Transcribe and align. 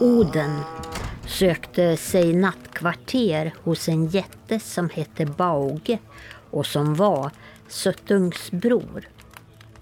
Oden 0.00 0.60
sökte 1.26 1.96
sig 1.96 2.32
nattkvarter 2.34 3.54
hos 3.64 3.88
en 3.88 4.06
jätte 4.06 4.60
som 4.60 4.90
hette 4.90 5.26
Bauge 5.26 5.98
och 6.50 6.66
som 6.66 6.94
var 6.94 7.30
Suttungs 7.68 8.50
bror. 8.50 9.08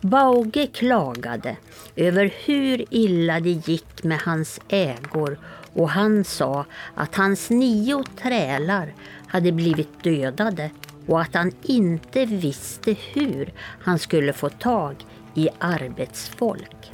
Bauge 0.00 0.66
klagade 0.66 1.56
över 1.96 2.34
hur 2.44 2.84
illa 2.90 3.40
det 3.40 3.50
gick 3.68 4.04
med 4.04 4.18
hans 4.18 4.60
ägor 4.68 5.38
och 5.74 5.90
han 5.90 6.24
sa 6.24 6.64
att 6.94 7.14
hans 7.14 7.50
nio 7.50 8.04
trälar 8.22 8.94
hade 9.26 9.52
blivit 9.52 10.04
dödade 10.04 10.70
och 11.06 11.20
att 11.20 11.34
han 11.34 11.52
inte 11.62 12.24
visste 12.24 12.92
hur 13.12 13.52
han 13.80 13.98
skulle 13.98 14.32
få 14.32 14.48
tag 14.48 14.96
i 15.34 15.48
arbetsfolk. 15.58 16.92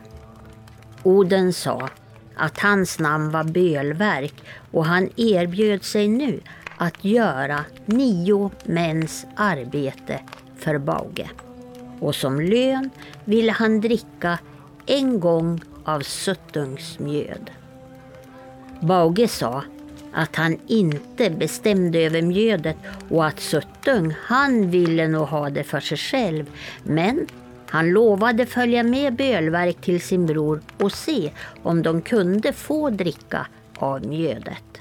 Oden 1.02 1.52
sa 1.52 1.88
att 2.36 2.58
hans 2.58 2.98
namn 2.98 3.30
var 3.30 3.44
Bölverk 3.44 4.34
och 4.70 4.86
han 4.86 5.10
erbjöd 5.16 5.84
sig 5.84 6.08
nu 6.08 6.40
att 6.76 7.04
göra 7.04 7.64
nio 7.86 8.50
mäns 8.64 9.26
arbete 9.36 10.20
för 10.58 10.78
Bauge. 10.78 11.30
Och 12.00 12.14
som 12.14 12.40
lön 12.40 12.90
ville 13.24 13.52
han 13.52 13.80
dricka 13.80 14.38
en 14.86 15.20
gång 15.20 15.60
av 15.84 16.00
suttungsmjöd. 16.00 17.50
Bauge 18.80 19.28
sa 19.28 19.62
att 20.12 20.36
han 20.36 20.58
inte 20.66 21.30
bestämde 21.30 21.98
över 21.98 22.22
mjödet 22.22 22.76
och 23.08 23.26
att 23.26 23.40
Suttung, 23.40 24.14
han 24.20 24.70
ville 24.70 25.08
nog 25.08 25.28
ha 25.28 25.50
det 25.50 25.64
för 25.64 25.80
sig 25.80 25.98
själv. 25.98 26.46
Men 26.82 27.26
han 27.74 27.90
lovade 27.90 28.46
följa 28.46 28.82
med 28.82 29.16
Bölverk 29.16 29.80
till 29.80 30.00
sin 30.00 30.26
bror 30.26 30.60
och 30.78 30.92
se 30.92 31.32
om 31.62 31.82
de 31.82 32.02
kunde 32.02 32.52
få 32.52 32.90
dricka 32.90 33.46
av 33.78 34.06
mjödet. 34.06 34.80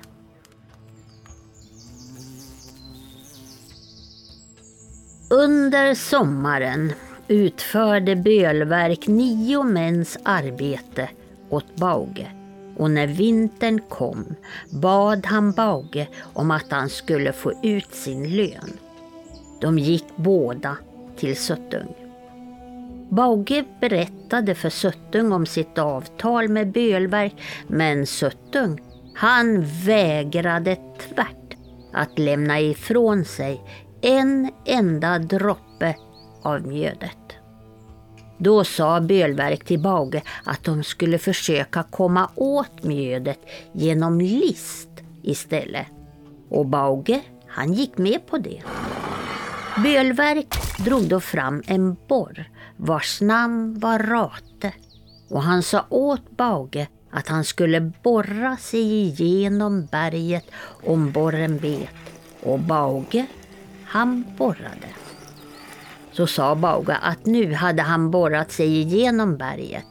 Under 5.30 5.96
sommaren 5.96 6.94
utförde 7.28 8.16
Bölverk 8.16 9.08
nio 9.08 9.64
mäns 9.64 10.18
arbete 10.24 11.10
åt 11.50 11.76
Bauge 11.76 12.32
och 12.78 12.92
när 12.92 13.08
vintern 13.08 13.82
kom 13.90 14.36
bad 14.70 15.26
han 15.26 15.52
Bauge 15.52 16.08
om 16.34 16.52
att 16.52 16.72
han 16.72 16.90
skulle 16.90 17.34
få 17.34 17.54
ut 17.64 17.94
sin 17.96 18.36
lön. 18.36 18.78
De 19.62 19.80
gick 19.80 20.06
båda 20.16 20.78
till 21.18 21.38
Suttung. 21.38 22.03
Bauge 23.10 23.64
berättade 23.82 24.56
för 24.56 24.70
Suttung 24.70 25.32
om 25.32 25.46
sitt 25.46 25.78
avtal 25.78 26.50
med 26.50 26.72
Bölverk 26.72 27.34
men 27.68 28.08
Suttung, 28.08 28.82
han 29.16 29.66
vägrade 29.86 30.76
tvärt 30.76 31.58
att 31.94 32.20
lämna 32.20 32.60
ifrån 32.60 33.26
sig 33.26 33.62
en 34.02 34.52
enda 34.66 35.20
droppe 35.20 35.96
av 36.44 36.68
mjödet. 36.68 37.18
Då 38.38 38.64
sa 38.64 39.02
Bölverk 39.02 39.66
till 39.66 39.80
Bauge 39.80 40.22
att 40.44 40.64
de 40.64 40.84
skulle 40.84 41.18
försöka 41.18 41.84
komma 41.84 42.30
åt 42.36 42.84
mjödet 42.84 43.40
genom 43.72 44.22
list 44.22 44.90
istället. 45.22 45.88
Och 46.50 46.66
Bauge, 46.66 47.22
han 47.48 47.74
gick 47.74 47.98
med 47.98 48.28
på 48.28 48.38
det. 48.38 48.62
Bölverk 49.84 50.56
drog 50.86 51.04
då 51.04 51.20
fram 51.20 51.64
en 51.68 51.96
borr 52.08 52.50
vars 52.78 53.22
namn 53.22 53.80
var 53.80 54.00
Rate 54.00 54.74
och 55.30 55.44
han 55.44 55.64
sa 55.64 55.86
åt 55.90 56.38
Bauge 56.38 56.88
att 57.12 57.28
han 57.28 57.44
skulle 57.44 57.92
borra 58.04 58.58
sig 58.58 58.94
igenom 58.94 59.86
berget 59.92 60.46
om 60.88 61.12
borren 61.12 61.58
bet 61.58 61.90
och 62.44 62.60
Bauge, 62.60 63.26
han 63.86 64.26
borrade. 64.38 64.88
Så 66.12 66.28
sa 66.28 66.56
Bauge 66.56 66.96
att 66.96 67.26
nu 67.26 67.54
hade 67.54 67.82
han 67.82 68.12
borrat 68.12 68.52
sig 68.52 68.82
igenom 68.82 69.38
berget. 69.38 69.86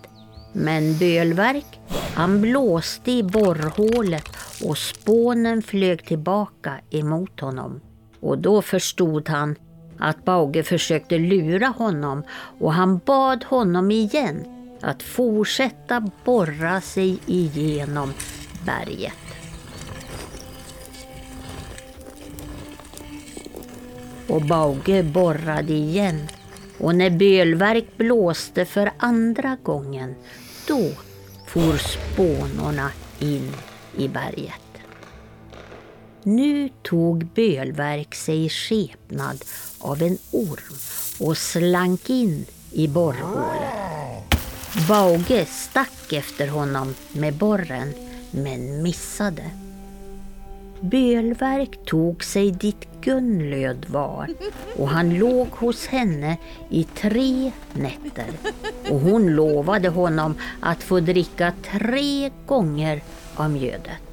Men 0.53 0.99
Bölverk, 0.99 1.81
han 2.14 2.41
blåste 2.41 3.10
i 3.10 3.22
borrhålet 3.22 4.28
och 4.64 4.78
spånen 4.78 5.62
flög 5.62 6.06
tillbaka 6.06 6.81
emot 6.91 7.41
honom. 7.41 7.81
Och 8.20 8.38
då 8.38 8.62
förstod 8.62 9.28
han 9.28 9.56
att 10.02 10.24
Bauge 10.24 10.62
försökte 10.62 11.18
lura 11.18 11.66
honom 11.66 12.22
och 12.58 12.72
han 12.72 13.00
bad 13.04 13.44
honom 13.44 13.90
igen 13.90 14.44
att 14.80 15.02
fortsätta 15.02 16.10
borra 16.24 16.80
sig 16.80 17.18
igenom 17.26 18.12
berget. 18.66 19.12
Och 24.28 24.42
Bauge 24.42 25.02
borrade 25.02 25.72
igen 25.72 26.28
och 26.78 26.94
när 26.94 27.10
Bölverk 27.10 27.96
blåste 27.96 28.64
för 28.64 28.90
andra 28.98 29.56
gången 29.62 30.14
då 30.69 30.90
for 31.46 31.76
spånorna 31.76 32.90
in 33.19 33.52
i 33.96 34.08
berget. 34.08 34.62
Nu 36.25 36.69
tog 36.83 37.27
Bölverk 37.27 38.15
sig 38.15 38.49
skepnad 38.49 39.44
av 39.78 40.03
en 40.03 40.19
orm 40.31 40.77
och 41.21 41.37
slank 41.37 42.10
in 42.10 42.47
i 42.72 42.88
borrhålet. 42.88 43.72
Bauge 44.88 45.47
stack 45.47 46.12
efter 46.12 46.49
honom 46.49 46.94
med 47.12 47.34
borren 47.34 47.94
men 48.31 48.82
missade. 48.82 49.50
Bölverk 50.81 51.87
tog 51.87 52.25
sig 52.25 52.50
dit 52.50 52.88
Gunlöd 53.00 53.87
var 53.88 54.28
och 54.77 54.88
han 54.88 55.15
låg 55.15 55.49
hos 55.49 55.87
henne 55.87 56.37
i 56.69 56.84
tre 56.84 57.53
nätter 57.72 58.31
och 58.91 59.00
hon 59.00 59.27
lovade 59.27 59.88
honom 59.88 60.34
att 60.61 60.82
få 60.82 61.00
dricka 61.00 61.53
tre 61.72 62.31
gånger 62.47 63.03
av 63.34 63.50
mjödet. 63.50 64.12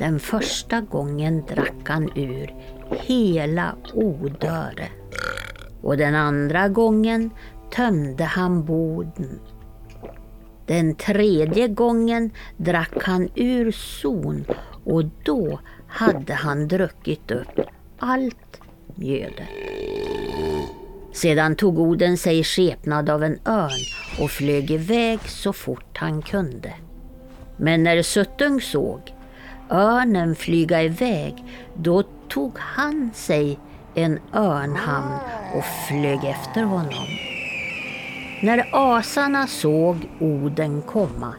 Den 0.00 0.20
första 0.20 0.80
gången 0.80 1.44
drack 1.48 1.88
han 1.88 2.18
ur 2.18 2.54
hela 2.90 3.76
Odöre. 3.94 4.88
Och 5.82 5.96
den 5.96 6.14
andra 6.14 6.68
gången 6.68 7.30
tömde 7.70 8.24
han 8.24 8.64
boden. 8.64 9.40
Den 10.66 10.94
tredje 10.94 11.68
gången 11.68 12.30
drack 12.56 13.02
han 13.02 13.28
ur 13.34 13.70
son 13.72 14.44
och 14.84 15.04
då 15.24 15.60
hade 15.86 16.34
han 16.34 16.68
druckit 16.68 17.30
upp 17.30 17.60
allt 17.98 18.60
mjödet. 18.94 19.48
Sedan 21.12 21.56
tog 21.56 21.78
Oden 21.78 22.16
sig 22.16 22.44
skepnad 22.44 23.10
av 23.10 23.24
en 23.24 23.38
örn 23.46 23.80
och 24.22 24.30
flög 24.30 24.70
iväg 24.70 25.20
så 25.28 25.52
fort 25.52 25.98
han 25.98 26.22
kunde. 26.22 26.74
Men 27.56 27.82
när 27.82 28.02
Suttung 28.02 28.60
såg 28.60 29.14
örnen 29.70 30.34
flyga 30.34 30.82
iväg, 30.82 31.44
då 31.74 32.02
tog 32.28 32.58
han 32.58 33.10
sig 33.14 33.58
en 33.94 34.18
örnhamn 34.34 35.14
och 35.54 35.64
flög 35.88 36.24
efter 36.24 36.62
honom. 36.62 37.06
När 38.42 38.68
asarna 38.72 39.46
såg 39.46 39.96
Oden 40.20 40.82
komma, 40.82 41.34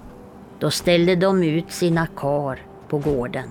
då 0.60 0.72
ställde 0.72 1.16
de 1.16 1.44
ut 1.44 1.72
sina 1.72 2.08
kar 2.08 2.60
på 2.90 2.98
gården. 2.98 3.50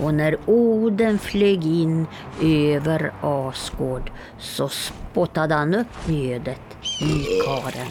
Och 0.00 0.14
när 0.14 0.36
Oden 0.46 1.18
flög 1.18 1.64
in 1.64 2.06
över 2.42 3.12
Asgård 3.20 4.10
så 4.38 4.68
spottade 4.68 5.54
han 5.54 5.74
upp 5.74 6.08
mjödet 6.08 6.60
i 7.00 7.40
karen. 7.44 7.88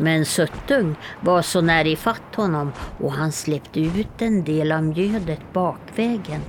Men 0.00 0.24
Suttung 0.24 0.96
var 1.20 1.42
så 1.42 1.60
när 1.60 1.86
ifatt 1.86 2.34
honom 2.34 2.72
och 3.00 3.12
han 3.12 3.32
släppte 3.32 3.80
ut 3.80 4.22
en 4.22 4.44
del 4.44 4.72
av 4.72 4.82
mjödet 4.82 5.52
bakvägen 5.52 6.40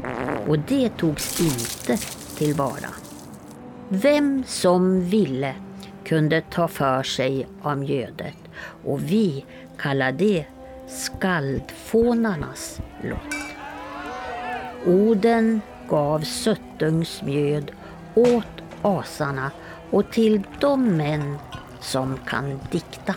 och 0.48 0.60
det 0.60 0.90
togs 0.98 1.42
inte 1.42 1.98
tillvara. 2.38 2.90
Vem 3.90 4.44
som 4.48 5.02
ville 5.10 5.54
kunde 6.06 6.42
ta 6.42 6.68
för 6.68 7.04
sig 7.04 7.48
av 7.62 7.78
mjödet 7.78 8.38
och 8.86 9.04
vi 9.04 9.46
kallar 9.78 10.12
det 10.12 10.46
skaldfånarnas 10.88 12.82
lott. 13.04 13.36
Oden 14.86 15.62
gav 15.90 16.20
Suttungs 16.20 17.22
mjöd 17.22 17.72
åt 18.16 18.64
asarna 18.82 19.52
och 19.92 20.12
till 20.12 20.44
de 20.60 20.98
män 20.98 21.38
som 21.80 22.18
kan 22.26 22.60
dikta. 22.72 23.16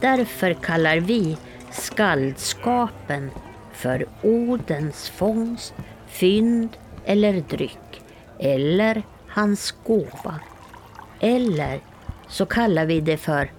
Därför 0.00 0.54
kallar 0.54 0.96
vi 0.96 1.36
skaldskapen 1.70 3.30
för 3.72 4.06
Odens 4.22 5.08
fångst, 5.08 5.74
fynd 6.08 6.76
eller 7.04 7.32
dryck 7.40 8.02
eller 8.38 9.02
hans 9.28 9.74
gåva. 9.86 10.40
Eller 11.20 11.80
så 12.28 12.46
kallar 12.46 12.86
vi 12.86 13.00
det 13.00 13.16
för 13.16 13.50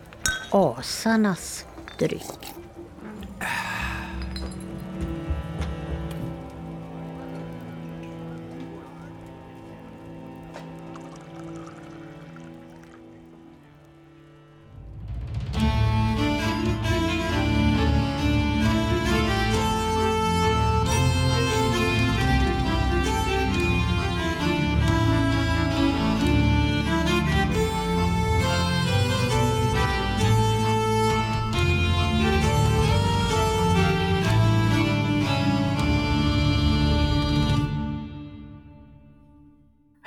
asarnas 0.52 1.66
dryck. 2.00 2.61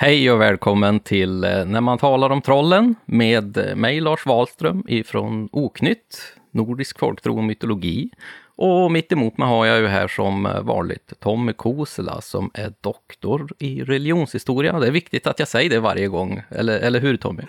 Hej 0.05 0.31
och 0.31 0.41
välkommen 0.41 1.01
till 1.01 1.45
eh, 1.45 1.65
När 1.65 1.81
man 1.81 1.99
talar 1.99 2.31
om 2.31 2.43
trollen 2.43 2.95
med 3.05 3.57
eh, 3.57 3.77
mig 3.77 4.01
Lars 4.01 4.27
Wahlström 4.27 4.85
ifrån 4.89 5.49
Oknytt, 5.53 6.37
Nordisk 6.51 6.99
folktro 6.99 7.37
och 7.37 7.45
mytologi. 7.45 8.11
Och 8.57 8.93
mitt 8.93 9.13
emot 9.13 9.39
mig 9.39 9.49
har 9.49 9.67
jag 9.67 9.81
ju 9.81 9.87
här 9.87 10.09
som 10.09 10.47
eh, 10.47 10.63
vanligt 10.63 11.13
Tommy 11.21 11.53
Kosela 11.53 12.21
som 12.21 12.51
är 12.55 12.73
doktor 12.81 13.53
i 13.59 13.85
religionshistoria. 13.85 14.79
Det 14.79 14.87
är 14.87 14.91
viktigt 14.91 15.27
att 15.27 15.39
jag 15.39 15.49
säger 15.49 15.71
det 15.71 15.81
varje 15.81 16.09
gång, 16.09 16.43
eller, 16.49 16.79
eller 16.79 17.01
hur 17.01 17.17
Tommy? 17.17 17.43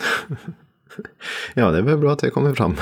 ja, 1.53 1.71
det 1.71 1.77
är 1.77 1.81
väl 1.81 1.97
bra 1.97 2.11
att 2.11 2.19
det 2.19 2.29
kommer 2.29 2.53
fram. 2.53 2.75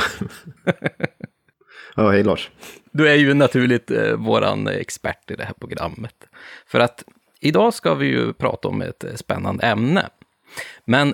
ja, 1.96 2.12
hej 2.12 2.24
Lars. 2.24 2.50
Du 2.92 3.10
är 3.10 3.16
ju 3.16 3.34
naturligt 3.34 3.92
eh, 3.92 4.14
våran 4.14 4.68
expert 4.68 5.32
i 5.32 5.36
det 5.36 5.44
här 5.44 5.56
programmet. 5.60 6.16
För 6.68 6.80
att 6.80 7.04
idag 7.44 7.74
ska 7.74 7.94
vi 7.94 8.06
ju 8.06 8.34
prata 8.34 8.68
om 8.68 8.82
ett 8.82 9.06
spännande 9.16 9.68
ämne. 9.68 10.10
Men 10.86 11.14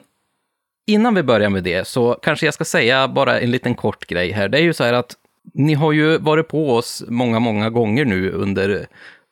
innan 0.87 1.15
vi 1.15 1.23
börjar 1.23 1.49
med 1.49 1.63
det 1.63 1.87
så 1.87 2.13
kanske 2.13 2.47
jag 2.47 2.53
ska 2.53 2.65
säga 2.65 3.07
bara 3.07 3.39
en 3.39 3.51
liten 3.51 3.75
kort 3.75 4.07
grej 4.07 4.31
här. 4.31 4.49
Det 4.49 4.57
är 4.57 4.61
ju 4.61 4.73
så 4.73 4.83
här 4.83 4.93
att 4.93 5.15
ni 5.53 5.73
har 5.73 5.91
ju 5.91 6.17
varit 6.17 6.47
på 6.47 6.75
oss 6.75 7.03
många, 7.07 7.39
många 7.39 7.69
gånger 7.69 8.05
nu 8.05 8.31
under 8.31 8.87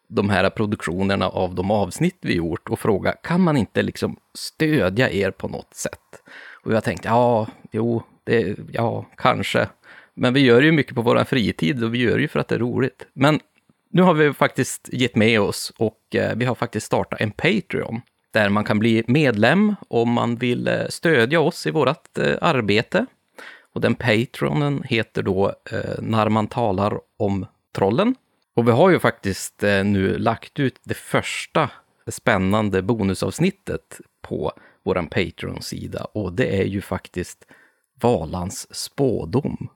de 0.07 0.29
här 0.29 0.49
produktionerna 0.49 1.29
av 1.29 1.55
de 1.55 1.71
avsnitt 1.71 2.17
vi 2.21 2.35
gjort 2.35 2.69
och 2.69 2.79
fråga, 2.79 3.11
kan 3.11 3.41
man 3.41 3.57
inte 3.57 3.81
liksom 3.81 4.17
stödja 4.33 5.09
er 5.09 5.31
på 5.31 5.47
något 5.47 5.73
sätt? 5.73 6.21
Och 6.63 6.73
jag 6.73 6.83
tänkte, 6.83 7.07
ja, 7.07 7.47
jo, 7.71 8.03
det, 8.23 8.57
ja, 8.71 9.05
kanske. 9.17 9.67
Men 10.13 10.33
vi 10.33 10.39
gör 10.39 10.61
ju 10.61 10.71
mycket 10.71 10.95
på 10.95 11.01
vår 11.01 11.23
fritid 11.23 11.83
och 11.83 11.93
vi 11.93 11.97
gör 11.97 12.17
ju 12.17 12.27
för 12.27 12.39
att 12.39 12.47
det 12.47 12.55
är 12.55 12.59
roligt. 12.59 13.07
Men 13.13 13.39
nu 13.89 14.01
har 14.01 14.13
vi 14.13 14.33
faktiskt 14.33 14.89
gett 14.91 15.15
med 15.15 15.41
oss 15.41 15.73
och 15.77 16.15
eh, 16.15 16.35
vi 16.35 16.45
har 16.45 16.55
faktiskt 16.55 16.85
startat 16.85 17.21
en 17.21 17.31
Patreon 17.31 18.01
där 18.31 18.49
man 18.49 18.63
kan 18.63 18.79
bli 18.79 19.03
medlem 19.07 19.75
om 19.87 20.11
man 20.11 20.35
vill 20.35 20.67
eh, 20.67 20.87
stödja 20.89 21.39
oss 21.39 21.67
i 21.67 21.71
vårt 21.71 22.17
eh, 22.17 22.35
arbete. 22.41 23.05
Och 23.73 23.81
den 23.81 23.95
Patronen 23.95 24.83
heter 24.83 25.23
då 25.23 25.53
När 25.99 26.29
man 26.29 26.47
talar 26.47 26.99
om 27.17 27.45
trollen. 27.75 28.15
Och 28.55 28.67
vi 28.67 28.71
har 28.71 28.89
ju 28.89 28.99
faktiskt 28.99 29.61
nu 29.61 30.17
lagt 30.17 30.59
ut 30.59 30.79
det 30.83 30.93
första 30.93 31.69
spännande 32.07 32.81
bonusavsnittet 32.81 34.01
på 34.21 34.51
vår 34.83 34.95
Patreon-sida 34.95 36.05
och 36.05 36.33
det 36.33 36.61
är 36.61 36.65
ju 36.65 36.81
faktiskt 36.81 37.45
Valans 38.01 38.75
spådom. 38.75 39.69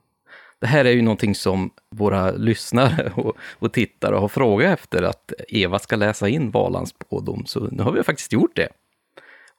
Det 0.62 0.68
här 0.68 0.84
är 0.84 0.90
ju 0.90 1.02
någonting 1.02 1.34
som 1.34 1.70
våra 1.90 2.30
lyssnare 2.30 3.12
och, 3.16 3.36
och 3.58 3.72
tittare 3.72 4.16
har 4.16 4.28
frågat 4.28 4.78
efter, 4.78 5.02
att 5.02 5.32
Eva 5.48 5.78
ska 5.78 5.96
läsa 5.96 6.28
in 6.28 6.50
Valans 6.50 6.90
spådom, 6.90 7.46
så 7.46 7.60
nu 7.60 7.82
har 7.82 7.92
vi 7.92 8.02
faktiskt 8.02 8.32
gjort 8.32 8.56
det. 8.56 8.68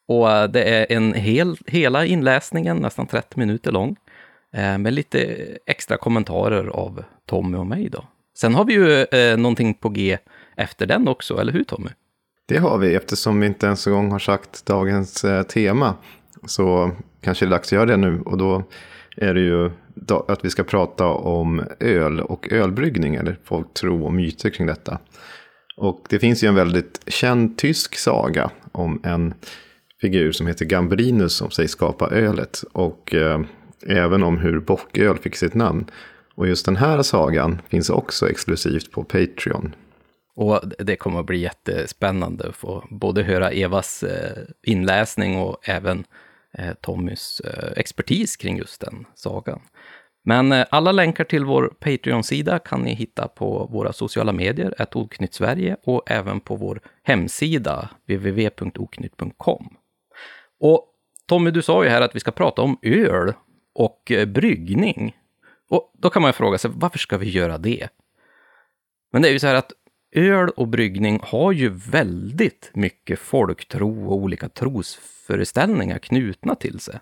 Och 0.08 0.32
eh, 0.32 0.50
det 0.50 0.64
är 0.64 0.86
en 0.90 1.14
hel, 1.14 1.58
hela 1.68 2.06
inläsningen, 2.06 2.78
nästan 2.78 3.08
30 3.08 3.40
minuter 3.40 3.72
lång, 3.72 3.96
eh, 4.54 4.78
med 4.78 4.94
lite 4.94 5.38
extra 5.66 5.98
kommentarer 5.98 6.68
av 6.68 7.04
Tommy 7.26 7.58
och 7.58 7.68
mig 7.68 7.90
då. 7.90 8.06
Sen 8.38 8.56
har 8.56 8.66
vi 8.66 8.74
ju 8.74 9.04
eh, 9.04 9.38
någonting 9.38 9.74
på 9.74 9.90
G 9.90 10.18
efter 10.58 10.86
den 10.86 11.08
också, 11.08 11.38
eller 11.38 11.54
hur 11.54 11.64
Tommy? 11.64 11.90
Det 12.46 12.58
har 12.58 12.78
vi, 12.78 12.96
eftersom 12.96 13.40
vi 13.40 13.48
inte 13.48 13.66
ens 13.66 13.88
en 13.88 13.94
gång 13.94 14.12
har 14.12 14.20
sagt 14.20 14.66
dagens 14.66 15.24
eh, 15.24 15.44
tema. 15.44 15.96
Så 16.46 16.92
kanske 17.22 17.46
det 17.46 17.50
är 17.50 17.52
dags 17.52 17.68
att 17.68 17.72
göra 17.72 17.86
det 17.86 17.98
nu. 17.98 18.22
Och 18.26 18.38
då 18.38 18.64
är 19.18 19.34
det 19.34 19.42
ju 19.42 19.72
att 20.28 20.46
vi 20.46 20.50
ska 20.50 20.64
prata 20.64 21.08
om 21.08 21.64
öl 21.80 22.20
och 22.20 22.52
ölbryggning, 22.52 23.16
eller 23.16 23.38
folk 23.44 23.74
tro 23.74 24.06
och 24.06 24.14
myter 24.14 24.50
kring 24.50 24.68
detta. 24.68 25.00
Och 25.78 26.06
det 26.10 26.20
finns 26.20 26.44
ju 26.44 26.48
en 26.48 26.56
väldigt 26.56 27.02
känd 27.08 27.58
tysk 27.58 27.96
saga 27.96 28.52
om 28.72 29.02
en 29.04 29.34
figur 30.02 30.32
som 30.32 30.48
heter 30.48 30.66
Gambrinus 30.66 31.34
som 31.34 31.52
sägs 31.52 31.72
skapa 31.72 32.10
ölet. 32.10 32.64
Och 32.72 33.14
eh, 33.14 33.42
även 33.88 34.24
om 34.24 34.38
hur 34.38 34.60
bocköl 34.60 35.18
fick 35.18 35.36
sitt 35.36 35.54
namn. 35.54 35.86
Och 36.36 36.48
just 36.48 36.66
den 36.66 36.76
här 36.76 37.02
sagan 37.02 37.62
finns 37.70 37.90
också 37.90 38.30
exklusivt 38.30 38.92
på 38.92 39.04
Patreon. 39.04 39.76
Och 40.36 40.62
det 40.80 40.96
kommer 40.96 41.20
att 41.20 41.26
bli 41.26 41.38
jättespännande 41.38 42.50
att 42.50 42.56
få 42.56 42.88
både 42.90 43.24
höra 43.24 43.52
Evas 43.52 44.04
eh, 44.04 44.44
inläsning 44.64 45.38
och 45.38 45.70
även 45.70 46.06
eh, 46.58 46.74
Tommys 46.82 47.40
eh, 47.40 47.72
expertis 47.76 48.36
kring 48.36 48.58
just 48.58 48.82
den 48.82 49.06
sagan. 49.16 49.62
Men 50.24 50.52
eh, 50.52 50.66
alla 50.70 50.92
länkar 50.92 51.24
till 51.24 51.46
vår 51.46 51.74
Patreon-sida 51.80 52.60
kan 52.60 52.82
ni 52.82 52.94
hitta 52.94 53.28
på 53.28 53.70
våra 53.72 53.94
sociala 53.94 54.32
medier, 54.32 54.76
ett 54.82 55.34
Sverige 55.34 55.78
och 55.84 56.12
även 56.12 56.40
på 56.40 56.56
vår 56.56 56.82
hemsida, 57.04 57.90
www.oknytt.com. 58.08 59.78
Och 60.60 60.90
Tommy, 61.28 61.52
du 61.52 61.62
sa 61.62 61.84
ju 61.84 61.90
här 61.90 62.02
att 62.02 62.16
vi 62.16 62.20
ska 62.20 62.32
prata 62.32 62.62
om 62.62 62.78
öl 62.82 63.34
och 63.76 64.12
eh, 64.12 64.26
bryggning. 64.26 65.18
Och 65.70 65.94
då 65.98 66.10
kan 66.10 66.22
man 66.22 66.30
ju 66.30 66.34
fråga 66.34 66.58
sig, 66.58 66.72
varför 66.74 67.00
ska 67.00 67.18
vi 67.18 67.30
göra 67.30 67.58
det? 67.58 67.90
Men 69.12 69.22
det 69.22 69.28
är 69.28 69.32
ju 69.34 69.40
så 69.40 69.48
här 69.48 69.56
att 69.56 69.72
öl 70.16 70.50
och 70.50 70.68
bryggning 70.68 71.20
har 71.24 71.52
ju 71.52 71.70
väldigt 71.70 72.72
mycket 72.74 73.20
folktro 73.20 74.08
och 74.08 74.16
olika 74.16 74.50
trosföreställningar 74.50 76.00
knutna 76.00 76.56
till 76.56 76.80
sig. 76.80 77.00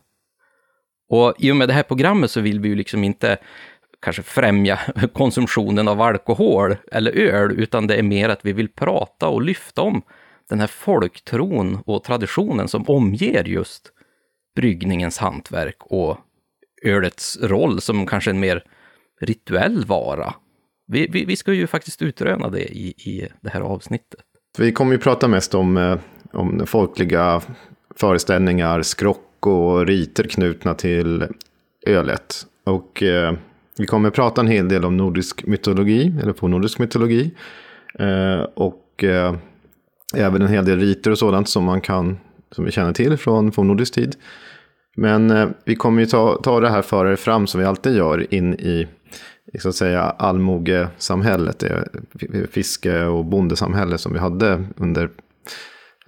Och 1.11 1.33
i 1.37 1.51
och 1.51 1.55
med 1.55 1.69
det 1.69 1.73
här 1.73 1.83
programmet 1.83 2.31
så 2.31 2.41
vill 2.41 2.59
vi 2.59 2.69
ju 2.69 2.75
liksom 2.75 3.03
inte 3.03 3.37
kanske 4.01 4.21
främja 4.21 4.79
konsumtionen 5.13 5.87
av 5.87 6.01
alkohol 6.01 6.75
eller 6.91 7.11
öl, 7.11 7.59
utan 7.59 7.87
det 7.87 7.95
är 7.95 8.03
mer 8.03 8.29
att 8.29 8.45
vi 8.45 8.53
vill 8.53 8.69
prata 8.69 9.27
och 9.27 9.41
lyfta 9.41 9.81
om 9.81 10.01
den 10.49 10.59
här 10.59 10.67
folktron 10.67 11.79
och 11.85 12.03
traditionen 12.03 12.67
som 12.67 12.83
omger 12.89 13.43
just 13.43 13.91
bryggningens 14.55 15.17
hantverk 15.17 15.77
och 15.79 16.17
ölets 16.83 17.37
roll 17.41 17.81
som 17.81 18.07
kanske 18.07 18.29
en 18.29 18.39
mer 18.39 18.63
rituell 19.21 19.85
vara 19.85 20.33
vi, 20.87 21.07
vi, 21.11 21.25
vi, 21.25 21.35
ska 21.35 21.53
ju 21.53 21.67
faktiskt 21.67 22.01
utröna 22.01 22.49
det 22.49 22.63
i, 22.63 22.87
i 22.87 23.27
det 23.41 23.49
här 23.49 23.61
avsnittet. 23.61 24.19
Vi 24.57 24.71
kommer 24.71 24.91
ju 24.91 24.97
prata 24.97 25.27
mest 25.27 25.55
om, 25.55 25.77
eh, 25.77 25.97
om 26.31 26.63
folkliga 26.67 27.41
föreställningar, 27.95 28.81
skrock 28.81 29.30
och 29.47 29.87
riter 29.87 30.23
knutna 30.23 30.73
till 30.73 31.27
ölet. 31.87 32.45
Och 32.63 33.03
eh, 33.03 33.33
vi 33.77 33.85
kommer 33.85 34.09
prata 34.09 34.41
en 34.41 34.47
hel 34.47 34.67
del 34.67 34.85
om 34.85 34.97
nordisk 34.97 35.45
mytologi, 35.45 36.13
eller 36.21 36.33
på 36.33 36.47
nordisk 36.47 36.79
mytologi. 36.79 37.31
Eh, 37.99 38.41
och 38.53 39.03
eh, 39.03 39.35
även 40.15 40.41
en 40.41 40.47
hel 40.47 40.65
del 40.65 40.79
riter 40.79 41.11
och 41.11 41.17
sådant 41.17 41.49
som 41.49 41.63
man 41.63 41.81
kan, 41.81 42.17
som 42.51 42.65
vi 42.65 42.71
känner 42.71 42.93
till 42.93 43.17
från 43.17 43.51
fornnordisk 43.51 43.93
tid. 43.93 44.15
Men 44.95 45.31
eh, 45.31 45.49
vi 45.65 45.75
kommer 45.75 46.01
ju 46.01 46.05
ta, 46.05 46.41
ta 46.43 46.59
det 46.59 46.69
här 46.69 46.81
före 46.81 47.17
fram 47.17 47.47
som 47.47 47.59
vi 47.59 47.65
alltid 47.65 47.95
gör 47.95 48.33
in 48.33 48.53
i 48.53 48.87
så 49.59 49.69
att 49.69 49.75
säga, 49.75 50.01
allmogesamhället, 50.01 51.59
det 51.59 52.51
fiske 52.51 53.03
och 53.03 53.25
bondesamhälle 53.25 53.97
som 53.97 54.13
vi 54.13 54.19
hade 54.19 54.63
under 54.77 55.09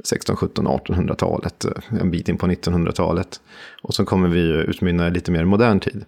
16, 0.03 0.35
17, 0.35 0.67
1800-talet, 0.67 1.65
en 2.01 2.11
bit 2.11 2.29
in 2.29 2.37
på 2.37 2.47
1900-talet. 2.47 3.41
Och 3.83 3.93
så 3.93 4.05
kommer 4.05 4.27
vi 4.27 4.41
utmynna 4.41 5.07
i 5.07 5.11
lite 5.11 5.31
mer 5.31 5.45
modern 5.45 5.79
tid. 5.79 6.05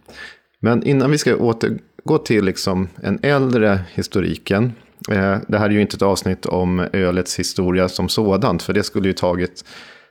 Men 0.60 0.84
innan 0.84 1.12
vi 1.12 1.18
ska 1.18 1.36
återgå 1.36 2.18
till 2.18 2.46
liksom 2.46 2.88
en 3.04 3.20
äldre 3.22 3.80
historiken. 3.94 4.74
Eh, 5.12 5.38
det 5.48 5.58
här 5.58 5.66
är 5.66 5.74
ju 5.74 5.82
inte 5.82 5.96
ett 5.96 6.02
avsnitt 6.02 6.46
om 6.46 6.80
ölets 6.80 7.40
historia 7.40 7.90
som 7.90 8.10
sådant, 8.10 8.64
för 8.64 8.74
det 8.74 8.84
skulle 8.84 9.08
ju 9.08 9.14
tagit 9.14 9.66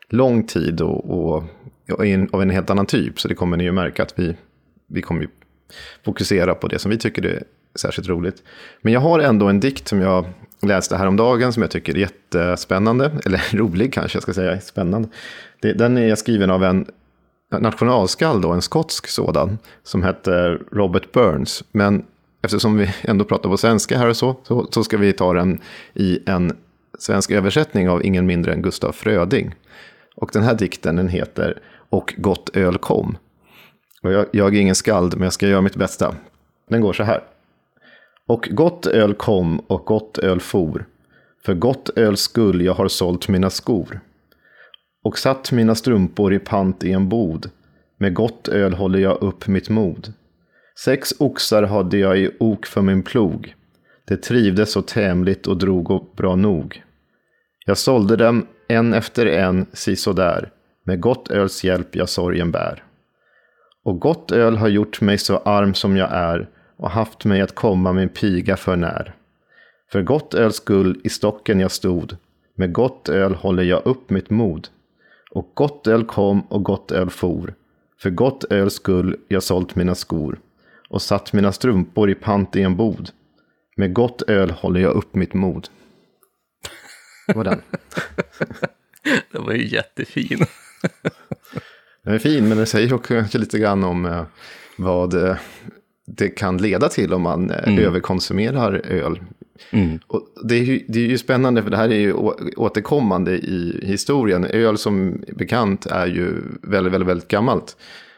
lång 0.09 0.47
tid 0.47 0.81
och, 0.81 1.11
och, 1.11 1.45
och 1.91 2.05
av 2.33 2.43
en 2.43 2.51
helt 2.51 2.71
annan 2.71 2.87
typ. 2.87 3.21
Så 3.21 3.29
det 3.29 3.35
kommer 3.35 3.57
ni 3.57 3.65
ju 3.65 3.73
märka 3.73 4.03
att 4.03 4.19
vi, 4.19 4.37
vi 4.89 5.03
kommer 5.03 5.29
fokusera 6.05 6.55
på 6.55 6.69
det 6.69 6.79
som 6.79 6.91
vi 6.91 6.99
tycker 6.99 7.27
är 7.27 7.43
särskilt 7.79 8.09
roligt. 8.09 8.43
Men 8.83 8.93
jag 8.93 9.01
har 9.01 9.21
ändå 9.21 9.49
en 9.49 9.61
dikt 9.61 9.89
som 9.89 10.01
jag 10.01 10.25
läste 10.69 10.97
häromdagen 10.97 11.53
som 11.53 11.63
jag 11.63 11.71
tycker 11.71 11.95
är 11.95 11.99
jättespännande. 11.99 13.13
Eller 13.27 13.57
rolig 13.57 13.93
kanske 13.93 14.17
jag 14.17 14.23
ska 14.23 14.35
säga, 14.35 14.61
spännande. 14.61 15.09
den 15.61 15.99
är 15.99 16.15
skriven 16.15 16.51
av 16.51 16.65
en 16.65 16.87
nationalskald, 17.61 18.43
då, 18.43 18.53
en 18.53 18.63
skotsk 18.63 19.09
sådan, 19.09 19.59
som 19.83 20.03
heter 20.03 20.63
Robert 20.73 21.13
Burns. 21.13 21.65
Men 21.73 22.05
eftersom 22.43 22.77
vi 22.77 22.91
ändå 23.03 23.25
pratar 23.25 23.49
på 23.49 23.57
svenska 23.57 23.99
här 23.99 24.09
och 24.09 24.17
så, 24.17 24.37
så, 24.43 24.69
så 24.71 24.85
ska 24.85 24.97
vi 24.97 25.13
ta 25.13 25.33
den 25.33 25.61
i 25.95 26.19
en 26.27 26.53
svensk 26.99 27.31
översättning 27.31 27.91
av 27.91 28.05
ingen 28.05 28.27
mindre 28.27 28.53
än 28.53 28.63
Gustaf 28.63 28.97
Fröding. 28.97 29.55
Och 30.17 30.31
den 30.33 30.43
här 30.43 30.55
dikten 30.55 30.97
den 30.97 31.09
heter 31.09 31.59
Och 31.89 32.15
gott 32.17 32.57
öl 32.57 32.79
kom. 32.79 33.17
Och 34.03 34.13
jag, 34.13 34.27
jag 34.33 34.57
är 34.57 34.61
ingen 34.61 34.75
skald, 34.75 35.15
men 35.15 35.23
jag 35.23 35.33
ska 35.33 35.49
göra 35.49 35.61
mitt 35.61 35.77
bästa. 35.77 36.15
Den 36.69 36.81
går 36.81 36.93
så 36.93 37.03
här. 37.03 37.21
Och 38.29 38.49
gott 38.51 38.87
öl 38.87 39.15
kom 39.15 39.59
och 39.59 39.85
gott 39.85 40.19
öl 40.19 40.41
for. 40.41 40.87
För 41.45 41.55
gott 41.55 41.91
öl 41.97 42.17
skull 42.17 42.61
jag 42.61 42.75
har 42.75 42.89
sålt 42.89 43.29
mina 43.29 43.51
skor. 43.51 44.01
Och 45.05 45.19
satt 45.19 45.53
mina 45.53 45.75
strumpor 45.75 46.35
i 46.35 46.39
pant 46.39 46.85
i 46.85 46.93
en 46.93 47.09
bod. 47.09 47.51
Med 47.99 48.15
gott 48.15 48.49
öl 48.49 48.75
håller 48.75 48.99
jag 48.99 49.23
upp 49.23 49.47
mitt 49.47 49.69
mod. 49.69 50.13
Sex 50.85 51.15
oxar 51.19 51.63
hade 51.63 51.99
jag 51.99 52.19
i 52.19 52.31
ok 52.39 52.67
för 52.67 52.83
min 52.83 53.03
plog. 53.03 53.55
Det 54.05 54.17
trivdes 54.17 54.73
så 54.73 54.83
tämligt 54.83 55.47
och 55.47 55.57
drog 55.57 56.15
bra 56.17 56.37
nog. 56.37 56.83
Jag 57.67 57.79
sålde 57.79 58.17
dem 58.17 58.47
en 58.69 58.95
efter 58.95 59.27
en, 59.27 59.67
si 59.73 59.97
där 60.17 60.51
med 60.85 61.01
gott 61.01 61.31
öls 61.31 61.65
hjälp 61.65 61.97
jag 61.97 62.09
sorgen 62.09 62.51
bär. 62.51 62.85
Och 63.85 64.01
gott 64.01 64.33
öl 64.33 64.57
har 64.57 64.69
gjort 64.69 65.01
mig 65.01 65.19
så 65.19 65.37
arm 65.37 65.75
som 65.75 65.97
jag 65.97 66.13
är 66.13 66.49
och 66.77 66.91
haft 66.91 67.25
mig 67.25 67.41
att 67.41 67.55
komma 67.55 67.93
min 67.93 68.09
piga 68.09 68.57
för 68.57 68.77
när. 68.77 69.15
För 69.93 70.03
gott 70.03 70.35
öls 70.35 70.57
skull 70.57 71.01
i 71.05 71.09
stocken 71.09 71.61
jag 71.61 71.71
stod, 71.71 72.17
med 72.55 72.73
gott 72.73 73.09
öl 73.09 73.35
håller 73.35 73.63
jag 73.63 73.87
upp 73.87 74.11
mitt 74.11 74.31
mod. 74.31 74.69
Och 75.31 75.51
gott 75.55 75.87
öl 75.87 76.05
kom 76.05 76.41
och 76.41 76.63
gott 76.63 76.91
öl 76.91 77.11
for, 77.11 77.55
för 78.03 78.11
gott 78.11 78.45
öls 78.53 78.75
skull 78.75 79.17
jag 79.29 79.43
sålt 79.43 79.75
mina 79.75 79.95
skor 79.95 80.39
och 80.89 81.03
satt 81.03 81.33
mina 81.33 81.53
strumpor 81.53 82.11
i 82.11 82.15
pant 82.15 82.57
i 82.57 82.63
en 82.63 82.77
bod. 82.77 83.11
Med 83.77 83.93
gott 83.93 84.23
öl 84.23 84.51
håller 84.51 84.81
jag 84.81 84.93
upp 84.93 85.15
mitt 85.15 85.35
mod. 85.35 85.69
Det 87.27 87.35
var 87.37 87.45
den. 87.45 87.63
Den 89.33 89.45
var 89.45 89.53
ju 89.53 89.67
jättefin. 89.67 90.39
Den 92.03 92.15
är 92.15 92.19
fin, 92.19 92.49
men 92.49 92.57
den 92.57 92.67
säger 92.67 92.93
också 92.95 93.39
lite 93.39 93.59
grann 93.59 93.85
om 93.85 94.07
eh, 94.07 94.25
vad 94.79 95.15
eh, 95.15 95.37
det 96.07 96.29
kan 96.29 96.57
leda 96.57 96.89
till 96.89 97.13
om 97.13 97.23
man 97.23 97.51
eh, 97.51 97.79
överkonsumerar 97.79 98.73
öl. 98.75 99.21
Och 100.07 100.23
det, 100.45 100.55
är 100.55 100.63
ju, 100.63 100.85
det 100.89 100.99
är 100.99 101.07
ju 101.07 101.19
spännande, 101.19 101.63
för 101.63 101.71
det 101.71 101.77
här 101.77 101.89
är 101.89 102.01
ju 102.01 102.13
återkommande 102.57 103.33
i 103.33 103.81
historien. 103.83 104.45
Öl 104.45 104.79
som 104.79 105.25
bekant 105.37 105.87
är 105.87 106.07
ju 106.07 106.43
väldigt, 106.63 106.93
väldigt, 106.93 107.09
väldigt 107.09 107.29
gammalt. 107.29 107.77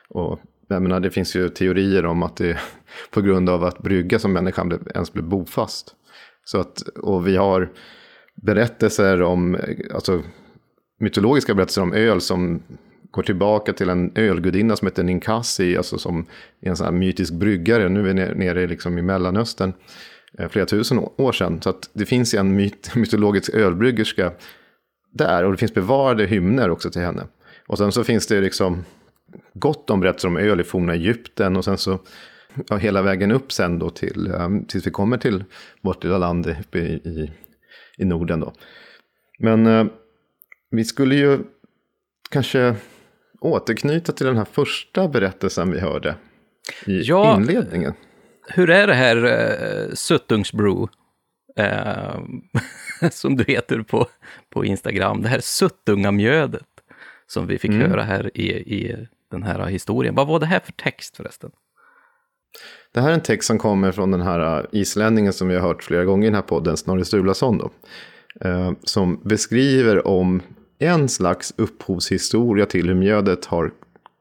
Och 0.09 0.41
jag 0.69 0.83
menar, 0.83 1.01
det 1.01 1.11
finns 1.11 1.37
ju 1.37 1.49
teorier 1.49 2.07
om 2.07 2.23
att 2.23 2.37
det 2.37 2.51
är 2.51 2.61
på 3.11 3.21
grund 3.21 3.51
av 3.51 3.65
att 3.65 3.79
brygga 3.79 4.19
som 4.19 4.33
människan 4.33 4.79
ens 4.95 5.13
blev 5.13 5.25
bofast. 5.25 5.95
Så 6.45 6.61
att, 6.61 6.81
och 6.83 7.27
vi 7.27 7.37
har 7.37 7.73
berättelser 8.35 9.23
om, 9.23 9.55
eh, 9.55 9.77
alltså 9.95 10.23
mytologiska 11.01 11.55
berättelser 11.55 11.83
om 11.83 11.93
öl 11.93 12.21
som 12.21 12.63
går 13.17 13.23
tillbaka 13.23 13.73
till 13.73 13.89
en 13.89 14.13
ölgudinna 14.15 14.77
som 14.77 14.87
heter 14.87 15.03
Ninkasi, 15.03 15.77
alltså 15.77 15.99
som 15.99 16.27
är 16.61 16.71
en 16.71 16.77
sån 16.77 16.85
här 16.85 16.93
mytisk 16.93 17.33
bryggare. 17.33 17.89
Nu 17.89 18.01
är 18.01 18.05
vi 18.05 18.45
nere- 18.45 18.67
liksom 18.67 18.99
i 18.99 19.03
Mellanöstern, 19.03 19.73
eh, 20.39 20.49
flera 20.49 20.67
tusen 20.67 20.99
år 20.99 21.33
sedan. 21.33 21.63
Så 21.63 21.71
att 21.71 21.91
det 21.93 22.07
finns 22.07 22.35
en 22.35 22.57
myt, 22.57 22.91
mytologisk 22.95 23.55
ölbryggerska 23.55 24.33
där, 25.13 25.45
och 25.45 25.53
det 25.53 25.59
finns 25.59 25.75
bevarade 25.75 26.27
hymner 26.27 26.71
också 26.71 26.91
till 26.91 27.03
henne. 27.03 27.27
Och 27.67 27.79
sen 27.79 27.93
så 27.93 28.05
finns 28.05 28.27
det 28.27 28.41
liksom 28.41 28.85
gott 29.55 29.91
om 29.91 30.01
berättelser 30.01 30.29
om 30.29 30.37
öl 30.37 30.61
i 30.61 30.65
forna 30.65 30.95
Egypten, 30.95 31.57
och 31.57 31.65
sen 31.65 31.79
så 31.79 31.99
ja, 32.69 32.77
hela 32.77 33.03
vägen 33.03 33.31
upp 33.33 33.53
sen 33.53 33.79
då 33.79 33.91
till, 33.91 34.27
eh, 34.27 34.49
tills 34.69 34.87
vi 34.87 34.91
kommer 34.91 35.19
till 35.19 35.45
vårt 35.81 36.05
lilla 36.05 36.19
land 36.19 36.47
uppe 36.61 36.79
i, 36.79 36.93
i, 36.93 37.31
i 37.99 38.05
Norden 38.05 38.41
då. 38.41 38.53
Men 39.39 39.67
eh, 39.67 39.87
vi 40.71 40.85
skulle 40.85 41.15
ju 41.15 41.39
kanske 42.31 42.77
återknyta 43.47 44.13
till 44.13 44.27
den 44.27 44.37
här 44.37 44.47
första 44.53 45.09
berättelsen 45.09 45.71
vi 45.71 45.81
hörde 45.81 46.15
i 46.87 47.01
Ja. 47.03 47.37
inledningen. 47.37 47.93
Hur 48.49 48.71
är 48.71 48.87
det 48.87 48.95
här 48.95 49.17
uh, 49.25 49.95
Suttungsbrew? 49.95 50.87
eh, 51.57 52.15
som 53.11 53.37
du 53.37 53.45
heter 53.45 53.81
på, 53.83 54.07
på 54.51 54.65
Instagram. 54.65 55.23
Det 55.23 55.29
här 55.29 55.41
Suttungamjödet 55.41 56.63
som 57.27 57.47
vi 57.47 57.59
fick 57.59 57.73
höra 57.73 58.03
här 58.03 58.31
i, 58.35 58.51
i 58.53 59.07
den 59.31 59.43
här 59.43 59.67
historien. 59.67 60.15
Vad 60.15 60.27
var 60.27 60.41
det 60.41 60.47
här 60.47 60.61
för 60.61 60.73
text 60.73 61.17
förresten? 61.17 61.51
Det 62.93 63.01
här 63.01 63.11
är 63.11 63.15
en 63.15 63.21
text 63.21 63.47
som 63.47 63.59
kommer 63.59 63.93
från 63.93 64.11
den 64.11 64.21
här 64.21 64.59
äh, 64.59 64.65
islänningen 64.73 65.33
som 65.33 65.49
vi 65.49 65.55
har 65.55 65.63
hört 65.63 65.83
flera 65.83 66.05
gånger 66.05 66.25
i 66.27 66.31
den 66.31 66.35
här 66.35 66.43
podden, 66.43 66.77
Snorre 66.77 67.05
Sturlason. 67.05 67.59
Då, 67.59 67.71
eh, 68.49 68.73
som 68.85 69.21
beskriver 69.25 70.07
om 70.07 70.43
en 70.79 71.09
slags 71.09 71.55
upphovshistoria 71.57 72.67
till 72.67 72.89
hur 72.89 72.95
mjödet 72.95 73.45
har 73.45 73.73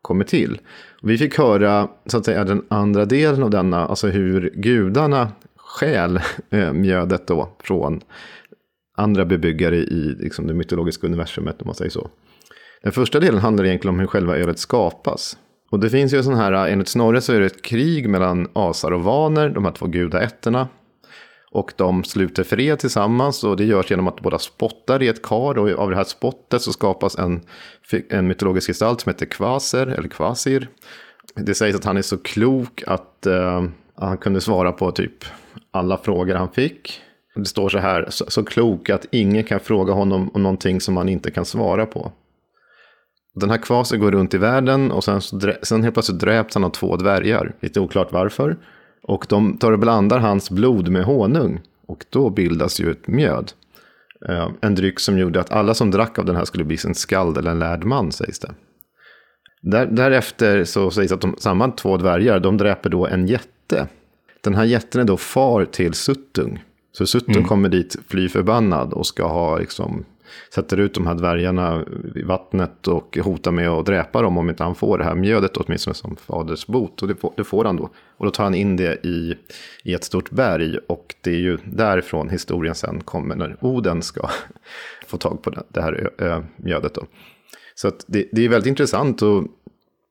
kommit 0.02 0.28
till. 0.28 0.60
Vi 1.02 1.18
fick 1.18 1.38
höra 1.38 1.88
så 2.06 2.18
att 2.18 2.26
säga, 2.26 2.44
den 2.44 2.66
andra 2.68 3.06
delen 3.06 3.44
av 3.44 3.50
denna, 3.50 3.88
alltså 3.88 4.08
hur 4.08 4.54
gudarna 4.56 5.32
stjäl 5.56 6.20
eh, 6.50 6.74
mjödet 6.74 7.28
då 7.28 7.58
från 7.64 8.02
andra 8.98 9.26
bebyggare 9.26 9.76
i 9.76 10.16
liksom, 10.20 10.48
det 10.48 10.54
mytologiska 10.54 11.08
universumet, 11.08 11.62
om 11.62 11.66
man 11.68 11.76
säger 11.76 11.92
så. 11.92 12.10
Den 12.84 12.92
första 12.92 13.20
delen 13.20 13.40
handlar 13.40 13.66
egentligen 13.66 13.96
om 13.96 14.00
hur 14.00 14.08
själva 14.08 14.38
ölet 14.38 14.60
skapas. 14.60 15.38
Och 15.72 15.80
det 15.80 15.90
finns 15.90 16.14
ju 16.14 16.24
sån 16.24 16.36
här, 16.36 16.52
enligt 16.52 16.88
Snorre 16.88 17.22
så 17.22 17.34
är 17.34 17.40
det 17.40 17.46
ett 17.46 17.62
krig 17.62 18.10
mellan 18.10 18.48
asar 18.54 18.92
och 18.92 19.04
vaner, 19.04 19.50
de 19.50 19.66
här 19.66 19.72
två 19.72 19.86
gudaätterna. 19.86 20.68
Och 21.56 21.74
de 21.76 22.04
sluter 22.04 22.44
fred 22.44 22.80
tillsammans 22.80 23.44
och 23.44 23.58
det 23.58 23.66
görs 23.66 23.92
genom 23.92 24.08
att 24.08 24.22
båda 24.22 24.40
spottar 24.40 25.04
i 25.04 25.08
ett 25.08 25.22
kar. 25.22 25.58
Och 25.58 25.70
av 25.70 25.90
det 25.90 25.96
här 25.96 26.04
spottet 26.04 26.62
så 26.62 26.74
skapas 26.74 27.18
en, 27.18 27.42
en 28.10 28.28
mytologisk 28.28 28.68
gestalt 28.68 29.02
som 29.02 29.10
heter 29.10 29.26
Kvaser, 29.26 29.88
eller 29.88 30.10
Kvasir. 30.10 30.70
Det 31.36 31.56
sägs 31.56 31.76
att 31.76 31.86
han 31.86 31.98
är 31.98 32.02
så 32.02 32.18
klok 32.18 32.84
att 32.88 33.26
eh, 33.26 33.64
han 33.96 34.18
kunde 34.18 34.42
svara 34.42 34.72
på 34.72 34.92
typ 34.92 35.26
alla 35.72 35.98
frågor 35.98 36.36
han 36.36 36.52
fick. 36.52 37.02
Det 37.36 37.46
står 37.46 37.70
så 37.70 37.78
här, 37.78 38.08
så, 38.10 38.26
så 38.28 38.44
klok 38.44 38.90
att 38.90 39.06
ingen 39.12 39.44
kan 39.44 39.60
fråga 39.60 39.94
honom 39.94 40.32
om 40.34 40.44
någonting 40.44 40.82
som 40.82 40.98
han 40.98 41.10
inte 41.10 41.32
kan 41.32 41.46
svara 41.46 41.86
på. 41.86 42.12
Den 43.36 43.50
här 43.50 43.58
kvasen 43.58 44.00
går 44.00 44.12
runt 44.12 44.34
i 44.34 44.38
världen 44.38 44.92
och 44.92 45.04
sen, 45.04 45.22
så 45.22 45.54
sen 45.62 45.84
helt 45.84 45.96
plötsligt 45.96 46.20
dräps 46.20 46.54
han 46.54 46.64
av 46.64 46.70
två 46.70 46.98
dvärgar. 46.98 47.56
Lite 47.60 47.80
oklart 47.80 48.12
varför. 48.12 48.58
Och 49.08 49.26
de 49.30 49.58
tar 49.58 49.72
och 49.72 49.80
blandar 49.80 50.20
hans 50.20 50.50
blod 50.50 50.90
med 50.90 51.04
honung. 51.04 51.62
Och 51.88 52.06
då 52.10 52.30
bildas 52.30 52.80
ju 52.80 52.92
ett 52.92 53.08
mjöd. 53.08 53.52
Eh, 54.30 54.50
en 54.62 54.76
dryck 54.76 55.00
som 55.00 55.18
gjorde 55.18 55.40
att 55.40 55.52
alla 55.52 55.74
som 55.74 55.92
drack 55.92 56.20
av 56.20 56.26
den 56.26 56.36
här 56.36 56.46
skulle 56.46 56.64
bli 56.64 56.78
en 56.86 56.96
skald 56.96 57.38
eller 57.38 57.52
en 57.52 57.60
lärd 57.60 57.84
man, 57.84 58.12
sägs 58.12 58.40
det. 58.40 58.52
Där, 59.62 59.86
därefter 59.86 60.64
så 60.64 60.92
sägs 60.92 61.12
att 61.12 61.22
de, 61.22 61.36
samma 61.38 61.72
två 61.72 61.98
dvärgar, 61.98 62.40
de 62.40 62.58
dräper 62.58 62.90
då 62.90 63.08
en 63.08 63.28
jätte. 63.28 63.88
Den 64.42 64.56
här 64.56 64.64
jätten 64.64 65.02
är 65.02 65.06
då 65.06 65.18
far 65.18 65.66
till 65.66 65.94
Suttung. 65.94 66.64
Så 66.92 67.06
Suttung 67.06 67.44
kommer 67.44 67.70
dit 67.70 67.96
fly 68.08 68.30
förbannad 68.30 68.94
och 68.94 69.08
ska 69.08 69.28
ha 69.28 69.58
liksom 69.58 70.06
sätter 70.54 70.78
ut 70.78 70.94
de 70.94 71.08
här 71.08 71.16
dvärgarna 71.16 71.86
i 72.16 72.22
vattnet 72.22 72.88
och 72.88 73.18
hotar 73.18 73.52
med 73.52 73.70
att 73.70 73.86
dräpa 73.86 74.22
dem 74.22 74.38
om 74.38 74.50
inte 74.50 74.64
han 74.64 74.76
får 74.76 74.98
det 74.98 75.04
här 75.04 75.16
mjödet 75.16 75.58
åtminstone 75.58 75.94
som 75.94 76.16
faders 76.16 76.68
bot. 76.68 77.02
Och 77.02 77.08
det 77.08 77.16
får, 77.16 77.34
det 77.38 77.44
får 77.44 77.66
han 77.66 77.76
då. 77.76 77.90
Och 78.18 78.26
då 78.26 78.32
tar 78.32 78.44
han 78.44 78.56
in 78.56 78.76
det 78.76 79.06
i, 79.06 79.36
i 79.84 79.94
ett 79.94 80.04
stort 80.04 80.32
berg 80.32 80.78
och 80.88 81.16
det 81.22 81.32
är 81.32 81.40
ju 81.40 81.58
därifrån 81.66 82.30
historien 82.30 82.76
sen 82.76 83.02
kommer 83.02 83.36
när 83.36 83.58
Oden 83.62 84.02
ska 84.02 84.30
få 85.08 85.18
tag 85.18 85.42
på 85.42 85.50
det, 85.50 85.64
det 85.70 85.82
här 85.82 85.94
ö, 85.94 86.26
ö, 86.26 86.44
mjödet 86.58 86.94
då. 86.94 87.06
Så 87.76 87.88
att 87.88 88.06
det, 88.08 88.30
det 88.32 88.46
är 88.46 88.50
väldigt 88.50 88.70
intressant 88.70 89.22
och 89.22 89.44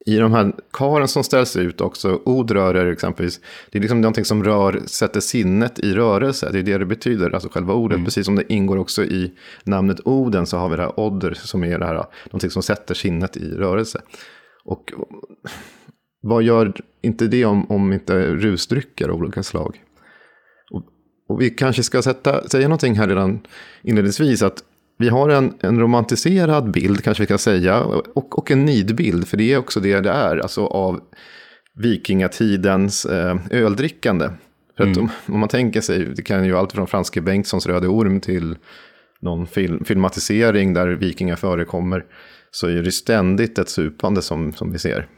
i 0.07 0.17
de 0.17 0.33
här 0.33 0.53
karen 0.73 1.09
som 1.09 1.25
ställs 1.25 1.57
ut 1.57 1.81
också, 1.81 2.21
odrörer 2.25 2.87
exempelvis, 2.87 3.41
det 3.71 3.79
är 3.79 3.83
liksom 3.83 4.01
någonting 4.01 4.25
som 4.25 4.45
rör, 4.45 4.83
sätter 4.87 5.21
sinnet 5.21 5.79
i 5.79 5.95
rörelse, 5.95 6.49
det 6.53 6.59
är 6.59 6.63
det 6.63 6.79
det 6.79 6.87
betyder, 6.87 7.31
alltså 7.31 7.49
själva 7.49 7.75
ordet, 7.75 8.05
precis 8.05 8.27
som 8.27 8.37
det 8.37 8.53
ingår 8.53 8.77
också 8.77 9.05
i 9.05 9.33
namnet 9.65 10.01
Oden 10.05 10.47
så 10.47 10.57
har 10.57 10.69
vi 10.69 10.77
det 10.77 10.83
här 10.83 11.01
odder 11.01 11.35
som 11.35 11.65
är 11.65 11.79
det 11.79 11.87
här, 11.87 12.05
någonting 12.27 12.51
som 12.51 12.63
sätter 12.63 12.95
sinnet 12.95 13.37
i 13.37 13.51
rörelse. 13.51 14.01
Och 14.65 14.93
vad 16.21 16.43
gör 16.43 16.73
inte 17.03 17.27
det 17.27 17.45
om, 17.45 17.71
om 17.71 17.93
inte 17.93 18.27
rusdrycker 18.27 19.09
av 19.09 19.17
olika 19.17 19.43
slag? 19.43 19.83
Och, 20.71 20.83
och 21.29 21.41
vi 21.41 21.51
kanske 21.51 21.83
ska 21.83 22.03
sätta, 22.03 22.49
säga 22.49 22.69
någonting 22.69 22.95
här 22.95 23.09
redan 23.09 23.41
inledningsvis, 23.83 24.43
att 24.43 24.65
vi 24.99 25.09
har 25.09 25.29
en, 25.29 25.55
en 25.61 25.81
romantiserad 25.81 26.71
bild, 26.71 27.05
kanske 27.05 27.23
vi 27.23 27.27
kan 27.27 27.39
säga, 27.39 27.81
och, 27.85 28.39
och 28.39 28.51
en 28.51 28.65
nidbild, 28.65 29.29
för 29.29 29.37
det 29.37 29.53
är 29.53 29.59
också 29.59 29.81
det 29.81 30.01
det 30.01 30.11
är, 30.11 30.37
alltså 30.37 30.67
av 30.67 31.01
vikingatidens 31.75 33.05
eh, 33.05 33.37
öldrickande. 33.51 34.29
För 34.77 34.91
att 34.91 34.97
om, 34.97 35.11
om 35.27 35.41
man 35.41 35.49
tänker 35.49 35.81
sig, 35.81 36.05
det 36.17 36.23
kan 36.23 36.45
ju 36.47 36.57
allt 36.57 36.73
från 36.73 36.87
Franske 36.87 37.21
Bengtssons 37.21 37.67
Röde 37.67 37.89
Orm 37.89 38.21
till 38.21 38.57
någon 39.21 39.47
film, 39.47 39.85
filmatisering 39.85 40.75
där 40.75 40.89
vikingar 40.89 41.37
förekommer, 41.37 42.05
så 42.51 42.67
är 42.67 42.83
det 42.83 42.93
ständigt 42.93 43.59
ett 43.59 43.69
supande 43.69 44.23
som, 44.23 44.53
som 44.53 44.73
vi 44.73 44.79
ser. 44.79 45.09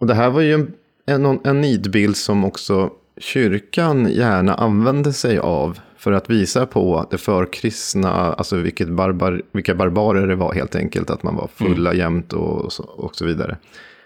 Och 0.00 0.06
det 0.06 0.14
här 0.14 0.30
var 0.30 0.40
ju 0.40 0.54
en, 0.54 0.72
en, 1.06 1.40
en 1.44 1.60
nidbild 1.60 2.16
som 2.16 2.44
också 2.44 2.90
kyrkan 3.20 4.08
gärna 4.12 4.54
använde 4.54 5.12
sig 5.12 5.38
av 5.38 5.78
för 6.06 6.12
att 6.12 6.30
visa 6.30 6.66
på 6.66 7.06
det 7.10 7.18
förkristna, 7.18 8.10
alltså 8.10 8.56
vilket 8.56 8.88
barbar, 8.88 9.42
vilka 9.52 9.74
barbarer 9.74 10.26
det 10.26 10.34
var 10.34 10.54
helt 10.54 10.76
enkelt, 10.76 11.10
att 11.10 11.22
man 11.22 11.36
var 11.36 11.48
fulla 11.54 11.90
mm. 11.90 12.00
jämt 12.00 12.32
och, 12.32 12.72
så, 12.72 12.82
och 12.82 13.16
så 13.16 13.24
vidare. 13.24 13.56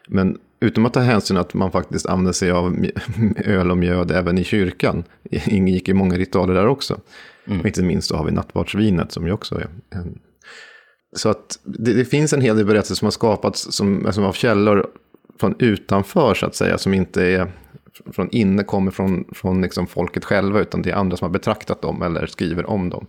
Men 0.08 0.38
utan 0.60 0.86
att 0.86 0.92
ta 0.92 1.00
hänsyn 1.00 1.36
att 1.36 1.54
man 1.54 1.70
faktiskt 1.70 2.06
använde 2.06 2.32
sig 2.32 2.50
av 2.50 2.86
öl 3.36 3.70
och 3.70 3.78
mjöd 3.78 4.10
även 4.10 4.38
i 4.38 4.44
kyrkan, 4.44 5.04
ingick 5.30 5.88
i 5.88 5.94
många 5.94 6.16
ritualer 6.16 6.54
där 6.54 6.66
också. 6.66 7.00
Mm. 7.46 7.60
Och 7.60 7.66
inte 7.66 7.82
minst 7.82 8.08
så 8.08 8.16
har 8.16 8.24
vi 8.24 8.32
nattvardsvinet 8.32 9.12
som 9.12 9.26
ju 9.26 9.32
också 9.32 9.54
är 9.54 9.68
en... 9.90 10.18
Så 11.16 11.28
att 11.28 11.58
det, 11.64 11.92
det 11.92 12.04
finns 12.04 12.32
en 12.32 12.40
hel 12.40 12.56
del 12.56 12.66
berättelser 12.66 12.94
som 12.94 13.06
har 13.06 13.10
skapats 13.10 13.72
som, 13.72 14.12
som 14.12 14.24
av 14.24 14.32
källor 14.32 14.86
från 15.40 15.54
utanför 15.58 16.34
så 16.34 16.46
att 16.46 16.54
säga, 16.54 16.78
som 16.78 16.94
inte 16.94 17.24
är 17.24 17.52
från 18.12 18.30
inne 18.30 18.64
kommer 18.64 18.90
från, 18.90 19.24
från 19.32 19.62
liksom 19.62 19.86
folket 19.86 20.24
själva, 20.24 20.60
utan 20.60 20.82
det 20.82 20.90
är 20.90 20.94
andra 20.94 21.16
som 21.16 21.24
har 21.24 21.32
betraktat 21.32 21.82
dem 21.82 22.02
eller 22.02 22.26
skriver 22.26 22.70
om 22.70 22.90
dem. 22.90 23.06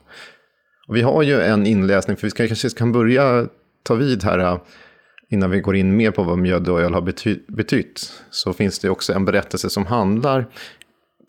Och 0.87 0.95
vi 0.95 1.01
har 1.01 1.23
ju 1.23 1.41
en 1.41 1.65
inläsning, 1.65 2.17
för 2.17 2.27
vi 2.27 2.31
ska, 2.31 2.47
kanske 2.47 2.69
kan 2.69 2.91
börja 2.91 3.47
ta 3.83 3.95
vid 3.95 4.23
här 4.23 4.39
äh, 4.39 4.57
innan 5.29 5.49
vi 5.49 5.59
går 5.59 5.75
in 5.75 5.97
mer 5.97 6.11
på 6.11 6.23
vad 6.23 6.37
mjöd 6.37 6.69
och 6.69 6.81
öl 6.81 6.93
har 6.93 7.01
bety 7.01 7.39
betytt, 7.47 8.23
så 8.29 8.53
finns 8.53 8.79
det 8.79 8.89
också 8.89 9.13
en 9.13 9.25
berättelse 9.25 9.69
som 9.69 9.85
handlar 9.85 10.45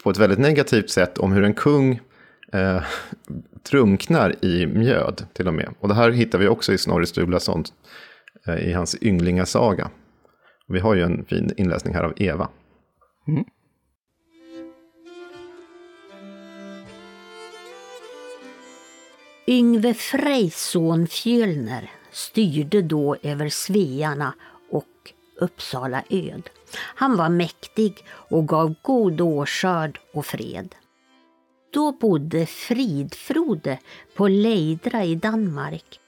på 0.05 0.11
ett 0.11 0.19
väldigt 0.19 0.39
negativt 0.39 0.91
sätt 0.91 1.19
om 1.19 1.33
hur 1.33 1.45
en 1.45 1.55
kung 1.55 2.01
eh, 2.53 2.83
drunknar 3.71 4.45
i 4.45 4.67
mjöd 4.67 5.27
till 5.33 5.49
och 5.49 5.55
med. 5.55 5.75
Och 5.79 5.89
det 5.89 5.95
här 5.95 6.11
hittar 6.11 6.39
vi 6.39 6.49
också 6.49 6.73
i 6.73 6.79
Snorri 6.79 7.07
Sturlason 7.07 7.65
eh, 8.47 8.69
i 8.69 8.73
hans 8.73 9.03
Ynglingasaga. 9.03 9.91
Vi 10.69 10.81
har 10.81 10.95
ju 10.95 11.03
en 11.03 11.25
fin 11.25 11.53
inläsning 11.57 11.95
här 11.95 12.03
av 12.03 12.13
Eva. 12.17 12.49
Mm. 13.29 13.45
Yngve 19.47 19.95
Frejson 19.95 21.07
Fjölner 21.07 21.91
styrde 22.11 22.83
då 22.83 23.17
över 23.23 23.49
Svearna 23.49 24.35
och 24.71 25.13
Uppsala 25.41 26.03
öd. 26.11 26.51
Han 26.75 27.17
var 27.17 27.29
mäktig 27.29 28.05
och 28.09 28.49
gav 28.49 28.75
god 28.83 29.21
årsörd 29.21 30.01
och 30.15 30.27
fred. 30.27 30.75
Då 31.73 31.93
bodde 31.93 32.47
Fridfrode 32.47 33.79
på 34.17 34.29
Leidra 34.29 35.05
i 35.05 35.15
Danmark. 35.15 36.01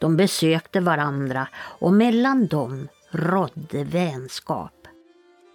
De 0.00 0.16
besökte 0.16 0.80
varandra 0.80 1.48
och 1.54 1.92
mellan 1.92 2.46
dem 2.46 2.88
rådde 3.10 3.84
vänskap. 3.84 4.82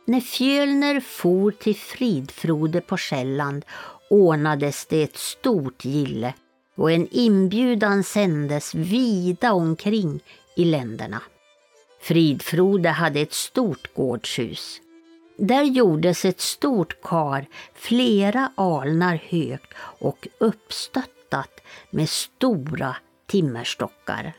När 0.09 0.21
Fjölner 0.21 0.99
for 0.99 1.51
till 1.51 1.75
Fridfrode 1.75 2.81
på 2.81 2.97
Själland 2.97 3.65
ordnades 4.09 4.85
det 4.85 5.03
ett 5.03 5.17
stort 5.17 5.85
gille 5.85 6.33
och 6.75 6.91
en 6.91 7.07
inbjudan 7.11 8.03
sändes 8.03 8.75
vida 8.75 9.53
omkring 9.53 10.19
i 10.55 10.65
länderna. 10.65 11.21
Fridfrode 12.01 12.89
hade 12.89 13.19
ett 13.19 13.33
stort 13.33 13.95
gårdshus. 13.95 14.81
Där 15.37 15.63
gjordes 15.63 16.25
ett 16.25 16.41
stort 16.41 17.01
kar 17.01 17.45
flera 17.73 18.51
alnar 18.55 19.15
högt 19.15 19.73
och 19.79 20.27
uppstöttat 20.37 21.61
med 21.89 22.10
stora 22.10 22.95
timmerstockar. 23.25 24.34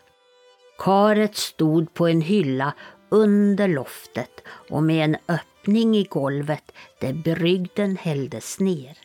Karet 0.79 1.37
stod 1.37 1.95
på 1.95 2.07
en 2.07 2.21
hylla 2.21 2.75
under 3.09 3.69
loftet 3.69 4.43
och 4.71 4.83
med 4.83 5.05
en 5.05 5.17
öppen 5.29 5.45
öppning 5.69 5.97
i 5.97 6.05
golvet 6.05 6.73
där 7.01 7.13
brygden 7.13 7.97
hälldes 7.97 8.61
ner. 8.61 8.99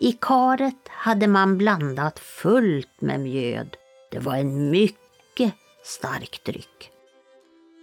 I 0.00 0.12
karet 0.12 0.88
hade 0.88 1.26
man 1.26 1.58
blandat 1.58 2.18
fullt 2.18 3.00
med 3.00 3.20
mjöd. 3.20 3.76
Det 4.10 4.18
var 4.18 4.36
en 4.36 4.70
mycket 4.70 5.52
stark 5.84 6.40
dryck. 6.44 6.90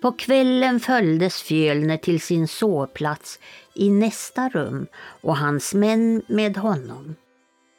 På 0.01 0.11
kvällen 0.11 0.79
följdes 0.79 1.41
Fjölner 1.41 1.97
till 1.97 2.21
sin 2.21 2.47
sovplats 2.47 3.39
i 3.73 3.89
nästa 3.89 4.49
rum 4.49 4.87
och 5.21 5.37
hans 5.37 5.73
män 5.73 6.21
med 6.27 6.57
honom. 6.57 7.15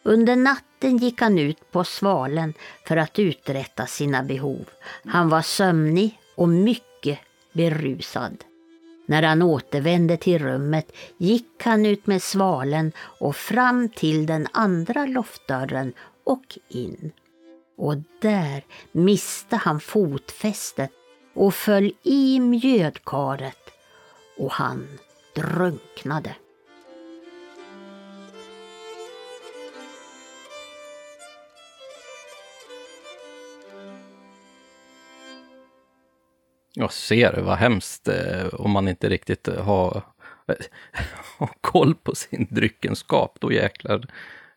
Under 0.02 0.36
natten 0.36 0.96
gick 0.96 1.20
han 1.20 1.38
ut 1.38 1.72
på 1.72 1.84
svalen 1.84 2.54
för 2.86 2.96
att 2.96 3.18
uträtta 3.18 3.86
sina 3.86 4.22
behov. 4.22 4.64
Han 5.04 5.28
var 5.28 5.42
sömnig 5.42 6.18
och 6.34 6.48
mycket 6.48 7.18
berusad. 7.52 8.44
När 9.06 9.22
han 9.22 9.42
återvände 9.42 10.16
till 10.16 10.38
rummet 10.38 10.92
gick 11.16 11.62
han 11.62 11.86
ut 11.86 12.06
med 12.06 12.22
svalen 12.22 12.92
och 13.20 13.36
fram 13.36 13.88
till 13.88 14.26
den 14.26 14.46
andra 14.52 15.06
loftdörren 15.06 15.92
och 16.24 16.58
in. 16.68 17.12
Och 17.78 17.96
där 18.20 18.64
miste 18.92 19.56
han 19.56 19.80
fotfästet 19.80 20.90
och 21.34 21.54
föll 21.54 21.92
i 22.02 22.40
mjödkaret 22.40 23.70
och 24.38 24.52
han 24.52 24.98
drunknade. 25.34 26.34
Jag 36.78 36.92
ser, 36.92 37.40
vad 37.40 37.56
hemskt 37.56 38.08
eh, 38.08 38.46
om 38.52 38.70
man 38.70 38.88
inte 38.88 39.08
riktigt 39.08 39.46
har, 39.46 40.02
har 41.38 41.50
koll 41.60 41.94
på 41.94 42.14
sin 42.14 42.46
dryckenskap. 42.50 43.36
Då 43.40 43.52
jäklar 43.52 44.06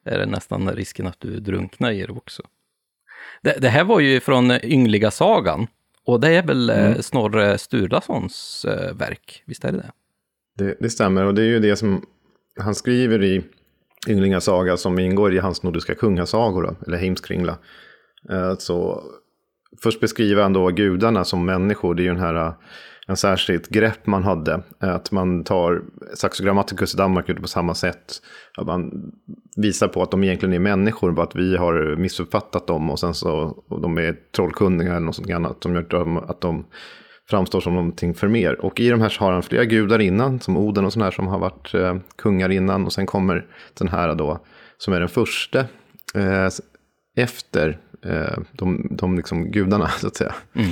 är 0.04 0.18
det 0.18 0.26
nästan 0.26 0.70
risken 0.72 1.08
att 1.08 1.20
du 1.20 1.40
drunknar 1.40 1.92
i 1.92 2.06
det 2.06 2.12
också. 2.12 2.44
Det, 3.42 3.58
det 3.62 3.70
här 3.70 3.84
var 3.84 4.00
ju 4.00 4.20
från 4.20 4.52
Yngliga 4.52 5.12
sagan. 5.12 5.68
Och 6.04 6.20
det 6.20 6.30
är 6.30 6.44
väl 6.44 6.70
eh, 6.70 6.86
mm. 6.86 7.02
Snorre 7.02 7.58
Sturlasons 7.58 8.66
eh, 8.66 8.96
verk, 8.96 9.44
visst 9.46 9.66
är 9.66 9.72
det 9.72 9.78
det? 9.78 9.92
det? 10.66 10.76
Det 10.80 10.90
stämmer, 10.90 11.26
och 11.26 11.36
det 11.36 11.42
är 11.42 11.48
ju 11.48 11.60
det 11.60 11.76
som 11.76 12.06
han 12.60 12.76
skriver 12.76 13.24
i 13.24 13.44
Ynglinga 14.08 14.42
saga 14.42 14.78
som 14.78 15.00
ingår 15.00 15.34
i 15.34 15.40
hans 15.40 15.64
nordiska 15.64 15.96
kungasagor, 15.96 16.76
eller 16.88 16.98
Heimskringla. 16.98 17.58
Så 18.58 19.04
först 19.84 20.00
beskriver 20.00 20.44
han 20.44 20.54
då 20.54 20.68
gudarna 20.68 21.24
som 21.24 21.46
människor. 21.46 21.96
Det 21.96 22.02
är 22.02 22.04
ju 22.04 22.10
den 22.10 22.20
här, 22.20 22.36
eh, 22.36 22.54
en 23.08 23.18
särskilt 23.18 23.70
grepp 23.70 24.08
man 24.08 24.24
hade. 24.24 24.62
Eh, 24.84 24.96
att 24.96 25.12
man 25.12 25.44
tar, 25.44 25.82
Saxo 26.14 26.44
Grammaticus 26.44 26.94
i 26.94 26.98
Danmark 26.98 27.30
gjorde 27.30 27.42
på 27.42 27.48
samma 27.48 27.76
sätt. 27.76 28.22
Att 28.58 28.68
man 28.68 29.12
visar 29.56 29.88
på 29.88 30.04
att 30.04 30.12
de 30.12 30.24
egentligen 30.24 30.54
är 30.54 30.60
människor, 30.60 31.12
bara 31.12 31.26
att 31.26 31.36
vi 31.36 31.58
har 31.58 31.96
missuppfattat 31.96 32.68
dem 32.68 32.90
och 32.90 33.00
sen 33.00 33.14
så 33.14 33.64
och 33.68 33.82
de 33.82 33.98
är 33.98 34.16
trollkunniga 34.36 34.90
eller 34.90 35.00
något 35.00 35.16
sånt 35.16 35.32
annat. 35.32 35.64
Som 35.64 35.76
gör 35.76 36.30
att 36.30 36.42
de 36.42 36.66
framstår 37.30 37.62
som 37.62 37.74
någonting 37.74 38.14
för 38.14 38.28
mer. 38.28 38.66
Och 38.66 38.80
i 38.80 38.90
de 38.90 39.02
här 39.02 39.10
så 39.10 39.24
har 39.24 39.32
han 39.32 39.44
flera 39.44 39.66
gudar 39.66 40.00
innan, 40.02 40.40
som 40.40 40.58
Oden 40.58 40.86
och 40.86 40.94
sådana 40.94 41.06
här 41.06 41.12
som 41.12 41.28
har 41.28 41.40
varit 41.40 41.74
eh, 41.74 41.96
kungar 42.16 42.50
innan. 42.50 42.86
Och 42.86 42.94
sen 42.94 43.06
kommer 43.06 43.46
den 43.74 43.88
här 43.88 44.16
då, 44.16 44.40
som 44.78 44.94
är 44.94 45.00
den 45.00 45.10
första 45.10 45.60
eh, 46.16 46.50
efter 47.16 47.80
de, 48.52 48.88
de 48.92 49.16
liksom 49.16 49.52
gudarna, 49.52 49.88
så 50.00 50.08
att 50.08 50.16
säga. 50.16 50.36
Mm. 50.54 50.72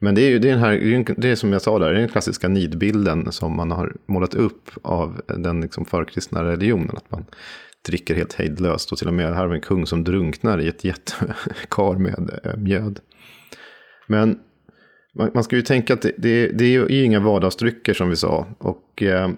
Men 0.00 0.14
det 0.14 0.20
är 0.20 0.30
ju 0.30 0.38
det 0.38 0.48
är 0.48 0.52
den 0.52 0.60
här, 0.60 1.14
det 1.16 1.28
är 1.28 1.34
som 1.34 1.52
jag 1.52 1.62
sa 1.62 1.78
där, 1.78 1.90
det 1.90 1.96
är 1.96 2.00
den 2.00 2.08
klassiska 2.08 2.48
nidbilden 2.48 3.32
som 3.32 3.56
man 3.56 3.70
har 3.70 3.96
målat 4.06 4.34
upp 4.34 4.70
av 4.82 5.20
den 5.26 5.60
liksom 5.60 5.84
förkristna 5.84 6.44
religionen. 6.44 6.96
Att 6.96 7.10
man 7.10 7.24
dricker 7.86 8.14
helt 8.14 8.32
hejdlöst 8.32 8.92
och 8.92 8.98
till 8.98 9.08
och 9.08 9.14
med 9.14 9.34
här 9.34 9.46
har 9.46 9.54
en 9.54 9.60
kung 9.60 9.86
som 9.86 10.04
drunknar 10.04 10.60
i 10.60 10.68
ett 10.68 10.84
jättekar 10.84 11.98
med 11.98 12.40
eh, 12.44 12.56
mjöd. 12.56 13.00
Men 14.06 14.38
man, 15.14 15.30
man, 15.34 15.44
ska 15.44 15.56
ju 15.56 15.62
tänka 15.62 15.94
att 15.94 16.02
det, 16.02 16.12
det, 16.18 16.48
det 16.48 16.64
är 16.64 16.68
ju 16.68 17.04
inga 17.04 17.20
vardagsdrycker 17.20 17.94
som 17.94 18.10
vi 18.10 18.16
sa. 18.16 18.46
Och 18.58 19.02
eh, 19.02 19.30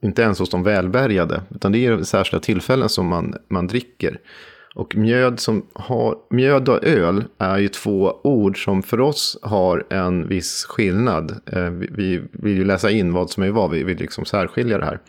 inte 0.00 0.22
ens 0.22 0.38
hos 0.38 0.50
de 0.50 0.62
välbärgade. 0.62 1.42
Utan 1.54 1.72
det 1.72 1.86
är 1.86 2.02
särskilda 2.02 2.42
tillfällen 2.44 2.88
som 2.88 3.06
man, 3.06 3.34
man 3.48 3.66
dricker. 3.66 4.18
Och 4.74 4.96
mjöd, 4.96 5.40
som 5.40 5.66
har, 5.72 6.16
mjöd 6.30 6.68
och 6.68 6.84
öl 6.84 7.24
är 7.38 7.58
ju 7.58 7.68
två 7.68 8.20
ord 8.24 8.64
som 8.64 8.82
för 8.82 9.00
oss 9.00 9.38
har 9.42 9.86
en 9.90 10.28
viss 10.28 10.64
skillnad. 10.64 11.40
Eh, 11.46 11.70
vi 11.70 12.22
vill 12.32 12.56
ju 12.56 12.64
läsa 12.64 12.90
in 12.90 13.12
vad 13.12 13.30
som 13.30 13.42
är 13.42 13.50
vad, 13.50 13.70
vi 13.70 13.84
vill 13.84 13.98
liksom 13.98 14.24
särskilja 14.24 14.78
det 14.78 14.84
här. 14.84 15.00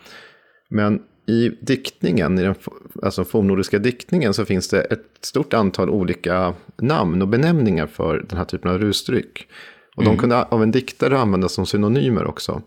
Men 0.70 1.02
i 1.26 1.48
diktningen, 1.60 2.38
i 2.38 2.42
den 2.42 2.54
alltså 3.02 3.24
fornnordiska 3.24 3.78
diktningen, 3.78 4.34
så 4.34 4.44
finns 4.44 4.68
det 4.68 4.80
ett 4.80 5.04
stort 5.20 5.54
antal 5.54 5.90
olika 5.90 6.54
namn 6.76 7.22
och 7.22 7.28
benämningar 7.28 7.86
för 7.86 8.24
den 8.28 8.38
här 8.38 8.44
typen 8.44 8.70
av 8.70 8.78
rusdryck. 8.78 9.48
Och 9.96 10.02
mm. 10.02 10.14
de 10.14 10.20
kunde 10.20 10.42
av 10.42 10.62
en 10.62 10.70
diktare 10.70 11.18
användas 11.18 11.52
som 11.52 11.66
synonymer 11.66 12.26
också. 12.26 12.62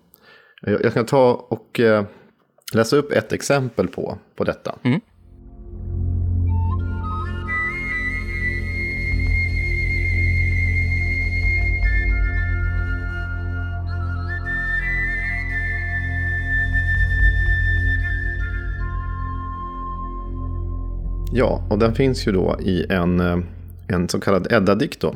Jag, 0.61 0.93
kan 0.93 1.05
ta 1.05 1.47
och 1.49 1.79
eh, 1.79 2.05
läsa 2.73 2.97
upp 2.97 3.11
ett 3.11 3.33
exempel 3.33 3.87
på, 3.87 4.17
på 4.35 4.43
detta. 4.43 4.75
Mm. 4.83 5.01
Ja, 21.33 21.63
och 21.69 21.79
den 21.79 21.95
finns 21.95 22.27
ju 22.27 22.31
då 22.31 22.57
i 22.61 22.85
en, 22.89 23.19
eh, 23.19 23.39
en 23.87 24.09
så 24.09 24.19
kallad 24.19 24.47
Edda-dikt 24.51 24.99
då. 24.99 25.15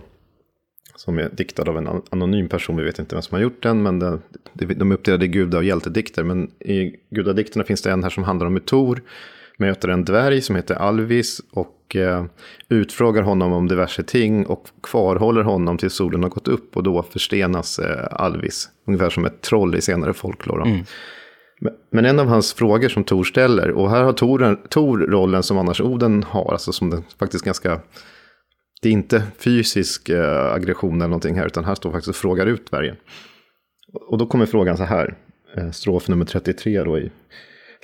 Som 0.96 1.20
är 1.20 1.30
diktad 1.30 1.70
av 1.70 1.78
en 1.78 2.02
anonym 2.10 2.50
person, 2.50 2.78
vi 2.78 2.84
vet 2.84 3.00
inte 3.00 3.16
vem 3.16 3.22
som 3.22 3.36
har 3.36 3.42
gjort 3.42 3.64
den. 3.64 3.84
Men 3.84 4.00
det, 4.00 4.20
de 4.54 4.92
är 4.92 4.96
uppdelade 4.96 5.26
i 5.26 5.28
guda 5.28 5.58
och 5.58 5.64
hjältedikter. 5.64 6.24
Men 6.24 6.52
i 6.60 6.96
gudadikterna 7.10 7.64
finns 7.64 7.82
det 7.82 7.92
en 7.92 8.04
här 8.04 8.10
som 8.10 8.24
handlar 8.24 8.48
om 8.48 8.54
hur 8.54 8.60
Tor 8.60 9.02
möter 9.58 9.88
en 9.88 10.06
dvärg 10.06 10.42
som 10.42 10.56
heter 10.56 10.76
Alvis. 10.76 11.42
Och 11.52 11.96
eh, 11.96 12.26
utfrågar 12.70 13.22
honom 13.22 13.54
om 13.54 13.68
diverse 13.68 14.04
ting 14.04 14.46
och 14.46 14.68
kvarhåller 14.84 15.44
honom 15.44 15.78
tills 15.78 15.94
solen 15.94 16.24
har 16.24 16.30
gått 16.30 16.48
upp. 16.48 16.78
Och 16.78 16.84
då 16.84 17.04
förstenas 17.04 17.80
eh, 17.80 18.08
Alvis. 18.12 18.70
Ungefär 18.88 19.10
som 19.10 19.26
ett 19.26 19.42
troll 19.42 19.76
i 19.76 19.82
senare 19.82 20.14
folklore. 20.14 20.70
Mm. 20.70 20.86
Men 21.92 22.06
en 22.06 22.20
av 22.20 22.28
hans 22.28 22.54
frågor 22.54 22.90
som 22.90 23.04
Tor 23.04 23.24
ställer, 23.24 23.72
och 23.72 23.90
här 23.90 24.04
har 24.04 24.14
Tor, 24.14 24.68
Tor 24.70 24.98
rollen 24.98 25.44
som 25.44 25.58
annars 25.58 25.82
Oden 25.82 26.24
har, 26.24 26.52
alltså 26.52 26.72
som 26.72 26.90
den 26.90 27.04
faktiskt 27.20 27.46
ganska 27.46 27.82
det 28.84 28.90
är 28.90 28.94
inte 28.94 29.24
fysisk 29.38 30.10
eh, 30.10 30.54
aggression 30.54 30.96
eller 30.96 31.08
någonting 31.08 31.36
här, 31.36 31.46
utan 31.46 31.66
här 31.66 31.76
står 31.76 31.92
faktiskt 31.92 32.10
och 32.10 32.16
frågar 32.16 32.46
ut 32.46 32.72
dvärgen. 32.72 32.96
Och 33.94 34.18
då 34.18 34.26
kommer 34.26 34.46
frågan 34.46 34.78
så 34.78 34.84
här, 34.84 35.16
eh, 35.58 35.72
strof 35.72 36.08
nummer 36.08 36.26
33 36.26 36.84
då 36.84 37.00
i 37.00 37.12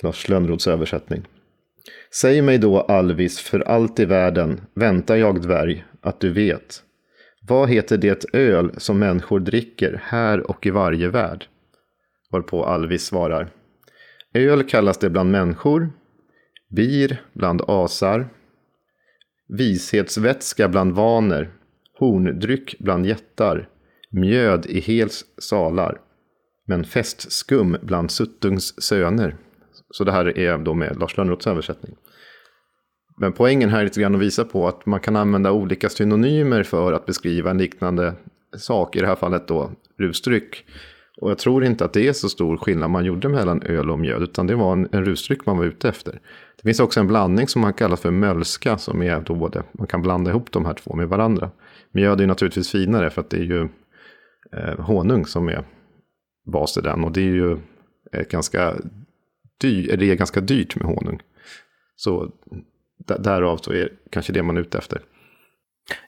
Lars 0.02 0.28
Lönnroths 0.28 0.68
översättning. 0.68 1.22
Säg 2.20 2.42
mig 2.42 2.58
då, 2.58 2.80
Alvis, 2.80 3.40
för 3.40 3.60
allt 3.60 4.00
i 4.00 4.04
världen, 4.04 4.60
väntar 4.74 5.16
jag 5.16 5.42
dvärg, 5.42 5.84
att 6.00 6.20
du 6.20 6.32
vet. 6.32 6.82
Vad 7.48 7.70
heter 7.70 7.98
det 7.98 8.24
öl 8.32 8.70
som 8.76 8.98
människor 8.98 9.40
dricker 9.40 10.02
här 10.04 10.50
och 10.50 10.66
i 10.66 10.70
varje 10.70 11.08
värld? 11.08 11.46
Varpå 12.30 12.64
Alvis 12.64 13.04
svarar. 13.04 13.48
Öl 14.34 14.62
kallas 14.62 14.98
det 14.98 15.10
bland 15.10 15.30
människor, 15.30 15.92
bir 16.68 17.22
bland 17.32 17.62
asar, 17.66 18.28
vishetsvätska 19.48 20.68
bland 20.68 20.92
vaner, 20.92 21.50
horndryck 21.98 22.76
bland 22.78 23.06
jättar, 23.06 23.68
mjöd 24.10 24.66
i 24.66 24.80
hels 24.80 25.24
salar, 25.38 26.00
men 26.66 26.84
festskum 26.84 27.76
bland 27.82 28.10
Suttungs 28.10 28.82
söner. 28.82 29.36
Så 29.90 30.04
det 30.04 30.12
här 30.12 30.38
är 30.38 30.58
då 30.58 30.74
med 30.74 30.98
Lars 31.00 31.16
Lönnroths 31.16 31.46
översättning. 31.46 31.96
Men 33.20 33.32
poängen 33.32 33.68
här 33.68 33.80
är 33.80 33.84
lite 33.84 34.00
grann 34.00 34.14
att 34.14 34.20
visa 34.20 34.44
på 34.44 34.68
att 34.68 34.86
man 34.86 35.00
kan 35.00 35.16
använda 35.16 35.52
olika 35.52 35.88
synonymer 35.88 36.62
för 36.62 36.92
att 36.92 37.06
beskriva 37.06 37.50
en 37.50 37.58
liknande 37.58 38.14
sak, 38.56 38.96
i 38.96 39.00
det 39.00 39.06
här 39.06 39.14
fallet 39.14 39.48
då 39.48 39.72
rusdryck. 39.98 40.64
Och 41.20 41.30
jag 41.30 41.38
tror 41.38 41.64
inte 41.64 41.84
att 41.84 41.92
det 41.92 42.08
är 42.08 42.12
så 42.12 42.28
stor 42.28 42.56
skillnad 42.56 42.90
man 42.90 43.04
gjorde 43.04 43.28
mellan 43.28 43.62
öl 43.62 43.90
och 43.90 43.98
mjöd, 43.98 44.22
utan 44.22 44.46
det 44.46 44.54
var 44.54 44.72
en, 44.72 44.88
en 44.92 45.04
rusdryck 45.04 45.46
man 45.46 45.58
var 45.58 45.64
ute 45.64 45.88
efter. 45.88 46.20
Det 46.56 46.62
finns 46.62 46.80
också 46.80 47.00
en 47.00 47.06
blandning 47.06 47.48
som 47.48 47.62
man 47.62 47.72
kallar 47.72 47.96
för 47.96 48.10
mölska, 48.10 48.78
som 48.78 49.02
är 49.02 49.20
då 49.20 49.34
både, 49.34 49.62
man 49.72 49.86
kan 49.86 50.02
blanda 50.02 50.30
ihop 50.30 50.52
de 50.52 50.64
här 50.64 50.74
två 50.74 50.94
med 50.94 51.08
varandra. 51.08 51.50
Mjöd 51.92 52.20
är 52.20 52.26
naturligtvis 52.26 52.70
finare 52.70 53.10
för 53.10 53.20
att 53.20 53.30
det 53.30 53.36
är 53.36 53.44
ju 53.44 53.68
eh, 54.52 54.80
honung 54.80 55.26
som 55.26 55.48
är 55.48 55.64
bas 56.52 56.78
i 56.78 56.80
den, 56.80 57.04
och 57.04 57.12
det 57.12 57.20
är 57.20 57.34
ju 57.34 57.58
ett 58.12 58.30
ganska, 58.30 58.74
dyr, 59.60 59.96
det 59.96 60.10
är 60.10 60.14
ganska 60.14 60.40
dyrt 60.40 60.76
med 60.76 60.86
honung. 60.86 61.20
Så 61.96 62.30
därav 63.18 63.56
så 63.56 63.72
är 63.72 63.76
det 63.76 63.90
kanske 64.10 64.32
det 64.32 64.42
man 64.42 64.56
är 64.56 64.60
ute 64.60 64.78
efter. 64.78 65.00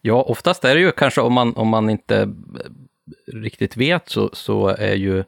Ja, 0.02 0.22
oftast 0.22 0.64
är 0.64 0.74
det 0.74 0.80
ju 0.80 0.92
kanske 0.92 1.20
om 1.20 1.32
man, 1.32 1.56
om 1.56 1.68
man 1.68 1.90
inte 1.90 2.28
riktigt 3.26 3.76
vet 3.76 4.08
så, 4.08 4.30
så 4.32 4.68
är 4.68 4.94
ju 4.94 5.24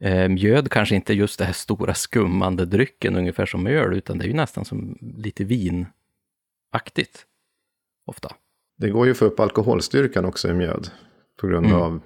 eh, 0.00 0.28
mjöd 0.28 0.70
kanske 0.70 0.94
inte 0.94 1.14
just 1.14 1.38
det 1.38 1.44
här 1.44 1.52
stora 1.52 1.94
skummande 1.94 2.64
drycken 2.64 3.16
ungefär 3.16 3.46
som 3.46 3.66
öl, 3.66 3.94
utan 3.94 4.18
det 4.18 4.24
är 4.24 4.28
ju 4.28 4.34
nästan 4.34 4.64
som 4.64 4.98
lite 5.00 5.44
vinaktigt 5.44 7.26
ofta. 8.06 8.32
Det 8.78 8.90
går 8.90 9.06
ju 9.06 9.12
att 9.12 9.18
få 9.18 9.24
upp 9.24 9.40
alkoholstyrkan 9.40 10.24
också 10.24 10.48
i 10.48 10.54
mjöd 10.54 10.90
på 11.40 11.46
grund 11.46 11.66
mm. 11.66 11.78
av 11.78 12.00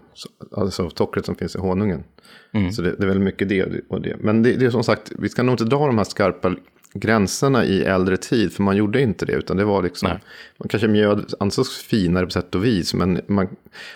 alltså, 0.52 0.90
sockret 0.90 1.26
som 1.26 1.34
finns 1.34 1.56
i 1.56 1.58
honungen. 1.58 2.04
Mm. 2.52 2.72
Så 2.72 2.82
det, 2.82 2.96
det, 2.96 3.02
är 3.02 3.06
väldigt 3.06 3.24
mycket 3.24 3.48
det 3.48 3.80
och 3.88 4.00
det. 4.00 4.16
Men 4.20 4.42
det, 4.42 4.56
det, 4.56 4.66
är 4.66 4.70
som 4.70 4.84
sagt, 4.84 5.12
vi 5.18 5.28
ska 5.28 5.42
nog 5.42 5.52
inte 5.52 5.64
dra 5.64 5.86
de 5.86 5.98
här 5.98 6.04
skarpa 6.04 6.56
gränserna 6.92 7.64
i 7.64 7.84
äldre 7.84 8.16
tid, 8.16 8.52
för 8.52 8.62
man 8.62 8.76
gjorde 8.76 9.00
inte 9.00 9.26
det, 9.26 9.32
utan 9.32 9.56
det 9.56 9.64
var 9.64 9.82
liksom, 9.82 10.08
Nej. 10.08 10.18
man 10.56 10.68
kanske 10.68 10.88
mjöd 10.88 11.34
ansågs 11.40 11.82
finare 11.82 12.24
på 12.24 12.30
sätt 12.30 12.54
och 12.54 12.64
vis, 12.64 12.94
men 12.94 13.20
man, 13.26 13.48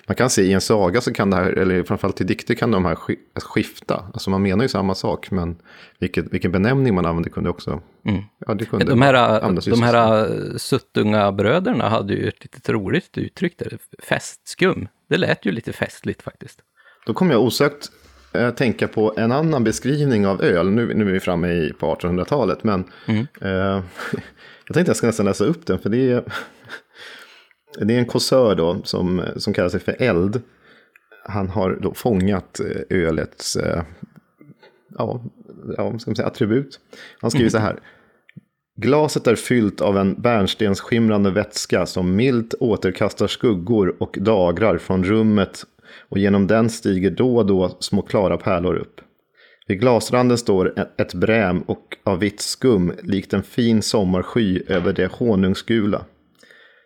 man 0.06 0.16
kan 0.16 0.30
se 0.30 0.42
i 0.42 0.52
en 0.52 0.60
saga 0.60 1.00
så 1.00 1.12
kan 1.12 1.30
det 1.30 1.36
här, 1.36 1.50
eller 1.50 1.82
framförallt 1.82 2.20
i 2.20 2.24
dikter 2.24 2.54
kan 2.54 2.70
de 2.70 2.84
här 2.84 2.98
skifta, 3.40 4.04
alltså 4.12 4.30
man 4.30 4.42
menar 4.42 4.64
ju 4.64 4.68
samma 4.68 4.94
sak, 4.94 5.30
men 5.30 5.56
vilket, 5.98 6.32
vilken 6.32 6.52
benämning 6.52 6.94
man 6.94 7.06
använde 7.06 7.30
kunde 7.30 7.50
också, 7.50 7.80
mm. 8.06 8.22
ja 8.46 8.54
det 8.54 8.64
kunde 8.64 8.84
de 8.84 9.02
här, 9.02 9.70
de 9.70 9.82
här 9.82 10.28
suttunga 10.58 11.32
bröderna 11.32 11.88
hade 11.88 12.14
ju 12.14 12.28
ett 12.28 12.42
lite 12.42 12.72
roligt 12.72 13.18
uttryck 13.18 13.58
där, 13.58 13.78
festskum, 14.02 14.88
det 15.08 15.16
lät 15.16 15.46
ju 15.46 15.52
lite 15.52 15.72
festligt 15.72 16.22
faktiskt. 16.22 16.60
Då 17.06 17.14
kom 17.14 17.30
jag 17.30 17.42
osökt 17.42 17.90
tänka 18.56 18.88
på 18.88 19.14
en 19.16 19.32
annan 19.32 19.64
beskrivning 19.64 20.26
av 20.26 20.42
öl. 20.42 20.70
Nu, 20.70 20.94
nu 20.94 21.08
är 21.08 21.12
vi 21.12 21.20
framme 21.20 21.48
i, 21.48 21.72
på 21.72 21.94
1800-talet, 21.94 22.64
men 22.64 22.84
mm. 23.06 23.26
eh, 23.40 23.50
jag 24.66 24.74
tänkte 24.74 24.90
jag 24.90 24.96
ska 24.96 25.06
nästan 25.06 25.26
läsa 25.26 25.44
upp 25.44 25.66
den, 25.66 25.78
för 25.78 25.90
det 25.90 26.10
är, 26.10 26.22
det 27.84 27.94
är 27.94 27.98
en 27.98 28.06
kåsör 28.06 28.54
då 28.54 28.82
som, 28.84 29.22
som 29.36 29.54
kallar 29.54 29.68
sig 29.68 29.80
för 29.80 30.02
Eld. 30.02 30.42
Han 31.24 31.48
har 31.48 31.78
då 31.82 31.94
fångat 31.94 32.60
eh, 32.60 32.98
ölets 32.98 33.56
eh, 33.56 33.82
ja, 34.98 35.24
ja, 35.76 35.98
ska 35.98 36.10
man 36.10 36.16
säga, 36.16 36.28
attribut. 36.28 36.80
Han 37.20 37.30
skriver 37.30 37.50
mm. 37.50 37.50
så 37.50 37.58
här. 37.58 37.80
Glaset 38.76 39.26
är 39.26 39.34
fyllt 39.34 39.80
av 39.80 39.98
en 39.98 40.14
bärnstensskimrande 40.22 41.30
vätska 41.30 41.86
som 41.86 42.16
milt 42.16 42.54
återkastar 42.60 43.26
skuggor 43.26 43.96
och 43.98 44.18
dagrar 44.20 44.78
från 44.78 45.04
rummet 45.04 45.64
och 46.08 46.18
genom 46.18 46.46
den 46.46 46.70
stiger 46.70 47.10
då 47.10 47.36
och 47.36 47.46
då 47.46 47.76
små 47.80 48.02
klara 48.02 48.36
pärlor 48.36 48.74
upp. 48.76 49.00
Vid 49.66 49.80
glasranden 49.80 50.38
står 50.38 50.74
ett 50.98 51.14
bräm 51.14 51.62
och 51.62 51.96
av 52.04 52.18
vitt 52.18 52.40
skum 52.40 52.92
likt 53.02 53.32
en 53.32 53.42
fin 53.42 53.82
sommarsky 53.82 54.62
över 54.68 54.92
det 54.92 55.12
honungsgula. 55.12 56.04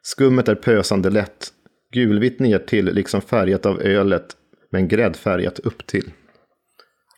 Skummet 0.02 0.48
är 0.48 0.54
pösande 0.54 1.10
lätt, 1.10 1.48
gulvitt 1.92 2.40
ner 2.40 2.58
till 2.58 2.84
liksom 2.84 3.20
färgat 3.20 3.66
av 3.66 3.80
ölet, 3.80 4.26
men 4.72 4.88
gräddfärgat 4.88 5.58
upp 5.58 5.86
till. 5.86 6.10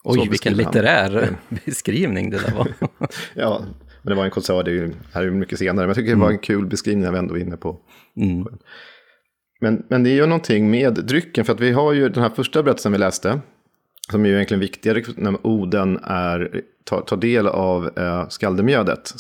Oj, 0.05 0.29
vilken 0.31 0.55
litterär 0.55 1.37
beskrivning 1.65 2.31
det 2.31 2.39
där 2.39 2.55
var. 2.55 2.69
ja, 3.35 3.65
men 4.03 4.11
det 4.11 4.15
var 4.15 4.25
en 4.25 4.31
konsert, 4.31 4.65
det 4.65 4.71
är 4.71 4.75
ju, 4.75 4.93
här 5.13 5.23
är 5.23 5.31
mycket 5.31 5.59
senare, 5.59 5.87
men 5.87 5.89
jag 5.89 5.97
tycker 5.97 6.15
det 6.15 6.21
var 6.21 6.31
en 6.31 6.39
kul 6.39 6.67
beskrivning 6.67 7.05
när 7.05 7.13
vi 7.13 7.19
ändå 7.19 7.37
är 7.37 7.41
inne 7.41 7.57
på. 7.57 7.81
Mm. 8.17 8.47
Men, 9.61 9.83
men 9.89 10.03
det 10.03 10.11
är 10.11 10.15
ju 10.15 10.27
någonting 10.27 10.71
med 10.71 10.95
drycken, 10.95 11.45
för 11.45 11.53
att 11.53 11.61
vi 11.61 11.73
har 11.73 11.93
ju 11.93 12.09
den 12.09 12.23
här 12.23 12.31
första 12.31 12.63
berättelsen 12.63 12.93
vi 12.93 12.99
läste, 12.99 13.41
som 14.11 14.25
är 14.25 14.29
ju 14.29 14.35
egentligen 14.35 14.61
viktigare 14.61 15.03
när 15.17 15.47
Oden 15.47 15.99
är, 16.03 16.63
tar, 16.85 17.01
tar 17.01 17.17
del 17.17 17.47
av 17.47 17.99
eh, 17.99 18.29
skaldemjödet. 18.29 19.11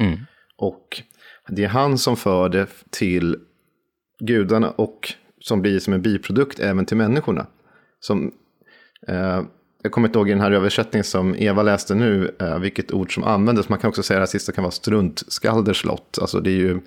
Mm. 0.00 0.18
Och 0.56 1.02
det 1.48 1.64
är 1.64 1.68
han 1.68 1.98
som 1.98 2.16
för 2.16 2.48
det 2.48 2.66
till 2.90 3.36
gudarna 4.20 4.70
och 4.70 5.12
som 5.40 5.62
blir 5.62 5.78
som 5.78 5.92
en 5.92 6.02
biprodukt 6.02 6.60
även 6.60 6.86
till 6.86 6.96
människorna. 6.96 7.46
Som, 8.00 8.32
eh, 9.08 9.42
jag 9.82 9.92
kommer 9.92 10.08
inte 10.08 10.18
ihåg 10.18 10.28
i 10.28 10.32
den 10.32 10.40
här 10.40 10.50
översättningen 10.50 11.04
som 11.04 11.34
Eva 11.38 11.62
läste 11.62 11.94
nu, 11.94 12.36
eh, 12.40 12.58
vilket 12.58 12.92
ord 12.92 13.14
som 13.14 13.24
användes. 13.24 13.68
Man 13.68 13.78
kan 13.78 13.88
också 13.88 14.02
säga 14.02 14.22
att 14.22 14.26
det 14.26 14.30
sista 14.30 14.52
kan 14.52 14.64
vara 14.64 14.72
struntskalderslott. 14.72 16.18
Alltså 16.20 16.40
det 16.40 16.50
är 16.50 16.56
ju 16.56 16.80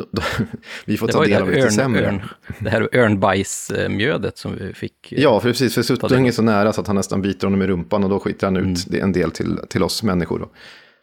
då, 0.00 0.06
då, 0.12 0.22
vi 0.84 0.96
får 0.96 1.06
det 1.06 1.12
ta 1.12 1.24
del 1.24 1.42
av 1.42 1.50
lite 1.50 1.70
sämre. 1.70 2.06
Örn, 2.06 2.20
det 2.58 2.70
här 2.70 2.88
örnbajsmjödet 2.92 4.38
som 4.38 4.56
vi 4.56 4.72
fick. 4.72 5.12
Eh, 5.12 5.22
ja, 5.22 5.40
precis. 5.40 5.74
För 5.74 5.82
Suttung 5.82 6.28
är 6.28 6.32
så 6.32 6.42
nära 6.42 6.72
så 6.72 6.80
att 6.80 6.86
han 6.86 6.96
nästan 6.96 7.22
biter 7.22 7.46
honom 7.46 7.62
i 7.62 7.66
rumpan 7.66 8.04
och 8.04 8.10
då 8.10 8.20
skiter 8.20 8.46
han 8.46 8.56
ut 8.56 8.88
mm. 8.88 9.02
en 9.02 9.12
del 9.12 9.30
till, 9.30 9.58
till 9.68 9.82
oss 9.82 10.02
människor. 10.02 10.38
Då. 10.38 10.50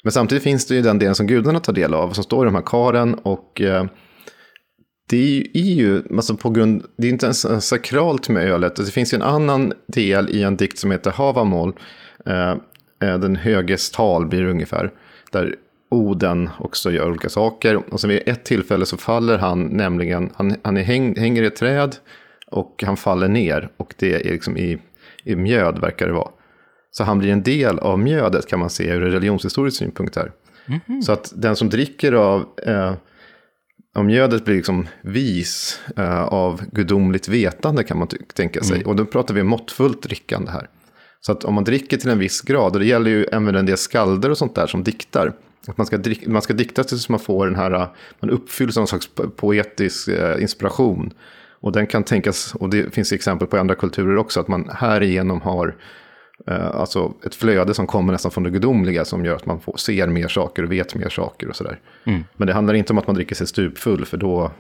Men 0.04 0.12
samtidigt 0.12 0.44
finns 0.44 0.66
det 0.66 0.76
ju 0.76 0.82
den 0.82 1.00
delen 1.00 1.16
som 1.16 1.28
gudarna 1.28 1.60
tar 1.60 1.74
del 1.74 1.94
av, 1.94 2.12
som 2.12 2.24
står 2.24 2.46
i 2.46 2.48
de 2.48 2.56
här 2.56 2.64
karen. 2.66 3.14
Och 3.14 3.62
eh, 3.62 3.86
det 5.10 5.48
är 5.54 5.74
ju, 5.74 6.04
alltså 6.16 6.38
på 6.38 6.50
grund, 6.50 6.84
det 6.98 7.08
är 7.08 7.12
inte 7.12 7.26
ens 7.26 7.68
sakralt 7.68 8.30
med 8.30 8.52
ölet. 8.52 8.76
Det 8.76 8.92
finns 8.92 9.14
ju 9.14 9.16
en 9.16 9.22
annan 9.22 9.74
del 9.88 10.30
i 10.30 10.44
en 10.44 10.58
dikt 10.58 10.78
som 10.78 10.92
heter 10.92 11.12
Havamål. 11.12 11.74
Eh 12.26 12.56
den 13.00 13.36
höges 13.36 13.92
tal 13.92 14.26
blir 14.26 14.42
det 14.42 14.50
ungefär. 14.50 14.92
Där 15.32 15.56
Oden 15.90 16.50
också 16.60 16.92
gör 16.92 17.10
olika 17.10 17.30
saker. 17.30 17.94
Och 17.94 18.02
sen 18.02 18.10
vid 18.10 18.24
ett 18.26 18.46
tillfälle 18.46 18.86
så 18.86 18.98
faller 18.98 19.38
han 19.38 19.64
nämligen, 19.64 20.30
han, 20.36 20.56
han 20.64 20.78
är 20.78 20.84
häng, 20.84 21.20
hänger 21.20 21.44
i 21.44 21.46
ett 21.46 21.56
träd 21.56 21.96
och 22.52 22.84
han 22.86 22.98
faller 22.98 23.28
ner. 23.28 23.70
Och 23.78 23.94
det 23.98 24.14
är 24.14 24.32
liksom 24.32 24.58
i, 24.58 24.78
i 25.24 25.36
mjöd 25.36 25.80
verkar 25.80 26.08
det 26.08 26.14
vara. 26.14 26.30
Så 26.92 27.04
han 27.04 27.20
blir 27.20 27.32
en 27.32 27.44
del 27.44 27.80
av 27.80 28.00
mjödet 28.00 28.48
kan 28.48 28.60
man 28.60 28.70
se 28.70 28.90
ur 28.90 29.04
en 29.04 29.12
religionshistorisk 29.12 29.78
synpunkt 29.78 30.16
här. 30.16 30.32
Mm 30.68 30.80
-hmm. 30.88 31.02
Så 31.02 31.12
att 31.12 31.34
den 31.36 31.56
som 31.56 31.70
dricker 31.70 32.14
av, 32.14 32.46
eh, 32.66 32.94
av 33.96 34.06
mjödet 34.06 34.46
blir 34.46 34.56
liksom 34.56 34.88
vis 35.02 35.82
eh, 35.98 36.24
av 36.24 36.62
gudomligt 36.72 37.28
vetande 37.28 37.84
kan 37.84 37.98
man 37.98 38.08
tänka 38.34 38.64
sig. 38.64 38.76
Mm. 38.76 38.88
Och 38.88 38.96
då 38.96 39.06
pratar 39.06 39.34
vi 39.34 39.44
måttfullt 39.44 40.02
drickande 40.04 40.52
här. 40.52 40.70
Så 41.20 41.32
att 41.32 41.44
om 41.44 41.54
man 41.54 41.64
dricker 41.64 41.98
till 41.98 42.10
en 42.10 42.20
viss 42.20 42.42
grad, 42.42 42.74
och 42.74 42.80
det 42.80 42.86
gäller 42.86 43.12
ju 43.12 43.24
även 43.24 43.56
en 43.56 43.66
del 43.66 43.78
skalder 43.78 44.30
och 44.30 44.38
sånt 44.38 44.56
där 44.56 44.68
som 44.68 44.84
diktar. 44.84 45.34
Att 45.68 45.78
man 45.78 45.88
ska, 45.88 46.00
man 46.28 46.42
ska 46.42 46.54
dikta 46.54 46.84
tills 46.84 47.10
man 47.10 47.20
får 47.20 47.46
den 47.46 47.56
här, 47.56 47.90
man 48.20 48.30
uppfylls 48.30 48.78
av 48.78 48.82
någon 48.82 48.88
slags 48.88 49.10
poetisk 49.36 50.08
eh, 50.08 50.42
inspiration. 50.42 51.14
Och 51.60 51.72
den 51.72 51.88
kan 51.88 52.04
tänkas, 52.04 52.56
och 52.56 52.70
det 52.70 52.94
finns 52.94 53.12
exempel 53.12 53.48
på 53.48 53.58
andra 53.58 53.76
kulturer 53.76 54.18
också, 54.18 54.40
att 54.40 54.48
man 54.48 54.70
härigenom 54.74 55.42
har 55.42 55.76
eh, 56.48 56.68
alltså 56.68 57.14
ett 57.26 57.36
flöde 57.36 57.74
som 57.74 57.88
kommer 57.88 58.14
nästan 58.14 58.32
från 58.32 58.44
det 58.44 58.50
gudomliga 58.50 59.06
som 59.06 59.26
gör 59.26 59.36
att 59.36 59.46
man 59.46 59.60
får, 59.60 59.78
ser 59.78 60.08
mer 60.08 60.28
saker 60.28 60.64
och 60.64 60.72
vet 60.72 60.96
mer 60.96 61.10
saker 61.10 61.50
och 61.50 61.56
sådär. 61.56 61.80
Mm. 62.04 62.24
Men 62.36 62.48
det 62.48 62.54
handlar 62.54 62.74
inte 62.74 62.94
om 62.94 62.98
att 62.98 63.08
man 63.08 63.16
dricker 63.16 63.36
sig 63.36 63.48
stupfull, 63.48 64.06
för 64.06 64.18
då 64.18 64.52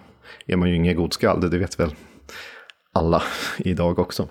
är 0.45 0.55
man 0.55 0.69
ju 0.69 0.75
ingen 0.75 0.95
god 0.95 1.13
skald, 1.13 1.51
det 1.51 1.57
vet 1.57 1.79
väl 1.79 1.95
alla 2.93 3.23
idag 3.57 3.99
också. 3.99 4.27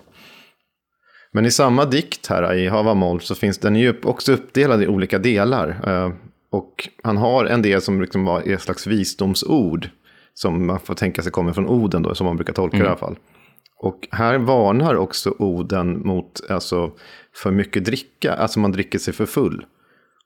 Men 1.31 1.45
i 1.45 1.51
samma 1.51 1.85
dikt 1.85 2.27
här 2.27 2.53
i 2.53 2.67
Havamål 2.67 3.21
så 3.21 3.35
finns 3.35 3.57
den 3.57 3.75
ju 3.75 3.93
också 4.03 4.33
uppdelad 4.33 4.83
i 4.83 4.87
olika 4.87 5.19
delar. 5.19 5.81
Och 6.57 6.89
han 7.03 7.17
har 7.17 7.45
en 7.45 7.61
del 7.61 7.81
som 7.81 8.01
liksom 8.01 8.25
var 8.25 8.41
ett 8.41 8.61
slags 8.61 8.87
visdomsord. 8.87 9.89
som 10.33 10.67
man 10.67 10.79
får 10.79 10.93
tänka 10.93 11.21
sig 11.21 11.31
kommer 11.31 11.53
från 11.53 11.67
Oden 11.67 12.03
då, 12.03 12.15
som 12.15 12.25
man 12.25 12.35
brukar 12.35 12.53
tolka 12.53 12.77
det 12.77 12.83
i 12.83 12.87
alla 12.87 12.97
fall. 12.97 13.15
Och 13.79 14.07
här 14.11 14.37
varnar 14.37 14.95
också 14.95 15.35
Oden 15.39 16.07
mot 16.07 16.41
alltså, 16.49 16.91
för 17.35 17.51
mycket 17.51 17.85
dricka, 17.85 18.33
alltså 18.33 18.59
man 18.59 18.71
dricker 18.71 18.99
sig 18.99 19.13
för 19.13 19.25
full. 19.25 19.65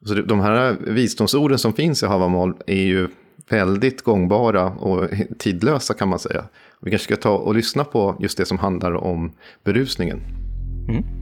Så 0.05 0.13
de 0.13 0.39
här 0.39 0.77
visdomsorden 0.79 1.57
som 1.57 1.73
finns 1.73 2.03
i 2.03 2.05
Havamal 2.05 2.53
är 2.67 2.83
ju 2.83 3.07
väldigt 3.49 4.01
gångbara 4.01 4.69
och 4.69 5.09
tidlösa 5.39 5.93
kan 5.93 6.09
man 6.09 6.19
säga. 6.19 6.43
Vi 6.81 6.91
kanske 6.91 7.13
ska 7.13 7.21
ta 7.21 7.37
och 7.37 7.55
lyssna 7.55 7.83
på 7.83 8.15
just 8.19 8.37
det 8.37 8.45
som 8.45 8.59
handlar 8.59 8.93
om 8.95 9.31
berusningen. 9.63 10.19
Mm. 10.89 11.20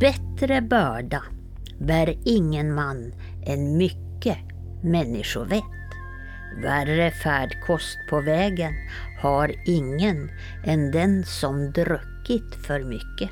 Bättre 0.00 0.62
börda 0.62 1.22
bär 1.78 2.18
ingen 2.24 2.74
man 2.74 3.12
än 3.46 3.76
mycket 3.76 4.38
människovett. 4.82 5.64
Värre 6.62 7.10
färdkost 7.10 7.98
på 8.10 8.20
vägen 8.20 8.72
har 9.22 9.54
ingen 9.66 10.30
än 10.64 10.90
den 10.90 11.24
som 11.24 11.72
druckit 11.72 12.66
för 12.66 12.84
mycket. 12.84 13.30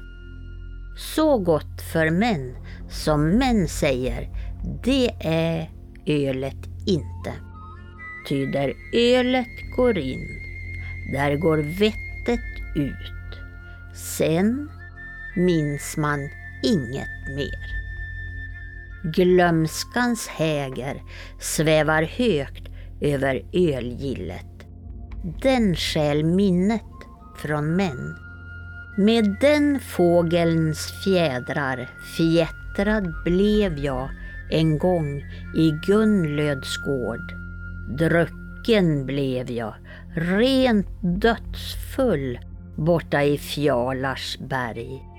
Så 0.96 1.38
gott 1.38 1.82
för 1.92 2.10
män 2.10 2.56
som 2.90 3.28
män 3.28 3.68
säger, 3.68 4.28
det 4.84 5.10
är 5.20 5.70
ölet 6.06 6.66
inte. 6.86 7.32
Ty 8.28 8.46
där 8.46 8.72
ölet 8.92 9.76
går 9.76 9.98
in, 9.98 10.28
där 11.12 11.36
går 11.36 11.58
vettet 11.58 12.76
ut. 12.76 13.40
Sen 13.94 14.70
minns 15.36 15.96
man 15.96 16.28
inget 16.64 17.36
mer. 17.36 17.74
Glömskans 19.02 20.28
häger 20.28 21.02
svävar 21.40 22.02
högt 22.02 22.68
över 23.00 23.42
ölgillet. 23.52 24.66
Den 25.42 25.76
skäl 25.76 26.24
minnet 26.24 26.82
från 27.36 27.76
män. 27.76 28.16
Med 28.96 29.36
den 29.40 29.80
fågelns 29.80 30.92
fjädrar 31.04 31.90
fjättrad 32.16 33.14
blev 33.24 33.78
jag 33.78 34.10
en 34.50 34.78
gång 34.78 35.18
i 35.56 35.70
Gunnlöds 35.86 36.76
gård. 36.76 37.32
Drucken 37.98 39.06
blev 39.06 39.50
jag, 39.50 39.74
rent 40.14 40.88
dödsfull 41.00 42.38
borta 42.76 43.22
i 43.22 43.38
Fjalars 43.38 44.38
berg. 44.38 45.13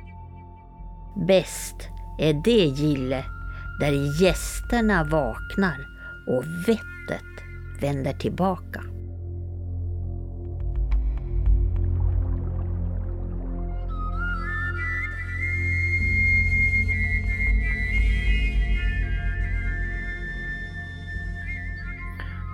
Bäst 1.15 1.89
är 2.19 2.33
det 2.33 2.65
gille 2.65 3.25
där 3.79 4.21
gästerna 4.21 5.03
vaknar 5.03 5.87
och 6.27 6.43
vettet 6.67 7.21
vänder 7.81 8.13
tillbaka. 8.13 8.83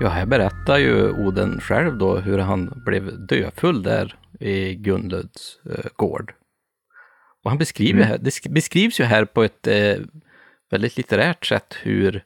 Ja, 0.02 0.10
här 0.10 0.26
berättar 0.26 0.78
ju 0.78 1.12
Oden 1.12 1.60
själv 1.60 1.97
då 1.97 2.17
hur 2.17 2.38
han 2.38 2.82
blev 2.86 3.26
döfull 3.26 3.84
där 3.84 4.15
i 4.39 4.76
Gunlöds 4.76 5.60
eh, 5.65 5.86
gård. 5.95 6.34
Och 7.44 7.52
han 7.52 7.58
beskriver 7.58 8.06
mm. 8.06 8.20
det 8.22 8.50
beskrivs 8.50 9.00
ju 9.00 9.04
här 9.04 9.26
på 9.26 9.44
ett 9.44 9.68
eh, 9.68 9.96
väldigt 10.72 10.98
litterärt 10.98 11.46
sätt 11.46 11.76
hur 11.82 12.24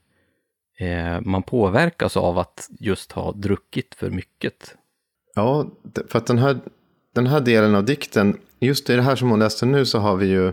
eh, 0.80 1.22
man 1.22 1.44
påverkas 1.44 2.18
av 2.18 2.40
att 2.40 2.70
just 2.80 3.12
ha 3.12 3.32
druckit 3.32 3.96
för 3.96 4.10
mycket. 4.10 4.76
Ja, 5.36 5.72
för 6.08 6.20
att 6.20 6.28
den 6.28 6.38
här, 6.38 6.58
den 7.16 7.28
här 7.28 7.40
delen 7.42 7.76
av 7.76 7.86
dikten, 7.86 8.38
just 8.60 8.90
i 8.90 8.96
det 8.96 9.02
här 9.02 9.16
som 9.16 9.30
hon 9.30 9.40
läste 9.40 9.66
nu 9.66 9.86
så 9.86 10.00
har 10.00 10.16
vi 10.16 10.28
ju 10.28 10.52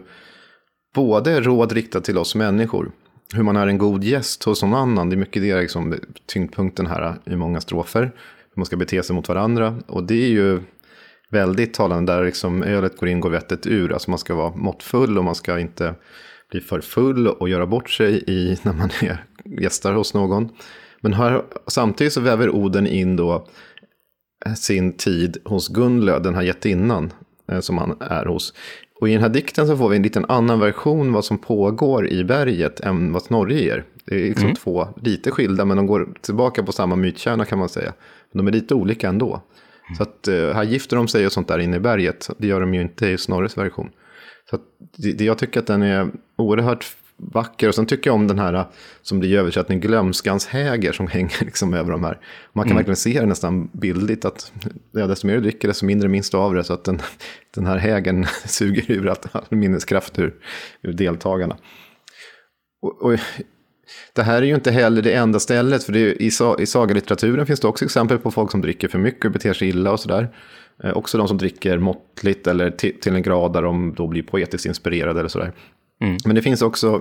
både 0.95 1.41
råd 1.41 1.73
riktat 1.73 2.05
till 2.05 2.19
oss 2.19 2.35
människor, 2.35 2.93
hur 3.35 3.43
man 3.43 3.57
är 3.57 3.67
en 3.67 3.79
god 3.79 4.05
gäst 4.05 4.43
hos 4.45 4.63
någon 4.63 4.75
annan, 4.75 5.11
det 5.11 5.15
är 5.15 5.19
mycket 5.19 5.43
det 5.43 5.61
liksom, 5.61 5.95
tyngdpunkten 6.27 6.87
här 6.87 7.19
i 7.25 7.37
många 7.37 7.61
strofer, 7.61 8.03
hur 8.03 8.57
man 8.57 8.67
ska 8.67 8.77
bete 8.77 9.03
sig 9.03 9.17
mot 9.17 9.29
varandra, 9.29 9.83
och 9.87 10.05
det 10.05 10.25
är 10.25 10.29
ju 10.29 10.61
väldigt 11.33 11.75
talande 11.75 12.13
där 12.13 12.25
liksom 12.25 12.63
ölet 12.63 12.97
går 12.97 13.09
in, 13.09 13.21
går 13.21 13.31
vettet 13.31 13.67
ur, 13.67 13.93
alltså 13.93 14.11
man 14.11 14.19
ska 14.19 14.35
vara 14.35 14.57
måttfull 14.57 15.19
och 15.19 15.25
man 15.25 15.35
ska 15.35 15.59
inte 15.59 15.95
bli 16.51 16.61
för 16.61 16.81
full 16.81 17.29
och 17.29 17.49
göra 17.49 17.67
bort 17.67 17.91
sig 17.91 18.25
i 18.27 18.59
när 18.63 18.73
man 18.73 18.91
är 19.03 19.25
gästar 19.45 19.93
hos 19.93 20.15
någon. 20.15 20.49
Men 21.01 21.13
här, 21.13 21.43
samtidigt 21.67 22.13
så 22.13 22.21
väver 22.21 22.51
Oden 22.51 22.87
in 22.87 23.17
då 23.17 23.47
sin 24.57 24.93
tid 24.93 25.37
hos 25.45 25.69
Gunlö, 25.69 26.19
den 26.19 26.35
här 26.35 26.43
jättinnan 26.43 27.13
eh, 27.49 27.61
som 27.61 27.79
han 27.79 27.97
är 28.01 28.25
hos. 28.25 28.55
Och 29.01 29.09
i 29.09 29.13
den 29.13 29.23
här 29.23 29.29
dikten 29.29 29.67
så 29.67 29.77
får 29.77 29.89
vi 29.89 29.97
en 29.97 30.03
liten 30.03 30.25
annan 30.29 30.61
version 30.61 31.13
vad 31.13 31.25
som 31.25 31.39
pågår 31.39 32.09
i 32.09 32.25
berget 32.25 32.81
än 32.81 33.13
vad 33.13 33.23
Snorre 33.23 33.55
ger. 33.55 33.85
Det 34.05 34.15
är 34.15 34.29
liksom 34.29 34.45
mm. 34.45 34.57
två 34.57 34.89
lite 35.03 35.31
skilda 35.31 35.65
men 35.65 35.77
de 35.77 35.87
går 35.87 36.09
tillbaka 36.21 36.63
på 36.63 36.73
samma 36.73 36.97
mytkärna 36.97 37.45
kan 37.45 37.59
man 37.59 37.69
säga. 37.69 37.93
Men 38.33 38.45
de 38.45 38.49
är 38.49 38.53
lite 38.53 38.75
olika 38.75 39.09
ändå. 39.09 39.43
Så 39.97 40.03
att 40.03 40.29
uh, 40.29 40.53
här 40.53 40.65
gifter 40.65 40.97
de 40.97 41.09
sig 41.09 41.27
och 41.27 41.33
sånt 41.33 41.49
där 41.49 41.59
inne 41.59 41.77
i 41.77 41.81
berget. 41.81 42.31
Det 42.39 42.47
gör 42.47 42.61
de 42.61 42.75
ju 42.75 42.83
inte 42.83 43.07
i 43.07 43.19
Snorres 43.19 43.59
version. 43.59 43.91
Så 44.51 44.59
det, 44.97 45.13
det, 45.13 45.25
jag 45.25 45.39
tycker 45.39 45.61
att 45.61 45.67
den 45.67 45.83
är 45.83 46.11
oerhört 46.37 46.97
vacker. 47.17 47.69
Och 47.69 47.75
sen 47.75 47.87
tycker 47.87 48.11
jag 48.11 48.15
om 48.15 48.27
den 48.27 48.39
här 48.39 48.67
som 49.03 49.21
blir 49.21 49.39
översatt, 49.39 49.71
en 49.71 49.81
glömskans 49.81 50.47
häger 50.47 50.93
som 50.93 51.07
hänger 51.09 51.45
liksom 51.45 51.75
över 51.75 51.93
de 51.93 52.05
här. 52.05 52.19
Man 52.53 52.65
kan 52.65 52.71
mm. 52.71 52.77
verkligen 52.77 52.97
se 52.97 53.21
det 53.21 53.27
nästan 53.27 53.71
bildligt 53.73 54.25
att 54.25 54.53
ja, 54.93 55.07
desto 55.07 55.27
mer 55.27 55.35
du 55.35 55.41
dricker 55.41 55.69
desto 55.69 55.87
mindre 55.87 56.09
minns 56.09 56.31
du 56.31 56.37
av 56.37 56.55
det. 56.55 56.65
Så 56.65 56.73
att 56.73 56.85
den, 56.85 57.01
den 57.55 57.67
här 57.67 57.77
hägen 57.77 58.27
suger 58.45 58.91
ur 58.91 59.09
all, 59.09 59.17
all 59.33 59.59
minneskraft 59.59 60.19
ur, 60.19 60.35
ur 60.83 60.93
deltagarna. 60.93 61.57
Och, 62.83 63.03
och, 63.03 63.19
det 64.13 64.23
här 64.23 64.43
är 64.43 64.47
ju 64.47 64.55
inte 64.55 64.71
heller 64.71 65.03
det 65.03 65.13
enda 65.13 65.41
stället, 65.41 65.85
för 65.85 65.97
är, 65.97 66.23
i, 66.23 66.31
i 66.59 66.67
sagalitteraturen 66.67 67.47
finns 67.47 67.61
det 67.61 67.69
också 67.69 67.85
exempel 67.85 68.19
på 68.19 68.31
folk 68.31 68.51
som 68.51 68.61
dricker 68.61 68.89
för 68.89 68.99
mycket 68.99 69.25
och 69.25 69.33
beter 69.33 69.53
sig 69.53 69.69
illa 69.69 69.93
och 69.93 70.01
sådär. 70.01 70.29
Eh, 70.85 70.93
också 70.93 71.19
de 71.19 71.29
som 71.29 71.39
dricker 71.39 71.79
måttligt 71.79 72.47
eller 72.47 72.71
till, 72.71 73.01
till 73.01 73.15
en 73.15 73.23
grad 73.23 73.53
där 73.53 73.63
de 73.63 73.95
då 73.95 74.07
blir 74.07 74.23
poetiskt 74.23 74.67
inspirerade 74.67 75.21
eller 75.21 75.29
sådär. 75.29 75.53
Mm. 76.01 76.17
Men 76.25 76.35
det 76.35 76.43
finns 76.43 76.63
också, 76.63 77.01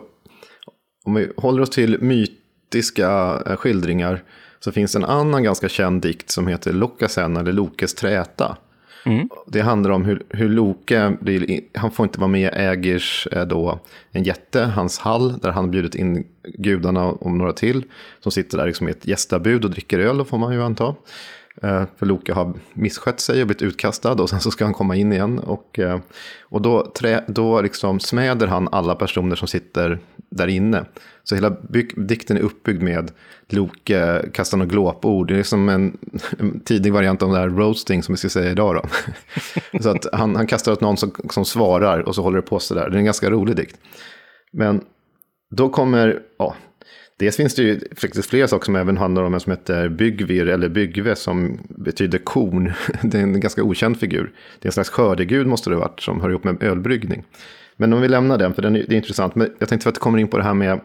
om 1.04 1.14
vi 1.14 1.32
håller 1.38 1.62
oss 1.62 1.70
till 1.70 2.02
mytiska 2.02 3.42
eh, 3.46 3.56
skildringar, 3.56 4.24
så 4.60 4.72
finns 4.72 4.96
en 4.96 5.06
annan 5.06 5.44
ganska 5.44 5.70
känd 5.70 6.02
dikt 6.02 6.32
som 6.32 6.48
heter 6.48 6.74
Lokasen 6.74 7.38
eller 7.38 7.52
Lokes 7.52 7.94
träta. 7.94 8.58
Mm. 9.04 9.30
Det 9.48 9.62
handlar 9.62 9.92
om 9.92 10.06
hur, 10.06 10.24
hur 10.30 10.50
Loke, 10.50 11.18
blir, 11.22 11.62
han 11.74 11.92
får 11.92 12.04
inte 12.04 12.20
vara 12.20 12.28
med 12.28 12.54
äger 12.54 13.04
eh, 13.32 13.46
då, 13.46 13.80
en 14.12 14.24
jätte, 14.24 14.62
hans 14.62 15.00
hall, 15.00 15.40
där 15.40 15.52
han 15.52 15.72
bjudit 15.72 15.96
in 15.96 16.28
gudarna 16.44 17.06
om 17.06 17.38
några 17.38 17.54
till. 17.54 17.84
Som 18.20 18.32
sitter 18.32 18.58
där 18.58 18.68
liksom 18.68 18.88
i 18.88 18.92
ett 18.92 19.08
gästabud 19.08 19.66
och 19.66 19.72
dricker 19.72 20.00
öl, 20.00 20.26
får 20.26 20.38
man 20.38 20.54
ju 20.54 20.64
anta. 20.64 20.96
Eh, 21.62 21.84
för 21.98 22.06
Loke 22.06 22.34
har 22.34 22.54
misskött 22.74 23.20
sig 23.20 23.42
och 23.42 23.48
blivit 23.48 23.62
utkastad 23.62 24.12
och 24.12 24.30
sen 24.30 24.40
så 24.40 24.52
ska 24.52 24.64
han 24.64 24.74
komma 24.74 24.96
in 24.96 25.14
igen. 25.14 25.40
Och, 25.40 25.80
eh, 25.80 26.00
och 26.42 26.62
då, 26.62 26.86
trä, 26.86 27.24
då 27.28 27.62
liksom 27.62 28.00
smäder 28.00 28.48
han 28.48 28.70
alla 28.72 28.96
personer 28.96 29.36
som 29.36 29.48
sitter 29.48 30.00
där 30.30 30.48
inne. 30.48 30.86
Så 31.24 31.36
hela 31.36 31.50
dikten 31.96 32.38
är 32.38 32.42
uppbyggd 32.42 32.82
med 32.82 33.12
Loke 33.50 34.26
kastar 34.34 34.58
några 34.58 34.70
glåpord. 34.70 35.28
Det 35.28 35.40
är 35.40 35.44
som 35.44 35.70
en, 35.70 35.98
en 36.40 36.60
tidig 36.60 36.94
variant 36.94 37.24
av 37.24 37.32
det 37.32 37.38
här 37.38 37.50
roasting 37.50 38.04
som 38.04 38.14
vi 38.14 38.18
ska 38.18 38.30
säga 38.30 38.52
idag. 38.52 38.76
Då. 38.76 38.84
så 39.82 39.90
att 39.90 40.08
han, 40.14 40.36
han 40.36 40.48
kastar 40.48 40.72
åt 40.72 40.82
någon 40.82 40.98
som, 40.98 41.12
som 41.30 41.46
svarar 41.46 42.00
och 42.00 42.16
så 42.16 42.22
håller 42.22 42.36
det 42.36 42.48
på 42.48 42.60
sådär. 42.60 42.90
Det 42.90 42.96
är 42.96 43.00
en 43.00 43.06
ganska 43.06 43.30
rolig 43.30 43.56
dikt. 43.56 43.78
Men 44.52 44.82
då 45.50 45.70
kommer, 45.70 46.20
ja, 46.38 46.56
Dels 47.22 47.38
finns 47.38 47.56
det 47.56 47.64
ju 47.64 47.80
faktiskt 47.96 48.30
flera 48.30 48.48
saker 48.48 48.66
som 48.66 48.76
även 48.76 48.98
handlar 48.98 49.24
om 49.24 49.34
en 49.34 49.40
som 49.40 49.52
heter 49.52 49.90
Byggvir 49.90 50.48
eller 50.48 50.70
Byggve 50.70 51.16
som 51.16 51.60
betyder 51.70 52.18
korn. 52.18 52.74
Det 53.02 53.18
är 53.18 53.22
en 53.22 53.40
ganska 53.40 53.64
okänd 53.64 54.00
figur. 54.00 54.32
Det 54.60 54.66
är 54.66 54.68
en 54.68 54.72
slags 54.72 54.90
skördegud 54.90 55.48
måste 55.48 55.70
det 55.70 55.76
ha 55.76 55.82
varit 55.82 56.00
som 56.00 56.22
hör 56.22 56.30
ihop 56.30 56.44
med 56.44 56.64
ölbryggning. 56.64 57.24
Men 57.78 57.94
om 57.94 58.02
vi 58.02 58.08
lämnar 58.08 58.38
den, 58.38 58.54
för 58.54 58.62
den 58.62 58.76
är, 58.76 58.86
det 58.88 58.96
är 58.96 58.98
intressant. 58.98 59.36
Men 59.36 59.54
jag 59.60 59.70
tänkte 59.70 59.90
att 59.90 59.96
det 59.96 60.02
kommer 60.02 60.20
in 60.20 60.28
på 60.28 60.38
det 60.38 60.44
här 60.44 60.54
med 60.54 60.80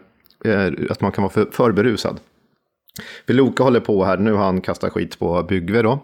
eh, 0.45 0.73
att 0.89 1.01
man 1.01 1.11
kan 1.11 1.21
vara 1.21 1.33
för, 1.33 1.47
för 1.51 1.71
berusad. 1.71 2.19
För 3.27 3.33
Loka 3.33 3.63
håller 3.63 3.79
på 3.79 4.05
här, 4.05 4.17
nu 4.17 4.33
har 4.33 4.45
han 4.45 4.61
kastat 4.61 4.93
skit 4.93 5.19
på 5.19 5.43
Byggve 5.43 5.81
då. 5.81 6.03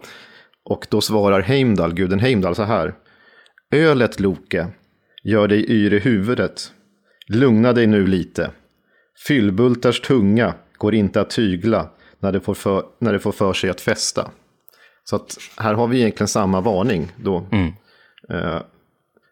Och 0.64 0.86
då 0.90 1.00
svarar 1.00 1.40
Heimdall, 1.40 1.94
guden 1.94 2.20
Heimdall, 2.20 2.54
så 2.54 2.62
här. 2.62 2.94
Ölet 3.70 4.20
Loke, 4.20 4.66
gör 5.22 5.48
dig 5.48 5.70
yr 5.70 5.94
i 5.94 5.98
huvudet. 5.98 6.72
Lugna 7.26 7.72
dig 7.72 7.86
nu 7.86 8.06
lite. 8.06 8.50
Fyllbultars 9.26 10.00
tunga 10.00 10.54
går 10.78 10.94
inte 10.94 11.20
att 11.20 11.30
tygla 11.30 11.90
när 12.18 12.32
det 12.32 12.40
får 12.40 12.54
för, 12.54 12.86
när 12.98 13.12
det 13.12 13.18
får 13.18 13.32
för 13.32 13.52
sig 13.52 13.70
att 13.70 13.80
fästa. 13.80 14.30
Så 15.04 15.16
att 15.16 15.38
här 15.56 15.74
har 15.74 15.86
vi 15.86 16.00
egentligen 16.00 16.28
samma 16.28 16.60
varning 16.60 17.12
då. 17.16 17.46
Mm. 17.52 17.72
Eh, 18.30 18.62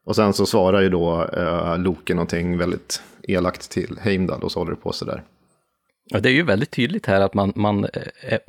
Och 0.04 0.16
sen 0.16 0.32
så 0.32 0.46
svarar 0.46 0.80
ju 0.80 0.88
då 0.88 1.24
eh, 1.24 1.78
Loke 1.78 2.14
någonting 2.14 2.58
väldigt 2.58 3.02
elakt 3.22 3.70
till 3.70 3.98
Heimdall 4.00 4.42
och 4.42 4.52
så 4.52 4.60
håller 4.60 4.70
det 4.70 4.76
på 4.76 4.92
sådär. 4.92 5.22
Ja, 6.04 6.20
det 6.20 6.28
är 6.28 6.32
ju 6.32 6.42
väldigt 6.42 6.70
tydligt 6.70 7.06
här 7.06 7.20
att 7.20 7.34
man, 7.34 7.52
man 7.56 7.84
är, 8.22 8.40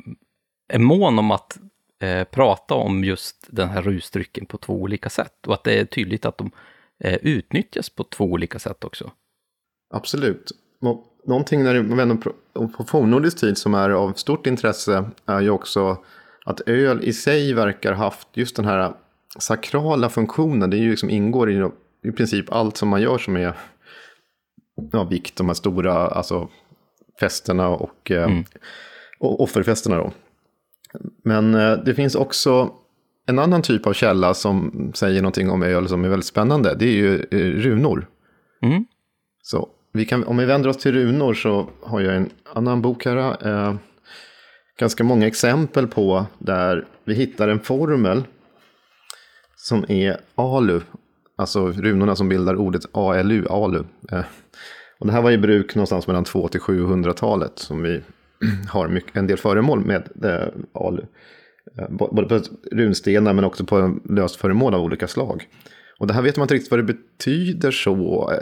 är 0.68 0.78
mån 0.78 1.18
om 1.18 1.30
att 1.30 1.58
eh, 2.02 2.24
prata 2.24 2.74
om 2.74 3.04
just 3.04 3.46
den 3.50 3.68
här 3.68 3.82
rusdrycken 3.82 4.46
på 4.46 4.58
två 4.58 4.72
olika 4.72 5.08
sätt 5.10 5.46
och 5.46 5.54
att 5.54 5.64
det 5.64 5.80
är 5.80 5.84
tydligt 5.84 6.24
att 6.24 6.38
de 6.38 6.50
eh, 7.04 7.14
utnyttjas 7.22 7.90
på 7.90 8.04
två 8.04 8.24
olika 8.24 8.58
sätt 8.58 8.84
också. 8.84 9.10
Absolut. 9.94 10.52
Någonting 11.26 11.62
när 11.62 11.82
vänder 11.82 12.16
på 12.76 12.84
fornnordisk 12.84 13.40
tid 13.40 13.58
som 13.58 13.74
är 13.74 13.90
av 13.90 14.12
stort 14.12 14.46
intresse 14.46 15.10
är 15.26 15.40
ju 15.40 15.50
också 15.50 15.98
att 16.44 16.60
öl 16.66 17.00
i 17.02 17.12
sig 17.12 17.54
verkar 17.54 17.92
haft 17.92 18.28
just 18.32 18.56
den 18.56 18.64
här 18.64 18.92
sakrala 19.38 20.08
funktionen. 20.08 20.70
Det 20.70 20.76
är 20.76 20.80
ju 20.80 20.90
liksom 20.90 21.10
ingår 21.10 21.50
i, 21.50 21.70
i 22.04 22.12
princip 22.12 22.52
allt 22.52 22.76
som 22.76 22.88
man 22.88 23.02
gör 23.02 23.18
som 23.18 23.36
är 23.36 23.54
ja, 24.92 25.04
vikt, 25.04 25.36
de 25.36 25.46
här 25.46 25.54
stora 25.54 25.94
alltså, 25.94 26.48
festerna 27.20 27.68
och, 27.68 28.10
eh, 28.10 28.24
mm. 28.24 28.44
och 29.18 29.40
offerfesterna. 29.40 29.96
Då. 29.96 30.12
Men 31.24 31.54
eh, 31.54 31.72
det 31.72 31.94
finns 31.94 32.14
också 32.14 32.70
en 33.26 33.38
annan 33.38 33.62
typ 33.62 33.86
av 33.86 33.92
källa 33.92 34.34
som 34.34 34.92
säger 34.94 35.22
någonting 35.22 35.50
om 35.50 35.62
öl 35.62 35.88
som 35.88 36.04
är 36.04 36.08
väldigt 36.08 36.26
spännande. 36.26 36.74
Det 36.74 36.84
är 36.84 36.92
ju 36.92 37.14
eh, 37.14 37.62
runor. 37.62 38.06
Mm. 38.62 38.84
Så 39.42 39.68
vi 39.96 40.04
kan, 40.04 40.24
om 40.24 40.36
vi 40.36 40.44
vänder 40.44 40.68
oss 40.70 40.76
till 40.76 40.92
runor 40.92 41.34
så 41.34 41.68
har 41.82 42.00
jag 42.00 42.16
en 42.16 42.30
annan 42.52 42.82
bok 42.82 43.04
här. 43.04 43.46
Eh, 43.48 43.74
ganska 44.78 45.04
många 45.04 45.26
exempel 45.26 45.86
på 45.86 46.26
där 46.38 46.84
vi 47.04 47.14
hittar 47.14 47.48
en 47.48 47.60
formel 47.60 48.24
som 49.56 49.84
är 49.88 50.20
ALU. 50.34 50.80
Alltså 51.36 51.72
runorna 51.72 52.16
som 52.16 52.28
bildar 52.28 52.56
ordet 52.56 52.82
ALU, 52.92 53.46
ALU. 53.48 53.84
Eh, 54.12 54.24
och 54.98 55.06
det 55.06 55.12
här 55.12 55.22
var 55.22 55.30
i 55.30 55.38
bruk 55.38 55.74
någonstans 55.74 56.06
mellan 56.06 56.24
2 56.24 56.48
till 56.48 56.60
700-talet 56.60 57.58
som 57.58 57.82
vi 57.82 58.02
har 58.68 58.88
mycket, 58.88 59.16
en 59.16 59.26
del 59.26 59.38
föremål 59.38 59.80
med 59.80 60.08
eh, 60.24 60.48
ALU. 60.72 61.02
Eh, 61.78 61.88
både 61.90 62.28
på 62.28 62.40
runstenar 62.72 63.32
men 63.32 63.44
också 63.44 63.64
på 63.64 63.98
löst 64.08 64.36
föremål 64.36 64.74
av 64.74 64.82
olika 64.82 65.08
slag. 65.08 65.48
Och 65.98 66.06
det 66.06 66.14
här 66.14 66.22
vet 66.22 66.36
man 66.36 66.44
inte 66.44 66.54
riktigt 66.54 66.70
vad 66.70 66.80
det 66.80 66.94
betyder 66.94 67.70
så. 67.70 68.32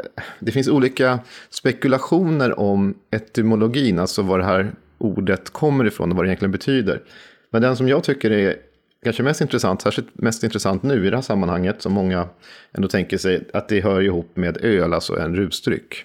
Det 0.41 0.53
finns 0.53 0.69
olika 0.69 1.19
spekulationer 1.51 2.59
om 2.61 2.95
etymologin, 3.11 3.99
alltså 3.99 4.23
var 4.23 4.39
det 4.39 4.45
här 4.45 4.75
ordet 4.99 5.51
kommer 5.51 5.85
ifrån 5.87 6.11
och 6.11 6.17
vad 6.17 6.25
det 6.25 6.29
egentligen 6.29 6.53
betyder. 6.53 7.03
Men 7.51 7.63
den 7.63 7.77
som 7.77 7.89
jag 7.89 8.05
tycker 8.05 8.31
är 8.31 8.57
kanske 9.05 9.23
mest 9.23 9.41
intressant, 9.41 9.83
särskilt 9.83 10.09
mest 10.15 10.45
intressant 10.45 10.83
nu 10.83 11.07
i 11.07 11.11
det 11.11 11.17
här 11.17 11.23
sammanhanget, 11.23 11.83
som 11.83 11.93
många 11.93 12.29
ändå 12.73 12.89
tänker 12.89 13.19
sig 13.19 13.45
att 13.53 13.69
det 13.69 13.81
hör 13.81 14.01
ihop 14.01 14.37
med 14.37 14.65
öl, 14.65 14.95
alltså 14.95 15.19
en 15.19 15.37
rusdryck. 15.37 16.05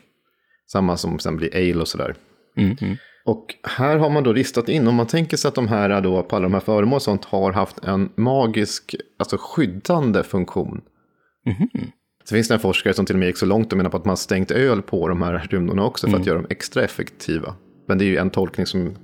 Samma 0.71 0.97
som 0.97 1.19
sen 1.19 1.37
blir 1.37 1.55
ale 1.55 1.81
och 1.81 1.87
sådär. 1.87 2.15
Mm, 2.57 2.77
mm. 2.81 2.97
Och 3.25 3.55
här 3.63 3.97
har 3.97 4.09
man 4.09 4.23
då 4.23 4.33
ristat 4.33 4.69
in, 4.69 4.87
om 4.87 4.95
man 4.95 5.07
tänker 5.07 5.37
sig 5.37 5.49
att 5.49 5.55
de 5.55 5.67
här 5.67 6.01
då, 6.01 6.23
på 6.23 6.35
alla 6.35 6.43
de 6.43 6.53
här 6.53 6.59
föremål 6.59 6.95
och 6.95 7.01
sånt 7.01 7.25
har 7.25 7.51
haft 7.51 7.83
en 7.83 8.09
magisk, 8.15 8.95
alltså 9.17 9.37
skyddande 9.39 10.23
funktion. 10.23 10.81
Mm. 11.47 11.91
Så 12.23 12.35
finns 12.35 12.47
det 12.47 12.53
en 12.53 12.59
forskare 12.59 12.93
som 12.93 13.05
till 13.05 13.15
och 13.15 13.19
med 13.19 13.27
gick 13.27 13.37
så 13.37 13.45
långt 13.45 13.71
och 13.71 13.77
menar 13.77 13.89
på 13.89 13.97
att 13.97 14.05
man 14.05 14.17
stängt 14.17 14.51
öl 14.51 14.81
på 14.81 15.07
de 15.07 15.21
här 15.21 15.47
runorna 15.49 15.85
också 15.85 16.07
för 16.07 16.11
mm. 16.11 16.21
att 16.21 16.27
göra 16.27 16.37
dem 16.37 16.47
extra 16.49 16.83
effektiva. 16.83 17.55
Men 17.85 17.97
det 17.97 18.05
är 18.05 18.07
ju 18.07 18.17
en 18.17 18.29
tolkning 18.29 18.65
som 18.65 18.95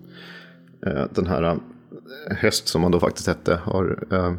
eh, 0.86 1.06
den 1.12 1.28
här 1.28 1.44
eh, 1.44 1.58
höst 2.38 2.68
som 2.68 2.82
man 2.82 2.92
då 2.92 3.00
faktiskt 3.00 3.28
hette 3.28 3.56
har 3.56 4.06
eh, 4.12 4.34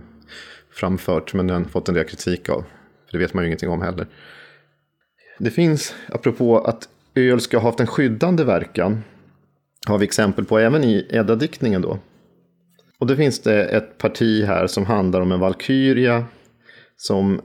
framfört. 0.71 1.35
Men 1.35 1.47
den 1.47 1.65
fått 1.65 1.89
en 1.89 1.95
del 1.95 2.05
kritik 2.05 2.49
av. 2.49 2.65
För 3.07 3.13
det 3.13 3.19
vet 3.19 3.35
man 3.35 3.45
ju 3.45 3.49
ingenting 3.49 3.69
om 3.69 3.83
heller. 3.83 4.07
Det 5.39 5.51
finns, 5.51 5.95
apropå 6.09 6.59
att 6.59 6.89
öl 7.15 7.41
ska 7.41 7.59
ha 7.59 7.69
haft 7.69 7.81
en 7.81 7.87
skyddande 7.87 8.45
verkan. 8.45 9.03
Har 9.87 9.99
vi 9.99 10.05
exempel 10.05 10.45
på 10.45 10.59
även 10.59 10.85
i 10.85 11.07
Edda-diktningen 11.11 11.83
då. 11.83 11.99
Och 12.99 13.07
då 13.07 13.17
finns 13.17 13.41
det 13.41 13.65
ett 13.65 13.99
parti 13.99 14.45
här 14.45 14.67
som 14.67 14.87
handlar 14.87 15.21
om 15.21 15.33
en 15.33 15.41
valkyria. 15.41 16.25
Som 16.97 17.41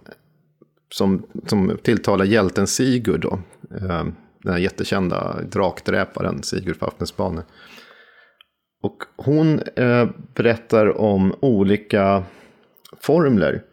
som, 0.94 1.26
som 1.46 1.78
tilltalar 1.84 2.26
hjälten 2.26 2.68
Sigurd 2.68 3.22
då. 3.22 3.40
Eh, 3.76 4.06
den 4.44 4.54
här 4.54 4.60
jättekända 4.60 5.42
drakdräparen 5.52 6.44
Sigurd 6.44 6.78
Fafnesbane. 6.78 7.44
Och 8.82 9.04
hon 9.18 9.60
eh, 9.76 10.10
berättar 10.36 10.98
om 10.98 11.36
olika 11.40 12.24
formler. 13.02 13.64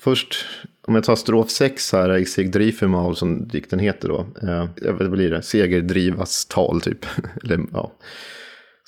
Först, 0.00 0.46
om 0.86 0.94
jag 0.94 1.04
tar 1.04 1.16
strof 1.16 1.50
6 1.50 1.92
här 1.92 2.16
i 2.16 2.24
Sigdrifumal 2.24 3.16
som 3.16 3.48
dikten 3.48 3.78
heter 3.78 4.08
då. 4.08 4.26
Eh, 4.42 4.68
vad 4.92 5.10
blir 5.10 5.30
det? 5.30 5.42
Segerdrivas 5.42 6.46
tal 6.46 6.80
typ. 6.80 7.06
Eller, 7.44 7.60
ja. 7.72 7.92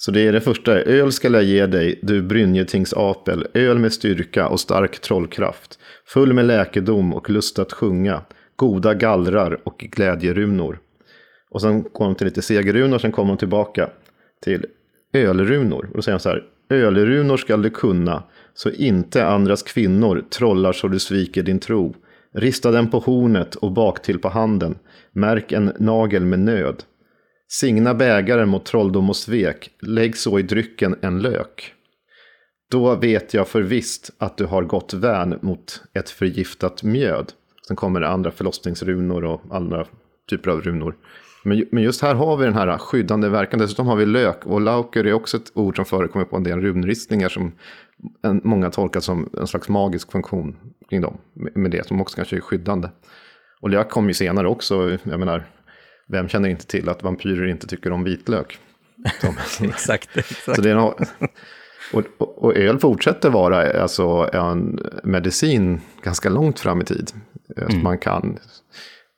Så 0.04 0.10
det 0.10 0.20
är 0.20 0.32
det 0.32 0.40
första. 0.40 0.72
Öl 0.72 1.12
skall 1.12 1.34
jag 1.34 1.44
ge 1.44 1.66
dig, 1.66 2.00
du 2.02 2.22
Brynjetingsapel. 2.22 3.46
Öl 3.54 3.78
med 3.78 3.92
styrka 3.92 4.48
och 4.48 4.60
stark 4.60 5.00
trollkraft. 5.00 5.78
Full 6.06 6.32
med 6.32 6.44
läkedom 6.44 7.14
och 7.14 7.30
lust 7.30 7.58
att 7.58 7.72
sjunga. 7.72 8.22
Goda 8.56 8.94
gallrar 8.94 9.60
och 9.64 9.78
glädjerunor. 9.78 10.78
Och 11.50 11.60
sen 11.60 11.82
går 11.82 12.04
de 12.04 12.14
till 12.14 12.26
lite 12.26 12.42
segerrunor, 12.42 12.98
sen 12.98 13.12
kommer 13.12 13.28
de 13.28 13.38
tillbaka 13.38 13.90
till 14.44 14.66
ölrunor. 15.12 15.88
Och 15.90 15.96
då 15.96 16.02
säger 16.02 16.14
han 16.14 16.20
så 16.20 16.28
här. 16.28 16.44
Ölrunor 16.70 17.36
skall 17.36 17.62
du 17.62 17.70
kunna, 17.70 18.22
så 18.54 18.70
inte 18.70 19.26
andras 19.26 19.62
kvinnor 19.62 20.24
trollar 20.30 20.72
så 20.72 20.88
du 20.88 20.98
sviker 20.98 21.42
din 21.42 21.58
tro. 21.58 21.94
Rista 22.34 22.70
den 22.70 22.90
på 22.90 22.98
hornet 22.98 23.54
och 23.54 23.72
baktill 23.72 24.18
på 24.18 24.28
handen. 24.28 24.78
Märk 25.12 25.52
en 25.52 25.72
nagel 25.78 26.24
med 26.24 26.38
nöd. 26.38 26.82
Signa 27.52 27.94
bägaren 27.94 28.48
mot 28.48 28.64
trolldom 28.64 29.08
och 29.08 29.16
svek, 29.16 29.70
lägg 29.80 30.16
så 30.16 30.38
i 30.38 30.42
drycken 30.42 30.96
en 31.02 31.22
lök. 31.22 31.74
Då 32.70 32.94
vet 32.94 33.34
jag 33.34 33.48
för 33.48 33.62
visst 33.62 34.10
att 34.18 34.36
du 34.36 34.44
har 34.44 34.62
gått 34.62 34.94
värn 34.94 35.38
mot 35.42 35.82
ett 35.94 36.10
förgiftat 36.10 36.82
mjöd. 36.82 37.32
Sen 37.66 37.76
kommer 37.76 38.00
det 38.00 38.08
andra 38.08 38.30
förlossningsrunor 38.30 39.24
och 39.24 39.40
andra 39.50 39.86
typer 40.30 40.50
av 40.50 40.60
runor. 40.60 40.96
Men, 41.44 41.82
just 41.82 42.02
här 42.02 42.14
har 42.14 42.36
vi 42.36 42.44
den 42.44 42.54
här 42.54 42.78
skyddande 42.78 43.28
verkan. 43.28 43.58
Dessutom 43.58 43.86
har 43.86 43.96
vi 43.96 44.06
lök. 44.06 44.46
Och 44.46 44.60
lauker 44.60 45.06
är 45.06 45.12
också 45.12 45.36
ett 45.36 45.52
ord 45.54 45.76
som 45.76 45.84
förekommer 45.84 46.24
på 46.24 46.36
en 46.36 46.44
del 46.44 46.60
runristningar 46.60 47.28
som 47.28 47.52
många 48.42 48.70
tolkar 48.70 49.00
som 49.00 49.30
en 49.38 49.46
slags 49.46 49.68
magisk 49.68 50.12
funktion 50.12 50.56
kring 50.90 51.00
dem. 51.00 51.18
Med 51.54 51.70
det 51.70 51.86
som 51.86 52.00
också 52.00 52.16
kanske 52.16 52.36
är 52.36 52.40
skyddande. 52.40 52.88
Och 53.60 53.70
lök 53.70 53.90
kom 53.90 54.08
ju 54.08 54.14
senare 54.14 54.48
också. 54.48 54.98
Jag 55.02 55.18
menar, 55.18 55.46
vem 56.12 56.28
känner 56.28 56.48
inte 56.48 56.66
till 56.66 56.88
att 56.88 57.02
vampyrer 57.02 57.46
inte 57.46 57.66
tycker 57.66 57.92
om 57.92 58.04
vitlök? 58.04 58.58
exakt. 59.60 60.16
exakt. 60.16 60.56
Så 60.56 60.62
det 60.62 60.70
är 60.70 60.74
något, 60.74 61.00
och, 61.92 62.04
och, 62.18 62.44
och, 62.44 62.56
öl 62.56 62.78
fortsätter 62.78 63.30
vara 63.30 63.82
alltså, 63.82 64.30
en 64.32 64.80
medicin 65.04 65.80
ganska 66.02 66.28
långt 66.28 66.60
fram 66.60 66.80
i 66.80 66.84
tid. 66.84 67.10
Mm. 67.56 67.82
Man 67.82 67.98
kan 67.98 68.38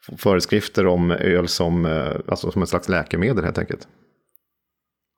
få 0.03 0.17
föreskrifter 0.17 0.87
om 0.87 1.11
öl 1.11 1.49
som, 1.49 1.87
eh, 1.87 2.13
alltså, 2.29 2.51
som 2.51 2.63
ett 2.63 2.69
slags 2.69 2.89
läkemedel 2.89 3.45
helt 3.45 3.59
enkelt. 3.59 3.89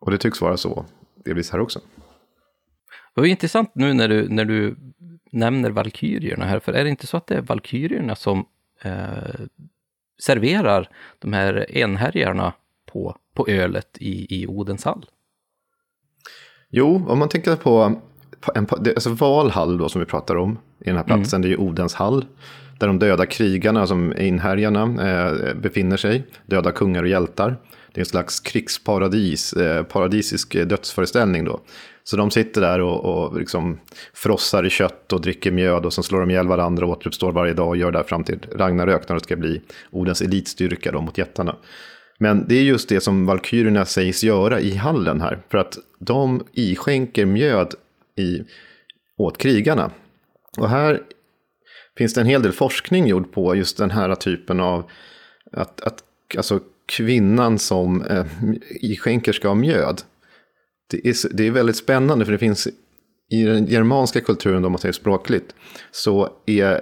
Och 0.00 0.10
det 0.10 0.18
tycks 0.18 0.40
vara 0.40 0.56
så 0.56 0.84
delvis 1.24 1.50
här 1.50 1.60
också. 1.60 1.80
Det 3.14 3.20
var 3.20 3.28
intressant 3.28 3.70
nu 3.74 3.94
när 3.94 4.08
du, 4.08 4.28
när 4.28 4.44
du 4.44 4.76
nämner 5.32 5.70
valkyrierna 5.70 6.44
här, 6.44 6.60
för 6.60 6.72
är 6.72 6.84
det 6.84 6.90
inte 6.90 7.06
så 7.06 7.16
att 7.16 7.26
det 7.26 7.34
är 7.34 7.42
valkyrierna 7.42 8.14
som 8.14 8.46
eh, 8.82 9.40
serverar 10.18 10.88
de 11.18 11.32
här 11.32 11.76
enhärjarna 11.76 12.52
på, 12.92 13.16
på 13.34 13.48
ölet 13.48 13.96
i, 14.00 14.42
i 14.42 14.46
Odens 14.46 14.84
hall? 14.84 15.06
Jo, 16.68 17.04
om 17.08 17.18
man 17.18 17.28
tänker 17.28 17.56
på, 17.56 18.00
en, 18.54 18.66
alltså 18.70 19.10
Valhall 19.10 19.78
då 19.78 19.88
som 19.88 20.00
vi 20.00 20.06
pratar 20.06 20.36
om 20.36 20.58
i 20.80 20.84
den 20.84 20.96
här 20.96 21.04
platsen, 21.04 21.36
mm. 21.36 21.42
det 21.42 21.48
är 21.48 21.58
ju 21.58 21.68
Odens 21.68 21.94
hall. 21.94 22.24
Där 22.78 22.86
de 22.86 22.98
döda 22.98 23.26
krigarna, 23.26 23.86
som 23.86 24.10
är 24.10 24.22
inhärjarna, 24.22 24.82
eh, 24.82 25.54
befinner 25.54 25.96
sig. 25.96 26.26
Döda 26.46 26.72
kungar 26.72 27.02
och 27.02 27.08
hjältar. 27.08 27.56
Det 27.96 28.00
är 28.00 28.02
en 28.02 28.06
slags 28.06 28.40
krigsparadis, 28.40 29.52
eh, 29.52 29.82
paradisisk 29.82 30.54
eh, 30.54 30.66
dödsföreställning 30.66 31.44
då. 31.44 31.60
Så 32.04 32.16
de 32.16 32.30
sitter 32.30 32.60
där 32.60 32.80
och, 32.80 33.04
och 33.04 33.38
liksom 33.38 33.80
frossar 34.14 34.66
i 34.66 34.70
kött 34.70 35.12
och 35.12 35.20
dricker 35.20 35.50
mjöd 35.50 35.86
och 35.86 35.92
sen 35.92 36.04
slår 36.04 36.20
de 36.20 36.30
ihjäl 36.30 36.48
varandra 36.48 36.86
och 36.86 36.92
återuppstår 36.92 37.32
varje 37.32 37.54
dag 37.54 37.68
och 37.68 37.76
gör 37.76 37.92
det 37.92 37.98
här 37.98 38.04
fram 38.04 38.24
till 38.24 38.38
Ragnarök 38.52 39.08
när 39.08 39.16
det 39.16 39.22
ska 39.22 39.36
bli 39.36 39.62
Odens 39.90 40.22
elitstyrka 40.22 40.92
då 40.92 41.00
mot 41.00 41.18
jättarna. 41.18 41.56
Men 42.18 42.44
det 42.48 42.54
är 42.54 42.62
just 42.62 42.88
det 42.88 43.00
som 43.00 43.26
valkyrierna 43.26 43.84
sägs 43.84 44.24
göra 44.24 44.60
i 44.60 44.74
hallen 44.74 45.20
här. 45.20 45.38
För 45.48 45.58
att 45.58 45.78
de 45.98 46.46
iskänker 46.52 47.26
mjöd 47.26 47.74
i, 48.16 48.42
åt 49.18 49.38
krigarna. 49.38 49.90
Och 50.58 50.68
här 50.68 51.02
finns 51.98 52.14
det 52.14 52.20
en 52.20 52.26
hel 52.26 52.42
del 52.42 52.52
forskning 52.52 53.06
gjord 53.06 53.32
på 53.32 53.54
just 53.54 53.78
den 53.78 53.90
här 53.90 54.14
typen 54.14 54.60
av 54.60 54.90
att, 55.52 55.80
att 55.80 56.04
alltså 56.36 56.60
kvinnan 56.86 57.58
som 57.58 58.02
eh, 58.02 58.26
skänkerska 58.98 59.48
av 59.48 59.56
mjöd. 59.56 60.02
Det 60.90 61.06
är, 61.08 61.36
det 61.36 61.46
är 61.46 61.50
väldigt 61.50 61.76
spännande 61.76 62.24
för 62.24 62.32
det 62.32 62.38
finns 62.38 62.68
i 63.30 63.42
den 63.42 63.66
germanska 63.66 64.20
kulturen, 64.20 64.64
om 64.64 64.72
man 64.72 64.78
säger 64.78 64.92
språkligt, 64.92 65.54
så 65.90 66.28
är 66.46 66.80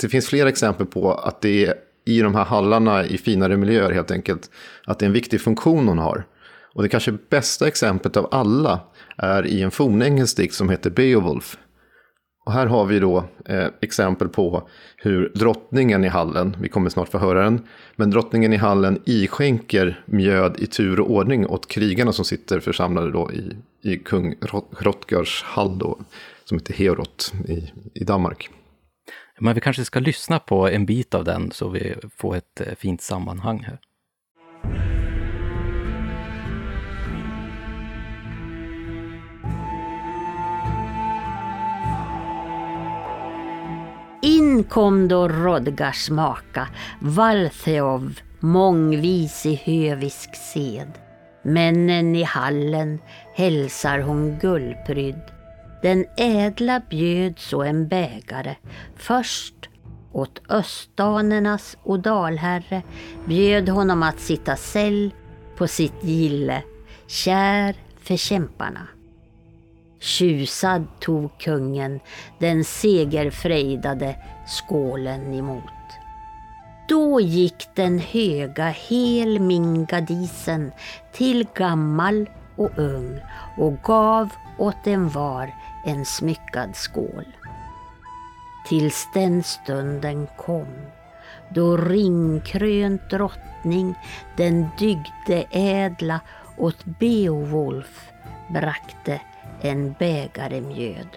det 0.00 0.08
finns 0.08 0.26
flera 0.26 0.48
exempel 0.48 0.86
på 0.86 1.12
att 1.12 1.40
det 1.40 1.66
är 1.66 1.74
i 2.06 2.20
de 2.20 2.34
här 2.34 2.44
hallarna 2.44 3.06
i 3.06 3.18
finare 3.18 3.56
miljöer 3.56 3.92
helt 3.92 4.10
enkelt, 4.10 4.50
att 4.84 4.98
det 4.98 5.04
är 5.04 5.06
en 5.06 5.12
viktig 5.12 5.40
funktion 5.40 5.88
hon 5.88 5.98
har. 5.98 6.26
Och 6.74 6.82
det 6.82 6.88
kanske 6.88 7.12
bästa 7.12 7.68
exemplet 7.68 8.16
av 8.16 8.28
alla 8.30 8.80
är 9.16 9.46
i 9.46 9.62
en 9.62 9.70
fornengelsk 9.70 10.36
dikt 10.36 10.54
som 10.54 10.68
heter 10.68 10.90
Beowulf. 10.90 11.58
Och 12.48 12.54
här 12.54 12.66
har 12.66 12.84
vi 12.84 12.98
då 12.98 13.24
eh, 13.44 13.66
exempel 13.80 14.28
på 14.28 14.68
hur 14.96 15.32
drottningen 15.34 16.04
i 16.04 16.08
hallen, 16.08 16.56
vi 16.60 16.68
kommer 16.68 16.90
snart 16.90 17.08
få 17.08 17.18
höra 17.18 17.44
den, 17.44 17.66
men 17.96 18.10
drottningen 18.10 18.52
i 18.52 18.56
hallen 18.56 19.02
iskänker 19.04 20.00
mjöd 20.06 20.56
i 20.58 20.66
tur 20.66 21.00
och 21.00 21.10
ordning 21.10 21.46
åt 21.46 21.68
krigarna 21.68 22.12
som 22.12 22.24
sitter 22.24 22.60
församlade 22.60 23.10
då 23.10 23.32
i, 23.32 23.56
i 23.82 23.98
kung 23.98 24.34
Rotgers 24.78 25.42
hall 25.42 25.78
då, 25.78 25.98
som 26.44 26.58
heter 26.58 26.74
Heorot 26.74 27.32
i, 27.48 27.72
i 27.94 28.04
Danmark. 28.04 28.50
Men 29.38 29.54
vi 29.54 29.60
kanske 29.60 29.84
ska 29.84 30.00
lyssna 30.00 30.38
på 30.38 30.68
en 30.68 30.86
bit 30.86 31.14
av 31.14 31.24
den 31.24 31.50
så 31.50 31.68
vi 31.68 31.94
får 32.16 32.36
ett 32.36 32.60
eh, 32.60 32.74
fint 32.74 33.02
sammanhang 33.02 33.64
här. 33.66 33.78
In 44.28 44.64
kom 44.64 45.08
då 45.08 45.28
Rodgars 45.28 46.10
maka, 46.10 46.68
Valtheov, 47.00 48.20
mångvis 48.40 49.46
i 49.46 49.54
hövisk 49.64 50.34
sed. 50.34 50.92
Männen 51.42 52.16
i 52.16 52.22
hallen 52.22 52.98
hälsar 53.34 53.98
hon 53.98 54.38
gullprydd. 54.38 55.22
Den 55.82 56.04
ädla 56.16 56.82
bjöd 56.90 57.38
så 57.38 57.62
en 57.62 57.88
bägare, 57.88 58.56
först 58.96 59.68
åt 60.12 60.42
östdanernas 60.48 61.76
odalherre 61.84 62.82
bjöd 63.26 63.68
honom 63.68 64.02
att 64.02 64.20
sitta 64.20 64.56
säll 64.56 65.14
på 65.56 65.66
sitt 65.68 66.04
gille, 66.04 66.62
kär 67.06 67.76
för 68.02 68.16
kämparna. 68.16 68.97
Tjusad 70.00 70.86
tog 71.00 71.38
kungen 71.38 72.00
den 72.38 72.64
segerfrejdade 72.64 74.16
skålen 74.46 75.34
emot. 75.34 75.62
Då 76.88 77.20
gick 77.20 77.68
den 77.74 77.98
höga 77.98 78.64
helmingadisen 78.64 80.72
till 81.12 81.46
gammal 81.54 82.30
och 82.56 82.78
ung 82.78 83.20
och 83.56 83.82
gav 83.82 84.28
åt 84.58 84.86
en 84.86 85.08
var 85.08 85.54
en 85.84 86.04
smyckad 86.04 86.76
skål. 86.76 87.26
Tills 88.68 89.08
den 89.14 89.42
stunden 89.42 90.26
kom 90.36 90.66
då 91.48 91.76
ringkrönt 91.76 93.10
drottning 93.10 93.94
den 94.36 94.68
dygde 94.78 95.44
ädla 95.50 96.20
åt 96.56 96.84
Beowulf 96.84 98.10
brakte 98.48 99.20
en 99.60 99.94
bägare 99.98 100.60
mjöd. 100.60 101.08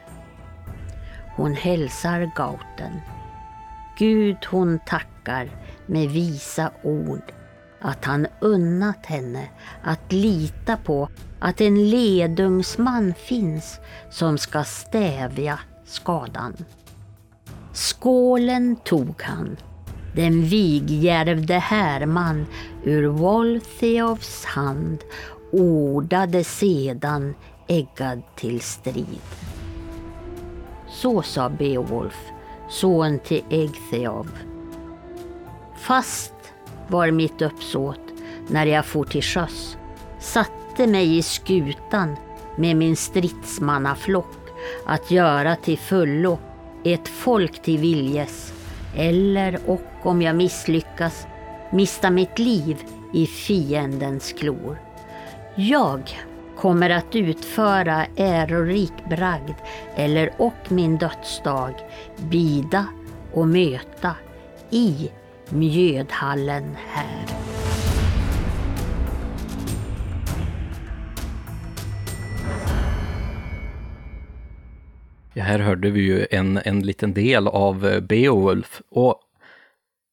Hon 1.35 1.53
hälsar 1.53 2.31
Gauten. 2.35 3.01
Gud 3.97 4.37
hon 4.45 4.79
tackar 4.85 5.49
med 5.85 6.09
visa 6.09 6.71
ord 6.83 7.33
att 7.81 8.05
han 8.05 8.27
unnat 8.41 9.05
henne 9.05 9.49
att 9.83 10.11
lita 10.11 10.77
på 10.77 11.09
att 11.39 11.61
en 11.61 11.89
ledungsman 11.89 13.13
finns 13.17 13.79
som 14.09 14.37
ska 14.37 14.63
stävja 14.63 15.59
skadan. 15.85 16.53
Skålen 17.73 18.75
tog 18.75 19.21
han, 19.21 19.57
den 20.15 20.43
vigjärvde 20.43 21.53
härman 21.53 22.45
ur 22.83 23.07
Woltheovs 23.07 24.45
hand 24.45 24.99
ordade 25.51 26.43
sedan 26.43 27.35
eggad 27.71 28.21
till 28.35 28.61
strid. 28.61 29.21
Så 30.87 31.21
sa 31.21 31.49
Beowulf, 31.49 32.17
son 32.69 33.19
till 33.19 33.43
Egtheov. 33.49 34.27
Fast 35.77 36.33
var 36.87 37.11
mitt 37.11 37.41
uppsåt 37.41 37.99
när 38.47 38.65
jag 38.65 38.85
for 38.85 39.03
till 39.03 39.23
sjöss, 39.23 39.77
satte 40.19 40.87
mig 40.87 41.17
i 41.17 41.21
skutan 41.21 42.15
med 42.55 42.75
min 42.75 42.95
stridsmannaflock 42.95 44.37
att 44.85 45.11
göra 45.11 45.55
till 45.55 45.77
fullo 45.77 46.37
ett 46.83 47.07
folk 47.07 47.61
till 47.61 47.77
viljes, 47.77 48.53
eller 48.95 49.59
och 49.65 49.81
om 50.03 50.21
jag 50.21 50.35
misslyckas 50.35 51.27
mista 51.71 52.09
mitt 52.09 52.39
liv 52.39 52.77
i 53.13 53.27
fiendens 53.27 54.33
klor. 54.33 54.81
Jag 55.55 56.01
kommer 56.61 56.89
att 56.89 57.15
utföra 57.15 58.05
ärorik 58.17 58.93
bragd 59.09 59.55
eller 59.95 60.33
och 60.37 60.71
min 60.71 60.97
dödsdag 60.97 61.73
bida 62.29 62.85
och 63.31 63.47
möta 63.47 64.15
i 64.69 65.11
mjödhallen 65.49 66.75
här. 66.87 67.25
Ja, 75.33 75.43
här 75.43 75.59
hörde 75.59 75.89
vi 75.89 76.01
ju 76.01 76.27
en, 76.31 76.59
en 76.65 76.79
liten 76.79 77.13
del 77.13 77.47
av 77.47 77.87
eh, 77.87 77.99
Beowulf. 77.99 78.81
Och 78.89 79.19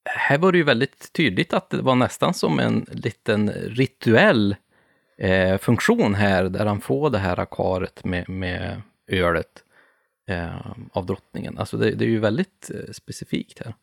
här 0.05 0.37
var 0.37 0.51
det 0.51 0.57
ju 0.57 0.63
väldigt 0.63 1.13
tydligt 1.13 1.53
att 1.53 1.69
det 1.69 1.81
var 1.81 1.95
nästan 1.95 2.33
som 2.33 2.59
en 2.59 2.85
liten 2.91 3.49
rituell 3.51 4.55
eh, 5.19 5.57
funktion 5.57 6.13
här, 6.13 6.43
där 6.43 6.65
han 6.65 6.81
får 6.81 7.09
det 7.09 7.17
här 7.17 7.39
akaret 7.39 8.05
med, 8.05 8.29
med 8.29 8.81
ölet 9.07 9.63
eh, 10.29 10.71
av 10.91 11.05
drottningen. 11.05 11.57
Alltså 11.57 11.77
det, 11.77 11.91
det 11.91 12.05
är 12.05 12.09
ju 12.09 12.19
väldigt 12.19 12.71
eh, 12.73 12.91
specifikt 12.91 13.61
här. 13.65 13.73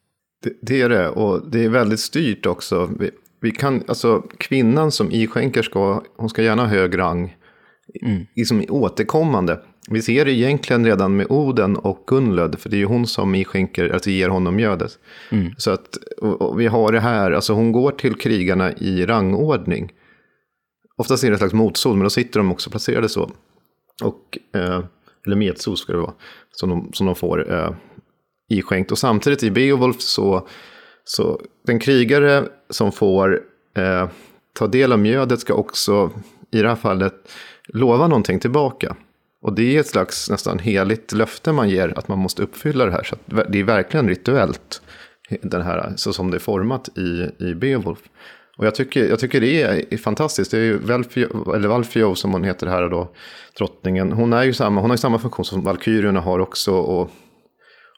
Det, 0.43 0.53
det, 0.63 0.81
är 0.81 0.89
det, 0.89 1.09
och 1.09 1.51
det 1.51 1.65
är 1.65 1.69
väldigt 1.69 2.01
styrt 2.01 2.47
också. 2.47 2.91
Vi, 2.99 3.11
vi 3.41 3.51
kan, 3.51 3.85
alltså 3.89 4.21
kvinnan 4.21 4.93
som 4.93 5.11
iskänker 5.13 5.63
ska, 5.63 6.03
hon 6.17 6.29
ska 6.29 6.43
gärna 6.43 6.63
ha 6.63 6.69
hög 6.69 6.99
rang, 6.99 7.37
mm. 8.03 8.27
liksom 8.35 8.65
återkommande. 8.69 9.61
Vi 9.91 10.03
ser 10.03 10.25
det 10.25 10.33
egentligen 10.33 10.85
redan 10.85 11.17
med 11.17 11.27
Oden 11.31 11.77
och 11.77 12.05
Gunlöd, 12.07 12.59
för 12.59 12.71
det 12.71 12.77
är 12.77 12.79
ju 12.79 12.85
hon 12.85 13.07
som 13.07 13.35
iskänker, 13.35 13.91
alltså 13.91 14.11
ger 14.11 14.29
honom 14.29 14.57
mjödet. 14.57 14.99
Mm. 15.31 15.53
Så 15.59 15.71
att, 15.71 15.97
och, 16.21 16.43
och 16.43 16.61
vi 16.61 16.67
har 16.67 16.93
det 16.93 17.01
här, 17.01 17.33
alltså 17.33 17.53
hon 17.53 17.73
går 17.73 17.91
till 17.91 18.15
krigarna 18.15 18.73
i 18.73 19.07
rangordning. 19.07 19.93
Oftast 20.99 21.25
är 21.25 21.29
det 21.29 21.35
ett 21.35 21.41
slags 21.41 21.55
motsol, 21.55 21.97
men 21.97 22.05
då 22.05 22.11
sitter 22.11 22.41
de 22.41 22.53
också 22.53 22.71
placerade 22.71 23.09
så. 23.09 23.31
Och, 24.03 24.39
eh, 24.55 24.85
eller 25.27 25.37
medsol 25.37 25.77
ska 25.77 25.93
det 25.93 25.99
vara, 25.99 26.15
som 26.51 26.69
de, 26.69 26.91
som 26.93 27.07
de 27.07 27.15
får 27.15 27.53
eh, 27.53 27.71
iskänkt. 28.49 28.93
Och 28.93 28.99
samtidigt 28.99 29.43
i 29.43 29.51
Beowulf 29.51 30.01
så, 30.01 30.49
så 31.05 31.41
den 31.67 31.79
krigare 31.79 32.49
som 32.71 32.93
får 32.93 33.41
eh, 33.77 34.09
ta 34.53 34.67
del 34.67 34.93
av 34.93 34.99
mjödet 34.99 35.41
ska 35.41 35.55
också, 35.55 36.11
i 36.51 36.63
det 36.63 36.69
här 36.69 36.77
fallet, 36.77 37.15
lova 37.69 38.09
någonting 38.09 38.41
tillbaka. 38.41 38.97
Och 39.43 39.53
det 39.53 39.77
är 39.77 39.81
ett 39.81 39.87
slags 39.87 40.31
nästan 40.31 40.59
heligt 40.59 41.13
löfte 41.13 41.53
man 41.53 41.69
ger 41.69 41.99
att 41.99 42.09
man 42.09 42.19
måste 42.19 42.43
uppfylla 42.43 42.85
det 42.85 42.93
här. 42.93 43.03
Så 43.03 43.17
det 43.49 43.59
är 43.59 43.65
verkligen 43.65 44.09
rituellt, 44.09 44.83
den 45.43 45.63
här, 45.63 45.93
så 45.97 46.13
som 46.13 46.31
det 46.31 46.37
är 46.37 46.39
format 46.39 46.89
i, 46.99 47.31
i 47.39 47.55
Beowulf. 47.55 47.99
Och 48.57 48.67
jag 48.67 48.75
tycker, 48.75 49.09
jag 49.09 49.19
tycker 49.19 49.41
det 49.41 49.63
är 49.63 49.97
fantastiskt. 49.97 50.51
Det 50.51 50.59
är 50.59 50.63
ju 50.63 50.79
Valfio, 50.79 51.55
eller 51.55 51.69
Valfio 51.69 52.15
som 52.15 52.33
hon 52.33 52.45
heter 52.45 52.67
här 52.67 52.89
då, 52.89 53.13
drottningen. 53.59 54.13
Hon, 54.13 54.33
är 54.33 54.43
ju 54.43 54.53
samma, 54.53 54.81
hon 54.81 54.91
har 54.91 54.95
ju 54.95 54.99
samma 54.99 55.19
funktion 55.19 55.45
som 55.45 55.63
Valkyrierna 55.63 56.21
har 56.21 56.39
också 56.39 56.73
och, 56.73 57.11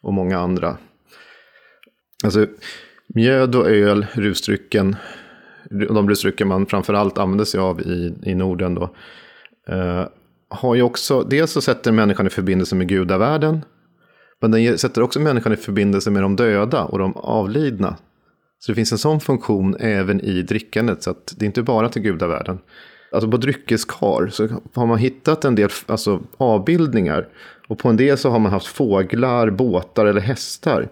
och 0.02 0.14
många 0.14 0.38
andra. 0.38 0.76
Alltså 2.24 2.46
mjöd 3.14 3.54
och 3.54 3.70
öl, 3.70 4.06
rusdrycken, 4.12 4.96
de 5.70 6.08
rusdrycker 6.08 6.44
man 6.44 6.66
framförallt 6.66 7.18
använder 7.18 7.44
sig 7.44 7.60
av 7.60 7.80
i, 7.80 8.14
i 8.22 8.34
Norden 8.34 8.74
då. 8.74 8.94
Eh, 9.68 10.06
har 10.48 10.74
ju 10.74 10.82
också, 10.82 11.22
dels 11.22 11.52
så 11.52 11.60
sätter 11.60 11.92
människan 11.92 12.26
i 12.26 12.30
förbindelse 12.30 12.74
med 12.74 12.88
gudavärlden. 12.88 13.64
Men 14.40 14.50
den 14.50 14.78
sätter 14.78 15.02
också 15.02 15.20
människan 15.20 15.52
i 15.52 15.56
förbindelse 15.56 16.10
med 16.10 16.22
de 16.22 16.36
döda 16.36 16.84
och 16.84 16.98
de 16.98 17.16
avlidna. 17.16 17.96
Så 18.58 18.72
det 18.72 18.76
finns 18.76 18.92
en 18.92 18.98
sån 18.98 19.20
funktion 19.20 19.76
även 19.80 20.20
i 20.20 20.42
drickandet. 20.42 21.02
Så 21.02 21.10
att 21.10 21.34
det 21.36 21.44
är 21.44 21.46
inte 21.46 21.62
bara 21.62 21.88
till 21.88 22.02
gudavärlden. 22.02 22.58
Alltså 23.12 23.30
på 23.30 23.36
dryckeskar 23.36 24.28
så 24.28 24.48
har 24.74 24.86
man 24.86 24.98
hittat 24.98 25.44
en 25.44 25.54
del 25.54 25.70
alltså, 25.86 26.20
avbildningar. 26.36 27.28
Och 27.68 27.78
på 27.78 27.88
en 27.88 27.96
del 27.96 28.18
så 28.18 28.30
har 28.30 28.38
man 28.38 28.52
haft 28.52 28.66
fåglar, 28.66 29.50
båtar 29.50 30.06
eller 30.06 30.20
hästar. 30.20 30.88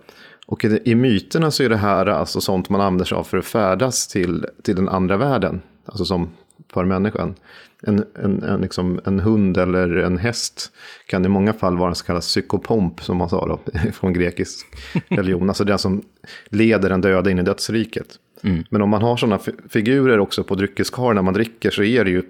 Och 0.47 0.65
i, 0.65 0.81
i 0.85 0.95
myterna 0.95 1.51
så 1.51 1.63
är 1.63 1.69
det 1.69 1.77
här 1.77 2.07
alltså 2.07 2.41
sånt 2.41 2.69
man 2.69 2.81
använder 2.81 3.05
sig 3.05 3.19
av 3.19 3.25
för 3.25 3.39
att 3.39 3.45
färdas 3.45 4.09
till, 4.09 4.47
till 4.63 4.77
den 4.77 4.89
andra 4.89 5.17
världen. 5.17 5.61
Alltså 5.85 6.05
som 6.05 6.31
för 6.73 6.85
människan. 6.85 7.35
En, 7.83 8.05
en, 8.15 8.43
en, 8.43 8.61
liksom, 8.61 9.01
en 9.05 9.21
hund 9.21 9.57
eller 9.57 9.97
en 9.97 10.19
häst 10.19 10.73
kan 11.07 11.25
i 11.25 11.29
många 11.29 11.53
fall 11.53 11.77
vara 11.77 11.89
en 11.89 11.95
så 11.95 12.05
kallad 12.05 12.23
psykopomp, 12.23 13.03
som 13.03 13.17
man 13.17 13.29
sa 13.29 13.47
då, 13.47 13.61
från 13.93 14.13
grekisk 14.13 14.67
religion. 15.09 15.49
alltså 15.49 15.65
den 15.65 15.79
som 15.79 16.03
leder 16.49 16.89
den 16.89 17.01
döda 17.01 17.31
in 17.31 17.39
i 17.39 17.43
dödsriket. 17.43 18.07
Mm. 18.43 18.65
Men 18.71 18.83
om 18.83 18.91
man 18.91 19.03
har 19.03 19.17
sådana 19.17 19.39
figurer 19.69 20.19
också 20.19 20.45
på 20.45 20.55
dryckeskar 20.55 21.15
när 21.15 21.23
man 21.23 21.35
dricker 21.35 21.71
så 21.71 21.83
är 21.83 22.05
det 22.05 22.11
ju 22.11 22.23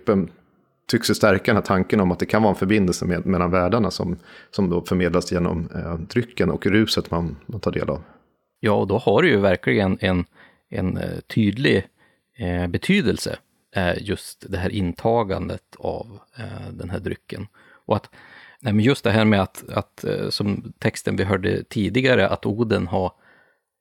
tycks 0.87 1.09
det 1.09 1.15
stärka 1.15 1.45
den 1.45 1.57
här 1.57 1.63
tanken 1.63 2.01
om 2.01 2.13
att 2.13 2.19
det 2.19 2.27
kan 2.27 2.43
vara 2.43 2.53
en 2.53 2.59
förbindelse 2.59 3.05
med, 3.05 3.27
mellan 3.27 3.51
världarna 3.51 3.91
som, 3.91 4.17
som 4.51 4.71
då 4.71 4.85
förmedlas 4.85 5.33
genom 5.33 5.69
eh, 5.75 5.95
drycken 5.95 6.51
och 6.51 6.67
ruset 6.67 7.11
man, 7.11 7.37
man 7.47 7.61
tar 7.61 7.73
del 7.73 7.91
av. 7.91 8.03
Ja, 8.61 8.73
och 8.73 8.87
då 8.87 8.99
har 8.99 9.23
det 9.23 9.29
ju 9.29 9.37
verkligen 9.37 9.99
en, 10.01 10.25
en 10.69 10.97
eh, 10.97 11.21
tydlig 11.35 11.87
eh, 12.39 12.67
betydelse, 12.67 13.39
Eh, 13.77 13.95
just 13.99 14.51
det 14.51 14.59
här 14.59 14.71
intagandet 14.71 15.77
av 15.79 16.19
eh, 16.39 16.71
den 16.73 16.91
här 16.91 17.01
drycken. 17.01 17.47
Och 17.87 17.97
att 17.97 18.11
nej, 18.61 18.73
men 18.73 18.85
just 18.85 19.05
det 19.05 19.11
här 19.11 19.25
med 19.25 19.43
att, 19.43 19.69
att, 19.69 20.05
eh, 20.05 20.29
som 20.29 20.73
texten 20.79 21.17
vi 21.17 21.25
hörde 21.25 21.65
tidigare, 21.65 22.29
att 22.29 22.47
Oden 22.47 22.87
har 22.87 23.13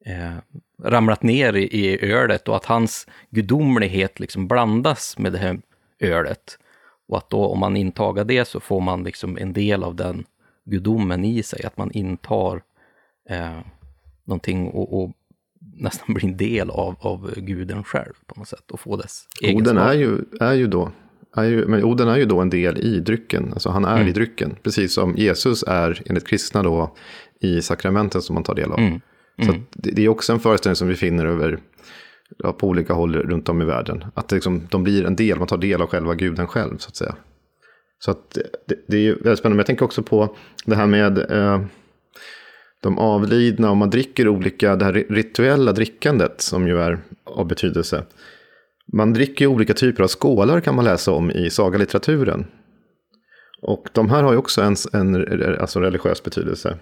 eh, 0.06 0.36
ramlat 0.84 1.24
ner 1.24 1.54
i, 1.56 1.64
i 1.64 2.12
ölet 2.12 2.48
och 2.48 2.56
att 2.56 2.66
hans 2.66 3.08
gudomlighet 3.30 4.20
liksom 4.20 4.48
blandas 4.48 5.18
med 5.18 5.32
det 5.32 5.38
här 5.38 5.62
ölet. 6.00 6.60
Och 7.08 7.18
att 7.18 7.30
då 7.30 7.48
om 7.48 7.60
man 7.60 7.78
intagar 7.78 8.24
det 8.24 8.46
så 8.46 8.60
får 8.60 8.82
man 8.82 9.04
liksom 9.04 9.38
en 9.38 9.54
del 9.54 9.84
av 9.84 9.96
den 9.96 10.26
gudomen 10.66 11.26
i 11.26 11.44
sig, 11.44 11.66
att 11.66 11.78
man 11.78 11.92
intar 11.92 12.62
eh, 13.30 13.60
någonting 14.24 14.68
och, 14.68 15.04
och 15.04 15.12
nästan 15.78 16.14
blir 16.14 16.26
en 16.26 16.38
del 16.38 16.70
av, 16.70 16.96
av 17.00 17.34
guden 17.38 17.84
själv 17.84 18.14
på 18.26 18.40
något 18.40 18.48
sätt 18.48 18.72
och 18.72 18.80
få 18.80 18.98
dess 18.98 19.28
Oden 19.54 19.78
är 19.78 19.94
ju, 19.94 20.18
är 20.40 20.54
ju 20.54 20.68
då 20.68 20.92
är 21.36 21.44
ju, 21.44 21.66
men 21.68 21.84
Oden 21.84 22.08
är 22.08 22.18
ju 22.18 22.26
då 22.26 22.40
en 22.40 22.50
del 22.50 22.78
i 22.78 23.00
drycken, 23.00 23.54
alltså 23.54 23.70
han 23.70 23.86
är 23.86 23.96
mm. 23.96 24.08
i 24.08 24.12
drycken. 24.12 24.56
Precis 24.64 24.94
som 24.94 25.16
Jesus 25.16 25.64
är 25.68 26.02
enligt 26.06 26.28
kristna 26.28 26.64
då 26.64 26.96
i 27.40 27.62
sakramenten 27.62 28.22
som 28.22 28.34
man 28.34 28.44
tar 28.44 28.56
del 28.56 28.72
av. 28.72 28.80
Mm. 28.80 29.02
Mm. 29.38 29.54
Så 29.54 29.62
det, 29.74 29.92
det, 29.92 30.06
är 30.06 30.10
också 30.10 30.34
en 30.34 30.40
föreställning 30.40 30.76
som 30.76 30.88
vi 30.88 30.96
finner 30.96 31.26
över 31.26 31.60
ja, 32.38 32.54
på 32.54 32.68
olika 32.68 32.94
håll 32.94 33.16
runt 33.16 33.50
om 33.50 33.62
i 33.62 33.66
världen. 33.66 34.06
Att 34.14 34.32
liksom, 34.32 34.68
de 34.72 34.84
blir 34.84 35.06
en 35.06 35.16
del, 35.16 35.38
man 35.38 35.48
tar 35.48 35.58
del 35.58 35.82
av 35.82 35.88
själva 35.88 36.16
guden 36.16 36.48
själv 36.48 36.78
så 36.78 36.88
att 36.90 36.96
säga. 36.96 37.16
Så 38.00 38.12
att 38.12 38.38
det, 38.68 38.76
det 38.88 39.08
är 39.08 39.14
väldigt 39.14 39.40
spännande. 39.40 39.56
Men 39.56 39.58
jag 39.58 39.66
tänker 39.66 39.86
också 39.86 40.04
på 40.04 40.36
det 40.66 40.76
här 40.76 40.88
med 40.88 41.32
eh, 41.32 41.62
de 42.86 43.00
avlidna 43.00 43.72
och 43.72 43.78
man 43.78 43.90
dricker 43.90 44.28
olika, 44.28 44.76
det 44.76 44.86
här 44.86 44.94
rituella 45.10 45.72
drickandet 45.72 46.42
som 46.42 46.68
ju 46.68 46.78
är 46.78 47.00
av 47.24 47.48
betydelse. 47.48 48.04
Man 48.94 49.14
dricker 49.14 49.48
olika 49.48 49.74
typer 49.74 50.04
av 50.04 50.08
skålar 50.08 50.60
kan 50.62 50.76
man 50.76 50.86
läsa 50.86 51.12
om 51.12 51.32
i 51.32 51.50
sagalitteraturen. 51.50 52.46
Och 53.62 53.88
de 53.94 54.10
här 54.10 54.24
har 54.24 54.32
ju 54.32 54.38
också 54.38 54.62
en, 54.62 54.76
en 54.94 55.16
alltså 55.60 55.80
religiös 55.80 56.24
betydelse. 56.24 56.78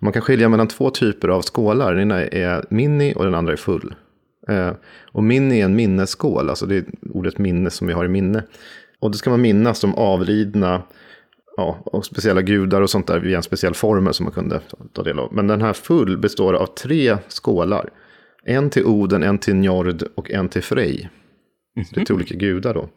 Man 0.00 0.12
kan 0.12 0.22
skilja 0.22 0.48
mellan 0.48 0.68
två 0.68 0.90
typer 0.90 1.28
av 1.28 1.42
skålar. 1.42 1.94
Den 1.94 2.02
ena 2.02 2.22
är 2.22 2.64
mini 2.70 3.14
och 3.16 3.24
den 3.24 3.34
andra 3.34 3.52
är 3.52 3.56
full. 3.56 3.94
Eh, 4.48 4.72
och 5.12 5.24
mini 5.24 5.60
är 5.60 5.64
en 5.64 5.76
minnesskål, 5.76 6.50
alltså 6.50 6.66
det 6.66 6.76
är 6.76 6.84
ordet 7.10 7.38
minne 7.38 7.70
som 7.70 7.86
vi 7.86 7.92
har 7.92 8.04
i 8.04 8.08
minne. 8.08 8.42
Och 9.00 9.10
det 9.10 9.18
ska 9.18 9.30
man 9.30 9.40
minnas 9.40 9.80
de 9.80 9.94
avlidna 9.94 10.82
ja, 11.56 11.78
och 11.84 12.04
speciella 12.04 12.42
gudar 12.42 12.80
och 12.80 12.90
sånt 12.90 13.06
där 13.06 13.18
via 13.18 13.36
en 13.36 13.42
speciell 13.42 13.74
formel 13.74 14.14
som 14.14 14.24
man 14.24 14.32
kunde 14.32 14.60
ta 14.92 15.02
del 15.02 15.18
av. 15.18 15.34
Men 15.34 15.46
den 15.46 15.62
här 15.62 15.72
full 15.72 16.18
består 16.18 16.54
av 16.54 16.66
tre 16.66 17.18
skålar. 17.28 17.90
En 18.44 18.70
till 18.70 18.84
Oden, 18.84 19.22
en 19.22 19.38
till 19.38 19.54
Njord 19.54 20.02
och 20.14 20.30
en 20.30 20.48
till 20.48 20.62
Frej. 20.62 21.10
Mm 21.76 21.86
-hmm. 21.86 21.94
Det 21.94 22.00
är 22.00 22.04
till 22.04 22.14
olika 22.14 22.34
gudar 22.34 22.74
då. 22.74 22.88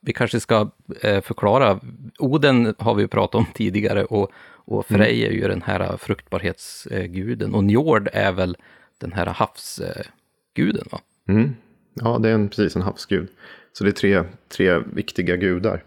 Vi 0.00 0.12
kanske 0.12 0.40
ska 0.40 0.70
eh, 1.00 1.20
förklara. 1.20 1.80
Oden 2.18 2.74
har 2.78 2.94
vi 2.94 3.08
pratat 3.08 3.34
om 3.34 3.46
tidigare 3.54 4.04
och, 4.04 4.30
och 4.44 4.86
Frej 4.86 5.24
mm. 5.24 5.32
är 5.32 5.42
ju 5.42 5.48
den 5.48 5.62
här 5.62 5.96
fruktbarhetsguden. 5.96 7.54
Och 7.54 7.64
Njord 7.64 8.08
är 8.12 8.32
väl 8.32 8.56
den 9.00 9.12
här 9.12 9.26
havsguden 9.26 10.84
va? 10.90 11.00
Mm. 11.28 11.54
Ja, 11.94 12.18
det 12.18 12.28
är 12.28 12.34
en, 12.34 12.48
precis 12.48 12.76
en 12.76 12.82
havsgud. 12.82 13.28
Så 13.72 13.84
det 13.84 13.90
är 13.90 13.92
tre, 13.92 14.22
tre 14.48 14.78
viktiga 14.78 15.36
gudar. 15.36 15.82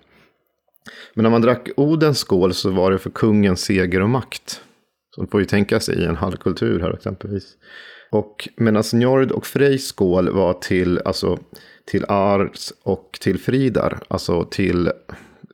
Men 1.13 1.23
när 1.23 1.29
man 1.29 1.41
drack 1.41 1.69
Odens 1.77 2.19
skål 2.19 2.53
så 2.53 2.69
var 2.69 2.91
det 2.91 2.99
för 2.99 3.09
kungens 3.09 3.61
seger 3.61 4.01
och 4.01 4.09
makt. 4.09 4.61
Så 5.15 5.21
man 5.21 5.27
får 5.27 5.39
ju 5.39 5.45
tänka 5.45 5.79
sig 5.79 5.99
i 5.99 6.05
en 6.05 6.15
halvkultur 6.15 6.79
här 6.79 6.93
exempelvis. 6.93 7.53
Och 8.11 8.49
medan 8.55 8.83
Njord 8.93 9.31
och 9.31 9.45
Frejs 9.45 9.87
skål 9.87 10.29
var 10.29 10.53
till, 10.53 11.01
alltså, 11.05 11.39
till 11.85 12.05
Ars 12.07 12.73
och 12.83 13.17
till 13.21 13.39
Fridar. 13.39 13.99
Alltså, 14.07 14.45
till, 14.45 14.91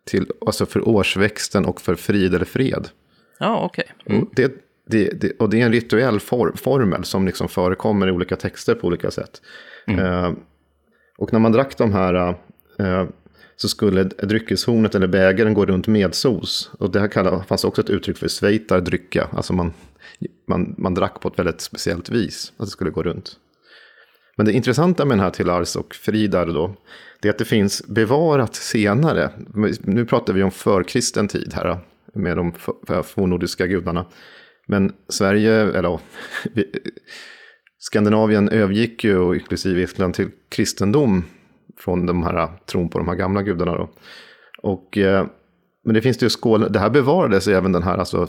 till, 0.06 0.28
alltså 0.46 0.66
för 0.66 0.88
årsväxten 0.88 1.66
och 1.66 1.82
för 1.82 1.96
frid 1.96 2.36
eller 2.36 2.46
fred. 2.46 2.88
Ja, 3.40 3.66
okej. 3.66 3.86
Okay. 4.06 4.16
Mm. 4.16 4.30
Det, 4.36 4.54
det, 4.88 5.22
det, 5.22 5.32
och 5.40 5.50
det 5.50 5.62
är 5.62 5.66
en 5.66 5.72
rituell 5.72 6.20
for, 6.20 6.52
formel 6.56 7.04
som 7.04 7.26
liksom 7.26 7.48
förekommer 7.48 8.08
i 8.08 8.12
olika 8.12 8.36
texter 8.36 8.76
på 8.76 8.88
olika 8.88 9.12
sätt. 9.12 9.42
Mm. 9.88 10.06
Uh, 10.06 10.34
och 11.18 11.34
när 11.34 11.40
man 11.40 11.52
drack 11.52 11.78
de 11.78 11.94
här 11.94 12.38
uh, 12.80 13.08
så 13.56 13.70
skulle 13.70 14.04
dryckeshornet 14.04 14.96
eller 14.96 15.08
bägaren 15.08 15.54
gå 15.54 15.66
runt 15.66 15.88
med 15.88 16.16
sos. 16.16 16.72
Och 16.80 16.92
det 16.92 17.00
här 17.00 17.44
fanns 17.44 17.64
också 17.64 17.82
ett 17.82 17.90
uttryck 17.90 18.18
för 18.18 18.28
svejtardrycka. 18.28 19.28
Alltså 19.32 19.54
man, 19.54 19.74
man, 20.48 20.76
man 20.78 20.94
drack 20.94 21.22
på 21.22 21.28
ett 21.28 21.40
väldigt 21.40 21.62
speciellt 21.62 22.10
vis. 22.10 22.54
Att 22.58 22.66
det 22.66 22.72
skulle 22.72 22.92
gå 22.92 23.04
runt. 23.04 23.38
Men 24.38 24.46
det 24.46 24.54
intressanta 24.54 25.06
med 25.06 25.18
den 25.18 25.24
här 25.24 25.32
till 25.32 25.46
Lars 25.46 25.76
och 25.76 25.96
Fridar 25.96 26.46
då. 26.46 26.76
Det 27.22 27.28
är 27.28 27.34
att 27.34 27.38
det 27.38 27.46
finns 27.46 27.88
bevarat 27.88 28.56
senare. 28.56 29.30
Nu 29.80 30.06
pratar 30.06 30.34
vi 30.34 30.44
om 30.44 30.52
förkristen 30.52 31.28
tid 31.28 31.54
här. 31.54 31.78
Med 32.14 32.38
de 32.38 32.54
fornnordiska 33.04 33.68
gudarna. 33.68 34.06
Men 34.68 34.94
Sverige, 35.10 35.54
eller 35.54 35.90
ja, 35.90 36.00
Skandinavien 37.80 38.50
övergick 38.50 39.04
ju, 39.04 39.18
och 39.18 39.36
inklusive 39.36 39.84
Estland 39.84 40.14
till 40.14 40.30
kristendom 40.50 41.24
från 41.80 42.06
de 42.06 42.24
här 42.24 42.50
tron 42.66 42.90
på 42.90 42.98
de 42.98 43.08
här 43.08 43.16
gamla 43.16 43.42
gudarna. 43.42 43.78
Då. 43.78 43.90
Och, 44.62 44.98
eh, 44.98 45.26
men 45.86 45.94
det 45.94 46.02
finns 46.02 46.18
det 46.18 46.26
ju 46.26 46.30
skål, 46.30 46.72
det 46.72 46.80
här 46.80 46.90
bevarades 46.90 47.48
även 47.48 47.72
den 47.72 47.84
här 47.84 47.98
alltså, 47.98 48.28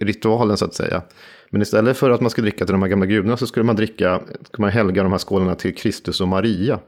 ritualen 0.00 0.56
så 0.56 0.64
att 0.64 0.74
säga. 0.74 1.02
Men 1.50 1.62
istället 1.62 1.96
för 1.96 2.10
att 2.10 2.20
man 2.20 2.30
skulle 2.30 2.44
dricka 2.44 2.64
till 2.64 2.72
de 2.72 2.82
här 2.82 2.88
gamla 2.88 3.06
gudarna 3.06 3.36
så 3.36 3.46
skulle 3.46 3.64
man 3.64 3.76
dricka, 3.76 4.20
skulle 4.42 4.64
man 4.64 4.70
helga 4.70 5.02
de 5.02 5.12
här 5.12 5.18
skålarna 5.18 5.54
till 5.54 5.74
Kristus 5.74 6.20
och 6.20 6.28
Maria. 6.28 6.78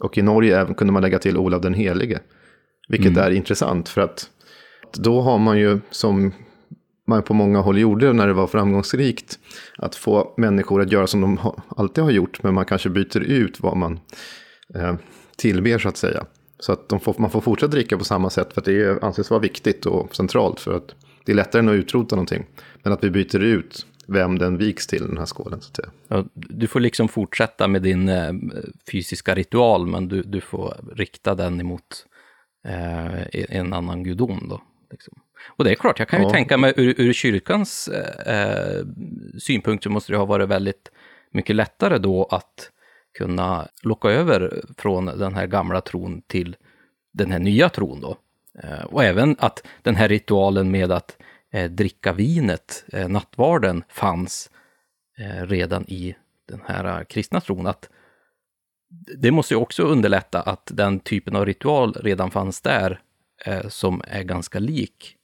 Och 0.00 0.18
i 0.18 0.22
Norge 0.22 0.60
även 0.60 0.74
kunde 0.74 0.92
man 0.92 1.02
lägga 1.02 1.18
till 1.18 1.36
Olav 1.36 1.60
den 1.60 1.74
helige. 1.74 2.20
Vilket 2.88 3.10
mm. 3.10 3.24
är 3.24 3.30
intressant 3.30 3.88
för 3.88 4.00
att 4.00 4.30
då 4.92 5.20
har 5.20 5.38
man 5.38 5.58
ju 5.58 5.80
som 5.90 6.32
man 7.06 7.22
på 7.22 7.34
många 7.34 7.60
håll 7.60 7.78
gjorde 7.78 8.12
när 8.12 8.26
det 8.26 8.32
var 8.32 8.46
framgångsrikt. 8.46 9.38
Att 9.78 9.94
få 9.94 10.34
människor 10.36 10.80
att 10.80 10.92
göra 10.92 11.06
som 11.06 11.20
de 11.20 11.38
alltid 11.68 12.04
har 12.04 12.10
gjort, 12.10 12.42
men 12.42 12.54
man 12.54 12.64
kanske 12.64 12.88
byter 12.88 13.20
ut 13.20 13.60
vad 13.60 13.76
man 13.76 14.00
eh, 14.74 14.94
tillber 15.40 15.78
så 15.78 15.88
att 15.88 15.96
säga. 15.96 16.26
Så 16.58 16.72
att 16.72 17.02
får, 17.02 17.14
man 17.18 17.30
får 17.30 17.40
fortsätta 17.40 17.70
dricka 17.70 17.98
på 17.98 18.04
samma 18.04 18.30
sätt 18.30 18.52
för 18.52 18.60
att 18.60 18.64
det 18.64 19.02
anses 19.02 19.30
vara 19.30 19.40
viktigt 19.40 19.86
och 19.86 20.16
centralt. 20.16 20.60
För 20.60 20.76
att 20.76 20.94
det 21.24 21.32
är 21.32 21.36
lättare 21.36 21.60
än 21.60 21.68
att 21.68 21.74
utrota 21.74 22.16
någonting. 22.16 22.46
Men 22.82 22.92
att 22.92 23.04
vi 23.04 23.10
byter 23.10 23.42
ut 23.42 23.86
vem 24.06 24.38
den 24.38 24.58
viks 24.58 24.86
till, 24.86 25.06
den 25.06 25.18
här 25.18 25.26
skålen. 25.26 25.60
Så 25.60 25.70
att 25.70 25.76
säga. 25.76 25.90
Ja, 26.08 26.24
du 26.34 26.66
får 26.66 26.80
liksom 26.80 27.08
fortsätta 27.08 27.68
med 27.68 27.82
din 27.82 28.08
eh, 28.08 28.32
fysiska 28.92 29.34
ritual, 29.34 29.86
men 29.86 30.08
du, 30.08 30.22
du 30.22 30.40
får 30.40 30.76
rikta 30.96 31.34
den 31.34 31.60
emot 31.60 32.06
eh, 32.66 33.56
en 33.56 33.72
annan 33.72 34.04
gudom. 34.04 34.46
Då, 34.48 34.62
liksom. 34.90 35.14
Och 35.48 35.64
det 35.64 35.70
är 35.70 35.74
klart, 35.74 35.98
jag 35.98 36.08
kan 36.08 36.20
ju 36.20 36.26
ja. 36.26 36.32
tänka 36.32 36.56
mig 36.56 36.74
ur, 36.76 37.00
ur 37.00 37.12
kyrkans 37.12 37.88
eh, 37.88 38.84
synpunkt 39.38 39.84
så 39.84 39.90
måste 39.90 40.12
det 40.12 40.16
ha 40.16 40.24
varit 40.24 40.48
väldigt 40.48 40.90
mycket 41.32 41.56
lättare 41.56 41.98
då 41.98 42.24
att 42.24 42.70
kunna 43.18 43.68
locka 43.82 44.08
över 44.08 44.64
från 44.76 45.06
den 45.06 45.34
här 45.34 45.46
gamla 45.46 45.80
tron 45.80 46.22
till 46.22 46.56
den 47.12 47.30
här 47.30 47.38
nya 47.38 47.68
tron 47.68 48.00
då. 48.00 48.16
Eh, 48.62 48.84
och 48.84 49.04
även 49.04 49.36
att 49.38 49.66
den 49.82 49.96
här 49.96 50.08
ritualen 50.08 50.70
med 50.70 50.92
att 50.92 51.16
eh, 51.50 51.70
dricka 51.70 52.12
vinet, 52.12 52.84
eh, 52.92 53.08
nattvarden, 53.08 53.84
fanns 53.88 54.50
redan 55.42 55.84
i 55.88 56.16
den 56.48 56.60
här 56.66 57.04
kristna 57.04 57.40
tron. 57.40 57.66
Att 57.66 57.88
det 59.16 59.30
måste 59.30 59.54
ju 59.54 59.60
också 59.60 59.82
underlätta 59.82 60.42
att 60.42 60.70
den 60.74 61.00
typen 61.00 61.36
av 61.36 61.46
ritual 61.46 61.92
redan 61.92 62.30
fanns 62.30 62.60
där, 62.60 63.00
som 63.68 64.02
är 64.06 64.22
ganska 64.22 64.58
lik 64.58 65.16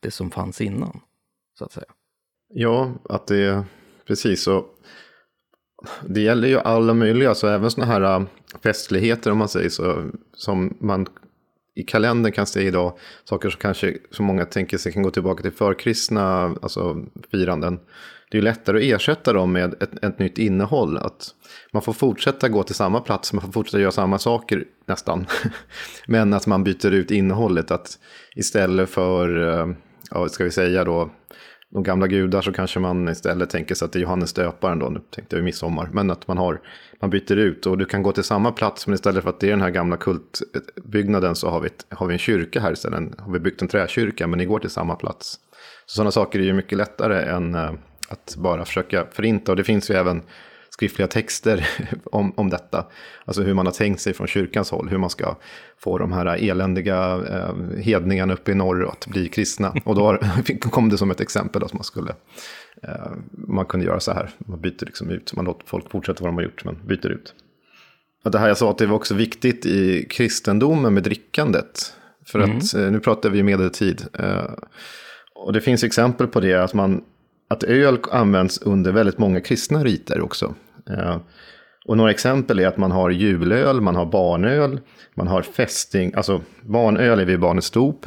det 0.00 0.10
som 0.10 0.30
fanns 0.30 0.60
innan, 0.60 1.00
så 1.58 1.64
att 1.64 1.72
säga. 1.72 1.86
Ja, 2.48 2.92
att 3.08 3.26
det 3.26 3.44
är 3.44 3.64
precis 4.06 4.42
så 4.42 4.66
det 6.06 6.20
gäller 6.20 6.48
ju 6.48 6.58
alla 6.58 6.94
möjliga, 6.94 7.34
så 7.34 7.48
även 7.48 7.70
sådana 7.70 7.92
här 7.92 8.20
äh, 8.20 8.26
festligheter 8.62 9.30
om 9.30 9.38
man 9.38 9.48
säger 9.48 9.68
så, 9.68 10.10
som 10.34 10.76
man 10.80 11.06
i 11.74 11.82
kalendern 11.82 12.32
kan 12.32 12.46
se 12.46 12.62
idag 12.62 12.98
saker 13.24 13.50
som 13.50 13.60
kanske 13.60 13.96
så 14.10 14.22
många 14.22 14.44
tänker 14.44 14.78
sig 14.78 14.92
kan 14.92 15.02
gå 15.02 15.10
tillbaka 15.10 15.42
till 15.42 15.52
förkristna 15.52 16.56
alltså 16.62 16.96
firanden. 17.30 17.80
Det 18.30 18.36
är 18.36 18.38
ju 18.38 18.44
lättare 18.44 18.76
att 18.76 19.00
ersätta 19.00 19.32
dem 19.32 19.52
med 19.52 19.82
ett, 19.82 20.04
ett 20.04 20.18
nytt 20.18 20.38
innehåll. 20.38 20.96
Att 20.96 21.34
man 21.72 21.82
får 21.82 21.92
fortsätta 21.92 22.48
gå 22.48 22.62
till 22.62 22.74
samma 22.74 23.00
plats, 23.00 23.32
man 23.32 23.42
får 23.42 23.52
fortsätta 23.52 23.80
göra 23.80 23.92
samma 23.92 24.18
saker 24.18 24.64
nästan. 24.86 25.26
Men 26.06 26.34
att 26.34 26.46
man 26.46 26.64
byter 26.64 26.90
ut 26.90 27.10
innehållet. 27.10 27.70
Att 27.70 27.98
istället 28.36 28.90
för, 28.90 29.58
äh, 29.60 29.74
ja, 30.10 30.28
ska 30.28 30.44
vi 30.44 30.50
säga 30.50 30.84
då, 30.84 31.10
de 31.70 31.82
gamla 31.82 32.06
gudar 32.06 32.42
så 32.42 32.52
kanske 32.52 32.80
man 32.80 33.08
istället 33.08 33.50
tänker 33.50 33.74
sig 33.74 33.86
att 33.86 33.92
det 33.92 33.98
är 33.98 34.00
Johannes 34.00 34.32
döparen 34.32 34.78
då, 34.78 34.88
nu 34.88 35.00
tänkte 35.10 35.36
jag 35.36 35.40
i 35.40 35.44
midsommar, 35.44 35.88
men 35.92 36.10
att 36.10 36.28
man 36.28 36.38
har, 36.38 36.60
man 37.00 37.10
byter 37.10 37.36
ut. 37.36 37.66
Och 37.66 37.78
du 37.78 37.84
kan 37.84 38.02
gå 38.02 38.12
till 38.12 38.24
samma 38.24 38.52
plats 38.52 38.86
men 38.86 38.94
istället 38.94 39.22
för 39.22 39.30
att 39.30 39.40
det 39.40 39.46
är 39.46 39.50
den 39.50 39.60
här 39.60 39.70
gamla 39.70 39.96
kultbyggnaden 39.96 41.34
så 41.34 41.50
har 41.50 41.60
vi, 41.60 41.68
har 41.88 42.06
vi 42.06 42.12
en 42.12 42.18
kyrka 42.18 42.60
här 42.60 42.72
istället, 42.72 43.20
har 43.20 43.32
vi 43.32 43.38
byggt 43.38 43.62
en 43.62 43.68
träkyrka 43.68 44.26
men 44.26 44.38
ni 44.38 44.44
går 44.44 44.58
till 44.58 44.70
samma 44.70 44.96
plats. 44.96 45.38
Så 45.86 45.94
sådana 45.94 46.10
saker 46.10 46.38
är 46.38 46.42
ju 46.42 46.52
mycket 46.52 46.78
lättare 46.78 47.30
än 47.30 47.54
eh, 47.54 47.72
att 48.08 48.36
bara 48.38 48.64
försöka 48.64 49.06
förinta. 49.12 49.52
Och 49.52 49.56
det 49.56 49.64
finns 49.64 49.90
ju 49.90 49.94
även 49.94 50.22
skriftliga 50.78 51.08
texter 51.08 51.68
om, 52.04 52.32
om 52.36 52.50
detta. 52.50 52.86
Alltså 53.24 53.42
hur 53.42 53.54
man 53.54 53.66
har 53.66 53.72
tänkt 53.72 54.00
sig 54.00 54.14
från 54.14 54.26
kyrkans 54.26 54.70
håll, 54.70 54.88
hur 54.88 54.98
man 54.98 55.10
ska 55.10 55.36
få 55.78 55.98
de 55.98 56.12
här 56.12 56.26
eländiga 56.26 57.20
eh, 57.28 57.82
hedningarna 57.82 58.32
uppe 58.32 58.52
i 58.52 58.54
norr 58.54 58.88
att 58.88 59.06
bli 59.06 59.28
kristna. 59.28 59.74
Och 59.84 59.94
då 59.94 60.18
kom 60.60 60.88
det 60.88 60.98
som 60.98 61.10
ett 61.10 61.20
exempel 61.20 61.64
att 61.64 61.72
man 61.72 61.84
skulle, 61.84 62.10
eh, 62.82 63.12
man 63.30 63.66
kunde 63.66 63.86
göra 63.86 64.00
så 64.00 64.12
här, 64.12 64.30
man 64.38 64.60
byter 64.60 64.86
liksom 64.86 65.10
ut, 65.10 65.34
man 65.34 65.44
låter 65.44 65.66
folk 65.66 65.90
fortsätta 65.90 66.24
vad 66.24 66.28
de 66.28 66.36
har 66.36 66.42
gjort, 66.42 66.64
men 66.64 66.86
byter 66.86 67.06
ut. 67.06 67.34
Och 68.24 68.30
det 68.30 68.38
här 68.38 68.48
jag 68.48 68.58
sa 68.58 68.70
att 68.70 68.78
det 68.78 68.86
var 68.86 68.96
också 68.96 69.14
viktigt 69.14 69.66
i 69.66 70.06
kristendomen 70.10 70.94
med 70.94 71.02
drickandet. 71.02 71.94
För 72.26 72.38
mm. 72.38 72.58
att, 72.58 72.74
eh, 72.74 72.90
nu 72.90 73.00
pratar 73.00 73.30
vi 73.30 73.42
medeltid. 73.42 74.04
Eh, 74.18 74.50
och 75.34 75.52
det 75.52 75.60
finns 75.60 75.84
exempel 75.84 76.26
på 76.26 76.40
det, 76.40 76.54
att 76.54 76.74
man 76.74 77.02
att 77.48 77.62
öl 77.62 77.98
används 78.10 78.58
under 78.58 78.92
väldigt 78.92 79.18
många 79.18 79.40
kristna 79.40 79.84
riter 79.84 80.20
också. 80.20 80.54
Eh, 80.90 81.16
och 81.86 81.96
några 81.96 82.10
exempel 82.10 82.58
är 82.58 82.66
att 82.66 82.76
man 82.76 82.90
har 82.90 83.10
julöl, 83.10 83.80
man 83.80 83.96
har 83.96 84.06
barnöl, 84.06 84.80
man 85.14 85.28
har 85.28 85.42
fästing, 85.42 86.12
alltså 86.14 86.40
barnöl 86.62 87.20
är 87.20 87.24
vid 87.24 87.40
barnets 87.40 87.70
dop. 87.70 88.06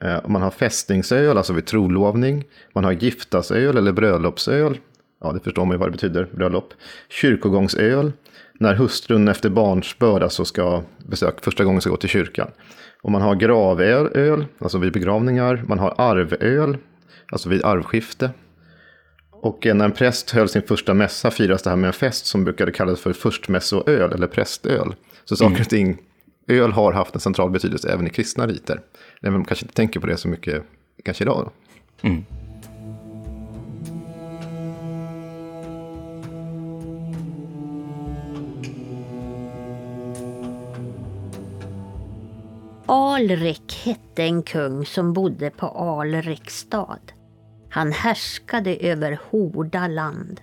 Eh, 0.00 0.18
man 0.28 0.42
har 0.42 0.50
fästingsöl, 0.50 1.36
alltså 1.36 1.52
vid 1.52 1.66
trolovning. 1.66 2.44
Man 2.74 2.84
har 2.84 2.92
giftasöl 2.92 3.76
eller 3.76 3.92
bröllopsöl. 3.92 4.78
Ja, 5.20 5.32
det 5.32 5.40
förstår 5.40 5.64
man 5.64 5.74
ju 5.74 5.78
vad 5.78 5.88
det 5.88 5.92
betyder, 5.92 6.28
bröllop. 6.32 6.74
Kyrkogångsöl, 7.08 8.12
när 8.60 8.74
hustrun 8.74 9.28
efter 9.28 9.50
barnsbörd 9.50 10.22
alltså 10.22 10.44
ska 10.44 10.82
besöka, 11.06 11.40
första 11.42 11.64
gången 11.64 11.80
ska 11.80 11.90
gå 11.90 11.96
till 11.96 12.08
kyrkan. 12.08 12.50
Och 13.02 13.12
man 13.12 13.22
har 13.22 13.34
gravöl, 13.34 14.44
alltså 14.58 14.78
vid 14.78 14.92
begravningar. 14.92 15.64
Man 15.66 15.78
har 15.78 15.94
arvöl, 15.98 16.76
alltså 17.32 17.48
vid 17.48 17.64
arvskifte. 17.64 18.30
Och 19.42 19.66
när 19.66 19.84
en 19.84 19.92
präst 19.92 20.30
höll 20.30 20.48
sin 20.48 20.62
första 20.62 20.94
mässa 20.94 21.30
firas 21.30 21.62
det 21.62 21.70
här 21.70 21.76
med 21.76 21.88
en 21.88 21.92
fest 21.92 22.26
som 22.26 22.44
brukade 22.44 22.72
kallas 22.72 23.00
för 23.00 23.12
förstmässoöl 23.12 24.12
eller 24.12 24.26
prästöl. 24.26 24.94
Så 25.24 25.36
saker 25.36 25.60
och 25.60 25.68
ting, 25.68 25.98
öl 26.48 26.72
har 26.72 26.92
haft 26.92 27.14
en 27.14 27.20
central 27.20 27.50
betydelse 27.50 27.92
även 27.92 28.06
i 28.06 28.10
kristna 28.10 28.46
riter. 28.46 28.80
Även 29.20 29.34
om 29.34 29.40
man 29.40 29.44
kanske 29.44 29.64
inte 29.64 29.74
tänker 29.74 30.00
på 30.00 30.06
det 30.06 30.16
så 30.16 30.28
mycket 30.28 30.62
kanske 31.04 31.24
idag. 31.24 31.50
Mm. 32.02 32.24
Alrek 42.86 43.82
hette 43.84 44.22
en 44.22 44.42
kung 44.42 44.86
som 44.86 45.12
bodde 45.12 45.50
på 45.50 45.66
Alrekstad. 45.66 47.21
Han 47.72 47.92
härskade 47.92 48.76
över 48.76 49.18
Horda 49.30 49.86
land. 49.86 50.40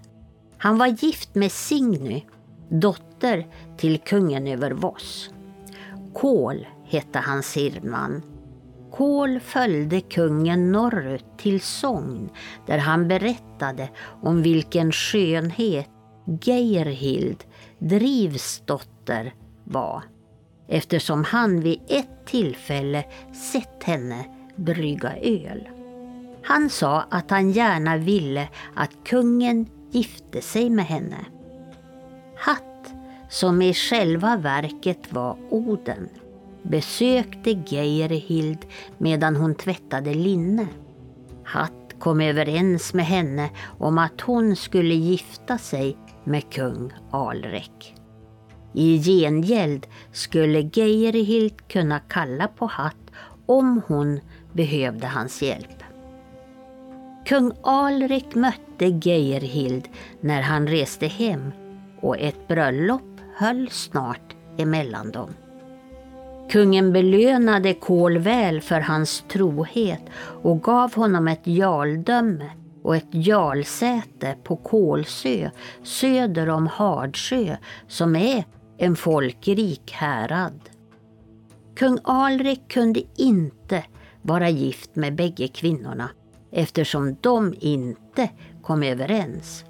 Han 0.57 0.77
var 0.77 0.87
gift 0.87 1.35
med 1.35 1.51
Signy, 1.51 2.23
dotter 2.69 3.47
till 3.77 3.99
kungen 3.99 4.47
över 4.47 4.71
Voss. 4.71 5.29
Kol 6.13 6.67
hette 6.85 7.19
hans 7.19 7.57
hirman. 7.57 8.21
Kol 8.91 9.39
följde 9.39 10.01
kungen 10.01 10.71
norrut 10.71 11.25
till 11.37 11.61
Sogn 11.61 12.29
där 12.67 12.77
han 12.77 13.07
berättade 13.07 13.89
om 14.21 14.41
vilken 14.41 14.91
skönhet 14.91 15.89
Geirhild, 16.41 17.43
Drivs 17.79 18.61
dotter, 18.65 19.33
var 19.63 20.03
eftersom 20.67 21.23
han 21.23 21.61
vid 21.61 21.81
ett 21.87 22.25
tillfälle 22.25 23.05
sett 23.51 23.83
henne 23.83 24.25
brygga 24.55 25.17
öl. 25.17 25.78
Han 26.43 26.69
sa 26.69 27.01
att 27.09 27.31
han 27.31 27.51
gärna 27.51 27.97
ville 27.97 28.47
att 28.75 28.91
kungen 29.03 29.65
gifte 29.91 30.41
sig 30.41 30.69
med 30.69 30.85
henne. 30.85 31.25
Hatt, 32.37 32.93
som 33.29 33.61
i 33.61 33.73
själva 33.73 34.37
verket 34.37 35.13
var 35.13 35.37
Oden, 35.49 36.09
besökte 36.63 37.51
Geirhild 37.51 38.65
medan 38.97 39.35
hon 39.35 39.55
tvättade 39.55 40.13
linne. 40.13 40.67
Hatt 41.43 41.95
kom 41.99 42.21
överens 42.21 42.93
med 42.93 43.05
henne 43.05 43.49
om 43.79 43.97
att 43.97 44.21
hon 44.21 44.55
skulle 44.55 44.93
gifta 44.93 45.57
sig 45.57 45.97
med 46.23 46.53
kung 46.53 46.93
Alrek. 47.11 47.95
I 48.73 48.97
gengäld 48.97 49.87
skulle 50.11 50.59
Geirhild 50.59 51.67
kunna 51.67 51.99
kalla 51.99 52.47
på 52.47 52.65
Hatt 52.65 53.11
om 53.45 53.81
hon 53.87 54.19
behövde 54.53 55.07
hans 55.07 55.41
hjälp. 55.41 55.78
Kung 57.29 57.51
Alrik 57.61 58.35
mötte 58.35 58.85
Geirhild 58.85 59.87
när 60.21 60.41
han 60.41 60.67
reste 60.67 61.07
hem 61.07 61.51
och 62.01 62.19
ett 62.19 62.47
bröllop 62.47 63.21
höll 63.35 63.69
snart 63.69 64.35
emellan 64.57 65.11
dem. 65.11 65.29
Kungen 66.49 66.93
belönade 66.93 67.73
Kol 67.73 68.17
väl 68.17 68.61
för 68.61 68.79
hans 68.79 69.23
trohet 69.27 70.01
och 70.43 70.63
gav 70.63 70.95
honom 70.95 71.27
ett 71.27 71.47
jarldöme 71.47 72.49
och 72.83 72.95
ett 72.95 73.13
jarlsäte 73.13 74.35
på 74.43 74.55
Kolsö 74.55 75.49
söder 75.83 76.49
om 76.49 76.67
Hardsjö 76.67 77.57
som 77.87 78.15
är 78.15 78.43
en 78.77 78.95
folkrik 78.95 79.91
härad. 79.91 80.69
Kung 81.75 81.97
Alrik 82.03 82.61
kunde 82.67 83.01
inte 83.17 83.83
vara 84.21 84.49
gift 84.49 84.95
med 84.95 85.15
bägge 85.15 85.47
kvinnorna 85.47 86.09
eftersom 86.51 87.17
de 87.21 87.55
inte 87.59 88.29
kom 88.61 88.83
överens. 88.83 89.65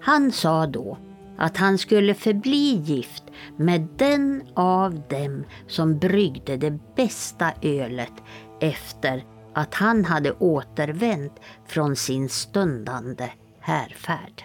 Han 0.00 0.32
sa 0.32 0.66
då 0.66 0.98
att 1.38 1.56
han 1.56 1.78
skulle 1.78 2.14
förbli 2.14 2.82
gift 2.84 3.24
med 3.56 3.88
den 3.96 4.42
av 4.54 5.02
dem 5.08 5.44
som 5.66 5.98
bryggde 5.98 6.56
det 6.56 6.78
bästa 6.96 7.52
ölet 7.62 8.12
efter 8.60 9.24
att 9.54 9.74
han 9.74 10.04
hade 10.04 10.32
återvänt 10.32 11.40
från 11.66 11.96
sin 11.96 12.28
stundande 12.28 13.30
härfärd. 13.60 14.44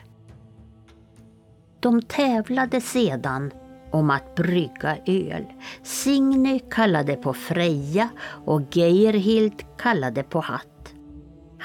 De 1.80 2.02
tävlade 2.02 2.82
sedan 2.82 3.52
om 3.92 4.10
att 4.10 4.36
brygga 4.36 4.98
öl. 5.06 5.46
Signy 5.84 6.60
kallade 6.72 7.16
på 7.16 7.34
Freja 7.34 8.10
och 8.46 8.62
Geirhild 8.78 9.64
kallade 9.78 10.24
på 10.24 10.40
Hatt. 10.40 10.74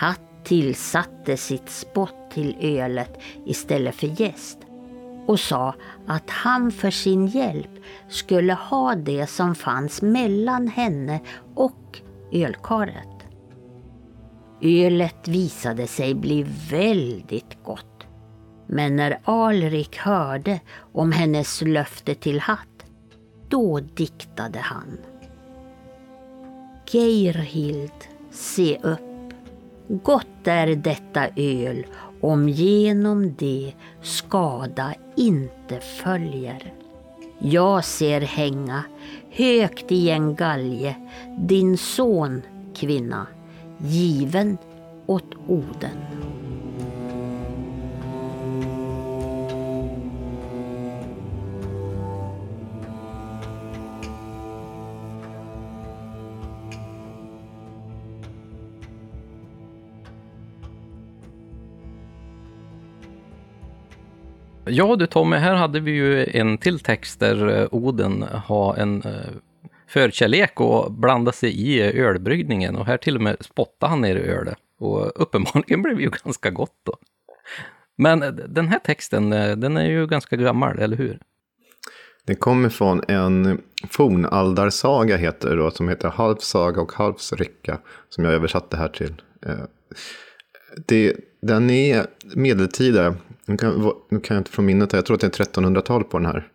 Hatt 0.01 0.44
tillsatte 0.44 1.36
sitt 1.36 1.68
spott 1.68 2.30
till 2.30 2.57
ölet 2.61 3.20
istället 3.46 3.94
för 3.94 4.20
gäst 4.20 4.59
och 5.26 5.40
sa 5.40 5.74
att 6.07 6.30
han 6.30 6.70
för 6.70 6.90
sin 6.90 7.26
hjälp 7.26 7.70
skulle 8.09 8.53
ha 8.53 8.94
det 8.94 9.26
som 9.26 9.55
fanns 9.55 10.03
mellan 10.03 10.68
henne 10.68 11.20
och 11.55 12.01
ölkaret. 12.32 13.26
Ölet 14.61 15.28
visade 15.28 15.86
sig 15.86 16.14
bli 16.14 16.46
väldigt 16.70 17.64
gott. 17.64 18.07
Men 18.66 18.96
när 18.96 19.20
Alrik 19.24 19.98
hörde 19.98 20.61
om 20.92 21.12
hennes 21.12 21.62
löfte 21.62 22.14
till 22.14 22.40
Hatt, 22.40 22.84
då 23.48 23.80
diktade 23.80 24.59
han. 24.59 24.98
Geirhild, 26.86 28.05
se 28.30 28.78
upp 28.82 29.09
Gott 29.93 30.47
är 30.47 30.66
detta 30.66 31.28
öl 31.36 31.86
om 32.20 32.49
genom 32.49 33.34
det 33.38 33.72
skada 34.03 34.95
inte 35.16 35.80
följer. 35.80 36.74
Jag 37.38 37.84
ser 37.84 38.20
hänga 38.20 38.84
högt 39.30 39.93
i 39.93 40.11
en 40.11 40.34
galge 40.34 40.97
din 41.38 41.78
son, 41.78 42.43
kvinna, 42.74 43.26
given 43.78 44.59
åt 45.07 45.34
Oden. 45.47 45.97
Ja 64.64 64.96
du 64.96 65.06
Tommy, 65.06 65.36
här 65.36 65.54
hade 65.54 65.80
vi 65.80 65.90
ju 65.90 66.26
en 66.26 66.58
till 66.58 66.80
text 66.80 67.20
där 67.20 67.48
eh, 67.48 67.68
Oden 67.70 68.22
har 68.22 68.76
en 68.76 69.02
eh, 69.02 69.11
förkärlek 69.88 70.61
och 70.61 70.92
blanda 70.92 71.32
sig 71.32 71.50
i 71.50 71.80
eh, 71.80 72.04
ölbryggningen 72.06 72.76
och 72.76 72.86
här 72.86 72.96
till 72.96 73.16
och 73.16 73.22
med 73.22 73.36
spottade 73.40 73.90
han 73.90 74.00
ner 74.00 74.16
i 74.16 74.20
ölet. 74.20 74.58
Och 74.78 75.22
uppenbarligen 75.22 75.82
blev 75.82 75.96
det 75.96 76.02
ju 76.02 76.11
ganska 76.24 76.50
gott 76.50 76.76
då. 76.82 76.94
Men 77.96 78.40
den 78.48 78.68
här 78.68 78.78
texten, 78.78 79.30
den 79.30 79.76
är 79.76 79.90
ju 79.90 80.06
ganska 80.06 80.36
gammal, 80.36 80.78
eller 80.78 80.96
hur? 80.96 81.18
Den 82.24 82.36
kommer 82.36 82.68
från 82.68 83.02
en 83.08 83.61
fornaldarsaga 83.88 85.16
heter 85.16 85.56
då, 85.56 85.70
som 85.70 85.88
heter 85.88 86.08
Halvsaga 86.08 86.82
och 86.82 86.92
Halvsrycka, 86.92 87.78
som 88.08 88.24
jag 88.24 88.34
översatte 88.34 88.76
här 88.76 88.88
till. 88.88 89.22
Det, 90.86 91.16
den 91.42 91.70
är 91.70 92.06
medeltida, 92.34 93.14
nu 93.51 93.57
kan, 93.57 93.92
nu 94.11 94.20
kan 94.20 94.34
jag 94.34 94.40
inte 94.40 94.51
från 94.51 94.66
minnet, 94.66 94.92
jag 94.92 95.07
tror 95.07 95.14
att 95.14 95.20
det 95.20 95.40
är 95.40 95.44
1300-tal 95.44 96.05
på 96.05 96.18
den 96.18 96.26
här. 96.26 96.48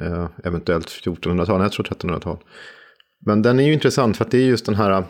Eh, 0.00 0.28
eventuellt 0.44 0.86
1400-tal, 0.86 1.62
jag 1.62 1.72
tror 1.72 1.84
1300-tal. 1.84 2.38
Men 3.26 3.42
den 3.42 3.60
är 3.60 3.64
ju 3.64 3.72
intressant 3.72 4.16
för 4.16 4.24
att 4.24 4.30
det 4.30 4.38
är 4.38 4.46
just 4.46 4.66
den 4.66 4.74
här, 4.74 4.90
eh, 4.90 5.04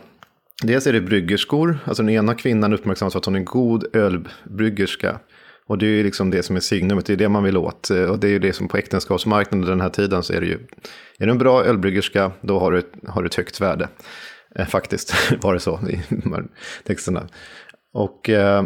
dels 0.62 0.86
är 0.86 0.92
det 0.92 1.00
bryggerskor, 1.00 1.78
alltså 1.84 2.02
den 2.02 2.14
ena 2.14 2.34
kvinnan 2.34 2.72
uppmärksammas 2.72 3.12
för 3.12 3.18
att 3.18 3.24
hon 3.24 3.34
är 3.34 3.38
en 3.38 3.44
god 3.44 3.96
ölbryggerska. 3.96 5.18
Och 5.66 5.78
det 5.78 5.86
är 5.86 5.90
ju 5.90 6.02
liksom 6.02 6.30
det 6.30 6.42
som 6.42 6.56
är 6.56 6.60
signumet, 6.60 7.06
det 7.06 7.12
är 7.12 7.16
det 7.16 7.28
man 7.28 7.44
vill 7.44 7.56
åt. 7.56 7.90
Eh, 7.90 8.04
och 8.04 8.18
det 8.18 8.26
är 8.26 8.30
ju 8.30 8.38
det 8.38 8.52
som 8.52 8.68
på 8.68 8.76
äktenskapsmarknaden 8.76 9.66
den 9.68 9.80
här 9.80 9.90
tiden 9.90 10.22
så 10.22 10.32
är 10.32 10.40
det 10.40 10.46
ju, 10.46 10.58
är 11.18 11.26
du 11.26 11.30
en 11.30 11.38
bra 11.38 11.64
ölbryggerska, 11.64 12.32
då 12.40 12.58
har 12.58 12.72
du, 12.72 12.82
har 13.06 13.22
du 13.22 13.26
ett 13.26 13.34
högt 13.34 13.60
värde. 13.60 13.88
Eh, 14.54 14.66
faktiskt 14.66 15.14
var 15.42 15.54
det 15.54 15.60
så 15.60 15.80
i 15.88 16.02
de 16.08 16.32
här 16.32 16.44
texterna. 16.84 17.28
Och 17.92 18.28
eh, 18.28 18.64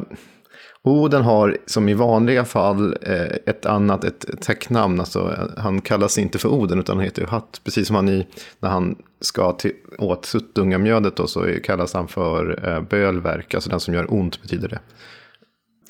Oden 0.85 1.23
har 1.23 1.57
som 1.67 1.89
i 1.89 1.95
vanliga 1.95 2.45
fall 2.45 2.97
eh, 3.03 3.37
ett 3.47 3.67
annat, 3.67 4.05
ett 4.05 4.41
täcknamn. 4.41 5.01
Alltså, 5.01 5.49
han 5.57 5.81
kallas 5.81 6.19
inte 6.19 6.39
för 6.39 6.49
Oden 6.49 6.79
utan 6.79 6.97
han 6.97 7.05
heter 7.05 7.27
Hatt. 7.27 7.61
Precis 7.65 7.87
som 7.87 7.97
han 7.97 8.09
i, 8.09 8.27
när 8.61 8.71
han 8.71 8.97
ska 9.21 9.53
till, 9.53 9.73
åt 9.99 10.25
Suttungamjödet 10.25 11.17
då, 11.17 11.27
så 11.27 11.47
kallas 11.65 11.95
han 11.95 12.09
för 12.09 12.69
eh, 12.69 12.81
Bölverk. 12.81 13.55
Alltså 13.55 13.71
den 13.71 13.81
som 13.81 13.95
gör 13.95 14.13
ont 14.13 14.43
betyder 14.43 14.69
det. 14.69 14.79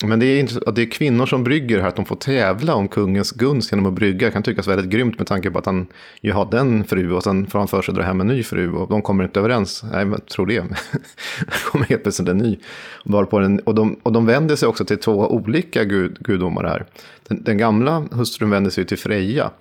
Men 0.07 0.19
det 0.19 0.25
är, 0.25 0.71
det 0.71 0.81
är 0.81 0.91
kvinnor 0.91 1.25
som 1.25 1.43
brygger 1.43 1.81
här, 1.81 1.87
att 1.87 1.95
de 1.95 2.05
får 2.05 2.15
tävla 2.15 2.75
om 2.75 2.87
kungens 2.87 3.31
gunst 3.31 3.71
genom 3.71 3.85
att 3.85 3.93
brygga. 3.93 4.27
Det 4.27 4.31
kan 4.31 4.43
tyckas 4.43 4.67
väldigt 4.67 4.89
grymt 4.89 5.17
med 5.17 5.27
tanke 5.27 5.51
på 5.51 5.59
att 5.59 5.65
han 5.65 5.87
ju 6.21 6.31
har 6.31 6.51
den 6.51 6.83
fru 6.83 7.11
och 7.11 7.23
sen 7.23 7.47
får 7.47 7.59
han 7.59 7.67
för 7.67 7.81
sig 7.81 7.91
att 7.91 7.95
dra 7.95 8.03
hem 8.03 8.21
en 8.21 8.27
ny 8.27 8.43
fru 8.43 8.71
och 8.71 8.89
de 8.89 9.01
kommer 9.01 9.23
inte 9.23 9.39
överens. 9.39 9.83
Nej, 9.91 10.05
men 10.05 10.21
tror 10.21 10.45
det. 10.45 10.53
det 11.39 11.63
kommer 11.71 11.85
helt 11.85 12.03
plötsligt 12.03 12.29
en 12.29 12.37
ny. 12.37 12.59
Varpå 13.05 13.39
den, 13.39 13.59
och, 13.59 13.75
de, 13.75 13.99
och 14.03 14.11
de 14.11 14.25
vänder 14.25 14.55
sig 14.55 14.67
också 14.67 14.85
till 14.85 14.97
två 14.97 15.27
olika 15.27 15.83
gud, 15.83 16.17
gudomar 16.19 16.63
här. 16.63 16.85
Den, 17.27 17.43
den 17.43 17.57
gamla 17.57 17.99
hustrun 18.11 18.49
vänder 18.49 18.71
sig 18.71 18.85
till 18.85 18.97
Freja, 18.97 19.51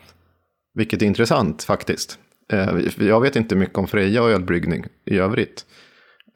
vilket 0.74 1.03
är 1.03 1.07
intressant 1.07 1.62
faktiskt. 1.62 2.18
Eh, 2.53 2.78
jag 2.99 3.20
vet 3.20 3.36
inte 3.36 3.57
mycket 3.57 3.78
om 3.78 3.86
Freja 3.86 4.22
och 4.22 4.30
ölbryggning 4.30 4.84
i 5.05 5.18
övrigt. 5.18 5.64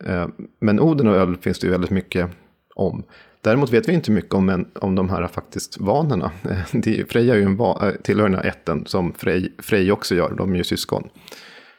Eh, 0.04 0.28
men 0.60 0.80
Oden 0.80 1.08
och 1.08 1.16
öl 1.16 1.36
finns 1.36 1.58
det 1.58 1.66
ju 1.66 1.70
väldigt 1.70 1.90
mycket 1.90 2.30
om. 2.74 3.04
Däremot 3.46 3.72
vet 3.72 3.88
vi 3.88 3.92
inte 3.92 4.10
mycket 4.10 4.34
om, 4.34 4.48
en, 4.48 4.68
om 4.74 4.94
de 4.94 5.10
här 5.10 5.26
faktiskt 5.26 5.80
vanorna. 5.80 6.30
Freja 7.08 7.34
är 7.34 7.38
ju 7.38 7.44
en 7.44 7.56
va, 7.56 7.88
eh, 7.88 7.94
tillhör 8.02 8.28
den 8.28 8.38
här 8.38 8.46
ätten 8.46 8.86
som 8.86 9.12
Frej, 9.12 9.52
Frej 9.58 9.92
också 9.92 10.14
gör, 10.14 10.34
de 10.38 10.52
är 10.52 10.56
ju 10.56 10.64
syskon. 10.64 11.08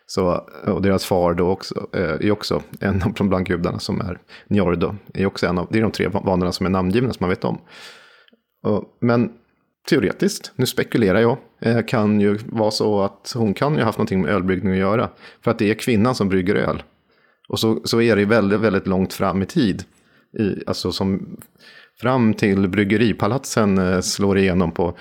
Så, 0.06 0.48
eh, 0.66 0.72
och 0.72 0.82
deras 0.82 1.06
far 1.06 1.34
då 1.34 1.50
också, 1.50 1.88
eh, 1.94 2.02
är 2.02 2.32
också 2.32 2.62
en 2.80 3.04
av 3.04 3.14
de 3.14 3.30
bland 3.30 3.46
gudarna 3.46 3.80
som 3.80 4.02
är 4.02 4.20
Njordo. 4.48 4.96
Är 5.14 5.26
också 5.26 5.48
en 5.48 5.58
av, 5.58 5.68
det 5.72 5.78
är 5.78 5.82
de 5.82 5.92
tre 5.92 6.08
vanorna 6.08 6.52
som 6.52 6.66
är 6.66 6.70
namngivna 6.70 7.14
som 7.14 7.24
man 7.24 7.30
vet 7.30 7.44
om. 7.44 7.62
Och, 8.64 8.98
men 9.02 9.32
teoretiskt, 9.90 10.52
nu 10.56 10.66
spekulerar 10.66 11.20
jag, 11.20 11.38
kan 11.88 12.22
ju 12.22 12.38
vara 12.46 12.72
så 12.72 13.02
att 13.02 13.34
hon 13.36 13.54
kan 13.54 13.74
ju 13.74 13.80
ha 13.80 13.86
haft 13.86 13.98
någonting 13.98 14.22
med 14.22 14.32
ölbryggning 14.32 14.74
att 14.74 14.80
göra. 14.80 15.10
För 15.44 15.52
att 15.52 15.60
det 15.60 15.72
är 15.72 15.76
kvinnan 15.76 16.16
som 16.16 16.30
brygger 16.30 16.56
öl. 16.56 16.84
Och 17.50 17.60
så, 17.60 17.82
så 17.84 18.02
är 18.02 18.16
det 18.16 18.26
väldigt, 18.26 18.60
väldigt 18.60 18.88
långt 18.88 19.14
fram 19.14 19.42
i 19.42 19.46
tid 19.46 19.84
i, 20.40 20.64
alltså 20.68 20.92
som 20.92 21.38
fram 22.02 22.34
till 22.34 22.68
bryggeripalatsen 22.68 23.78
eh, 23.78 24.00
slår 24.00 24.38
igenom 24.38 24.72
på 24.72 24.98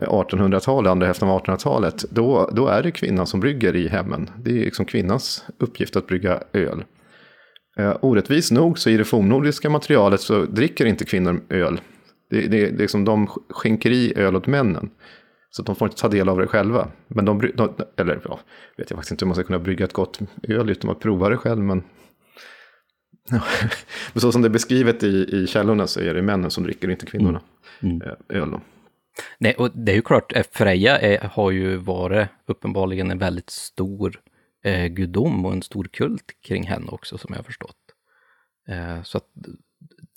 eh, 0.00 0.08
1800-talet, 0.08 0.90
andra 0.90 1.06
hälften 1.06 1.28
av 1.28 1.42
1800-talet, 1.42 2.04
då, 2.10 2.50
då 2.52 2.68
är 2.68 2.82
det 2.82 2.90
kvinnan 2.90 3.26
som 3.26 3.40
brygger 3.40 3.76
i 3.76 3.88
hemmen. 3.88 4.30
Det 4.38 4.50
är 4.50 4.64
liksom 4.64 4.84
kvinnans 4.84 5.44
uppgift 5.58 5.96
att 5.96 6.06
brygga 6.06 6.40
öl. 6.52 6.84
Eh, 7.78 7.96
nog 8.50 8.78
så 8.78 8.90
i 8.90 8.96
det 8.96 9.04
fornnordiska 9.04 9.70
materialet 9.70 10.20
så 10.20 10.44
dricker 10.44 10.86
inte 10.86 11.04
kvinnor 11.04 11.40
öl. 11.48 11.80
Det, 12.30 12.40
det, 12.40 12.48
det 12.48 12.68
är 12.68 12.78
liksom 12.78 13.04
de 13.04 13.26
skänker 13.50 13.90
i 13.90 14.12
öl 14.16 14.36
åt 14.36 14.46
männen. 14.46 14.90
Så 15.50 15.62
de 15.62 15.76
får 15.76 15.88
inte 15.88 16.00
ta 16.00 16.08
del 16.08 16.28
av 16.28 16.38
det 16.38 16.46
själva. 16.46 16.88
Men 17.08 17.24
de, 17.24 17.50
de 17.54 17.70
eller 17.96 18.20
ja, 18.24 18.40
vet 18.76 18.90
jag 18.90 18.96
faktiskt 18.96 19.10
inte 19.10 19.24
hur 19.24 19.26
man 19.26 19.34
ska 19.34 19.44
kunna 19.44 19.58
brygga 19.58 19.84
ett 19.84 19.92
gott 19.92 20.18
öl 20.48 20.70
utan 20.70 20.90
att 20.90 21.00
prova 21.00 21.28
det 21.28 21.36
själv. 21.36 21.62
Men 21.62 21.82
Men 24.12 24.20
så 24.20 24.32
som 24.32 24.42
det 24.42 24.48
är 24.48 24.50
beskrivet 24.50 25.02
i, 25.02 25.36
i 25.36 25.46
källorna 25.46 25.86
så 25.86 26.00
är 26.00 26.14
det 26.14 26.22
männen 26.22 26.50
som 26.50 26.64
dricker, 26.64 26.90
inte 26.90 27.06
kvinnorna, 27.06 27.40
mm. 27.80 27.96
Mm. 27.96 28.08
Eh, 28.08 28.42
öl. 28.42 28.50
Då. 28.50 28.60
Nej, 29.38 29.54
och 29.54 29.70
det 29.74 29.92
är 29.92 29.96
ju 29.96 30.02
klart, 30.02 30.36
eh, 30.36 30.44
Freja 30.52 30.98
är, 30.98 31.28
har 31.28 31.50
ju 31.50 31.76
varit 31.76 32.28
uppenbarligen 32.46 33.10
en 33.10 33.18
väldigt 33.18 33.50
stor 33.50 34.20
eh, 34.64 34.86
gudom 34.86 35.46
och 35.46 35.52
en 35.52 35.62
stor 35.62 35.84
kult 35.84 36.40
kring 36.40 36.66
henne 36.66 36.86
också, 36.86 37.18
som 37.18 37.28
jag 37.32 37.38
har 37.38 37.44
förstått. 37.44 37.76
Eh, 38.68 39.02
så 39.02 39.18
att 39.18 39.28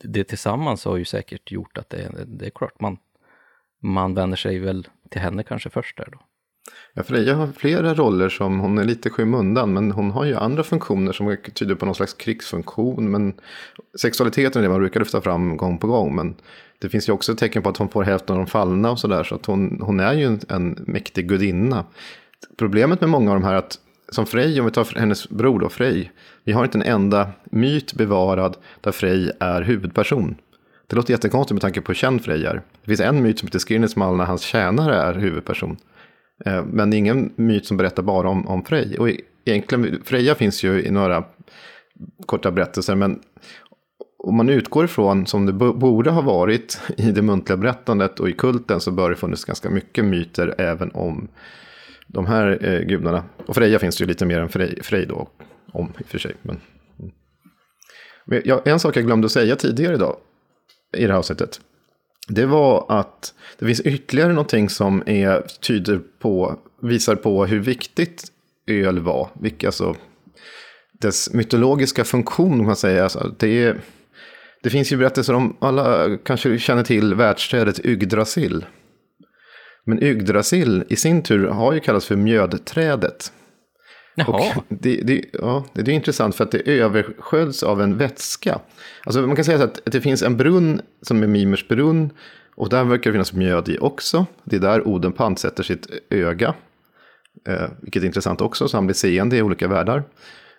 det 0.03 0.23
tillsammans 0.23 0.85
har 0.85 0.97
ju 0.97 1.05
säkert 1.05 1.51
gjort 1.51 1.77
att 1.77 1.89
det, 1.89 2.25
det 2.27 2.45
är 2.45 2.49
klart, 2.49 2.81
man, 2.81 2.97
man 3.81 4.13
vänder 4.13 4.37
sig 4.37 4.59
väl 4.59 4.87
till 5.09 5.21
henne 5.21 5.43
kanske 5.43 5.69
först 5.69 5.97
där 5.97 6.09
då. 6.11 6.19
Ja, 6.93 7.03
Freja 7.03 7.35
har 7.35 7.47
flera 7.47 7.93
roller 7.93 8.29
som 8.29 8.59
hon 8.59 8.77
är 8.77 8.83
lite 8.83 9.09
skymundan. 9.09 9.73
Men 9.73 9.91
hon 9.91 10.11
har 10.11 10.25
ju 10.25 10.35
andra 10.35 10.63
funktioner 10.63 11.11
som 11.11 11.37
tyder 11.53 11.75
på 11.75 11.85
någon 11.85 11.95
slags 11.95 12.13
krigsfunktion. 12.13 13.11
Men 13.11 13.33
sexualiteten 14.01 14.59
är 14.59 14.63
det 14.63 14.69
man 14.69 14.79
brukar 14.79 14.99
lyfta 14.99 15.21
fram 15.21 15.57
gång 15.57 15.77
på 15.77 15.87
gång. 15.87 16.15
Men 16.15 16.35
det 16.79 16.89
finns 16.89 17.09
ju 17.09 17.13
också 17.13 17.35
tecken 17.35 17.63
på 17.63 17.69
att 17.69 17.77
hon 17.77 17.89
får 17.89 18.03
hälften 18.03 18.35
av 18.35 18.39
de 18.39 18.47
fallna 18.47 18.91
och 18.91 18.99
sådär. 18.99 19.23
Så 19.23 19.35
att 19.35 19.45
hon, 19.45 19.81
hon 19.81 19.99
är 19.99 20.13
ju 20.13 20.25
en, 20.25 20.39
en 20.49 20.83
mäktig 20.87 21.29
gudinna. 21.29 21.85
Problemet 22.57 23.01
med 23.01 23.09
många 23.09 23.31
av 23.31 23.39
de 23.39 23.45
här 23.45 23.53
att 23.53 23.79
som 24.11 24.25
Frej, 24.25 24.59
om 24.59 24.65
vi 24.65 24.71
tar 24.71 24.99
hennes 24.99 25.29
bror 25.29 25.59
då, 25.59 25.69
Frej. 25.69 26.11
Vi 26.43 26.51
har 26.51 26.63
inte 26.63 26.77
en 26.77 26.83
enda 26.83 27.29
myt 27.43 27.93
bevarad 27.93 28.57
där 28.81 28.91
Frej 28.91 29.31
är 29.39 29.61
huvudperson. 29.61 30.35
Det 30.87 30.95
låter 30.95 31.11
jättekonstigt 31.11 31.53
med 31.53 31.61
tanke 31.61 31.81
på 31.81 31.91
hur 31.91 31.95
känd 31.95 32.25
Frej 32.25 32.45
är. 32.45 32.61
Det 32.81 32.87
finns 32.87 32.99
en 32.99 33.23
myt 33.23 33.39
som 33.39 33.47
heter 33.47 33.59
Skirnismal 33.59 34.17
när 34.17 34.25
hans 34.25 34.41
tjänare 34.41 34.95
är 34.95 35.13
huvudperson. 35.13 35.77
Eh, 36.45 36.65
men 36.65 36.89
det 36.89 36.95
är 36.95 36.97
ingen 36.97 37.33
myt 37.35 37.65
som 37.65 37.77
berättar 37.77 38.03
bara 38.03 38.29
om, 38.29 38.47
om 38.47 38.63
Frej. 38.63 38.97
Och 38.99 39.09
e- 39.09 39.21
egentligen, 39.45 40.01
Freja 40.03 40.35
finns 40.35 40.63
ju 40.63 40.83
i 40.83 40.91
några 40.91 41.23
korta 42.25 42.51
berättelser, 42.51 42.95
men 42.95 43.19
om 44.23 44.35
man 44.35 44.49
utgår 44.49 44.85
ifrån 44.85 45.25
som 45.25 45.45
det 45.45 45.53
borde 45.53 46.11
ha 46.11 46.21
varit 46.21 46.81
i 46.97 47.11
det 47.11 47.21
muntliga 47.21 47.57
berättandet 47.57 48.19
och 48.19 48.29
i 48.29 48.33
kulten 48.33 48.79
så 48.79 48.91
bör 48.91 49.09
det 49.09 49.15
funnits 49.15 49.45
ganska 49.45 49.69
mycket 49.69 50.05
myter 50.05 50.55
även 50.57 50.91
om 50.91 51.27
de 52.07 52.25
här 52.25 52.59
eh, 52.61 52.79
gudarna. 52.79 53.23
Och 53.45 53.55
Freja 53.55 53.79
finns 53.79 53.97
det 53.97 54.01
ju 54.01 54.07
lite 54.07 54.25
mer 54.25 54.39
än 54.39 54.49
Frej, 54.49 54.79
Frej 54.83 55.05
då, 55.05 55.29
om 55.71 55.93
i 55.99 56.03
och 56.03 56.07
för 56.07 56.19
sig. 56.19 56.35
Men, 56.41 56.59
mm. 56.99 57.11
men 58.25 58.41
ja, 58.45 58.61
en 58.65 58.79
sak 58.79 58.97
jag 58.97 59.05
glömde 59.05 59.25
att 59.25 59.31
säga 59.31 59.55
tidigare 59.55 59.95
idag 59.95 60.17
i 60.97 61.05
det 61.05 61.11
här 61.11 61.19
avsnittet 61.19 61.61
det 62.29 62.45
var 62.45 62.85
att 62.89 63.33
det 63.59 63.65
finns 63.65 63.81
ytterligare 63.81 64.29
någonting 64.29 64.69
som 64.69 65.03
är, 65.05 65.41
tyder 65.41 66.01
på, 66.19 66.59
visar 66.81 67.15
på 67.15 67.45
hur 67.45 67.59
viktigt 67.59 68.31
öl 68.67 68.99
var. 68.99 69.29
Vilka, 69.41 69.67
alltså, 69.67 69.95
dess 70.91 71.33
mytologiska 71.33 72.03
funktion, 72.03 72.65
man 72.65 72.75
säger. 72.75 73.03
Alltså, 73.03 73.35
det, 73.39 73.77
det 74.63 74.69
finns 74.69 74.91
ju 74.91 74.97
berättelser 74.97 75.33
om, 75.33 75.57
alla 75.59 76.17
kanske 76.17 76.59
känner 76.59 76.83
till 76.83 77.15
världsträdet 77.15 77.85
Yggdrasil. 77.85 78.65
Men 79.85 80.03
Yggdrasil 80.03 80.83
i 80.89 80.95
sin 80.95 81.23
tur 81.23 81.47
har 81.47 81.73
ju 81.73 81.79
kallats 81.79 82.05
för 82.05 82.15
mjödträdet. 82.15 83.31
Jaha. 84.27 84.63
det, 84.69 85.01
det, 85.03 85.25
ja, 85.33 85.65
det 85.73 85.91
är 85.91 85.95
intressant 85.95 86.35
för 86.35 86.43
att 86.43 86.51
det 86.51 86.79
översköljs 86.79 87.63
av 87.63 87.81
en 87.81 87.97
vätska. 87.97 88.59
Alltså 89.05 89.21
man 89.21 89.35
kan 89.35 89.45
säga 89.45 89.57
så 89.57 89.63
att 89.63 89.79
det 89.85 90.01
finns 90.01 90.23
en 90.23 90.37
brunn 90.37 90.81
som 91.01 91.23
är 91.23 91.27
Mimers 91.27 91.67
brunn. 91.67 92.09
Och 92.55 92.69
där 92.69 92.83
verkar 92.83 93.11
det 93.11 93.13
finnas 93.13 93.33
mjöd 93.33 93.69
i 93.69 93.77
också. 93.77 94.25
Det 94.43 94.55
är 94.55 94.59
där 94.59 94.87
Oden 94.87 95.11
pantsätter 95.11 95.63
sitt 95.63 95.87
öga. 96.09 96.53
Eh, 97.47 97.69
vilket 97.81 98.03
är 98.03 98.05
intressant 98.05 98.41
också, 98.41 98.67
så 98.67 98.77
han 98.77 98.87
blir 98.87 98.95
seende 98.95 99.37
i 99.37 99.41
olika 99.41 99.67
världar. 99.67 100.03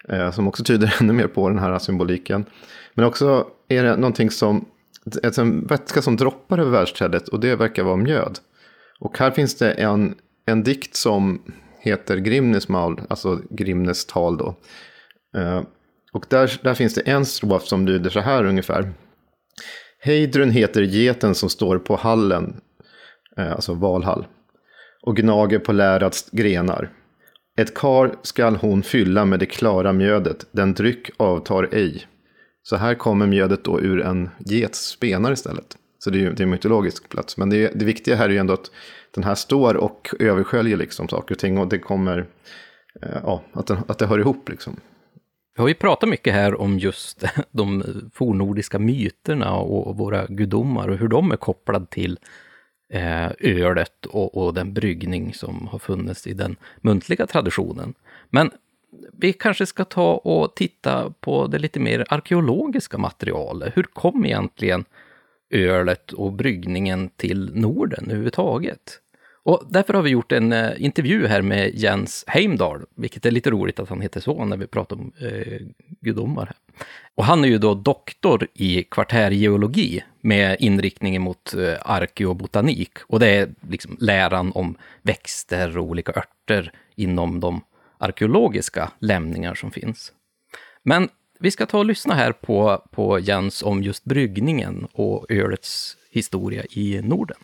Eh, 0.09 0.31
som 0.31 0.49
också 0.49 0.65
tyder 0.65 0.97
ännu 1.01 1.13
mer 1.13 1.27
på 1.27 1.49
den 1.49 1.59
här 1.59 1.79
symboliken. 1.79 2.45
Men 2.95 3.05
också 3.05 3.47
är 3.69 3.83
det 3.83 3.97
någonting 3.97 4.31
som, 4.31 4.65
en 5.39 5.67
vätska 5.67 6.03
som 6.03 6.17
droppar 6.17 6.59
över 6.59 6.71
världsträdet 6.71 7.29
och 7.29 7.41
det 7.41 7.57
verkar 7.57 7.83
vara 7.83 7.97
mjöd. 7.97 8.39
Och 8.99 9.19
här 9.19 9.31
finns 9.31 9.55
det 9.55 9.73
en, 9.73 10.15
en 10.47 10.63
dikt 10.63 10.97
som 10.97 11.43
heter 11.81 12.17
Grimnes 12.17 12.69
maul, 12.69 13.01
alltså 13.09 13.41
Grimnes 13.51 14.07
tal 14.07 14.39
då. 14.39 14.57
Uh, 15.37 15.63
och 16.13 16.27
där, 16.29 16.61
där 16.63 16.75
finns 16.75 16.95
det 16.95 17.01
en 17.01 17.27
strof 17.27 17.67
som 17.67 17.87
lyder 17.87 18.11
så 18.11 18.21
här 18.21 18.45
ungefär. 18.45 18.93
Heidrun 20.03 20.51
heter 20.51 20.83
geten 20.83 21.35
som 21.35 21.49
står 21.49 21.79
på 21.79 21.97
hallen. 21.97 22.61
Eh, 23.37 23.53
alltså 23.53 23.75
Valhall, 23.75 24.27
och 25.03 25.17
gnager 25.17 25.59
på 25.59 25.73
lärats 25.73 26.31
grenar. 26.31 26.93
Ett 27.59 27.75
kar 27.75 28.15
skall 28.23 28.57
hon 28.57 28.83
fylla 28.83 29.25
med 29.25 29.41
det 29.41 29.47
klara 29.47 29.93
mjödet, 29.93 30.47
den 30.53 30.75
dryck 30.75 31.11
avtar 31.17 31.69
ej. 31.73 32.07
Så 32.63 32.77
här 32.77 32.95
kommer 32.95 33.27
mjödet 33.27 33.65
då 33.65 33.81
ur 33.81 34.01
en 34.01 34.31
gets 34.39 34.89
spenar 34.89 35.33
istället. 35.33 35.77
Så 36.05 36.11
det 36.11 36.19
är 36.19 36.21
ju 36.21 36.33
det 36.33 36.43
är 36.43 36.45
en 36.45 36.51
mytologisk 36.51 37.09
plats. 37.09 37.37
Men 37.37 37.51
det, 37.51 37.73
det 37.75 37.85
viktiga 37.85 38.17
här 38.17 38.25
är 38.25 38.33
ju 38.33 38.39
ändå 38.39 38.55
att 38.55 38.71
den 39.11 39.25
här 39.25 39.35
står 39.35 39.77
och 39.77 40.15
översköljer 40.19 40.77
liksom 40.77 41.09
saker 41.09 41.35
och 41.35 41.39
ting. 41.39 41.59
Och 41.59 41.69
det 41.69 41.79
kommer, 41.79 42.27
eh, 43.03 43.19
ja, 43.23 43.43
att, 43.53 43.67
den, 43.67 43.79
att 43.89 43.99
det 43.99 44.07
hör 44.07 44.19
ihop 44.19 44.49
liksom. 44.49 44.77
Vi 45.57 45.63
har 45.63 45.69
ju 45.69 45.75
pratat 45.75 46.09
mycket 46.09 46.35
här 46.35 46.61
om 46.61 46.79
just 46.79 47.25
de 47.51 47.85
fornnordiska 48.15 48.79
myterna 48.79 49.55
och 49.55 49.97
våra 49.97 50.27
gudomar 50.27 50.89
och 50.89 50.97
hur 50.97 51.09
de 51.09 51.33
är 51.33 51.37
kopplade 51.37 51.87
till 51.87 52.19
eh, 52.93 53.31
ölet 53.39 54.07
och, 54.07 54.37
och, 54.37 54.55
den 54.55 54.75
bryggning 54.75 55.35
som 55.35 55.67
har 55.67 55.79
funnits 55.79 56.27
i 56.27 56.33
den 56.33 56.57
muntliga 56.81 57.27
traditionen. 57.27 57.95
Men 58.31 58.51
vi 59.13 59.33
kanske 59.33 59.67
ska 59.67 59.85
ta 59.85 60.15
och 60.15 60.55
titta 60.55 61.13
på 61.21 61.47
det 61.47 61.59
lite 61.59 61.81
mer 61.81 62.07
arkeologiska 62.09 62.99
materialet. 62.99 63.77
Hur 63.77 63.83
kom 63.83 64.27
egentligen 64.27 64.85
ölet 65.51 66.13
och 66.13 66.33
bryggningen 66.33 67.11
till 67.17 67.51
Norden 67.55 68.05
överhuvudtaget? 68.05 69.01
Och 69.43 69.65
därför 69.69 69.95
har 69.95 70.03
vi 70.03 70.11
gjort 70.11 70.33
en 70.33 70.53
eh, 70.53 70.71
intervju 70.79 71.27
här 71.27 71.43
med 71.43 71.75
Jens 71.75 72.25
Heimdal, 72.27 72.85
vilket 72.97 73.27
är 73.27 73.31
lite 73.31 73.51
roligt 73.51 73.81
att 73.81 73.89
han 73.89 74.01
heter 74.01 74.21
så 74.21 74.45
när 74.45 74.57
vi 74.57 74.67
pratar 74.67 74.97
om 74.97 75.13
eh, 75.21 75.59
gudomar. 76.01 76.47
Här. 76.47 76.57
Och 77.15 77.25
han 77.25 77.45
är 77.45 77.49
ju 77.49 77.59
då 77.59 77.75
doktor 77.75 78.49
i 78.55 78.83
kvartärgeologi 78.83 80.03
med 80.21 80.57
inriktning 80.61 81.21
mot 81.21 81.55
eh, 81.55 81.75
arkeobotanik. 81.83 82.99
Och 83.07 83.21
det 83.21 83.29
är 83.29 83.49
liksom 83.69 83.97
läran 84.01 84.53
om 84.53 84.77
växter 85.03 85.79
och 85.79 85.85
olika 85.85 86.13
örter 86.13 86.73
inom 86.95 87.41
de 87.41 87.61
arkeologiska 87.99 88.91
lämningar 88.99 89.55
som 89.55 89.71
finns. 89.71 90.13
Men 90.83 91.09
vi 91.43 91.51
ska 91.51 91.67
ta 91.67 91.79
och 91.79 91.85
lyssna 91.85 92.15
här 92.15 92.33
på, 92.33 92.83
på 92.91 93.19
Jens 93.19 93.63
om 93.63 93.83
just 93.83 94.05
bryggningen 94.05 94.87
och 94.93 95.27
ölets 95.29 95.97
historia 96.11 96.65
i 96.71 97.01
Norden. 97.03 97.37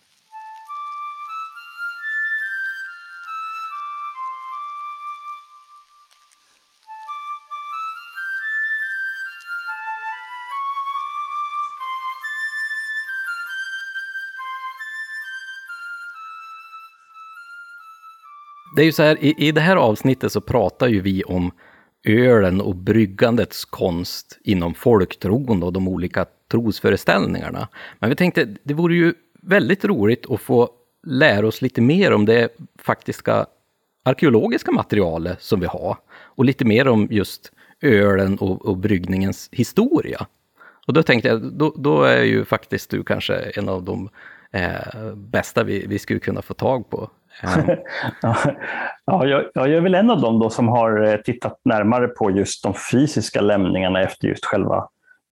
Det 18.77 18.83
är 18.83 18.87
ju 18.87 18.93
så 18.93 19.03
här, 19.03 19.25
i, 19.25 19.35
i 19.39 19.53
det 19.53 19.61
här 19.61 19.77
avsnittet 19.77 20.33
så 20.33 20.41
pratar 20.41 20.89
ju 20.89 21.01
vi 21.01 21.25
om 21.25 21.53
ölen 22.07 22.61
och 22.61 22.77
bryggandets 22.77 23.65
konst 23.65 24.39
inom 24.45 24.75
folktron 24.75 25.63
och 25.63 25.73
de 25.73 25.89
olika 25.89 26.27
trosföreställningarna. 26.51 27.69
Men 27.99 28.11
vi 28.11 28.17
tänkte, 28.17 28.49
det 28.63 28.75
vore 28.75 28.95
ju 28.95 29.15
väldigt 29.43 29.85
roligt 29.85 30.31
att 30.31 30.41
få 30.41 30.71
lära 31.07 31.47
oss 31.47 31.63
lite 31.63 31.81
mer 31.81 32.13
om 32.13 32.27
det 32.27 32.49
faktiska 32.79 33.47
arkeologiska 34.03 34.73
materialet 34.73 35.43
som 35.43 35.61
vi 35.61 35.67
har. 35.67 35.97
Och 36.13 36.45
lite 36.45 36.65
mer 36.65 36.89
om 36.89 37.09
just 37.11 37.53
ölen 37.81 38.39
och, 38.39 38.67
och 38.67 38.77
bryggningens 38.77 39.49
historia. 39.53 40.27
Och 40.87 40.93
då 40.93 41.03
tänkte 41.03 41.29
jag, 41.29 41.43
då, 41.53 41.75
då, 41.77 42.03
är 42.03 42.23
ju 42.23 42.45
faktiskt 42.45 42.91
du 42.91 43.05
kanske 43.05 43.35
en 43.35 43.69
av 43.69 43.83
de 43.83 44.09
eh, 44.51 45.15
bästa 45.15 45.65
vi, 45.65 45.87
vi 45.87 45.99
skulle 45.99 46.21
kunna 46.21 46.43
få 46.43 46.55
tag 46.55 46.91
på. 46.91 47.11
ja, 49.05 49.27
jag, 49.27 49.45
jag 49.55 49.71
är 49.71 49.81
väl 49.81 49.95
en 49.95 50.11
av 50.11 50.21
dem 50.21 50.39
då 50.39 50.51
som 50.51 50.69
har 50.69 51.05
eh, 51.05 51.17
tittat 51.17 51.61
närmare 51.65 52.09
på 52.09 52.31
just 52.31 52.63
de 52.63 52.75
fysiska 52.93 53.41
lämningarna 53.41 54.03
efter 54.03 54.29
just 54.29 54.45
själva 54.45 54.89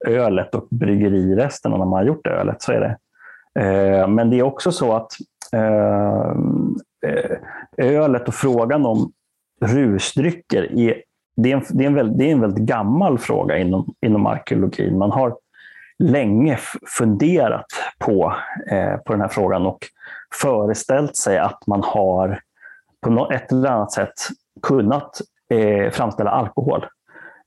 ölet 0.07 0.55
och 0.55 0.69
bryggeriresterna 0.71 1.77
när 1.77 1.85
man 1.85 1.99
har 1.99 2.05
gjort 2.05 2.27
ölet. 2.27 2.63
Så 2.63 2.73
är 2.73 2.81
det. 2.81 2.97
Eh, 3.61 4.09
men 4.09 4.31
det 4.31 4.39
är 4.39 4.43
också 4.43 4.73
så 4.73 4.93
att 4.93 5.13
eh, 5.53 6.33
ölet 7.77 8.29
och 8.29 8.35
frågan 8.35 8.87
om 8.87 9.13
rusdrycker 9.61 10.79
är, 10.79 11.03
det 11.37 11.53
är, 11.53 11.57
en, 11.57 11.65
det 11.69 11.85
är, 11.85 11.87
en, 11.87 11.95
väldigt, 11.95 12.19
det 12.19 12.25
är 12.25 12.33
en 12.33 12.41
väldigt 12.41 12.65
gammal 12.65 13.19
fråga 13.19 13.59
inom, 13.59 13.95
inom 14.01 14.27
arkeologin. 14.27 14.99
Man 14.99 15.11
har 15.11 15.37
länge 15.99 16.59
funderat 16.99 17.67
på, 17.99 18.35
eh, 18.71 18.97
på 18.97 19.13
den 19.13 19.21
här 19.21 19.29
frågan 19.29 19.67
och 19.67 19.79
föreställt 20.41 21.17
sig 21.17 21.39
att 21.39 21.67
man 21.67 21.83
har 21.83 22.41
på 23.01 23.31
ett 23.33 23.53
eller 23.53 23.69
annat 23.69 23.93
sätt 23.93 24.15
kunnat 24.63 25.21
eh, 25.51 25.91
framställa 25.91 26.31
alkohol 26.31 26.87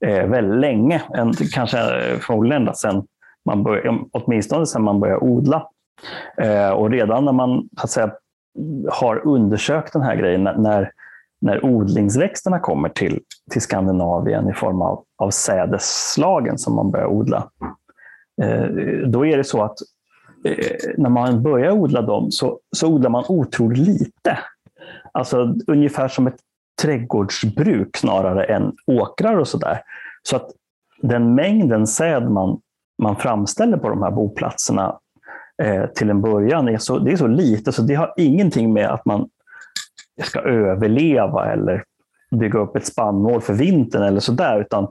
eh, 0.05 0.27
väldigt 0.27 0.59
länge. 0.59 1.01
En, 1.13 1.33
kanske 1.33 1.77
eh, 1.77 2.17
förmodligen 2.19 2.61
ända 2.61 2.73
sedan 2.73 3.05
man 3.45 3.63
började, 3.63 3.99
åtminstone 4.11 4.65
sedan 4.65 4.83
man 4.83 4.99
började 4.99 5.19
odla. 5.19 5.67
Eh, 6.41 6.69
och 6.69 6.89
redan 6.89 7.25
när 7.25 7.31
man 7.31 7.69
så 7.77 7.83
att 7.83 7.89
säga, 7.89 8.11
har 8.91 9.27
undersökt 9.27 9.93
den 9.93 10.01
här 10.01 10.15
grejen, 10.15 10.43
när, 10.43 10.91
när 11.41 11.65
odlingsväxterna 11.65 12.59
kommer 12.59 12.89
till, 12.89 13.19
till 13.51 13.61
Skandinavien 13.61 14.49
i 14.49 14.53
form 14.53 14.81
av, 14.81 15.03
av 15.17 15.29
sädesslagen 15.29 16.57
som 16.57 16.75
man 16.75 16.91
börjar 16.91 17.07
odla, 17.07 17.49
Eh, 18.41 18.67
då 19.07 19.25
är 19.25 19.37
det 19.37 19.43
så 19.43 19.63
att 19.63 19.77
eh, 20.45 20.75
när 20.97 21.09
man 21.09 21.43
börjar 21.43 21.71
odla 21.71 22.01
dem 22.01 22.31
så, 22.31 22.59
så 22.75 22.87
odlar 22.87 23.09
man 23.09 23.23
otroligt 23.27 23.87
lite. 23.87 24.39
Alltså 25.11 25.55
ungefär 25.67 26.07
som 26.07 26.27
ett 26.27 26.39
trädgårdsbruk 26.81 27.97
snarare 27.97 28.43
än 28.43 28.75
åkrar 28.87 29.37
och 29.37 29.47
sådär. 29.47 29.81
Så 30.23 30.35
att 30.35 30.51
den 31.01 31.35
mängden 31.35 31.87
säd 31.87 32.31
man, 32.31 32.59
man 33.01 33.15
framställer 33.15 33.77
på 33.77 33.89
de 33.89 34.03
här 34.03 34.11
boplatserna 34.11 34.99
eh, 35.63 35.85
till 35.85 36.09
en 36.09 36.21
början 36.21 36.67
är 36.67 36.77
så, 36.77 36.99
det 36.99 37.11
är 37.11 37.17
så 37.17 37.27
lite 37.27 37.71
så 37.71 37.81
det 37.81 37.95
har 37.95 38.13
ingenting 38.17 38.73
med 38.73 38.89
att 38.89 39.05
man 39.05 39.29
ska 40.23 40.39
överleva 40.39 41.51
eller 41.51 41.83
bygga 42.31 42.59
upp 42.59 42.75
ett 42.75 42.85
spannmål 42.85 43.41
för 43.41 43.53
vintern 43.53 44.03
eller 44.03 44.19
sådär, 44.19 44.61
utan 44.61 44.87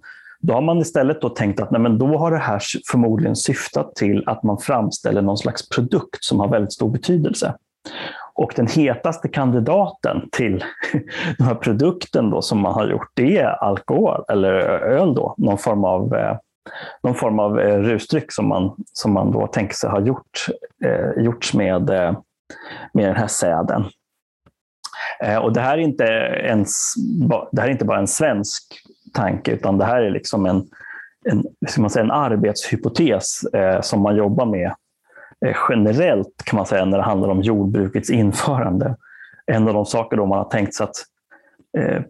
då 0.47 0.55
har 0.55 0.61
man 0.61 0.79
istället 0.79 1.21
då 1.21 1.29
tänkt 1.29 1.61
att 1.61 1.71
nej, 1.71 1.81
men 1.81 1.99
då 1.99 2.19
har 2.19 2.31
det 2.31 2.39
här 2.39 2.63
förmodligen 2.91 3.37
syftat 3.37 3.95
till 3.95 4.25
att 4.27 4.43
man 4.43 4.59
framställer 4.59 5.23
någon 5.23 5.39
slags 5.39 5.69
produkt 5.69 6.25
som 6.25 6.41
har 6.41 6.49
väldigt 6.49 6.73
stor 6.73 6.91
betydelse. 6.91 7.55
Och 8.35 8.53
den 8.57 8.67
hetaste 8.67 9.29
kandidaten 9.29 10.29
till 10.33 10.65
den 11.39 11.47
här 11.47 11.55
produkten 11.55 12.31
då 12.31 12.43
som 12.43 12.61
man 12.61 12.73
har 12.73 12.87
gjort, 12.87 13.11
det 13.15 13.39
är 13.39 13.65
alkohol 13.65 14.25
eller 14.29 14.53
öl. 14.53 15.15
Då, 15.15 15.35
någon 15.39 15.59
form 15.59 15.85
av, 15.85 16.15
eh, 16.15 16.37
någon 17.03 17.15
form 17.15 17.39
av 17.39 17.61
eh, 17.61 17.79
rusdryck 17.79 18.33
som 18.33 18.49
man, 18.49 18.77
som 18.93 19.13
man 19.13 19.33
då 19.33 19.47
tänker 19.47 19.75
sig 19.75 19.91
har 19.91 20.01
gjort, 20.01 20.47
eh, 20.85 21.25
gjorts 21.25 21.55
med, 21.55 21.91
eh, 21.91 22.19
med 22.93 23.05
den 23.09 23.17
här 23.17 23.27
säden. 23.27 23.85
Och 25.43 25.53
det 25.53 25.61
här, 25.61 25.79
är 25.79 25.83
inte 25.83 26.05
ens, 26.45 26.95
det 27.53 27.61
här 27.61 27.69
är 27.69 27.73
inte 27.73 27.85
bara 27.85 27.99
en 27.99 28.07
svensk 28.07 28.86
tanke, 29.17 29.53
utan 29.53 29.79
det 29.79 29.85
här 29.85 30.03
är 30.03 30.11
liksom 30.11 30.47
en, 30.47 30.65
en, 31.31 31.45
ska 31.69 31.81
man 31.81 31.91
säga, 31.91 32.05
en 32.05 32.11
arbetshypotes 32.11 33.45
eh, 33.45 33.81
som 33.81 34.03
man 34.03 34.17
jobbar 34.17 34.47
med 34.47 34.75
eh, 35.47 35.57
generellt 35.69 36.43
kan 36.45 36.57
man 36.57 36.67
säga 36.67 36.85
när 36.85 36.99
det 36.99 37.05
handlar 37.05 37.29
om 37.29 37.43
jordbrukets 37.43 38.11
införande. 38.11 38.97
En 39.47 39.69
av 39.69 39.75
de 39.75 39.87
saker 39.87 40.17
då 40.17 40.27
man 40.27 40.39
har 40.39 40.51
tänkt 40.51 40.75
sig 40.75 40.85
att 40.85 40.97
eh, 41.77 42.03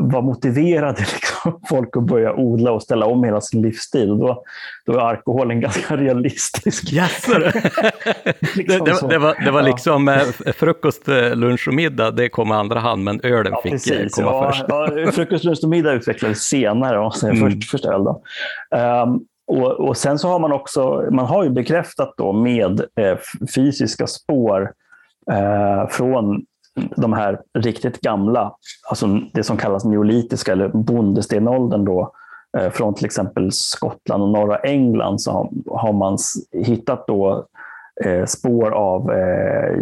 vad 0.00 0.24
motiverade 0.24 1.00
liksom 1.14 1.60
folk 1.68 1.96
att 1.96 2.02
börja 2.02 2.34
odla 2.34 2.72
och 2.72 2.82
ställa 2.82 3.06
om 3.06 3.24
hela 3.24 3.40
sin 3.40 3.62
livsstil. 3.62 4.08
Då, 4.08 4.42
då 4.86 4.92
är 4.92 4.98
alkoholen 4.98 5.60
ganska 5.60 5.96
realistisk. 5.96 6.92
Yes, 6.92 7.28
liksom 8.56 8.84
det, 8.84 9.00
det, 9.00 9.08
det, 9.08 9.18
var, 9.18 9.44
det 9.44 9.50
var 9.50 9.62
liksom 9.62 10.08
ja. 10.08 10.14
Eh, 10.46 10.52
frukost, 10.52 11.08
eh, 11.08 11.36
lunch 11.36 11.68
och 11.68 11.74
middag, 11.74 12.10
det 12.10 12.28
kom 12.28 12.48
i 12.48 12.52
andra 12.52 12.80
hand, 12.80 13.04
men 13.04 13.20
ölen 13.22 13.52
ja, 13.52 13.60
fick 13.62 13.72
eh, 13.72 13.78
precis. 13.78 14.14
komma 14.14 14.26
ja, 14.26 14.52
först. 14.52 14.64
Ja, 14.68 15.12
frukost, 15.12 15.44
lunch 15.44 15.60
och 15.62 15.68
middag 15.68 15.92
utvecklades 15.92 16.42
senare, 16.42 16.98
och 16.98 17.16
sen 17.16 17.30
mm. 17.30 17.50
först, 17.50 17.70
först 17.70 17.84
öl. 17.84 18.00
Um, 18.00 19.24
och, 19.46 19.70
och, 19.70 19.96
sen 19.96 20.18
så 20.18 20.28
har 20.28 20.38
man 20.38 20.52
också, 20.52 21.08
man 21.10 21.26
har 21.26 21.44
ju 21.44 21.50
bekräftat 21.50 22.14
då 22.16 22.32
med 22.32 22.80
eh, 22.80 23.18
fysiska 23.54 24.06
spår 24.06 24.72
eh, 25.32 25.88
från 25.88 26.44
de 26.96 27.12
här 27.12 27.40
riktigt 27.58 28.00
gamla, 28.00 28.54
alltså 28.90 29.06
det 29.32 29.42
som 29.42 29.56
kallas 29.56 29.84
neolitiska 29.84 30.52
eller 30.52 30.68
bondestenåldern 30.68 31.84
då, 31.84 32.12
eh, 32.58 32.70
från 32.70 32.94
till 32.94 33.04
exempel 33.04 33.52
Skottland 33.52 34.22
och 34.22 34.28
norra 34.28 34.56
England 34.56 35.20
så 35.20 35.52
har 35.66 35.92
man 35.92 36.18
hittat 36.64 37.06
då 37.06 37.46
eh, 38.04 38.24
spår 38.24 38.70
av 38.70 39.12
eh, 39.12 39.76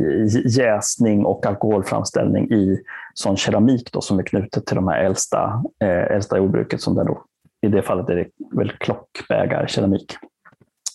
jäsning 0.59 1.24
och 1.24 1.47
alkoholframställning 1.47 2.51
i 2.51 2.78
sån 3.14 3.36
keramik 3.36 3.93
då 3.93 4.01
som 4.01 4.18
är 4.18 4.22
knutet 4.22 4.66
till 4.66 4.76
de 4.76 4.88
här 4.88 5.05
äldsta, 5.05 5.62
äldsta 6.11 6.38
jordbruket. 6.38 6.80
Som 6.80 6.95
det 6.95 7.05
då, 7.05 7.24
I 7.62 7.68
det 7.68 7.82
fallet 7.82 8.09
är 8.09 8.16
det 8.16 8.26
väl 8.57 8.70
klockbägarkeramik. 8.70 10.16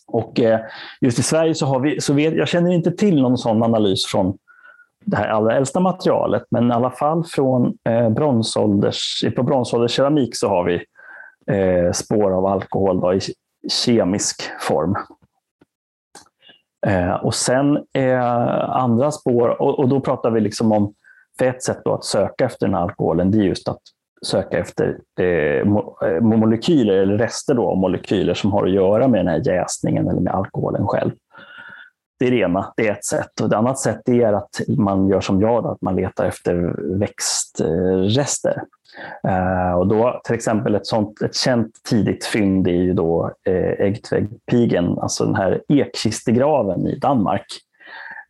Och 0.08 0.40
just 1.02 1.20
i 1.20 1.24
Sverige 1.24 1.56
så 1.56 1.66
har 1.66 1.80
vi, 1.80 2.02
så 2.02 2.14
vet, 2.14 2.34
jag 2.34 2.48
känner 2.48 2.72
inte 2.72 2.92
till 2.92 3.22
någon 3.22 3.38
sån 3.38 3.64
analys 3.64 4.06
från 4.06 4.38
det 5.08 5.18
här 5.18 5.28
allra 5.28 5.58
äldsta 5.58 5.80
materialet, 5.80 6.44
men 6.52 6.72
i 6.72 6.74
alla 6.74 6.92
fall 6.92 7.24
från 7.24 7.78
eh, 7.90 8.10
bronsålders, 8.10 9.26
på 9.36 9.44
bronsålderskeramik 9.44 10.38
så 10.38 10.50
har 10.50 10.64
vi 10.64 10.86
eh, 11.56 11.92
spår 11.92 12.32
av 12.32 12.46
alkohol 12.46 13.02
då, 13.02 13.14
i 13.14 13.20
kemisk 13.70 14.42
form. 14.60 14.96
Eh, 16.88 17.14
och 17.14 17.36
sen 17.36 17.78
eh, 17.94 18.70
andra 18.70 19.12
spår, 19.12 19.62
och, 19.62 19.80
och, 19.80 19.90
då 19.90 20.00
pratar 20.00 20.32
vi 20.32 20.42
liksom 20.42 20.72
om, 20.72 20.94
för 21.40 21.46
ett 21.46 21.64
sätt 21.64 21.82
då 21.86 21.94
att 21.94 22.06
söka 22.06 22.46
efter 22.46 22.66
den 22.66 22.76
här 22.76 22.82
alkoholen, 22.82 23.32
det 23.32 23.38
är 23.38 23.44
just 23.44 23.68
att 23.68 23.82
söka 24.26 24.60
efter 24.60 24.98
eh, 25.20 25.26
eh 25.28 26.22
molekyler 26.22 26.94
eller 26.94 27.18
rester 27.18 27.54
då 27.54 27.70
av 27.70 27.78
molekyler 27.78 28.34
som 28.34 28.52
har 28.52 28.66
att 28.66 28.72
göra 28.72 29.08
med 29.08 29.20
den 29.20 29.28
här 29.28 29.48
jäsningen 29.48 30.08
eller 30.08 30.22
med 30.22 30.34
alkoholen 30.34 30.88
själv. 30.88 31.12
Det 32.20 32.28
är 32.28 32.32
det 32.32 32.38
ena, 32.38 32.74
det 32.78 32.88
är 32.88 32.92
ett 32.92 33.06
sätt. 33.06 33.42
Och 33.42 33.48
ett 33.48 33.54
annat 33.54 33.80
sätt 33.80 34.10
är 34.10 34.34
att 34.34 34.62
man 34.68 35.08
gör 35.08 35.22
som 35.22 35.42
jag, 35.42 35.68
att 35.68 35.82
man 35.82 35.96
letar 35.96 36.26
efter 36.26 36.76
växtrester. 37.00 38.62
Eh, 39.28 39.72
och 39.72 39.88
då, 39.88 40.22
till 40.24 40.36
exempel 40.36 40.76
ett, 40.76 40.88
sånt, 40.88 41.22
ett 41.22 41.36
känt 41.36 41.84
tidigt 41.90 42.26
fynd 42.26 42.68
är 42.68 42.72
ju 42.72 42.94
då 42.94 43.32
eh, 43.44 43.86
Äggtväggpigen, 43.86 45.00
alltså 45.00 45.26
den 45.26 45.36
här 45.36 45.62
ekkistegraven 45.68 46.88
i 46.88 47.00
Danmark. 47.00 47.46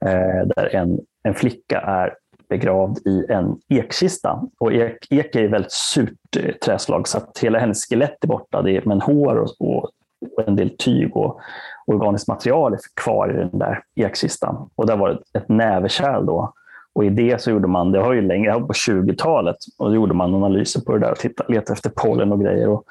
Eh, 0.06 0.48
där 0.56 0.76
en, 0.76 1.00
en 1.24 1.34
flicka 1.34 1.82
är 1.82 2.14
begravd 2.50 2.98
i 3.08 3.26
en 3.30 3.58
ekkista. 3.70 4.42
Och 4.60 4.74
ek, 4.74 5.08
ek 5.10 5.36
är 5.36 5.46
ett 5.46 5.52
väldigt 5.52 5.72
surt 5.72 6.60
träslag 6.66 7.08
så 7.08 7.18
att 7.18 7.38
hela 7.42 7.60
hennes 7.60 7.90
skelett 7.90 8.24
är 8.24 8.28
borta. 8.28 8.62
Det 8.62 8.78
är, 8.78 8.82
men 8.86 9.02
hår 9.02 9.36
och, 9.36 9.50
och, 9.60 9.90
och 10.38 10.48
en 10.48 10.56
del 10.56 10.78
tyg 10.78 11.18
och 11.18 11.40
organiskt 11.88 12.28
material 12.28 12.78
kvar 13.02 13.34
i 13.34 13.38
den 13.38 13.60
där 13.60 13.84
ekkistan. 13.96 14.70
Och 14.76 14.88
där 14.88 14.98
var 14.98 15.10
det 15.10 15.40
ett 15.40 15.50
näverkärl 15.50 16.26
då. 16.26 16.54
Och 16.94 17.06
i 17.06 17.10
det 17.10 17.42
så 17.42 17.52
gjorde 17.52 17.68
man, 17.68 17.92
det 17.92 18.00
har 18.00 18.14
ju 18.14 18.22
länge, 18.22 18.54
på 18.54 18.74
20-talet, 18.74 19.56
och 19.78 19.90
då 19.90 19.96
gjorde 19.96 20.14
man 20.14 20.36
analyser 20.36 20.82
på 20.82 20.94
det 20.94 21.00
där 21.00 21.12
och 21.12 21.18
tittade, 21.18 21.54
letade 21.54 21.74
efter 21.74 21.90
pollen 21.90 22.32
och 22.32 22.42
grejer. 22.42 22.70
Och, 22.70 22.84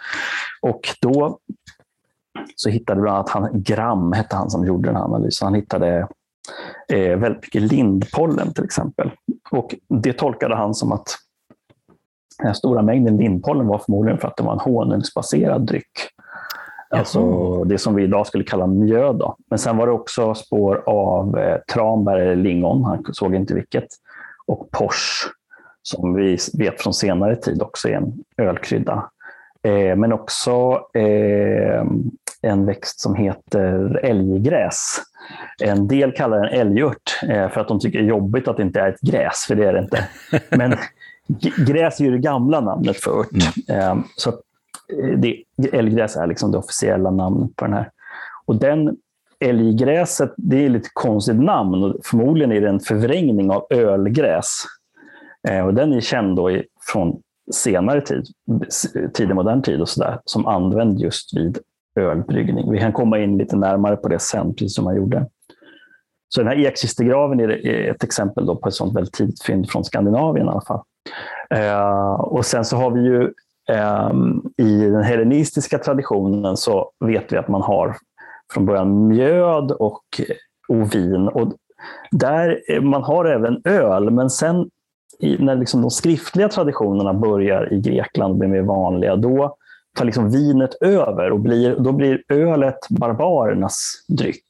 och 0.62 0.80
då 1.00 1.38
så 2.56 2.68
hittade 2.70 3.00
bland 3.00 3.16
annat 3.16 3.30
han, 3.30 3.48
Gram, 3.52 4.12
hette 4.12 4.36
han 4.36 4.50
som 4.50 4.66
gjorde 4.66 4.88
den 4.88 4.96
här 4.96 5.04
analysen. 5.04 5.46
Han 5.46 5.54
hittade 5.54 6.08
eh, 6.92 7.18
väldigt 7.18 7.42
mycket 7.42 7.62
lindpollen 7.62 8.54
till 8.54 8.64
exempel. 8.64 9.10
Och 9.50 9.74
det 9.88 10.12
tolkade 10.12 10.56
han 10.56 10.74
som 10.74 10.92
att 10.92 11.08
den 12.42 12.54
stora 12.54 12.82
mängden 12.82 13.16
lindpollen 13.16 13.66
var 13.66 13.78
förmodligen 13.78 14.18
för 14.18 14.28
att 14.28 14.36
det 14.36 14.42
var 14.42 14.52
en 14.52 14.58
honungsbaserad 14.58 15.66
dryck. 15.66 16.10
Alltså 16.90 17.64
det 17.64 17.78
som 17.78 17.94
vi 17.94 18.02
idag 18.02 18.26
skulle 18.26 18.44
kalla 18.44 18.66
mjöd. 18.66 19.16
Då. 19.16 19.36
Men 19.50 19.58
sen 19.58 19.76
var 19.76 19.86
det 19.86 19.92
också 19.92 20.34
spår 20.34 20.82
av 20.86 21.38
eh, 21.38 21.56
tranbär 21.74 22.16
eller 22.16 22.36
lingon, 22.36 22.84
han 22.84 23.04
såg 23.12 23.34
inte 23.34 23.54
vilket, 23.54 23.88
och 24.46 24.70
pors 24.70 25.26
som 25.82 26.14
vi 26.14 26.38
vet 26.58 26.82
från 26.82 26.94
senare 26.94 27.36
tid 27.36 27.62
också 27.62 27.88
är 27.88 27.92
en 27.92 28.12
ölkrydda. 28.36 29.10
Eh, 29.62 29.96
men 29.96 30.12
också 30.12 30.80
eh, 30.94 31.84
en 32.42 32.66
växt 32.66 33.00
som 33.00 33.14
heter 33.14 34.00
älggräs. 34.02 34.96
En 35.62 35.88
del 35.88 36.12
kallar 36.12 36.40
den 36.40 36.60
älgört 36.60 37.20
eh, 37.22 37.48
för 37.48 37.60
att 37.60 37.68
de 37.68 37.80
tycker 37.80 37.98
det 37.98 38.04
är 38.04 38.08
jobbigt 38.08 38.48
att 38.48 38.56
det 38.56 38.62
inte 38.62 38.80
är 38.80 38.88
ett 38.88 39.00
gräs, 39.00 39.44
för 39.48 39.54
det 39.54 39.64
är 39.64 39.72
det 39.72 39.78
inte. 39.78 40.08
Men 40.56 40.74
gräs 41.66 42.00
är 42.00 42.04
ju 42.04 42.10
det 42.10 42.18
gamla 42.18 42.60
namnet 42.60 42.96
för 42.96 43.20
ört. 43.20 43.30
Mm. 43.68 43.80
Eh, 43.80 44.04
så 44.16 44.32
det, 45.16 45.42
älggräs 45.72 46.16
är 46.16 46.26
liksom 46.26 46.52
det 46.52 46.58
officiella 46.58 47.10
namnet 47.10 47.56
på 47.56 47.64
den 47.64 47.74
här. 47.74 47.90
Och 48.46 48.56
den 48.56 48.96
älggräset, 49.40 50.34
det 50.36 50.56
är 50.62 50.66
ett 50.66 50.72
lite 50.72 50.88
konstigt 50.92 51.40
namn 51.40 51.84
och 51.84 51.96
förmodligen 52.04 52.52
är 52.52 52.60
det 52.60 52.68
en 52.68 52.80
förvrängning 52.80 53.50
av 53.50 53.66
ölgräs. 53.70 54.64
Eh, 55.48 55.66
och 55.66 55.74
den 55.74 55.92
är 55.92 56.00
känd 56.00 56.36
då 56.36 56.50
från 56.92 57.20
senare 57.52 58.00
tid, 58.00 58.26
tidig 59.14 59.34
modern 59.34 59.62
tid 59.62 59.80
och 59.80 59.88
sådär, 59.88 60.20
som 60.24 60.46
använd 60.46 61.00
just 61.00 61.36
vid 61.36 61.58
ölbryggning. 61.96 62.72
Vi 62.72 62.78
kan 62.78 62.92
komma 62.92 63.18
in 63.18 63.38
lite 63.38 63.56
närmare 63.56 63.96
på 63.96 64.08
det 64.08 64.18
sen, 64.18 64.54
precis 64.54 64.74
som 64.74 64.84
man 64.84 64.96
gjorde. 64.96 65.26
Så 66.28 66.40
den 66.40 66.48
här 66.48 66.66
ekkistegraven 66.66 67.40
är 67.40 67.90
ett 67.90 68.04
exempel 68.04 68.46
då 68.46 68.56
på 68.56 68.68
ett 68.68 68.74
sånt 68.74 68.96
väldigt 68.96 69.14
tidigt 69.14 69.42
fynd 69.42 69.70
från 69.70 69.84
Skandinavien 69.84 70.46
i 70.46 70.50
alla 70.50 70.60
fall. 70.60 70.82
Eh, 71.50 72.20
och 72.20 72.44
sen 72.44 72.64
så 72.64 72.76
har 72.76 72.90
vi 72.90 73.00
ju 73.00 73.32
Ehm, 73.68 74.42
I 74.56 74.78
den 74.78 75.02
hellenistiska 75.02 75.78
traditionen 75.78 76.56
så 76.56 76.90
vet 77.04 77.32
vi 77.32 77.36
att 77.36 77.48
man 77.48 77.62
har 77.62 77.96
från 78.54 78.66
början 78.66 79.08
mjöd 79.08 79.72
och, 79.72 80.04
och 80.68 80.94
vin. 80.94 81.28
Och 81.28 81.52
där, 82.10 82.60
eh, 82.68 82.80
man 82.80 83.02
har 83.02 83.24
även 83.24 83.60
öl, 83.64 84.10
men 84.10 84.30
sen 84.30 84.70
när 85.38 85.56
liksom 85.56 85.80
de 85.80 85.90
skriftliga 85.90 86.48
traditionerna 86.48 87.14
börjar 87.14 87.72
i 87.72 87.80
Grekland 87.80 88.38
bli 88.38 88.48
mer 88.48 88.62
vanliga, 88.62 89.16
då 89.16 89.56
tar 89.96 90.04
liksom 90.04 90.30
vinet 90.30 90.74
över 90.80 91.32
och 91.32 91.40
blir, 91.40 91.76
då 91.76 91.92
blir 91.92 92.22
ölet 92.28 92.78
barbarernas 92.90 94.04
dryck. 94.08 94.46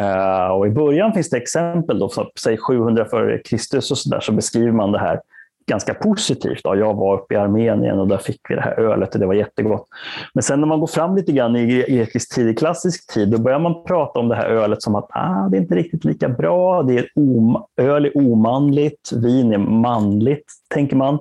Uh, 0.00 0.46
och 0.46 0.66
I 0.66 0.70
början 0.70 1.12
finns 1.12 1.30
det 1.30 1.36
exempel, 1.36 1.98
då, 1.98 2.10
säg 2.42 2.56
700 2.56 3.06
f.Kr. 3.06 3.80
så, 3.80 3.96
så 4.20 4.32
beskriver 4.32 4.72
man 4.72 4.92
det 4.92 4.98
här 4.98 5.20
ganska 5.66 5.94
positivt. 5.94 6.60
Ja, 6.64 6.76
jag 6.76 6.94
var 6.94 7.20
uppe 7.20 7.34
i 7.34 7.36
Armenien 7.36 7.98
och 7.98 8.08
där 8.08 8.18
fick 8.18 8.40
vi 8.48 8.54
det 8.54 8.60
här 8.60 8.80
ölet 8.80 9.14
och 9.14 9.20
det 9.20 9.26
var 9.26 9.34
jättegott. 9.34 9.86
Men 10.34 10.42
sen 10.42 10.60
när 10.60 10.66
man 10.66 10.80
går 10.80 10.86
fram 10.86 11.16
lite 11.16 11.32
grann 11.32 11.56
i 11.56 11.66
grekisk 11.66 12.34
tid, 12.34 12.48
i 12.48 12.54
klassisk 12.54 13.14
tid, 13.14 13.30
då 13.30 13.38
börjar 13.38 13.58
man 13.58 13.84
prata 13.84 14.18
om 14.18 14.28
det 14.28 14.36
här 14.36 14.48
ölet 14.48 14.82
som 14.82 14.94
att 14.94 15.08
ah, 15.10 15.48
det 15.50 15.56
är 15.56 15.60
inte 15.60 15.74
riktigt 15.74 16.04
lika 16.04 16.28
bra. 16.28 16.82
Det 16.82 16.98
är 16.98 17.06
om, 17.14 17.64
öl 17.80 18.04
är 18.04 18.16
omanligt, 18.16 19.12
vin 19.12 19.52
är 19.52 19.58
manligt, 19.58 20.52
tänker 20.74 20.96
man. 20.96 21.18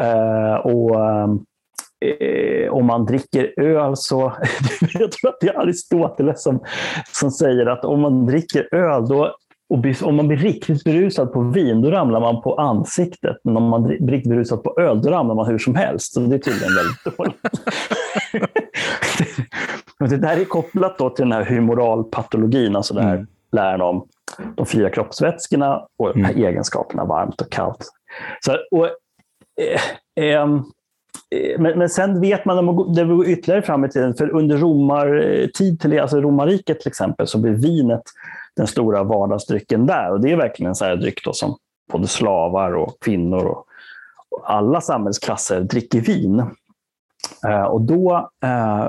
Uh, 0.00 0.54
och 0.54 1.00
eh, 2.04 2.70
om 2.70 2.86
man 2.86 3.04
dricker 3.04 3.60
öl 3.60 3.96
så, 3.96 4.32
jag 4.92 5.12
tror 5.12 5.30
att 5.30 5.40
det 5.40 5.48
är 5.48 5.58
Aristoteles 5.58 6.42
som, 6.42 6.60
som 7.12 7.30
säger 7.30 7.66
att 7.66 7.84
om 7.84 8.00
man 8.00 8.26
dricker 8.26 8.74
öl 8.74 9.08
då 9.08 9.34
och 9.70 9.84
om 10.02 10.16
man 10.16 10.28
blir 10.28 10.36
riktigt 10.36 10.84
berusad 10.84 11.32
på 11.32 11.40
vin, 11.40 11.82
då 11.82 11.90
ramlar 11.90 12.20
man 12.20 12.42
på 12.42 12.54
ansiktet. 12.54 13.36
Men 13.44 13.56
om 13.56 13.64
man 13.64 13.82
blir 13.82 13.98
riktigt 14.06 14.30
berusad 14.30 14.62
på 14.62 14.80
öl, 14.80 15.02
då 15.02 15.10
ramlar 15.10 15.34
man 15.34 15.46
hur 15.46 15.58
som 15.58 15.74
helst. 15.74 16.12
Så 16.12 16.20
det 16.20 16.34
är 16.34 16.38
tydligen 16.38 16.74
väldigt 16.74 17.18
dåligt. 17.18 17.36
det 20.10 20.16
där 20.16 20.36
är 20.36 20.44
kopplat 20.44 20.98
då 20.98 21.10
till 21.10 21.24
den 21.24 21.32
här 21.32 21.44
humoralpatologin, 21.44 22.76
alltså 22.76 22.94
det 22.94 23.02
här 23.02 23.14
mm. 23.14 23.26
läran 23.52 23.80
om 23.80 24.06
de 24.54 24.66
fyra 24.66 24.90
kroppsvätskorna 24.90 25.86
och 25.98 26.16
mm. 26.16 26.36
egenskaperna 26.36 27.04
varmt 27.04 27.40
och 27.40 27.52
kallt. 27.52 27.88
Så, 28.40 28.56
och, 28.70 28.86
eh, 30.16 30.24
eh, 30.24 30.46
men, 31.58 31.78
men 31.78 31.88
sen 31.88 32.20
vet 32.20 32.44
man, 32.44 32.94
det 32.94 33.04
går 33.04 33.26
ytterligare 33.26 33.62
fram 33.62 33.84
i 33.84 33.88
tiden, 33.88 34.14
för 34.14 34.30
under 34.30 34.56
romartid, 34.56 35.98
alltså 36.00 36.20
romarriket 36.20 36.80
till 36.80 36.88
exempel, 36.88 37.26
så 37.26 37.38
blir 37.38 37.52
vinet 37.52 38.02
den 38.58 38.66
stora 38.66 39.02
vardagsdrycken 39.02 39.86
där. 39.86 40.10
Och 40.10 40.20
det 40.20 40.32
är 40.32 40.36
verkligen 40.36 40.68
en 40.68 40.74
sån 40.74 40.88
här 40.88 40.96
dryck 40.96 41.24
då 41.24 41.32
som 41.32 41.56
både 41.92 42.06
slavar 42.06 42.72
och 42.72 42.96
kvinnor 43.00 43.44
och, 43.44 43.64
och 44.30 44.52
alla 44.52 44.80
samhällsklasser 44.80 45.60
dricker 45.60 46.00
vin. 46.00 46.42
Eh, 47.46 47.62
och 47.62 47.80
då, 47.80 48.30
eh, 48.44 48.86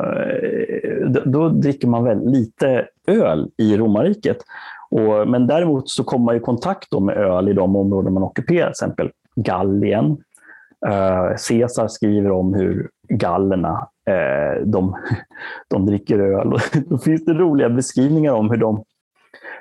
då, 1.26 1.50
dricker 1.50 1.88
man 1.88 2.04
väldigt 2.04 2.30
lite 2.30 2.88
öl 3.08 3.50
i 3.58 3.78
romarriket. 3.78 4.38
Och, 4.92 5.28
men 5.28 5.48
däremot 5.48 5.90
så 5.90 6.04
kommer 6.04 6.26
man 6.26 6.36
i 6.36 6.40
kontakt 6.40 7.00
med 7.02 7.18
öl 7.18 7.50
i 7.50 7.54
de 7.54 7.76
områden 7.76 8.14
man 8.14 8.24
ockuperar, 8.24 8.66
till 8.66 8.70
exempel 8.70 9.12
Gallien. 9.36 10.18
Eh, 10.88 11.30
Caesar 11.48 11.88
skriver 11.88 12.32
om 12.32 12.54
hur 12.54 12.90
gallerna 13.10 13.88
de, 14.64 14.96
de 15.70 15.86
dricker 15.86 16.20
öl. 16.20 16.58
då 16.86 16.98
finns 16.98 17.26
det 17.26 17.34
roliga 17.34 17.70
beskrivningar 17.70 18.34
om 18.34 18.50
hur 18.50 18.58
de 18.58 18.84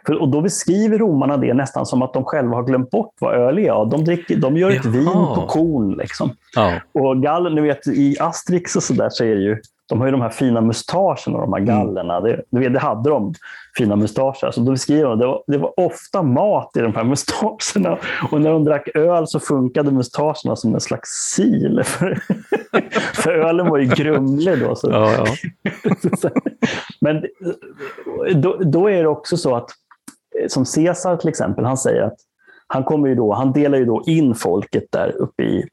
för, 0.08 0.22
och 0.22 0.28
då 0.28 0.40
beskriver 0.40 0.98
romarna 0.98 1.36
det 1.36 1.54
nästan 1.54 1.86
som 1.86 2.02
att 2.02 2.12
de 2.12 2.24
själva 2.24 2.56
har 2.56 2.62
glömt 2.62 2.90
bort 2.90 3.14
vad 3.20 3.34
öl 3.34 3.58
är. 3.58 3.90
De, 3.90 4.04
dricker, 4.04 4.36
de 4.36 4.56
gör 4.56 4.70
ett 4.70 4.84
Jaha. 4.84 4.92
vin 4.92 5.04
på 5.06 5.46
korn. 5.48 5.96
Liksom. 5.98 6.30
Ja. 6.54 6.72
Och 6.92 7.22
gall, 7.22 7.54
ni 7.54 7.60
vet, 7.60 7.86
I 7.86 8.16
Asterix 8.20 8.76
och 8.76 8.82
så 8.82 8.92
där 8.92 9.08
så 9.10 9.24
är 9.24 9.34
det 9.34 9.42
ju 9.42 9.56
de 9.88 10.00
har 10.00 10.06
ju 10.06 10.12
de 10.12 10.20
här 10.20 10.30
fina 10.30 10.60
mustascherna, 10.60 11.38
de 11.38 11.52
här 11.52 11.60
mm. 11.60 11.64
gallerna. 11.64 12.16
Mm. 12.16 12.40
Det, 12.50 12.68
det 12.68 12.78
hade 12.78 13.10
de, 13.10 13.34
fina 13.76 13.96
mustascher. 13.96 14.50
Så 14.50 14.60
då 14.60 14.70
beskriver 14.70 15.04
de 15.04 15.18
det 15.18 15.26
var, 15.26 15.42
det 15.46 15.58
var 15.58 15.80
ofta 15.80 16.22
mat 16.22 16.76
i 16.76 16.80
de 16.80 16.94
här 16.94 17.04
mustascherna. 17.14 17.98
Och 18.30 18.40
när 18.40 18.50
de 18.50 18.64
drack 18.64 18.88
öl 18.94 19.26
så 19.26 19.40
funkade 19.40 19.90
mustascherna 19.90 20.56
som 20.56 20.74
en 20.74 20.80
slags 20.80 21.08
sil. 21.32 21.76
För, 21.84 22.18
för 23.14 23.32
ölen 23.32 23.68
var 23.68 23.78
ju 23.78 23.86
grumlig 23.86 24.60
då. 24.60 24.74
Så. 24.74 24.90
Ja, 24.90 25.12
ja. 25.12 25.26
Men 27.00 27.24
då, 28.34 28.56
då, 28.56 28.90
är 28.90 29.02
det 29.02 29.08
också 29.08 29.36
så 29.36 29.56
att, 29.56 29.70
som 30.48 30.64
Caesar 30.64 31.16
till 31.16 31.28
exempel, 31.28 31.64
han 31.64 31.76
säger 31.76 32.02
att 32.02 32.16
han, 32.66 32.84
kommer 32.84 33.08
ju 33.08 33.14
då, 33.14 33.32
han 33.32 33.52
delar 33.52 33.78
ju 33.78 33.84
då 33.84 34.02
in 34.06 34.34
folket 34.34 34.84
där 34.90 35.16
uppe 35.16 35.42
i 35.42 35.64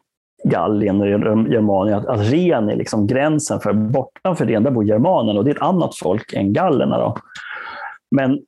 Gallien 0.44 1.02
och 1.02 1.08
Germanien, 1.08 2.00
att, 2.00 2.06
att 2.06 2.32
ren 2.32 2.70
är 2.70 2.76
liksom 2.76 3.08
gränsen 3.08 3.60
för 3.60 3.74
bortanför 3.74 4.46
ren, 4.46 4.64
där 4.64 4.72
bor 4.72 4.86
germanerna 4.86 5.40
och 5.40 5.46
det 5.46 5.52
är 5.52 5.56
ett 5.56 5.62
annat 5.62 5.96
folk 5.96 6.34
än 6.34 6.54
gallerna. 6.54 6.98
Då. 6.98 7.18
Men 8.12 8.40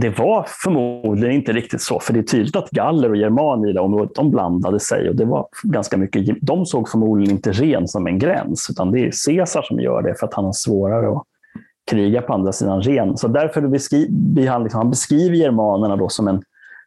det 0.00 0.18
var 0.18 0.46
förmodligen 0.48 1.34
inte 1.36 1.52
riktigt 1.52 1.82
så, 1.82 2.00
för 2.00 2.12
det 2.12 2.20
är 2.20 2.22
tydligt 2.22 2.56
att 2.56 2.70
galler 2.70 3.10
och 3.10 3.16
germaner 3.16 3.70
i 3.70 3.72
det 3.72 3.80
området, 3.80 4.14
de 4.14 4.30
blandade 4.30 4.80
sig 4.80 5.08
och 5.08 5.16
det 5.16 5.24
var 5.24 5.46
ganska 5.62 5.96
mycket. 5.96 6.36
De 6.40 6.66
såg 6.66 6.88
förmodligen 6.88 7.34
inte 7.34 7.52
ren 7.52 7.88
som 7.88 8.06
en 8.06 8.18
gräns, 8.18 8.70
utan 8.70 8.92
det 8.92 9.00
är 9.00 9.10
Caesar 9.26 9.62
som 9.62 9.80
gör 9.80 10.02
det 10.02 10.14
för 10.14 10.26
att 10.26 10.34
han 10.34 10.44
har 10.44 10.52
svårare 10.52 11.08
att 11.16 11.24
kriga 11.90 12.22
på 12.22 12.32
andra 12.32 12.52
sidan 12.52 12.82
ren. 12.82 13.16
Så 13.16 13.28
därför 13.28 13.60
beskriver 13.60 14.48
han, 14.48 14.62
liksom, 14.62 14.78
han 14.78 14.90
beskriver 14.90 15.36
germanerna 15.36 15.96
då 15.96 16.08
som 16.08 16.28
en 16.28 16.42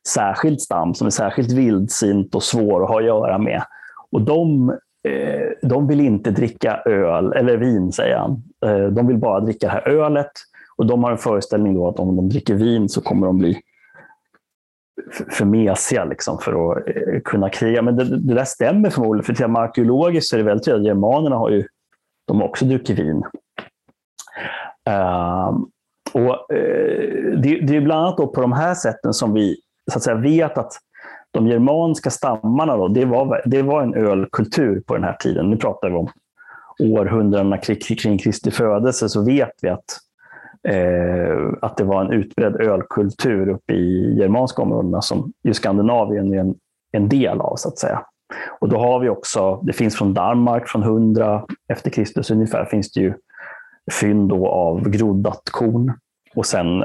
särskild 0.07 0.61
stam 0.61 0.93
som 0.93 1.07
är 1.07 1.11
särskilt 1.11 1.51
vildsint 1.51 2.35
och 2.35 2.43
svår 2.43 2.83
att 2.83 2.89
ha 2.89 2.99
att 2.99 3.05
göra 3.05 3.37
med. 3.37 3.63
Och 4.11 4.21
de, 4.21 4.69
eh, 5.07 5.67
de 5.69 5.87
vill 5.87 5.99
inte 5.99 6.31
dricka 6.31 6.81
öl, 6.85 7.33
eller 7.33 7.57
vin 7.57 7.91
säger 7.91 8.17
han. 8.17 8.43
Eh, 8.65 8.87
de 8.87 9.07
vill 9.07 9.17
bara 9.17 9.39
dricka 9.39 9.67
det 9.67 9.73
här 9.73 9.87
ölet. 9.87 10.31
Och 10.77 10.85
de 10.85 11.03
har 11.03 11.11
en 11.11 11.17
föreställning 11.17 11.75
då 11.75 11.87
att 11.87 11.99
om 11.99 12.15
de 12.15 12.29
dricker 12.29 12.55
vin 12.55 12.89
så 12.89 13.01
kommer 13.01 13.27
de 13.27 13.37
bli 13.37 13.61
för 15.31 15.45
mesiga 15.45 16.05
liksom, 16.05 16.37
för 16.37 16.71
att 16.71 16.87
eh, 16.87 17.21
kunna 17.23 17.49
kriga. 17.49 17.81
Men 17.81 17.95
det, 17.95 18.03
det 18.03 18.33
där 18.33 18.45
stämmer 18.45 18.89
förmodligen, 18.89 19.23
för 19.23 19.33
till 19.33 19.45
arkeologiskt 19.45 20.29
så 20.29 20.35
är 20.35 20.37
det 20.37 20.43
väldigt 20.43 20.65
tydligt 20.65 20.81
att 20.81 20.87
germanerna 20.87 21.35
har 21.35 21.49
ju 21.49 21.67
de 22.27 22.41
har 22.41 22.47
också 22.47 22.65
druckit 22.65 22.99
vin. 22.99 23.23
Uh, 24.89 25.59
och, 26.13 26.53
uh, 26.53 27.39
det, 27.39 27.59
det, 27.61 27.75
är 27.75 27.81
bland 27.81 28.01
annat 28.01 28.17
då 28.17 28.27
på 28.27 28.41
de 28.41 28.51
här 28.51 28.73
sätten 28.73 29.13
som 29.13 29.33
vi 29.33 29.57
så 29.91 29.97
att 29.97 30.03
säga, 30.03 30.15
vet 30.15 30.57
att 30.57 30.73
de 31.31 31.47
germanska 31.47 32.09
stammarna, 32.09 32.77
då, 32.77 32.87
det, 32.87 33.05
var, 33.05 33.41
det 33.45 33.61
var 33.61 33.81
en 33.81 33.93
ölkultur 33.93 34.79
på 34.79 34.93
den 34.93 35.03
här 35.03 35.13
tiden. 35.13 35.49
Nu 35.49 35.57
pratar 35.57 35.89
vi 35.89 35.95
om 35.95 36.09
århundradena 36.79 37.57
kring, 37.57 37.77
kring 37.77 38.17
Kristi 38.17 38.51
födelse, 38.51 39.09
så 39.09 39.25
vet 39.25 39.51
vi 39.61 39.69
att, 39.69 39.99
eh, 40.67 41.53
att 41.61 41.77
det 41.77 41.83
var 41.83 42.05
en 42.05 42.11
utbredd 42.11 42.55
ölkultur 42.55 43.49
uppe 43.49 43.73
i 43.73 44.17
germanska 44.19 44.61
områdena 44.61 45.01
som 45.01 45.33
ju 45.43 45.53
Skandinavien 45.53 46.33
är 46.33 46.39
en, 46.39 46.55
en 46.91 47.09
del 47.09 47.41
av, 47.41 47.55
så 47.55 47.69
att 47.69 47.77
säga. 47.77 48.01
Och 48.59 48.69
då 48.69 48.77
har 48.77 48.99
vi 48.99 49.09
också, 49.09 49.61
det 49.63 49.73
finns 49.73 49.97
från 49.97 50.13
Danmark 50.13 50.67
från 50.67 50.83
100 50.83 51.45
efter 51.73 51.89
Kristus 51.89 52.31
ungefär, 52.31 52.65
finns 52.65 52.91
det 52.91 52.99
ju 52.99 53.13
fynd 53.91 54.33
av 54.33 54.89
groddat 54.89 55.41
korn. 55.51 55.93
Och 56.35 56.45
sen 56.45 56.83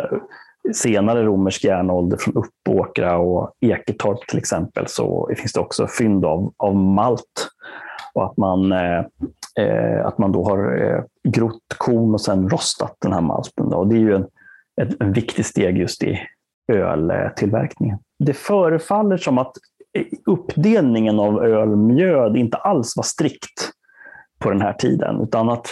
senare 0.74 1.22
romersk 1.22 1.64
järnålder 1.64 2.16
från 2.16 2.34
Uppåkra 2.34 3.18
och 3.18 3.52
Eketorp 3.60 4.26
till 4.28 4.38
exempel 4.38 4.86
så 4.86 5.30
finns 5.36 5.52
det 5.52 5.60
också 5.60 5.86
fynd 5.86 6.24
av, 6.24 6.52
av 6.56 6.76
malt. 6.76 7.48
Och 8.14 8.24
att 8.24 8.36
man, 8.36 8.72
eh, 8.72 9.04
eh, 9.58 10.06
att 10.06 10.18
man 10.18 10.32
då 10.32 10.44
har 10.44 10.82
eh, 10.82 11.02
grott 11.28 11.74
korn 11.78 12.14
och 12.14 12.20
sen 12.20 12.48
rostat 12.48 12.96
den 13.02 13.12
här 13.12 13.20
malten. 13.20 13.68
Då. 13.70 13.76
Och 13.76 13.86
det 13.86 13.96
är 13.96 14.00
ju 14.00 14.14
en, 14.14 14.26
ett, 14.80 15.00
en 15.00 15.12
viktig 15.12 15.46
steg 15.46 15.78
just 15.78 16.02
i 16.02 16.20
öltillverkningen. 16.72 17.98
Det 18.18 18.34
förefaller 18.34 19.16
som 19.16 19.38
att 19.38 19.52
eh, 19.98 20.04
uppdelningen 20.26 21.20
av 21.20 21.44
ölmjöd 21.44 22.36
inte 22.36 22.56
alls 22.56 22.96
var 22.96 23.04
strikt 23.04 23.70
på 24.38 24.50
den 24.50 24.60
här 24.60 24.72
tiden, 24.72 25.20
utan 25.20 25.48
att 25.48 25.66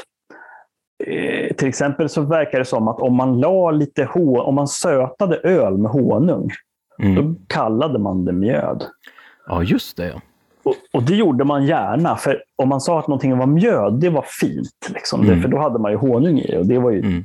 Eh, 1.04 1.54
till 1.56 1.68
exempel 1.68 2.08
så 2.08 2.22
verkar 2.22 2.58
det 2.58 2.64
som 2.64 2.88
att 2.88 3.00
om 3.00 3.16
man 3.16 3.40
la 3.40 3.70
lite 3.70 4.04
hå, 4.04 4.40
om 4.40 4.54
man 4.54 4.68
sötade 4.68 5.36
öl 5.36 5.78
med 5.78 5.90
honung, 5.90 6.50
mm. 7.02 7.14
då 7.14 7.34
kallade 7.46 7.98
man 7.98 8.24
det 8.24 8.32
mjöd. 8.32 8.84
Ja, 9.46 9.62
just 9.62 9.96
det. 9.96 10.20
Och, 10.62 10.74
och, 10.92 11.02
det 11.02 11.14
gjorde 11.14 11.44
man 11.44 11.66
gärna, 11.66 12.16
för 12.16 12.42
om 12.56 12.68
man 12.68 12.80
sa 12.80 12.98
att 12.98 13.08
någonting 13.08 13.38
var 13.38 13.46
mjöd, 13.46 13.94
det 13.94 14.10
var 14.10 14.24
fint. 14.40 14.90
Liksom. 14.94 15.20
Mm. 15.20 15.36
Det, 15.36 15.42
för 15.42 15.48
då 15.48 15.58
hade 15.58 15.78
man 15.78 15.90
ju 15.90 15.96
honung 15.96 16.38
i 16.38 16.56
och 16.56 16.66
det 16.66 16.78
var 16.78 16.90
ju 16.90 16.98
mm. 16.98 17.24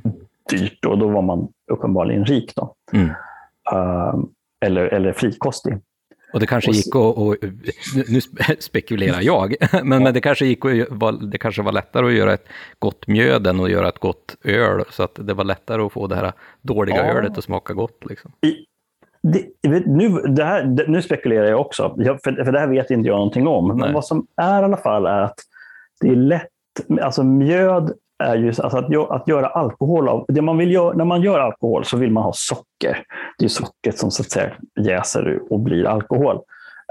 dyrt 0.50 0.84
och 0.84 0.98
då 0.98 1.08
var 1.08 1.22
man 1.22 1.48
uppenbarligen 1.72 2.24
rik. 2.24 2.52
Då. 2.56 2.74
Uh, 3.72 4.14
eller, 4.60 4.82
eller 4.82 5.12
frikostig. 5.12 5.78
Och 6.34 6.40
det 6.40 6.46
kanske 6.46 6.70
gick 6.70 6.96
att, 6.96 7.16
och, 7.16 7.36
nu 8.08 8.20
spekulerar 8.58 9.20
jag, 9.22 9.54
men, 9.84 10.02
men 10.02 10.14
det 10.14 10.20
kanske 10.20 10.46
gick 10.46 10.64
att, 10.64 11.30
det 11.30 11.38
kanske 11.38 11.62
var 11.62 11.72
lättare 11.72 12.06
att 12.06 12.12
göra 12.12 12.34
ett 12.34 12.46
gott 12.78 13.06
mjöd 13.06 13.46
än 13.46 13.60
att 13.60 13.70
göra 13.70 13.88
ett 13.88 13.98
gott 13.98 14.36
öl, 14.44 14.84
så 14.90 15.02
att 15.02 15.18
det 15.20 15.34
var 15.34 15.44
lättare 15.44 15.82
att 15.82 15.92
få 15.92 16.06
det 16.06 16.16
här 16.16 16.32
dåliga 16.62 16.96
ja. 16.96 17.18
ölet 17.18 17.38
att 17.38 17.44
smaka 17.44 17.72
gott. 17.72 18.02
Liksom. 18.08 18.32
Det, 19.22 19.46
nu, 19.86 20.08
det 20.08 20.44
här, 20.44 20.84
nu 20.88 21.02
spekulerar 21.02 21.46
jag 21.46 21.60
också, 21.60 21.94
för, 22.24 22.44
för 22.44 22.52
det 22.52 22.60
här 22.60 22.68
vet 22.68 22.90
inte 22.90 23.08
jag 23.08 23.16
någonting 23.16 23.46
om. 23.46 23.68
Nej. 23.68 23.76
Men 23.76 23.92
vad 23.92 24.04
som 24.04 24.26
är 24.36 24.62
i 24.62 24.64
alla 24.64 24.76
fall 24.76 25.06
är 25.06 25.20
att 25.20 25.38
det 26.00 26.08
är 26.08 26.16
lätt, 26.16 26.50
alltså 27.00 27.22
mjöd 27.24 27.92
är 28.24 28.36
ju 28.36 28.48
alltså 28.48 28.66
att, 28.66 29.10
att 29.10 29.28
göra 29.28 29.46
alkohol 29.46 30.08
av, 30.08 30.24
det 30.28 30.42
man 30.42 30.58
vill 30.58 30.72
göra, 30.72 30.92
när 30.92 31.04
man 31.04 31.22
gör 31.22 31.40
alkohol 31.40 31.84
så 31.84 31.96
vill 31.96 32.10
man 32.10 32.22
ha 32.22 32.32
socker. 32.34 33.04
Det 33.38 33.44
är 33.44 33.48
sockret 33.48 33.98
som 33.98 34.10
så 34.10 34.22
att 34.22 34.30
säga 34.30 34.52
jäser 34.80 35.40
och 35.50 35.60
blir 35.60 35.86
alkohol. 35.86 36.40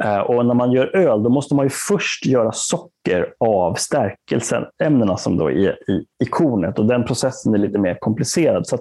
Eh, 0.03 0.19
och 0.19 0.45
när 0.45 0.53
man 0.53 0.71
gör 0.71 0.95
öl, 0.95 1.23
då 1.23 1.29
måste 1.29 1.55
man 1.55 1.65
ju 1.65 1.69
först 1.69 2.25
göra 2.25 2.51
socker 2.51 3.34
av 3.39 3.73
stärkelseämnena 3.73 5.17
som 5.17 5.38
då 5.38 5.51
är 5.51 5.91
i, 5.91 6.05
i 6.23 6.25
kornet. 6.29 6.79
Och 6.79 6.86
den 6.86 7.05
processen 7.05 7.53
är 7.53 7.57
lite 7.57 7.79
mer 7.79 7.97
komplicerad. 7.99 8.67
Så 8.67 8.77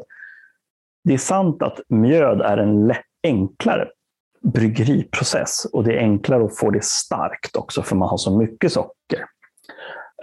det 1.04 1.14
är 1.14 1.18
sant 1.18 1.62
att 1.62 1.80
mjöd 1.88 2.40
är 2.40 2.56
en 2.56 2.92
enklare 3.22 3.88
bryggeriprocess 4.42 5.64
och 5.72 5.84
det 5.84 5.94
är 5.94 5.98
enklare 5.98 6.44
att 6.44 6.58
få 6.58 6.70
det 6.70 6.84
starkt 6.84 7.56
också 7.56 7.82
för 7.82 7.96
man 7.96 8.08
har 8.08 8.16
så 8.16 8.38
mycket 8.38 8.72
socker. 8.72 9.24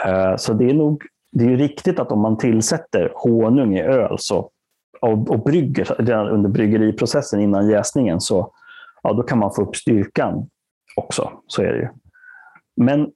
Eh, 0.06 0.36
så 0.36 0.54
det 0.54 0.70
är 0.70 0.74
nog 0.74 1.04
det 1.32 1.44
är 1.44 1.50
ju 1.50 1.58
riktigt 1.58 2.00
att 2.00 2.12
om 2.12 2.20
man 2.20 2.38
tillsätter 2.38 3.12
honung 3.16 3.78
i 3.78 3.82
öl 3.82 4.16
så, 4.20 4.50
och, 5.02 5.30
och 5.30 5.44
brygger 5.44 5.96
redan 6.00 6.28
under 6.28 6.50
bryggeriprocessen 6.50 7.40
innan 7.40 7.70
jäsningen 7.70 8.22
så 8.22 8.52
ja, 9.04 9.14
då 9.14 9.24
kan 9.24 9.40
man 9.40 9.54
få 9.54 9.62
upp 9.62 9.76
styrkan 9.76 10.50
också. 10.96 11.32
Så 11.48 11.62
är 11.62 11.74
det 11.74 11.80
ju. 11.80 11.88
Men 12.76 13.12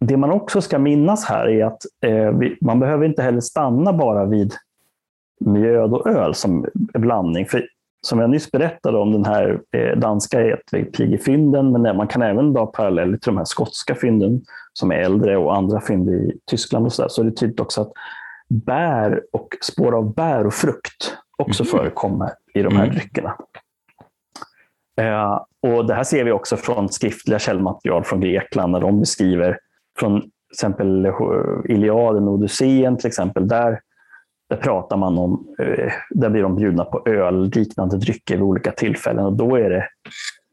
det 0.00 0.16
man 0.16 0.30
också 0.30 0.60
ska 0.60 0.78
minnas 0.78 1.24
här 1.24 1.48
är 1.48 1.64
att 1.64 1.82
eh, 2.00 2.30
vi, 2.30 2.58
man 2.60 2.80
behöver 2.80 3.06
inte 3.06 3.22
heller 3.22 3.40
stanna 3.40 3.92
bara 3.92 4.24
vid 4.24 4.54
mjöd 5.40 5.92
och 5.92 6.06
öl 6.06 6.34
som 6.34 6.66
blandning. 6.74 7.46
För 7.46 7.68
som 8.04 8.20
jag 8.20 8.30
nyss 8.30 8.52
berättade 8.52 8.98
om 8.98 9.12
den 9.12 9.24
här 9.24 9.60
eh, 9.72 9.98
danska 9.98 10.40
Etvig-fynden, 10.72 11.72
men 11.72 11.96
man 11.96 12.08
kan 12.08 12.22
även 12.22 12.52
dra 12.52 12.66
paralleller 12.66 13.18
till 13.18 13.32
de 13.32 13.36
här 13.36 13.44
skotska 13.44 13.94
fynden 13.94 14.42
som 14.72 14.92
är 14.92 14.96
äldre 14.96 15.36
och 15.36 15.56
andra 15.56 15.80
fynd 15.80 16.08
i 16.08 16.38
Tyskland. 16.50 16.86
och 16.86 16.92
Så, 16.92 17.02
där. 17.02 17.08
så 17.08 17.22
det 17.22 17.28
är 17.28 17.30
tydligt 17.30 17.60
också 17.60 17.80
att 17.80 17.92
bär 18.48 19.22
och 19.32 19.48
spår 19.60 19.94
av 19.94 20.14
bär 20.14 20.46
och 20.46 20.54
frukt 20.54 21.16
också 21.38 21.62
mm. 21.62 21.70
förekommer 21.70 22.30
i 22.54 22.62
de 22.62 22.76
här 22.76 22.84
mm. 22.84 22.94
dryckerna. 22.94 23.36
Eh, 25.00 25.40
och 25.62 25.86
det 25.86 25.94
här 25.94 26.04
ser 26.04 26.24
vi 26.24 26.32
också 26.32 26.56
från 26.56 26.88
skriftliga 26.88 27.38
källmaterial 27.38 28.04
från 28.04 28.20
Grekland 28.20 28.72
när 28.72 28.80
de 28.80 29.00
beskriver 29.00 29.58
från 29.98 30.20
till 30.20 30.30
exempel 30.52 31.12
Iliaden 31.68 32.28
och 32.28 32.34
Odysseen 32.34 32.96
till 32.96 33.06
exempel. 33.06 33.48
Där 33.48 33.80
där 34.54 34.62
pratar 34.62 34.96
man 34.96 35.18
om, 35.18 35.46
eh, 35.58 35.92
där 36.10 36.30
blir 36.30 36.42
de 36.42 36.56
bjudna 36.56 36.84
på 36.84 37.02
ölliknande 37.06 37.96
drycker 37.96 38.34
vid 38.34 38.42
olika 38.42 38.72
tillfällen 38.72 39.24
och 39.24 39.32
då 39.32 39.56
är 39.56 39.70
det 39.70 39.88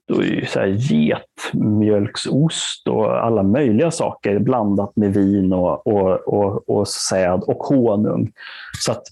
då 0.08 0.24
är 0.24 0.46
så 0.46 0.60
här 0.60 0.68
getmjölksost 0.68 2.88
och 2.88 3.26
alla 3.26 3.44
möjliga 3.44 3.92
saker 3.92 4.40
blandat 4.40 4.96
med 4.96 5.14
vin 5.14 5.54
och, 5.54 5.88
och, 5.88 6.28
och, 6.28 6.70
och 6.70 6.88
säd 6.88 7.44
och 7.48 7.64
honung. 7.64 8.32
Så 8.80 8.92
att, 8.92 9.04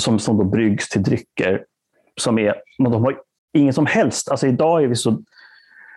som, 0.00 0.18
som 0.18 0.38
då 0.38 0.44
bryggs 0.44 0.88
till 0.88 1.02
drycker 1.02 1.64
som 2.20 2.38
är, 2.38 2.54
de 2.78 3.04
har 3.04 3.20
ingen 3.58 3.74
som 3.74 3.86
helst, 3.86 4.28
alltså 4.28 4.46
idag 4.46 4.82
är 4.82 4.88
vi 4.88 4.96
så, 4.96 5.22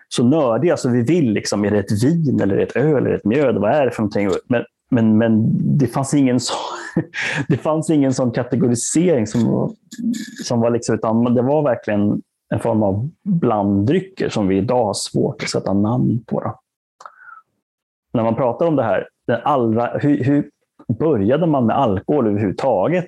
så 0.10 0.24
nördiga 0.24 0.78
så 0.78 0.90
vi 0.90 1.02
vill 1.02 1.32
liksom, 1.32 1.66
är 1.66 1.72
det 1.72 1.80
ett 1.80 2.04
vin 2.04 2.42
eller 2.42 2.58
ett 2.58 2.76
öl 2.76 3.06
eller 3.06 3.16
ett 3.16 3.26
mjöd? 3.26 3.56
Vad 3.56 3.72
är 3.72 3.86
det 3.86 3.92
för 3.92 4.02
någonting? 4.02 4.30
Men 4.48 4.66
men, 4.92 5.18
men 5.18 5.50
det, 5.78 5.88
fanns 5.88 6.14
ingen 6.14 6.40
så, 6.40 6.54
det 7.48 7.58
fanns 7.58 7.90
ingen 7.90 8.14
sån 8.14 8.32
kategorisering 8.32 9.28
som, 9.28 9.76
som 10.44 10.60
var 10.60 10.70
liksom, 10.70 10.96
utan 10.96 11.36
det 11.36 11.42
var 11.42 11.64
verkligen 11.64 12.22
en 12.54 12.60
form 12.60 12.84
av 12.84 13.10
blanddrycker 13.24 14.30
som 14.30 14.48
vi 14.48 14.58
idag 14.58 14.86
har 14.86 14.94
svårt 14.94 15.44
att 15.44 15.50
sätta 15.50 15.74
namn 15.74 16.24
på. 16.28 16.40
Då. 16.40 16.60
När 18.14 18.24
man 18.24 18.36
pratar 18.36 18.66
om 18.66 18.76
det 18.76 18.84
här, 18.84 19.08
den 19.28 19.42
allra, 19.44 19.98
hur, 19.98 20.24
hur 20.24 20.50
började 21.00 21.48
man 21.48 21.66
med 21.66 21.78
alkohol 21.78 22.28
överhuvudtaget? 22.28 23.06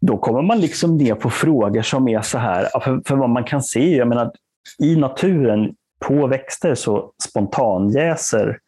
Då 0.00 0.18
kommer 0.18 0.42
man 0.42 0.60
liksom 0.60 0.96
ner 0.96 1.14
på 1.14 1.30
frågor 1.30 1.82
som 1.82 2.08
är 2.08 2.20
så 2.20 2.38
här, 2.38 2.80
för, 2.80 3.02
för 3.06 3.16
vad 3.16 3.30
man 3.30 3.44
kan 3.44 3.62
se, 3.62 3.96
jag 3.96 4.08
menar, 4.08 4.32
i 4.78 4.96
naturen, 4.96 5.74
på 6.04 6.26
växter 6.26 6.74
så 6.74 7.12
spontanjäser 7.28 8.58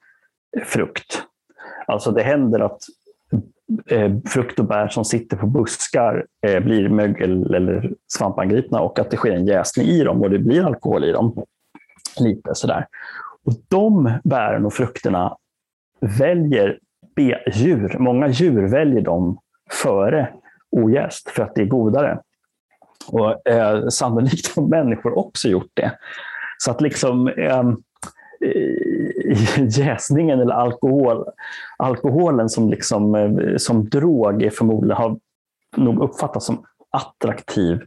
frukt. 0.65 1.23
Alltså 1.87 2.11
det 2.11 2.23
händer 2.23 2.61
att 2.61 2.79
eh, 3.91 4.13
frukt 4.27 4.59
och 4.59 4.65
bär 4.65 4.89
som 4.89 5.05
sitter 5.05 5.37
på 5.37 5.47
buskar 5.47 6.27
eh, 6.47 6.61
blir 6.61 6.89
mögel 6.89 7.55
eller 7.55 7.93
svampangripna 8.13 8.81
och 8.81 8.99
att 8.99 9.11
det 9.11 9.17
sker 9.17 9.33
en 9.33 9.47
jäsning 9.47 9.87
i 9.87 10.05
dem 10.05 10.23
och 10.23 10.31
det 10.31 10.39
blir 10.39 10.67
alkohol 10.67 11.05
i 11.05 11.13
dem. 11.13 11.45
Lite 12.21 12.55
sådär. 12.55 12.87
Och 13.45 13.53
de 13.69 14.13
bären 14.25 14.67
och 14.67 14.73
frukterna 14.73 15.37
väljer 16.01 16.79
djur. 17.53 17.97
Många 17.99 18.29
djur 18.29 18.69
väljer 18.69 19.01
dem 19.01 19.39
före 19.71 20.29
ojäst 20.71 21.31
för 21.31 21.43
att 21.43 21.55
det 21.55 21.63
är 21.63 21.67
godare. 21.67 22.21
Och 23.07 23.49
eh, 23.49 23.89
sannolikt 23.89 24.57
har 24.57 24.67
människor 24.67 25.19
också 25.19 25.49
gjort 25.49 25.71
det. 25.75 25.93
Så 26.59 26.71
att 26.71 26.81
liksom 26.81 27.29
eh, 27.29 27.73
jäsningen 29.69 30.41
eller 30.41 30.55
alkohol, 30.55 31.25
alkoholen 31.79 32.49
som, 32.49 32.69
liksom, 32.69 33.15
eh, 33.15 33.57
som 33.57 33.89
drog 33.89 34.43
är 34.43 34.51
förmodligen 34.51 34.97
har 34.97 35.19
nog 35.77 36.03
uppfattats 36.03 36.47
som 36.47 36.65
attraktiv 36.91 37.81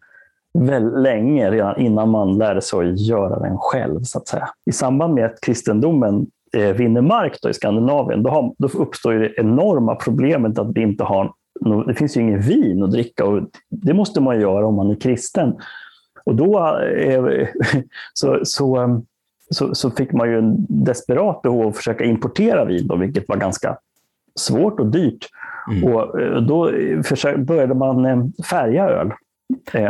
väl 0.54 1.02
länge, 1.02 1.52
redan 1.52 1.80
innan 1.80 2.10
man 2.10 2.38
lärde 2.38 2.62
sig 2.62 2.80
att 2.80 3.00
göra 3.00 3.40
den 3.40 3.58
själv. 3.58 4.04
så 4.04 4.18
att 4.18 4.28
säga. 4.28 4.50
I 4.66 4.72
samband 4.72 5.14
med 5.14 5.26
att 5.26 5.42
kristendomen 5.42 6.28
eh, 6.58 6.70
vinner 6.70 7.02
mark 7.02 7.38
då 7.42 7.50
i 7.50 7.54
Skandinavien, 7.54 8.24
då, 8.24 8.30
har, 8.30 8.54
då 8.58 8.68
uppstår 8.68 9.14
det 9.14 9.34
enorma 9.38 9.96
problemet 9.96 10.60
att 10.60 10.72
vi 10.76 10.82
inte 10.82 11.04
har 11.04 11.34
det 11.88 11.94
finns 11.94 12.18
ju 12.18 12.22
ingen 12.22 12.42
vin 12.42 12.84
att 12.84 12.92
dricka 12.92 13.26
och 13.26 13.42
det 13.70 13.94
måste 13.94 14.22
man 14.22 14.42
göra 14.42 14.66
om 14.66 14.76
man 14.76 14.92
är 14.92 14.96
kristen. 14.96 15.56
Och 16.26 16.36
då 16.36 16.80
eh, 16.80 17.48
så, 18.14 18.40
så, 18.44 18.82
eh, 18.82 19.00
så, 19.50 19.76
så, 19.76 19.92
fick 19.92 20.12
man 20.12 20.30
ju 20.30 20.38
en 20.38 20.66
desperat 20.70 21.42
behov 21.42 21.68
att 21.68 21.78
försöka 21.78 22.04
importera 22.04 22.66
vin, 22.66 22.88
då, 22.88 22.96
vilket 22.96 23.30
var 23.30 23.38
ganska 23.38 23.78
svårt 24.36 24.80
och 24.80 24.88
dyrt. 24.88 25.28
Mm. 25.72 25.84
Och 25.84 26.22
eh, 26.22 26.42
då 26.42 26.72
började 27.38 27.74
man 27.74 28.34
färga 28.50 28.90
öl 28.90 29.12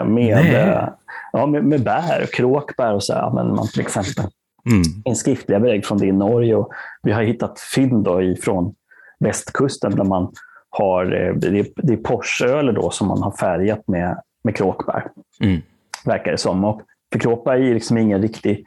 med, 0.05 0.89
ja, 1.31 1.45
med, 1.45 1.63
med 1.63 1.83
bär, 1.83 2.25
kråkbär 2.33 2.93
och 2.93 3.03
så 3.03 3.13
använder 3.13 3.55
man 3.55 3.67
till 3.67 3.81
exempel. 3.81 4.25
Mm. 4.69 4.83
En 5.05 5.15
skriftliga 5.15 5.59
belägg 5.59 5.85
från 5.85 5.97
det 5.97 6.05
i 6.05 6.11
Norge. 6.11 6.55
Och 6.55 6.71
vi 7.03 7.11
har 7.11 7.23
hittat 7.23 7.59
fynd 7.59 8.03
då 8.03 8.21
ifrån 8.21 8.75
västkusten 9.19 9.95
där 9.95 10.03
man 10.03 10.31
har, 10.69 11.05
eh, 11.05 11.33
det 11.33 11.47
är, 11.47 11.65
det 11.75 11.93
är 11.93 11.97
Porscheöl 11.97 12.73
då 12.73 12.89
som 12.89 13.07
man 13.07 13.21
har 13.21 13.31
färgat 13.31 13.87
med, 13.87 14.21
med 14.43 14.55
kråkbär. 14.55 15.07
Mm. 15.39 15.61
Verkar 16.05 16.31
det 16.31 16.37
som. 16.37 16.63
Och 16.63 16.81
för 17.11 17.19
kråkbär 17.19 17.53
är 17.53 17.73
liksom 17.73 17.97
ingen 17.97 18.21
riktig, 18.21 18.65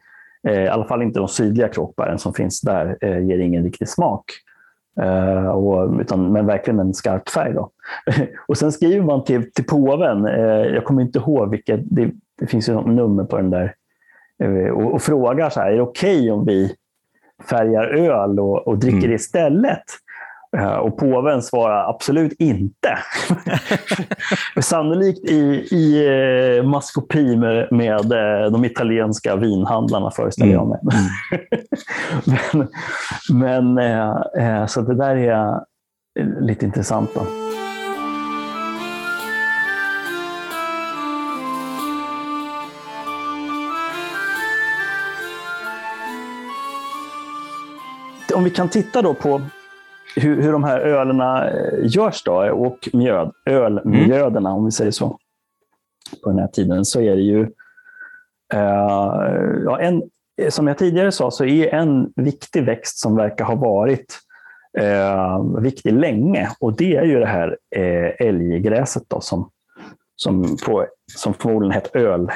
eh, 0.48 0.62
i 0.62 0.68
alla 0.68 0.84
fall 0.84 1.02
inte 1.02 1.18
de 1.18 1.28
sydliga 1.28 1.68
kråkbären 1.68 2.18
som 2.18 2.34
finns 2.34 2.60
där, 2.60 2.98
eh, 3.00 3.18
ger 3.18 3.38
ingen 3.38 3.64
riktig 3.64 3.88
smak. 3.88 4.24
Uh, 5.02 5.48
och, 5.48 6.00
utan, 6.00 6.32
men 6.32 6.46
verkligen 6.46 6.80
en 6.80 6.94
skarp 6.94 7.28
färg. 7.28 7.52
Då. 7.52 7.70
och 8.48 8.58
sen 8.58 8.72
skriver 8.72 9.04
man 9.04 9.24
till, 9.24 9.52
till 9.52 9.64
påven, 9.64 10.26
uh, 10.26 10.74
jag 10.74 10.84
kommer 10.84 11.02
inte 11.02 11.18
ihåg 11.18 11.50
vilket, 11.50 11.80
det, 11.84 12.10
det 12.38 12.46
finns 12.46 12.68
ju 12.68 12.72
något 12.72 12.86
nummer 12.86 13.24
på 13.24 13.36
den 13.36 13.50
där, 13.50 13.74
och, 14.72 14.94
och, 14.94 15.02
frågar 15.02 15.50
så 15.50 15.60
här, 15.60 15.70
är 15.70 15.76
det 15.76 15.82
okej 15.82 16.18
okay 16.18 16.30
om 16.30 16.44
vi 16.44 16.74
färgar 17.50 17.84
öl 17.84 18.40
och, 18.40 18.68
och 18.68 18.78
dricker 18.78 18.98
mm. 18.98 19.14
istället? 19.14 19.84
Eh, 20.56 20.72
och 20.72 20.98
påven 20.98 21.42
svarar 21.42 21.90
absolut 21.90 22.32
inte. 22.38 22.98
Sannolikt 24.60 25.30
i, 25.30 25.68
i 25.70 26.06
eh, 26.58 26.64
maskopi 26.64 27.36
med, 27.36 27.68
med 27.72 28.12
eh, 28.12 28.50
de 28.52 28.64
italienska 28.64 29.36
vinhandlarna 29.36 30.10
föreställer 30.10 30.52
jag 30.52 30.68
mig. 30.68 30.78
Mm. 32.52 32.68
men, 33.32 33.76
men 33.76 34.68
så 34.68 34.80
det 34.80 34.94
där 34.94 35.16
är 35.16 35.60
lite 36.40 36.66
intressant. 36.66 37.10
Då. 37.14 37.20
Om 48.34 48.44
vi 48.44 48.50
kan 48.50 48.68
titta 48.68 49.02
då 49.02 49.14
på 49.14 49.40
hur, 50.16 50.42
hur 50.42 50.52
de 50.52 50.64
här 50.64 50.80
ölerna 50.80 51.50
eh, 51.50 51.78
görs 51.82 52.22
då, 52.24 52.50
och 52.52 52.88
mjöd, 52.92 53.32
ölmjöderna, 53.46 54.50
mm. 54.50 54.58
om 54.58 54.64
vi 54.64 54.70
säger 54.70 54.90
så, 54.90 55.18
på 56.24 56.30
den 56.30 56.38
här 56.38 56.48
tiden, 56.48 56.84
så 56.84 57.00
är 57.00 57.16
det 57.16 57.22
ju... 57.22 57.40
Uh, 58.54 59.62
ja, 59.64 59.80
en, 59.80 60.02
som 60.48 60.66
jag 60.66 60.78
tidigare 60.78 61.12
sa 61.12 61.30
så 61.30 61.44
är 61.44 61.74
en 61.74 62.12
viktig 62.16 62.64
växt 62.64 62.98
som 62.98 63.16
verkar 63.16 63.44
ha 63.44 63.54
varit 63.54 64.18
uh, 64.80 65.60
viktig 65.60 65.92
länge 65.92 66.48
och 66.60 66.76
det 66.76 66.96
är 66.96 67.04
ju 67.04 67.20
det 67.20 67.26
här 67.26 67.48
uh, 67.76 68.26
älggräset 68.28 69.02
då, 69.08 69.20
som, 69.20 69.50
som, 70.16 70.56
på, 70.66 70.86
som 71.16 71.34
förmodligen 71.34 71.72
hette 71.72 71.98
öl, 71.98 72.30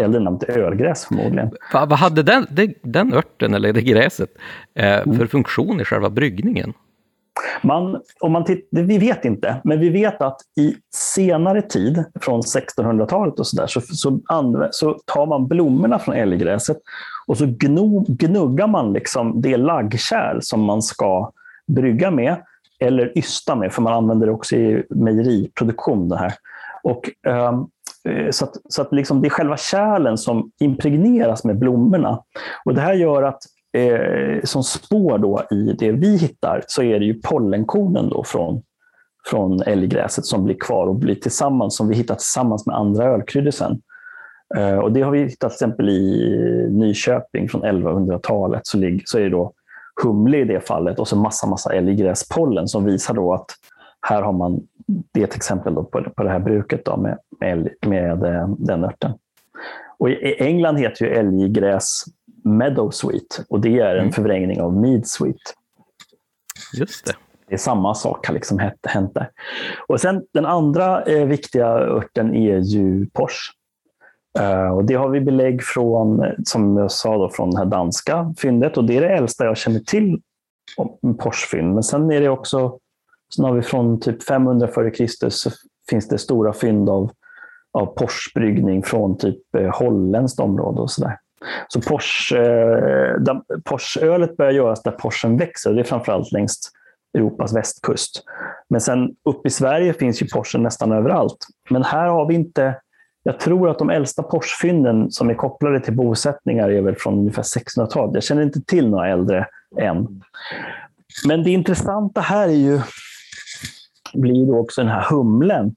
äldre 0.00 0.20
namn 0.20 0.38
till 0.38 0.50
ölgräs 0.50 1.04
förmodligen. 1.04 1.50
Va, 1.72 1.86
vad 1.86 1.98
hade 1.98 2.22
den, 2.22 2.46
den 2.82 3.14
örten, 3.14 3.54
eller 3.54 3.72
det 3.72 3.82
gräset, 3.82 4.30
eh, 4.74 5.02
för 5.02 5.14
mm. 5.14 5.28
funktion 5.28 5.80
i 5.80 5.84
själva 5.84 6.10
bryggningen? 6.10 6.72
Man, 7.62 8.00
om 8.20 8.32
man 8.32 8.44
titt, 8.44 8.68
vi 8.70 8.98
vet 8.98 9.24
inte, 9.24 9.60
men 9.64 9.80
vi 9.80 9.88
vet 9.88 10.22
att 10.22 10.40
i 10.56 10.74
senare 10.94 11.62
tid, 11.62 12.04
från 12.20 12.40
1600-talet 12.40 13.38
och 13.38 13.46
så, 13.46 13.56
där, 13.56 13.66
så, 13.66 13.80
så, 13.80 14.20
så 14.70 14.98
tar 15.04 15.26
man 15.26 15.48
blommorna 15.48 15.98
från 15.98 16.14
älggräset 16.14 16.76
och 17.26 17.38
så 17.38 17.46
gno, 17.46 18.04
gnuggar 18.08 18.66
man 18.66 18.92
liksom 18.92 19.40
det 19.40 19.56
laggkärl 19.56 20.38
som 20.40 20.60
man 20.60 20.82
ska 20.82 21.32
brygga 21.66 22.10
med 22.10 22.36
eller 22.80 23.18
ysta 23.18 23.56
med, 23.56 23.72
för 23.72 23.82
man 23.82 23.92
använder 23.92 24.26
det 24.26 24.32
också 24.32 24.56
i 24.56 24.84
mejeriproduktion. 24.90 26.08
Det 26.08 26.16
här. 26.16 26.32
Och, 26.82 27.10
um, 27.26 27.68
så 28.30 28.44
att, 28.44 28.56
så 28.68 28.82
att 28.82 28.92
liksom 28.92 29.20
det 29.20 29.28
är 29.28 29.30
själva 29.30 29.56
kärlen 29.56 30.18
som 30.18 30.50
impregneras 30.60 31.44
med 31.44 31.58
blommorna. 31.58 32.22
Och 32.64 32.74
Det 32.74 32.80
här 32.80 32.94
gör 32.94 33.22
att 33.22 33.42
eh, 33.72 34.42
som 34.44 34.62
spår 34.62 35.18
då 35.18 35.42
i 35.50 35.72
det 35.78 35.92
vi 35.92 36.16
hittar 36.16 36.64
så 36.66 36.82
är 36.82 36.98
det 36.98 37.04
ju 37.04 37.14
pollenkornen 37.14 38.08
då 38.08 38.24
från, 38.24 38.62
från 39.26 39.62
älggräset 39.62 40.24
som 40.24 40.44
blir 40.44 40.56
kvar 40.60 40.86
och 40.86 40.94
blir 40.94 41.14
tillsammans, 41.14 41.76
som 41.76 41.88
vi 41.88 41.94
hittar 41.94 42.14
tillsammans 42.14 42.66
med 42.66 42.76
andra 42.76 43.04
ölkryddor 43.04 43.50
sen. 43.50 43.80
Eh, 44.56 44.78
och 44.78 44.92
det 44.92 45.02
har 45.02 45.10
vi 45.10 45.18
hittat 45.18 45.38
till 45.38 45.46
exempel 45.46 45.88
i 45.88 46.36
Nyköping 46.70 47.48
från 47.48 47.62
1100-talet. 47.62 48.66
Så, 48.66 48.98
så 49.04 49.18
är 49.18 49.22
det 49.22 49.30
då 49.30 49.52
humle 50.02 50.38
i 50.38 50.44
det 50.44 50.60
fallet 50.60 50.98
och 50.98 51.08
så 51.08 51.16
massa, 51.16 51.46
massa 51.46 51.72
älggräspollen 51.72 52.68
som 52.68 52.84
visar 52.84 53.14
då 53.14 53.34
att 53.34 53.46
här 54.06 54.22
har 54.22 54.32
man, 54.32 54.60
det 54.86 55.20
är 55.20 55.24
ett 55.24 55.36
exempel 55.36 55.74
då 55.74 55.84
på, 55.84 56.02
på 56.16 56.22
det 56.22 56.30
här 56.30 56.38
bruket 56.38 56.84
då 56.84 56.96
med, 56.96 57.18
med, 57.40 57.68
med 57.86 58.22
eh, 58.22 58.48
den 58.58 58.84
örten. 58.84 59.12
Och 59.98 60.10
I 60.10 60.42
England 60.42 60.76
heter 60.76 61.04
ju 61.04 61.10
älggräs 61.12 62.04
Meadow 62.44 62.90
Sweet 62.90 63.44
och 63.48 63.60
det 63.60 63.78
är 63.78 63.94
en 63.94 64.00
mm. 64.00 64.12
förvrängning 64.12 64.60
av 64.60 64.76
Mead 64.76 65.06
Sweet. 65.06 65.54
Just 66.78 67.06
det. 67.06 67.12
Det 67.48 67.54
är 67.54 67.58
samma 67.58 67.94
sak 67.94 68.26
har 68.26 68.34
liksom 68.34 68.58
hänt 68.82 69.14
där. 69.14 69.30
Och 69.88 70.00
sen 70.00 70.24
den 70.34 70.46
andra 70.46 71.02
eh, 71.02 71.26
viktiga 71.26 71.66
örten 71.66 72.34
är 72.34 72.58
ju 72.58 73.06
Pors. 73.06 73.50
Uh, 74.40 74.68
och 74.68 74.84
det 74.84 74.94
har 74.94 75.08
vi 75.08 75.20
belägg 75.20 75.62
från, 75.62 76.24
som 76.44 76.76
jag 76.76 76.90
sa, 76.90 77.18
då, 77.18 77.30
från 77.30 77.50
det 77.50 77.58
här 77.58 77.64
danska 77.64 78.34
fyndet 78.38 78.76
och 78.76 78.84
det 78.84 78.96
är 78.96 79.00
det 79.00 79.16
äldsta 79.16 79.44
jag 79.44 79.56
känner 79.56 79.80
till 79.80 80.20
om 80.76 81.18
Porsfynd. 81.18 81.74
Men 81.74 81.82
sen 81.82 82.10
är 82.12 82.20
det 82.20 82.28
också, 82.28 82.78
sen 83.34 83.44
har 83.44 83.52
vi 83.52 83.62
från 83.62 84.00
typ 84.00 84.22
500 84.22 84.68
f.Kr. 84.70 85.28
så 85.28 85.50
finns 85.90 86.08
det 86.08 86.18
stora 86.18 86.52
fynd 86.52 86.90
av, 86.90 87.10
av 87.72 87.86
Porsbryggning 87.86 88.82
från 88.82 89.18
typ 89.18 89.54
eh, 89.54 89.78
holländskt 89.78 90.40
område 90.40 90.80
och 90.80 90.90
sådär. 90.90 91.18
Så 91.68 91.80
Porsche, 91.80 92.36
eh, 92.36 93.38
Porsche-ölet 93.64 94.36
börjar 94.36 94.52
göras 94.52 94.82
där 94.82 94.90
Porschen 94.90 95.36
växer. 95.36 95.72
Det 95.72 95.80
är 95.80 95.84
framförallt 95.84 96.32
längs 96.32 96.72
Europas 97.14 97.56
västkust. 97.56 98.24
Men 98.68 98.80
sen 98.80 99.08
upp 99.24 99.46
i 99.46 99.50
Sverige 99.50 99.92
finns 99.92 100.22
ju 100.22 100.26
Porsche 100.26 100.58
nästan 100.58 100.92
överallt. 100.92 101.46
Men 101.70 101.82
här 101.82 102.06
har 102.06 102.26
vi 102.26 102.34
inte... 102.34 102.80
Jag 103.22 103.40
tror 103.40 103.70
att 103.70 103.78
de 103.78 103.90
äldsta 103.90 104.22
Porschfynden 104.22 105.10
som 105.10 105.30
är 105.30 105.34
kopplade 105.34 105.80
till 105.80 105.96
bosättningar 105.96 106.70
är 106.70 106.80
väl 106.80 106.96
från 106.96 107.18
ungefär 107.18 107.42
1600-talet. 107.42 108.14
Jag 108.14 108.22
känner 108.22 108.42
inte 108.42 108.60
till 108.60 108.88
några 108.88 109.08
äldre 109.08 109.46
än. 109.80 110.22
Men 111.26 111.42
det 111.42 111.50
intressanta 111.50 112.20
här 112.20 112.48
är 112.48 112.52
ju, 112.52 112.80
blir 114.14 114.46
då 114.46 114.58
också 114.58 114.80
den 114.80 114.90
här 114.90 115.06
humlen. 115.10 115.74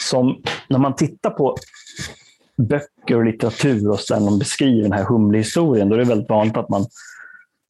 Som 0.00 0.42
när 0.68 0.78
man 0.78 0.94
tittar 0.94 1.30
på 1.30 1.56
böcker 2.56 2.93
och 3.10 3.24
litteratur 3.24 3.90
och 3.90 4.00
sen 4.00 4.24
de 4.24 4.38
beskriver 4.38 4.82
den 4.82 4.92
här 4.92 5.04
humlehistorien, 5.04 5.88
då 5.88 5.94
är 5.94 5.98
det 5.98 6.04
väldigt 6.04 6.30
vanligt 6.30 6.56
att 6.56 6.68
man 6.68 6.86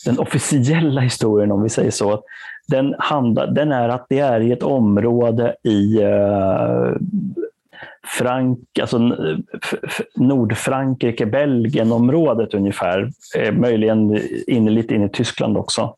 den 0.04 0.18
officiella 0.18 1.00
historien, 1.00 1.52
om 1.52 1.62
vi 1.62 1.68
säger 1.68 1.90
så, 1.90 2.22
den, 2.68 2.94
handlar, 2.98 3.46
den 3.46 3.72
är 3.72 3.88
att 3.88 4.06
det 4.08 4.18
är 4.18 4.40
i 4.40 4.52
ett 4.52 4.62
område 4.62 5.56
i 5.62 6.02
eh, 6.02 6.92
Frank, 8.06 8.58
alltså 8.80 8.98
Nordfrankrike, 10.16 11.26
Belgien-området 11.26 12.54
ungefär. 12.54 13.10
Eh, 13.38 13.52
möjligen 13.52 14.20
in, 14.46 14.74
lite 14.74 14.94
in 14.94 15.02
i 15.02 15.08
Tyskland 15.08 15.56
också. 15.56 15.94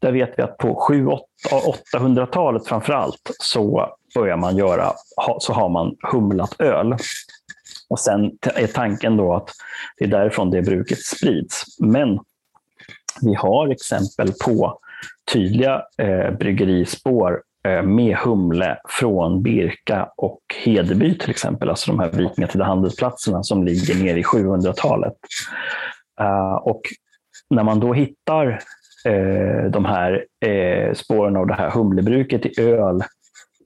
Där 0.00 0.12
vet 0.12 0.34
vi 0.36 0.42
att 0.42 0.56
på 0.56 0.88
700-800-talet 0.90 2.66
framför 2.66 2.92
allt 2.92 3.30
så 3.38 3.88
börjar 4.14 4.36
man 4.36 4.56
göra, 4.56 4.92
så 5.38 5.52
har 5.52 5.68
man 5.68 5.96
humlat 6.12 6.60
öl. 6.60 6.96
Och 7.90 8.00
sen 8.00 8.30
är 8.54 8.66
tanken 8.66 9.16
då 9.16 9.34
att 9.34 9.50
det 9.98 10.04
är 10.04 10.08
därifrån 10.08 10.50
det 10.50 10.62
bruket 10.62 10.98
sprids. 10.98 11.64
Men 11.80 12.18
vi 13.22 13.34
har 13.34 13.68
exempel 13.68 14.32
på 14.44 14.78
tydliga 15.32 15.82
eh, 15.98 16.30
bryggerispår 16.30 17.42
eh, 17.64 17.82
med 17.82 18.16
humle 18.16 18.78
från 18.88 19.42
Birka 19.42 20.08
och 20.16 20.40
Hedeby 20.64 21.18
till 21.18 21.30
exempel, 21.30 21.68
alltså 21.68 21.90
de 21.90 22.00
här 22.00 22.10
vikingatida 22.10 22.64
handelsplatserna 22.64 23.42
som 23.42 23.64
ligger 23.64 24.04
nere 24.04 24.18
i 24.18 24.22
700-talet. 24.22 25.14
Uh, 26.20 26.26
eh, 26.26 26.54
och 26.54 26.80
när 27.50 27.62
man 27.62 27.80
då 27.80 27.92
hittar 27.92 28.60
eh, 29.04 29.70
de 29.70 29.84
här 29.84 30.24
eh, 30.46 30.94
spåren 30.94 31.36
av 31.36 31.46
det 31.46 31.54
här 31.54 31.70
humlebruket 31.70 32.46
i 32.46 32.60
öl 32.60 33.02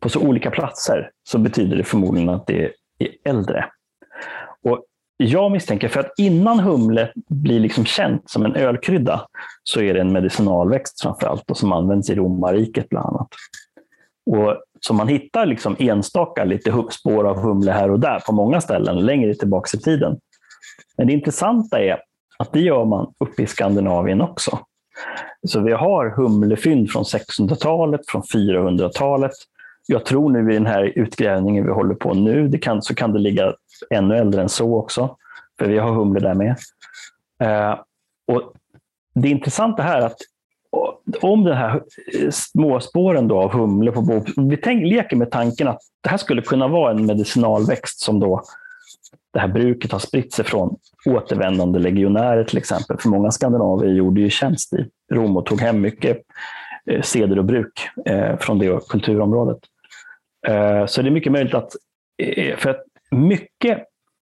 på 0.00 0.08
så 0.08 0.20
olika 0.20 0.50
platser 0.50 1.10
så 1.22 1.38
betyder 1.38 1.76
det 1.76 1.84
förmodligen 1.84 2.28
att 2.28 2.46
det 2.46 2.64
är 2.98 3.10
äldre. 3.24 3.64
Och 4.64 4.84
jag 5.16 5.52
misstänker, 5.52 5.88
för 5.88 6.00
att 6.00 6.12
innan 6.18 6.60
humle 6.60 7.12
blir 7.28 7.60
liksom 7.60 7.84
känt 7.84 8.30
som 8.30 8.44
en 8.44 8.54
ölkrydda 8.54 9.26
så 9.62 9.80
är 9.80 9.94
det 9.94 10.00
en 10.00 10.12
medicinalväxt 10.12 11.02
framför 11.02 11.26
allt 11.26 11.50
och 11.50 11.56
som 11.56 11.72
används 11.72 12.10
i 12.10 12.14
romarriket 12.14 12.88
bland 12.88 13.06
annat. 13.06 13.28
Och 14.30 14.56
så 14.80 14.94
man 14.94 15.08
hittar 15.08 15.46
liksom 15.46 15.76
enstaka 15.78 16.44
lite 16.44 16.84
spår 16.90 17.24
av 17.28 17.38
humle 17.38 17.72
här 17.72 17.90
och 17.90 18.00
där 18.00 18.20
på 18.26 18.32
många 18.32 18.60
ställen 18.60 19.06
längre 19.06 19.34
tillbaka 19.34 19.76
i 19.78 19.80
tiden. 19.80 20.18
Men 20.96 21.06
det 21.06 21.12
intressanta 21.12 21.82
är 21.82 21.98
att 22.38 22.52
det 22.52 22.60
gör 22.60 22.84
man 22.84 23.12
uppe 23.18 23.42
i 23.42 23.46
Skandinavien 23.46 24.20
också. 24.20 24.58
Så 25.48 25.60
vi 25.60 25.72
har 25.72 26.10
humlefynd 26.10 26.90
från 26.90 27.02
600-talet, 27.02 28.00
från 28.08 28.22
400-talet. 28.22 29.32
Jag 29.86 30.04
tror 30.04 30.30
nu 30.30 30.50
i 30.50 30.54
den 30.54 30.66
här 30.66 30.92
utgrävningen 30.98 31.66
vi 31.66 31.72
håller 31.72 31.94
på 31.94 32.14
nu, 32.14 32.48
det 32.48 32.58
kan, 32.58 32.82
så 32.82 32.94
kan 32.94 33.12
det 33.12 33.18
ligga 33.18 33.54
ännu 33.90 34.16
äldre 34.16 34.42
än 34.42 34.48
så 34.48 34.76
också. 34.76 35.16
För 35.58 35.68
vi 35.68 35.78
har 35.78 35.92
humle 35.92 36.20
där 36.20 36.34
med. 36.34 36.56
Eh, 37.42 37.78
och 38.26 38.52
det 39.14 39.28
intressanta 39.28 39.82
här 39.82 40.00
är 40.00 40.06
att 40.06 40.18
om 41.20 41.44
den 41.44 41.56
här 41.56 41.82
småspåren 42.30 43.28
då 43.28 43.38
av 43.38 43.52
humle 43.52 43.92
på 43.92 44.02
bo, 44.02 44.24
vi 44.36 44.56
tänk, 44.56 44.86
leker 44.86 45.16
med 45.16 45.30
tanken 45.30 45.68
att 45.68 45.80
det 46.00 46.08
här 46.08 46.16
skulle 46.16 46.42
kunna 46.42 46.68
vara 46.68 46.90
en 46.90 47.06
medicinalväxt 47.06 48.00
som 48.00 48.20
då 48.20 48.42
det 49.32 49.40
här 49.40 49.48
bruket 49.48 49.92
har 49.92 49.98
spritt 49.98 50.32
sig 50.32 50.44
från 50.44 50.76
återvändande 51.06 51.78
legionärer 51.78 52.44
till 52.44 52.58
exempel. 52.58 52.96
För 52.98 53.08
många 53.08 53.30
skandinaver 53.30 53.86
gjorde 53.86 54.20
ju 54.20 54.30
tjänst 54.30 54.72
i 54.72 54.86
Rom 55.12 55.36
och 55.36 55.46
tog 55.46 55.60
hem 55.60 55.80
mycket 55.80 56.22
eh, 56.86 57.02
seder 57.02 57.38
och 57.38 57.44
bruk 57.44 57.88
eh, 58.06 58.36
från 58.36 58.58
det 58.58 58.88
kulturområdet. 58.88 59.58
Eh, 60.46 60.86
så 60.86 61.02
det 61.02 61.08
är 61.08 61.12
mycket 61.12 61.32
möjligt 61.32 61.54
att, 61.54 61.72
för 62.56 62.70
att 62.70 62.84
mycket 63.12 63.78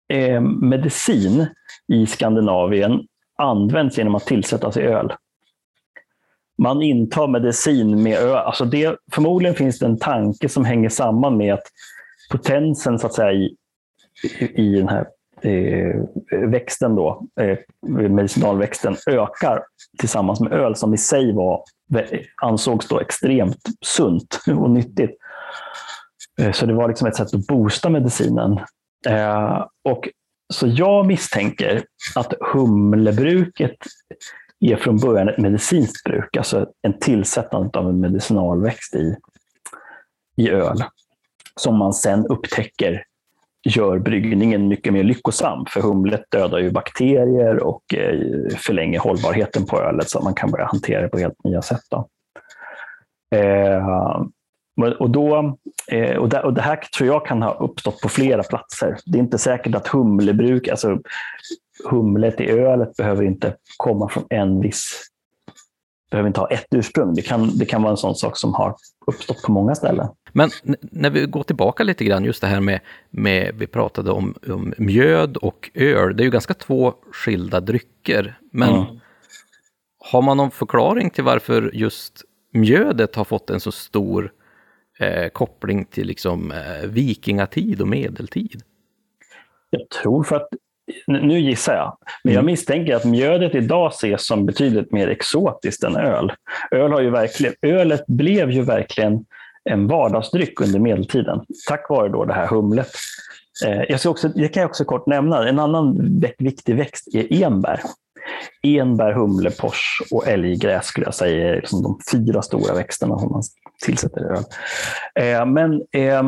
eh, 0.09 0.41
medicin 0.41 1.47
i 1.89 2.07
Skandinavien 2.07 3.07
används 3.39 3.99
genom 3.99 4.15
att 4.15 4.27
tillsättas 4.27 4.77
i 4.77 4.81
öl. 4.81 5.12
Man 6.59 6.83
intar 6.83 7.29
medicin 7.29 8.03
med 8.03 8.19
öl. 8.19 8.37
Alltså 8.37 8.65
det, 8.65 8.97
förmodligen 9.12 9.55
finns 9.55 9.79
det 9.79 9.87
en 9.87 9.99
tanke 9.99 10.49
som 10.49 10.65
hänger 10.65 10.89
samman 10.89 11.37
med 11.37 11.55
att 11.55 11.67
potensen 12.31 12.99
så 12.99 13.07
att 13.07 13.15
säga, 13.15 13.33
i 13.33 13.57
i 14.39 14.77
den 14.77 14.89
här 14.89 15.07
eh, 15.43 16.01
växten, 16.49 16.95
då, 16.95 17.27
eh, 17.41 17.59
medicinalväxten, 17.89 18.97
ökar 19.07 19.62
tillsammans 19.99 20.41
med 20.41 20.53
öl 20.53 20.77
som 20.77 20.95
i 20.95 20.99
sig 20.99 21.33
var, 21.33 21.62
ansågs 22.43 22.89
då 22.89 23.01
extremt 23.01 23.62
sunt 23.81 24.41
och 24.57 24.71
nyttigt. 24.71 25.11
Eh, 26.41 26.53
så 26.53 26.67
det 26.67 26.75
var 26.75 26.89
liksom 26.89 27.09
ett 27.09 27.17
sätt 27.17 27.35
att 27.35 27.47
boosta 27.47 27.89
medicinen. 27.89 28.61
Eh, 29.09 29.67
och, 29.85 30.09
så 30.53 30.67
jag 30.67 31.07
misstänker 31.07 31.85
att 32.15 32.35
humlebruket 32.41 33.77
är 34.61 34.77
från 34.77 34.99
början 34.99 35.29
ett 35.29 35.39
medicinskt 35.39 36.05
bruk, 36.05 36.37
alltså 36.37 36.67
en 36.83 36.99
tillsättande 36.99 37.79
av 37.79 37.89
en 37.89 38.01
medicinalväxt 38.01 38.95
i, 38.95 39.17
i 40.37 40.51
öl, 40.51 40.85
som 41.57 41.77
man 41.77 41.93
sen 41.93 42.27
upptäcker 42.27 43.05
gör 43.63 43.99
bryggningen 43.99 44.69
mycket 44.69 44.93
mer 44.93 45.03
lyckosam. 45.03 45.67
För 45.67 45.81
humlet 45.81 46.25
dödar 46.31 46.59
ju 46.59 46.71
bakterier 46.71 47.63
och 47.63 47.95
eh, 47.95 48.57
förlänger 48.57 48.99
hållbarheten 48.99 49.67
på 49.67 49.81
ölet 49.81 50.11
så 50.11 50.19
att 50.19 50.25
man 50.25 50.35
kan 50.35 50.51
börja 50.51 50.67
hantera 50.67 51.03
det 51.03 51.09
på 51.09 51.19
helt 51.19 51.45
nya 51.45 51.63
sätt. 51.63 51.83
Då. 51.91 52.09
Eh, 53.37 54.23
och, 54.82 55.11
då, 55.11 55.57
eh, 55.89 56.16
och, 56.16 56.28
det, 56.28 56.43
och 56.43 56.55
det 56.55 56.62
här 56.62 56.77
tror 56.77 57.09
jag 57.09 57.27
kan 57.27 57.43
ha 57.43 57.55
uppstått 57.55 58.01
på 58.01 58.09
flera 58.09 58.43
platser. 58.43 58.97
Det 59.07 59.19
är 59.19 59.23
inte 59.23 59.39
säkert 59.39 59.74
att 59.74 59.89
humlebruk, 59.89 60.69
alltså 60.69 60.98
humlet 61.90 62.40
i 62.40 62.51
ölet 62.51 62.97
behöver 62.97 63.24
inte 63.24 63.55
komma 63.77 64.09
från 64.09 64.24
en 64.31 64.61
viss 64.61 65.11
behöver 66.11 66.28
inte 66.28 66.40
ha 66.40 66.48
ett 66.51 66.66
ursprung. 66.70 67.15
Det 67.15 67.23
kan, 67.23 67.59
det 67.59 67.66
kan 67.66 67.82
vara 67.82 67.90
en 67.90 67.97
sån 67.97 68.15
sak 68.15 68.36
som 68.36 68.55
har 68.55 68.77
uppstått 69.07 69.43
på 69.43 69.52
många 69.52 69.74
ställen. 69.74 70.09
Men 70.32 70.51
när 70.82 71.11
vi 71.11 71.27
går 71.27 71.43
tillbaka 71.43 71.82
lite 71.85 72.05
grann, 72.05 72.24
just 72.24 72.40
det 72.40 72.47
här 72.47 72.61
med, 72.61 72.81
med 73.11 73.55
vi 73.59 73.66
pratade 73.66 74.11
om, 74.11 74.35
om 74.48 74.74
mjöd 74.78 75.36
och 75.36 75.70
öl. 75.74 76.16
Det 76.16 76.23
är 76.23 76.24
ju 76.24 76.31
ganska 76.31 76.55
två 76.55 76.94
skilda 77.12 77.61
drycker. 77.61 78.39
Men 78.52 78.74
mm. 78.74 79.01
har 79.98 80.23
man 80.23 80.36
någon 80.36 80.51
förklaring 80.51 81.11
till 81.11 81.24
varför 81.24 81.70
just 81.74 82.23
mjödet 82.52 83.16
har 83.16 83.24
fått 83.24 83.51
en 83.51 83.61
så 83.61 83.73
stor 83.73 84.32
eh, 85.01 85.29
koppling 85.29 85.85
till 85.85 86.07
liksom, 86.07 86.53
eh, 86.53 86.89
vikingatid 86.89 87.81
och 87.81 87.89
medeltid? 87.89 88.63
Jag 89.71 89.89
tror 89.89 90.25
för 90.25 90.37
att 90.37 90.49
nu 91.07 91.41
gissar 91.41 91.75
jag, 91.75 91.97
men 92.25 92.33
jag 92.33 92.41
mm. 92.41 92.53
misstänker 92.53 92.97
att 92.97 93.05
mjödet 93.05 93.55
idag 93.55 93.93
ses 93.93 94.27
som 94.27 94.47
betydligt 94.47 94.93
mer 94.93 95.09
exotiskt 95.09 95.85
än 95.85 95.97
öl. 95.97 96.33
öl 96.71 96.93
har 96.93 97.01
ju 97.01 97.11
verkligen, 97.11 97.55
ölet 97.63 98.07
blev 98.07 98.51
ju 98.51 98.63
verkligen 98.63 99.25
en 99.65 99.87
vardagsdryck 99.87 100.61
under 100.61 100.79
medeltiden, 100.79 101.41
tack 101.69 101.91
vare 101.91 102.09
då 102.09 102.25
det 102.25 102.35
här 102.35 102.47
humlet. 102.47 102.91
Eh, 103.67 103.83
jag, 103.89 104.01
ska 104.01 104.11
också, 104.11 104.31
jag 104.35 104.53
kan 104.53 104.65
också 104.65 104.85
kort 104.85 105.07
nämna, 105.07 105.49
en 105.49 105.59
annan 105.59 106.21
viktig 106.39 106.77
växt 106.77 107.15
är 107.15 107.43
enbär. 107.43 107.81
Enbär, 108.63 109.13
humle, 109.13 109.51
pors 109.51 110.03
och 110.11 110.29
älggräs 110.29 110.87
skulle 110.87 111.07
jag 111.07 111.15
säga 111.15 111.51
är 111.51 111.57
liksom 111.57 111.83
de 111.83 111.99
fyra 112.13 112.43
stora 112.43 112.75
växterna 112.75 113.19
som 113.19 113.33
man 113.33 113.43
tillsätter 113.85 114.20
öl. 114.20 114.44
Eh, 115.15 115.47
men 115.47 115.82
eh, 115.93 116.23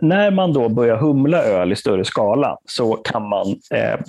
när 0.00 0.30
man 0.30 0.52
då 0.52 0.68
börjar 0.68 0.96
humla 0.96 1.42
öl 1.42 1.72
i 1.72 1.76
större 1.76 2.04
skala 2.04 2.58
så 2.64 2.96
kan 2.96 3.28
man 3.28 3.46
eh, 3.70 4.00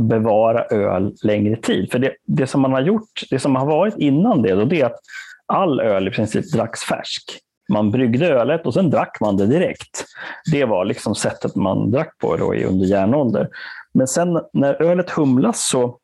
bevara 0.00 0.64
öl 0.64 1.14
längre 1.22 1.56
tid. 1.56 1.92
För 1.92 1.98
det, 1.98 2.12
det, 2.26 2.46
som 2.46 2.60
man 2.60 2.72
har 2.72 2.80
gjort, 2.80 3.22
det 3.30 3.38
som 3.38 3.56
har 3.56 3.66
varit 3.66 3.98
innan 3.98 4.42
det, 4.42 4.54
då, 4.54 4.64
det 4.64 4.80
är 4.80 4.86
att 4.86 5.00
all 5.46 5.80
öl 5.80 6.08
i 6.08 6.10
princip 6.10 6.52
dracks 6.52 6.80
färsk. 6.80 7.22
Man 7.68 7.90
bryggde 7.90 8.28
ölet 8.28 8.66
och 8.66 8.74
sen 8.74 8.90
drack 8.90 9.20
man 9.20 9.36
det 9.36 9.46
direkt. 9.46 10.04
Det 10.52 10.64
var 10.64 10.84
liksom 10.84 11.14
sättet 11.14 11.54
man 11.54 11.90
drack 11.90 12.18
på 12.18 12.36
då 12.36 12.54
under 12.54 12.86
järnålder. 12.86 13.48
Men 13.94 14.06
sen 14.06 14.40
när 14.52 14.82
ölet 14.82 15.10
humlas 15.10 15.68
så 15.68 15.98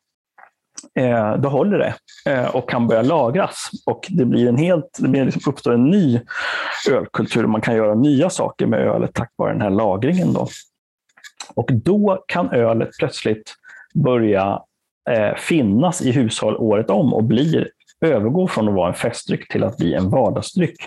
eh, 0.99 1.35
då 1.37 1.49
håller 1.49 1.77
det 1.77 1.93
eh, 2.31 2.55
och 2.55 2.69
kan 2.69 2.87
börja 2.87 3.01
lagras. 3.01 3.69
Och 3.85 4.07
det 4.09 4.25
blir 4.25 4.49
en 4.49 4.57
helt, 4.57 4.97
det 4.99 5.07
blir 5.07 5.25
liksom, 5.25 5.41
uppstår 5.45 5.73
en 5.73 5.89
ny 5.89 6.21
ölkultur. 6.91 7.47
Man 7.47 7.61
kan 7.61 7.75
göra 7.75 7.95
nya 7.95 8.29
saker 8.29 8.67
med 8.67 8.79
ölet 8.79 9.13
tack 9.13 9.31
vare 9.35 9.51
den 9.51 9.61
här 9.61 9.69
lagringen. 9.69 10.33
Då. 10.33 10.47
Och 11.55 11.69
då 11.73 12.23
kan 12.27 12.51
ölet 12.51 12.89
plötsligt 12.99 13.53
börja 13.93 14.61
eh, 15.09 15.35
finnas 15.35 16.01
i 16.01 16.11
hushåll 16.11 16.57
året 16.57 16.89
om 16.89 17.13
och 17.13 17.23
blir, 17.23 17.69
övergå 18.01 18.47
från 18.47 18.67
att 18.67 18.75
vara 18.75 18.87
en 18.87 18.93
festdryck 18.93 19.51
till 19.51 19.63
att 19.63 19.77
bli 19.77 19.93
en 19.93 20.09
vardagsdryck. 20.09 20.77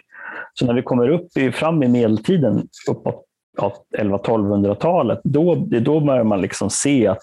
Så 0.55 0.67
när 0.67 0.75
vi 0.75 0.83
kommer 0.83 1.09
upp 1.09 1.37
i, 1.37 1.53
fram 1.53 1.83
i 1.83 1.89
medeltiden, 1.89 2.69
uppåt 2.91 3.25
ja, 3.57 3.73
1100-1200-talet, 3.99 5.21
då, 5.25 5.55
då 5.81 6.01
börjar 6.01 6.25
man 6.25 6.41
liksom 6.41 6.71
se 6.71 7.07
att 7.07 7.23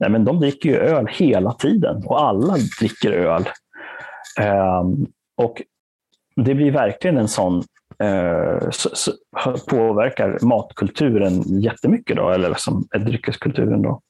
Nej, 0.00 0.10
men 0.10 0.24
de 0.24 0.40
dricker 0.40 0.68
ju 0.68 0.76
öl 0.76 1.06
hela 1.10 1.52
tiden 1.52 2.02
och 2.06 2.22
alla 2.22 2.56
dricker 2.80 3.12
öl. 3.12 3.48
Um, 4.40 5.06
och 5.36 5.62
det 6.36 6.54
blir 6.54 6.70
verkligen 6.70 7.16
en 7.16 7.28
sån 7.28 7.56
uh, 8.02 8.70
så, 8.70 8.90
så, 8.92 9.12
påverkar 9.68 10.38
matkulturen 10.42 11.60
jättemycket, 11.60 12.16
då, 12.16 12.30
eller 12.30 12.54
som 12.54 12.84
dryckeskulturen. 12.98 13.82
Då. 13.82 14.00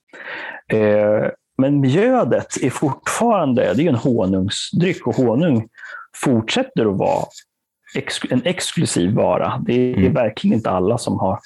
Uh, 0.75 1.29
men 1.59 1.81
mjödet 1.81 2.63
är 2.63 2.71
fortfarande 2.71 3.75
det 3.75 3.83
är 3.83 3.89
en 3.89 3.95
honungsdryck 3.95 5.07
och 5.07 5.15
honung 5.15 5.69
fortsätter 6.17 6.87
att 6.87 6.99
vara 6.99 7.25
ex, 7.97 8.21
en 8.31 8.43
exklusiv 8.45 9.15
vara. 9.15 9.63
Det 9.67 9.93
är 9.93 9.97
mm. 9.97 10.15
verkligen 10.15 10.57
inte 10.57 10.71
alla 10.71 10.99
som 10.99 11.19
har, 11.19 11.39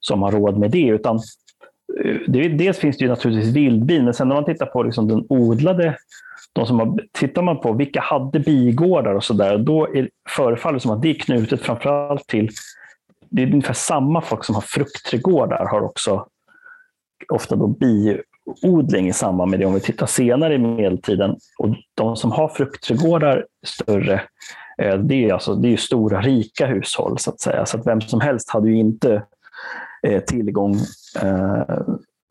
som 0.00 0.22
har 0.22 0.32
råd 0.32 0.58
med 0.58 0.70
det, 0.70 0.86
utan 0.86 1.20
det, 2.26 2.48
dels 2.48 2.78
finns 2.78 2.98
det 2.98 3.04
ju 3.04 3.10
naturligtvis 3.10 3.54
vildbin, 3.54 4.04
men 4.04 4.14
sen 4.14 4.28
när 4.28 4.34
man 4.34 4.44
tittar 4.44 4.66
på 4.66 4.82
liksom 4.82 5.08
den 5.08 5.26
odlade, 5.28 5.96
de 6.52 6.66
som 6.66 6.78
har, 6.78 6.98
tittar 7.12 7.42
man 7.42 7.60
på 7.60 7.72
vilka 7.72 8.00
hade 8.00 8.40
bigårdar 8.40 9.14
och 9.14 9.24
sådär, 9.24 9.58
då 9.58 9.96
är, 9.96 10.08
förefaller 10.28 10.74
det 10.74 10.80
som 10.80 10.90
att 10.90 11.02
det 11.02 11.10
är 11.10 11.14
knutet 11.14 11.60
framförallt 11.60 12.26
till, 12.26 12.50
det 13.30 13.42
är 13.42 13.46
ungefär 13.46 13.74
samma 13.74 14.20
folk 14.20 14.44
som 14.44 14.54
har 14.54 14.62
fruktträdgårdar 14.62 15.66
har 15.70 15.80
också 15.80 16.26
ofta 17.28 17.56
då 17.56 17.66
biodling 17.66 19.08
i 19.08 19.12
samband 19.12 19.50
med 19.50 19.60
det 19.60 19.66
om 19.66 19.74
vi 19.74 19.80
tittar 19.80 20.06
senare 20.06 20.54
i 20.54 20.58
medeltiden. 20.58 21.36
Och 21.58 21.68
de 21.94 22.16
som 22.16 22.32
har 22.32 22.48
fruktträdgårdar 22.48 23.46
större, 23.66 24.22
eh, 24.78 24.98
det 24.98 25.14
är, 25.14 25.32
alltså, 25.32 25.54
det 25.54 25.72
är 25.72 25.76
stora 25.76 26.20
rika 26.20 26.66
hushåll 26.66 27.18
så 27.18 27.30
att 27.30 27.40
säga. 27.40 27.66
Så 27.66 27.78
att 27.78 27.86
vem 27.86 28.00
som 28.00 28.20
helst 28.20 28.50
hade 28.50 28.68
ju 28.68 28.76
inte 28.76 29.22
Eh, 30.06 30.20
tillgång 30.20 30.74
eh, 31.22 31.62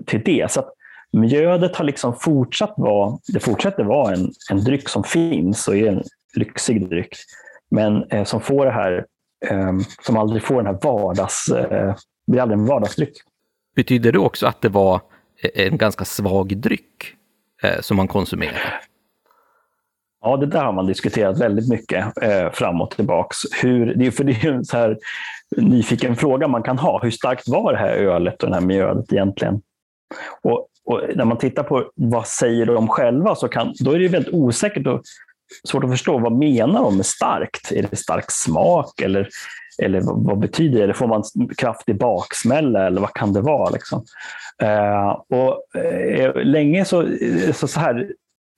till 0.05 0.21
det. 0.25 0.51
Så 0.51 0.65
mjödet 1.11 1.75
har 1.75 1.85
liksom 1.85 2.15
fortsatt 2.15 2.73
vara, 2.77 3.17
det 3.33 3.39
fortsätter 3.39 3.83
vara 3.83 4.13
en, 4.13 4.31
en 4.51 4.63
dryck 4.63 4.89
som 4.89 5.03
finns 5.03 5.67
och 5.67 5.77
är 5.77 5.87
en 5.87 6.03
lyxig 6.35 6.89
dryck. 6.89 7.15
Men 7.71 8.03
eh, 8.03 8.23
som 8.23 8.41
får 8.41 8.65
det 8.65 8.71
här, 8.71 9.05
eh, 9.45 9.73
som 10.01 10.17
aldrig 10.17 10.43
får 10.43 10.55
den 10.55 10.65
här 10.65 10.79
vardags, 10.83 11.49
eh, 11.49 11.95
blir 12.27 12.41
aldrig 12.41 12.59
en 12.59 12.65
vardagsdryck. 12.65 13.13
Betyder 13.75 14.11
det 14.11 14.19
också 14.19 14.47
att 14.47 14.61
det 14.61 14.69
var 14.69 15.01
eh, 15.43 15.67
en 15.67 15.77
ganska 15.77 16.05
svag 16.05 16.57
dryck 16.57 17.13
eh, 17.63 17.81
som 17.81 17.97
man 17.97 18.07
konsumerade? 18.07 18.59
Ja, 20.23 20.37
det 20.37 20.45
där 20.45 20.63
har 20.63 20.73
man 20.73 20.85
diskuterat 20.85 21.39
väldigt 21.39 21.69
mycket 21.69 22.23
eh, 22.23 22.51
fram 22.51 22.81
och 22.81 22.91
tillbaks. 22.91 23.37
Hur, 23.61 23.95
det 23.95 24.05
är, 24.05 24.11
för 24.11 24.23
det 24.23 24.31
är 24.31 24.51
en 24.51 24.65
så 24.65 24.77
här 24.77 24.97
nyfiken 25.57 26.15
fråga 26.15 26.47
man 26.47 26.63
kan 26.63 26.77
ha. 26.77 26.99
Hur 27.03 27.11
starkt 27.11 27.47
var 27.47 27.73
det 27.73 27.79
här 27.79 27.93
ölet 27.93 28.43
och 28.43 28.49
det 28.49 28.55
här 28.55 28.61
mjölet 28.61 29.13
egentligen? 29.13 29.61
Och, 30.41 30.67
och, 30.85 31.01
när 31.15 31.25
man 31.25 31.37
tittar 31.37 31.63
på 31.63 31.91
vad 31.95 32.27
säger 32.27 32.65
de 32.65 32.87
själva 32.87 33.35
så 33.35 33.47
kan, 33.47 33.73
då 33.79 33.91
är 33.91 33.99
det 33.99 34.07
väldigt 34.07 34.33
osäkert 34.33 34.87
och 34.87 35.01
svårt 35.67 35.83
att 35.83 35.89
förstå. 35.89 36.17
Vad 36.17 36.31
menar 36.31 36.83
de 36.83 36.97
med 36.97 37.05
starkt? 37.05 37.71
Är 37.71 37.87
det 37.89 37.95
stark 37.95 38.31
smak 38.31 39.01
eller, 39.01 39.29
eller 39.81 40.01
vad 40.03 40.39
betyder 40.39 40.87
det? 40.87 40.93
Får 40.93 41.07
man 41.07 41.23
kraftig 41.57 41.97
baksmälla 41.97 42.87
eller 42.87 43.01
vad 43.01 43.13
kan 43.13 43.33
det 43.33 43.41
vara? 43.41 43.69
Liksom? 43.69 44.05
Eh, 44.61 45.09
och 45.09 45.77
eh, 45.81 46.35
länge 46.35 46.85
så, 46.85 47.07
så, 47.53 47.67
så 47.67 47.79
här, 47.79 48.09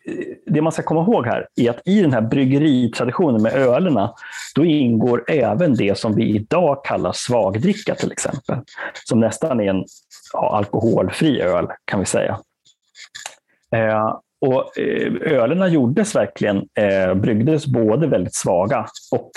Eh, 0.07 0.13
det 0.45 0.61
man 0.61 0.71
ska 0.71 0.83
komma 0.83 1.01
ihåg 1.01 1.25
här 1.25 1.47
är 1.55 1.69
att 1.69 1.81
i 1.85 2.01
den 2.01 2.13
här 2.13 2.21
bryggeritraditionen 2.21 3.41
med 3.41 3.53
ölerna, 3.53 4.13
då 4.55 4.65
ingår 4.65 5.23
även 5.27 5.75
det 5.75 5.97
som 5.97 6.15
vi 6.15 6.35
idag 6.35 6.85
kallar 6.85 7.11
svagdricka 7.11 7.95
till 7.95 8.11
exempel. 8.11 8.59
Som 9.05 9.19
nästan 9.19 9.59
är 9.59 9.69
en 9.69 9.85
ja, 10.33 10.57
alkoholfri 10.57 11.41
öl 11.41 11.67
kan 11.85 11.99
vi 11.99 12.05
säga. 12.05 12.39
Eh, 13.71 14.19
och 14.41 14.79
eh, 14.79 15.13
ölerna 15.21 15.67
gjordes 15.67 16.15
verkligen, 16.15 16.57
eh, 16.57 17.13
bryggdes 17.13 17.67
både 17.67 18.07
väldigt 18.07 18.35
svaga 18.35 18.85
och 19.11 19.31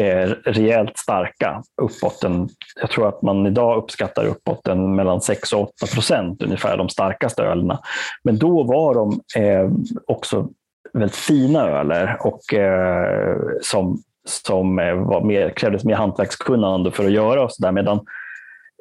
eh, 0.00 0.30
rejält 0.44 0.98
starka. 0.98 1.62
Uppåt 1.82 2.24
en, 2.24 2.48
jag 2.80 2.90
tror 2.90 3.08
att 3.08 3.22
man 3.22 3.46
idag 3.46 3.78
uppskattar 3.78 4.24
uppåt 4.24 4.68
en 4.68 4.94
mellan 4.94 5.20
6 5.20 5.52
och 5.52 5.60
8 5.60 5.86
procent 5.94 6.42
ungefär, 6.42 6.76
de 6.76 6.88
starkaste 6.88 7.42
ölerna. 7.42 7.78
Men 8.24 8.38
då 8.38 8.62
var 8.62 8.94
de 8.94 9.20
eh, 9.42 9.70
också 10.06 10.48
väldigt 10.92 11.16
fina 11.16 11.68
öler 11.68 12.16
och 12.20 12.54
eh, 12.54 13.36
som, 13.62 13.98
som 14.24 14.78
eh, 14.78 14.94
var 14.94 15.24
mer, 15.24 15.50
krävdes 15.50 15.84
mer 15.84 15.94
hantverkskunnande 15.94 16.90
för 16.90 17.04
att 17.04 17.12
göra. 17.12 17.44
Och 17.44 17.52
så 17.52 17.62
där, 17.62 17.72
medan 17.72 18.00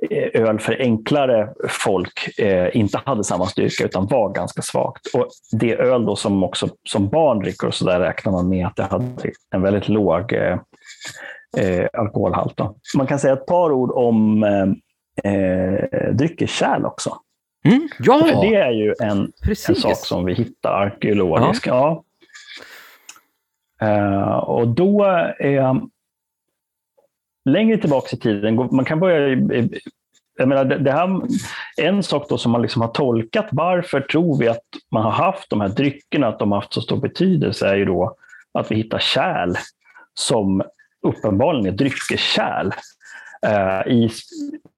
öl 0.10 0.60
för 0.60 0.76
enklare 0.80 1.49
folk 1.69 2.40
eh, 2.40 2.76
inte 2.78 3.02
hade 3.06 3.23
samma 3.23 3.45
styrka 3.45 3.86
utan 3.86 4.07
var 4.07 4.34
ganska 4.34 4.61
svagt. 4.61 5.07
Och 5.14 5.28
det 5.52 5.76
öl 5.76 6.06
då 6.06 6.15
som 6.15 6.44
också 6.44 6.69
som 6.90 7.10
barn 7.10 7.40
dricker 7.40 7.68
och 7.68 7.73
så 7.73 7.86
där 7.86 7.99
räknar 7.99 8.32
man 8.32 8.49
med 8.49 8.68
att 8.68 8.76
det 8.76 8.84
hade 8.84 9.06
en 9.52 9.61
väldigt 9.61 9.90
låg 9.90 10.34
eh, 10.34 10.60
eh 11.57 11.88
alkoholhalt. 11.94 12.57
Då. 12.57 12.76
Man 12.98 13.07
kan 13.07 13.19
säga 13.19 13.34
ett 13.34 13.45
par 13.45 13.72
ord 13.72 13.91
om 13.91 14.44
eh, 14.44 15.34
eh 15.34 16.14
dryckeskärl 16.14 16.86
också. 16.86 17.18
Mm, 17.65 17.90
ja! 17.99 18.19
För 18.19 18.41
det 18.41 18.56
är 18.56 18.72
ju 18.72 18.95
en, 18.99 19.32
en 19.68 19.76
sak 19.76 19.98
som 19.98 20.26
vi 20.26 20.34
hittar 20.34 20.72
arkeologiskt. 20.72 21.65
Ja. 21.65 21.73
ja. 21.76 22.03
Uh, 23.84 24.38
och 24.38 24.68
då 24.68 25.03
är 25.40 25.82
längre 27.46 27.78
tillbaka 27.78 28.16
i 28.16 28.20
tiden, 28.20 28.56
man 28.56 28.86
kan 28.86 29.00
börja 29.00 29.38
jag 30.38 30.48
menar, 30.48 30.66
det 30.66 30.92
här, 30.92 31.22
en 31.78 32.04
sak 32.04 32.30
då 32.30 32.38
som 32.38 32.52
man 32.52 32.62
liksom 32.62 32.82
har 32.82 32.90
tolkat, 32.90 33.48
varför 33.52 34.02
tror 34.02 34.40
vi 34.40 34.48
att 34.48 34.64
man 34.92 35.04
har 35.04 35.12
haft 35.12 35.50
de 35.50 35.62
här 35.62 35.70
dryckerna, 35.70 36.28
att 36.28 36.40
de 36.40 36.52
har 36.52 36.60
haft 36.60 36.74
så 36.74 36.82
stor 36.82 36.98
betydelse, 36.98 37.68
är 37.68 37.76
ju 37.76 37.86
då 37.86 38.16
att 38.54 38.72
vi 38.72 38.76
hittar 38.76 39.00
kärl 39.00 39.56
som 40.14 40.64
uppenbarligen 41.08 41.74
är 41.74 41.78
dryckeskärl 41.78 42.72
eh, 43.46 43.94
i, 43.94 44.10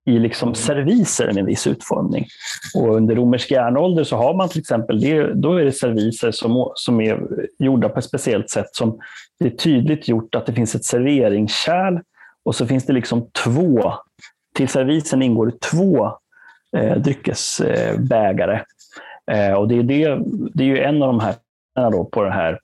i 0.06 0.20
liksom 0.20 0.56
serviser 0.56 1.28
med 1.28 1.38
en 1.38 1.46
viss 1.46 1.68
utformning. 1.68 2.26
Och 2.76 2.96
under 2.96 3.16
romersk 3.16 3.52
järnålder 3.52 4.04
så 4.04 4.18
har 4.18 4.34
man 4.34 4.50
till 4.50 4.60
exempel, 4.60 5.00
det, 5.00 5.34
då 5.34 5.54
är 5.54 5.66
det 5.66 5.72
serviser 5.72 6.32
som, 6.32 6.72
som 6.76 7.02
är 7.02 7.20
gjorda 7.60 7.90
på 7.90 8.00
ett 8.00 8.06
speciellt 8.06 8.50
sätt 8.50 8.76
som 8.76 9.00
det 9.40 9.46
är 9.46 9.58
tydligt 9.58 10.08
gjort 10.08 10.36
att 10.36 10.46
det 10.46 10.54
finns 10.54 10.76
ett 10.76 10.86
serveringskärl 10.86 12.00
och 12.46 12.56
så 12.56 12.68
finns 12.68 12.86
det 12.86 12.94
liksom 12.94 13.30
två, 13.44 13.94
till 14.56 14.70
servisen 14.70 15.22
ingår 15.22 15.46
det 15.46 15.60
två 15.60 16.18
eh, 16.78 16.98
dryckesbägare. 16.98 18.62
Eh, 19.32 19.54
och 19.54 19.68
det 19.68 19.76
är, 19.76 19.84
det, 19.84 20.24
det 20.54 20.64
är 20.64 20.68
ju 20.68 20.80
en 20.80 21.04
av 21.04 21.08
de 21.08 21.20
här 21.20 21.36
då 21.92 22.06
på 22.06 22.24
det 22.24 22.32
här 22.32 22.60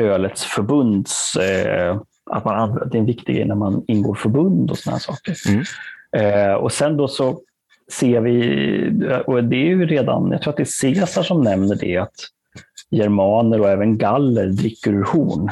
ölets 0.00 0.44
förbunds... 0.44 1.36
Eh, 1.36 2.00
att 2.30 2.44
man, 2.44 2.74
det 2.74 2.96
är 2.96 3.00
en 3.00 3.06
viktig 3.06 3.36
grej 3.36 3.44
när 3.44 3.54
man 3.54 3.84
ingår 3.88 4.14
förbund 4.14 4.70
och 4.70 4.78
sådana 4.78 4.98
saker. 4.98 5.36
Mm. 5.48 5.64
Eh, 6.16 6.54
och 6.54 6.72
sen 6.72 6.96
då 6.96 7.08
så 7.08 7.40
ser 7.92 8.20
vi, 8.20 8.38
och 9.26 9.44
det 9.44 9.56
är 9.56 9.66
ju 9.66 9.86
redan, 9.86 10.30
jag 10.30 10.42
tror 10.42 10.50
att 10.50 10.56
det 10.56 10.62
är 10.62 10.94
Caesar 10.94 11.22
som 11.22 11.40
nämner 11.40 11.76
det, 11.76 11.96
att 11.96 12.14
germaner 12.90 13.60
och 13.60 13.68
även 13.68 13.98
galler 13.98 14.46
dricker 14.46 14.92
ur 14.92 15.04
horn. 15.04 15.50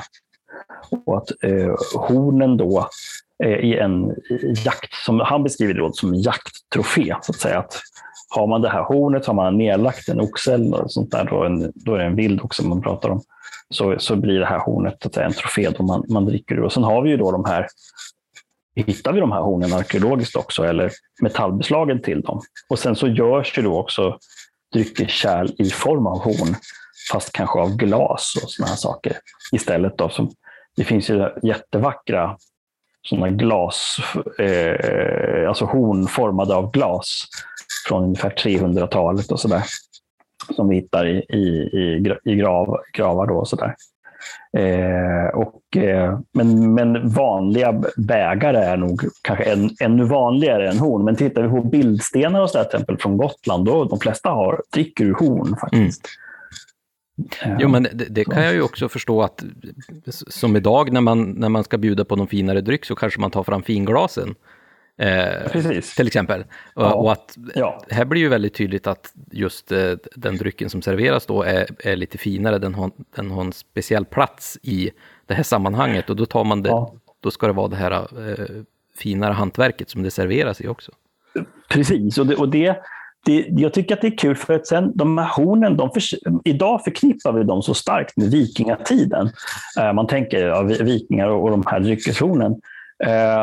Och 1.04 1.16
att 1.16 1.28
eh, 1.42 1.74
hornen 2.08 2.56
då 2.56 2.80
Eh, 2.80 2.88
Eh, 3.42 3.58
i 3.58 3.78
en 3.78 4.14
jakt, 4.64 4.94
som 4.94 5.20
han 5.20 5.42
beskriver 5.42 5.74
det 5.74 5.94
som 5.94 6.12
en 6.12 6.20
jakttrofé. 6.20 7.14
Så 7.22 7.32
att 7.32 7.40
säga. 7.40 7.58
Att 7.58 7.80
har 8.28 8.46
man 8.46 8.62
det 8.62 8.68
här 8.68 8.82
hornet, 8.82 9.26
har 9.26 9.34
man 9.34 9.58
nedlagt 9.58 10.08
en 10.08 10.20
oxe 10.20 10.54
eller 10.54 10.84
sånt 10.86 11.10
där, 11.10 11.24
då, 11.24 11.44
en, 11.44 11.72
då 11.74 11.94
är 11.94 11.98
det 11.98 12.04
en 12.04 12.16
vild 12.16 12.40
oxe 12.40 12.62
man 12.62 12.82
pratar 12.82 13.08
om, 13.08 13.22
så, 13.70 13.98
så 13.98 14.16
blir 14.16 14.40
det 14.40 14.46
här 14.46 14.58
hornet 14.58 14.96
så 15.02 15.08
att 15.08 15.14
säga, 15.14 15.26
en 15.26 15.32
trofé 15.32 15.70
då 15.70 15.82
man, 15.82 16.04
man 16.08 16.26
dricker 16.26 16.54
ur. 16.54 16.62
Och 16.62 16.72
sen 16.72 16.82
har 16.82 17.02
vi 17.02 17.10
ju 17.10 17.16
då 17.16 17.32
de 17.32 17.44
här 17.44 17.66
hittar 18.76 19.12
vi 19.12 19.20
de 19.20 19.32
här 19.32 19.40
hornen 19.40 19.72
arkeologiskt 19.72 20.36
också, 20.36 20.64
eller 20.64 20.90
metallbeslagen 21.22 22.02
till 22.02 22.20
dem. 22.20 22.40
Och 22.68 22.78
sen 22.78 22.96
så 22.96 23.08
görs 23.08 23.58
ju 23.58 23.62
då 23.62 23.78
också 23.78 24.18
dryckeskärl 24.72 25.48
i 25.58 25.70
form 25.70 26.06
av 26.06 26.18
horn, 26.18 26.54
fast 27.12 27.32
kanske 27.32 27.58
av 27.58 27.76
glas 27.76 28.34
och 28.42 28.50
sådana 28.50 28.68
här 28.70 28.76
saker 28.76 29.16
istället. 29.52 29.98
Då, 29.98 30.08
som, 30.08 30.30
det 30.76 30.84
finns 30.84 31.10
ju 31.10 31.28
jättevackra 31.42 32.36
sådana 33.08 33.30
glas, 33.30 33.96
eh, 34.38 35.48
alltså 35.48 35.64
horn 35.64 36.06
formade 36.06 36.54
av 36.54 36.70
glas 36.70 37.26
från 37.88 38.04
ungefär 38.04 38.30
300-talet 38.30 39.32
och 39.32 39.40
sådär. 39.40 39.62
Som 40.56 40.68
vi 40.68 40.76
hittar 40.76 41.06
i, 41.06 41.24
i, 41.28 41.38
i, 41.72 42.14
i 42.24 42.36
grav, 42.36 42.78
gravar 42.92 43.26
då 43.26 43.34
och 43.34 43.48
sådär. 43.48 43.74
Eh, 44.56 45.34
och, 45.34 45.76
eh, 45.76 46.18
men, 46.32 46.74
men 46.74 47.08
vanliga 47.08 47.82
bägare 47.96 48.58
är 48.58 48.76
nog 48.76 49.02
kanske 49.22 49.44
än, 49.44 49.70
ännu 49.80 50.04
vanligare 50.04 50.70
än 50.70 50.78
horn. 50.78 51.04
Men 51.04 51.16
tittar 51.16 51.42
vi 51.42 51.48
på 51.48 51.62
bildstenar 51.62 52.40
och 52.40 52.50
sådär, 52.50 52.64
till 52.64 52.74
exempel 52.74 52.98
från 52.98 53.16
Gotland, 53.16 53.64
då 53.64 53.84
de 53.84 54.00
flesta 54.00 54.30
har, 54.30 54.62
dricker 54.72 55.04
ur 55.04 55.14
horn 55.14 55.56
faktiskt. 55.60 56.06
Mm. 56.06 56.23
Jo, 57.58 57.68
men 57.68 57.82
det, 57.82 58.04
det, 58.10 58.24
kan 58.24 58.44
jag 58.44 58.54
ju 58.54 58.62
också 58.62 58.88
förstå 58.88 59.22
att 59.22 59.44
som 60.10 60.56
idag 60.56 60.92
när 60.92 61.00
man, 61.00 61.30
när 61.30 61.48
man 61.48 61.64
ska 61.64 61.78
bjuda 61.78 62.04
på 62.04 62.16
någon 62.16 62.26
finare 62.28 62.60
dryck 62.60 62.84
så 62.84 62.94
kanske 62.94 63.20
man 63.20 63.30
tar 63.30 63.42
fram 63.42 63.62
finglasen. 63.62 64.34
Eh, 64.96 65.62
till 65.96 66.06
exempel. 66.06 66.44
Ja. 66.74 66.94
Och, 66.94 67.12
att 67.12 67.38
ja. 67.54 67.82
här 67.90 68.04
blir 68.04 68.20
ju 68.20 68.28
väldigt 68.28 68.54
tydligt 68.54 68.86
att 68.86 69.12
just 69.30 69.72
eh, 69.72 69.92
den 70.16 70.36
drycken 70.36 70.70
som 70.70 70.82
serveras 70.82 71.26
då 71.26 71.42
är, 71.42 71.66
är 71.78 71.96
lite 71.96 72.18
finare, 72.18 72.58
den 72.58 72.74
har, 72.74 72.90
den 73.16 73.30
har 73.30 73.40
en 73.40 73.52
speciell 73.52 74.04
plats 74.04 74.58
i 74.62 74.90
det 75.26 75.34
här 75.34 75.42
sammanhanget 75.42 76.10
och 76.10 76.16
då 76.16 76.26
tar 76.26 76.44
man 76.44 76.62
det, 76.62 76.68
ja. 76.68 76.94
då 77.20 77.30
ska 77.30 77.46
det 77.46 77.52
vara 77.52 77.68
det 77.68 77.76
här 77.76 77.92
eh, 77.92 78.46
finare 78.96 79.32
hantverket 79.32 79.90
som 79.90 80.02
det 80.02 80.10
serveras 80.10 80.60
i 80.60 80.68
också. 80.68 80.92
Precis, 81.68 82.18
och 82.18 82.26
det, 82.26 82.36
och 82.36 82.48
det 82.48 82.76
det, 83.24 83.46
jag 83.50 83.72
tycker 83.72 83.94
att 83.94 84.00
det 84.00 84.06
är 84.06 84.18
kul 84.18 84.36
för 84.36 84.54
att 84.54 84.66
sen, 84.66 84.92
de 84.94 85.18
här 85.18 85.28
hornen, 85.28 85.76
de 85.76 85.90
för, 85.90 86.02
idag 86.44 86.84
förknippar 86.84 87.32
vi 87.32 87.44
dem 87.44 87.62
så 87.62 87.74
starkt 87.74 88.16
med 88.16 88.30
vikingatiden. 88.30 89.30
Eh, 89.78 89.92
man 89.92 90.06
tänker 90.06 90.46
ja, 90.46 90.62
vikingar 90.62 91.28
och, 91.28 91.42
och 91.42 91.50
de 91.50 91.64
här 91.66 91.80
dryckeshornen. 91.80 92.60
Eh, 93.04 93.42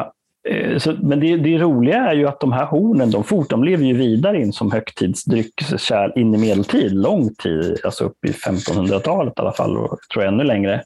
eh, 0.55 0.77
så, 0.77 0.95
men 1.01 1.19
det, 1.19 1.37
det 1.37 1.57
roliga 1.57 1.97
är 1.97 2.13
ju 2.13 2.27
att 2.27 2.39
de 2.39 2.51
här 2.51 2.65
hornen, 2.65 3.11
de, 3.11 3.23
fort, 3.23 3.49
de 3.49 3.63
lever 3.63 3.83
ju 3.83 3.93
vidare 3.93 4.41
in 4.41 4.53
som 4.53 4.71
högtidsdryckskärl 4.71 6.19
in 6.19 6.35
i 6.35 6.37
medeltid, 6.37 6.91
lång 6.91 7.35
tid, 7.35 7.77
alltså 7.83 8.03
upp 8.03 8.25
i 8.25 8.31
1500-talet 8.31 9.33
i 9.37 9.41
alla 9.41 9.53
fall, 9.53 9.77
och 9.77 9.99
tror 10.13 10.25
jag 10.25 10.33
ännu 10.33 10.43
längre. 10.43 10.83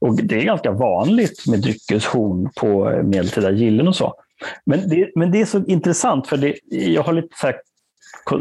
Och 0.00 0.16
det 0.22 0.40
är 0.40 0.44
ganska 0.44 0.70
vanligt 0.70 1.46
med 1.46 1.60
dryckeshorn 1.60 2.50
på 2.56 3.02
medeltida 3.04 3.50
gillen 3.50 3.88
och 3.88 3.96
så. 3.96 4.14
Men 4.66 4.88
det, 4.88 5.10
men 5.14 5.30
det 5.30 5.40
är 5.40 5.44
så 5.44 5.64
intressant, 5.64 6.26
för 6.26 6.36
det, 6.36 6.54
jag 6.70 7.02
har 7.02 7.12
lite 7.12 7.36
så 7.40 7.46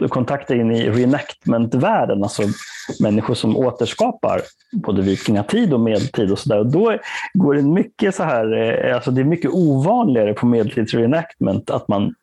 kontakter 0.09 0.55
in 0.55 0.71
i 0.71 0.89
reenactment-världen, 0.89 2.23
alltså 2.23 2.43
människor 2.99 3.33
som 3.33 3.57
återskapar 3.57 4.41
både 4.71 5.01
vikingatid 5.01 5.73
och 5.73 5.79
medeltid 5.79 6.31
och 6.31 6.39
sådär. 6.39 6.63
Då 6.63 6.97
går 7.33 7.55
det 7.55 7.61
mycket 7.61 8.15
så 8.15 8.23
här, 8.23 8.53
eh, 8.53 8.95
alltså 8.95 9.11
det 9.11 9.21
är 9.21 9.25
mycket 9.25 9.51
ovanligare 9.53 10.33
på 10.33 10.45
medeltids 10.45 10.93
reenactment 10.93 11.69
att 11.69 11.87
man 11.87 12.13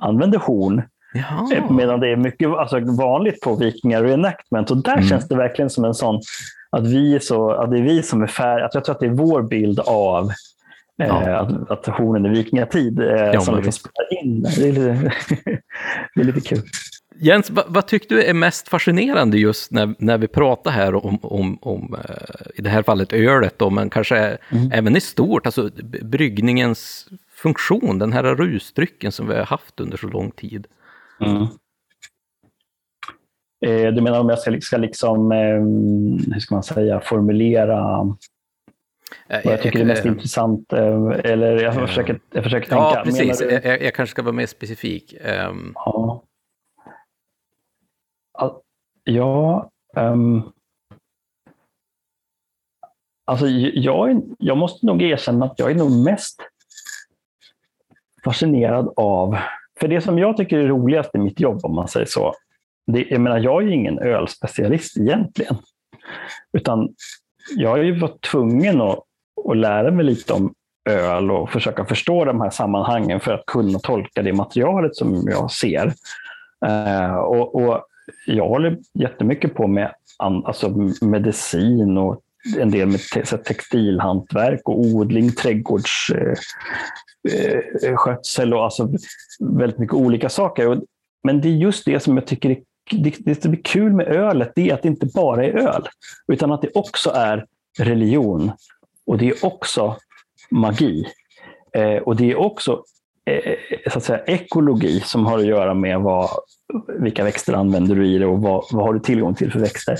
använder 0.00 0.38
horn 0.38 0.82
Jaha. 1.14 1.54
Eh, 1.54 1.70
medan 1.70 2.00
det 2.00 2.08
är 2.08 2.16
mycket 2.16 2.48
alltså, 2.48 2.80
vanligt 2.80 3.40
på 3.40 3.54
vikingar 3.54 4.02
reenactment. 4.02 4.70
Och 4.70 4.76
där 4.76 4.92
mm. 4.92 5.04
känns 5.04 5.28
det 5.28 5.36
verkligen 5.36 5.70
som 5.70 5.84
en 5.84 5.94
sån, 5.94 6.20
att, 6.70 6.86
vi 6.86 7.20
så, 7.20 7.50
att 7.50 7.70
det 7.70 7.78
är 7.78 7.82
vi 7.82 8.02
som 8.02 8.22
är 8.22 8.26
färdiga. 8.26 8.68
Jag 8.72 8.84
tror 8.84 8.94
att 8.94 9.00
det 9.00 9.06
är 9.06 9.10
vår 9.10 9.42
bild 9.42 9.80
av 9.80 10.30
Ja. 10.96 11.22
Eh, 11.22 11.38
att, 11.38 11.70
att 11.70 11.86
hornen 11.86 12.26
är 12.26 12.30
vikingatid 12.30 13.00
eh, 13.00 13.06
ja, 13.06 13.40
som 13.40 13.56
liksom 13.56 13.72
spelar 13.72 14.22
in. 14.22 14.42
Det 14.42 14.68
är, 14.68 14.72
lite, 14.72 15.12
det 16.14 16.20
är 16.20 16.24
lite 16.24 16.40
kul. 16.40 16.62
Jens, 17.14 17.50
vad, 17.50 17.64
vad 17.68 17.86
tyckte 17.86 18.14
du 18.14 18.22
är 18.22 18.34
mest 18.34 18.68
fascinerande 18.68 19.38
just 19.38 19.72
när, 19.72 19.94
när 19.98 20.18
vi 20.18 20.28
pratar 20.28 20.70
här 20.70 21.06
om, 21.06 21.18
om, 21.22 21.58
om 21.60 21.94
uh, 21.94 22.46
i 22.54 22.62
det 22.62 22.70
här 22.70 22.82
fallet 22.82 23.12
ölet 23.12 23.58
då, 23.58 23.70
men 23.70 23.90
kanske 23.90 24.16
mm. 24.16 24.72
även 24.72 24.96
i 24.96 25.00
stort, 25.00 25.46
alltså 25.46 25.70
bryggningens 26.02 27.08
funktion, 27.34 27.98
den 27.98 28.12
här 28.12 28.22
rusdrycken 28.22 29.12
som 29.12 29.28
vi 29.28 29.34
har 29.34 29.44
haft 29.44 29.80
under 29.80 29.96
så 29.96 30.06
lång 30.06 30.30
tid? 30.30 30.66
Mm. 31.20 31.46
Eh, 33.66 33.92
du 33.92 34.00
menar 34.00 34.20
om 34.20 34.28
jag 34.28 34.38
ska, 34.38 34.60
ska 34.60 34.76
liksom, 34.76 35.32
eh, 35.32 35.38
hur 36.34 36.40
ska 36.40 36.54
man 36.54 36.62
säga, 36.62 37.00
formulera 37.00 38.04
vad 39.28 39.52
jag 39.52 39.62
tycker 39.62 39.80
är 39.80 39.84
mest 39.84 40.04
äh, 40.04 40.12
intressant. 40.12 40.72
Eller 40.72 41.62
jag 41.62 41.74
försöker, 41.74 42.20
jag 42.32 42.44
försöker 42.44 42.68
tänka. 42.68 42.82
Ja, 42.82 43.02
precis. 43.04 43.40
Jag, 43.40 43.82
jag, 43.82 43.94
kanske 43.94 44.10
ska 44.10 44.22
vara 44.22 44.32
mer 44.32 44.46
specifik. 44.46 45.14
Um... 45.48 45.72
Ja. 45.74 46.22
Ja. 49.04 49.70
Um... 49.96 50.52
Alltså, 53.24 53.46
jag, 53.46 54.22
jag 54.38 54.58
måste 54.58 54.86
nog 54.86 55.02
erkänna 55.02 55.46
att 55.46 55.58
jag 55.58 55.70
är 55.70 55.74
nog 55.74 56.04
mest 56.04 56.40
fascinerad 58.24 58.92
av, 58.96 59.38
för 59.80 59.88
det 59.88 60.00
som 60.00 60.18
jag 60.18 60.36
tycker 60.36 60.58
är 60.58 60.68
roligast 60.68 61.14
i 61.14 61.18
mitt 61.18 61.40
jobb, 61.40 61.64
om 61.64 61.74
man 61.74 61.88
säger 61.88 62.06
så, 62.06 62.34
det, 62.86 63.06
jag 63.10 63.20
menar, 63.20 63.38
jag 63.38 63.62
är 63.62 63.66
ju 63.66 63.74
ingen 63.74 63.98
ölspecialist 63.98 64.96
egentligen, 64.96 65.56
utan 66.52 66.94
jag 67.56 67.70
har 67.70 67.78
ju 67.78 68.00
varit 68.00 68.20
tvungen 68.20 68.80
att 68.80 69.04
att 69.50 69.56
lära 69.56 69.90
mig 69.90 70.04
lite 70.04 70.32
om 70.32 70.54
öl 70.90 71.30
och 71.30 71.50
försöka 71.50 71.84
förstå 71.84 72.24
de 72.24 72.40
här 72.40 72.50
sammanhangen 72.50 73.20
för 73.20 73.32
att 73.32 73.46
kunna 73.46 73.78
tolka 73.78 74.22
det 74.22 74.32
materialet 74.32 74.96
som 74.96 75.22
jag 75.26 75.50
ser. 75.50 75.92
Eh, 76.66 77.14
och, 77.14 77.54
och, 77.54 77.86
jag 78.26 78.48
håller 78.48 78.78
jättemycket 78.94 79.54
på 79.54 79.66
med 79.66 79.94
alltså 80.18 80.68
medicin 81.00 81.98
och 81.98 82.20
en 82.58 82.70
del 82.70 82.88
med 82.88 83.00
te 83.00 83.22
textilhantverk 83.22 84.60
och 84.64 84.80
odling, 84.80 85.32
trädgårdsskötsel 85.32 86.38
eh, 88.38 88.48
eh 88.48 88.52
och 88.52 88.64
alltså 88.64 88.88
väldigt 89.40 89.78
mycket 89.78 89.94
olika 89.94 90.28
saker. 90.28 90.80
Men 91.24 91.40
det 91.40 91.48
är 91.48 91.52
just 91.52 91.84
det 91.84 92.00
som 92.00 92.16
jag 92.16 92.26
tycker 92.26 92.50
är 92.50 92.62
det, 92.90 93.14
det 93.18 93.42
som 93.42 93.52
är 93.52 93.62
kul 93.64 93.92
med 93.92 94.06
ölet, 94.06 94.52
det 94.54 94.70
är 94.70 94.74
att 94.74 94.82
det 94.82 94.88
inte 94.88 95.06
bara 95.06 95.44
är 95.44 95.52
öl, 95.52 95.88
utan 96.32 96.52
att 96.52 96.62
det 96.62 96.70
också 96.74 97.10
är 97.10 97.46
religion 97.78 98.52
och 99.06 99.18
det 99.18 99.28
är 99.28 99.44
också 99.44 99.96
magi. 100.50 101.06
Eh, 101.76 101.96
och 101.96 102.16
det 102.16 102.30
är 102.30 102.36
också 102.36 102.84
Eh, 103.30 103.54
så 103.90 103.98
att 103.98 104.04
säga, 104.04 104.24
ekologi 104.24 105.00
som 105.00 105.26
har 105.26 105.38
att 105.38 105.46
göra 105.46 105.74
med 105.74 106.00
vad, 106.00 106.28
vilka 106.98 107.24
växter 107.24 107.52
använder 107.52 107.94
du 107.94 108.06
i 108.06 108.18
det 108.18 108.26
och 108.26 108.42
vad, 108.42 108.64
vad 108.72 108.84
har 108.84 108.94
du 108.94 109.00
tillgång 109.00 109.34
till 109.34 109.52
för 109.52 109.60
växter. 109.60 109.96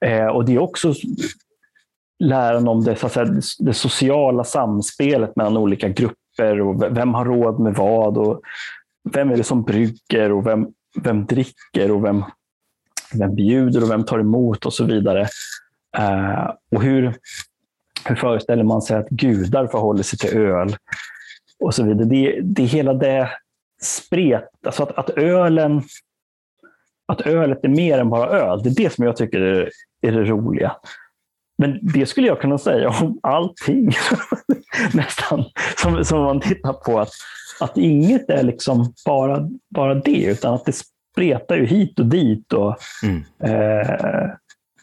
Eh, 0.00 0.26
och 0.26 0.44
det 0.44 0.54
är 0.54 0.58
också 0.58 0.94
läran 2.18 2.68
om 2.68 2.84
det, 2.84 2.96
så 2.96 3.06
att 3.06 3.12
säga, 3.12 3.40
det 3.58 3.74
sociala 3.74 4.44
samspelet 4.44 5.36
mellan 5.36 5.56
olika 5.56 5.88
grupper 5.88 6.60
och 6.60 6.82
vem 6.96 7.14
har 7.14 7.24
råd 7.24 7.60
med 7.60 7.74
vad 7.74 8.18
och 8.18 8.40
vem 9.12 9.30
är 9.30 9.36
det 9.36 9.44
som 9.44 9.62
brygger 9.62 10.32
och 10.32 10.46
vem, 10.46 10.68
vem 11.02 11.26
dricker 11.26 11.90
och 11.90 12.04
vem, 12.04 12.24
vem 13.14 13.34
bjuder 13.34 13.82
och 13.82 13.90
vem 13.90 14.04
tar 14.04 14.18
emot 14.18 14.66
och 14.66 14.74
så 14.74 14.84
vidare. 14.84 15.28
Eh, 15.98 16.50
och 16.74 16.82
hur, 16.82 17.14
hur 18.04 18.16
föreställer 18.16 18.64
man 18.64 18.82
sig 18.82 18.96
att 18.96 19.08
gudar 19.08 19.66
förhåller 19.66 20.02
sig 20.02 20.18
till 20.18 20.38
öl? 20.38 20.76
Och 21.60 21.74
så 21.74 21.82
vidare. 21.82 22.04
Det, 22.04 22.40
det 22.40 22.62
är 22.62 22.66
hela 22.66 22.94
det 22.94 23.30
spret, 23.82 24.48
alltså 24.66 24.82
att, 24.82 24.98
att 24.98 25.10
ölen 25.10 25.82
att 27.10 27.20
ölet 27.20 27.64
är 27.64 27.68
mer 27.68 27.98
än 27.98 28.10
bara 28.10 28.30
öl. 28.30 28.62
Det 28.62 28.68
är 28.68 28.74
det 28.74 28.90
som 28.92 29.04
jag 29.04 29.16
tycker 29.16 29.40
är, 29.40 29.70
är 30.00 30.12
det 30.12 30.24
roliga. 30.24 30.76
Men 31.58 31.78
det 31.82 32.06
skulle 32.06 32.26
jag 32.26 32.40
kunna 32.40 32.58
säga 32.58 32.88
om 32.88 33.20
allting. 33.22 33.92
Nästan. 34.94 35.44
Som, 35.76 36.04
som 36.04 36.22
man 36.22 36.40
tittar 36.40 36.72
på. 36.72 37.00
Att, 37.00 37.12
att 37.60 37.78
inget 37.78 38.30
är 38.30 38.42
liksom 38.42 38.92
bara, 39.06 39.48
bara 39.68 39.94
det, 39.94 40.24
utan 40.24 40.54
att 40.54 40.64
det 40.64 40.72
spretar 41.12 41.56
ju 41.56 41.66
hit 41.66 41.98
och 41.98 42.06
dit. 42.06 42.52
Och, 42.52 42.76
mm. 43.02 43.24
eh, 43.44 44.30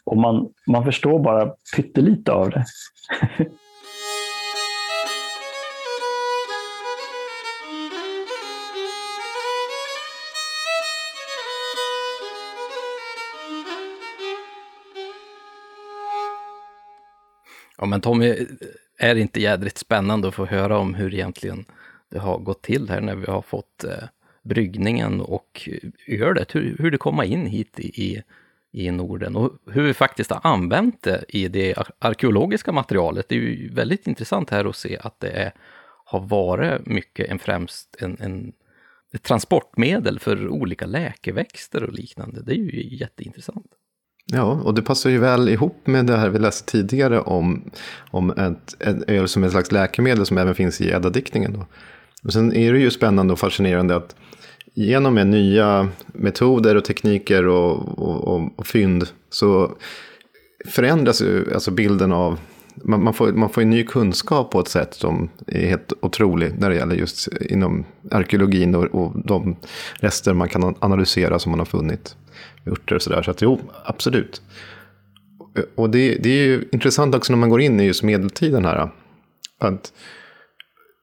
och 0.04 0.16
man, 0.16 0.48
man 0.66 0.84
förstår 0.84 1.18
bara 1.18 1.52
pyttelite 1.76 2.32
av 2.32 2.50
det. 2.50 2.64
Ja 17.78 17.86
men 17.86 18.00
Tommy, 18.00 18.46
är 18.98 19.14
det 19.14 19.20
inte 19.20 19.40
jädrigt 19.40 19.78
spännande 19.78 20.28
att 20.28 20.34
få 20.34 20.46
höra 20.46 20.78
om 20.78 20.94
hur 20.94 21.14
egentligen 21.14 21.64
det 22.10 22.18
har 22.18 22.38
gått 22.38 22.62
till 22.62 22.88
här 22.90 23.00
när 23.00 23.16
vi 23.16 23.26
har 23.26 23.42
fått 23.42 23.84
eh, 23.84 24.08
bryggningen 24.42 25.20
och 25.20 25.68
ölet, 26.06 26.54
hur, 26.54 26.76
hur 26.78 26.90
det 26.90 26.98
kommer 26.98 27.24
in 27.24 27.46
hit 27.46 27.80
i, 27.80 28.02
i 28.02 28.22
i 28.72 28.90
Norden 28.90 29.36
och 29.36 29.52
hur 29.66 29.82
vi 29.82 29.94
faktiskt 29.94 30.30
har 30.30 30.40
använt 30.44 31.02
det 31.02 31.24
i 31.28 31.48
det 31.48 31.74
arkeologiska 31.98 32.72
materialet. 32.72 33.28
Det 33.28 33.34
är 33.34 33.38
ju 33.38 33.74
väldigt 33.74 34.06
intressant 34.06 34.50
här 34.50 34.64
att 34.64 34.76
se 34.76 34.98
att 34.98 35.20
det 35.20 35.30
är, 35.30 35.52
har 36.04 36.20
varit 36.20 36.86
mycket 36.86 37.30
en 37.30 37.38
främst 37.38 37.96
en, 37.98 38.16
en 38.20 38.52
ett 39.14 39.22
transportmedel 39.22 40.18
för 40.18 40.48
olika 40.48 40.86
läkeväxter 40.86 41.82
och 41.82 41.92
liknande. 41.92 42.42
Det 42.42 42.52
är 42.52 42.56
ju 42.56 42.96
jätteintressant. 42.96 43.72
Ja, 44.32 44.60
och 44.64 44.74
det 44.74 44.82
passar 44.82 45.10
ju 45.10 45.18
väl 45.18 45.48
ihop 45.48 45.86
med 45.86 46.06
det 46.06 46.16
här 46.16 46.28
vi 46.28 46.38
läste 46.38 46.70
tidigare 46.72 47.20
om, 47.20 47.70
om 48.10 48.30
ett, 48.30 48.76
ett 48.78 49.10
öl 49.10 49.28
som 49.28 49.44
ett 49.44 49.50
slags 49.50 49.72
läkemedel 49.72 50.26
som 50.26 50.38
även 50.38 50.54
finns 50.54 50.80
i 50.80 50.90
Edda-diktningen. 50.90 51.64
sen 52.28 52.52
är 52.52 52.72
det 52.72 52.78
ju 52.78 52.90
spännande 52.90 53.32
och 53.32 53.38
fascinerande 53.38 53.96
att 53.96 54.14
genom 54.74 55.14
med 55.14 55.26
nya 55.26 55.88
metoder 56.06 56.76
och 56.76 56.84
tekniker 56.84 57.46
och, 57.46 57.98
och, 57.98 58.24
och, 58.24 58.48
och 58.56 58.66
fynd 58.66 59.08
så 59.30 59.72
förändras 60.66 61.22
ju 61.22 61.54
alltså 61.54 61.70
bilden 61.70 62.12
av 62.12 62.38
man, 62.84 63.04
man, 63.04 63.14
får, 63.14 63.32
man 63.32 63.50
får 63.50 63.62
en 63.62 63.70
ny 63.70 63.84
kunskap 63.84 64.50
på 64.50 64.60
ett 64.60 64.68
sätt 64.68 64.94
som 64.94 65.28
är 65.46 65.66
helt 65.68 65.92
otrolig. 66.02 66.52
när 66.58 66.70
det 66.70 66.76
gäller 66.76 66.96
just 66.96 67.28
inom 67.28 67.84
arkeologin 68.10 68.74
och, 68.74 68.84
och 68.84 69.12
de 69.24 69.56
rester 69.94 70.34
man 70.34 70.48
kan 70.48 70.74
analysera 70.78 71.38
som 71.38 71.50
man 71.50 71.58
har 71.58 71.66
funnit. 71.66 72.16
Örter 72.68 72.94
och 72.94 73.02
sådär. 73.02 73.22
Så 73.22 73.30
att 73.30 73.42
jo, 73.42 73.60
absolut. 73.84 74.42
Och 75.74 75.90
det, 75.90 76.14
det 76.14 76.28
är 76.28 76.46
ju 76.46 76.68
intressant 76.72 77.14
också 77.14 77.32
när 77.32 77.38
man 77.38 77.48
går 77.48 77.60
in 77.60 77.80
i 77.80 77.84
just 77.84 78.02
medeltiden 78.02 78.64
här. 78.64 78.90
Att 79.60 79.92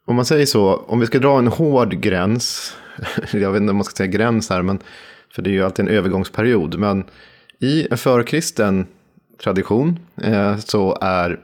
om 0.08 0.16
man 0.16 0.26
säger 0.26 0.46
så, 0.46 0.76
om 0.76 1.00
vi 1.00 1.06
ska 1.06 1.20
dra 1.20 1.38
en 1.38 1.48
hård 1.48 2.02
gräns 2.02 2.76
jag 3.32 3.52
vet 3.52 3.62
inte 3.62 3.72
om 3.72 3.78
man 3.78 3.84
ska 3.84 3.96
säga 3.96 4.08
gräns 4.08 4.50
här, 4.50 4.62
men, 4.62 4.80
för 5.36 5.42
det 5.42 5.50
är 5.50 5.52
ju 5.52 5.64
alltid 5.64 5.88
en 5.88 5.96
övergångsperiod. 5.96 6.80
Men 6.80 7.04
i 7.60 7.88
en 7.92 7.98
förkristen 7.98 8.88
tradition 9.44 10.00
eh, 10.22 10.58
så 10.58 10.98
är 11.02 11.40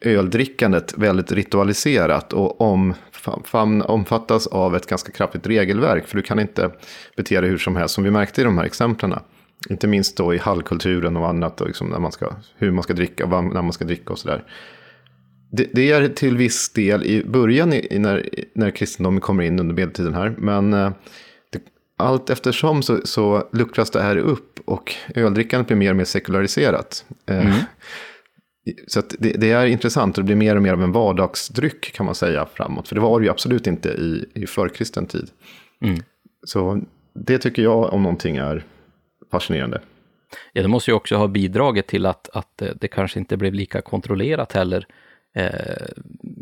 öldrickandet 0.00 0.98
väldigt 0.98 1.32
ritualiserat 1.32 2.32
och 2.32 2.60
omfattas 3.88 4.46
av 4.46 4.76
ett 4.76 4.86
ganska 4.86 5.12
kraftigt 5.12 5.46
regelverk. 5.46 6.06
För 6.06 6.16
du 6.16 6.22
kan 6.22 6.38
inte 6.38 6.70
bete 7.16 7.40
dig 7.40 7.50
hur 7.50 7.58
som 7.58 7.76
helst, 7.76 7.94
som 7.94 8.04
vi 8.04 8.10
märkte 8.10 8.40
i 8.40 8.44
de 8.44 8.58
här 8.58 8.64
exemplen. 8.64 9.14
Inte 9.70 9.86
minst 9.86 10.16
då 10.16 10.34
i 10.34 10.38
hallkulturen 10.38 11.16
och 11.16 11.28
annat, 11.28 11.60
och 11.60 11.66
liksom 11.66 11.88
när 11.88 11.98
man 11.98 12.12
ska, 12.12 12.32
hur 12.56 12.70
man 12.70 12.82
ska 12.82 12.94
dricka, 12.94 13.26
vad, 13.26 13.44
när 13.44 13.62
man 13.62 13.72
ska 13.72 13.84
dricka 13.84 14.12
och 14.12 14.18
sådär. 14.18 14.44
Det, 15.50 15.70
det, 15.72 15.90
är 15.90 16.08
till 16.08 16.36
viss 16.36 16.72
del 16.72 17.04
i 17.04 17.24
början 17.24 17.72
i, 17.72 17.98
när, 17.98 18.28
när 18.52 18.70
kristendomen 18.70 19.20
kommer 19.20 19.42
in 19.42 19.60
under 19.60 19.74
medeltiden 19.74 20.14
här. 20.14 20.34
Men 20.38 20.74
eh, 20.74 20.90
det, 21.52 21.60
allt 21.96 22.30
eftersom 22.30 22.82
så, 22.82 23.00
så 23.04 23.48
luckras 23.52 23.90
det 23.90 24.02
här 24.02 24.16
upp 24.16 24.60
och 24.64 24.94
öldrickandet 25.14 25.66
blir 25.66 25.76
mer 25.76 25.90
och 25.90 25.96
mer 25.96 26.04
sekulariserat. 26.04 27.04
Eh, 27.26 27.46
mm. 27.46 27.58
Så 28.86 29.02
det, 29.18 29.32
det, 29.32 29.50
är 29.50 29.66
intressant 29.66 30.18
och 30.18 30.24
det 30.24 30.26
blir 30.26 30.36
mer 30.36 30.56
och 30.56 30.62
mer 30.62 30.72
av 30.72 30.82
en 30.82 30.92
vardagsdryck 30.92 31.92
kan 31.92 32.06
man 32.06 32.14
säga 32.14 32.46
framåt. 32.54 32.88
För 32.88 32.94
det 32.94 33.00
var 33.00 33.20
det 33.20 33.24
ju 33.24 33.30
absolut 33.30 33.66
inte 33.66 33.88
i, 33.88 34.24
i 34.34 34.46
förkristen 34.46 35.06
tid. 35.06 35.30
Mm. 35.80 36.02
Så 36.44 36.80
det 37.14 37.38
tycker 37.38 37.62
jag 37.62 37.92
om 37.92 38.02
någonting 38.02 38.36
är 38.36 38.64
fascinerande. 39.30 39.80
Ja, 40.52 40.62
det 40.62 40.68
måste 40.68 40.90
ju 40.90 40.94
också 40.94 41.16
ha 41.16 41.28
bidragit 41.28 41.86
till 41.86 42.06
att, 42.06 42.28
att 42.32 42.62
eh, 42.62 42.68
det 42.80 42.88
kanske 42.88 43.18
inte 43.18 43.36
blev 43.36 43.54
lika 43.54 43.80
kontrollerat 43.82 44.52
heller, 44.52 44.86
eh, 45.34 45.86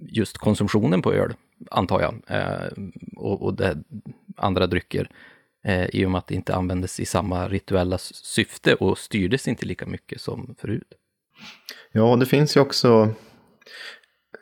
just 0.08 0.38
konsumtionen 0.38 1.02
på 1.02 1.12
öl, 1.12 1.34
antar 1.70 2.00
jag, 2.00 2.14
eh, 2.26 2.84
och, 3.16 3.42
och 3.42 3.60
andra 4.36 4.66
drycker, 4.66 5.08
i 5.92 6.06
och 6.06 6.10
med 6.10 6.18
att 6.18 6.26
det 6.26 6.34
inte 6.34 6.54
användes 6.54 7.00
i 7.00 7.04
samma 7.04 7.48
rituella 7.48 7.98
syfte 7.98 8.74
och 8.74 8.98
styrdes 8.98 9.48
inte 9.48 9.66
lika 9.66 9.86
mycket 9.86 10.20
som 10.20 10.54
förut. 10.58 10.92
Ja, 11.92 12.16
det 12.16 12.26
finns 12.26 12.56
ju 12.56 12.60
också, 12.60 13.08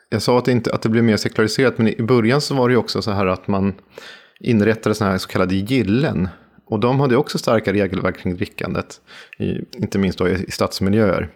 jag 0.09 0.21
sa 0.21 0.37
att 0.37 0.45
det, 0.45 0.51
inte, 0.51 0.73
att 0.73 0.81
det 0.81 0.89
blev 0.89 1.03
mer 1.03 1.17
sekulariserat, 1.17 1.77
men 1.77 1.87
i 1.87 2.03
början 2.03 2.41
så 2.41 2.55
var 2.55 2.69
det 2.69 2.73
ju 2.73 2.77
också 2.77 3.01
så 3.01 3.11
här 3.11 3.25
att 3.25 3.47
man 3.47 3.73
inrättade 4.39 4.95
sådana 4.95 5.11
här 5.11 5.17
så 5.17 5.27
kallade 5.27 5.55
gillen. 5.55 6.29
Och 6.73 6.79
de 6.79 6.99
hade 6.99 7.17
också 7.17 7.37
starka 7.37 7.73
regelverk 7.73 8.17
kring 8.17 8.35
drickandet, 8.35 9.01
i, 9.37 9.57
inte 9.77 9.99
minst 9.99 10.19
då 10.19 10.27
i 10.27 10.51
stadsmiljöer. 10.51 11.29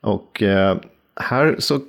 Och 0.00 0.42
eh, 0.42 0.76
här 1.16 1.56
så 1.58 1.80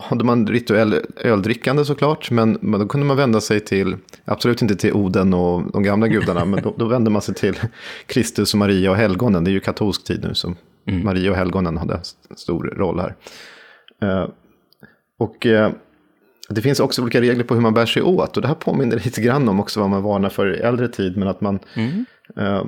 hade 0.00 0.24
man 0.24 0.46
rituell 0.46 1.00
öldrickande 1.16 1.84
såklart, 1.84 2.30
men, 2.30 2.58
men 2.60 2.80
då 2.80 2.86
kunde 2.86 3.06
man 3.06 3.16
vända 3.16 3.40
sig 3.40 3.60
till, 3.60 3.96
absolut 4.24 4.62
inte 4.62 4.76
till 4.76 4.92
Oden 4.92 5.34
och 5.34 5.72
de 5.72 5.82
gamla 5.82 6.08
gudarna, 6.08 6.44
men 6.44 6.62
då, 6.62 6.74
då 6.78 6.86
vände 6.86 7.10
man 7.10 7.22
sig 7.22 7.34
till 7.34 7.56
Kristus 8.06 8.54
och 8.54 8.58
Maria 8.58 8.90
och 8.90 8.96
helgonen. 8.96 9.44
Det 9.44 9.50
är 9.50 9.52
ju 9.52 9.60
katolsk 9.60 10.04
tid 10.04 10.24
nu 10.28 10.34
som 10.34 10.56
mm. 10.86 11.04
Maria 11.04 11.30
och 11.30 11.36
helgonen 11.36 11.76
hade 11.76 12.00
stor 12.36 12.64
roll 12.76 13.00
här. 13.00 13.14
Uh, 14.02 14.28
och 15.18 15.46
uh, 15.46 15.68
det 16.48 16.62
finns 16.62 16.80
också 16.80 17.02
olika 17.02 17.20
regler 17.20 17.44
på 17.44 17.54
hur 17.54 17.60
man 17.60 17.74
bär 17.74 17.86
sig 17.86 18.02
åt. 18.02 18.36
Och 18.36 18.42
det 18.42 18.48
här 18.48 18.54
påminner 18.54 18.96
lite 19.04 19.20
grann 19.20 19.48
om 19.48 19.60
också 19.60 19.80
vad 19.80 19.90
man 19.90 20.02
varnar 20.02 20.28
för 20.28 20.54
i 20.54 20.58
äldre 20.58 20.88
tid. 20.88 21.16
Men 21.16 21.28
att 21.28 21.40
man... 21.40 21.58
Mm. 21.74 22.04
Uh, 22.38 22.64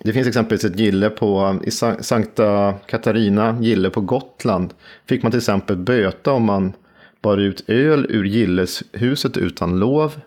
det 0.00 0.12
finns 0.12 0.28
exempelvis 0.28 0.64
ett 0.64 0.78
gille 0.78 1.10
på, 1.10 1.58
i 1.64 1.70
Sankta 2.00 2.74
Katarina, 2.86 3.58
gille 3.60 3.90
på 3.90 4.00
Gotland. 4.00 4.74
Fick 5.06 5.22
man 5.22 5.32
till 5.32 5.38
exempel 5.38 5.76
böta 5.76 6.32
om 6.32 6.44
man 6.44 6.72
bar 7.22 7.38
ut 7.38 7.64
öl 7.68 8.06
ur 8.08 8.24
gilleshuset 8.24 9.36
utan 9.36 9.78
lov. 9.78 10.20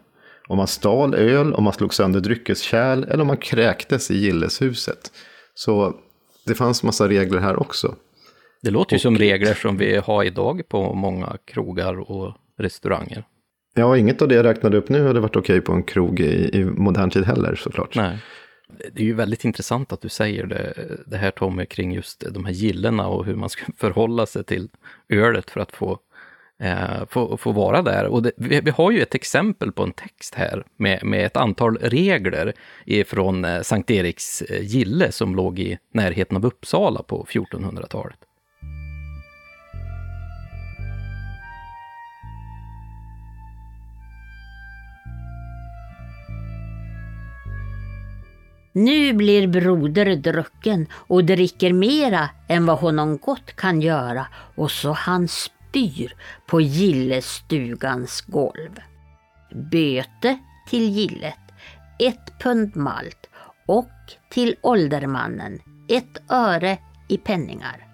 Om 0.48 0.58
man 0.58 0.68
stal 0.68 1.16
öl, 1.16 1.54
om 1.54 1.64
man 1.64 1.74
slog 1.74 1.94
sönder 1.94 2.20
dryckeskärl 2.20 3.04
eller 3.04 3.22
om 3.22 3.28
man 3.28 3.38
kräktes 3.38 4.12
i 4.12 4.18
gilleshuset. 4.18 5.12
Så 5.54 5.94
det 6.46 6.56
fanns 6.56 6.84
massa 6.84 7.10
regler 7.10 7.40
här 7.40 7.60
också. 7.60 7.96
Det 8.62 8.72
låter 8.72 8.96
ju 8.96 9.00
som 9.00 9.18
regler 9.18 9.54
som 9.54 9.78
vi 9.78 9.98
har 9.98 10.24
idag 10.24 10.70
på 10.70 10.94
många 10.94 11.38
krogar 11.46 12.12
och 12.12 12.34
restauranger. 12.58 13.24
Ja, 13.78 13.98
inget 13.98 14.22
av 14.22 14.28
det 14.28 14.36
jag 14.36 14.46
räknade 14.46 14.78
upp 14.78 14.90
nu 14.90 15.08
hade 15.08 15.20
varit 15.20 15.36
okej 15.36 15.62
på 15.62 15.74
en 15.74 15.84
krog 15.84 16.20
i, 16.20 16.50
i 16.60 16.66
modern 16.66 17.10
tid 17.10 17.26
heller 17.26 17.56
såklart. 17.56 17.96
Nej. 17.96 18.18
Det 18.94 19.02
är 19.02 19.06
ju 19.06 19.14
väldigt 19.14 19.46
intressant 19.46 19.94
att 19.94 20.02
du 20.02 20.10
säger 20.10 20.46
det, 20.46 20.74
det 21.06 21.18
här 21.18 21.32
Tommy 21.32 21.66
kring 21.66 21.94
just 21.94 22.24
de 22.34 22.46
här 22.46 22.54
gillena 22.54 23.08
och 23.08 23.26
hur 23.26 23.36
man 23.36 23.50
ska 23.50 23.66
förhålla 23.78 24.26
sig 24.26 24.44
till 24.44 24.70
ölet 25.10 25.52
för 25.52 25.60
att 25.60 25.72
få, 25.72 26.00
eh, 26.60 27.06
få, 27.10 27.38
få 27.38 27.52
vara 27.52 27.82
där. 27.82 28.06
Och 28.06 28.24
det, 28.24 28.32
vi, 28.38 28.62
vi, 28.62 28.72
har 28.72 28.92
ju 28.92 29.02
ett 29.02 29.16
exempel 29.16 29.72
på 29.72 29.84
en 29.84 29.92
text 29.92 30.36
här 30.36 30.64
med, 30.78 31.04
med 31.04 31.26
ett 31.26 31.38
antal 31.38 31.78
regler 31.78 32.54
från 33.04 33.46
eh, 33.46 33.62
Sankt 33.62 33.92
Eriks 33.92 34.42
eh, 34.42 34.62
gille 34.62 35.12
som 35.12 35.36
låg 35.36 35.60
i 35.60 35.78
närheten 35.94 36.38
av 36.38 36.46
Uppsala 36.46 37.04
på 37.04 37.26
1400-talet. 37.30 38.18
Nu 48.78 49.14
blir 49.14 49.48
broder 49.48 50.16
drucken 50.16 50.88
och 50.94 51.24
dricker 51.24 51.74
mera 51.74 52.30
än 52.48 52.66
vad 52.66 52.80
honom 52.80 53.18
gott 53.18 53.56
kan 53.56 53.82
göra 53.82 54.28
och 54.56 54.72
så 54.72 54.92
han 54.92 55.28
spyr 55.28 56.16
på 56.48 56.62
gillestugans 56.62 58.22
golv. 58.22 58.80
Böte 59.72 60.40
till 60.70 60.90
gillet, 60.90 61.40
ett 62.00 62.40
pund 62.40 62.76
malt 62.76 63.30
och 63.66 63.90
till 64.30 64.56
åldermannen 64.62 65.60
ett 65.90 66.32
öre 66.32 66.78
i 67.08 67.18
penningar. 67.18 67.88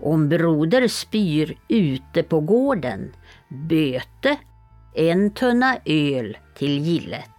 Om 0.00 0.28
broder 0.28 0.88
spyr 0.88 1.58
ute 1.68 2.22
på 2.22 2.40
gården, 2.40 3.12
böte, 3.48 4.36
en 4.94 5.30
tunna 5.30 5.76
öl 5.84 6.38
till 6.54 6.78
gillet. 6.78 7.35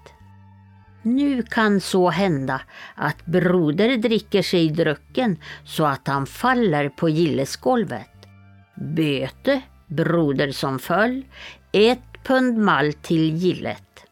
Nu 1.08 1.44
kan 1.44 1.82
så 1.82 2.10
hända 2.10 2.62
att 2.96 3.26
broder 3.26 3.98
dricker 3.98 4.42
sig 4.42 4.70
drucken 4.70 5.38
så 5.66 5.86
att 5.86 6.08
han 6.08 6.26
faller 6.26 6.90
på 6.90 7.10
gillesgolvet. 7.10 8.10
Böte, 8.76 9.62
broder 9.88 10.52
som 10.52 10.80
föll, 10.80 11.26
ett 11.72 12.24
pund 12.24 12.58
malt 12.58 13.04
till 13.04 13.36
gillet. 13.36 14.06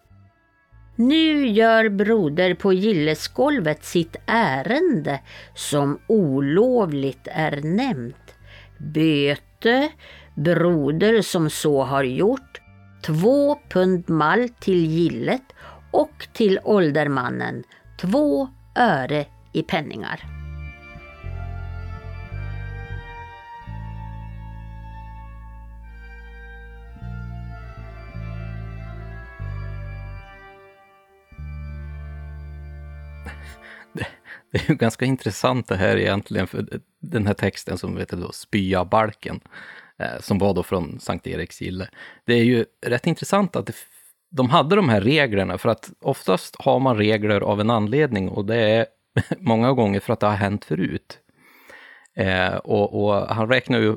Nu 0.95 1.47
gör 1.47 1.89
broder 1.89 2.53
på 2.53 2.73
gillesgolvet 2.73 3.85
sitt 3.85 4.15
ärende 4.25 5.19
som 5.55 5.99
olovligt 6.07 7.27
är 7.31 7.61
nämnt. 7.61 8.35
Böte, 8.77 9.89
broder 10.35 11.21
som 11.21 11.49
så 11.49 11.83
har 11.83 12.03
gjort, 12.03 12.61
två 13.05 13.59
pund 13.69 14.09
malt 14.09 14.59
till 14.59 14.85
gillet 14.85 15.54
och 15.95 16.27
till 16.33 16.59
åldermannen 16.63 17.63
två 17.97 18.49
öre 18.75 19.25
i 19.53 19.63
penningar. 19.63 20.25
Det, 34.51 34.57
är 34.57 34.69
ju 34.69 34.75
ganska 34.75 35.05
intressant 35.05 35.67
det 35.67 35.75
här 35.75 35.97
egentligen, 35.97 36.47
för 36.47 36.65
den 36.99 37.27
här 37.27 37.33
texten 37.33 37.77
som 37.77 37.97
heter 37.97 38.17
då 38.17 38.31
Spyabalken, 38.31 39.39
eh, 39.97 40.19
som 40.19 40.37
var 40.37 40.53
då 40.53 40.63
från 40.63 40.99
Sankt 40.99 41.27
Eriks 41.27 41.61
gille. 41.61 41.89
Det 42.25 42.33
är 42.33 42.43
ju 42.43 42.65
rätt 42.85 43.07
intressant 43.07 43.55
att 43.55 43.65
det 43.65 43.73
de 44.35 44.49
hade 44.49 44.75
de 44.75 44.89
här 44.89 45.01
reglerna 45.01 45.57
för 45.57 45.69
att 45.69 45.91
oftast 46.01 46.55
har 46.59 46.79
man 46.79 46.97
regler 46.97 47.41
av 47.41 47.61
en 47.61 47.69
anledning 47.69 48.29
och 48.29 48.45
det 48.45 48.55
är 48.55 48.85
många 49.39 49.73
gånger 49.73 49.99
för 49.99 50.13
att 50.13 50.19
det 50.19 50.27
har 50.27 50.35
hänt 50.35 50.65
förut. 50.65 51.19
Eh, 52.17 52.55
och, 52.55 53.05
och, 53.05 53.27
han 53.27 53.49
räknar 53.49 53.79
ju 53.79 53.95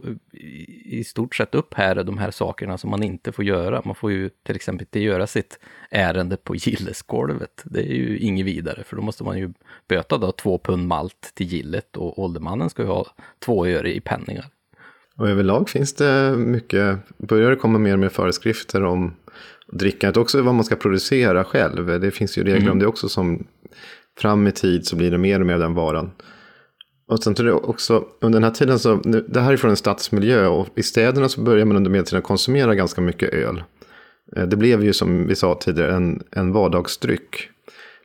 i 0.85 1.05
stort 1.05 1.35
sett 1.35 1.55
upp 1.55 1.75
här 1.75 1.95
de 1.95 2.19
här 2.19 2.31
sakerna 2.31 2.79
som 2.79 2.91
man 2.91 3.03
inte 3.03 3.33
får 3.33 3.45
göra. 3.45 3.83
Man 3.85 3.95
får 3.95 4.13
ju 4.13 4.31
till 4.43 4.57
exempel 4.57 4.83
inte 4.83 5.01
göra 5.01 5.27
sitt 5.27 5.59
ärende 5.91 6.37
på 6.37 6.55
gillesgolvet. 6.57 7.63
Det 7.65 7.81
är 7.81 7.95
ju 7.95 8.19
inget 8.19 8.47
vidare, 8.47 8.85
för 8.85 8.97
då 8.97 9.03
måste 9.03 9.25
man 9.25 9.39
ju 9.39 9.53
böta 9.89 10.19
då 10.19 10.33
två 10.33 10.59
pund 10.59 10.87
malt 10.87 11.33
till 11.35 11.47
gillet 11.47 11.97
och 11.97 12.19
åldermannen 12.19 12.71
ska 12.71 12.83
ju 12.83 12.89
ha 12.89 13.07
två 13.39 13.67
öre 13.67 13.95
i 13.95 14.01
penningar. 14.01 14.47
Och 15.17 15.29
överlag 15.29 15.69
finns 15.69 15.95
det 15.95 16.37
mycket, 16.37 16.99
börjar 17.17 17.51
det 17.51 17.57
komma 17.57 17.79
mer 17.79 17.93
och 17.93 17.99
mer 17.99 18.09
föreskrifter 18.09 18.85
om 18.85 19.15
drickandet, 19.73 20.17
också 20.17 20.43
vad 20.43 20.55
man 20.55 20.65
ska 20.65 20.77
producera 20.77 21.45
själv. 21.45 22.01
Det 22.01 22.11
finns 22.11 22.39
ju 22.39 22.45
regler 22.45 22.61
mm. 22.61 22.73
om 22.73 22.79
det 22.79 22.87
också 22.87 23.09
som 23.09 23.47
fram 24.19 24.47
i 24.47 24.53
tid 24.53 24.87
så 24.87 24.97
blir 24.97 25.11
det 25.11 25.19
mer 25.19 25.41
och 25.41 25.47
mer 25.47 25.59
den 25.59 25.75
varan. 25.75 26.11
Och 27.09 27.23
sen 27.23 27.35
tror 27.35 27.49
jag 27.49 27.69
också, 27.69 28.05
under 28.21 28.37
den 28.37 28.45
här 28.45 28.51
tiden 28.51 28.79
så, 28.79 28.95
det 29.29 29.41
här 29.41 29.53
är 29.53 29.57
från 29.57 29.71
en 29.71 29.77
stadsmiljö 29.77 30.47
och 30.47 30.69
i 30.75 30.83
städerna 30.83 31.29
så 31.29 31.41
börjar 31.41 31.65
man 31.65 31.77
under 31.77 31.91
medeltiden 31.91 32.23
konsumera 32.23 32.75
ganska 32.75 33.01
mycket 33.01 33.35
öl. 33.35 33.63
Eh, 34.37 34.47
det 34.47 34.57
blev 34.57 34.85
ju 34.85 34.93
som 34.93 35.27
vi 35.27 35.35
sa 35.35 35.55
tidigare 35.55 35.95
en, 35.95 36.23
en 36.31 36.53
vardagsdryck. 36.53 37.49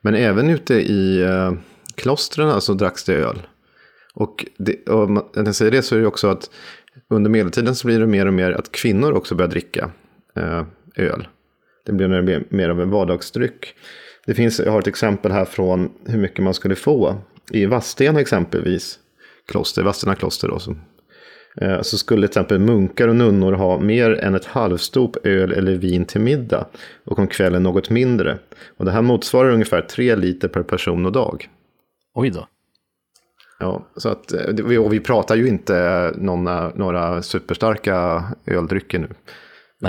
Men 0.01 0.15
även 0.15 0.49
ute 0.49 0.73
i 0.73 1.21
eh, 1.21 1.53
klostren 1.95 2.61
så 2.61 2.73
dracks 2.73 3.03
det 3.03 3.13
öl. 3.13 3.41
Och, 4.13 4.45
det, 4.57 4.89
och 4.89 5.09
när 5.09 5.23
jag 5.33 5.55
säger 5.55 5.71
det 5.71 5.81
så 5.81 5.95
är 5.95 5.99
det 5.99 6.07
också 6.07 6.27
att 6.27 6.49
under 7.09 7.29
medeltiden 7.29 7.75
så 7.75 7.87
blir 7.87 7.99
det 7.99 8.07
mer 8.07 8.25
och 8.25 8.33
mer 8.33 8.51
att 8.51 8.71
kvinnor 8.71 9.11
också 9.11 9.35
börjar 9.35 9.49
dricka 9.49 9.91
eh, 10.35 10.63
öl. 10.95 11.27
Det 11.85 11.91
blir 11.91 12.43
mer 12.49 12.69
av 12.69 12.81
en 12.81 12.89
vardagsdryck. 12.89 13.75
Det 14.25 14.33
finns, 14.33 14.59
jag 14.59 14.71
har 14.71 14.79
ett 14.79 14.87
exempel 14.87 15.31
här 15.31 15.45
från 15.45 15.91
hur 16.05 16.19
mycket 16.19 16.43
man 16.43 16.53
skulle 16.53 16.75
få. 16.75 17.15
I 17.51 17.65
Vadstena 17.65 18.21
exempelvis, 18.21 18.99
kloster, 19.47 19.83
Vadstena 19.83 20.15
kloster 20.15 20.47
då, 20.47 20.59
som, 20.59 20.81
eh, 21.61 21.81
så 21.81 21.97
skulle 21.97 22.27
till 22.27 22.31
exempel 22.31 22.59
munkar 22.59 23.07
och 23.07 23.15
nunnor 23.15 23.53
ha 23.53 23.79
mer 23.79 24.11
än 24.11 24.35
ett 24.35 24.45
halvstop 24.45 25.17
öl 25.25 25.51
eller 25.51 25.75
vin 25.75 26.05
till 26.05 26.21
middag. 26.21 26.65
Och 27.03 27.19
om 27.19 27.27
kvällen 27.27 27.63
något 27.63 27.89
mindre. 27.89 28.37
Och 28.77 28.85
det 28.85 28.91
här 28.91 29.01
motsvarar 29.01 29.49
ungefär 29.49 29.81
tre 29.81 30.15
liter 30.15 30.47
per 30.47 30.63
person 30.63 31.05
och 31.05 31.11
dag. 31.11 31.49
Oj 32.13 32.29
då. 32.29 32.47
Ja, 33.59 33.87
så 33.95 34.09
att, 34.09 34.33
eh, 34.33 34.79
och 34.79 34.93
vi 34.93 34.99
pratar 34.99 35.35
ju 35.35 35.47
inte 35.47 36.11
några, 36.17 36.69
några 36.75 37.21
superstarka 37.21 38.23
öldrycker 38.45 38.99
nu. 38.99 39.07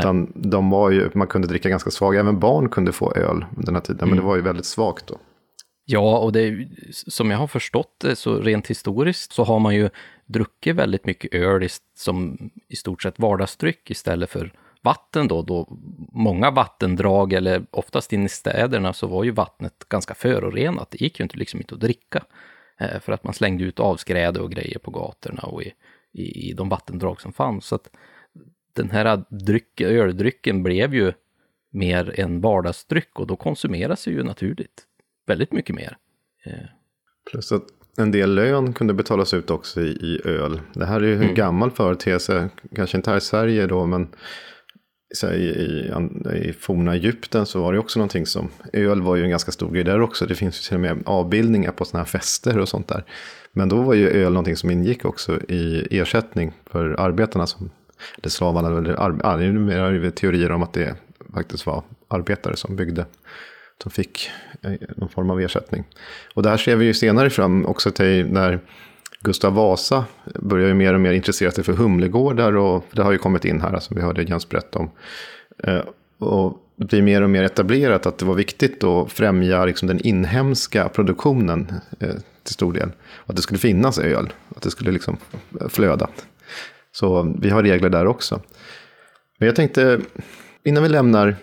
Utan 0.01 0.33
de 0.35 0.71
var 0.71 0.91
ju, 0.91 1.11
man 1.15 1.27
kunde 1.27 1.49
dricka 1.49 1.69
ganska 1.69 1.91
svaga, 1.91 2.21
även 2.21 2.39
barn 2.39 2.69
kunde 2.69 2.93
få 2.93 3.13
öl 3.13 3.45
den 3.51 3.75
här 3.75 3.83
tiden, 3.83 3.99
mm. 3.99 4.09
men 4.09 4.19
det 4.19 4.25
var 4.25 4.37
ju 4.37 4.43
väldigt 4.43 4.67
svagt 4.67 5.07
då. 5.07 5.19
Ja, 5.85 6.19
och 6.19 6.33
det, 6.33 6.69
som 6.93 7.31
jag 7.31 7.39
har 7.39 7.47
förstått 7.47 7.97
det, 8.01 8.17
så 8.17 8.39
rent 8.39 8.67
historiskt 8.67 9.33
så 9.33 9.45
har 9.45 9.59
man 9.59 9.75
ju 9.75 9.91
druckit 10.27 10.77
väldigt 10.77 11.07
mycket 11.07 11.35
öl 11.35 11.69
som 11.97 12.51
i 12.69 12.77
stort 12.77 13.03
sett 13.03 13.19
vardagsdryck 13.19 13.91
istället 13.91 14.31
för 14.31 14.53
vatten 14.83 15.29
då, 15.29 15.43
då 15.43 15.69
många 16.13 16.51
vattendrag, 16.51 17.33
eller 17.33 17.67
oftast 17.71 18.13
in 18.13 18.27
i 18.27 18.29
städerna, 18.29 18.93
så 18.93 19.07
var 19.07 19.25
ju 19.25 19.31
vattnet 19.31 19.89
ganska 19.89 20.15
förorenat. 20.15 20.91
Det 20.91 21.01
gick 21.01 21.21
ju 21.21 21.23
inte, 21.23 21.37
liksom 21.37 21.61
inte 21.61 21.75
att 21.75 21.81
dricka, 21.81 22.25
eh, 22.81 23.01
för 23.01 23.13
att 23.13 23.25
man 23.25 23.35
slängde 23.35 23.65
ut 23.65 23.81
avskräde 23.81 24.41
och 24.41 24.51
grejer 24.51 24.79
på 24.79 24.91
gatorna 24.91 25.43
och 25.43 25.63
i, 25.63 25.73
i, 26.13 26.51
i 26.51 26.53
de 26.53 26.69
vattendrag 26.69 27.21
som 27.21 27.33
fanns. 27.33 27.67
Så 27.67 27.75
att 27.75 27.91
den 28.75 28.91
här 28.91 29.25
dryck, 29.29 29.81
öldrycken 29.81 30.63
blev 30.63 30.95
ju 30.95 31.13
mer 31.71 32.21
en 32.21 32.41
vardagsdryck 32.41 33.21
och 33.21 33.27
då 33.27 33.37
konsumeras 33.37 34.05
det 34.05 34.11
ju 34.11 34.23
naturligt 34.23 34.83
väldigt 35.27 35.53
mycket 35.53 35.77
mer. 35.77 35.97
Eh. 36.45 36.53
Plus 37.31 37.53
att 37.53 37.65
en 37.97 38.11
del 38.11 38.35
lön 38.35 38.73
kunde 38.73 38.95
betalas 38.95 39.35
ut 39.35 39.51
också 39.51 39.81
i, 39.81 39.89
i 39.89 40.21
öl. 40.25 40.61
Det 40.75 40.87
här 40.87 41.01
är 41.01 41.07
ju 41.07 41.15
en 41.15 41.23
mm. 41.23 41.35
gammal 41.35 41.71
företeelse, 41.71 42.49
kanske 42.75 42.97
inte 42.97 43.11
här 43.11 43.17
i 43.17 43.21
Sverige 43.21 43.67
då, 43.67 43.87
men 43.87 44.09
i, 45.23 45.37
i, 45.37 45.93
i 46.35 46.53
forna 46.53 46.95
Egypten 46.95 47.47
så 47.47 47.63
var 47.63 47.73
det 47.73 47.79
också 47.79 47.99
någonting 47.99 48.27
som, 48.27 48.49
öl 48.73 49.03
var 49.03 49.17
ju 49.17 49.25
en 49.25 49.31
ganska 49.31 49.53
stor 49.53 49.71
grej 49.71 49.85
där 49.85 50.01
också. 50.01 50.27
Det 50.27 50.35
finns 50.35 50.61
ju 50.61 50.63
till 50.69 50.75
och 50.75 50.81
med 50.81 51.03
avbildningar 51.07 51.73
på 51.73 51.85
sådana 51.85 52.05
här 52.05 52.11
fester 52.11 52.59
och 52.59 52.69
sånt 52.69 52.89
där. 52.89 53.05
Men 53.53 53.69
då 53.69 53.83
var 53.83 53.95
ju 53.95 54.09
öl 54.09 54.33
någonting 54.33 54.57
som 54.57 54.71
ingick 54.71 55.05
också 55.05 55.41
i 55.49 55.99
ersättning 55.99 56.53
för 56.67 57.01
arbetarna 57.01 57.47
som, 57.47 57.71
eller 58.19 58.31
slavarna, 58.31 58.69
eller 58.69 58.97
ja, 59.23 59.37
det 59.37 59.45
är 59.45 59.53
mer 59.53 60.11
teorier 60.11 60.53
om 60.53 60.63
att 60.63 60.73
det 60.73 60.97
faktiskt 61.35 61.67
var 61.67 61.83
arbetare 62.09 62.57
som 62.57 62.77
byggde 62.77 63.07
som 63.83 63.91
fick 63.91 64.31
eh, 64.63 64.73
någon 64.97 65.09
form 65.09 65.31
av 65.31 65.41
ersättning. 65.41 65.85
Och 66.35 66.43
det 66.43 66.51
här 66.51 66.57
ser 66.57 66.77
vi 66.77 66.85
ju 66.85 66.95
senare 66.95 67.31
fram 67.31 67.67
också 67.67 67.91
till 67.91 68.27
när 68.27 68.61
Gustav 69.21 69.55
Vasa 69.55 70.05
börjar 70.35 70.69
ju 70.69 70.75
mer 70.75 70.95
och 70.95 71.01
mer 71.01 71.13
intressera 71.13 71.51
sig 71.51 71.65
för 71.65 71.73
humlegårdar 71.73 72.57
och 72.57 72.87
det 72.91 73.03
har 73.03 73.13
ju 73.13 73.19
kommit 73.19 73.45
in 73.45 73.61
här 73.61 73.81
som 73.81 73.97
vi 73.97 74.03
hörde 74.03 74.23
Jens 74.23 74.49
berätta 74.49 74.79
om. 74.79 74.91
Eh, 75.59 75.81
och 76.19 76.59
det 76.77 76.87
blir 76.87 77.03
mer 77.03 77.23
och 77.23 77.31
mer 77.31 77.43
etablerat 77.43 78.07
att 78.07 78.19
det 78.19 78.25
var 78.25 78.35
viktigt 78.35 78.85
att 78.85 79.13
främja 79.13 79.65
liksom 79.65 79.89
den 79.89 80.01
inhemska 80.01 80.89
produktionen 80.89 81.73
eh, 82.01 82.15
till 82.43 82.55
stor 82.55 82.73
del. 82.73 82.93
Att 83.27 83.37
det 83.37 83.43
skulle 83.43 83.59
finnas 83.59 83.99
öl, 83.99 84.33
att 84.57 84.63
det 84.63 84.71
skulle 84.71 84.91
liksom 84.91 85.17
flöda. 85.69 86.09
Så 86.95 87.35
vi 87.39 87.51
har 87.51 87.63
regler 87.63 87.89
där 87.89 88.07
också. 88.07 88.41
Men 89.39 89.47
jag 89.47 89.57
tänkte, 89.57 90.01
innan 90.65 90.83
vi 90.83 90.89
lämnar 90.89 91.37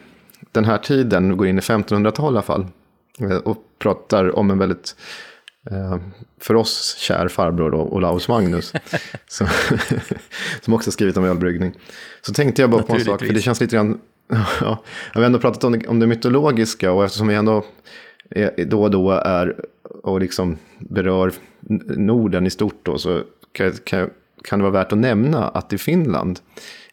den 0.52 0.66
här 0.66 0.78
tiden, 0.78 1.38
går 1.38 1.48
in 1.48 1.58
i 1.58 1.62
1500-talet 1.62 2.18
i 2.18 2.22
alla 2.22 2.42
fall, 2.42 2.68
och 3.44 3.58
pratar 3.80 4.36
om 4.36 4.52
en 4.52 4.58
väldigt 4.58 4.96
eh, 5.72 5.98
för 6.40 6.56
oss 6.56 6.96
kär 6.98 7.28
farbror 7.28 7.72
då, 7.72 7.78
Olaus 7.78 8.28
Magnus, 8.28 8.74
som, 9.28 9.48
som 10.62 10.74
också 10.74 10.92
skrivit 10.92 11.18
om 11.18 11.26
ölbryggning. 11.26 11.74
Så 12.22 12.34
tänkte 12.34 12.62
jag 12.62 12.70
bara 12.70 12.84
på 12.84 12.94
en 12.94 13.06
sak, 13.06 13.20
för 13.20 13.34
det 13.34 13.42
känns 13.42 13.62
lite 13.62 13.76
grann, 13.76 14.00
ja, 14.62 14.84
vi 15.14 15.20
har 15.20 15.26
ändå 15.26 15.40
pratat 15.40 15.64
om 15.64 15.72
det, 15.72 15.88
om 15.88 16.00
det 16.00 16.08
mytologiska 16.08 16.92
och 16.92 17.06
eftersom 17.06 17.28
vi 17.28 17.36
ändå 17.36 17.66
då 18.68 18.84
och 18.84 18.92
då 18.92 19.12
är 19.12 19.56
och 20.04 20.20
liksom 20.20 20.58
berör 20.80 21.34
Norden 21.98 22.48
i 22.48 22.50
stort 22.50 22.80
då, 22.84 22.98
så 22.98 23.24
kan, 23.52 23.72
kan, 23.72 24.10
kan 24.44 24.60
det 24.60 24.64
vara 24.64 24.74
värt 24.74 24.92
att 24.92 24.98
nämna 24.98 25.48
att 25.48 25.74
i 25.74 25.78
Finland, 25.78 26.40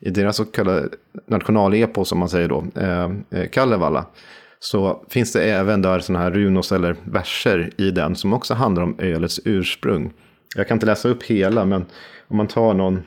i 0.01 0.11
deras 0.11 0.37
så 0.37 0.45
kallade 0.45 0.89
nationalepos, 1.27 2.09
som 2.09 2.19
man 2.19 2.29
säger 2.29 2.49
då, 2.49 2.65
eh, 2.77 3.11
eh, 3.31 3.49
Kalevala, 3.49 4.07
så 4.61 5.05
finns 5.09 5.33
det 5.33 5.43
även 5.43 5.83
där 5.83 5.99
sådana 5.99 6.25
här 6.25 6.31
runos 6.31 6.73
eller 6.73 6.97
verser 7.05 7.71
i 7.77 7.91
den 7.91 8.17
som 8.17 8.33
också 8.33 8.55
handlar 8.55 8.83
om 8.83 8.97
ölets 8.99 9.41
ursprung. 9.45 10.13
Jag 10.57 10.69
kan 10.69 10.77
inte 10.77 10.87
läsa 10.87 11.09
upp 11.09 11.23
hela, 11.23 11.65
men 11.65 11.87
om 12.29 12.37
man 12.37 12.47
tar 12.47 12.75
någon, 12.75 13.03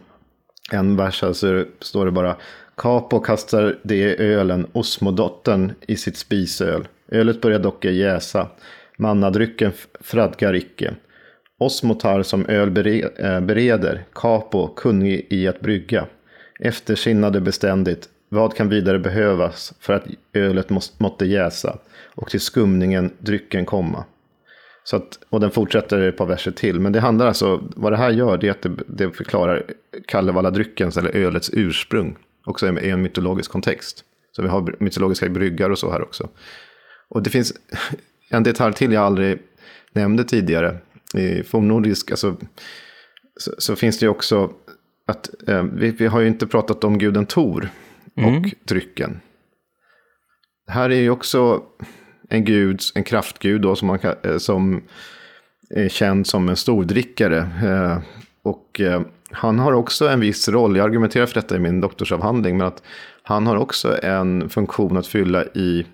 en 0.72 0.96
vers 0.96 1.24
så 1.34 1.66
står 1.80 2.06
det 2.06 2.12
bara 2.12 2.36
Capo 2.78 3.20
kastar 3.20 3.80
det 3.84 4.16
ölen, 4.16 4.68
osmodottern, 4.72 5.72
i 5.88 5.96
sitt 5.96 6.18
spisöl. 6.18 6.88
Ölet 7.12 7.42
börjar 7.42 7.60
dock 7.60 7.86
jäsa. 7.86 8.48
Mannadrycken 8.98 9.72
fradgar 10.00 10.56
icke. 10.56 10.94
Osmotar 11.62 12.24
som 12.24 12.46
öl 12.46 12.78
eh, 12.78 13.40
bereder, 13.40 14.04
Capo 14.14 14.68
kunnig 14.68 15.28
i 15.30 15.48
att 15.48 15.60
brygga. 15.60 16.08
Eftersinnade 16.60 17.42
beständigt, 17.42 18.10
vad 18.30 18.56
kan 18.56 18.70
vidare 18.70 19.00
behövas 19.00 19.74
för 19.80 19.94
att 19.94 20.04
ölet 20.34 20.70
måtte 21.00 21.26
jäsa 21.26 21.78
och 22.16 22.30
till 22.30 22.40
skumningen 22.40 23.12
drycken 23.20 23.66
komma? 23.66 24.06
Så 24.84 24.96
att, 24.96 25.20
och 25.30 25.40
den 25.40 25.52
fortsätter 25.52 26.00
ett 26.02 26.18
par 26.18 26.26
verser 26.26 26.52
till. 26.52 26.80
Men 26.80 26.92
det 26.92 27.00
handlar 27.00 27.28
alltså, 27.28 27.64
vad 27.76 27.92
det 27.92 27.98
här 27.98 28.12
gör, 28.12 28.38
det 28.38 28.48
är 28.48 28.52
att 28.52 28.62
det, 28.62 28.72
det 28.88 29.12
förklarar 29.12 29.64
Kalevala-dryckens 30.08 30.98
eller 30.98 31.16
ölets 31.16 31.50
ursprung. 31.54 32.18
Också 32.46 32.80
i 32.80 32.90
en 32.90 33.02
mytologisk 33.02 33.52
kontext. 33.52 34.04
Så 34.32 34.42
vi 34.42 34.48
har 34.48 34.76
mytologiska 34.80 35.30
bryggar 35.30 35.70
och 35.70 35.80
så 35.80 35.92
här 35.92 36.02
också. 36.02 36.30
Och 37.10 37.24
det 37.24 37.30
finns 37.30 37.54
en 38.30 38.44
detalj 38.44 38.74
till 38.74 38.94
jag 38.94 39.04
aldrig 39.04 39.40
nämnde 39.94 40.24
tidigare. 40.24 40.78
I 41.16 41.44
fornnordisk, 41.44 42.12
alltså, 42.12 42.38
så, 43.38 43.52
så, 43.58 43.76
finns 43.76 44.00
det 44.00 44.06
ju 44.06 44.10
också 44.10 44.52
att 45.08 45.30
eh, 45.48 45.64
vi, 45.64 45.92
vi, 45.92 46.08
har 46.08 46.20
ju 46.20 46.28
inte 46.28 46.48
pratat 46.48 46.84
om 46.84 46.98
guden 46.98 47.26
Tor 47.26 47.70
och 48.16 48.24
mm. 48.24 48.50
drycken. 48.64 49.20
Här 50.68 50.90
är 50.90 51.00
ju 51.00 51.10
också 51.10 51.64
en 52.30 52.46
gud, 52.46 52.82
en 52.96 53.04
kraftgud 53.04 53.62
då, 53.62 53.76
som, 53.76 53.88
man 53.88 54.00
kan, 54.00 54.16
eh, 54.24 54.38
som 54.38 54.82
är 55.70 55.90
känd 55.90 56.28
som 56.28 56.50
en 56.50 56.56
stordrickare. 56.56 57.38
Eh, 57.64 58.00
och 58.44 58.82
eh, 58.82 59.02
han 59.32 59.60
har 59.60 59.72
också 59.72 60.08
en 60.08 60.20
viss 60.20 60.50
roll, 60.50 60.78
jag 60.78 60.86
argumenterar 60.86 61.26
för 61.26 61.34
detta 61.34 61.56
i 61.56 61.60
min 61.60 61.82
doktorsavhandling, 61.82 62.58
men 62.58 62.68
att 62.68 62.84
han 63.24 63.48
har 63.48 63.56
också 63.56 64.04
en 64.04 64.50
funktion 64.50 64.98
att 64.98 65.08
fylla 65.08 65.46
i 65.46 65.86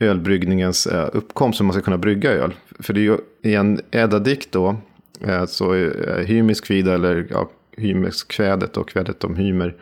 ölbryggningens 0.00 0.86
eh, 0.86 1.08
uppkomst, 1.12 1.60
hur 1.60 1.64
man 1.64 1.72
ska 1.72 1.82
kunna 1.82 1.98
brygga 1.98 2.30
öl. 2.30 2.54
För 2.78 2.92
det 2.92 3.00
är 3.00 3.02
ju 3.02 3.18
i 3.42 3.54
en 3.54 3.80
ädadikt 3.90 4.52
då, 4.52 4.76
eh, 5.20 5.46
så 5.46 5.74
eh, 5.74 6.26
hymisk 6.26 6.64
kvida 6.64 6.94
eller 6.94 7.26
ja, 7.30 7.50
hymeskvädet 7.76 8.76
och 8.76 8.88
kvädet 8.88 9.24
om 9.24 9.36
hymer, 9.36 9.74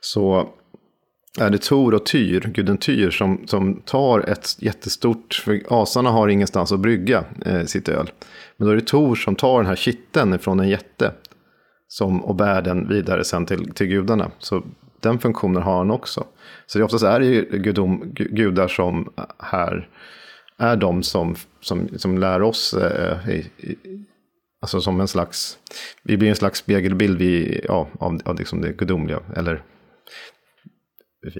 så 0.00 0.48
är 1.38 1.50
det 1.50 1.58
Tor 1.58 1.94
och 1.94 2.06
Tyr, 2.06 2.40
guden 2.54 2.78
Tyr, 2.78 3.10
som, 3.10 3.46
som 3.46 3.74
tar 3.84 4.20
ett 4.20 4.56
jättestort, 4.58 5.34
för 5.44 5.62
asarna 5.68 6.10
har 6.10 6.28
ingenstans 6.28 6.72
att 6.72 6.80
brygga 6.80 7.24
eh, 7.46 7.64
sitt 7.64 7.88
öl. 7.88 8.10
Men 8.56 8.66
då 8.66 8.72
är 8.72 8.76
det 8.76 8.86
Tor 8.86 9.14
som 9.14 9.36
tar 9.36 9.58
den 9.58 9.66
här 9.66 9.76
kitten 9.76 10.38
från 10.38 10.60
en 10.60 10.68
jätte 10.68 11.12
som, 11.88 12.24
och 12.24 12.34
bär 12.34 12.62
den 12.62 12.88
vidare 12.88 13.24
sen 13.24 13.46
till, 13.46 13.72
till 13.74 13.86
gudarna. 13.86 14.30
Så 14.38 14.62
den 15.02 15.18
funktionen 15.18 15.62
har 15.62 15.78
han 15.78 15.90
också. 15.90 16.26
Så 16.66 16.78
det 16.78 16.84
oftast 16.84 17.04
är 17.04 17.20
det 17.20 17.26
ju 17.26 17.44
gudom, 17.50 18.12
gudar 18.14 18.68
som 18.68 19.12
här 19.38 19.88
är 20.58 20.76
de 20.76 21.02
som, 21.02 21.36
som, 21.60 21.88
som 21.96 22.18
lär 22.18 22.42
oss, 22.42 22.74
eh, 22.74 23.28
i, 23.30 23.50
i, 23.56 23.76
alltså 24.60 24.80
som 24.80 25.00
en 25.00 25.08
slags, 25.08 25.58
vi 26.02 26.16
blir 26.16 26.28
en 26.28 26.36
slags 26.36 26.58
spegelbild 26.58 27.18
vi, 27.18 27.60
ja, 27.68 27.88
av, 27.98 28.20
av 28.24 28.38
liksom 28.38 28.60
det 28.60 28.72
gudomliga, 28.72 29.20
eller 29.36 29.62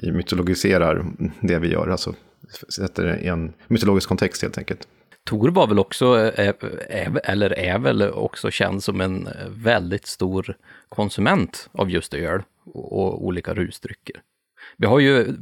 vi 0.03 0.13
mytologiserar 0.13 1.07
det 1.41 1.59
vi 1.59 1.69
gör, 1.69 1.89
alltså 1.89 2.15
sätter 2.77 3.05
det 3.05 3.19
i 3.19 3.27
en 3.27 3.53
mytologisk 3.69 4.09
kontext 4.09 4.43
helt 4.43 4.59
enkelt. 4.59 4.89
Tor 5.25 5.51
var 5.51 5.67
väl 5.67 5.79
också, 5.79 6.15
är, 6.15 6.55
eller 7.25 7.59
är 7.59 7.79
väl 7.79 8.03
också 8.03 8.51
känd 8.51 8.83
som 8.83 9.01
en 9.01 9.29
väldigt 9.49 10.07
stor 10.07 10.57
konsument 10.89 11.69
av 11.73 11.91
just 11.91 12.15
öl 12.15 12.43
och 12.65 13.25
olika 13.25 13.55
rusdrycker. 13.55 14.17
Vi 14.77 14.87
har 14.87 14.99
ju 14.99 15.37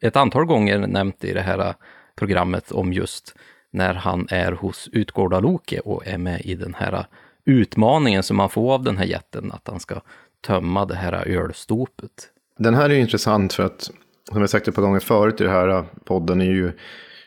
ett 0.00 0.16
antal 0.16 0.44
gånger 0.44 0.78
nämnt 0.78 1.24
i 1.24 1.32
det 1.32 1.40
här 1.40 1.74
programmet 2.16 2.72
om 2.72 2.92
just 2.92 3.34
när 3.70 3.94
han 3.94 4.26
är 4.30 4.52
hos 4.52 4.88
Utgårda-Loke 4.92 5.80
och 5.80 6.06
är 6.06 6.18
med 6.18 6.40
i 6.40 6.54
den 6.54 6.74
här 6.74 7.06
utmaningen 7.44 8.22
som 8.22 8.36
man 8.36 8.50
får 8.50 8.74
av 8.74 8.82
den 8.82 8.98
här 8.98 9.04
jätten, 9.04 9.52
att 9.52 9.68
han 9.68 9.80
ska 9.80 10.00
tömma 10.40 10.86
det 10.86 10.94
här 10.94 11.28
ölstopet 11.28 12.30
den 12.60 12.74
här 12.74 12.90
är 12.90 12.94
ju 12.94 13.00
intressant 13.00 13.52
för 13.52 13.62
att, 13.62 13.90
som 14.32 14.40
jag 14.40 14.50
sagt 14.50 14.68
ett 14.68 14.74
par 14.74 14.82
gånger 14.82 15.00
förut 15.00 15.40
i 15.40 15.44
den 15.44 15.52
här 15.52 15.84
podden, 16.04 16.40
är 16.40 16.44
ju 16.44 16.72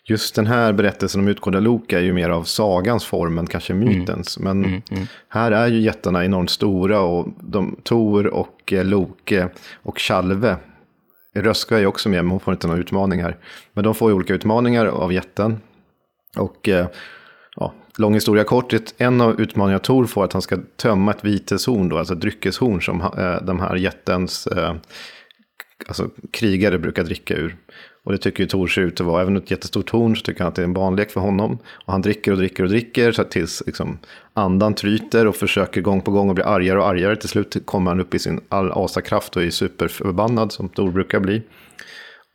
just 0.06 0.36
den 0.36 0.48
här 0.48 0.74
berättelsen 0.74 1.22
om 1.22 1.28
utgående 1.28 1.60
Loka 1.60 2.00
är 2.00 2.04
ju 2.04 2.14
mer 2.14 2.30
av 2.30 2.44
sagans 2.44 3.06
form 3.06 3.38
än 3.38 3.48
kanske 3.48 3.74
mm. 3.74 3.88
mytens. 3.88 4.38
Mm. 4.38 4.62
Men 4.62 4.82
mm, 4.92 5.08
här 5.30 5.52
är 5.52 5.68
ju 5.68 5.80
jättarna 5.80 6.26
enormt 6.26 6.50
stora 6.50 7.00
och 7.02 7.28
de, 7.40 7.76
Tor 7.84 8.28
och 8.28 8.74
eh, 8.74 8.86
Loke 8.86 9.50
och 9.84 10.00
Chalve. 10.00 10.58
Röska 11.36 11.80
är 11.80 11.86
också 11.86 12.10
med, 12.10 12.24
men 12.24 12.32
hon 12.32 12.40
får 12.40 12.54
inte 12.54 12.68
några 12.68 12.80
utmaningar. 12.80 13.38
Men 13.74 13.84
de 13.84 13.96
får 13.96 14.10
ju 14.10 14.16
olika 14.16 14.34
utmaningar 14.34 14.86
av 14.86 15.14
jätten. 15.14 15.62
Och 16.38 16.70
eh, 16.70 16.88
ja, 17.56 17.74
lång 17.98 18.14
historia 18.14 18.44
kort, 18.44 18.74
en 18.98 19.22
av 19.22 19.42
utmaningarna 19.42 19.80
Tor 19.80 20.06
får 20.06 20.22
är 20.22 20.26
att 20.26 20.34
han 20.34 20.42
ska 20.42 20.58
tömma 20.78 21.12
ett 21.12 21.26
viteshorn, 21.26 21.90
då, 21.90 21.98
alltså 21.98 22.14
ett 22.14 22.22
dryckeshorn 22.22 22.82
som 22.82 23.02
eh, 23.02 23.42
de 23.42 23.60
här 23.60 23.76
jättens 23.76 24.48
alltså, 25.88 26.10
krigare 26.32 26.80
brukar 26.80 27.04
dricka 27.04 27.36
ur. 27.36 27.56
Och 28.06 28.12
det 28.12 28.18
tycker 28.18 28.44
ju 28.44 28.48
Tor 28.48 28.68
ser 28.68 28.82
ut 28.82 29.02
att 29.02 29.08
vara. 29.08 29.22
Även 29.22 29.38
ett 29.38 29.52
jättestort 29.52 29.90
horn 29.90 30.16
så 30.16 30.22
tycker 30.22 30.40
han 30.40 30.48
att 30.48 30.56
det 30.56 30.62
är 30.62 30.64
en 30.64 30.74
barnlek 30.74 31.12
för 31.12 31.22
honom. 31.22 31.58
Och 31.86 31.92
han 31.92 32.02
dricker 32.02 32.32
och 32.32 32.38
dricker 32.38 32.64
och 32.64 32.70
dricker 32.70 33.12
så 33.12 33.22
att 33.22 33.32
tills 33.32 33.64
liksom, 33.66 33.98
andan 34.34 34.74
tryter 34.74 35.28
och 35.28 35.36
försöker 35.36 35.82
gång 35.82 36.02
på 36.02 36.12
gång 36.12 36.30
och 36.30 36.36
blir 36.36 36.46
argare 36.46 36.80
och 36.80 36.88
argare. 36.88 37.16
Till 37.16 37.30
slut 37.30 37.66
kommer 37.66 37.92
han 37.92 38.00
upp 38.00 38.16
i 38.16 38.20
sin 38.20 38.42
all 38.50 38.72
asakraft 38.72 39.36
och 39.36 39.44
är 39.44 39.50
superförbannad 39.50 40.52
som 40.52 40.70
Tor 40.70 40.92
brukar 40.92 41.20
bli. 41.20 41.42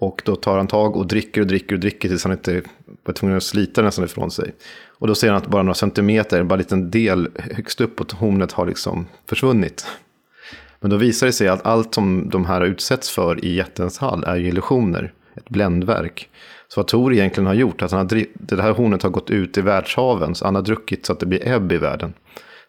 Och 0.01 0.23
då 0.25 0.37
tar 0.37 0.57
han 0.57 0.67
tag 0.67 0.97
och 0.97 1.07
dricker 1.07 1.41
och 1.41 1.47
dricker 1.47 1.75
och 1.75 1.81
dricker 1.81 2.09
tills 2.09 2.25
han 2.25 2.33
inte 2.33 2.63
var 3.05 3.15
tvungen 3.15 3.37
att 3.37 3.43
slita 3.43 3.83
nästan 3.83 4.05
ifrån 4.05 4.31
sig. 4.31 4.55
Och 4.99 5.07
då 5.07 5.15
ser 5.15 5.29
han 5.29 5.37
att 5.37 5.47
bara 5.47 5.63
några 5.63 5.75
centimeter, 5.75 6.45
bara 6.45 6.55
en 6.55 6.59
liten 6.59 6.91
del 6.91 7.29
högst 7.35 7.81
upp 7.81 7.97
på 7.97 8.05
hornet 8.17 8.53
har 8.53 8.67
liksom 8.67 9.07
försvunnit. 9.27 9.87
Men 10.81 10.91
då 10.91 10.97
visar 10.97 11.27
det 11.27 11.33
sig 11.33 11.49
att 11.49 11.67
allt 11.67 11.95
som 11.95 12.29
de 12.29 12.45
här 12.45 12.65
utsätts 12.65 13.11
för 13.11 13.45
i 13.45 13.55
jättens 13.55 13.99
hall 13.99 14.25
är 14.25 14.37
illusioner, 14.37 15.13
ett 15.39 15.49
bländverk. 15.49 16.29
Så 16.69 16.81
vad 16.81 16.89
Tor 16.89 17.13
egentligen 17.13 17.47
har 17.47 17.55
gjort, 17.55 17.83
att 17.83 17.91
han 17.91 18.01
har, 18.01 18.25
det 18.35 18.63
här 18.63 18.73
hornet 18.73 19.03
har 19.03 19.11
gått 19.11 19.31
ut 19.31 19.59
i 19.59 19.61
världshaven, 19.61 20.35
så 20.35 20.45
han 20.45 20.55
har 20.55 20.63
druckit 20.63 21.07
så 21.07 21.13
att 21.13 21.21
det 21.21 21.27
blir 21.27 21.49
ebb 21.49 21.73
i 21.73 21.79
världen. 21.79 22.15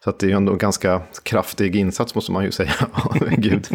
Så 0.04 0.10
att 0.10 0.18
det 0.18 0.30
är 0.32 0.36
ändå 0.36 0.52
en 0.52 0.58
ganska 0.58 1.02
kraftig 1.22 1.76
insats 1.76 2.14
måste 2.14 2.32
man 2.32 2.44
ju 2.44 2.50
säga. 2.50 2.72
Gud. 3.36 3.68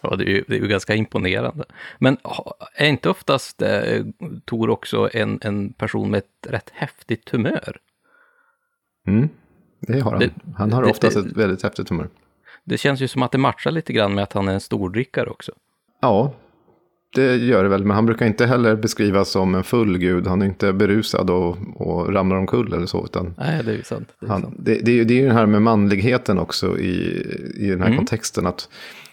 Ja, 0.00 0.16
det 0.16 0.24
är, 0.24 0.28
ju, 0.28 0.44
det 0.48 0.54
är 0.56 0.60
ju 0.60 0.68
ganska 0.68 0.94
imponerande. 0.94 1.64
Men 1.98 2.16
är 2.74 2.86
inte 2.86 3.10
oftast 3.10 3.62
eh, 3.62 4.04
Tor 4.44 4.70
också 4.70 5.10
en, 5.12 5.38
en 5.42 5.72
person 5.72 6.10
med 6.10 6.18
ett 6.18 6.46
rätt 6.52 6.70
häftigt 6.72 7.30
humör? 7.30 7.76
Mm, 9.06 9.28
det 9.80 10.00
har 10.00 10.10
han. 10.10 10.20
Det, 10.20 10.30
han 10.56 10.72
har 10.72 10.82
det, 10.82 10.90
oftast 10.90 11.16
ett 11.16 11.36
väldigt 11.36 11.62
häftigt 11.62 11.88
humör. 11.88 12.08
Det 12.64 12.78
känns 12.78 13.00
ju 13.00 13.08
som 13.08 13.22
att 13.22 13.32
det 13.32 13.38
matchar 13.38 13.70
lite 13.70 13.92
grann 13.92 14.14
med 14.14 14.24
att 14.24 14.32
han 14.32 14.48
är 14.48 14.52
en 14.52 14.60
stordrickare 14.60 15.30
också. 15.30 15.52
Ja, 16.00 16.32
det 17.14 17.36
gör 17.36 17.62
det 17.62 17.68
väl. 17.68 17.84
Men 17.84 17.94
han 17.94 18.06
brukar 18.06 18.26
inte 18.26 18.46
heller 18.46 18.76
beskrivas 18.76 19.28
som 19.28 19.54
en 19.54 19.64
full 19.64 19.98
gud. 19.98 20.26
Han 20.26 20.42
är 20.42 20.46
inte 20.46 20.72
berusad 20.72 21.30
och, 21.30 21.56
och 21.74 22.12
ramlar 22.12 22.36
omkull 22.36 22.72
eller 22.72 22.86
så. 22.86 23.04
Utan 23.04 23.34
Nej, 23.38 23.62
det 23.64 23.72
är 23.72 23.76
ju 23.76 23.82
sant. 23.82 24.08
Det 24.20 24.26
är, 24.26 24.30
han, 24.30 24.42
sant. 24.42 24.54
Det, 24.58 24.74
det, 24.74 25.04
det 25.04 25.14
är 25.14 25.18
ju 25.18 25.26
den 25.26 25.36
här 25.36 25.46
med 25.46 25.62
manligheten 25.62 26.38
också 26.38 26.78
i, 26.78 27.26
i 27.56 27.68
den 27.68 27.80
här 27.80 27.86
mm. 27.86 27.96
kontexten. 27.96 28.46
att 28.46 28.68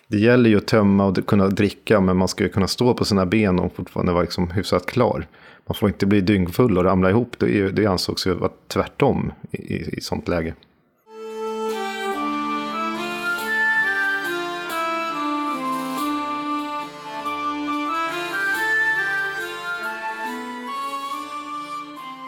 det 0.07 0.17
gäller 0.17 0.49
ju 0.49 0.57
att 0.57 0.67
tömma 0.67 1.05
och 1.05 1.27
kunna 1.27 1.47
dricka, 1.47 2.01
men 2.01 2.17
man 2.17 2.27
ska 2.27 2.43
ju 2.43 2.49
kunna 2.49 2.67
stå 2.67 2.93
på 2.93 3.05
sina 3.05 3.25
ben 3.25 3.59
och 3.59 3.75
fortfarande 3.75 4.11
vara 4.11 4.21
liksom 4.21 4.51
hyfsat 4.51 4.85
klar. 4.85 5.27
Man 5.67 5.75
får 5.75 5.89
inte 5.89 6.05
bli 6.05 6.21
dyngfull 6.21 6.77
och 6.77 6.83
ramla 6.83 7.09
ihop. 7.09 7.35
Det, 7.37 7.69
det 7.69 7.85
ansågs 7.85 8.27
ju 8.27 8.33
vara 8.33 8.51
tvärtom 8.67 9.31
i, 9.51 9.57
i, 9.57 9.89
i 9.97 10.01
sånt 10.01 10.27
läge. 10.27 10.53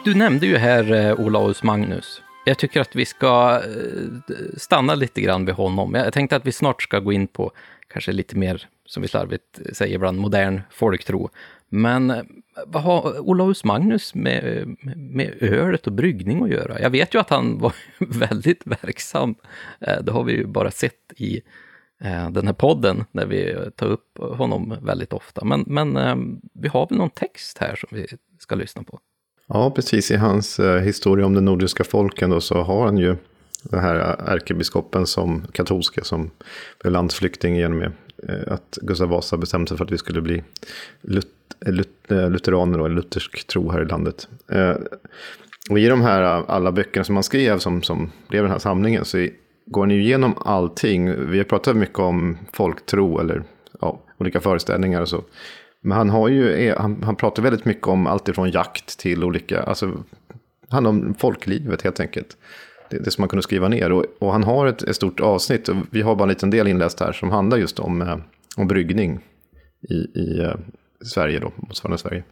Du 0.04 0.14
nämnde 0.14 0.48
ju 0.48 0.58
här 0.58 0.92
eh, 0.92 1.20
Olaus 1.20 1.64
Magnus. 1.64 2.22
Jag 2.46 2.58
tycker 2.58 2.82
att 2.82 2.96
vi 2.96 3.06
ska 3.06 3.62
eh, 3.66 4.36
stanna 4.58 4.96
lite 4.96 5.22
grann 5.22 5.46
vid 5.46 5.56
honom. 5.56 5.94
Jag 5.94 6.14
tänkte 6.14 6.36
att 6.36 6.46
vi 6.46 6.52
snart 6.52 6.82
ska 6.82 7.00
gå 7.00 7.14
in 7.14 7.28
på 7.28 7.52
kanske 7.88 8.12
lite 8.12 8.38
mer, 8.38 8.68
som 8.86 9.02
vi 9.02 9.08
slarvigt 9.08 9.60
säger 9.74 9.96
ibland, 9.96 10.20
modern 10.20 10.62
folktro. 10.72 11.30
Men 11.70 12.10
eh, 12.10 12.24
vad 12.66 12.84
har 12.84 13.20
Olaus 13.20 13.64
Magnus 13.64 14.16
med, 14.16 14.68
med 14.96 15.38
ölet 15.42 15.88
och 15.88 15.94
bryggning 15.94 16.44
att 16.44 16.50
göra? 16.50 16.82
Jag 16.82 16.90
vet 16.90 17.14
ju 17.16 17.20
att 17.20 17.30
han 17.30 17.60
var 17.60 17.74
väldigt 18.00 18.62
verksam. 18.66 19.36
Det 19.80 20.12
har 20.12 20.24
vi 20.24 20.34
ju 20.34 20.46
bara 20.46 20.72
sett 20.72 21.14
i 21.18 21.42
den 22.32 22.48
här 22.48 22.54
podden 22.54 23.06
när 23.12 23.26
vi 23.26 23.56
tar 23.76 23.88
upp 23.88 24.18
honom 24.18 24.78
väldigt 24.82 25.14
ofta. 25.14 25.46
Men, 25.46 25.64
men 25.68 26.42
vi 26.54 26.68
har 26.68 26.88
väl 26.90 26.98
någon 26.98 27.10
text 27.10 27.58
här 27.58 27.76
som 27.76 27.90
vi 27.92 28.08
ska 28.40 28.56
lyssna 28.56 28.84
på? 28.84 29.00
Ja, 29.54 29.72
precis. 29.72 30.12
I 30.12 30.16
hans 30.16 30.60
eh, 30.60 30.82
historia 30.82 31.26
om 31.26 31.34
de 31.34 31.46
nordiska 31.46 31.84
folken 31.84 32.30
då, 32.30 32.42
så 32.42 32.62
har 32.62 32.86
han 32.86 32.98
ju 32.98 33.16
den 33.64 33.80
här 33.80 33.96
eh, 33.96 34.34
ärkebiskopen 34.34 35.08
som 35.08 35.48
katolska 35.52 36.04
som 36.04 36.32
blev 36.80 36.94
landsflykting 36.94 37.56
genom 37.56 37.82
eh, 37.82 37.90
att 38.48 38.78
Gustav 38.82 39.10
Vasa 39.10 39.38
bestämde 39.38 39.68
sig 39.68 39.78
för 39.78 39.86
att 39.86 39.92
vi 39.92 39.98
skulle 39.98 40.22
bli 40.22 40.44
lut, 41.02 41.28
lut, 41.66 41.90
lutheraner 42.08 42.80
och 42.80 42.90
luthersk 42.90 43.48
tro 43.48 43.72
här 43.72 43.82
i 43.82 43.86
landet. 43.86 44.28
Och 45.70 45.80
i 45.80 45.88
de 45.88 46.02
här 46.02 46.22
alla 46.48 46.72
böckerna 46.72 47.04
som 47.04 47.16
han 47.16 47.24
skrev 47.24 47.60
som, 47.60 47.84
som 47.84 48.12
blev 48.28 48.44
den 48.44 48.52
här 48.52 48.60
samlingen 48.60 49.06
så 49.06 49.28
går 49.66 49.82
han 49.82 49.92
ju 49.92 50.02
igenom 50.02 50.34
allting. 50.38 51.30
Vi 51.32 51.38
har 51.38 51.46
pratat 51.46 51.76
mycket 51.76 52.00
om 52.00 52.38
folktro 52.54 53.20
eller 53.20 53.44
ja, 53.82 54.02
olika 54.18 54.40
föreställningar 54.40 55.02
och 55.02 55.10
så. 55.10 55.24
Men 55.84 55.98
han, 55.98 56.10
har 56.10 56.28
ju, 56.28 56.74
han, 56.78 57.04
han 57.04 57.16
pratar 57.16 57.44
väldigt 57.44 57.66
mycket 57.66 57.88
om 57.88 58.08
allt 58.08 58.28
ifrån 58.28 58.52
jakt 58.52 59.00
till 59.00 59.24
olika, 59.24 59.64
alltså, 59.64 60.04
han 60.70 60.86
om 60.86 61.14
folklivet 61.14 61.82
helt 61.82 62.00
enkelt. 62.00 62.38
Det, 62.90 62.98
det 62.98 63.12
som 63.12 63.22
man 63.22 63.30
kunde 63.30 63.44
skriva 63.44 63.68
ner. 63.68 63.92
Och, 63.92 64.06
och 64.20 64.32
han 64.32 64.44
har 64.44 64.68
ett, 64.68 64.84
ett, 64.84 64.96
stort 64.96 65.20
avsnitt, 65.20 65.70
och 65.70 65.76
vi 65.90 66.02
har 66.02 66.16
bara 66.16 66.24
en 66.24 66.30
liten 66.30 66.50
del 66.50 66.68
inläst 66.68 67.00
här, 67.00 67.12
som 67.12 67.30
handlar 67.30 67.58
just 67.58 67.80
om, 67.80 68.02
eh, 68.02 68.18
om 68.58 68.68
bryggning 68.68 69.20
i, 69.90 70.20
i 70.20 70.40
eh, 70.40 70.56
Sverige 71.02 71.40
då, 71.40 71.52
motsvarande 71.56 71.98
Sverige. 71.98 72.24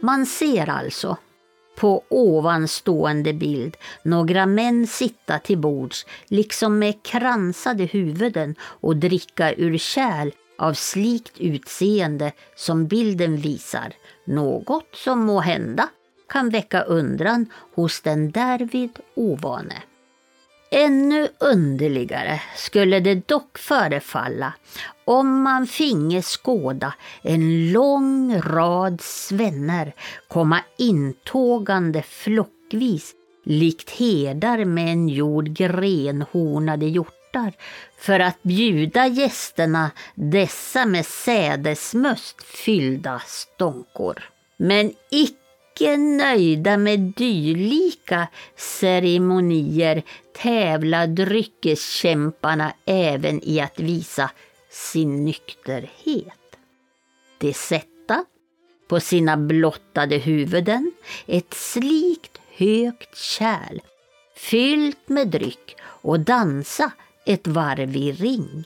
Man 0.00 0.26
ser 0.26 0.70
alltså 0.70 1.16
på 1.76 2.04
ovanstående 2.08 3.32
bild 3.32 3.76
några 4.02 4.46
män 4.46 4.86
sitta 4.86 5.38
till 5.38 5.58
bords, 5.58 6.06
liksom 6.26 6.78
med 6.78 7.02
kransade 7.02 7.84
huvuden 7.84 8.54
och 8.60 8.96
dricka 8.96 9.54
ur 9.54 9.78
kärl 9.78 10.30
av 10.58 10.74
slikt 10.74 11.38
utseende 11.38 12.32
som 12.56 12.86
bilden 12.86 13.36
visar, 13.36 13.92
något 14.24 14.88
som 14.94 15.20
må 15.20 15.40
hända 15.40 15.88
kan 16.28 16.50
väcka 16.50 16.82
undran 16.82 17.46
hos 17.74 18.00
den 18.00 18.30
därvid 18.30 18.98
ovane. 19.14 19.82
Ännu 20.70 21.28
underligare 21.40 22.40
skulle 22.56 23.00
det 23.00 23.28
dock 23.28 23.58
förefalla 23.58 24.52
om 25.04 25.42
man 25.42 25.66
finge 25.66 26.22
skåda 26.22 26.94
en 27.22 27.72
lång 27.72 28.40
rad 28.40 29.00
svenner 29.00 29.92
komma 30.28 30.60
intågande 30.78 32.02
flockvis 32.02 33.14
likt 33.44 33.90
herdar 33.90 34.64
med 34.64 34.92
en 34.92 35.08
jord 35.08 35.48
grenhornade 35.48 36.86
hjortar 36.86 37.52
för 37.98 38.20
att 38.20 38.42
bjuda 38.42 39.06
gästerna 39.06 39.90
dessa 40.14 40.86
med 40.86 41.06
sädesmöst 41.06 42.42
fyllda 42.42 43.22
stånkor. 43.26 44.24
Men 44.56 44.92
icke 45.10 45.45
Icke 45.76 45.96
nöjda 45.96 46.76
med 46.76 47.00
dylika 47.00 48.28
ceremonier 48.56 50.02
tävlar 50.42 51.06
dryckeskämparna 51.06 52.72
även 52.86 53.44
i 53.44 53.60
att 53.60 53.80
visa 53.80 54.30
sin 54.70 55.24
nykterhet. 55.24 56.56
De 57.38 57.52
sätta 57.52 58.24
på 58.88 59.00
sina 59.00 59.36
blottade 59.36 60.16
huvuden 60.16 60.92
ett 61.26 61.54
slikt 61.54 62.40
högt 62.56 63.16
kärl 63.16 63.80
fyllt 64.36 65.08
med 65.08 65.28
dryck 65.28 65.76
och 65.82 66.20
dansa 66.20 66.92
ett 67.26 67.46
varv 67.46 67.96
i 67.96 68.12
ring. 68.12 68.64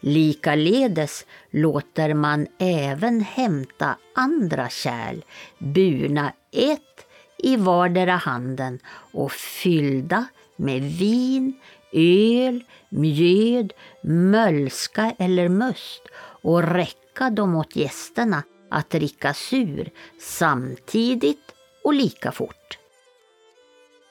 Likaledes 0.00 1.26
låter 1.50 2.14
man 2.14 2.46
även 2.58 3.20
hämta 3.20 3.96
andra 4.14 4.68
kärl, 4.68 5.22
burna 5.58 6.32
ett 6.52 7.06
i 7.38 7.56
vardera 7.56 8.16
handen 8.16 8.78
och 9.12 9.32
fyllda 9.32 10.26
med 10.56 10.82
vin, 10.82 11.60
öl, 11.92 12.64
mjöd, 12.88 13.72
mölska 14.02 15.14
eller 15.18 15.48
must 15.48 16.02
och 16.42 16.62
räcka 16.62 17.30
dem 17.30 17.54
åt 17.54 17.76
gästerna 17.76 18.42
att 18.70 18.90
dricka 18.90 19.34
sur 19.34 19.90
samtidigt 20.20 21.54
och 21.84 21.94
lika 21.94 22.32
fort. 22.32 22.78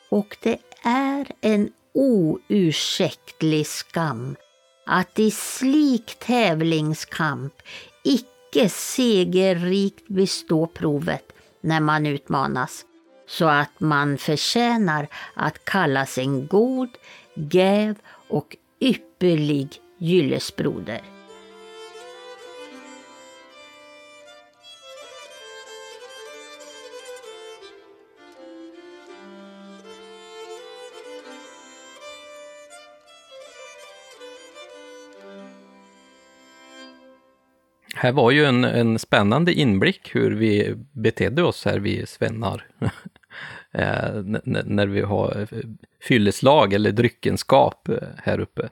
Och 0.09 0.37
det 0.41 0.59
är 0.83 1.31
en 1.41 1.71
oursäktlig 1.93 3.67
skam 3.67 4.35
att 4.91 5.19
i 5.19 5.31
slik 5.31 6.15
tävlingskamp 6.19 7.53
icke 8.03 8.69
segerrikt 8.69 10.07
bestå 10.07 10.67
provet 10.67 11.31
när 11.61 11.79
man 11.79 12.05
utmanas 12.05 12.85
så 13.27 13.45
att 13.45 13.79
man 13.79 14.17
förtjänar 14.17 15.07
att 15.33 15.65
kallas 15.65 16.17
en 16.17 16.47
god, 16.47 16.89
gäv 17.33 17.95
och 18.29 18.57
ypperlig 18.79 19.69
gyllesbroder. 19.97 21.18
Här 38.01 38.11
var 38.11 38.31
ju 38.31 38.45
en, 38.45 38.63
en 38.63 38.99
spännande 38.99 39.53
inblick 39.53 40.15
hur 40.15 40.31
vi 40.31 40.75
betedde 40.91 41.43
oss 41.43 41.65
här, 41.65 41.79
vi 41.79 42.05
svennar. 42.05 42.67
eh, 43.73 44.11
när 44.65 44.87
vi 44.87 45.01
har 45.01 45.47
fylleslag 46.03 46.73
eller 46.73 46.91
dryckenskap 46.91 47.89
här 48.17 48.39
uppe. 48.39 48.69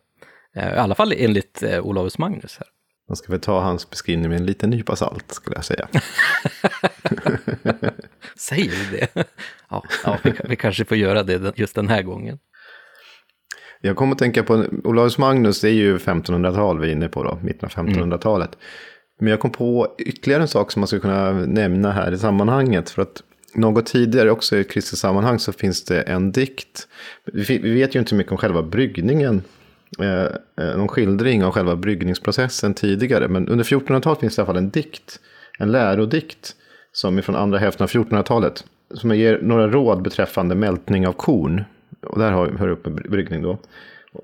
Eh, 0.56 0.68
I 0.68 0.78
alla 0.78 0.95
fall 0.95 1.14
enligt 1.18 1.64
eh, 1.64 1.86
Olaus 1.86 2.18
Magnus. 2.18 2.58
Här. 2.58 2.68
Man 3.08 3.16
ska 3.16 3.32
väl 3.32 3.41
ta 3.41 3.60
hans 3.60 3.90
beskrivning 3.90 4.30
med 4.30 4.40
en 4.40 4.45
liten 4.45 4.70
nypa 4.70 4.95
salt, 4.95 5.32
skulle 5.32 5.56
jag 5.56 5.66
säga. 5.66 5.88
Säger 8.38 8.72
du 8.72 8.98
det? 8.98 9.28
Ja, 9.70 9.84
ja 10.04 10.18
vi, 10.24 10.34
vi, 10.44 10.56
kanske 10.56 10.86
får 10.86 10.98
göra 10.98 11.24
det 11.24 11.58
just 11.58 11.76
den 11.76 11.88
här 11.88 12.02
gången. 12.02 12.40
Jag 13.82 13.95
kommer 13.95 14.12
att 14.12 14.20
tänka 14.20 14.44
på, 14.44 14.66
Olaus 14.84 15.18
Magnus 15.18 15.62
det 15.62 15.70
är 15.70 15.74
ju 15.74 15.98
1500-tal 15.98 16.80
vi 16.80 16.88
är 16.88 16.91
inne 16.91 17.08
på 17.08 17.24
då, 17.24 17.40
mitten 17.44 17.70
av 17.70 17.72
1500-talet. 17.72 18.49
Mm. 18.54 18.66
Men 19.18 19.31
jag 19.31 19.39
kom 19.39 19.52
på 19.52 19.95
ytterligare 19.98 20.41
en 20.41 20.48
sak 20.48 20.72
som 20.72 20.80
man 20.80 20.88
skulle 20.88 21.02
kunna 21.02 21.31
nämna 21.31 21.91
här 21.91 22.11
i 22.11 22.18
sammanhanget. 22.18 22.89
För 22.89 23.02
att 23.02 23.23
något 23.53 23.85
tidigare 23.85 24.31
också 24.31 24.57
i 24.57 24.64
kristet 24.64 24.99
sammanhang 24.99 25.39
så 25.39 25.52
finns 25.52 25.84
det 25.84 26.02
en 26.02 26.31
dikt. 26.31 26.88
Vi 27.34 27.57
vet 27.57 27.95
ju 27.95 27.99
inte 27.99 28.15
mycket 28.15 28.31
om 28.31 28.38
själva 28.38 28.64
bryggningen 28.64 29.44
eh, 29.99 30.23
eh, 30.65 30.77
någon 30.77 30.88
skildring 30.88 31.44
av 31.44 31.52
själva 31.52 31.76
bryggningsprocessen 31.76 32.73
tidigare. 32.73 33.27
Men 33.27 33.48
under 33.48 33.65
1400-talet 33.65 34.19
finns 34.19 34.35
det 34.35 34.39
i 34.39 34.41
alla 34.41 34.53
fall 34.53 34.57
en 34.57 34.69
dikt, 34.69 35.19
en 35.60 35.72
lärodikt, 35.72 36.56
som 36.91 37.18
är 37.18 37.22
från 37.22 37.35
andra 37.35 37.60
hälften 37.60 37.84
av 37.84 37.89
1400-talet. 37.89 38.64
Som 38.94 39.15
ger 39.15 39.39
några 39.41 39.68
råd 39.68 40.02
beträffande 40.02 40.56
mältning 40.56 41.07
av 41.07 41.14
korn. 41.14 41.64
Och 42.02 42.19
där 42.19 42.31
hör, 42.31 42.52
hör 42.52 42.68
upp 42.68 42.85
med 42.85 42.95
bryggning 42.95 43.41
då. 43.41 43.60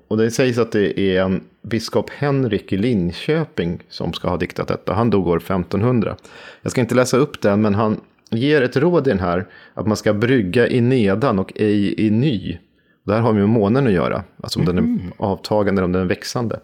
Och 0.08 0.16
det 0.16 0.30
sägs 0.30 0.58
att 0.58 0.72
det 0.72 1.00
är 1.00 1.22
en 1.22 1.44
biskop 1.62 2.10
Henrik 2.10 2.72
i 2.72 2.76
Linköping 2.76 3.82
som 3.88 4.12
ska 4.12 4.28
ha 4.28 4.36
diktat 4.36 4.68
detta. 4.68 4.94
Han 4.94 5.10
dog 5.10 5.26
år 5.26 5.36
1500. 5.36 6.16
Jag 6.62 6.72
ska 6.72 6.80
inte 6.80 6.94
läsa 6.94 7.16
upp 7.16 7.40
den, 7.40 7.62
men 7.62 7.74
han 7.74 8.00
ger 8.30 8.62
ett 8.62 8.76
råd 8.76 9.06
i 9.06 9.10
den 9.10 9.20
här. 9.20 9.46
Att 9.74 9.86
man 9.86 9.96
ska 9.96 10.12
brygga 10.12 10.68
i 10.68 10.80
nedan 10.80 11.38
och 11.38 11.52
ej 11.56 12.06
i 12.06 12.10
ny. 12.10 12.58
Där 13.06 13.20
har 13.20 13.32
vi 13.32 13.38
med 13.38 13.48
månen 13.48 13.86
att 13.86 13.92
göra. 13.92 14.24
Alltså 14.42 14.60
om 14.60 14.68
mm. 14.68 14.76
den 14.76 14.84
är 14.84 15.00
mm. 15.00 15.12
avtagande 15.16 15.80
eller 15.80 15.84
om 15.84 15.92
den 15.92 16.02
är 16.02 16.06
växande. 16.06 16.60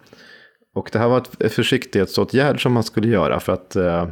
Och 0.75 0.91
det 0.93 0.99
här 0.99 1.09
var 1.09 1.23
ett 1.39 1.53
försiktighetsåtgärd 1.53 2.63
som 2.63 2.73
man 2.73 2.83
skulle 2.83 3.09
göra 3.09 3.41
för 3.41 3.53
att 3.53 3.77
eh, 3.77 4.09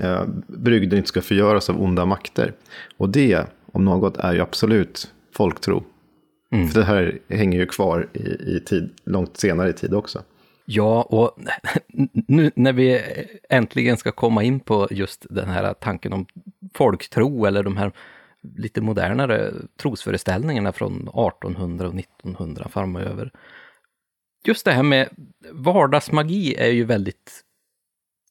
eh, 0.00 0.22
brygden 0.46 0.96
inte 0.96 1.08
ska 1.08 1.20
förgöras 1.20 1.70
av 1.70 1.82
onda 1.82 2.04
makter. 2.04 2.52
Och 2.96 3.08
det, 3.08 3.46
om 3.72 3.84
något, 3.84 4.16
är 4.16 4.32
ju 4.32 4.40
absolut 4.40 5.12
folktro. 5.36 5.84
Mm. 6.52 6.68
För 6.68 6.80
det 6.80 6.86
här 6.86 7.18
hänger 7.28 7.58
ju 7.58 7.66
kvar 7.66 8.08
i, 8.12 8.56
i 8.56 8.60
tid, 8.66 8.90
långt 9.04 9.36
senare 9.36 9.70
i 9.70 9.72
tid 9.72 9.94
också. 9.94 10.22
Ja, 10.64 11.02
och 11.02 11.38
nu 12.28 12.50
när 12.54 12.72
vi 12.72 13.00
äntligen 13.48 13.96
ska 13.96 14.12
komma 14.12 14.42
in 14.42 14.60
på 14.60 14.88
just 14.90 15.26
den 15.30 15.48
här 15.48 15.74
tanken 15.74 16.12
om 16.12 16.26
folktro 16.74 17.44
eller 17.44 17.62
de 17.62 17.76
här 17.76 17.92
lite 18.56 18.80
modernare 18.80 19.52
trosföreställningarna 19.76 20.72
från 20.72 20.92
1800 20.92 21.88
och 21.88 21.94
1900 21.94 22.68
framöver. 22.68 23.30
Just 24.44 24.64
det 24.64 24.72
här 24.72 24.82
med 24.82 25.08
vardagsmagi 25.52 26.54
är 26.54 26.70
ju 26.70 26.84
väldigt 26.84 27.44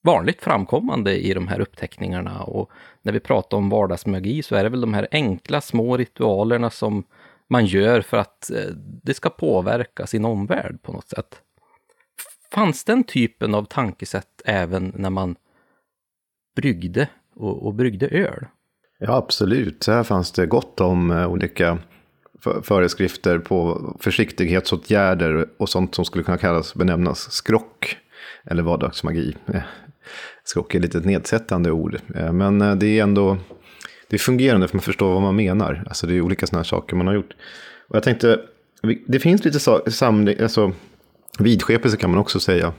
vanligt 0.03 0.41
framkommande 0.41 1.17
i 1.17 1.33
de 1.33 1.47
här 1.47 1.59
uppteckningarna 1.59 2.43
och 2.43 2.71
när 3.01 3.13
vi 3.13 3.19
pratar 3.19 3.57
om 3.57 3.69
vardagsmagi 3.69 4.43
så 4.43 4.55
är 4.55 4.63
det 4.63 4.69
väl 4.69 4.81
de 4.81 4.93
här 4.93 5.07
enkla 5.11 5.61
små 5.61 5.97
ritualerna 5.97 6.69
som 6.69 7.03
man 7.51 7.65
gör 7.65 8.01
för 8.01 8.17
att 8.17 8.51
eh, 8.51 8.69
det 9.03 9.13
ska 9.13 9.29
påverka 9.29 10.07
sin 10.07 10.25
omvärld 10.25 10.81
på 10.81 10.91
något 10.91 11.09
sätt. 11.09 11.41
Fanns 12.53 12.83
den 12.83 13.03
typen 13.03 13.55
av 13.55 13.63
tankesätt 13.63 14.41
även 14.45 14.93
när 14.95 15.09
man 15.09 15.35
bryggde 16.55 17.09
och, 17.35 17.65
och 17.65 17.73
bryggde 17.73 18.07
öl? 18.07 18.45
Ja, 18.99 19.15
absolut. 19.15 19.83
Så 19.83 19.91
här 19.91 20.03
fanns 20.03 20.31
det 20.31 20.45
gott 20.45 20.81
om 20.81 21.11
eh, 21.11 21.27
olika 21.27 21.77
föreskrifter 22.63 23.39
på 23.39 23.81
försiktighetsåtgärder 23.99 25.47
och 25.57 25.69
sånt 25.69 25.95
som 25.95 26.05
skulle 26.05 26.23
kunna 26.23 26.37
kallas, 26.37 26.75
benämnas 26.75 27.31
skrock 27.31 27.97
eller 28.45 28.63
vardagsmagi. 28.63 29.35
Eh, 29.53 29.61
skrock 30.43 30.75
är 30.75 30.79
ett 30.79 30.83
lite 30.83 30.99
nedsättande 30.99 31.71
ord, 31.71 31.99
men 32.31 32.79
det 32.79 32.99
är 32.99 33.03
ändå 33.03 33.37
det 34.11 34.17
är 34.17 34.19
fungerande 34.19 34.67
för 34.67 34.77
man 34.77 34.81
förstår 34.81 35.13
vad 35.13 35.21
man 35.21 35.35
menar. 35.35 35.83
Alltså 35.87 36.07
det 36.07 36.13
är 36.13 36.21
olika 36.21 36.47
sådana 36.47 36.59
här 36.59 36.63
saker 36.63 36.95
man 36.95 37.07
har 37.07 37.13
gjort. 37.13 37.33
Och 37.87 37.95
jag 37.95 38.03
tänkte, 38.03 38.39
det 39.07 39.19
finns 39.19 39.45
lite 39.45 39.59
samling, 39.91 40.39
alltså 40.39 40.71
vidskepelse 41.39 41.97
kan 41.97 42.09
man 42.09 42.19
också 42.19 42.39
säga. 42.39 42.73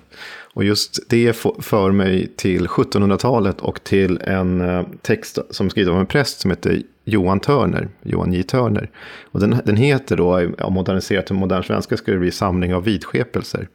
Och 0.54 0.64
just 0.64 1.10
det 1.10 1.36
för 1.58 1.90
mig 1.90 2.32
till 2.36 2.66
1700-talet 2.66 3.60
och 3.60 3.84
till 3.84 4.20
en 4.20 4.60
eh, 4.60 4.86
text 5.02 5.38
som 5.50 5.70
skriven 5.70 5.94
av 5.94 6.00
en 6.00 6.06
präst 6.06 6.40
som 6.40 6.50
heter 6.50 6.82
Johan 7.04 7.40
Törner, 7.40 7.88
Johan 8.02 8.32
J. 8.32 8.42
Törner. 8.42 8.90
Och 9.30 9.40
den, 9.40 9.60
den 9.64 9.76
heter 9.76 10.16
då, 10.16 10.50
moderniserat 10.70 11.26
till 11.26 11.36
modern 11.36 11.62
svenska 11.62 11.96
skulle 11.96 12.16
det 12.16 12.20
bli 12.20 12.30
Samling 12.30 12.74
av 12.74 12.84
vidskepelser. 12.84 13.68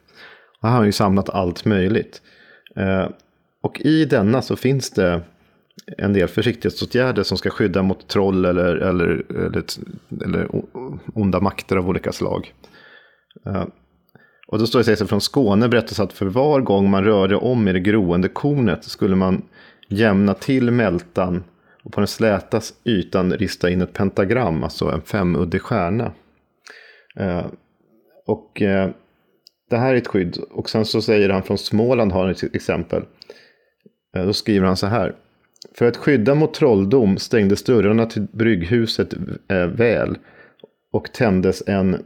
Och 0.60 0.68
här 0.68 0.70
har 0.70 0.76
han 0.76 0.86
ju 0.86 0.92
samlat 0.92 1.28
allt 1.28 1.64
möjligt. 1.64 2.22
Eh, 2.76 3.08
och 3.62 3.80
i 3.80 4.04
denna 4.04 4.42
så 4.42 4.56
finns 4.56 4.90
det 4.90 5.22
en 5.98 6.12
del 6.12 6.28
försiktighetsåtgärder 6.28 7.22
som 7.22 7.38
ska 7.38 7.50
skydda 7.50 7.82
mot 7.82 8.08
troll 8.08 8.44
eller, 8.44 8.76
eller, 8.76 9.24
eller, 9.30 9.64
eller 10.24 10.48
onda 11.14 11.40
makter 11.40 11.76
av 11.76 11.88
olika 11.88 12.12
slag. 12.12 12.52
Eh, 13.46 13.64
och 14.48 14.58
då 14.58 14.66
står 14.66 14.78
det 14.78 14.96
sig 14.96 15.06
från 15.06 15.20
Skåne 15.20 15.68
berättas 15.68 16.00
att 16.00 16.12
för 16.12 16.26
var 16.26 16.60
gång 16.60 16.90
man 16.90 17.04
rörde 17.04 17.36
om 17.36 17.68
i 17.68 17.72
det 17.72 17.80
groende 17.80 18.28
kornet 18.28 18.84
skulle 18.84 19.16
man 19.16 19.42
jämna 19.88 20.34
till 20.34 20.70
mältan 20.70 21.44
och 21.84 21.92
på 21.92 22.00
den 22.00 22.08
släta 22.08 22.60
ytan 22.84 23.32
rista 23.32 23.70
in 23.70 23.82
ett 23.82 23.92
pentagram, 23.92 24.64
alltså 24.64 24.90
en 24.90 25.02
femuddig 25.02 25.62
stjärna. 25.62 26.12
Eh, 27.16 27.46
och 28.26 28.62
eh, 28.62 28.90
det 29.70 29.76
här 29.76 29.94
är 29.94 29.98
ett 29.98 30.06
skydd. 30.06 30.38
Och 30.50 30.70
sen 30.70 30.84
så 30.84 31.02
säger 31.02 31.30
han 31.30 31.42
från 31.42 31.58
Småland 31.58 32.12
har 32.12 32.22
han 32.22 32.30
ett 32.30 32.54
exempel. 32.54 33.02
Då 34.12 34.32
skriver 34.32 34.66
han 34.66 34.76
så 34.76 34.86
här. 34.86 35.16
För 35.74 35.86
att 35.86 35.96
skydda 35.96 36.34
mot 36.34 36.54
trolldom 36.54 37.18
stängdes 37.18 37.62
dörrarna 37.62 38.06
till 38.06 38.26
brygghuset 38.32 39.14
eh, 39.48 39.66
väl 39.66 40.18
och 40.92 41.12
tändes 41.12 41.62
en 41.66 42.04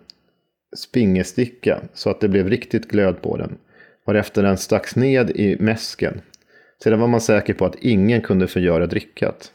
spingesticka 0.77 1.81
så 1.95 2.11
att 2.11 2.21
det 2.21 2.29
blev 2.29 2.49
riktigt 2.49 2.89
glöd 2.89 3.23
på 3.23 3.37
den, 3.37 3.59
varefter 4.07 4.43
den 4.43 4.59
stacks 4.59 4.97
ned 4.97 5.31
i 5.31 5.57
mäsken. 5.61 6.21
Sedan 6.83 7.01
var 7.01 7.09
man 7.09 7.21
säker 7.21 7.55
på 7.55 7.67
att 7.67 7.77
ingen 7.81 8.21
kunde 8.21 8.47
förgöra 8.47 8.87
drickat. 8.87 9.53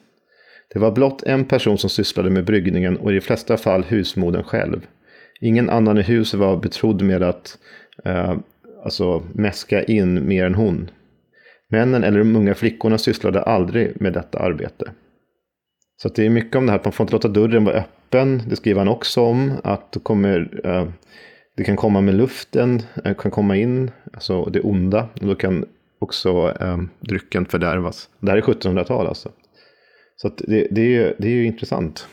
Det 0.74 0.80
var 0.80 0.92
blott 0.92 1.24
en 1.24 1.46
person 1.46 1.78
som 1.78 1.90
sysslade 1.90 2.30
med 2.30 2.46
bryggningen 2.46 2.98
och 2.98 3.12
i 3.12 3.16
de 3.16 3.22
flesta 3.22 3.58
fall 3.58 3.84
husmodern 3.84 4.44
själv. 4.44 4.88
Ingen 5.42 5.70
annan 5.70 5.98
i 5.98 6.02
huset 6.02 6.40
var 6.40 6.58
betrodd 6.58 7.02
med 7.02 7.24
att 7.24 7.58
eh, 8.06 8.38
alltså 8.84 9.24
mäska 9.34 9.84
in 9.84 10.28
mer 10.28 10.46
än 10.46 10.56
hon. 10.56 10.90
Männen 11.70 12.04
eller 12.04 12.20
de 12.20 12.36
unga 12.36 12.56
flickorna 12.56 12.98
sysslade 12.98 13.42
aldrig 13.42 14.02
med 14.02 14.14
detta 14.14 14.40
arbete. 14.40 14.92
Så 16.02 16.10
det 16.10 16.26
är 16.26 16.30
mycket 16.30 16.56
om 16.56 16.66
det 16.66 16.72
här 16.72 16.80
att 16.80 16.86
man 16.86 16.92
får 16.92 17.04
inte 17.04 17.14
låta 17.14 17.28
dörren 17.28 17.66
vara 17.66 17.76
öppen. 17.76 18.42
Det 18.50 18.56
skriver 18.56 18.80
han 18.80 18.88
också 18.88 19.22
om. 19.22 19.54
Att 19.64 19.92
det, 19.92 20.00
kommer, 20.00 20.62
eh, 20.64 20.88
det 21.58 21.64
kan 21.64 21.76
komma 21.76 22.02
med 22.02 22.16
luften, 22.16 22.82
det 23.04 23.14
kan 23.14 23.32
komma 23.32 23.56
in, 23.56 23.92
alltså 24.14 24.46
det 24.46 24.62
onda. 24.62 25.10
Och 25.22 25.28
då 25.28 25.36
kan 25.36 25.66
också 26.00 26.54
eh, 26.60 26.78
drycken 27.00 27.46
fördärvas. 27.46 28.10
Det 28.20 28.32
här 28.32 28.38
är 28.38 28.42
1700-tal 28.42 29.08
alltså. 29.08 29.32
Så 30.16 30.30
det, 30.38 30.68
det, 30.72 30.96
är, 30.96 31.16
det 31.18 31.28
är 31.28 31.32
ju 31.32 31.46
intressant. 31.46 32.08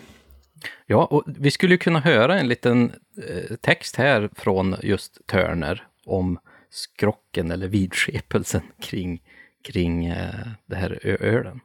Ja, 0.86 1.05
och 1.05 1.24
vi 1.26 1.51
skulle 1.51 1.76
kunna 1.76 2.01
höra 2.01 2.40
en 2.40 2.48
liten 2.48 2.93
eh, 3.28 3.56
text 3.56 3.97
här 3.97 4.28
från 4.35 4.76
just 4.82 5.26
Turner 5.26 5.86
om 6.06 6.39
skrocken 6.70 7.51
eller 7.51 7.68
vidskepelsen 7.68 8.62
kring, 8.82 9.22
kring 9.65 10.07
eh, 10.07 10.49
det 10.66 10.77
här 10.77 11.07
ölen. 11.07 11.61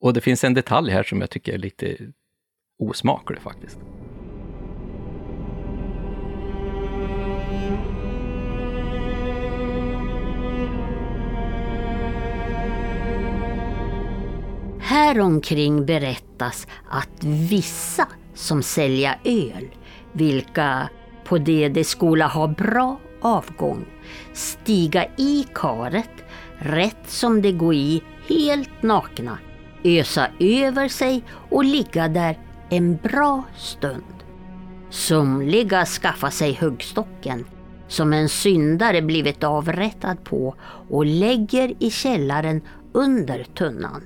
Och 0.00 0.12
det 0.12 0.20
finns 0.20 0.44
en 0.44 0.54
detalj 0.54 0.92
här 0.92 1.02
som 1.02 1.20
jag 1.20 1.30
tycker 1.30 1.54
är 1.54 1.58
lite 1.58 1.96
osmaklig 2.78 3.40
faktiskt. 3.40 3.78
Häromkring 14.80 15.86
berättas 15.86 16.66
att 16.88 17.24
vissa 17.24 18.08
som 18.34 18.62
sälja 18.62 19.18
öl, 19.24 19.68
vilka 20.12 20.88
på 21.24 21.38
det 21.38 21.68
de 21.68 21.84
skola 21.84 22.26
ha 22.26 22.46
bra 22.46 23.00
avgång, 23.20 23.86
stiga 24.32 25.04
i 25.18 25.46
karet 25.54 26.24
rätt 26.60 27.10
som 27.10 27.42
de 27.42 27.52
gå 27.52 27.74
i 27.74 28.02
helt 28.28 28.82
nakna 28.82 29.38
ösa 29.84 30.28
över 30.38 30.88
sig 30.88 31.24
och 31.50 31.64
ligga 31.64 32.08
där 32.08 32.38
en 32.70 32.96
bra 32.96 33.44
stund. 33.56 34.04
Somliga 34.90 35.86
skaffa 35.86 36.30
sig 36.30 36.58
huggstocken, 36.60 37.44
som 37.88 38.12
en 38.12 38.28
syndare 38.28 39.02
blivit 39.02 39.44
avrättad 39.44 40.24
på 40.24 40.54
och 40.88 41.06
lägger 41.06 41.74
i 41.78 41.90
källaren 41.90 42.62
under 42.92 43.44
tunnan. 43.44 44.02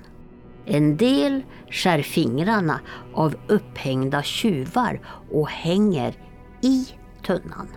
En 0.66 0.96
del 0.96 1.42
skär 1.70 2.02
fingrarna 2.02 2.80
av 3.14 3.34
upphängda 3.48 4.22
tjuvar 4.22 5.00
och 5.30 5.48
hänger 5.48 6.14
i 6.60 6.88
tunnan. 7.26 7.68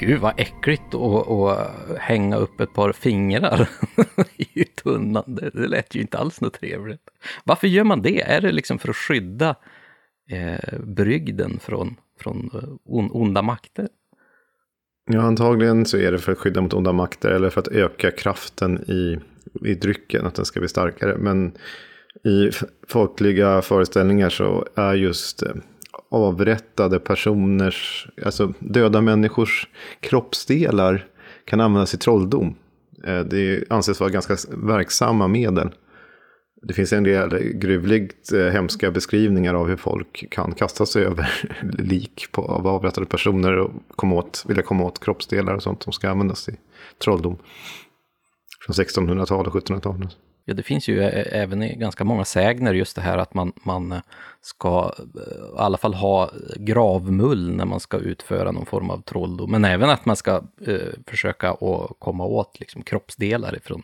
Gud 0.00 0.20
vad 0.20 0.40
äckligt 0.40 0.94
att, 0.94 1.98
hänga 1.98 2.36
upp 2.36 2.60
ett 2.60 2.72
par 2.72 2.92
fingrar 2.92 3.68
i 4.36 4.64
tunnan. 4.64 5.24
Det, 5.26 5.50
det 5.50 5.68
lät 5.68 5.94
ju 5.94 6.00
inte 6.00 6.18
alls 6.18 6.40
något 6.40 6.60
trevligt. 6.60 7.10
Varför 7.44 7.66
gör 7.66 7.84
man 7.84 8.02
det? 8.02 8.20
Är 8.20 8.40
det 8.40 8.52
liksom 8.52 8.78
för 8.78 8.88
att 8.88 8.96
skydda 8.96 9.56
eh, 10.30 10.78
brygden 10.80 11.58
från, 11.62 11.96
från 12.20 12.50
eh, 12.54 12.68
on, 12.84 13.10
onda 13.10 13.42
makter? 13.42 13.88
Ja, 15.10 15.20
antagligen 15.20 15.86
så 15.86 15.96
är 15.96 16.12
det 16.12 16.18
för 16.18 16.32
att 16.32 16.38
skydda 16.38 16.60
mot 16.60 16.74
onda 16.74 16.92
makter 16.92 17.30
eller 17.30 17.50
för 17.50 17.60
att 17.60 17.68
öka 17.68 18.10
kraften 18.10 18.78
i, 18.90 19.18
i 19.68 19.74
drycken, 19.74 20.26
att 20.26 20.34
den 20.34 20.44
ska 20.44 20.60
bli 20.60 20.68
starkare. 20.68 21.16
Men 21.18 21.52
i 22.24 22.50
folkliga 22.88 23.62
föreställningar 23.62 24.30
så 24.30 24.66
är 24.74 24.94
just 24.94 25.42
eh, 25.42 25.54
avrättade 26.10 27.00
personers, 27.00 28.08
alltså 28.24 28.52
döda 28.58 29.00
människors 29.00 29.68
kroppsdelar 30.00 31.06
kan 31.44 31.60
användas 31.60 31.94
i 31.94 31.98
trolldom. 31.98 32.54
Eh, 33.04 33.20
det 33.20 33.64
anses 33.70 34.00
vara 34.00 34.10
ganska 34.10 34.36
verksamma 34.50 35.28
medel. 35.28 35.70
Det 36.62 36.74
finns 36.74 36.92
en 36.92 37.04
del 37.04 37.38
gruvligt 37.38 38.32
eh, 38.32 38.46
hemska 38.46 38.90
beskrivningar 38.90 39.54
av 39.54 39.68
hur 39.68 39.76
folk 39.76 40.24
kan 40.30 40.54
kasta 40.54 40.86
sig 40.86 41.04
över 41.04 41.30
lik 41.78 42.26
på, 42.32 42.42
av 42.42 42.66
avrättade 42.66 43.06
personer 43.06 43.56
och 43.56 43.72
komma 43.96 44.14
åt, 44.14 44.44
vilja 44.48 44.62
komma 44.62 44.84
åt 44.84 45.04
kroppsdelar 45.04 45.54
och 45.54 45.62
sånt 45.62 45.82
som 45.82 45.92
ska 45.92 46.10
användas 46.10 46.48
i 46.48 46.56
trolldom. 47.04 47.36
Från 48.66 48.74
1600-talet 48.74 49.54
och 49.54 49.62
1700-talet. 49.62 50.16
Ja, 50.50 50.54
det 50.54 50.62
finns 50.62 50.88
ju 50.88 51.02
även 51.02 51.62
i 51.62 51.76
ganska 51.76 52.04
många 52.04 52.24
sägner 52.24 52.74
just 52.74 52.96
det 52.96 53.02
här 53.02 53.18
att 53.18 53.34
man, 53.34 53.52
man 53.62 54.00
ska 54.40 54.92
i 54.98 55.58
alla 55.58 55.78
fall 55.78 55.94
ha 55.94 56.30
gravmull 56.56 57.56
när 57.56 57.64
man 57.64 57.80
ska 57.80 57.96
utföra 57.96 58.52
någon 58.52 58.66
form 58.66 58.90
av 58.90 59.02
trolldom. 59.02 59.50
Men 59.50 59.64
även 59.64 59.90
att 59.90 60.04
man 60.04 60.16
ska 60.16 60.42
eh, 60.66 60.78
försöka 61.06 61.50
att 61.50 61.98
komma 61.98 62.24
åt 62.24 62.60
liksom, 62.60 62.82
kroppsdelar 62.82 63.56
ifrån 63.56 63.82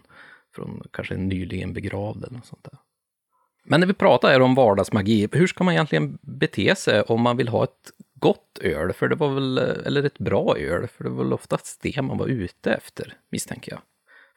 från 0.54 0.82
kanske 0.90 1.14
en 1.14 1.28
nyligen 1.28 1.72
begravd 1.72 2.24
eller 2.24 2.36
något 2.36 2.46
sånt 2.46 2.64
där. 2.64 2.78
Men 3.64 3.80
när 3.80 3.86
vi 3.86 3.94
pratar 3.94 4.28
här 4.28 4.40
om 4.40 4.54
vardagsmagi, 4.54 5.28
hur 5.32 5.46
ska 5.46 5.64
man 5.64 5.74
egentligen 5.74 6.18
bete 6.22 6.76
sig 6.76 7.02
om 7.02 7.20
man 7.20 7.36
vill 7.36 7.48
ha 7.48 7.64
ett 7.64 7.90
gott 8.14 8.58
öl? 8.60 8.92
För 8.92 9.08
det 9.08 9.16
var 9.16 9.28
väl, 9.34 9.58
eller 9.58 10.02
ett 10.02 10.18
bra 10.18 10.56
öl, 10.58 10.86
för 10.86 11.04
det 11.04 11.10
var 11.10 11.24
väl 11.24 11.32
oftast 11.32 11.82
det 11.82 12.02
man 12.02 12.18
var 12.18 12.26
ute 12.26 12.72
efter, 12.72 13.12
misstänker 13.30 13.72
jag. 13.72 13.80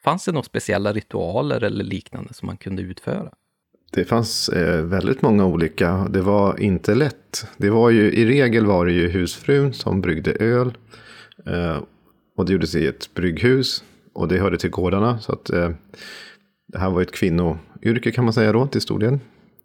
Fanns 0.04 0.24
det 0.24 0.32
några 0.32 0.44
speciella 0.44 0.92
ritualer 0.92 1.64
eller 1.64 1.84
liknande 1.84 2.34
som 2.34 2.46
man 2.46 2.56
kunde 2.56 2.82
utföra? 2.82 3.32
Det 3.92 4.04
fanns 4.04 4.48
eh, 4.48 4.82
väldigt 4.82 5.22
många 5.22 5.46
olika. 5.46 6.06
Det 6.10 6.20
var 6.20 6.60
inte 6.60 6.94
lätt. 6.94 7.46
Det 7.56 7.70
var 7.70 7.90
ju, 7.90 8.12
I 8.12 8.26
regel 8.26 8.66
var 8.66 8.86
det 8.86 8.92
ju 8.92 9.08
husfrun 9.08 9.72
som 9.72 10.00
bryggde 10.00 10.32
öl. 10.32 10.78
Eh, 11.46 11.82
och 12.36 12.46
det 12.46 12.52
gjordes 12.52 12.74
i 12.74 12.86
ett 12.86 13.14
brygghus. 13.14 13.84
Och 14.12 14.28
det 14.28 14.38
hörde 14.38 14.58
till 14.58 14.70
gårdarna. 14.70 15.18
Så 15.18 15.32
att 15.32 15.50
eh, 15.50 15.70
det 16.72 16.78
här 16.78 16.90
var 16.90 17.02
ett 17.02 17.12
kvinnoyrke 17.12 18.10
kan 18.10 18.24
man 18.24 18.32
säga 18.32 18.52
då 18.52 18.66
till 18.66 18.80
stor 18.80 18.98
del. 18.98 19.18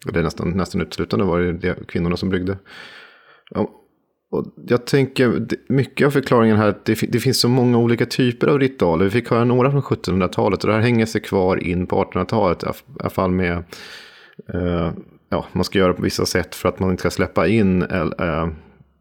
Och 0.06 0.14
det 0.14 0.20
är 0.20 0.24
nästan, 0.24 0.50
nästan 0.50 0.82
uteslutande 0.82 1.26
var 1.26 1.40
det, 1.40 1.88
kvinnorna 1.88 2.18
som 2.18 2.30
bryggde 2.30 2.58
och 4.32 4.46
jag 4.68 4.86
tänker, 4.86 5.48
mycket 5.68 6.08
av 6.08 6.12
förklaringen 6.12 6.58
här, 6.58 6.76
det, 6.86 7.00
det 7.12 7.20
finns 7.20 7.40
så 7.40 7.50
många 7.50 7.78
olika 7.78 8.06
typer 8.06 8.48
av 8.48 8.60
ritualer. 8.60 9.06
Vi 9.06 9.12
fick 9.12 9.30
höra 9.30 9.44
några 9.44 9.72
från 9.72 9.82
1700-talet 9.82 10.64
och 10.64 10.70
det 10.70 10.76
här 10.76 10.82
hänger 10.82 11.06
sig 11.06 11.22
kvar 11.22 11.64
in 11.64 11.88
på 11.88 12.04
1800-talet. 12.04 12.64
I 12.64 12.68
alla 13.00 13.10
fall 13.10 13.32
med, 13.32 13.64
eh, 14.54 14.92
ja, 15.30 15.46
man 15.52 15.64
ska 15.64 15.80
göra 15.80 15.94
på 15.94 16.02
vissa 16.02 16.26
sätt 16.26 16.56
för 16.56 16.70
att 16.70 16.80
man 16.80 16.92
inte 16.92 17.02
ska 17.02 17.12
släppa 17.12 17.48
in 17.48 17.82
eh, 17.84 18.48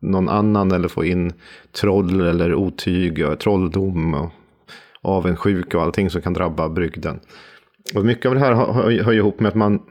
någon 0.01 0.29
annan 0.29 0.73
eller 0.73 0.89
få 0.89 1.05
in 1.05 1.33
troll 1.73 2.21
eller 2.21 2.55
otyg, 2.55 3.39
trolldom 3.39 4.15
och 4.15 4.31
avundsjuka 5.03 5.79
och 5.79 5.83
allting 5.83 6.11
som 6.11 6.23
kan 6.23 6.33
drabba 6.33 6.69
brygden. 6.69 7.21
Och 7.95 8.05
mycket 8.05 8.27
av 8.27 8.35
det 8.35 8.41
här 8.41 8.55
hör, 8.55 9.13
ihop 9.13 9.41
med 9.41 9.49
att 9.49 9.55
man 9.55 9.83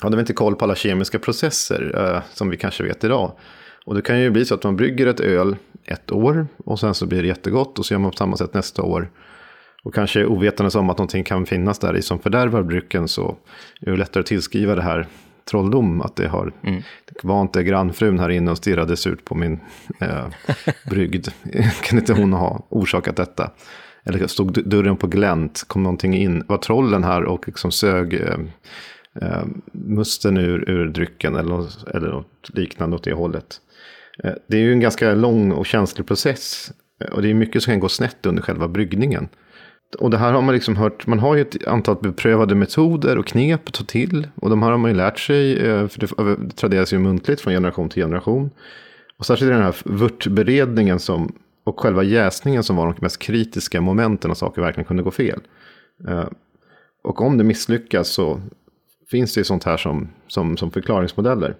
hade 0.00 0.20
inte 0.20 0.32
koll 0.32 0.56
på 0.56 0.64
alla 0.64 0.74
kemiska 0.74 1.18
processer 1.18 2.14
eh, 2.14 2.22
som 2.34 2.50
vi 2.50 2.56
kanske 2.56 2.82
vet 2.82 3.04
idag. 3.04 3.32
Och 3.86 3.94
det 3.94 4.02
kan 4.02 4.20
ju 4.20 4.30
bli 4.30 4.44
så 4.44 4.54
att 4.54 4.64
man 4.64 4.76
brygger 4.76 5.06
ett 5.06 5.20
öl 5.20 5.56
ett 5.84 6.12
år 6.12 6.46
och 6.56 6.80
sen 6.80 6.94
så 6.94 7.06
blir 7.06 7.22
det 7.22 7.28
jättegott 7.28 7.78
och 7.78 7.86
så 7.86 7.94
gör 7.94 7.98
man 7.98 8.10
på 8.10 8.16
samma 8.16 8.36
sätt 8.36 8.54
nästa 8.54 8.82
år. 8.82 9.10
Och 9.82 9.94
kanske 9.94 10.26
ovetandes 10.26 10.74
om 10.74 10.90
att 10.90 10.98
någonting 10.98 11.24
kan 11.24 11.46
finnas 11.46 11.78
där 11.78 11.96
i 11.96 12.02
som 12.02 12.18
fördärvar 12.18 12.62
drycken 12.62 13.08
så 13.08 13.36
är 13.80 13.90
det 13.90 13.96
lättare 13.96 14.20
att 14.20 14.26
tillskriva 14.26 14.74
det 14.74 14.82
här 14.82 15.06
trolldom. 15.50 16.00
Att 16.00 16.16
det 16.16 16.28
har, 16.28 16.52
mm. 16.62 16.82
var 17.22 17.40
inte 17.40 17.62
grannfrun 17.62 18.18
här 18.18 18.28
inne 18.28 18.50
och 18.50 18.56
stirrade 18.56 18.96
surt 18.96 19.24
på 19.24 19.34
min 19.34 19.60
eh, 20.00 20.26
brygd. 20.90 21.28
kan 21.82 21.98
inte 21.98 22.12
hon 22.12 22.32
ha 22.32 22.66
orsakat 22.68 23.16
detta? 23.16 23.50
eller 24.06 24.26
stod 24.26 24.68
dörren 24.68 24.96
på 24.96 25.06
glänt, 25.06 25.64
kom 25.66 25.82
någonting 25.82 26.14
in, 26.14 26.44
var 26.46 26.58
trollen 26.58 27.04
här 27.04 27.24
och 27.24 27.46
liksom 27.46 27.72
sög 27.72 28.14
eh, 28.14 28.38
eh, 29.22 29.44
musten 29.72 30.36
ur, 30.36 30.70
ur 30.70 30.88
drycken 30.88 31.36
eller 31.36 31.48
något, 31.48 31.88
eller 31.88 32.08
något 32.08 32.50
liknande 32.54 32.96
åt 32.96 33.04
det 33.04 33.12
hållet. 33.12 33.60
Eh, 34.24 34.32
det 34.46 34.56
är 34.56 34.60
ju 34.60 34.72
en 34.72 34.80
ganska 34.80 35.14
lång 35.14 35.52
och 35.52 35.66
känslig 35.66 36.06
process 36.06 36.72
eh, 37.00 37.12
och 37.12 37.22
det 37.22 37.30
är 37.30 37.34
mycket 37.34 37.62
som 37.62 37.72
kan 37.72 37.80
gå 37.80 37.88
snett 37.88 38.26
under 38.26 38.42
själva 38.42 38.68
bryggningen. 38.68 39.28
Och 39.98 40.10
det 40.10 40.18
här 40.18 40.32
har 40.32 40.42
man 40.42 40.54
liksom 40.54 40.76
hört, 40.76 41.06
man 41.06 41.18
har 41.18 41.34
ju 41.34 41.40
ett 41.40 41.66
antal 41.66 41.96
beprövade 42.02 42.54
metoder 42.54 43.18
och 43.18 43.26
knep 43.26 43.68
att 43.68 43.74
ta 43.74 43.84
till. 43.84 44.28
Och 44.34 44.50
de 44.50 44.62
här 44.62 44.70
har 44.70 44.78
man 44.78 44.90
ju 44.90 44.96
lärt 44.96 45.18
sig, 45.18 45.58
eh, 45.58 45.88
för 45.88 46.00
det 46.00 46.50
traderas 46.56 46.92
ju 46.92 46.98
muntligt 46.98 47.40
från 47.40 47.52
generation 47.52 47.88
till 47.88 48.02
generation. 48.02 48.50
Och 49.18 49.26
särskilt 49.26 49.52
den 49.52 49.62
här 49.62 49.76
vörtberedningen 49.84 50.98
som 50.98 51.38
och 51.64 51.80
själva 51.80 52.02
jäsningen 52.02 52.62
som 52.62 52.76
var 52.76 52.86
de 52.86 52.94
mest 53.00 53.18
kritiska 53.18 53.80
momenten 53.80 54.30
och 54.30 54.36
saker 54.36 54.62
verkligen 54.62 54.84
kunde 54.84 55.02
gå 55.02 55.10
fel. 55.10 55.40
Och 57.04 57.20
om 57.20 57.38
det 57.38 57.44
misslyckas 57.44 58.08
så 58.08 58.40
finns 59.10 59.34
det 59.34 59.40
ju 59.40 59.44
sånt 59.44 59.64
här 59.64 59.76
som, 59.76 60.08
som, 60.26 60.56
som 60.56 60.70
förklaringsmodeller. 60.70 61.56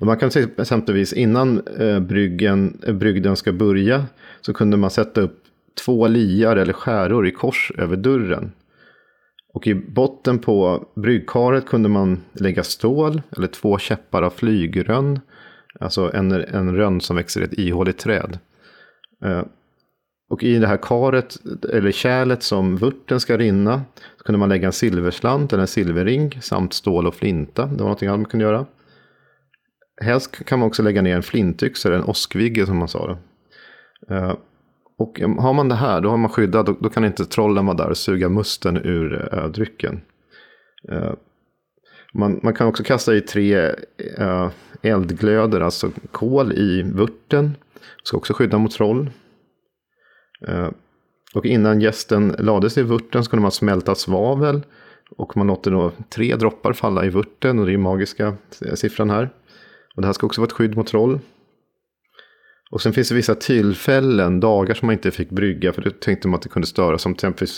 Och 0.00 0.06
man 0.06 0.16
kan 0.16 0.30
säga 0.30 0.48
exempelvis 0.58 1.12
innan 1.12 1.66
eh, 1.66 2.00
bryggen, 2.00 2.80
eh, 2.86 2.94
brygden 2.94 3.36
ska 3.36 3.52
börja 3.52 4.06
så 4.40 4.52
kunde 4.52 4.76
man 4.76 4.90
sätta 4.90 5.20
upp 5.20 5.42
två 5.84 6.06
liar 6.06 6.56
eller 6.56 6.72
skäror 6.72 7.26
i 7.26 7.30
kors 7.30 7.72
över 7.78 7.96
dörren. 7.96 8.52
Och 9.54 9.66
i 9.66 9.74
botten 9.74 10.38
på 10.38 10.88
bryggkaret 10.96 11.66
kunde 11.66 11.88
man 11.88 12.20
lägga 12.32 12.62
stål 12.62 13.22
eller 13.36 13.46
två 13.46 13.78
käppar 13.78 14.22
av 14.22 14.30
flygrönn. 14.30 15.20
Alltså 15.80 16.10
en, 16.14 16.32
en 16.32 16.76
rönn 16.76 17.00
som 17.00 17.16
växer 17.16 17.40
i 17.40 17.44
ett 17.44 17.58
ihåligt 17.58 17.98
träd. 17.98 18.38
Eh, 19.24 19.42
och 20.30 20.42
i 20.42 20.58
det 20.58 20.66
här 20.66 20.78
karet, 20.82 21.36
eller 21.72 21.92
kärlet 21.92 22.42
som 22.42 22.76
vörten 22.76 23.20
ska 23.20 23.38
rinna, 23.38 23.82
så 24.18 24.24
kunde 24.24 24.38
man 24.38 24.48
lägga 24.48 24.66
en 24.66 24.72
silverslant 24.72 25.52
eller 25.52 25.60
en 25.60 25.66
silverring 25.66 26.38
samt 26.42 26.74
stål 26.74 27.06
och 27.06 27.14
flinta. 27.14 27.62
Det 27.62 27.72
var 27.72 27.78
någonting 27.78 28.08
annat 28.08 28.20
man 28.20 28.30
kunde 28.30 28.44
göra. 28.44 28.66
Helst 30.00 30.44
kan 30.44 30.58
man 30.58 30.68
också 30.68 30.82
lägga 30.82 31.02
ner 31.02 31.16
en 31.16 31.22
flintyxa 31.22 31.88
eller 31.88 31.98
en 31.98 32.04
åskvigge 32.04 32.66
som 32.66 32.76
man 32.76 32.88
sa. 32.88 33.06
det. 33.06 33.16
Eh, 34.14 34.34
och 34.98 35.20
har 35.20 35.52
man 35.52 35.68
det 35.68 35.74
här, 35.74 36.00
då 36.00 36.08
har 36.08 36.16
man 36.16 36.30
skyddat, 36.30 36.66
då, 36.66 36.76
då 36.80 36.88
kan 36.88 37.04
inte 37.04 37.24
trollen 37.24 37.66
vara 37.66 37.76
där 37.76 37.90
och 37.90 37.96
suga 37.96 38.28
musten 38.28 38.76
ur 38.76 39.34
eh, 39.34 39.48
drycken. 39.48 40.00
Eh, 40.92 41.12
man, 42.14 42.40
man, 42.42 42.54
kan 42.54 42.66
också 42.66 42.82
kasta 42.82 43.14
i 43.14 43.20
tre 43.20 43.74
eldglöder, 44.82 45.60
alltså 45.60 45.90
kol 46.10 46.52
i 46.52 46.82
vörten. 46.82 47.56
Ska 48.02 48.16
också 48.16 48.32
skydda 48.32 48.58
mot 48.58 48.72
troll. 48.72 49.10
Och 51.34 51.46
innan 51.46 51.80
gästen 51.80 52.34
lades 52.38 52.78
i 52.78 52.82
vörten 52.82 53.24
så 53.24 53.30
kunde 53.30 53.42
man 53.42 53.50
smälta 53.50 53.94
svavel. 53.94 54.62
Och 55.10 55.36
man 55.36 55.46
låter 55.46 55.70
då 55.70 55.92
tre 56.10 56.36
droppar 56.36 56.72
falla 56.72 57.04
i 57.04 57.08
vörten 57.08 57.58
och 57.58 57.66
det 57.66 57.72
är 57.72 57.78
magiska 57.78 58.36
siffran 58.74 59.10
här. 59.10 59.30
Och 59.96 60.02
det 60.02 60.08
här 60.08 60.12
ska 60.12 60.26
också 60.26 60.40
vara 60.40 60.46
ett 60.46 60.52
skydd 60.52 60.76
mot 60.76 60.86
troll. 60.86 61.18
Och 62.70 62.82
sen 62.82 62.92
finns 62.92 63.08
det 63.08 63.14
vissa 63.14 63.34
tillfällen, 63.34 64.40
dagar 64.40 64.74
som 64.74 64.86
man 64.86 64.92
inte 64.92 65.10
fick 65.10 65.30
brygga. 65.30 65.72
För 65.72 65.82
det 65.82 66.00
tänkte 66.00 66.28
man 66.28 66.34
att 66.34 66.42
det 66.42 66.48
kunde 66.48 66.68
störa. 66.68 66.98
Som 66.98 67.14
till 67.14 67.28
exempel 67.28 67.48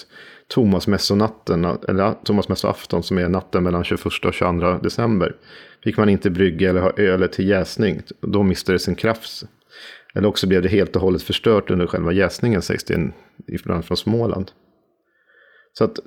Tomasmässonatten, 0.49 1.65
eller 1.65 2.15
Tomasmässoafton 2.25 3.03
som 3.03 3.19
är 3.19 3.29
natten 3.29 3.63
mellan 3.63 3.85
21 3.85 4.05
och 4.25 4.35
22 4.35 4.79
december. 4.83 5.37
Fick 5.85 5.97
man 5.97 6.09
inte 6.09 6.31
brygga 6.31 6.71
eller 6.71 6.81
ha 6.81 6.93
ölet 6.97 7.33
till 7.33 7.49
jäsning. 7.49 8.03
Då 8.21 8.43
miste 8.43 8.73
det 8.73 8.79
sin 8.79 8.95
kraft. 8.95 9.43
Eller 10.15 10.29
också 10.29 10.47
blev 10.47 10.63
det 10.63 10.69
helt 10.69 10.97
och 10.97 11.03
hållet 11.03 11.23
förstört 11.23 11.71
under 11.71 11.87
själva 11.87 12.13
jäsningen 12.13 12.63
sägs 12.63 12.85
det 12.85 13.11
ibland 13.47 13.85
från 13.85 13.97
Småland. 13.97 14.51
Så 15.73 15.85
att 15.85 15.99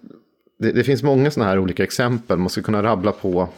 det, 0.59 0.71
det 0.71 0.83
finns 0.83 1.03
många 1.03 1.31
sådana 1.31 1.49
här 1.49 1.59
olika 1.59 1.83
exempel. 1.83 2.37
Man 2.37 2.49
skulle 2.49 2.63
kunna 2.63 2.83
rabbla 2.83 3.11
på 3.11 3.49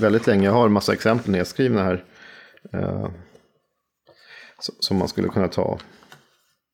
väldigt 0.00 0.26
länge. 0.26 0.44
Jag 0.44 0.52
har 0.52 0.66
en 0.66 0.72
massa 0.72 0.92
exempel 0.92 1.32
nedskrivna 1.32 1.82
här. 1.82 2.04
Eh, 2.72 3.08
som 4.80 4.96
man 4.96 5.08
skulle 5.08 5.28
kunna 5.28 5.48
ta. 5.48 5.78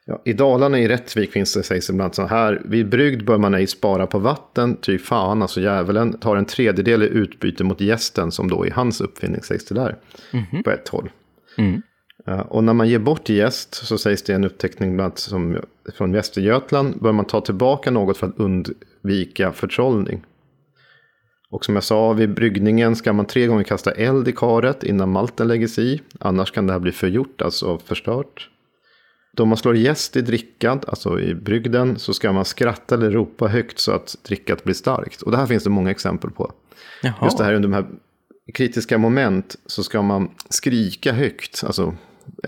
Ja, 0.07 0.23
I 0.25 0.33
Dalarna 0.33 0.79
i 0.79 0.89
Rättvik 0.89 1.33
finns 1.33 1.55
det, 1.55 1.63
sägs 1.63 1.91
ibland 1.91 2.15
så 2.15 2.27
här. 2.27 2.63
Vid 2.65 2.89
brygd 2.89 3.25
bör 3.25 3.39
man 3.39 3.55
ej 3.55 3.67
spara 3.67 4.07
på 4.07 4.19
vatten, 4.19 4.77
ty 4.77 4.99
fan, 4.99 5.43
alltså 5.43 5.61
djävulen, 5.61 6.19
tar 6.19 6.37
en 6.37 6.45
tredjedel 6.45 7.03
i 7.03 7.07
utbyte 7.07 7.65
mot 7.65 7.81
gästen 7.81 8.33
som 8.33 8.49
då 8.49 8.67
är 8.67 8.71
hans 8.71 9.01
uppfinning, 9.01 9.43
sägs 9.43 9.65
det 9.65 9.75
där. 9.75 9.97
Mm. 10.33 10.63
På 10.63 10.71
ett 10.71 10.89
håll. 10.89 11.11
Mm. 11.59 11.83
Uh, 12.29 12.41
och 12.41 12.65
när 12.65 12.73
man 12.73 12.89
ger 12.89 12.99
bort 12.99 13.29
gäst, 13.29 13.75
så 13.75 13.99
sägs 13.99 14.23
det 14.23 14.33
i 14.33 14.37
en 14.37 14.45
uppteckning 14.45 14.97
bland 14.97 15.19
som, 15.19 15.59
från 15.95 16.13
Västergötland, 16.13 16.99
bör 17.01 17.13
man 17.13 17.25
ta 17.25 17.41
tillbaka 17.41 17.91
något 17.91 18.19
för 18.19 18.27
att 18.27 18.39
undvika 18.39 19.53
förtrollning. 19.53 20.25
Och 21.51 21.65
som 21.65 21.75
jag 21.75 21.85
sa, 21.85 22.13
vid 22.13 22.35
bryggningen 22.35 22.97
ska 22.97 23.13
man 23.13 23.27
tre 23.27 23.47
gånger 23.47 23.65
kasta 23.65 23.91
eld 23.91 24.29
i 24.29 24.33
karet 24.33 24.83
innan 24.83 25.11
malten 25.11 25.49
läggs 25.49 25.79
i. 25.79 26.01
Annars 26.21 26.51
kan 26.51 26.67
det 26.67 26.73
här 26.73 26.81
bli 26.81 26.93
förgjort, 26.93 27.43
alltså 27.43 27.79
förstört. 27.79 28.51
Då 29.37 29.45
man 29.45 29.57
slår 29.57 29.77
gäst 29.77 30.17
i 30.17 30.21
drickan, 30.21 30.81
alltså 30.87 31.21
i 31.21 31.35
brygden, 31.35 31.99
så 31.99 32.15
ska 32.15 32.33
man 32.33 32.45
skratta 32.45 32.95
eller 32.95 33.11
ropa 33.11 33.47
högt 33.47 33.79
så 33.79 33.93
att 33.93 34.17
drickat 34.23 34.65
blir 34.65 34.75
starkt. 34.75 35.23
Och 35.23 35.31
det 35.31 35.37
här 35.37 35.47
finns 35.47 35.65
det 35.65 35.71
många 35.71 35.91
exempel 35.91 36.31
på. 36.31 36.53
Jaha. 37.03 37.15
Just 37.23 37.39
det 37.39 37.45
här 37.45 37.55
under 37.55 37.69
de 37.69 37.75
här 37.75 37.87
kritiska 38.55 38.99
moment 38.99 39.57
så 39.67 39.83
ska 39.83 40.03
man 40.03 40.31
skrika 40.49 41.13
högt, 41.13 41.65
alltså 41.67 41.97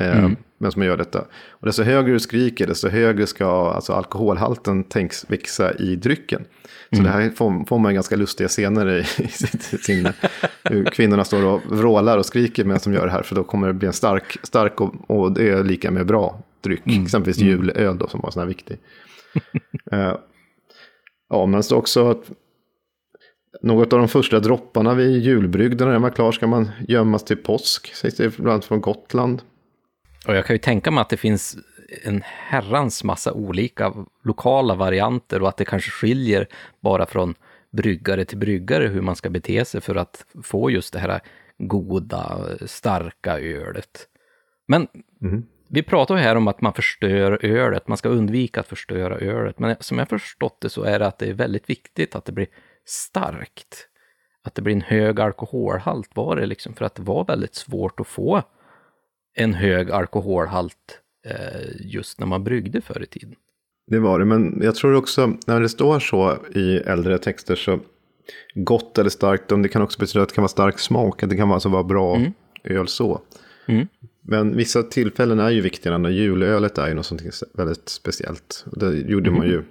eh, 0.00 0.18
mm. 0.18 0.36
vem 0.58 0.72
som 0.72 0.82
gör 0.82 0.96
detta. 0.96 1.24
Och 1.50 1.66
desto 1.66 1.82
högre 1.82 2.12
du 2.12 2.20
skriker, 2.20 2.66
desto 2.66 2.88
högre 2.88 3.26
ska 3.26 3.70
alltså, 3.70 3.92
alkoholhalten 3.92 4.84
tänks 4.84 5.30
växa 5.30 5.72
i 5.72 5.96
drycken. 5.96 6.44
Så 6.90 6.98
mm. 6.98 7.04
det 7.04 7.10
här 7.10 7.30
får, 7.30 7.64
får 7.66 7.78
man 7.78 7.94
ganska 7.94 8.16
lustiga 8.16 8.48
scener 8.48 8.90
i, 8.90 9.00
i 9.22 9.28
sinne. 9.78 10.12
Kvinnorna 10.92 11.24
står 11.24 11.44
och 11.44 11.60
vrålar 11.68 12.18
och 12.18 12.26
skriker 12.26 12.64
medan 12.64 12.80
de 12.84 12.94
gör 12.94 13.06
det 13.06 13.12
här, 13.12 13.22
för 13.22 13.34
då 13.34 13.44
kommer 13.44 13.66
det 13.66 13.74
bli 13.74 13.86
en 13.86 13.92
stark, 13.92 14.38
stark 14.42 14.80
och, 14.80 15.10
och 15.10 15.32
det 15.32 15.48
är 15.48 15.64
lika 15.64 15.90
med 15.90 16.06
bra 16.06 16.42
dryck. 16.60 16.86
Mm. 16.86 17.02
Exempelvis 17.02 17.42
mm. 17.42 17.50
julöl 17.50 17.98
då, 17.98 18.08
som 18.08 18.20
var 18.20 18.30
sån 18.30 18.40
här 18.40 18.48
viktig. 18.48 18.78
uh, 19.92 19.98
ja, 21.28 21.46
men 21.46 21.62
står 21.62 21.76
också 21.76 22.10
att 22.10 22.30
något 23.62 23.92
av 23.92 23.98
de 23.98 24.08
första 24.08 24.40
dropparna 24.40 24.94
vid 24.94 25.22
julbrygden 25.22 25.86
när 25.86 25.92
den 25.92 26.02
var 26.02 26.10
klar 26.10 26.32
ska 26.32 26.46
man 26.46 26.70
gömmas 26.88 27.24
till 27.24 27.36
påsk, 27.36 27.94
sägs 27.94 28.16
det 28.16 28.36
bland 28.36 28.50
annat 28.50 28.64
från 28.64 28.80
Gotland. 28.80 29.42
Och 30.26 30.36
jag 30.36 30.46
kan 30.46 30.54
ju 30.54 30.58
tänka 30.58 30.90
mig 30.90 31.02
att 31.02 31.08
det 31.08 31.16
finns 31.16 31.56
en 32.04 32.22
herrans 32.24 33.04
massa 33.04 33.32
olika 33.32 33.92
lokala 34.24 34.74
varianter 34.74 35.42
och 35.42 35.48
att 35.48 35.56
det 35.56 35.64
kanske 35.64 35.90
skiljer 35.90 36.48
bara 36.80 37.06
från 37.06 37.34
bryggare 37.72 38.24
till 38.24 38.38
bryggare 38.38 38.86
hur 38.86 39.00
man 39.00 39.16
ska 39.16 39.30
bete 39.30 39.64
sig 39.64 39.80
för 39.80 39.96
att 39.96 40.26
få 40.42 40.70
just 40.70 40.92
det 40.92 40.98
här 40.98 41.20
goda, 41.58 42.48
starka 42.66 43.38
ölet. 43.38 44.08
Men 44.68 44.88
mm. 45.22 45.42
vi 45.68 45.82
pratar 45.82 46.16
ju 46.16 46.22
här 46.22 46.36
om 46.36 46.48
att 46.48 46.60
man 46.60 46.74
förstör 46.74 47.44
ölet, 47.44 47.88
man 47.88 47.98
ska 47.98 48.08
undvika 48.08 48.60
att 48.60 48.68
förstöra 48.68 49.18
ölet. 49.18 49.58
Men 49.58 49.76
som 49.80 49.98
jag 49.98 50.08
förstått 50.08 50.60
det 50.60 50.68
så 50.68 50.82
är 50.82 50.98
det 50.98 51.06
att 51.06 51.18
det 51.18 51.28
är 51.28 51.34
väldigt 51.34 51.70
viktigt 51.70 52.16
att 52.16 52.24
det 52.24 52.32
blir 52.32 52.48
starkt. 52.84 53.88
Att 54.44 54.54
det 54.54 54.62
blir 54.62 54.74
en 54.74 54.80
hög 54.80 55.20
alkoholhalt 55.20 56.10
var 56.14 56.36
det 56.36 56.46
liksom, 56.46 56.74
för 56.74 56.84
att 56.84 56.94
det 56.94 57.02
var 57.02 57.24
väldigt 57.24 57.54
svårt 57.54 58.00
att 58.00 58.06
få 58.06 58.42
en 59.34 59.54
hög 59.54 59.90
alkoholhalt 59.90 61.00
eh, 61.26 61.70
just 61.80 62.20
när 62.20 62.26
man 62.26 62.44
bryggde 62.44 62.80
förr 62.80 63.02
i 63.02 63.06
tiden. 63.06 63.34
Det 63.86 63.98
var 63.98 64.18
det, 64.18 64.24
men 64.24 64.60
jag 64.62 64.74
tror 64.74 64.94
också 64.94 65.36
när 65.46 65.60
det 65.60 65.68
står 65.68 66.00
så 66.00 66.38
i 66.54 66.76
äldre 66.76 67.18
texter 67.18 67.54
så 67.54 67.80
gott 68.54 68.98
eller 68.98 69.10
starkt, 69.10 69.48
det 69.48 69.68
kan 69.68 69.82
också 69.82 70.00
betyda 70.00 70.22
att 70.22 70.28
det 70.28 70.34
kan 70.34 70.42
vara 70.42 70.48
stark 70.48 70.78
smak, 70.78 71.22
att 71.22 71.30
det 71.30 71.36
kan 71.36 71.52
alltså 71.52 71.68
vara 71.68 71.84
bra 71.84 72.16
mm. 72.16 72.32
öl 72.64 72.88
så. 72.88 73.20
Mm. 73.66 73.86
Men 74.20 74.56
vissa 74.56 74.82
tillfällen 74.82 75.40
är 75.40 75.50
ju 75.50 75.60
viktigare, 75.60 75.98
när 75.98 76.10
julölet 76.10 76.78
är 76.78 76.88
ju 76.88 76.94
något 76.94 77.06
sånt 77.06 77.22
väldigt 77.52 77.88
speciellt. 77.88 78.64
Det 78.72 78.96
gjorde 78.96 79.28
mm. 79.28 79.38
man 79.38 79.48
ju, 79.48 79.62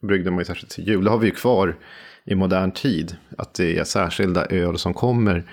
bryggde 0.00 0.30
man 0.30 0.38
ju 0.38 0.44
särskilt 0.44 0.70
till 0.70 0.88
jul. 0.88 1.04
Det 1.04 1.10
har 1.10 1.18
vi 1.18 1.26
ju 1.26 1.34
kvar 1.34 1.76
i 2.24 2.34
modern 2.34 2.72
tid, 2.72 3.16
att 3.38 3.54
det 3.54 3.78
är 3.78 3.84
särskilda 3.84 4.46
öl 4.46 4.78
som 4.78 4.94
kommer 4.94 5.44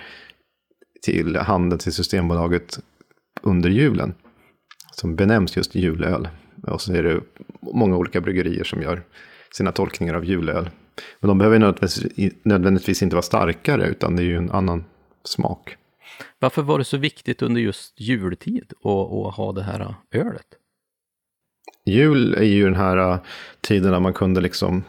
till 1.01 1.35
handeln, 1.35 1.79
till 1.79 1.93
Systembolaget 1.93 2.79
under 3.41 3.69
julen. 3.69 4.13
Som 4.91 5.15
benämns 5.15 5.57
just 5.57 5.75
julöl. 5.75 6.27
Och 6.67 6.81
så 6.81 6.93
är 6.93 7.03
det 7.03 7.21
många 7.61 7.97
olika 7.97 8.21
bryggerier 8.21 8.63
som 8.63 8.81
gör 8.81 9.03
sina 9.51 9.71
tolkningar 9.71 10.13
av 10.13 10.25
julöl. 10.25 10.69
Men 11.19 11.27
de 11.27 11.37
behöver 11.37 11.59
nödvändigtvis, 11.59 12.33
nödvändigtvis 12.43 13.03
inte 13.03 13.15
vara 13.15 13.23
starkare, 13.23 13.87
utan 13.87 14.15
det 14.15 14.21
är 14.21 14.25
ju 14.25 14.37
en 14.37 14.51
annan 14.51 14.85
smak. 15.23 15.77
Varför 16.39 16.61
var 16.61 16.77
det 16.77 16.85
så 16.85 16.97
viktigt 16.97 17.41
under 17.41 17.61
just 17.61 18.01
jultid 18.01 18.73
att, 18.77 19.35
ha 19.35 19.53
det 19.55 19.63
här 19.63 19.95
ölet? 20.11 20.47
Jul 21.85 22.33
är 22.33 22.43
ju 22.43 22.63
den 22.63 22.75
här 22.75 23.19
tiden 23.61 23.91
när 23.91 23.99
man 23.99 24.13
kunde 24.13 24.41
liksom 24.41 24.83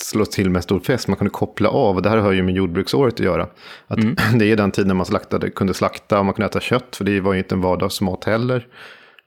slå 0.00 0.24
till 0.24 0.50
med 0.50 0.62
stor 0.62 0.80
fest. 0.80 1.08
Man 1.08 1.16
kunde 1.16 1.30
koppla 1.30 1.68
av. 1.68 1.96
Och 1.96 2.02
det 2.02 2.08
här 2.08 2.16
har 2.16 2.32
ju 2.32 2.42
med 2.42 2.54
jordbruksåret 2.54 3.14
att 3.14 3.20
göra. 3.20 3.48
Att 3.86 3.98
mm. 3.98 4.16
Det 4.38 4.52
är 4.52 4.56
den 4.56 4.70
tiden 4.70 4.96
man 4.96 5.06
slaktade, 5.06 5.50
kunde 5.50 5.74
slakta 5.74 6.18
och 6.18 6.24
man 6.24 6.34
kunde 6.34 6.46
äta 6.46 6.60
kött. 6.60 6.96
För 6.96 7.04
det 7.04 7.20
var 7.20 7.32
ju 7.32 7.38
inte 7.38 7.54
en 7.54 7.60
vardagsmat 7.60 8.24
heller. 8.24 8.66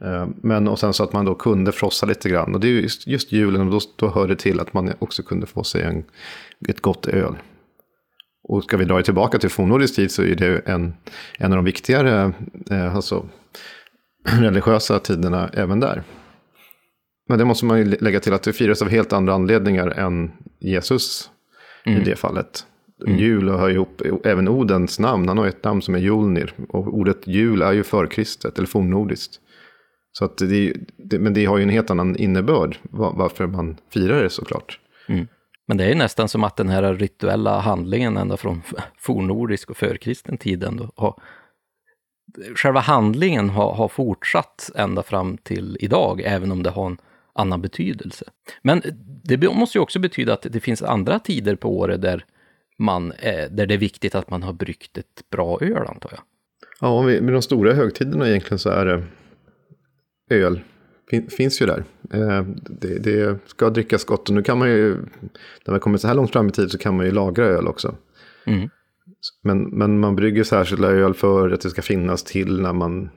Eh, 0.04 0.28
men 0.42 0.68
och 0.68 0.80
sen 0.80 0.94
så 0.94 1.04
att 1.04 1.14
man 1.14 1.26
då 1.26 1.36
kunde 1.36 1.72
frossa 1.72 2.06
lite 2.06 2.30
grann. 2.30 2.56
Och 2.56 2.60
det 2.60 2.68
är 2.68 2.72
just, 2.72 3.08
just 3.08 3.32
julen 3.32 3.62
och 3.62 3.72
då, 3.72 3.80
då 3.96 4.10
hör 4.10 4.28
det 4.28 4.36
till 4.36 4.60
att 4.60 4.74
man 4.74 4.94
också 5.00 5.24
kunde 5.24 5.46
få 5.46 5.64
sig 5.64 5.82
en, 5.82 6.04
ett 6.70 6.82
gott 6.82 7.08
öl. 7.08 7.36
Och 8.44 8.64
ska 8.64 8.78
vi 8.78 8.86
dra 8.86 8.98
det 8.98 9.04
tillbaka 9.04 9.40
till 9.40 9.50
fornnordisk 9.50 9.96
tid 9.96 10.12
så 10.12 10.24
är 10.24 10.36
det 10.36 10.60
en, 10.66 10.94
en 11.40 11.52
av 11.52 11.56
de 11.56 11.66
viktigare 11.66 12.34
eh, 12.72 12.96
alltså, 12.96 13.26
religiösa 14.26 15.00
tiderna 15.00 15.50
även 15.54 15.80
där. 15.80 16.04
Men 17.30 17.40
det 17.40 17.46
måste 17.46 17.66
man 17.66 17.78
ju 17.78 17.86
lägga 17.86 18.20
till 18.20 18.34
att 18.34 18.44
det 18.44 18.54
firas 18.54 18.82
av 18.82 18.90
helt 18.90 19.14
andra 19.14 19.34
anledningar 19.34 19.88
än 19.88 20.32
Jesus 20.60 21.30
mm. 21.86 22.02
i 22.02 22.06
det 22.06 22.16
fallet. 22.16 22.66
Mm. 23.08 23.20
Jul 23.20 23.50
hör 23.50 23.70
ihop, 23.70 24.02
även 24.24 24.48
Odens 24.48 25.00
namn, 25.00 25.28
han 25.28 25.38
har 25.38 25.48
ett 25.48 25.64
namn 25.64 25.82
som 25.82 25.96
är 25.96 26.00
Julnir. 26.00 26.54
Och 26.70 26.88
ordet 26.88 27.28
jul 27.28 27.62
är 27.62 27.72
ju 27.72 27.84
förkristet, 27.84 28.58
eller 28.58 28.68
fornnordiskt. 28.68 29.40
Så 30.12 30.26
att 30.26 30.38
det, 30.38 30.74
det, 30.98 31.20
men 31.20 31.34
det 31.34 31.46
har 31.46 31.58
ju 31.58 31.64
en 31.64 31.70
helt 31.70 31.92
annan 31.92 32.16
innebörd 32.16 32.78
varför 32.92 33.48
man 33.48 33.78
firar 33.94 34.24
det 34.24 34.30
såklart. 34.30 34.80
Mm. 35.08 35.28
Men 35.68 35.78
det 35.78 35.84
är 35.84 35.90
ju 35.90 35.96
nästan 35.96 36.30
som 36.30 36.44
att 36.44 36.56
den 36.56 36.70
här 36.70 36.94
rituella 36.94 37.60
handlingen 37.60 38.18
ända 38.18 38.38
från 38.38 38.62
fornnordisk 38.98 39.70
och 39.70 39.78
förkristen 39.78 40.38
tid 40.38 40.64
ändå 40.64 40.92
har, 40.96 41.22
själva 42.56 42.80
handlingen 42.80 43.50
har, 43.50 43.74
har 43.74 43.88
fortsatt 43.88 44.70
ända 44.76 45.04
fram 45.04 45.38
till 45.38 45.78
idag, 45.80 46.22
även 46.26 46.52
om 46.52 46.64
det 46.64 46.70
har 46.70 46.86
en 46.86 46.98
annan 47.34 47.62
betydelse. 47.62 48.26
Men 48.62 48.82
det 49.24 49.54
måste 49.54 49.78
ju 49.78 49.82
också 49.82 50.00
betyda 50.00 50.34
att 50.34 50.48
det 50.50 50.60
finns 50.60 50.84
andra 50.84 51.20
tider 51.20 51.56
på 51.56 51.78
året 51.78 52.02
där, 52.02 52.26
man, 52.78 53.14
där 53.50 53.66
det 53.66 53.74
är 53.74 53.78
viktigt 53.78 54.16
att 54.16 54.30
man 54.30 54.44
har 54.44 54.54
bryggt 54.54 54.98
ett 54.98 55.30
bra 55.32 55.58
öl, 55.62 55.88
antar 55.88 56.12
jag. 56.12 56.22
Ja, 56.80 57.02
med 57.02 57.34
de 57.34 57.42
stora 57.42 57.74
högtiderna 57.74 58.30
egentligen 58.30 58.60
så 58.60 58.70
är 58.70 58.86
det 58.86 59.04
öl 60.30 60.62
fin, 61.10 61.30
finns 61.30 61.62
ju 61.62 61.66
där. 61.66 61.84
Eh, 62.14 62.46
det, 62.66 63.00
det, 63.00 63.40
ska 63.46 63.70
drickas 63.70 64.06
gott 64.06 64.30
och 64.30 64.36
nu 64.36 64.44
kan 64.44 64.58
man 64.58 64.70
ju, 64.70 64.96
när 65.66 65.72
man 65.72 65.80
kommer 65.80 65.98
så 65.98 66.08
här 66.08 66.16
långt 66.16 66.32
fram 66.32 66.48
i 66.48 66.52
tid 66.52 66.72
så 66.72 66.78
kan 66.78 66.98
man 66.98 67.06
ju 67.06 67.12
lagra 67.12 67.46
öl 67.46 67.68
också. 67.68 67.96
Mm. 68.46 68.70
Men, 69.44 69.64
men 69.64 70.00
man 70.00 70.16
brygger 70.16 70.44
särskilda 70.44 70.88
öl 70.88 71.14
för 71.14 71.50
att 71.50 71.62
det 71.62 71.70
ska 71.70 71.82
finnas 71.82 72.24
till 72.24 72.62
när 72.62 72.74
man 72.74 73.10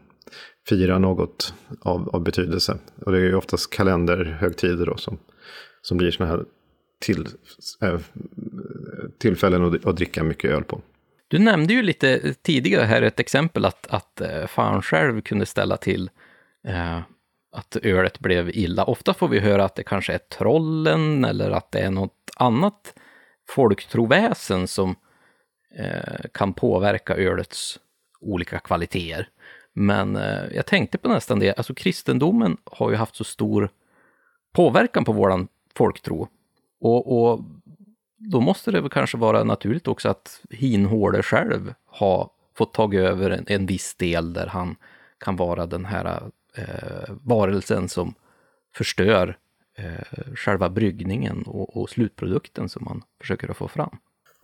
fira 0.69 0.99
något 0.99 1.55
av, 1.81 2.09
av 2.09 2.23
betydelse. 2.23 2.79
Och 3.05 3.13
det 3.13 3.19
är 3.19 3.23
ju 3.23 3.35
oftast 3.35 3.71
kalenderhögtider 3.71 4.87
då 4.87 4.97
som, 4.97 5.19
som 5.83 5.97
blir 5.97 6.11
sådana 6.11 6.37
här 6.37 6.45
till, 6.99 7.27
äh, 7.83 8.01
tillfällen 9.19 9.65
att, 9.65 9.87
att 9.87 9.97
dricka 9.97 10.25
mycket 10.25 10.51
öl 10.51 10.65
på. 10.65 10.81
Du 11.29 11.39
nämnde 11.39 11.75
ju 11.75 11.83
lite 11.83 12.35
tidigare 12.35 12.85
här 12.85 13.03
ett 13.03 13.21
exempel 13.21 13.65
att, 13.65 13.87
att 13.87 14.21
eh, 14.21 14.47
fan 14.47 14.83
själv 14.83 15.21
kunde 15.21 15.47
ställa 15.47 15.77
till 15.77 16.11
eh, 16.69 17.01
att 17.53 17.77
ölet 17.77 18.19
blev 18.19 18.51
illa. 18.51 18.85
Ofta 18.85 19.15
får 19.15 19.29
vi 19.29 19.39
höra 19.39 19.65
att 19.65 19.75
det 19.75 19.83
kanske 19.83 20.13
är 20.13 20.19
trollen 20.19 21.25
eller 21.25 21.51
att 21.51 21.73
det 21.73 21.79
är 21.79 21.91
något 21.91 22.31
annat 22.37 22.95
folktroväsen 23.49 24.69
som 24.69 24.95
eh, 25.79 26.25
kan 26.33 26.53
påverka 26.53 27.15
ölets 27.15 27.79
olika 28.21 28.59
kvaliteter. 28.59 29.29
Men 29.79 30.17
eh, 30.17 30.45
jag 30.55 30.67
tänkte 30.67 30.99
på 30.99 31.09
nästan 31.09 31.39
det, 31.39 31.55
alltså 31.55 31.75
kristendomen 31.75 32.57
har 32.65 32.91
ju 32.91 32.97
haft 32.97 33.17
så 33.17 33.25
stor 33.25 33.71
påverkan 34.53 35.05
på 35.05 35.13
våran 35.13 35.49
folktro. 35.75 36.29
Och, 36.81 37.23
och 37.23 37.41
då 38.17 38.41
måste 38.41 38.71
det 38.71 38.81
väl 38.81 38.91
kanske 38.91 39.17
vara 39.17 39.45
naturligt 39.45 39.89
också 39.89 40.09
att 40.09 40.41
Hinhåle 40.51 41.23
själv 41.23 41.75
har 41.87 42.31
fått 42.55 42.75
tag 42.75 42.95
över 42.95 43.31
en, 43.31 43.45
en 43.49 43.67
viss 43.67 43.95
del 43.95 44.33
där 44.33 44.47
han 44.47 44.77
kan 45.19 45.37
vara 45.37 45.67
den 45.67 45.85
här 45.85 46.23
eh, 46.55 47.15
varelsen 47.23 47.89
som 47.89 48.15
förstör 48.75 49.39
eh, 49.75 50.35
själva 50.35 50.69
bryggningen 50.69 51.43
och, 51.43 51.77
och, 51.77 51.91
slutprodukten 51.91 52.69
som 52.69 52.85
man 52.85 53.03
försöker 53.21 53.51
att 53.51 53.57
få 53.57 53.69
fram. 53.69 53.99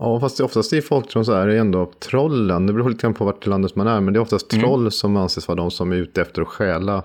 Ja, 0.05 0.21
fast 0.21 0.41
oftast 0.41 0.73
i 0.73 0.83
folktron 0.83 1.25
så 1.25 1.33
är 1.33 1.47
det 1.47 1.59
ändå 1.59 1.93
trollen. 1.99 2.67
Det 2.67 2.73
beror 2.73 2.91
lite 2.91 3.03
grann 3.03 3.15
på 3.15 3.25
vart 3.25 3.47
i 3.47 3.51
landet 3.51 3.77
man 3.77 3.87
är, 3.87 4.01
men 4.01 4.15
det 4.15 4.19
är 4.19 4.21
oftast 4.21 4.53
mm. 4.53 4.65
troll 4.65 4.91
som 4.91 5.17
anses 5.17 5.49
vara 5.49 5.57
de 5.57 5.71
som 5.71 5.93
är 5.93 5.97
ute 5.97 6.23
efter 6.23 6.43
att 6.43 6.49
stjäla 6.49 7.03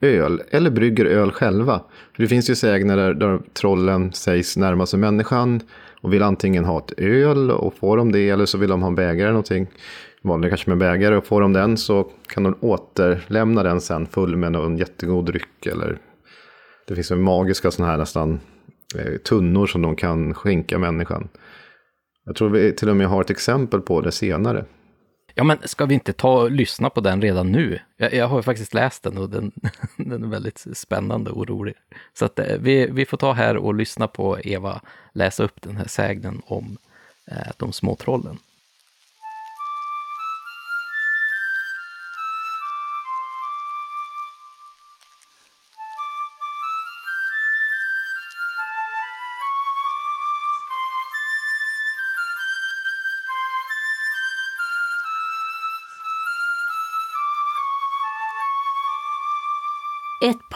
öl, 0.00 0.42
eller 0.50 0.70
brygger 0.70 1.04
öl 1.04 1.30
själva. 1.30 1.80
För 2.16 2.22
det 2.22 2.28
finns 2.28 2.50
ju 2.50 2.54
sägner 2.54 2.96
där, 2.96 3.14
där 3.14 3.40
trollen 3.52 4.12
sägs 4.12 4.56
närma 4.56 4.86
sig 4.86 4.98
människan 4.98 5.60
och 6.00 6.12
vill 6.12 6.22
antingen 6.22 6.64
ha 6.64 6.78
ett 6.78 7.00
öl 7.00 7.50
och 7.50 7.74
får 7.74 7.96
de 7.96 8.12
det, 8.12 8.30
eller 8.30 8.46
så 8.46 8.58
vill 8.58 8.70
de 8.70 8.82
ha 8.82 8.88
en 8.88 8.94
bägare 8.94 9.22
eller 9.22 9.30
någonting. 9.30 9.66
Vanligen 10.22 10.50
kanske 10.50 10.70
med 10.70 10.78
bägare, 10.78 11.16
och 11.16 11.26
får 11.26 11.40
de 11.40 11.52
den 11.52 11.76
så 11.76 12.10
kan 12.26 12.42
de 12.42 12.54
återlämna 12.60 13.62
den 13.62 13.80
sen 13.80 14.06
full 14.06 14.36
med 14.36 14.56
en 14.56 14.78
jättegod 14.78 15.26
dryck. 15.26 15.66
Eller 15.66 15.98
det 16.88 16.94
finns 16.94 17.10
en 17.10 17.22
magiska 17.22 17.70
sådana 17.70 17.90
här 17.90 17.98
nästan 17.98 18.40
eh, 18.98 19.16
tunnor 19.16 19.66
som 19.66 19.82
de 19.82 19.96
kan 19.96 20.34
skänka 20.34 20.78
människan. 20.78 21.28
Jag 22.26 22.36
tror 22.36 22.48
vi 22.48 22.72
till 22.72 22.88
och 22.88 22.96
med 22.96 23.08
har 23.08 23.20
ett 23.20 23.30
exempel 23.30 23.80
på 23.80 24.00
det 24.00 24.12
senare. 24.12 24.64
Ja, 25.34 25.44
men 25.44 25.58
ska 25.64 25.86
vi 25.86 25.94
inte 25.94 26.12
ta 26.12 26.42
och 26.42 26.50
lyssna 26.50 26.90
på 26.90 27.00
den 27.00 27.22
redan 27.22 27.52
nu? 27.52 27.78
Jag, 27.96 28.14
jag 28.14 28.28
har 28.28 28.42
faktiskt 28.42 28.74
läst 28.74 29.02
den 29.02 29.18
och 29.18 29.30
den, 29.30 29.52
den 29.96 30.24
är 30.24 30.28
väldigt 30.28 30.66
spännande 30.72 31.30
och 31.30 31.48
rolig. 31.48 31.74
Så 32.14 32.24
att 32.24 32.38
eh, 32.38 32.56
vi, 32.60 32.86
vi 32.90 33.06
får 33.06 33.16
ta 33.16 33.32
här 33.32 33.56
och 33.56 33.74
lyssna 33.74 34.08
på 34.08 34.38
Eva 34.40 34.80
läsa 35.12 35.44
upp 35.44 35.62
den 35.62 35.76
här 35.76 35.86
sägnen 35.86 36.42
om 36.46 36.78
eh, 37.30 37.52
de 37.56 37.72
små 37.72 37.96
trollen. 37.96 38.38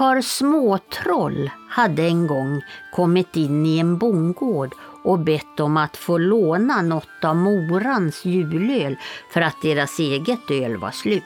Par 0.01 0.21
småtroll 0.21 1.51
hade 1.69 2.03
en 2.03 2.27
gång 2.27 2.63
kommit 2.93 3.37
in 3.37 3.67
i 3.67 3.79
en 3.79 3.99
bondgård 3.99 4.75
och 5.05 5.19
bett 5.19 5.61
om 5.61 5.77
att 5.77 5.97
få 5.97 6.19
låna 6.19 6.83
något 6.83 7.25
av 7.25 7.37
morans 7.37 8.25
julöl 8.25 8.97
för 9.33 9.41
att 9.41 9.63
deras 9.63 9.99
eget 9.99 10.51
öl 10.51 10.77
var 10.77 10.91
slut. 10.91 11.23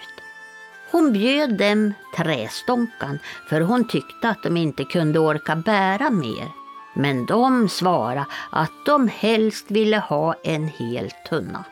Hon 0.90 1.12
bjöd 1.12 1.58
dem 1.58 1.92
trästånkan 2.16 3.18
för 3.48 3.60
hon 3.60 3.88
tyckte 3.88 4.28
att 4.28 4.42
de 4.42 4.56
inte 4.56 4.84
kunde 4.84 5.18
orka 5.18 5.56
bära 5.56 6.10
mer. 6.10 6.48
Men 6.94 7.26
de 7.26 7.68
svarade 7.68 8.26
att 8.50 8.86
de 8.86 9.08
helst 9.08 9.70
ville 9.70 9.98
ha 9.98 10.34
en 10.44 10.68
hel 10.68 11.10
tunna. 11.28 11.64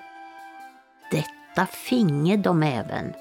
Detta 1.11 1.67
finge 1.67 2.37
de 2.37 2.63
även 2.63 3.13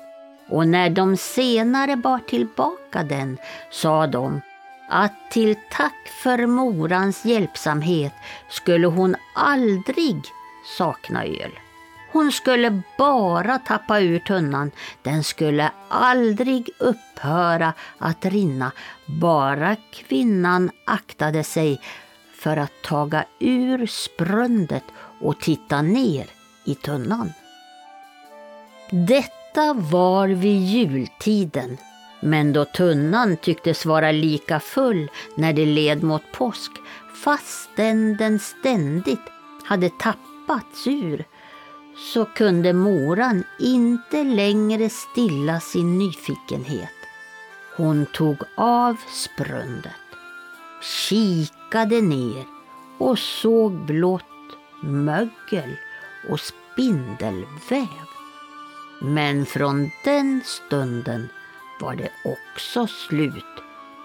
och 0.52 0.68
när 0.68 0.90
de 0.90 1.18
senare 1.18 1.95
bar 1.95 2.19
tillbaka 2.19 3.03
den 3.03 3.38
sa 3.72 4.07
de 4.07 4.41
att 4.90 5.32
till 5.32 5.56
tack 5.72 6.07
för 6.23 6.45
morans 6.45 7.26
hjälpsamhet 7.26 8.14
skulle 8.49 8.88
hon 8.88 9.15
aldrig 9.36 10.22
sakna 10.78 11.26
öl. 11.26 11.52
Hon 12.11 12.32
skulle 12.32 12.82
bara 12.98 13.60
tappa 13.60 13.99
ur 13.99 14.19
tunnan, 14.19 14.72
den 15.02 15.23
skulle 15.23 15.72
aldrig 15.90 16.69
upphöra 16.80 17.73
att 17.98 18.26
rinna, 18.26 18.72
bara 19.06 19.76
kvinnan 19.94 20.72
aktade 20.86 21.44
sig 21.44 21.82
för 22.34 22.57
att 22.57 22.82
taga 22.84 23.26
ur 23.40 23.86
sprundet 23.86 24.84
och 25.22 25.40
titta 25.40 25.82
ner 25.82 26.26
i 26.65 26.76
tunnan. 26.76 27.34
Detta 28.91 29.41
detta 29.53 29.73
var 29.73 30.28
vid 30.28 30.64
jultiden, 30.64 31.78
men 32.22 32.53
då 32.53 32.65
tunnan 32.65 33.38
tycktes 33.38 33.86
vara 33.86 34.11
lika 34.11 34.60
full 34.60 35.11
när 35.36 35.53
det 35.53 35.65
led 35.65 36.03
mot 36.03 36.22
påsk, 36.32 36.72
fastän 37.23 38.18
den 38.18 38.40
ständigt 38.40 39.22
hade 39.64 39.90
tappats 39.90 40.88
ur, 40.88 41.26
så 42.14 42.26
kunde 42.26 42.73
moran 42.73 43.44
inte 43.60 44.23
längre 44.23 44.90
stilla 44.90 45.60
sin 45.60 45.98
nyfikenhet. 45.98 46.90
Hon 47.78 48.06
tog 48.06 48.38
av 48.57 48.95
sprundet, 49.10 49.91
kikade 50.82 52.02
ner 52.02 52.45
och 52.98 53.19
såg 53.19 53.72
blott 53.72 54.23
mögel 54.82 55.76
och 56.30 56.40
spindelväv. 56.40 58.11
Men 59.03 59.45
från 59.45 59.91
den 60.03 60.41
stunden 60.45 61.30
var 61.80 61.95
det 61.95 62.11
också 62.26 62.88
slut 62.88 63.44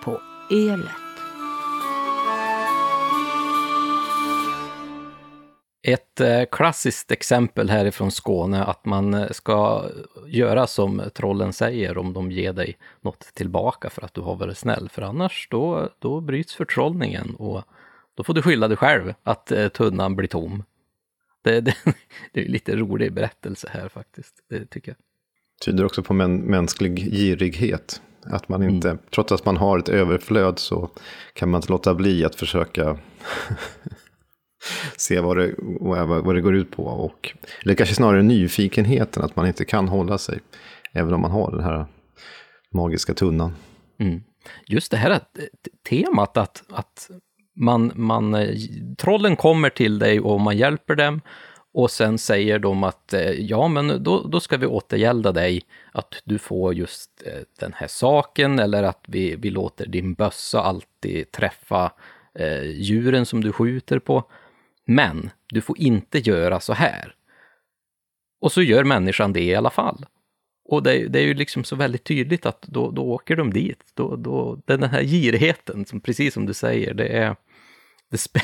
på 0.05 0.21
ölet. 0.51 0.91
Ett 5.83 6.21
eh, 6.21 6.43
klassiskt 6.51 7.11
exempel 7.11 7.71
härifrån 7.71 8.11
Skåne 8.11 8.65
att 8.65 8.85
man 8.85 9.15
eh, 9.15 9.31
ska 9.31 9.85
göra 10.27 10.67
som 10.67 11.03
trollen 11.15 11.53
säger 11.53 11.99
om 11.99 12.13
de 12.13 12.33
ger 12.33 12.53
dig 12.53 12.79
något 13.01 13.21
tillbaka 13.35 13.91
för 13.91 14.05
att 14.05 14.15
du 14.15 14.21
har 14.21 14.37
varit 14.37 14.59
snäll. 14.59 14.89
För 14.89 15.03
annars 15.03 15.49
då, 15.51 15.89
då 15.99 16.21
bryts 16.21 16.55
förtrollningen 16.55 17.35
och 17.35 17.63
då 18.15 18.25
får 18.25 18.35
du 18.35 18.43
skylla 18.43 18.69
dig 18.69 18.77
själv 18.77 19.15
att 19.23 19.53
eh, 19.53 19.69
tunnan 19.69 20.17
blir 20.17 20.29
tom. 20.29 20.63
Det, 21.47 21.61
det, 21.61 21.75
det 22.33 22.41
är 22.41 22.49
lite 22.49 22.77
rolig 22.77 23.13
berättelse 23.13 23.69
här 23.73 23.89
faktiskt, 23.89 24.35
det 24.51 24.67
tycker 24.67 24.91
jag. 24.91 24.97
Tyder 25.65 25.85
också 25.85 26.03
på 26.03 26.15
mä 26.15 26.29
mänsklig 26.29 26.99
girighet. 26.99 28.03
Att 28.23 28.49
man 28.49 28.63
inte, 28.63 28.91
mm. 28.91 29.03
trots 29.15 29.33
att 29.33 29.45
man 29.45 29.57
har 29.57 29.79
ett 29.79 29.89
överflöd 29.89 30.59
så 30.59 30.91
kan 31.33 31.51
man 31.51 31.59
inte 31.59 31.73
låta 31.73 31.95
bli 31.95 32.25
att 32.25 32.35
försöka 32.35 32.99
se 34.97 35.21
vad 35.21 35.37
det, 35.37 35.55
vad 36.23 36.35
det 36.35 36.41
går 36.41 36.55
ut 36.55 36.71
på. 36.71 36.85
Och, 36.85 37.35
eller 37.65 37.75
kanske 37.75 37.95
snarare 37.95 38.23
nyfikenheten, 38.23 39.23
att 39.23 39.37
man 39.37 39.47
inte 39.47 39.65
kan 39.65 39.89
hålla 39.89 40.19
sig. 40.19 40.41
Även 40.93 41.15
om 41.15 41.21
man 41.21 41.31
har 41.31 41.51
den 41.51 41.65
här 41.65 41.87
magiska 42.71 43.15
tunnan. 43.15 43.55
Mm. 43.99 44.23
Just 44.67 44.91
det 44.91 44.97
här 44.97 45.21
temat 45.89 46.37
att, 46.37 46.63
att 46.69 47.11
man, 47.57 47.93
man, 47.95 48.35
eh, 48.35 48.55
trollen 48.99 49.37
kommer 49.37 49.71
till 49.71 49.99
dig 49.99 50.21
och 50.21 50.41
man 50.41 50.57
hjälper 50.57 50.95
dem 50.95 51.21
och 51.77 51.91
sen 51.91 52.19
säger 52.19 52.59
de 52.59 52.85
att 52.85 53.13
eh, 53.13 53.31
ja, 53.31 53.69
men 53.69 54.03
då, 54.03 54.23
då 54.23 54.41
ska 54.41 54.57
vi 54.57 54.67
återgälda 54.67 55.33
dig, 55.33 55.63
att 55.93 56.23
du 56.25 56.39
får 56.39 56.75
just 56.75 57.23
eh, 57.27 57.43
den 57.61 57.73
här 57.77 57.87
saken 57.87 58.59
eller 58.59 58.83
att 58.83 59.05
vi, 59.09 59.37
vi 59.37 59.51
låter 59.51 59.87
din 59.87 60.15
bössa 60.15 60.61
alltid 60.61 61.31
träffa 61.31 61.93
eh, 62.35 62.63
djuren 62.63 63.27
som 63.27 63.41
du 63.41 63.53
skjuter 63.53 63.99
på. 63.99 64.31
Men 64.87 65.31
du 65.49 65.61
får 65.61 65.79
inte 65.79 66.19
göra 66.19 66.61
så 66.61 66.73
här. 66.73 67.15
Och 68.41 68.53
så 68.53 68.63
gör 68.63 68.85
människan 68.85 69.33
det 69.33 69.43
i 69.43 69.55
alla 69.55 69.71
fall. 69.71 70.07
Och 70.69 70.83
det, 70.83 71.09
det, 71.09 71.19
är 71.19 71.25
ju 71.25 71.35
liksom 71.35 71.65
så 71.65 71.77
väldigt 71.77 72.05
tydligt 72.05 72.47
att 72.47 72.63
då, 72.63 72.91
då 72.91 73.03
åker 73.03 73.37
de 73.37 73.53
dit. 73.53 73.85
Då, 73.95 74.17
då, 74.17 74.63
den 74.67 74.83
här 74.83 75.03
girigheten, 75.03 75.85
som, 75.87 76.01
precis 76.01 76.35
som 76.35 76.47
du 76.47 76.55
säger, 76.55 76.95
det 76.95 77.09
är 77.09 77.37
det 78.25 78.41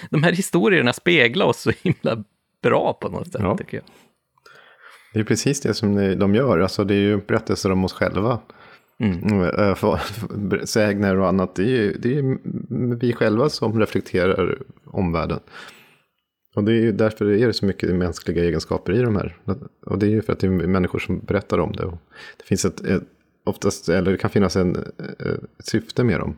de 0.10 0.22
här 0.22 0.32
historierna 0.32 0.92
speglar 0.92 1.46
oss 1.46 1.60
så 1.60 1.72
himla 1.82 2.24
bra 2.62 2.98
på 3.00 3.08
något 3.08 3.32
sätt, 3.32 3.40
ja. 3.44 3.56
tycker 3.56 3.76
jag. 3.76 3.84
Det 5.12 5.20
är 5.20 5.24
precis 5.24 5.60
det 5.60 5.74
som 5.74 6.18
de 6.18 6.34
gör. 6.34 6.58
Alltså, 6.58 6.84
det 6.84 6.94
är 6.94 7.00
ju 7.00 7.16
berättelser 7.16 7.72
om 7.72 7.84
oss 7.84 7.92
själva. 7.92 8.40
Mm. 9.00 9.42
Eh, 9.42 9.98
sägner 10.64 11.18
och 11.18 11.28
annat. 11.28 11.54
Det 11.54 11.62
är 11.62 11.66
ju 11.66 11.92
det 11.92 12.18
är 12.18 12.38
vi 12.96 13.12
själva 13.12 13.48
som 13.48 13.80
reflekterar 13.80 14.58
omvärlden. 14.84 15.40
Och 16.54 16.64
det 16.64 16.72
är 16.72 16.80
ju 16.80 16.92
därför 16.92 17.24
det 17.24 17.40
är 17.40 17.52
så 17.52 17.66
mycket 17.66 17.94
mänskliga 17.94 18.44
egenskaper 18.44 18.92
i 18.92 19.02
de 19.02 19.16
här. 19.16 19.36
Och 19.86 19.98
det 19.98 20.06
är 20.06 20.10
ju 20.10 20.22
för 20.22 20.32
att 20.32 20.38
det 20.38 20.46
är 20.46 20.50
människor 20.50 20.98
som 20.98 21.18
berättar 21.18 21.58
om 21.58 21.72
det. 21.72 21.84
Och 21.84 21.98
det 22.38 22.44
finns 22.44 22.64
ett, 22.64 22.80
ett 22.80 23.02
oftast, 23.44 23.88
eller 23.88 24.12
det 24.12 24.18
kan 24.18 24.30
finnas 24.30 24.56
en, 24.56 24.76
ett 25.58 25.66
syfte 25.66 26.04
med 26.04 26.20
dem. 26.20 26.36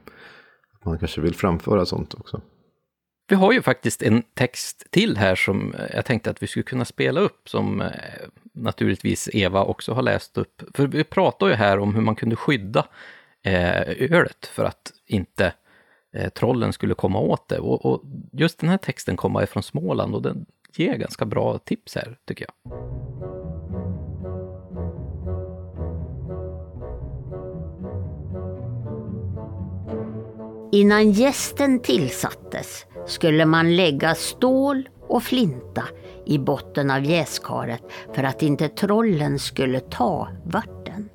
Man 0.85 0.99
kanske 0.99 1.21
vill 1.21 1.35
framföra 1.35 1.87
sånt 1.87 2.15
också. 2.15 2.43
Vi 3.29 3.35
har 3.35 3.53
ju 3.53 3.63
faktiskt 3.63 4.03
en 4.03 4.23
text 4.35 4.87
till 4.91 5.17
här 5.17 5.35
som 5.35 5.75
jag 5.95 6.05
tänkte 6.05 6.31
att 6.31 6.43
vi 6.43 6.47
skulle 6.47 6.63
kunna 6.63 6.85
spela 6.85 7.21
upp, 7.21 7.49
som 7.49 7.81
eh, 7.81 7.91
naturligtvis 8.55 9.29
Eva 9.33 9.65
också 9.65 9.93
har 9.93 10.03
läst 10.03 10.39
upp. 10.39 10.63
För 10.75 10.87
vi 10.87 11.05
pratar 11.05 11.49
ju 11.49 11.55
här 11.55 11.79
om 11.79 11.95
hur 11.95 12.03
man 12.03 12.17
kunde 12.17 12.37
skydda 12.37 12.87
eh, 13.43 13.81
ölet 14.13 14.47
för 14.47 14.65
att 14.65 14.93
inte 15.07 15.53
eh, 16.15 16.29
trollen 16.29 16.73
skulle 16.73 16.95
komma 16.95 17.19
åt 17.19 17.49
det. 17.49 17.59
Och, 17.59 17.87
och, 17.87 18.03
just 18.33 18.59
den 18.59 18.71
här 18.71 18.79
texten 18.79 19.17
kommer 19.17 19.43
ifrån 19.43 19.63
Småland 19.63 20.15
och 20.15 20.23
den 20.23 20.47
ger 20.77 20.97
ganska 20.97 21.25
bra 21.25 21.59
tips 21.59 21.95
här, 21.95 22.17
tycker 22.25 22.47
jag. 22.47 22.73
Innan 30.75 31.11
gästen 31.11 31.81
tillsattes 31.81 32.87
skulle 33.07 33.47
man 33.47 33.77
lägga 33.77 34.15
stål 34.15 34.89
och 35.09 35.23
flinta 35.23 35.83
i 36.27 36.39
botten 36.39 36.91
av 36.91 37.05
jäskaret 37.05 37.83
för 38.15 38.23
att 38.23 38.43
inte 38.43 38.69
trollen 38.69 39.39
skulle 39.39 39.81
ta 39.81 40.29
vörten. 40.45 41.09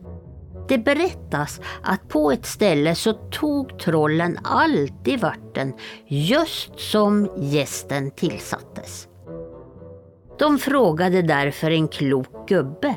Det 0.68 0.78
berättas 0.78 1.62
att 1.84 2.10
på 2.10 2.32
ett 2.32 2.46
ställe 2.46 2.96
så 2.96 3.14
tog 3.14 3.80
trollen 3.80 4.40
alltid 4.44 5.20
vörten 5.20 5.74
just 6.08 6.80
som 6.80 7.30
gästen 7.38 8.12
tillsattes. 8.12 9.08
De 10.40 10.58
frågade 10.58 11.22
därför 11.22 11.72
en 11.72 11.88
klok 11.88 12.48
gubbe 12.48 12.96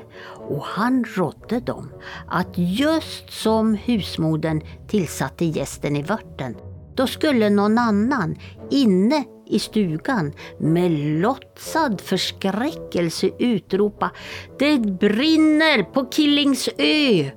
och 0.50 0.62
han 0.62 1.04
rådde 1.04 1.60
dem 1.60 1.92
att 2.28 2.48
just 2.56 3.32
som 3.32 3.74
husmodern 3.74 4.60
tillsatte 4.88 5.44
gästen 5.44 5.96
i 5.96 6.02
vörten, 6.02 6.56
då 6.94 7.06
skulle 7.06 7.50
någon 7.50 7.78
annan 7.78 8.36
inne 8.70 9.24
i 9.46 9.58
stugan 9.58 10.32
med 10.58 10.90
låtsad 11.20 12.00
förskräckelse 12.00 13.30
utropa 13.38 14.10
Det 14.58 14.78
brinner 14.78 15.82
på 15.82 16.06
Killingsö! 16.10 17.30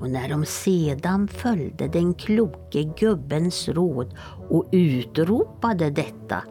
Och 0.00 0.10
när 0.10 0.28
de 0.28 0.44
sedan 0.44 1.28
följde 1.28 1.88
den 1.88 2.14
kloke 2.14 2.82
gubbens 2.82 3.68
råd 3.68 4.14
och 4.50 4.68
utropade 4.72 5.90
detta 5.90 6.42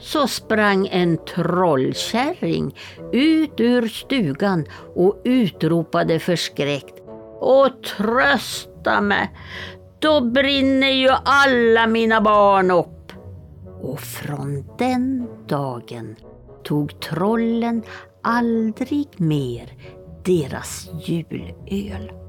så 0.00 0.28
sprang 0.28 0.88
en 0.90 1.18
trollkärring 1.24 2.76
ut 3.12 3.60
ur 3.60 3.88
stugan 3.88 4.66
och 4.94 5.20
utropade 5.24 6.18
förskräckt. 6.18 6.94
Och 7.40 7.82
trösta 7.82 9.00
mig, 9.00 9.30
då 9.98 10.20
brinner 10.20 10.90
ju 10.90 11.10
alla 11.24 11.86
mina 11.86 12.20
barn 12.20 12.70
upp. 12.70 13.12
Och 13.82 14.00
från 14.00 14.64
den 14.78 15.28
dagen 15.48 16.16
tog 16.64 17.00
trollen 17.00 17.82
aldrig 18.22 19.08
mer 19.16 19.72
deras 20.24 20.90
julöl. 21.06 22.19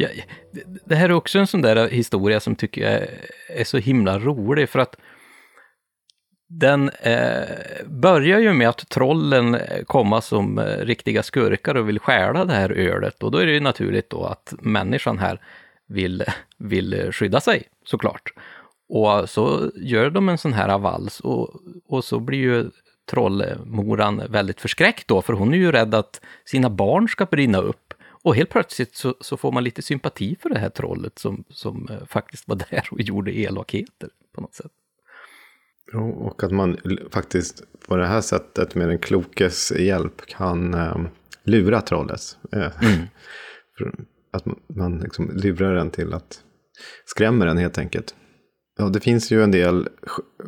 Ja, 0.00 0.08
det 0.84 0.94
här 0.94 1.08
är 1.08 1.12
också 1.12 1.38
en 1.38 1.46
sån 1.46 1.62
där 1.62 1.88
historia 1.88 2.40
som 2.40 2.56
tycker 2.56 2.82
jag 2.82 3.08
är 3.58 3.64
så 3.64 3.78
himla 3.78 4.18
rolig 4.18 4.68
för 4.68 4.78
att 4.78 4.96
den 6.48 6.88
eh, 6.88 7.48
börjar 7.86 8.38
ju 8.38 8.52
med 8.52 8.68
att 8.68 8.88
trollen 8.88 9.54
eh, 9.54 9.84
kommer 9.84 10.20
som 10.20 10.58
eh, 10.58 10.64
riktiga 10.64 11.22
skurkar 11.22 11.74
och 11.74 11.88
vill 11.88 11.98
stjäla 11.98 12.44
det 12.44 12.52
här 12.52 12.70
ölet 12.70 13.22
och 13.22 13.30
då 13.30 13.38
är 13.38 13.46
det 13.46 13.52
ju 13.52 13.60
naturligt 13.60 14.10
då 14.10 14.24
att 14.24 14.54
människan 14.60 15.18
här 15.18 15.40
vill, 15.88 16.24
vill 16.58 17.12
skydda 17.12 17.40
sig 17.40 17.62
såklart. 17.84 18.32
Och 18.88 19.30
så 19.30 19.70
gör 19.74 20.10
de 20.10 20.28
en 20.28 20.38
sån 20.38 20.52
här 20.52 20.78
vals 20.78 21.20
och, 21.20 21.50
och 21.88 22.04
så 22.04 22.20
blir 22.20 22.38
ju 22.38 22.70
trollmoran 23.10 24.22
väldigt 24.28 24.60
förskräckt 24.60 25.08
då, 25.08 25.22
för 25.22 25.32
hon 25.32 25.54
är 25.54 25.58
ju 25.58 25.72
rädd 25.72 25.94
att 25.94 26.20
sina 26.44 26.70
barn 26.70 27.08
ska 27.08 27.26
brinna 27.26 27.58
upp. 27.58 27.89
Och 28.22 28.36
helt 28.36 28.50
plötsligt 28.50 28.96
så, 28.96 29.14
så, 29.20 29.36
får 29.36 29.52
man 29.52 29.64
lite 29.64 29.82
sympati 29.82 30.36
för 30.40 30.48
det 30.48 30.58
här 30.58 30.68
trollet 30.68 31.18
som, 31.18 31.44
som 31.48 31.88
eh, 31.90 32.06
faktiskt 32.06 32.48
var 32.48 32.56
där 32.70 32.88
och 32.90 33.00
gjorde 33.00 33.38
elakheter 33.38 34.08
på 34.34 34.40
något 34.40 34.54
sätt. 34.54 34.72
Ja, 35.92 36.00
och 36.00 36.42
att 36.42 36.50
man 36.50 36.78
faktiskt 37.10 37.62
på 37.88 37.96
det 37.96 38.06
här 38.06 38.20
sättet 38.20 38.74
med 38.74 38.88
den 38.88 38.98
klokes 38.98 39.72
hjälp 39.72 40.26
kan 40.26 40.74
um, 40.74 41.08
lura 41.44 41.80
trollet. 41.80 42.20
Eh, 42.52 42.82
mm. 42.82 43.06
att 44.32 44.44
man 44.76 44.98
liksom 44.98 45.30
lurar 45.30 45.74
den 45.74 45.90
till 45.90 46.14
att 46.14 46.42
skrämmer 47.04 47.46
den 47.46 47.58
helt 47.58 47.78
enkelt. 47.78 48.14
Ja, 48.78 48.88
det 48.88 49.00
finns 49.00 49.30
ju 49.30 49.42
en 49.42 49.50
del 49.50 49.88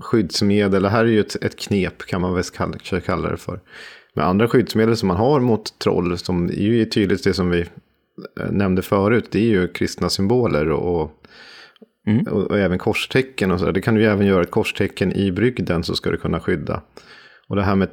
skyddsmedel. 0.01 0.82
Det 0.82 0.89
här 0.89 1.05
är 1.05 1.09
ju 1.09 1.20
ett, 1.20 1.36
ett 1.44 1.59
knep 1.59 1.99
kan 1.99 2.20
man 2.20 2.35
väl 2.35 2.44
kalla, 2.44 2.78
kalla 2.78 3.31
det 3.31 3.36
för. 3.36 3.61
Men 4.14 4.24
andra 4.24 4.48
skyddsmedel 4.48 4.97
som 4.97 5.09
man 5.09 5.16
har 5.16 5.40
mot 5.40 5.78
troll, 5.78 6.18
som 6.18 6.44
är 6.44 6.52
ju 6.52 6.84
tydligt 6.84 7.24
det 7.24 7.34
som 7.34 7.51
vi 7.51 7.60
eh, 8.40 8.51
nämnde 8.51 8.82
förut, 8.82 9.28
det 9.30 9.39
är 9.39 9.48
ju 9.48 9.68
kristna 9.68 10.09
symboler 10.09 10.70
och, 10.70 11.10
mm. 12.06 12.26
och, 12.26 12.43
och, 12.43 12.59
även 12.59 12.78
korstecken 12.78 13.51
och 13.51 13.60
så. 13.60 13.70
Det 13.70 13.80
kan 13.80 13.94
du 13.94 14.01
ju 14.01 14.06
även 14.06 14.26
göra 14.26 14.43
ett 14.43 14.51
korstecken 14.51 15.12
i 15.12 15.32
brygden 15.32 15.84
så 15.84 15.94
ska 15.94 16.10
du 16.10 16.16
kunna 16.16 16.40
skydda. 16.40 16.82
Och 17.48 17.56
det 17.56 17.62
här 17.62 17.76
med 17.76 17.89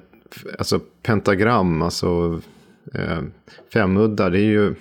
alltså, 0.58 0.80
pentagram, 1.04 1.82
alltså 1.82 2.42
eh, 2.96 3.22
femuddar, 3.74 4.30
det 4.30 4.40
är 4.40 4.50
ju... 4.50 4.76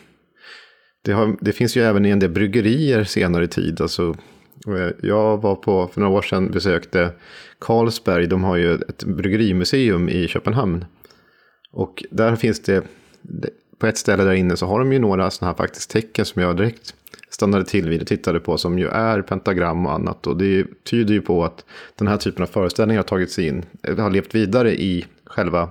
Det, 1.05 1.13
har, 1.13 1.37
det, 1.41 1.53
finns 1.53 1.77
ju 1.77 1.83
även 1.83 2.07
i 2.07 2.11
en 2.11 2.19
del 2.19 2.31
bryggerier 2.31 3.05
senare 3.05 3.45
i 3.45 3.49
tid. 3.49 3.81
Alltså, 3.81 4.17
eh, 4.67 4.91
jag 5.03 5.43
var 5.43 5.55
på, 5.55 5.89
för 5.89 6.01
några 6.01 6.19
år 6.19 6.23
sedan 6.23 6.51
besökte 6.51 7.11
Carlsberg, 7.61 8.27
de 8.27 8.45
har 8.45 8.57
ju 8.57 8.75
ett 8.75 9.05
bryggerimuseum 9.05 10.09
i 10.09 10.29
Köpenhamn. 10.29 10.85
Och 11.73 12.05
där 12.11 12.37
finns 12.37 12.61
det, 12.61 12.85
på 13.79 13.87
ett 13.87 13.99
ställe 13.99 14.25
där 14.25 14.33
inne 14.33 14.57
så 14.57 14.67
har 14.67 14.79
de 14.79 14.93
ju 14.93 14.99
några 14.99 15.31
sådana 15.31 15.53
här 15.53 15.57
faktiskt 15.57 15.91
tecken 15.91 16.25
som 16.25 16.43
jag 16.43 16.57
direkt 16.57 16.95
stannade 17.31 17.65
till 17.65 17.89
vid 17.89 18.01
och 18.01 18.07
tittade 18.07 18.41
på 18.41 18.59
som 18.59 18.79
ju 18.79 18.89
är 18.89 19.23
pentagram 19.23 19.87
och 19.87 19.93
annat. 19.93 20.27
Och 20.27 20.37
det 20.37 20.67
tyder 20.85 21.15
ju 21.15 21.21
på 21.21 21.45
att 21.45 21.65
den 21.95 22.09
här 22.09 22.17
typen 22.17 22.43
av 22.43 22.47
föreställningar 22.47 22.99
har 22.99 23.07
tagit 23.09 23.31
sig 23.31 23.47
in, 23.47 23.65
eh, 23.83 23.97
har 23.97 24.11
levt 24.11 24.35
vidare 24.35 24.81
i 24.81 25.07
själva 25.25 25.71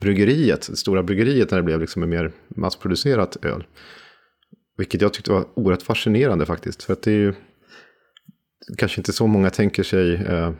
bryggeriet, 0.00 0.66
det 0.70 0.76
stora 0.76 1.02
bryggeriet 1.02 1.50
när 1.50 1.58
det 1.58 1.64
blev 1.64 1.80
liksom 1.80 2.02
en 2.02 2.08
mer 2.08 2.32
massproducerat 2.48 3.36
öl. 3.42 3.64
Vilket 4.76 5.00
jag 5.00 5.12
tyckte 5.12 5.32
var 5.32 5.44
oerhört 5.54 5.82
fascinerande 5.82 6.46
faktiskt. 6.46 6.82
För 6.82 6.92
att 6.92 7.02
det 7.02 7.10
är 7.10 7.18
ju 7.18 7.34
kanske 8.76 9.00
inte 9.00 9.12
så 9.12 9.26
många 9.26 9.50
tänker 9.50 9.82
sig 9.82 10.14
eh, 10.14 10.52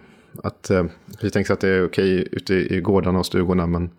att 0.43 0.71
eh, 0.71 0.85
vi 1.23 1.31
tänker 1.31 1.53
att 1.53 1.61
det 1.61 1.69
är 1.69 1.87
okej 1.87 2.29
ute 2.33 2.55
i 2.55 2.81
gårdarna 2.81 3.19
och 3.19 3.27
stugorna. 3.27 3.67
Men 3.67 3.91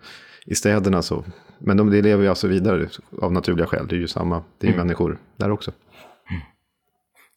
i 0.45 0.55
städerna 0.55 1.01
så. 1.01 1.23
Men 1.59 1.77
de, 1.77 1.91
de 1.91 2.01
lever 2.01 2.23
ju 2.23 2.29
alltså 2.29 2.47
vidare 2.47 2.89
av 3.21 3.31
naturliga 3.31 3.67
skäl. 3.67 3.87
Det 3.87 3.95
är 3.95 3.99
ju 3.99 4.07
samma, 4.07 4.43
det 4.57 4.67
är 4.67 4.71
ju 4.71 4.73
mm. 4.73 4.87
människor 4.87 5.17
där 5.37 5.51
också. 5.51 5.71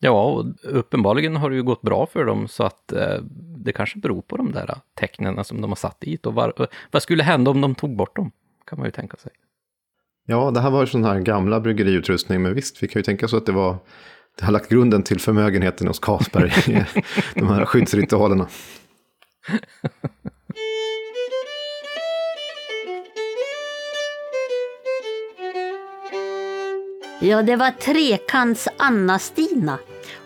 Ja, 0.00 0.24
och 0.24 0.46
uppenbarligen 0.62 1.36
har 1.36 1.50
det 1.50 1.56
ju 1.56 1.62
gått 1.62 1.82
bra 1.82 2.06
för 2.06 2.24
dem 2.24 2.48
så 2.48 2.64
att 2.64 2.92
eh, 2.92 3.22
det 3.38 3.72
kanske 3.72 3.98
beror 3.98 4.22
på 4.22 4.36
de 4.36 4.52
där 4.52 4.74
tecknen 4.94 5.44
som 5.44 5.60
de 5.60 5.70
har 5.70 5.76
satt 5.76 6.00
dit. 6.00 6.26
Och 6.26 6.34
var, 6.34 6.68
vad 6.90 7.02
skulle 7.02 7.22
hända 7.22 7.50
om 7.50 7.60
de 7.60 7.74
tog 7.74 7.96
bort 7.96 8.16
dem? 8.16 8.30
Kan 8.66 8.78
man 8.78 8.86
ju 8.86 8.92
tänka 8.92 9.16
sig. 9.16 9.32
Ja, 10.26 10.50
det 10.50 10.60
här 10.60 10.70
var 10.70 10.80
ju 10.80 10.86
sån 10.86 11.04
här 11.04 11.20
gamla 11.20 11.60
bryggeriutrustning, 11.60 12.42
men 12.42 12.54
visst, 12.54 12.82
vi 12.82 12.88
kan 12.88 13.00
ju 13.00 13.04
tänka 13.04 13.28
så 13.28 13.36
att 13.36 13.46
det 13.46 13.52
var 13.52 13.76
det 14.38 14.44
har 14.44 14.52
lagt 14.52 14.68
grunden 14.68 15.02
till 15.02 15.20
förmögenheten 15.20 15.86
hos 15.86 15.98
Carlsberg, 15.98 16.52
de 17.34 17.48
här 17.48 17.64
skyddsritualerna. 17.64 18.48
Ja, 27.20 27.42
det 27.42 27.56
var 27.56 27.70
Trekants 27.70 28.68
Anna-Stina. 28.76 29.78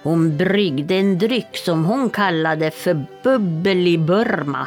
Hon 0.02 0.36
bryggde 0.36 0.94
en 0.94 1.18
dryck 1.18 1.56
som 1.56 1.84
hon 1.84 2.10
kallade 2.10 2.70
för 2.70 3.06
bubbel 3.22 3.86
i 3.88 3.98
Burma. 3.98 4.66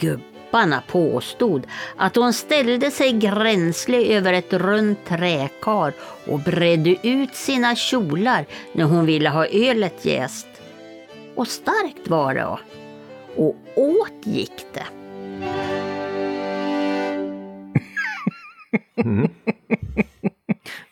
Gubbarna 0.00 0.82
påstod 0.88 1.66
att 1.96 2.16
hon 2.16 2.32
ställde 2.32 2.90
sig 2.90 3.12
gränslig 3.12 4.10
över 4.10 4.32
ett 4.32 4.52
runt 4.52 5.04
träkar 5.04 5.92
och 6.26 6.38
bredde 6.38 6.96
ut 7.08 7.34
sina 7.34 7.76
kjolar 7.76 8.46
när 8.72 8.84
hon 8.84 9.06
ville 9.06 9.28
ha 9.28 9.46
ölet 9.46 10.04
jäst. 10.04 10.48
Och 11.34 11.48
starkt 11.48 12.08
var 12.08 12.34
det. 12.34 12.58
Och 13.36 13.56
åt 13.74 14.26
gick 14.26 14.66
det. 14.74 14.86
Mm. 19.02 19.28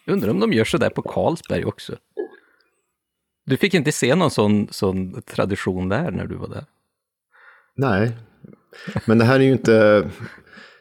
Undrar 0.06 0.30
om 0.30 0.40
de 0.40 0.52
gör 0.52 0.64
sådär 0.64 0.90
på 0.90 1.02
Carlsberg 1.02 1.64
också. 1.64 1.96
Du 3.46 3.56
fick 3.56 3.74
inte 3.74 3.92
se 3.92 4.14
någon 4.14 4.30
sån, 4.30 4.68
sån 4.70 5.22
tradition 5.22 5.88
där 5.88 6.10
när 6.10 6.26
du 6.26 6.34
var 6.34 6.48
där? 6.48 6.64
Nej, 7.76 8.12
men 9.04 9.18
det 9.18 9.24
här 9.24 9.40
är 9.40 9.44
ju 9.44 9.52
inte... 9.52 10.08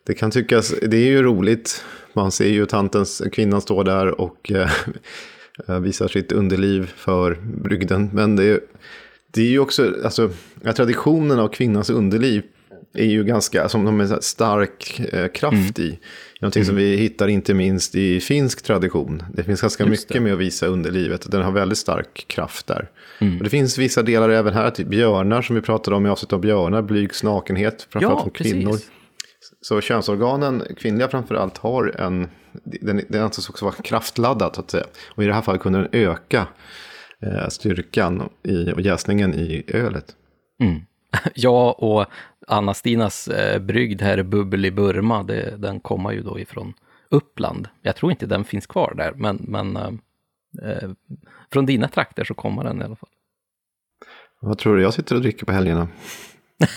Det 0.06 0.14
kan 0.14 0.32
tyckas, 0.32 0.74
det 0.82 0.98
är 0.98 1.08
ju 1.08 1.24
roligt. 1.24 1.86
Man 2.14 2.32
ser 2.32 2.50
ju 2.50 2.66
tantens, 2.66 3.22
kvinnan 3.32 3.62
står 3.62 3.84
där 3.84 4.22
och 4.22 4.52
äh, 4.52 5.80
visar 5.80 6.08
sitt 6.08 6.32
underliv 6.32 6.86
för 6.96 7.38
brygden. 7.64 8.10
Men 8.14 8.36
det 8.36 8.44
är, 8.44 8.60
det 9.32 9.42
är 9.42 9.50
ju 9.50 9.60
också, 9.60 9.94
alltså, 10.04 10.30
traditionen 10.76 11.40
av 11.40 11.48
kvinnans 11.48 11.90
underliv 11.90 12.44
är 12.94 13.06
ju 13.06 13.24
ganska, 13.24 13.70
som 13.70 13.86
de 13.86 14.00
har 14.00 14.20
stark 14.22 15.00
eh, 15.00 15.28
kraft 15.28 15.80
mm. 15.80 15.92
i. 15.92 16.00
Någonting 16.42 16.62
mm. 16.62 16.68
som 16.68 16.76
vi 16.76 16.96
hittar 16.96 17.28
inte 17.28 17.54
minst 17.54 17.96
i 17.96 18.20
finsk 18.20 18.62
tradition. 18.62 19.24
Det 19.34 19.44
finns 19.44 19.62
ganska 19.62 19.86
Just 19.86 19.92
mycket 19.92 20.14
det. 20.14 20.20
med 20.20 20.34
att 20.34 20.40
visa 20.40 20.68
underlivet. 20.68 21.32
Den 21.32 21.42
har 21.42 21.52
väldigt 21.52 21.78
stark 21.78 22.26
kraft 22.28 22.68
där. 22.68 22.90
Mm. 23.20 23.38
Och 23.38 23.44
det 23.44 23.50
finns 23.50 23.78
vissa 23.78 24.04
delar 24.04 24.30
även 24.30 24.54
här, 24.54 24.72
typ 24.72 24.88
björnar 24.88 25.42
som 25.42 25.56
vi 25.56 25.62
pratade 25.62 25.96
om 25.96 26.06
i 26.06 26.10
avsnittet 26.10 26.34
om 26.34 26.42
björnar, 26.42 26.82
blygs 26.82 27.24
nakenhet, 27.24 27.88
framförallt 27.90 28.20
ja, 28.20 28.24
från 28.24 28.32
kvinnor. 28.32 28.78
Så 29.62 29.82
könsorganen, 29.82 30.64
kvinnliga 30.78 31.08
framförallt, 31.08 31.58
har 31.58 31.96
en, 32.00 32.30
den, 32.64 33.02
den 33.10 33.24
anses 33.24 33.50
också 33.50 33.66
vara 33.66 33.76
kraftladdad 33.76 34.56
så 34.56 34.62
att 34.62 34.72
säga. 34.72 34.86
Och 35.16 35.24
i 35.24 35.28
det 35.28 35.34
här 35.34 35.42
fallet 35.42 35.62
kunde 35.62 35.80
den 35.80 35.90
öka 35.92 36.48
eh, 37.22 37.48
styrkan 37.50 38.30
i, 38.44 38.72
och 38.72 38.82
jäsningen 38.82 39.34
i 39.34 39.64
ölet. 39.68 40.06
Mm. 40.62 40.82
Ja, 41.36 41.72
och 41.72 42.06
Anna-Stinas 42.48 43.28
eh, 43.28 43.60
brygd 43.60 44.02
här, 44.02 44.24
Bubbel 44.24 44.66
i 44.66 44.72
Burma, 44.72 45.24
det, 45.24 45.56
den 45.58 45.80
kommer 45.80 46.12
ju 46.12 46.22
då 46.22 46.40
ifrån 46.40 46.74
Uppland. 47.10 47.68
Jag 47.82 47.96
tror 47.96 48.12
inte 48.12 48.26
den 48.26 48.44
finns 48.44 48.68
kvar 48.68 48.94
där, 48.98 49.14
men, 49.16 49.46
men 49.48 49.78
eh, 49.78 49.92
eh 50.64 50.90
från 51.52 51.66
dina 51.66 51.88
trakter 51.88 52.24
så 52.24 52.34
kommer 52.34 52.64
den 52.64 52.82
i 52.82 52.86
alla 52.86 52.96
fall. 52.96 53.10
Vad 54.40 54.58
tror 54.58 54.76
du 54.76 54.82
jag 54.82 54.94
sitter 54.94 55.16
och 55.16 55.22
dricker 55.22 55.46
på 55.46 55.52
helgerna? 55.52 55.88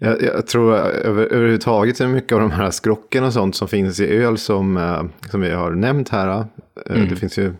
jag, 0.00 0.22
jag, 0.22 0.46
tror 0.46 0.76
över, 0.76 1.26
överhuvudtaget 1.26 2.00
är 2.00 2.06
mycket 2.06 2.32
av 2.32 2.40
de 2.40 2.50
här 2.50 2.70
skrocken 2.70 3.24
och 3.24 3.32
sånt 3.32 3.56
som 3.56 3.68
finns 3.68 4.00
i 4.00 4.06
öl 4.06 4.38
som, 4.38 4.76
eh, 4.76 5.04
som 5.30 5.40
vi 5.40 5.50
har 5.50 5.70
nämnt 5.70 6.08
här. 6.08 6.28
Eh, 6.28 6.96
mm. 6.96 7.08
Det 7.08 7.16
finns 7.16 7.38
ju 7.38 7.54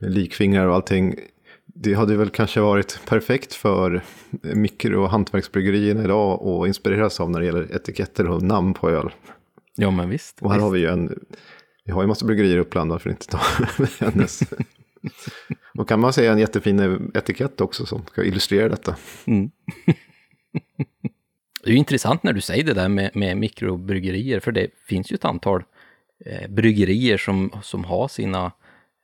likfingrar 0.00 0.66
och 0.66 0.74
allting. 0.74 1.14
Det 1.82 1.94
hade 1.94 2.16
väl 2.16 2.30
kanske 2.30 2.60
varit 2.60 3.00
perfekt 3.06 3.54
för 3.54 4.02
mikro 4.42 5.02
och 5.02 5.10
hantverksbryggerierna 5.10 6.04
idag 6.04 6.42
att 6.42 6.66
inspireras 6.66 7.20
av 7.20 7.30
när 7.30 7.40
det 7.40 7.46
gäller 7.46 7.76
etiketter 7.76 8.28
och 8.28 8.42
namn 8.42 8.74
på 8.74 8.90
öl. 8.90 9.10
Ja, 9.76 9.90
men 9.90 10.10
visst. 10.10 10.42
Och 10.42 10.50
här 10.50 10.58
visst. 10.58 10.64
har 10.64 10.70
vi 10.70 10.80
ju 10.80 10.86
en, 10.86 11.18
vi 11.84 11.92
har 11.92 12.02
ju 12.02 12.08
massa 12.08 12.26
bryggerier 12.26 12.56
i 12.56 12.60
Uppland, 12.60 12.90
varför 12.90 13.10
inte 13.10 13.26
ta 13.26 13.40
hennes. 14.00 14.42
Och 15.78 15.88
kan 15.88 16.00
man 16.00 16.12
säga 16.12 16.32
en 16.32 16.38
jättefin 16.38 17.10
etikett 17.14 17.60
också 17.60 17.86
som 17.86 18.06
ska 18.06 18.24
illustrera 18.24 18.68
detta. 18.68 18.96
Mm. 19.24 19.50
det 21.62 21.68
är 21.68 21.72
ju 21.72 21.76
intressant 21.76 22.22
när 22.22 22.32
du 22.32 22.40
säger 22.40 22.64
det 22.64 22.74
där 22.74 22.88
med, 22.88 23.16
med 23.16 23.36
mikrobryggerier, 23.36 24.40
för 24.40 24.52
det 24.52 24.66
finns 24.86 25.12
ju 25.12 25.14
ett 25.14 25.24
antal 25.24 25.64
eh, 26.24 26.50
bryggerier 26.50 27.16
som, 27.16 27.50
som 27.62 27.84
har 27.84 28.08
sina 28.08 28.52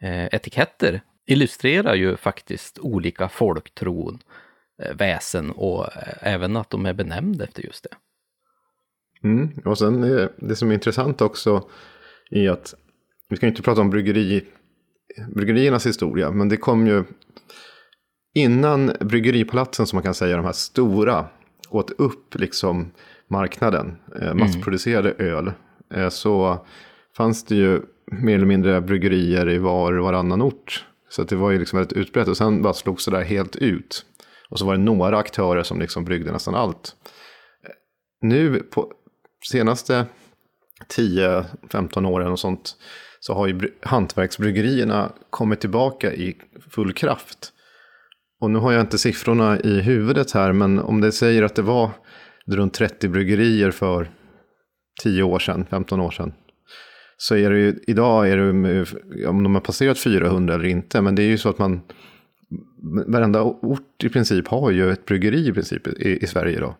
eh, 0.03 0.25
etiketter. 0.25 1.01
Illustrerar 1.29 1.95
ju 1.95 2.17
faktiskt 2.17 2.79
olika 2.79 3.29
folktron, 3.29 4.19
eh, 4.83 4.97
väsen 4.97 5.51
och 5.51 5.85
eh, 5.85 6.15
även 6.21 6.57
att 6.57 6.71
de 6.71 6.87
är 6.87 6.95
benämnda 6.95 7.45
efter 7.45 7.63
just 7.63 7.87
det. 7.91 7.97
Mm. 9.29 9.51
Och 9.65 9.79
sen 9.79 10.01
det, 10.01 10.33
det 10.37 10.57
som 10.57 10.71
är 10.71 10.75
intressant 10.75 11.21
också 11.21 11.69
är 12.31 12.51
att 12.51 12.75
vi 13.29 13.37
ska 13.37 13.47
inte 13.47 13.63
prata 13.63 13.81
om 13.81 13.91
bryggeri 13.91 14.45
bryggeriernas 15.35 15.87
historia. 15.87 16.31
Men 16.31 16.49
det 16.49 16.57
kom 16.57 16.87
ju 16.87 17.05
innan 18.35 18.93
bryggeripalatsen 19.01 19.87
som 19.87 19.97
man 19.97 20.03
kan 20.03 20.15
säga, 20.15 20.37
de 20.37 20.45
här 20.45 20.53
stora, 20.53 21.27
åt 21.71 21.91
upp 21.91 22.35
liksom 22.35 22.91
marknaden, 23.29 23.97
eh, 24.21 24.35
massproducerade 24.35 25.11
mm. 25.11 25.35
öl. 25.35 25.53
Eh, 25.95 26.09
så 26.09 26.67
fanns 27.17 27.45
det 27.45 27.55
ju 27.55 27.83
mer 28.07 28.35
eller 28.35 28.47
mindre 28.47 28.81
bryggerier 28.81 29.51
i 29.51 29.59
var 29.59 29.99
och 29.99 30.05
varannan 30.05 30.43
ort. 30.43 30.85
Så 31.09 31.23
det 31.23 31.37
var 31.37 31.51
ju 31.51 31.59
liksom 31.59 31.79
väldigt 31.79 31.97
utbrett 31.97 32.29
och 32.29 32.37
sen 32.37 32.63
bara 32.63 32.75
slogs 32.75 33.05
det 33.05 33.11
där 33.11 33.25
helt 33.25 33.57
ut. 33.57 34.05
Och 34.51 34.59
så 34.59 34.67
var 34.67 34.77
det 34.77 34.83
några 34.83 35.19
aktörer 35.19 35.63
som 35.63 35.81
liksom 35.81 36.05
bryggde 36.05 36.33
nästan 36.33 36.55
allt. 36.55 36.97
Nu 38.21 38.61
på 38.61 38.93
senaste 39.51 40.07
10-15 40.97 42.07
åren 42.07 42.33
och 42.33 42.41
sånt 42.41 42.77
så 43.21 43.35
har 43.35 43.47
ju 43.47 43.71
hantverksbryggerierna 43.83 45.13
kommit 45.31 45.61
tillbaka 45.61 46.13
i 46.13 46.37
full 46.71 46.93
kraft. 46.93 47.53
Och 48.41 48.51
nu 48.51 48.59
har 48.59 48.73
jag 48.73 48.81
inte 48.81 48.99
siffrorna 48.99 49.61
i 49.61 49.81
huvudet 49.81 50.33
här, 50.33 50.53
men 50.53 50.79
om 50.79 51.01
det 51.01 51.13
säger 51.13 51.43
att 51.43 51.55
det 51.55 51.63
var 51.63 51.91
runt 52.47 52.75
30 52.75 53.09
bryggerier 53.09 53.71
för 53.71 54.11
10 55.03 55.23
år 55.23 55.39
sedan, 55.39 55.67
15 55.71 56.01
år 56.01 56.11
sedan. 56.11 56.33
Så 57.20 57.36
är 57.36 57.51
det 57.51 57.59
ju, 57.59 57.78
idag 57.86 58.31
är 58.31 58.36
det, 58.36 59.27
om 59.27 59.43
de 59.43 59.55
har 59.55 59.61
passerat 59.61 59.99
400 59.99 60.55
eller 60.55 60.65
inte, 60.65 61.01
men 61.01 61.15
det 61.15 61.23
är 61.23 61.27
ju 61.27 61.39
så 61.39 61.49
att 61.49 61.59
man, 61.59 61.81
varenda 63.07 63.43
ort 63.43 64.05
i 64.05 64.09
princip 64.09 64.49
har 64.49 64.70
ju 64.70 64.90
ett 64.90 65.05
bryggeri 65.07 65.49
i 65.49 65.53
princip 65.53 65.86
i, 65.86 66.19
i 66.23 66.27
Sverige 66.27 66.57
idag. 66.57 66.74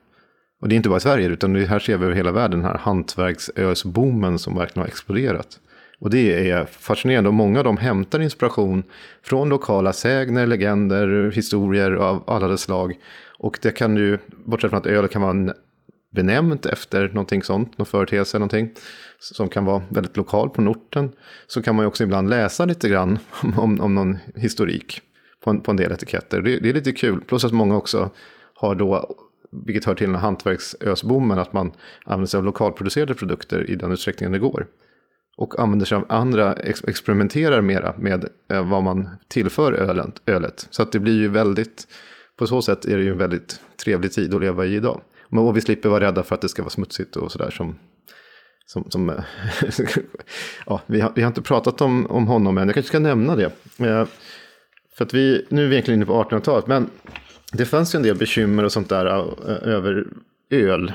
Och 0.61 0.69
det 0.69 0.75
är 0.75 0.77
inte 0.77 0.89
bara 0.89 0.97
i 0.97 1.01
Sverige, 1.01 1.29
utan 1.29 1.53
det 1.53 1.65
här 1.65 1.79
ser 1.79 1.99
vi 1.99 2.05
över 2.05 2.15
hela 2.15 2.33
världen, 2.33 2.59
den 2.59 2.69
här 2.69 2.79
hantverksösboomen 2.79 4.39
som 4.39 4.57
verkligen 4.57 4.83
har 4.83 4.89
exploderat. 4.89 5.61
Och 6.01 6.11
det 6.11 6.51
är 6.51 6.65
fascinerande 6.65 7.29
och 7.29 7.35
många 7.35 7.59
av 7.59 7.65
dem 7.65 7.77
hämtar 7.77 8.21
inspiration 8.21 8.83
från 9.23 9.49
lokala 9.49 9.93
sägner, 9.93 10.47
legender, 10.47 11.31
historier 11.31 11.93
av 11.93 12.25
alla 12.27 12.49
dess 12.49 12.61
slag. 12.61 12.95
Och 13.39 13.59
det 13.63 13.71
kan 13.71 13.97
ju, 13.97 14.19
bortsett 14.45 14.71
från 14.71 14.79
att 14.79 14.87
öl 14.87 15.09
kan 15.09 15.23
vara 15.23 15.55
benämnt 16.11 16.67
efter 16.67 17.09
någonting 17.09 17.43
sånt, 17.43 17.79
någon 17.79 17.87
företeelse, 17.87 18.39
någonting 18.39 18.71
som 19.21 19.49
kan 19.49 19.65
vara 19.65 19.83
väldigt 19.89 20.17
lokal 20.17 20.51
på 20.51 20.63
orten, 20.63 21.13
så 21.47 21.63
kan 21.63 21.77
man 21.77 21.83
ju 21.83 21.87
också 21.87 22.05
ibland 22.05 22.31
läsa 22.31 22.65
lite 22.65 22.89
grann 22.89 23.19
om, 23.57 23.81
om 23.81 23.95
någon 23.95 24.17
historik 24.35 25.01
på 25.45 25.51
en, 25.51 25.61
på 25.61 25.71
en 25.71 25.77
del 25.77 25.93
etiketter. 25.93 26.43
Det, 26.43 26.59
det 26.59 26.69
är 26.69 26.75
lite 26.75 26.93
kul, 26.93 27.21
plus 27.21 27.45
att 27.45 27.53
många 27.53 27.77
också 27.77 28.11
har 28.55 28.75
då 28.75 29.17
vilket 29.51 29.85
hör 29.85 29.95
till 29.95 30.07
den 30.07 30.21
hantverksösbommen, 30.21 31.39
att 31.39 31.53
man 31.53 31.73
använder 32.05 32.27
sig 32.27 32.39
av 32.39 32.45
lokalproducerade 32.45 33.15
produkter 33.15 33.71
i 33.71 33.77
den 33.77 33.93
utsträckningen 33.93 34.33
det 34.33 34.39
går 34.39 34.67
och 35.39 35.61
använder 35.61 35.87
sig 35.87 35.97
av 35.97 36.05
andra, 36.09 36.53
experimenterar 36.55 37.61
mera 37.61 37.95
med 37.99 38.29
eh, 38.51 38.69
vad 38.69 38.83
man 38.83 39.09
tillför 39.29 39.73
ölet, 39.73 40.23
ölet. 40.27 40.67
Så 40.71 40.83
att 40.83 40.93
det 40.93 40.99
blir 40.99 41.17
ju 41.17 41.29
väldigt, 41.29 41.89
på 42.37 42.47
så 42.47 42.63
sätt 42.63 42.85
är 42.85 42.97
det 42.97 43.03
ju 43.03 43.11
en 43.11 43.19
väldigt 43.19 43.61
trevlig 43.85 44.13
tid 44.13 44.35
att 44.35 44.41
leva 44.41 44.67
i 44.67 44.75
idag. 44.75 45.01
Och 45.31 45.57
vi 45.57 45.61
slipper 45.61 45.89
vara 45.89 46.05
rädda 46.05 46.23
för 46.23 46.35
att 46.35 46.41
det 46.41 46.49
ska 46.49 46.63
vara 46.63 46.71
smutsigt 46.71 47.17
och 47.17 47.33
sådär 47.33 47.51
som, 47.51 47.79
som, 48.69 48.91
som 48.91 49.09
ja, 50.67 50.81
vi 50.87 51.01
har, 51.01 51.13
vi 51.15 51.23
har 51.23 51.29
inte 51.29 51.43
pratat 51.43 51.81
om, 51.81 52.07
om 52.07 52.27
honom 52.27 52.59
än, 52.59 52.69
jag 52.69 52.75
kanske 52.75 52.89
ska 52.89 52.99
nämna 52.99 53.37
det. 53.37 53.53
Eh, 53.79 54.07
för 54.97 55.05
att 55.05 55.15
vi, 55.15 55.47
nu 55.49 55.65
är 55.65 55.69
vi 55.69 55.75
egentligen 55.75 55.99
inne 55.99 56.07
på 56.07 56.25
1800-talet, 56.25 56.67
men 56.67 56.91
det 57.53 57.65
fanns 57.65 57.95
ju 57.95 57.97
en 57.97 58.03
del 58.03 58.17
bekymmer 58.17 58.65
och 58.65 58.73
sånt 58.73 58.89
där 58.89 59.07
eh, 59.07 59.75
över 59.75 60.07
öl. 60.51 60.93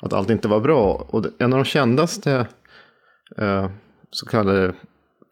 Att 0.00 0.12
allt 0.12 0.30
inte 0.30 0.48
var 0.48 0.60
bra. 0.60 1.06
Och 1.08 1.26
en 1.38 1.52
av 1.52 1.58
de 1.58 1.64
kändaste 1.64 2.46
eh, 3.38 3.70
så 4.10 4.26
kallade 4.26 4.72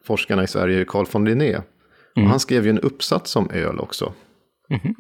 forskarna 0.05 0.45
i 0.45 0.47
Sverige, 0.47 0.85
Carl 0.85 1.07
von 1.13 1.25
Linné. 1.25 1.51
Mm. 1.53 1.63
Och 2.17 2.31
han 2.31 2.41
skrev 2.41 2.65
ju 2.65 2.71
en 2.71 2.81
uppsats 2.81 3.37
om 3.37 3.51
öl 3.51 3.81
också. 3.81 4.13
Mm. 4.71 4.95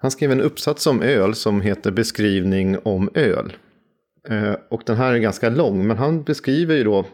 Han 0.00 0.10
skrev 0.10 0.32
en 0.32 0.40
uppsats 0.40 0.86
om 0.86 1.02
öl 1.02 1.34
som 1.34 1.60
heter 1.60 1.90
Beskrivning 1.90 2.78
om 2.82 3.10
öl. 3.14 3.52
Eh, 4.30 4.54
och 4.68 4.82
den 4.86 4.96
här 4.96 5.12
är 5.12 5.18
ganska 5.18 5.48
lång, 5.48 5.86
men 5.86 5.96
han 5.96 6.22
beskriver 6.22 6.76
ju 6.76 6.84
då, 6.84 7.04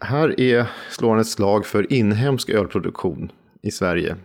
här 0.00 0.40
är, 0.40 0.66
slår 0.90 1.10
han 1.10 1.20
ett 1.20 1.26
slag 1.26 1.66
för 1.66 1.92
inhemsk 1.92 2.50
ölproduktion 2.50 3.32
i 3.62 3.70
Sverige. 3.70 4.16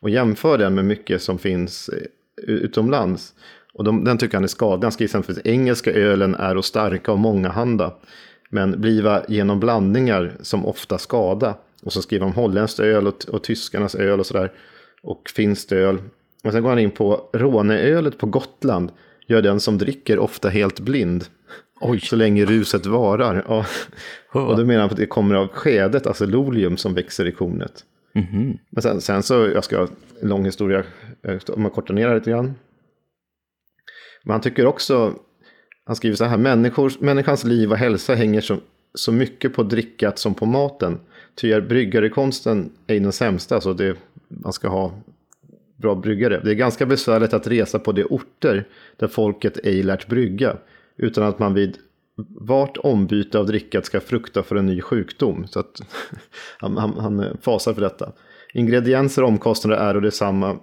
Och 0.00 0.10
jämför 0.10 0.58
den 0.58 0.74
med 0.74 0.84
mycket 0.84 1.22
som 1.22 1.38
finns 1.38 1.88
eh, 1.88 2.02
utomlands. 2.44 3.34
Och 3.74 3.84
de, 3.84 4.04
den 4.04 4.18
tycker 4.18 4.36
han 4.36 4.44
är 4.44 4.48
skadlig. 4.48 4.84
Han 4.84 4.92
skriver 4.92 5.08
exempelvis 5.08 5.46
engelska 5.46 5.92
ölen 5.92 6.34
är 6.34 6.56
och 6.56 6.64
starka 6.64 7.12
och 7.12 7.18
mångahanda 7.18 7.94
men 8.50 8.80
bliva 8.80 9.24
genom 9.28 9.60
blandningar 9.60 10.36
som 10.40 10.66
ofta 10.66 10.98
skada. 10.98 11.54
Och 11.82 11.92
så 11.92 12.02
skriver 12.02 12.26
han 12.26 12.34
om 12.34 12.42
holländskt 12.42 12.80
öl 12.80 13.06
och, 13.06 13.24
och 13.28 13.44
tyskarnas 13.44 13.94
öl 13.94 14.20
och 14.20 14.26
sådär. 14.26 14.52
Och 15.02 15.30
finskt 15.34 15.72
öl. 15.72 15.98
Och 16.44 16.52
sen 16.52 16.62
går 16.62 16.70
han 16.70 16.78
in 16.78 16.90
på 16.90 17.30
Råneölet 17.32 18.18
på 18.18 18.26
Gotland. 18.26 18.90
Gör 19.26 19.42
den 19.42 19.60
som 19.60 19.78
dricker 19.78 20.18
ofta 20.18 20.48
helt 20.48 20.80
blind. 20.80 21.24
Oj. 21.80 22.00
Så 22.00 22.16
länge 22.16 22.44
ruset 22.44 22.86
varar. 22.86 23.44
Ja. 23.48 23.66
Och 24.32 24.56
då 24.56 24.64
menar 24.64 24.80
han 24.80 24.90
att 24.90 24.96
det 24.96 25.06
kommer 25.06 25.34
av 25.34 25.48
skedet, 25.48 26.06
alltså 26.06 26.26
lolium 26.26 26.76
som 26.76 26.94
växer 26.94 27.26
i 27.26 27.32
kornet. 27.32 27.84
Mm 28.14 28.28
-hmm. 28.28 28.58
Men 28.70 28.82
sen, 28.82 29.00
sen, 29.00 29.22
så, 29.22 29.34
jag 29.34 29.64
ska 29.64 29.78
ha 29.78 29.88
en 30.22 30.28
lång 30.28 30.44
historia, 30.44 30.84
om 31.48 31.62
man 31.62 31.70
kortar 31.70 31.94
ner 31.94 32.08
det 32.08 32.14
lite 32.14 32.30
grann. 32.30 32.54
Men 34.24 34.32
han 34.32 34.40
tycker 34.40 34.66
också 34.66 35.14
han 35.88 35.96
skriver 35.96 36.16
så 36.16 36.24
här, 36.24 36.36
människans 37.00 37.44
liv 37.44 37.70
och 37.70 37.76
hälsa 37.76 38.14
hänger 38.14 38.40
så, 38.40 38.56
så 38.94 39.12
mycket 39.12 39.54
på 39.54 39.62
drickat 39.62 40.18
som 40.18 40.34
på 40.34 40.46
maten. 40.46 41.00
Ty 41.34 41.52
är 41.52 41.60
bryggarekonsten 41.60 42.70
ej 42.86 43.00
den 43.00 43.12
sämsta, 43.12 43.54
alltså 43.54 43.74
det, 43.74 43.96
man 44.28 44.52
ska 44.52 44.68
ha 44.68 44.92
bra 45.76 45.94
bryggare. 45.94 46.40
Det 46.44 46.50
är 46.50 46.54
ganska 46.54 46.86
besvärligt 46.86 47.32
att 47.32 47.46
resa 47.46 47.78
på 47.78 47.92
de 47.92 48.04
orter 48.04 48.64
där 48.96 49.08
folket 49.08 49.58
ej 49.64 49.82
lärt 49.82 50.08
brygga, 50.08 50.56
utan 50.98 51.24
att 51.24 51.38
man 51.38 51.54
vid 51.54 51.78
vart 52.40 52.76
ombyte 52.76 53.38
av 53.38 53.46
drickat 53.46 53.84
ska 53.84 54.00
frukta 54.00 54.42
för 54.42 54.56
en 54.56 54.66
ny 54.66 54.80
sjukdom. 54.80 55.46
Så 55.46 55.60
att 55.60 55.80
han, 56.58 56.76
han, 56.76 56.98
han 56.98 57.20
eh, 57.20 57.32
fasar 57.40 57.74
för 57.74 57.80
detta. 57.80 58.12
Ingredienser 58.54 59.22
och 59.22 59.28
omkostnader 59.28 59.76
är 59.76 59.94
och 59.94 60.02
detsamma 60.02 60.58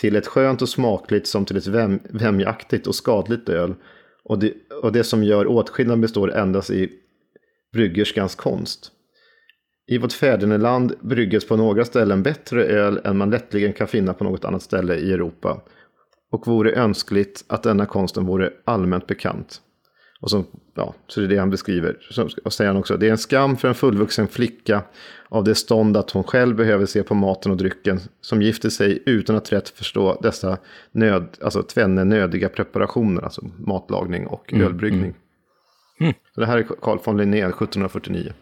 till 0.00 0.16
ett 0.16 0.26
skönt 0.26 0.62
och 0.62 0.68
smakligt 0.68 1.26
som 1.26 1.44
till 1.44 1.56
ett 1.56 1.66
väm, 1.66 2.00
vämjaktigt 2.10 2.86
och 2.86 2.94
skadligt 2.94 3.48
öl 3.48 3.74
och 4.24 4.38
det, 4.38 4.52
och 4.82 4.92
det 4.92 5.04
som 5.04 5.24
gör 5.24 5.46
åtskillnad 5.46 6.00
består 6.00 6.32
endast 6.32 6.70
i 6.70 6.92
bryggerskans 7.72 8.34
konst. 8.34 8.92
I 9.86 9.98
vårt 9.98 10.12
fäderneland 10.12 10.94
brygges 11.00 11.46
på 11.46 11.56
några 11.56 11.84
ställen 11.84 12.22
bättre 12.22 12.64
öl 12.64 13.00
än 13.04 13.16
man 13.16 13.30
lättligen 13.30 13.72
kan 13.72 13.88
finna 13.88 14.14
på 14.14 14.24
något 14.24 14.44
annat 14.44 14.62
ställe 14.62 14.94
i 14.94 15.12
Europa 15.12 15.60
och 16.30 16.46
vore 16.46 16.72
önskligt 16.72 17.44
att 17.46 17.62
denna 17.62 17.86
konsten 17.86 18.26
vore 18.26 18.50
allmänt 18.64 19.06
bekant. 19.06 19.60
Och 20.20 20.30
så, 20.30 20.44
ja, 20.74 20.94
så 21.06 21.20
det 21.20 21.26
är 21.26 21.28
det 21.28 21.38
han 21.38 21.50
beskriver. 21.50 21.96
Och 22.44 22.52
säger 22.52 22.68
han 22.70 22.76
också, 22.76 22.96
det 22.96 23.06
är 23.06 23.10
en 23.10 23.18
skam 23.18 23.56
för 23.56 23.68
en 23.68 23.74
fullvuxen 23.74 24.28
flicka 24.28 24.82
av 25.28 25.44
det 25.44 25.54
stånd 25.54 25.96
att 25.96 26.10
hon 26.10 26.24
själv 26.24 26.56
behöver 26.56 26.86
se 26.86 27.02
på 27.02 27.14
maten 27.14 27.52
och 27.52 27.58
drycken 27.58 28.00
som 28.20 28.42
gifter 28.42 28.70
sig 28.70 29.02
utan 29.06 29.36
att 29.36 29.52
rätt 29.52 29.68
förstå 29.68 30.18
dessa 30.22 30.58
nöd, 30.92 31.38
alltså 31.42 31.62
tvenne 31.62 32.04
nödiga 32.04 32.48
preparationer, 32.48 33.22
alltså 33.22 33.44
matlagning 33.58 34.26
och 34.26 34.52
Mm, 34.52 34.66
ölbryggning. 34.66 35.14
Mm. 36.00 36.14
Så 36.34 36.40
det 36.40 36.46
här 36.46 36.58
är 36.58 36.62
Carl 36.62 36.98
von 37.04 37.16
Linné 37.16 37.38
1749. 37.38 38.32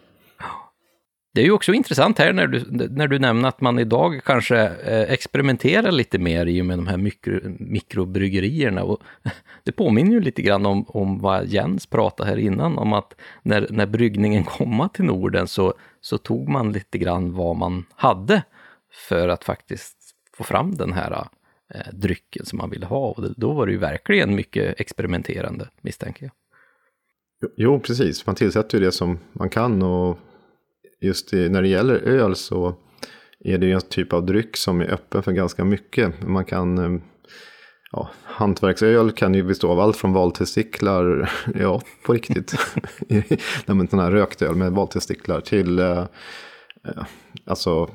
Det 1.33 1.41
är 1.41 1.45
ju 1.45 1.51
också 1.51 1.73
intressant 1.73 2.19
här 2.19 2.33
när 2.33 2.47
du, 2.47 2.87
när 2.89 3.07
du 3.07 3.19
nämner 3.19 3.49
att 3.49 3.61
man 3.61 3.79
idag 3.79 4.21
kanske 4.25 4.57
eh, 4.59 5.11
experimenterar 5.11 5.91
lite 5.91 6.19
mer 6.19 6.45
i 6.45 6.61
och 6.61 6.65
med 6.65 6.77
de 6.77 6.87
här 6.87 6.97
mikro, 6.97 7.39
mikrobryggerierna. 7.59 8.83
Och 8.83 9.03
det 9.63 9.71
påminner 9.71 10.11
ju 10.11 10.21
lite 10.21 10.41
grann 10.41 10.65
om, 10.65 10.85
om 10.87 11.19
vad 11.19 11.47
Jens 11.47 11.85
pratade 11.85 12.29
här 12.29 12.37
innan, 12.37 12.77
om 12.77 12.93
att 12.93 13.15
när, 13.41 13.67
när 13.69 13.85
bryggningen 13.85 14.43
kom 14.43 14.89
till 14.93 15.05
Norden 15.05 15.47
så, 15.47 15.73
så 16.01 16.17
tog 16.17 16.49
man 16.49 16.71
lite 16.71 16.97
grann 16.97 17.33
vad 17.33 17.55
man 17.55 17.85
hade 17.95 18.43
för 19.09 19.29
att 19.29 19.43
faktiskt 19.43 19.97
få 20.37 20.43
fram 20.43 20.75
den 20.75 20.93
här 20.93 21.27
eh, 21.73 21.93
drycken 21.93 22.45
som 22.45 22.57
man 22.57 22.69
ville 22.69 22.85
ha. 22.85 23.07
Och 23.09 23.33
då 23.37 23.53
var 23.53 23.65
det 23.65 23.71
ju 23.71 23.77
verkligen 23.77 24.35
mycket 24.35 24.79
experimenterande, 24.79 25.69
misstänker 25.81 26.23
jag. 26.23 26.31
Jo, 27.57 27.79
precis. 27.79 28.25
Man 28.25 28.35
tillsätter 28.35 28.77
ju 28.77 28.85
det 28.85 28.91
som 28.91 29.19
man 29.33 29.49
kan 29.49 29.81
och 29.81 30.19
just 31.01 31.33
i, 31.33 31.49
när 31.49 31.61
det 31.61 31.67
gäller 31.67 31.95
öl 31.95 32.35
så 32.35 32.75
är 33.39 33.57
det 33.57 33.65
ju 33.65 33.73
en 33.73 33.81
typ 33.81 34.13
av 34.13 34.25
dryck 34.25 34.57
som 34.57 34.81
är 34.81 34.93
öppen 34.93 35.23
för 35.23 35.31
ganska 35.31 35.65
mycket. 35.65 36.27
Man 36.27 36.45
kan, 36.45 36.77
eh, 36.77 37.01
ja, 37.91 38.09
hantverksöl 38.23 39.11
kan 39.11 39.33
ju 39.33 39.43
bestå 39.43 39.71
av 39.71 39.79
allt 39.79 39.97
från 39.97 40.13
valtestiklar, 40.13 41.31
ja, 41.59 41.81
på 42.05 42.13
riktigt, 42.13 42.55
Nej, 43.07 43.25
men 43.65 43.87
sån 43.87 43.99
här 43.99 44.11
rökt 44.11 44.41
öl 44.41 44.55
med 44.55 44.71
valtestiklar 44.71 45.41
till, 45.41 45.79
eh, 45.79 46.05
eh, 46.87 47.03
alltså, 47.45 47.89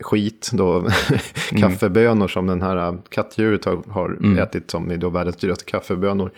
skit 0.00 0.50
då, 0.52 0.88
kaffebönor 1.50 2.28
som 2.28 2.46
den 2.46 2.62
här 2.62 2.98
kattdjuret 3.08 3.64
har, 3.64 3.82
har 3.88 4.38
ätit 4.38 4.70
som 4.70 4.90
är 4.90 4.96
då 4.96 5.10
världens 5.10 5.36
dyraste 5.36 5.64
kaffebönor. 5.64 6.30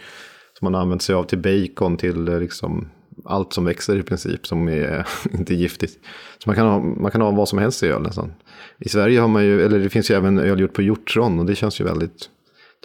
Som 0.58 0.66
man 0.66 0.74
har 0.74 0.80
använt 0.80 1.02
sig 1.02 1.14
av 1.14 1.24
till 1.24 1.38
bacon, 1.38 1.96
till 1.96 2.28
eh, 2.28 2.40
liksom 2.40 2.88
allt 3.24 3.52
som 3.52 3.64
växer 3.64 3.96
i 3.96 4.02
princip, 4.02 4.46
som 4.46 4.68
är 4.68 5.06
inte 5.32 5.54
giftigt. 5.54 5.98
Så 6.38 6.48
man 6.48 6.56
kan 6.56 6.66
ha, 6.66 6.78
man 6.80 7.10
kan 7.10 7.20
ha 7.20 7.30
vad 7.30 7.48
som 7.48 7.58
helst 7.58 7.82
i 7.82 7.86
öl 7.86 8.02
nästan. 8.02 8.32
I 8.78 8.88
Sverige 8.88 9.20
har 9.20 9.28
man 9.28 9.44
ju, 9.44 9.62
eller 9.62 9.78
det 9.78 9.88
finns 9.88 10.10
ju 10.10 10.14
även 10.14 10.38
öl 10.38 10.60
gjort 10.60 10.72
på 10.72 10.82
hjortron 10.82 11.38
och 11.38 11.46
det 11.46 11.54
känns 11.54 11.80
ju 11.80 11.84
väldigt 11.84 12.30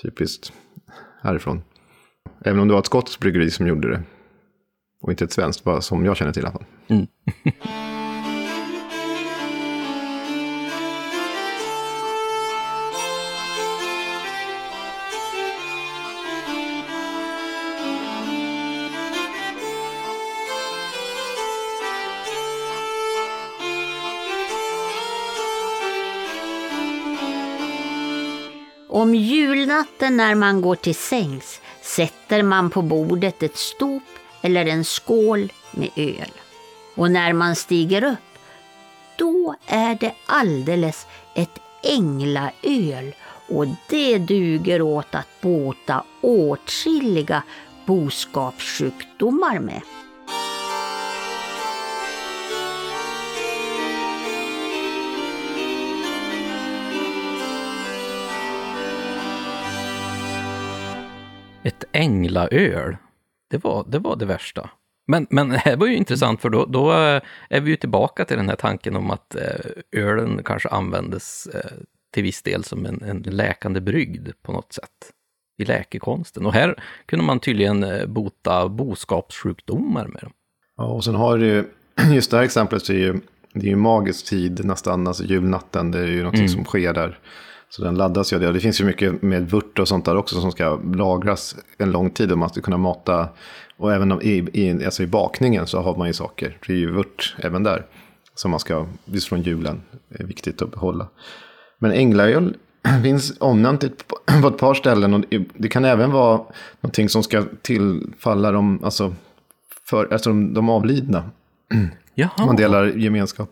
typiskt 0.01 0.53
härifrån. 1.21 1.61
Även 2.45 2.59
om 2.59 2.67
det 2.67 2.73
var 2.73 2.79
ett 2.79 2.85
skotskt 2.85 3.19
bryggeri 3.19 3.51
som 3.51 3.67
gjorde 3.67 3.89
det. 3.89 4.03
Och 5.01 5.11
inte 5.11 5.23
ett 5.23 5.31
svenskt, 5.31 5.63
bara 5.63 5.81
som 5.81 6.05
jag 6.05 6.17
känner 6.17 6.31
till 6.31 6.43
i 6.43 6.45
alla 6.45 6.53
fall. 6.53 6.65
Mm. 6.87 7.07
Om 29.03 29.15
julnatten 29.15 30.17
när 30.17 30.35
man 30.35 30.61
går 30.61 30.75
till 30.75 30.95
sängs 30.95 31.61
sätter 31.81 32.43
man 32.43 32.69
på 32.69 32.81
bordet 32.81 33.43
ett 33.43 33.57
stop 33.57 34.01
eller 34.41 34.65
en 34.65 34.85
skål 34.85 35.51
med 35.71 35.89
öl. 35.95 36.31
Och 36.95 37.11
när 37.11 37.33
man 37.33 37.55
stiger 37.55 38.03
upp, 38.03 38.39
då 39.17 39.55
är 39.65 39.95
det 39.95 40.13
alldeles 40.25 41.07
ett 41.35 41.59
änglaöl 41.83 43.15
och 43.49 43.65
det 43.89 44.17
duger 44.17 44.81
åt 44.81 45.15
att 45.15 45.41
bota 45.41 46.03
åtskilliga 46.21 47.43
boskapssjukdomar 47.85 49.59
med. 49.59 49.81
Ett 61.63 61.83
änglaöl, 61.91 62.97
det 63.49 63.63
var 63.63 63.85
det, 63.87 63.99
var 63.99 64.15
det 64.15 64.25
värsta. 64.25 64.69
Men, 65.07 65.27
men 65.29 65.49
det 65.49 65.57
här 65.57 65.77
var 65.77 65.87
ju 65.87 65.95
intressant 65.95 66.41
för 66.41 66.49
då, 66.49 66.65
då 66.65 66.91
eh, 66.91 67.21
är 67.49 67.61
vi 67.61 67.69
ju 67.69 67.75
tillbaka 67.75 68.25
till 68.25 68.37
den 68.37 68.49
här 68.49 68.55
tanken 68.55 68.95
om 68.95 69.11
att 69.11 69.35
eh, 69.35 70.01
ölen 70.01 70.41
kanske 70.45 70.69
användes 70.69 71.47
eh, 71.47 71.71
till 72.13 72.23
viss 72.23 72.41
del 72.41 72.63
som 72.63 72.85
en, 72.85 73.01
en 73.01 73.21
läkande 73.21 73.81
brygd 73.81 74.29
på 74.41 74.51
något 74.51 74.73
sätt 74.73 75.11
i 75.57 75.65
läkekonsten. 75.65 76.45
Och 76.45 76.53
här 76.53 76.83
kunde 77.05 77.25
man 77.25 77.39
tydligen 77.39 77.85
bota 78.13 78.69
boskapssjukdomar 78.69 80.07
med 80.07 80.21
dem. 80.21 80.31
Ja, 80.77 80.83
och 80.83 81.03
sen 81.03 81.15
har 81.15 81.37
du 81.37 81.45
ju, 81.45 81.63
just 82.13 82.31
det 82.31 82.37
här 82.37 82.43
exemplet 82.43 82.85
så 82.85 82.93
är 82.93 82.97
ju, 82.97 83.19
det 83.53 83.65
är 83.65 83.69
ju 83.69 83.75
magisk 83.75 84.25
tid 84.25 84.65
nästan, 84.65 85.07
alltså 85.07 85.23
julnatten, 85.23 85.91
det 85.91 85.99
är 85.99 86.07
ju 86.07 86.17
någonting 86.17 86.49
som 86.49 86.65
sker 86.65 86.93
där. 86.93 87.19
Så 87.75 87.83
den 87.83 87.95
laddas 87.95 88.33
ju 88.33 88.39
det. 88.39 88.47
Och 88.47 88.53
det 88.53 88.59
finns 88.59 88.81
ju 88.81 88.85
mycket 88.85 89.21
med 89.21 89.49
vört 89.49 89.79
och 89.79 89.87
sånt 89.87 90.05
där 90.05 90.15
också 90.15 90.41
som 90.41 90.51
ska 90.51 90.75
lagras 90.75 91.55
en 91.77 91.91
lång 91.91 92.09
tid. 92.09 92.31
Och 92.31 92.37
man 92.37 92.49
ska 92.49 92.61
kunna 92.61 92.77
mata, 92.77 93.29
och 93.77 93.93
även 93.93 94.21
i, 94.21 94.49
i, 94.53 94.85
alltså 94.85 95.03
i 95.03 95.07
bakningen 95.07 95.67
så 95.67 95.81
har 95.81 95.97
man 95.97 96.07
ju 96.07 96.13
saker. 96.13 96.57
Det 96.67 96.73
är 96.73 96.77
ju 96.77 96.91
vört 96.91 97.35
även 97.37 97.63
där. 97.63 97.85
Som 98.35 98.51
man 98.51 98.59
ska, 98.59 98.85
just 99.05 99.27
från 99.27 99.41
julen, 99.41 99.81
är 100.09 100.23
viktigt 100.23 100.61
att 100.61 100.71
behålla. 100.71 101.07
Men 101.79 101.91
änglaöl 101.91 102.57
finns 103.03 103.33
omnämnt 103.39 103.81
på 104.41 104.47
ett 104.47 104.57
par 104.57 104.73
ställen. 104.73 105.13
Och 105.13 105.23
det 105.53 105.67
kan 105.67 105.85
även 105.85 106.11
vara 106.11 106.41
någonting 106.81 107.09
som 107.09 107.23
ska 107.23 107.43
tillfalla 107.61 108.51
dem, 108.51 108.79
alltså, 108.83 109.15
för, 109.89 110.13
alltså 110.13 110.29
de, 110.29 110.53
de 110.53 110.69
avlidna. 110.69 111.31
Jaha. 112.15 112.45
Man 112.45 112.55
delar 112.55 112.85
gemenskap. 112.85 113.51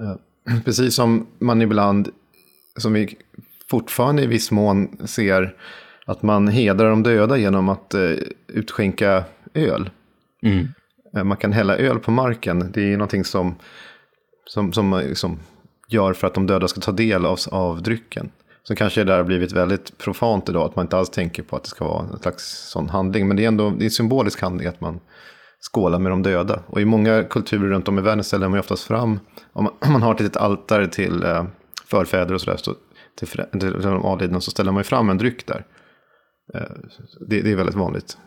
Eh, 0.00 0.16
Precis 0.64 0.94
som 0.94 1.26
man 1.38 1.62
ibland, 1.62 2.08
som 2.76 2.92
vi 2.92 3.16
fortfarande 3.70 4.22
i 4.22 4.26
viss 4.26 4.50
mån 4.50 5.06
ser, 5.06 5.56
att 6.06 6.22
man 6.22 6.48
hedrar 6.48 6.90
de 6.90 7.02
döda 7.02 7.36
genom 7.36 7.68
att 7.68 7.94
eh, 7.94 8.10
utskänka 8.48 9.24
öl. 9.54 9.90
Mm. 10.42 10.68
Eh, 11.16 11.24
Man 11.24 11.36
kan 11.36 11.52
hälla 11.52 11.76
öl 11.76 11.98
på 11.98 12.10
marken. 12.10 12.70
Det 12.72 12.92
är 12.92 12.96
någonting 12.96 13.24
som, 13.24 13.54
som, 14.46 14.72
som 14.72 14.88
man 14.88 15.02
liksom 15.02 15.38
gör 15.88 16.12
för 16.12 16.26
att 16.26 16.34
de 16.34 16.46
döda 16.46 16.68
ska 16.68 16.80
ta 16.80 16.92
del 16.92 17.26
av, 17.26 17.38
av 17.50 17.82
drycken. 17.82 18.30
Så 18.62 18.74
kanske 18.74 19.00
det 19.00 19.12
där 19.12 19.16
har 19.16 19.24
blivit 19.24 19.52
väldigt 19.52 19.98
profant 19.98 20.48
idag, 20.48 20.62
att 20.62 20.76
man 20.76 20.84
inte 20.84 20.96
alls 20.96 21.10
tänker 21.10 21.42
på 21.42 21.56
att 21.56 21.62
det 21.62 21.68
ska 21.68 21.84
vara 21.84 22.06
en 22.12 22.18
slags 22.18 22.70
sån 22.70 22.88
handling. 22.88 23.28
Men 23.28 23.36
det 23.36 23.44
är 23.44 23.48
ändå 23.48 23.70
det 23.70 23.82
är 23.82 23.84
en 23.84 23.90
symbolisk 23.90 24.40
handling 24.40 24.68
att 24.68 24.80
man 24.80 25.00
skålar 25.60 25.98
med 25.98 26.12
de 26.12 26.22
döda. 26.22 26.62
Och 26.66 26.80
i 26.80 26.84
många 26.84 27.22
kulturer 27.22 27.68
runt 27.68 27.88
om 27.88 27.98
i 27.98 28.02
världen 28.02 28.24
ställer 28.24 28.48
man 28.48 28.56
ju 28.56 28.60
oftast 28.60 28.82
fram, 28.82 29.20
om 29.52 29.64
man, 29.64 29.72
om 29.80 29.92
man 29.92 30.02
har 30.02 30.14
ett 30.14 30.20
litet 30.20 30.36
altare 30.36 30.88
till 30.88 31.24
eh, 31.24 31.44
förfäder 31.92 32.34
och 32.34 32.40
sådär, 32.40 32.56
så 32.56 32.74
till, 33.14 33.28
till 33.28 33.82
de 33.82 34.04
avlidna, 34.04 34.40
så 34.40 34.50
ställer 34.50 34.72
man 34.72 34.80
ju 34.80 34.84
fram 34.84 35.10
en 35.10 35.18
dryck 35.18 35.46
där. 35.46 35.66
Eh, 36.54 36.60
det, 37.28 37.42
det 37.42 37.52
är 37.52 37.56
väldigt 37.56 37.74
vanligt. 37.74 38.18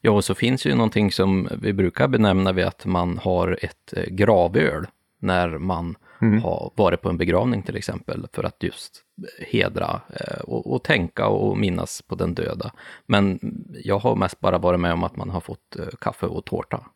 Ja, 0.00 0.10
och 0.10 0.24
så 0.24 0.34
finns 0.34 0.66
ju 0.66 0.74
någonting 0.74 1.12
som 1.12 1.48
vi 1.62 1.72
brukar 1.72 2.08
benämna 2.08 2.52
vid 2.52 2.64
att 2.64 2.86
man 2.86 3.18
har 3.18 3.58
ett 3.62 3.92
eh, 3.96 4.04
gravöl 4.04 4.86
när 5.20 5.58
man 5.58 5.96
har 6.42 6.72
varit 6.76 7.02
på 7.02 7.08
en 7.08 7.16
begravning 7.16 7.62
till 7.62 7.76
exempel, 7.76 8.26
för 8.32 8.44
att 8.44 8.62
just 8.62 9.02
hedra 9.38 10.00
eh, 10.08 10.40
och, 10.40 10.72
och 10.72 10.84
tänka 10.84 11.26
och 11.26 11.58
minnas 11.58 12.02
på 12.02 12.14
den 12.14 12.34
döda. 12.34 12.72
Men 13.06 13.38
jag 13.84 13.98
har 13.98 14.16
mest 14.16 14.40
bara 14.40 14.58
varit 14.58 14.80
med 14.80 14.92
om 14.92 15.04
att 15.04 15.16
man 15.16 15.30
har 15.30 15.40
fått 15.40 15.76
kaffe 16.00 16.26
och 16.26 16.44
tårta. 16.44 16.86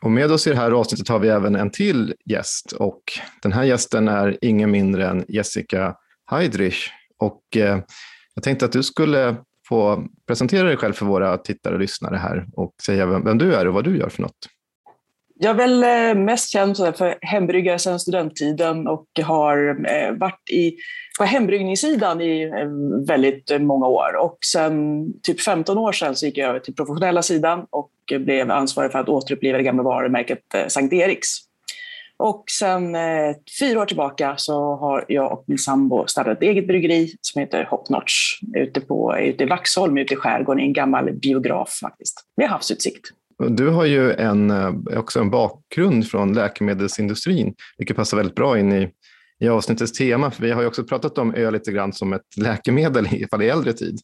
Och 0.00 0.10
med 0.10 0.32
oss 0.32 0.46
i 0.46 0.50
det 0.50 0.56
här 0.56 0.70
avsnittet 0.70 1.08
har 1.08 1.18
vi 1.18 1.28
även 1.28 1.56
en 1.56 1.70
till 1.70 2.14
gäst. 2.24 2.72
Och 2.72 3.02
den 3.42 3.52
här 3.52 3.64
gästen 3.64 4.08
är 4.08 4.38
ingen 4.40 4.70
mindre 4.70 5.08
än 5.08 5.24
Jessica 5.28 5.94
Heidrich. 6.30 6.90
Och 7.18 7.42
eh, 7.56 7.78
jag 8.34 8.44
tänkte 8.44 8.64
att 8.64 8.72
du 8.72 8.82
skulle 8.82 9.36
få 9.68 10.06
presentera 10.26 10.68
dig 10.68 10.76
själv 10.76 10.92
för 10.92 11.06
våra 11.06 11.38
tittare 11.38 11.74
och 11.74 11.80
lyssnare 11.80 12.16
här 12.16 12.46
och 12.52 12.74
säga 12.82 13.06
vem, 13.06 13.24
vem 13.24 13.38
du 13.38 13.54
är 13.54 13.68
och 13.68 13.74
vad 13.74 13.84
du 13.84 13.98
gör 13.98 14.08
för 14.08 14.22
något. 14.22 14.48
Jag 15.40 15.50
är 15.50 15.54
väl 15.54 15.82
eh, 15.82 16.24
mest 16.24 16.50
känd 16.50 16.76
för 16.76 17.18
hembryggare 17.20 17.78
sedan 17.78 18.00
studenttiden 18.00 18.86
och 18.88 19.06
har 19.24 19.86
eh, 19.90 20.12
varit 20.12 20.50
i, 20.50 20.76
på 21.18 21.24
hembryggningssidan 21.24 22.20
i 22.20 22.42
eh, 22.42 23.06
väldigt 23.06 23.60
många 23.60 23.86
år. 23.86 24.16
Och 24.16 24.38
sen 24.52 25.06
typ 25.22 25.40
15 25.40 25.78
år 25.78 25.92
sedan 25.92 26.16
så 26.16 26.26
gick 26.26 26.38
jag 26.38 26.48
över 26.48 26.60
till 26.60 26.74
professionella 26.74 27.22
sidan 27.22 27.66
och 27.70 27.90
blev 28.20 28.50
ansvarig 28.50 28.92
för 28.92 28.98
att 28.98 29.08
återuppliva 29.08 29.58
det 29.58 29.64
gamla 29.64 29.82
varumärket 29.82 30.42
Sankt 30.68 30.92
Eriks. 30.92 31.28
Och 32.16 32.44
sen 32.58 32.96
fyra 33.60 33.80
år 33.80 33.86
tillbaka 33.86 34.34
så 34.36 34.76
har 34.76 35.04
jag 35.08 35.32
och 35.32 35.44
min 35.46 35.58
sambo 35.58 36.06
startat 36.06 36.36
ett 36.36 36.42
eget 36.42 36.66
bryggeri 36.66 37.14
som 37.20 37.40
heter 37.40 37.64
Hopnotch 37.64 38.40
ute, 38.56 38.80
på, 38.80 39.16
ute 39.18 39.44
i 39.44 39.46
Vaxholm, 39.46 39.98
ute 39.98 40.14
i 40.14 40.16
skärgården, 40.16 40.60
i 40.60 40.66
en 40.66 40.72
gammal 40.72 41.12
biograf 41.12 41.78
faktiskt, 41.82 42.24
med 42.36 42.48
havsutsikt. 42.48 43.12
Du 43.38 43.68
har 43.68 43.84
ju 43.84 44.12
en, 44.12 44.50
eh, 44.50 44.98
också 44.98 45.20
en 45.20 45.30
bakgrund 45.30 46.06
från 46.06 46.32
läkemedelsindustrin, 46.32 47.54
vilket 47.78 47.96
passar 47.96 48.16
väldigt 48.16 48.34
bra 48.34 48.58
in 48.58 48.72
i, 48.72 48.90
i 49.40 49.48
avsnittets 49.48 49.92
tema. 49.92 50.30
För 50.30 50.42
vi 50.42 50.50
har 50.50 50.62
ju 50.62 50.68
också 50.68 50.84
pratat 50.84 51.18
om 51.18 51.34
öl 51.34 51.52
lite 51.52 51.72
grann 51.72 51.92
som 51.92 52.12
ett 52.12 52.36
läkemedel, 52.36 53.06
i 53.06 53.26
fall 53.30 53.42
i 53.42 53.48
äldre 53.48 53.72
tid. 53.72 53.98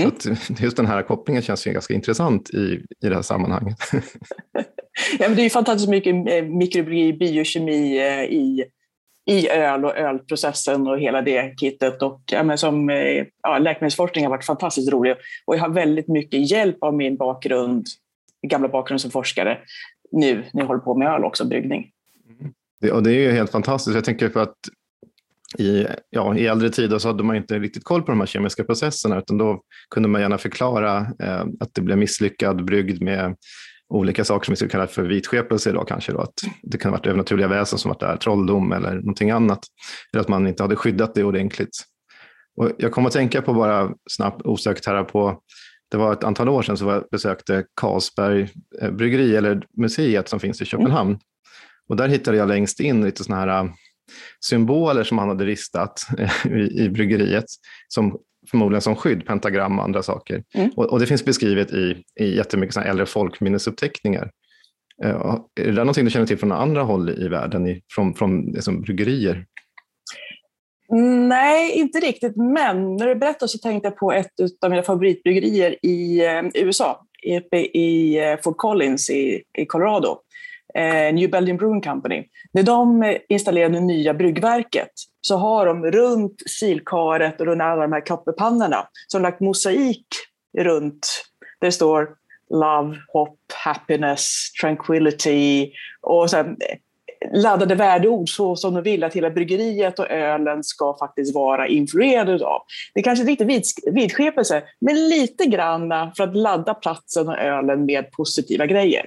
Mm. 0.00 0.12
Så 0.18 0.34
just 0.62 0.76
den 0.76 0.86
här 0.86 1.02
kopplingen 1.02 1.42
känns 1.42 1.66
ju 1.66 1.72
ganska 1.72 1.94
intressant 1.94 2.50
i, 2.50 2.84
i 3.04 3.08
det 3.08 3.14
här 3.14 3.22
sammanhanget. 3.22 3.76
ja, 5.18 5.28
men 5.28 5.34
det 5.34 5.42
är 5.42 5.44
ju 5.44 5.50
fantastiskt 5.50 5.90
mycket 5.90 6.14
eh, 6.14 6.44
mikrobiologi, 6.44 7.12
biokemi 7.12 7.98
eh, 7.98 8.24
i, 8.24 8.64
i 9.30 9.48
öl 9.48 9.84
och 9.84 9.96
ölprocessen 9.96 10.86
och 10.86 11.00
hela 11.00 11.22
det 11.22 11.54
kittet. 11.60 12.02
Och, 12.02 12.22
ja, 12.32 12.42
men 12.42 12.58
som, 12.58 12.88
ja, 13.42 13.58
läkemedelsforskning 13.58 14.24
har 14.24 14.30
varit 14.30 14.44
fantastiskt 14.44 14.92
rolig 14.92 15.14
och 15.46 15.56
jag 15.56 15.60
har 15.60 15.70
väldigt 15.70 16.08
mycket 16.08 16.50
hjälp 16.50 16.76
av 16.80 16.94
min 16.94 17.16
bakgrund 17.16 17.86
gamla 18.48 18.68
bakgrund 18.68 19.00
som 19.00 19.10
forskare 19.10 19.58
nu 20.12 20.44
när 20.52 20.62
jag 20.62 20.66
håller 20.66 20.80
på 20.80 20.94
med 20.94 21.08
öl 21.08 21.24
också, 21.24 21.44
bryggning. 21.44 21.90
Det, 22.80 22.92
och 22.92 23.02
det 23.02 23.12
är 23.12 23.20
ju 23.20 23.30
helt 23.30 23.50
fantastiskt. 23.50 23.94
Jag 23.94 24.04
tänker 24.04 24.28
för 24.28 24.40
att 24.40 24.56
i, 25.58 25.86
ja, 26.10 26.36
i 26.36 26.46
äldre 26.46 26.70
tider 26.70 26.98
så 26.98 27.08
hade 27.08 27.22
man 27.22 27.36
inte 27.36 27.58
riktigt 27.58 27.84
koll 27.84 28.02
på 28.02 28.12
de 28.12 28.20
här 28.20 28.26
kemiska 28.26 28.64
processerna 28.64 29.18
utan 29.18 29.38
då 29.38 29.62
kunde 29.90 30.08
man 30.08 30.20
gärna 30.20 30.38
förklara 30.38 30.98
eh, 30.98 31.44
att 31.60 31.74
det 31.74 31.82
blev 31.82 31.98
misslyckad 31.98 32.64
brygd 32.64 33.02
med 33.02 33.36
olika 33.88 34.24
saker 34.24 34.44
som 34.44 34.52
vi 34.52 34.56
skulle 34.56 34.70
kalla 34.70 34.86
för 34.86 35.02
vitskepelse 35.02 35.70
idag 35.70 35.88
kanske. 35.88 36.12
Då, 36.12 36.20
att 36.20 36.34
det 36.62 36.78
kan 36.78 36.90
ha 36.90 36.98
varit 36.98 37.06
övernaturliga 37.06 37.48
väsen 37.48 37.78
som 37.78 37.88
varit 37.88 38.00
där, 38.00 38.16
trolldom 38.16 38.72
eller 38.72 38.94
någonting 38.94 39.30
annat. 39.30 39.60
Eller 40.12 40.20
att 40.20 40.28
man 40.28 40.46
inte 40.46 40.62
hade 40.62 40.76
skyddat 40.76 41.14
det 41.14 41.24
ordentligt. 41.24 41.82
Och 42.56 42.70
jag 42.78 42.92
kommer 42.92 43.08
att 43.08 43.14
tänka 43.14 43.42
på 43.42 43.54
bara 43.54 43.90
snabbt 44.10 44.42
osökt 44.42 44.86
här 44.86 45.04
på 45.04 45.40
det 45.92 45.98
var 45.98 46.12
ett 46.12 46.24
antal 46.24 46.48
år 46.48 46.62
sedan 46.62 46.76
så 46.76 46.84
jag 46.84 47.04
besökte 47.10 47.64
Carlsberg 47.80 48.48
eh, 48.80 48.90
bryggeri, 48.90 49.36
eller 49.36 49.66
museet 49.76 50.28
som 50.28 50.40
finns 50.40 50.62
i 50.62 50.64
Köpenhamn. 50.64 51.10
Mm. 51.10 51.20
Och 51.88 51.96
där 51.96 52.08
hittade 52.08 52.36
jag 52.36 52.48
längst 52.48 52.80
in 52.80 53.04
lite 53.04 53.24
sådana 53.24 53.40
här 53.40 53.64
äh, 53.64 53.70
symboler 54.44 55.04
som 55.04 55.18
han 55.18 55.28
hade 55.28 55.44
ristat 55.44 56.00
äh, 56.18 56.52
i, 56.52 56.84
i 56.84 56.88
bryggeriet, 56.88 57.44
som 57.88 58.18
förmodligen 58.50 58.82
som 58.82 58.96
skydd, 58.96 59.26
pentagram 59.26 59.78
och 59.78 59.84
andra 59.84 60.02
saker. 60.02 60.44
Mm. 60.54 60.70
Och, 60.76 60.84
och, 60.84 61.00
det 61.00 61.06
finns 61.06 61.24
beskrivet 61.24 61.72
i, 61.72 62.04
i 62.20 62.36
jättemycket 62.36 62.74
såna 62.74 62.86
äldre 62.86 63.06
folkminnesuppteckningar. 63.06 64.30
Uh, 65.04 65.38
är 65.60 65.64
det 65.64 65.72
där 65.72 65.72
någonting 65.72 66.04
du 66.04 66.10
känner 66.10 66.26
till 66.26 66.38
från 66.38 66.52
andra 66.52 66.82
håll 66.82 67.10
i 67.10 67.28
världen, 67.28 67.66
i, 67.66 67.82
från, 67.90 68.14
från 68.14 68.42
liksom, 68.42 68.82
bryggerier? 68.82 69.46
Nej, 71.28 71.72
inte 71.72 71.98
riktigt. 72.00 72.36
Men 72.36 72.96
när 72.96 73.06
du 73.06 73.14
berättar 73.14 73.46
så 73.46 73.58
tänkte 73.58 73.86
jag 73.88 73.96
på 73.96 74.12
ett 74.12 74.32
av 74.64 74.70
mina 74.70 74.82
favoritbryggerier 74.82 75.70
eh, 75.70 75.80
i 75.82 76.50
USA, 76.54 77.06
uppe 77.38 77.56
i 77.56 78.18
eh, 78.24 78.40
Fort 78.44 78.56
Collins 78.56 79.10
i, 79.10 79.42
i 79.58 79.66
Colorado. 79.66 80.18
Eh, 80.74 81.14
New 81.14 81.30
Belgium 81.30 81.56
Brewing 81.56 81.80
Company. 81.80 82.24
När 82.52 82.62
de 82.62 83.16
installerade 83.28 83.74
det 83.74 83.80
nya 83.80 84.14
bryggverket 84.14 84.90
så 85.20 85.36
har 85.36 85.66
de 85.66 85.90
runt 85.90 86.42
silkaret 86.46 87.40
och 87.40 87.46
runt 87.46 87.62
alla 87.62 87.82
de 87.82 87.92
här 87.92 88.06
kopparpannorna 88.06 88.88
så 89.08 89.18
har 89.18 89.22
de 89.22 89.28
lagt 89.28 89.40
mosaik 89.40 90.06
runt. 90.58 91.24
Där 91.60 91.66
det 91.66 91.72
står 91.72 92.08
Love, 92.50 92.96
hopp, 93.12 93.38
Happiness, 93.64 94.52
Tranquility 94.60 95.72
och 96.00 96.30
så 96.30 96.36
laddade 97.32 97.74
värdeord 97.74 98.28
så 98.28 98.56
som 98.56 98.74
de 98.74 98.82
vill 98.82 99.04
att 99.04 99.14
hela 99.14 99.30
bryggeriet 99.30 99.98
och 99.98 100.10
ölen 100.10 100.64
ska 100.64 100.96
faktiskt 100.98 101.34
vara 101.34 101.68
influerade 101.68 102.46
av. 102.46 102.62
Det 102.94 103.00
är 103.00 103.04
kanske 103.04 103.30
inte 103.30 103.44
riktigt 103.44 103.94
vidskepelse, 103.94 104.62
men 104.80 105.08
lite 105.08 105.44
grann 105.44 106.12
för 106.16 106.24
att 106.24 106.36
ladda 106.36 106.74
platsen 106.74 107.28
och 107.28 107.38
ölen 107.38 107.84
med 107.84 108.10
positiva 108.10 108.66
grejer. 108.66 109.06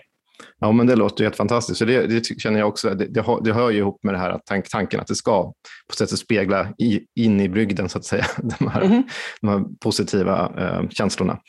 Ja, 0.59 0.71
men 0.71 0.87
det 0.87 0.95
låter 0.95 1.23
helt 1.23 1.35
fantastiskt. 1.35 1.79
Så 1.79 1.85
det, 1.85 2.07
det 2.07 2.39
känner 2.39 2.59
jag 2.59 2.67
också, 2.67 2.89
det, 2.89 3.05
det, 3.05 3.21
hör, 3.21 3.41
det 3.43 3.53
hör 3.53 3.69
ju 3.69 3.77
ihop 3.77 4.03
med 4.03 4.13
det 4.13 4.17
här 4.17 4.39
tank, 4.45 4.69
tanken 4.69 4.99
att 4.99 5.07
det 5.07 5.15
ska 5.15 5.53
på 5.87 5.95
sätt 5.95 6.09
spegla 6.09 6.67
i, 6.77 7.01
in 7.15 7.41
i 7.41 7.49
brygden, 7.49 7.89
så 7.89 7.97
att 7.97 8.05
säga, 8.05 8.25
de 8.59 8.67
här, 8.67 8.81
mm. 8.81 9.03
de 9.41 9.47
här 9.47 9.63
positiva 9.79 10.51
eh, 10.57 10.89
känslorna. 10.89 11.39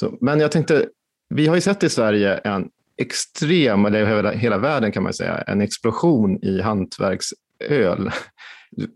Så, 0.00 0.18
men 0.20 0.40
jag 0.40 0.52
tänkte, 0.52 0.86
vi 1.34 1.46
har 1.46 1.54
ju 1.54 1.60
sett 1.60 1.82
i 1.82 1.88
Sverige 1.88 2.34
en 2.34 2.68
extrem, 2.98 3.86
eller 3.86 4.06
hela, 4.06 4.30
hela 4.30 4.58
världen 4.58 4.92
kan 4.92 5.02
man 5.02 5.12
säga, 5.12 5.36
en 5.36 5.60
explosion 5.60 6.44
i 6.44 6.60
hantverksöl. 6.60 8.10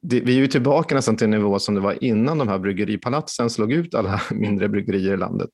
Vi 0.03 0.37
är 0.37 0.41
ju 0.41 0.47
tillbaka 0.47 0.95
nästan 0.95 1.17
till 1.17 1.25
en 1.25 1.31
nivå 1.31 1.59
som 1.59 1.75
det 1.75 1.81
var 1.81 2.05
innan 2.05 2.39
de 2.39 2.49
här 2.49 2.59
bryggeripalatsen 2.59 3.51
slog 3.51 3.73
ut 3.73 3.95
alla 3.95 4.21
mindre 4.31 4.69
bryggerier 4.69 5.15
i 5.15 5.17
landet. 5.17 5.51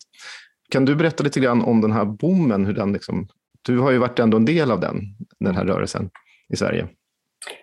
Kan 0.70 0.84
du 0.84 0.94
berätta 0.94 1.24
lite 1.24 1.40
grann 1.40 1.62
om 1.62 1.80
den 1.80 1.92
här 1.92 2.04
boomen? 2.04 2.66
Hur 2.66 2.72
den 2.72 2.92
liksom, 2.92 3.28
du 3.62 3.78
har 3.78 3.90
ju 3.90 3.98
varit 3.98 4.18
ändå 4.18 4.36
en 4.36 4.44
del 4.44 4.70
av 4.70 4.80
den, 4.80 5.00
den 5.40 5.54
här 5.54 5.64
rörelsen 5.64 6.10
i 6.52 6.56
Sverige. 6.56 6.88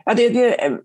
Ja, 0.05 0.13
det, 0.13 0.29
det, 0.29 0.79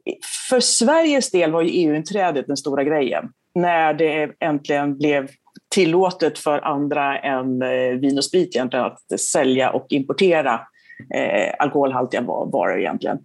för 0.50 0.60
Sveriges 0.60 1.30
del 1.30 1.52
var 1.52 1.62
ju 1.62 1.68
EU-inträdet 1.68 2.46
den 2.46 2.56
stora 2.56 2.84
grejen. 2.84 3.24
När 3.54 3.94
det 3.94 4.32
äntligen 4.40 4.98
blev 4.98 5.28
tillåtet 5.74 6.38
för 6.38 6.58
andra 6.58 7.18
än 7.18 7.62
eh, 7.62 7.98
vin 8.00 8.18
och 8.18 8.24
sprit 8.24 8.56
egentligen 8.56 8.84
att 8.84 9.20
sälja 9.20 9.70
och 9.70 9.86
importera 9.88 10.54
eh, 11.14 11.54
alkoholhaltiga 11.58 12.20
varor 12.20 12.78
egentligen. 12.78 13.18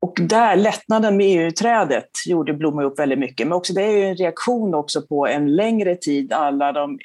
Och 0.00 0.14
där, 0.20 0.56
lättnaden 0.56 1.16
med 1.16 1.26
EU-trädet 1.26 2.10
gjorde 2.26 2.54
blommor 2.54 2.82
upp 2.82 2.98
väldigt 2.98 3.18
mycket. 3.18 3.46
Men 3.46 3.56
också 3.56 3.72
det 3.72 3.82
är 3.82 3.96
ju 3.96 4.04
en 4.04 4.16
reaktion 4.16 4.74
också 4.74 5.02
på 5.02 5.26
en 5.26 5.56
längre 5.56 5.96
tid, 5.96 6.32
alla 6.32 6.72
de 6.72 6.98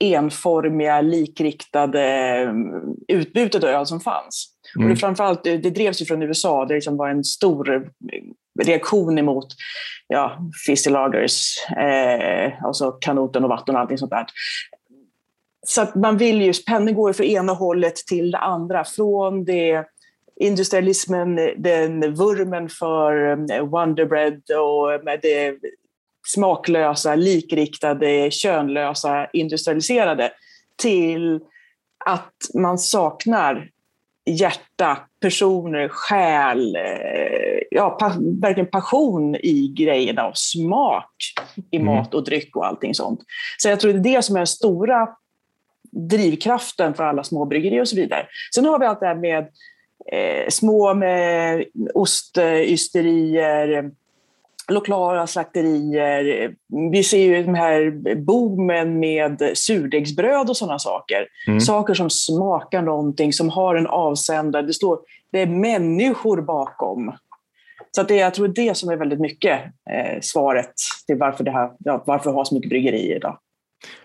enformiga, 0.00 1.00
likriktade 1.00 2.02
mm, 2.02 2.94
utbudet 3.08 3.64
av 3.64 3.70
öl 3.70 3.86
som 3.86 4.00
fanns. 4.00 4.48
Mm. 4.76 4.86
Och 4.86 4.94
det, 4.94 5.00
framförallt, 5.00 5.44
det 5.44 5.70
drevs 5.70 6.02
ju 6.02 6.04
från 6.04 6.22
USA, 6.22 6.64
det 6.64 6.74
liksom 6.74 6.96
var 6.96 7.08
en 7.08 7.24
stor 7.24 7.90
reaktion 8.64 9.18
emot 9.18 9.46
ja, 10.08 10.38
fizzy 10.66 10.90
lagers, 10.90 11.54
eh, 11.76 12.64
alltså 12.64 12.90
kanoten 12.90 13.44
och 13.44 13.50
vatten 13.50 13.74
och 13.74 13.80
allting 13.80 13.98
sånt 13.98 14.10
där. 14.10 14.26
Så 15.66 15.82
att 15.82 15.94
man 15.94 16.16
vill 16.16 16.42
ju, 16.42 16.52
pendeln 16.66 16.96
går 16.96 17.12
från 17.12 17.26
ena 17.26 17.52
hållet 17.52 17.96
till 17.96 18.30
det 18.30 18.38
andra. 18.38 18.84
Från 18.84 19.44
det 19.44 19.84
industrialismen, 20.40 21.36
den 21.56 22.14
vurmen 22.14 22.68
för 22.68 23.30
eh, 23.52 23.62
Wonderbread 23.66 24.42
och 24.50 24.92
eh, 24.92 25.02
med 25.02 25.18
det 25.22 25.58
smaklösa, 26.26 27.14
likriktade, 27.14 28.30
könlösa, 28.30 29.26
industrialiserade 29.32 30.32
till 30.76 31.40
att 32.04 32.34
man 32.54 32.78
saknar 32.78 33.68
hjärta, 34.30 34.98
personer, 35.20 35.88
själ, 35.88 36.76
eh, 36.76 36.82
ja, 37.70 37.90
pa 37.90 38.14
verkligen 38.18 38.70
passion 38.70 39.36
i 39.36 39.74
grejerna 39.76 40.26
och 40.26 40.38
smak 40.38 41.14
i 41.70 41.76
mm. 41.76 41.86
mat 41.86 42.14
och 42.14 42.24
dryck 42.24 42.56
och 42.56 42.66
allting 42.66 42.94
sånt. 42.94 43.20
Så 43.58 43.68
jag 43.68 43.80
tror 43.80 43.92
det 43.92 43.98
är 43.98 44.14
det 44.16 44.22
som 44.22 44.36
är 44.36 44.40
den 44.40 44.46
stora 44.46 45.08
drivkraften 45.92 46.94
för 46.94 47.04
alla 47.04 47.24
små 47.24 47.44
bryggerier 47.44 47.80
och 47.80 47.88
så 47.88 47.96
vidare. 47.96 48.26
Sen 48.54 48.64
har 48.64 48.78
vi 48.78 48.86
allt 48.86 49.00
det 49.00 49.06
här 49.06 49.14
med 49.14 49.48
eh, 50.12 50.48
små 50.48 50.94
med 50.94 51.64
ostysterier, 51.94 53.90
lokala 54.70 55.26
slakterier. 55.26 56.54
Vi 56.92 57.02
ser 57.02 57.18
ju 57.18 57.42
den 57.42 57.54
här 57.54 57.90
boomen 58.24 59.00
med 59.00 59.52
surdegsbröd 59.54 60.50
och 60.50 60.56
sådana 60.56 60.78
saker. 60.78 61.26
Mm. 61.46 61.60
Saker 61.60 61.94
som 61.94 62.10
smakar 62.10 62.82
någonting, 62.82 63.32
som 63.32 63.48
har 63.48 63.74
en 63.74 63.86
avsändare. 63.86 64.62
Det, 64.62 64.74
står, 64.74 64.98
det 65.32 65.40
är 65.40 65.46
människor 65.46 66.42
bakom. 66.42 67.12
Så 67.90 68.00
att 68.00 68.08
det, 68.08 68.16
jag 68.16 68.34
tror 68.34 68.48
det 68.48 68.62
är 68.62 68.68
det 68.68 68.74
som 68.74 68.90
är 68.90 68.96
väldigt 68.96 69.20
mycket 69.20 69.60
eh, 69.64 70.20
svaret 70.22 70.72
till 71.06 71.16
varför, 71.16 71.44
det 71.44 71.50
här, 71.50 71.70
ja, 71.78 72.04
varför 72.06 72.30
ha 72.30 72.44
så 72.44 72.54
mycket 72.54 72.70
bryggerier 72.70 73.16
idag. 73.16 73.38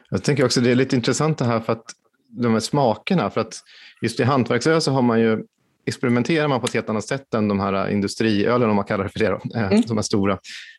Jag 0.10 0.24
tänker 0.24 0.46
också 0.46 0.62
det 0.62 0.72
är 0.72 0.76
lite 0.76 0.96
intressant 0.96 1.38
det 1.38 1.46
här 1.46 1.60
för 1.60 1.74
att 1.74 1.86
de 2.28 2.54
här 2.54 2.60
smakerna. 2.60 3.30
För 3.30 3.42
att 3.42 3.54
just 4.02 4.20
i 4.20 4.24
hantverksöl 4.24 4.82
så 4.82 4.92
har 4.92 5.02
man 5.02 5.20
ju 5.20 5.44
experimenterar 5.86 6.48
man 6.48 6.60
på 6.60 6.66
ett 6.66 6.74
helt 6.74 6.90
annat 6.90 7.08
sätt 7.08 7.34
än 7.34 7.48
de 7.48 7.60
här 7.60 7.90
industriölen, 7.90 8.70
om 8.70 8.76
man 8.76 8.86
kallar 8.86 9.04
det 9.04 9.10
för 9.10 9.20
det, 9.20 9.30
då, 9.30 9.60
eh, 9.60 9.68
mm. 9.68 9.82
de 9.88 9.98
här 9.98 10.02
stora. 10.02 10.38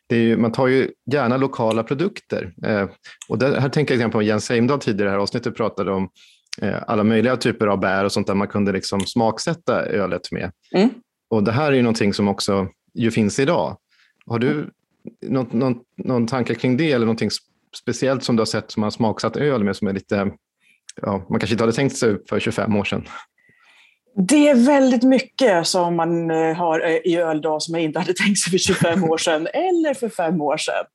Ju, 0.09 0.37
man 0.37 0.51
tar 0.51 0.67
ju 0.67 0.91
gärna 1.11 1.37
lokala 1.37 1.83
produkter. 1.83 2.53
Eh, 2.65 2.89
och 3.29 3.37
där, 3.37 3.59
här 3.59 3.69
tänker 3.69 3.95
jag 3.95 4.11
på 4.11 4.21
Jens 4.21 4.49
Heimdal 4.49 4.79
tidigare 4.79 5.03
i 5.03 5.09
det 5.09 5.11
här 5.11 5.23
avsnittet 5.23 5.55
pratade 5.55 5.91
om 5.91 6.09
eh, 6.61 6.83
alla 6.87 7.03
möjliga 7.03 7.37
typer 7.37 7.67
av 7.67 7.79
bär 7.79 8.05
och 8.05 8.11
sånt 8.11 8.27
där 8.27 8.35
man 8.35 8.47
kunde 8.47 8.71
liksom 8.71 8.99
smaksätta 8.99 9.85
ölet 9.85 10.31
med. 10.31 10.51
Mm. 10.75 10.89
Och 11.29 11.43
det 11.43 11.51
här 11.51 11.71
är 11.71 11.75
ju 11.75 11.81
någonting 11.81 12.13
som 12.13 12.27
också 12.27 12.67
ju 12.93 13.11
finns 13.11 13.39
idag. 13.39 13.77
Har 14.25 14.39
du 14.39 14.69
någon, 15.21 15.47
någon, 15.51 15.75
någon 15.97 16.27
tanke 16.27 16.55
kring 16.55 16.77
det 16.77 16.91
eller 16.91 17.05
någonting 17.05 17.29
speciellt 17.81 18.23
som 18.23 18.35
du 18.35 18.41
har 18.41 18.45
sett 18.45 18.71
som 18.71 18.81
man 18.81 18.85
har 18.85 18.91
smaksatt 18.91 19.37
öl 19.37 19.63
med 19.63 19.75
som 19.75 19.87
är 19.87 19.93
lite, 19.93 20.31
ja, 21.01 21.25
man 21.29 21.39
kanske 21.39 21.53
inte 21.53 21.63
hade 21.63 21.73
tänkt 21.73 21.97
sig 21.97 22.17
för 22.29 22.39
25 22.39 22.75
år 22.75 22.83
sedan? 22.83 23.07
Det 24.19 24.49
är 24.49 24.55
väldigt 24.55 25.03
mycket 25.03 25.67
som 25.67 25.95
man 25.95 26.31
eh, 26.31 26.55
har 26.55 26.85
eh, 26.85 26.95
i 26.95 27.17
öl 27.17 27.37
idag 27.37 27.61
som 27.61 27.71
man 27.71 27.81
inte 27.81 27.99
hade 27.99 28.13
tänkt 28.23 28.39
sig 28.39 28.51
för 28.51 28.57
25 28.57 29.03
år 29.03 29.17
sedan 29.17 29.47
eller 29.53 29.93
för 29.93 30.09
fem 30.09 30.41
år 30.41 30.57
sedan. 30.57 30.85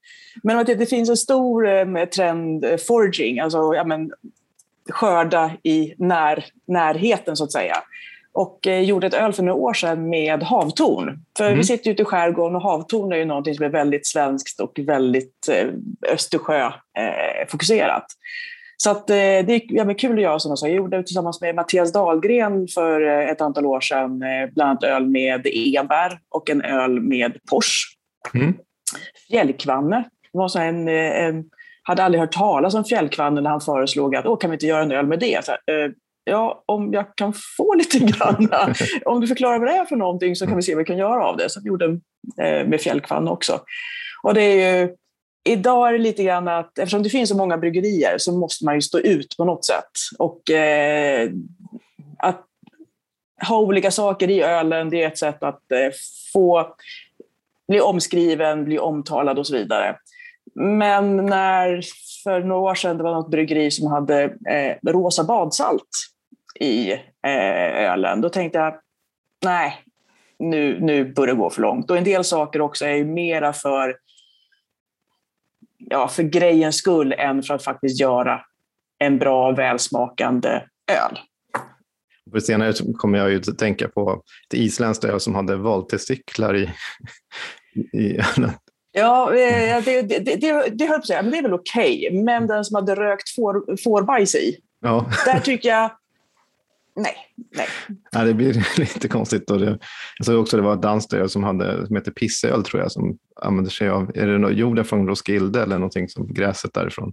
Men 0.42 0.64
det 0.64 0.86
finns 0.86 1.10
en 1.10 1.16
stor 1.16 1.68
eh, 1.68 2.04
trend, 2.04 2.64
foraging, 2.86 3.40
alltså 3.40 3.74
ja, 3.74 3.84
men, 3.84 4.10
skörda 4.90 5.50
i 5.62 5.94
när, 5.98 6.44
närheten 6.68 7.36
så 7.36 7.44
att 7.44 7.52
säga. 7.52 7.76
Och 8.32 8.66
eh, 8.66 8.80
gjorde 8.80 9.06
ett 9.06 9.14
öl 9.14 9.32
för 9.32 9.42
några 9.42 9.58
år 9.58 9.74
sedan 9.74 10.08
med 10.08 10.42
havtorn. 10.42 11.24
För 11.36 11.46
mm. 11.46 11.58
vi 11.58 11.64
sitter 11.64 11.90
ute 11.90 12.02
i 12.02 12.04
skärgården 12.04 12.56
och 12.56 12.62
havtorn 12.62 13.12
är 13.12 13.16
ju 13.16 13.24
någonting 13.24 13.54
som 13.54 13.64
är 13.64 13.70
väldigt 13.70 14.06
svenskt 14.06 14.60
och 14.60 14.78
väldigt 14.78 15.48
eh, 15.48 15.66
Östersjö-fokuserat. 16.12 18.06
Så 18.82 18.90
att, 18.90 19.10
eh, 19.10 19.16
det 19.16 19.52
är 19.52 19.62
ja, 19.68 19.94
kul 19.94 20.16
att 20.16 20.22
göra 20.22 20.38
sådana 20.38 20.56
saker. 20.56 20.70
Jag 20.70 20.76
gjorde 20.76 20.96
det 20.96 21.02
tillsammans 21.02 21.40
med 21.40 21.54
Mattias 21.54 21.92
Dahlgren 21.92 22.68
för 22.68 23.00
eh, 23.00 23.30
ett 23.30 23.40
antal 23.40 23.66
år 23.66 23.80
sedan. 23.80 24.22
Eh, 24.22 24.54
bland 24.54 24.70
annat 24.70 24.84
öl 24.84 25.06
med 25.06 25.46
enbär 25.76 26.18
och 26.28 26.50
en 26.50 26.62
öl 26.62 27.00
med 27.00 27.38
Pors. 27.50 27.84
Mm. 28.34 28.54
Fjällkvanne. 29.30 30.04
Var 30.32 30.48
så 30.48 30.58
en, 30.58 30.88
en, 30.88 31.44
hade 31.82 32.04
aldrig 32.04 32.20
hört 32.20 32.32
talas 32.32 32.74
om 32.74 32.84
fjällkvanne 32.84 33.40
när 33.40 33.50
han 33.50 33.60
föreslog 33.60 34.16
att 34.16 34.26
Åh, 34.26 34.38
kan 34.38 34.50
vi 34.50 34.54
inte 34.54 34.66
göra 34.66 34.82
en 34.82 34.92
öl 34.92 35.06
med 35.06 35.18
det. 35.18 35.44
Så, 35.44 35.52
ja, 36.24 36.62
om 36.66 36.92
jag 36.92 37.16
kan 37.16 37.32
få 37.56 37.74
lite 37.78 37.98
grann. 37.98 38.48
om 39.04 39.20
du 39.20 39.26
förklarar 39.26 39.58
vad 39.58 39.68
det 39.68 39.76
är 39.76 39.84
för 39.84 39.96
någonting 39.96 40.36
så 40.36 40.46
kan 40.46 40.56
vi 40.56 40.62
se 40.62 40.74
vad 40.74 40.78
vi 40.78 40.84
kan 40.84 40.98
göra 40.98 41.26
av 41.26 41.36
det. 41.36 41.50
Så 41.50 41.60
vi 41.60 41.68
gjorde 41.68 42.00
med 42.66 42.80
fjällkvanne 42.80 43.30
också. 43.30 43.60
Och 44.22 44.34
det 44.34 44.42
är 44.42 44.80
ju 44.80 44.96
Idag 45.44 45.88
är 45.88 45.92
det 45.92 45.98
lite 45.98 46.24
grann 46.24 46.48
att 46.48 46.78
eftersom 46.78 47.02
det 47.02 47.10
finns 47.10 47.28
så 47.28 47.36
många 47.36 47.58
bryggerier 47.58 48.18
så 48.18 48.32
måste 48.32 48.64
man 48.64 48.74
ju 48.74 48.80
stå 48.80 48.98
ut 48.98 49.36
på 49.36 49.44
något 49.44 49.64
sätt. 49.64 49.90
Och 50.18 50.50
eh, 50.50 51.30
att 52.18 52.46
ha 53.48 53.58
olika 53.58 53.90
saker 53.90 54.30
i 54.30 54.42
ölen, 54.42 54.90
det 54.90 55.02
är 55.02 55.06
ett 55.06 55.18
sätt 55.18 55.42
att 55.42 55.72
eh, 55.72 55.90
få 56.32 56.74
bli 57.68 57.80
omskriven, 57.80 58.64
bli 58.64 58.78
omtalad 58.78 59.38
och 59.38 59.46
så 59.46 59.54
vidare. 59.54 59.96
Men 60.54 61.16
när 61.16 61.82
för 62.24 62.40
några 62.40 62.70
år 62.70 62.74
sedan 62.74 62.96
det 62.96 63.02
var 63.02 63.14
något 63.14 63.30
bryggeri 63.30 63.70
som 63.70 63.86
hade 63.86 64.22
eh, 64.24 64.90
rosa 64.90 65.24
badsalt 65.24 65.88
i 66.60 66.92
eh, 67.26 67.90
ölen, 67.90 68.20
då 68.20 68.28
tänkte 68.28 68.58
jag 68.58 68.74
nej, 69.44 69.74
nu, 70.38 70.80
nu 70.80 71.04
börjar 71.04 71.34
det 71.34 71.40
gå 71.40 71.50
för 71.50 71.62
långt. 71.62 71.90
Och 71.90 71.96
en 71.96 72.04
del 72.04 72.24
saker 72.24 72.60
också 72.60 72.84
är 72.84 72.94
ju 72.94 73.04
mera 73.04 73.52
för 73.52 73.96
ja, 75.90 76.08
för 76.08 76.22
grejens 76.22 76.76
skull 76.76 77.12
än 77.12 77.42
för 77.42 77.54
att 77.54 77.64
faktiskt 77.64 78.00
göra 78.00 78.40
en 78.98 79.18
bra, 79.18 79.52
välsmakande 79.52 80.48
öl. 80.90 81.18
För 82.32 82.40
senare 82.40 82.72
kommer 82.96 83.18
jag 83.18 83.30
ju 83.30 83.36
att 83.36 83.58
tänka 83.58 83.88
på 83.88 84.22
det 84.50 84.56
isländska 84.56 85.08
öl 85.08 85.20
som 85.20 85.34
hade 85.34 85.56
valtestiklar 85.56 86.56
i, 86.56 86.70
i 87.92 88.14
ölen. 88.14 88.52
Ja, 88.92 89.34
eh, 89.34 89.84
det, 89.84 90.02
det, 90.02 90.18
det, 90.18 90.36
det, 90.36 90.68
det 90.72 90.86
höll 90.86 90.96
på 90.96 91.00
att 91.00 91.06
säga, 91.06 91.22
men 91.22 91.30
det 91.30 91.38
är 91.38 91.42
väl 91.42 91.54
okej. 91.54 92.06
Okay. 92.08 92.22
Men 92.22 92.46
den 92.46 92.64
som 92.64 92.74
hade 92.74 92.94
rökt 92.94 93.28
får, 93.34 93.82
fårbajs 93.82 94.34
i, 94.34 94.56
ja. 94.80 95.10
där 95.26 95.40
tycker 95.40 95.68
jag 95.68 95.90
Nej, 96.96 97.14
nej. 97.56 97.66
nej. 98.12 98.26
Det 98.26 98.34
blir 98.34 98.66
lite 98.78 99.08
konstigt. 99.08 99.50
Och 99.50 99.58
det, 99.58 99.78
jag 100.18 100.26
såg 100.26 100.40
också 100.40 100.56
att 100.56 100.62
det 100.62 100.66
var 100.66 100.74
ett 100.74 100.82
danskt 100.82 101.12
öl 101.12 101.28
som, 101.28 101.44
hade, 101.44 101.86
som 101.86 101.96
heter 101.96 102.10
Pissöl, 102.10 102.64
tror 102.64 102.82
jag, 102.82 102.92
som 102.92 103.18
använder 103.40 103.70
sig 103.70 103.88
av, 103.88 104.10
är 104.14 104.26
det 104.26 104.38
något, 104.38 104.56
jorden 104.56 104.84
från 104.84 105.08
Roskilde 105.08 105.62
eller 105.62 105.78
någonting 105.78 106.08
som 106.08 106.34
gräset 106.34 106.74
därifrån? 106.74 107.12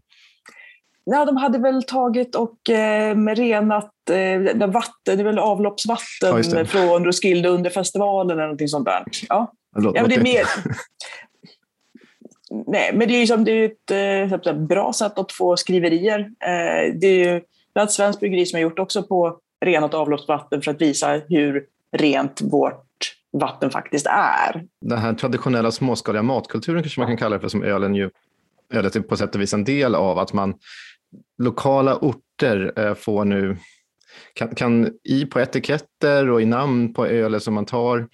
Ja, 1.03 1.25
de 1.25 1.37
hade 1.37 1.59
väl 1.59 1.83
tagit 1.83 2.35
och 2.35 2.69
eh, 2.69 3.17
renat 3.17 3.93
eh, 4.09 4.67
vatten, 4.67 4.91
det 5.03 5.11
är 5.11 5.23
väl 5.23 5.39
avloppsvatten 5.39 6.43
ja, 6.51 6.65
från 6.65 7.05
Roskilde 7.05 7.49
under 7.49 7.69
festivalen 7.69 8.31
eller 8.31 8.43
någonting 8.43 8.67
sånt 8.67 8.85
där. 8.85 9.03
Ja, 9.29 9.53
ja 9.75 9.91
men 9.93 10.09
det 10.09 10.15
är 10.15 10.23
mer... 10.23 10.45
Nej, 12.67 12.91
men 12.93 13.07
det 13.07 13.15
är, 13.15 13.19
liksom, 13.19 13.45
det 13.45 13.51
är 13.51 13.65
ett 14.33 14.47
eh, 14.47 14.53
bra 14.53 14.93
sätt 14.93 15.19
att 15.19 15.31
få 15.31 15.57
skriverier. 15.57 16.19
Eh, 16.19 16.93
det 16.95 17.07
är 17.07 17.33
ju 17.33 17.41
ett 17.83 17.91
svenskt 17.91 18.19
bryggeri 18.19 18.45
som 18.45 18.57
har 18.57 18.61
gjort 18.61 18.79
också 18.79 19.03
på 19.03 19.39
renat 19.65 19.93
avloppsvatten 19.93 20.61
för 20.61 20.71
att 20.71 20.81
visa 20.81 21.21
hur 21.29 21.65
rent 21.97 22.41
vårt 22.41 23.15
vatten 23.31 23.71
faktiskt 23.71 24.07
är. 24.09 24.65
Den 24.81 24.97
här 24.97 25.13
traditionella 25.13 25.71
småskaliga 25.71 26.23
matkulturen 26.23 26.83
kanske 26.83 27.01
man 27.01 27.07
kan 27.07 27.17
kalla 27.17 27.35
det 27.35 27.41
för, 27.41 27.49
som 27.49 27.63
ölen 27.63 27.95
ju 27.95 28.09
ölet 28.73 28.95
är 28.95 28.99
på 28.99 29.17
sätt 29.17 29.35
och 29.35 29.41
vis 29.41 29.53
en 29.53 29.63
del 29.63 29.95
av, 29.95 30.19
att 30.19 30.33
man 30.33 30.53
lokala 31.37 31.95
orter 31.95 32.73
eh, 32.75 32.93
får 32.93 33.25
nu, 33.25 33.57
kan, 34.33 34.55
kan 34.55 34.93
i 35.03 35.25
på 35.25 35.39
etiketter 35.39 36.29
och 36.29 36.41
i 36.41 36.45
namn 36.45 36.93
på 36.93 37.05
ölet 37.05 37.43
som 37.43 37.53
man 37.53 37.65
tar, 37.65 38.07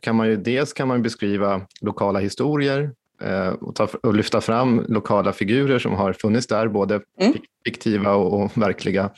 kan 0.00 0.16
man 0.16 0.28
ju 0.28 0.36
dels 0.36 0.72
kan 0.72 0.88
man 0.88 1.02
beskriva 1.02 1.60
lokala 1.80 2.18
historier 2.18 2.90
eh, 3.22 3.48
och, 3.48 3.74
ta, 3.74 3.88
och 4.02 4.14
lyfta 4.14 4.40
fram 4.40 4.84
lokala 4.88 5.32
figurer 5.32 5.78
som 5.78 5.92
har 5.92 6.12
funnits 6.12 6.46
där, 6.46 6.68
både 6.68 7.00
mm. 7.20 7.34
fiktiva 7.64 8.14
och, 8.14 8.42
och 8.42 8.58
verkliga. 8.58 9.10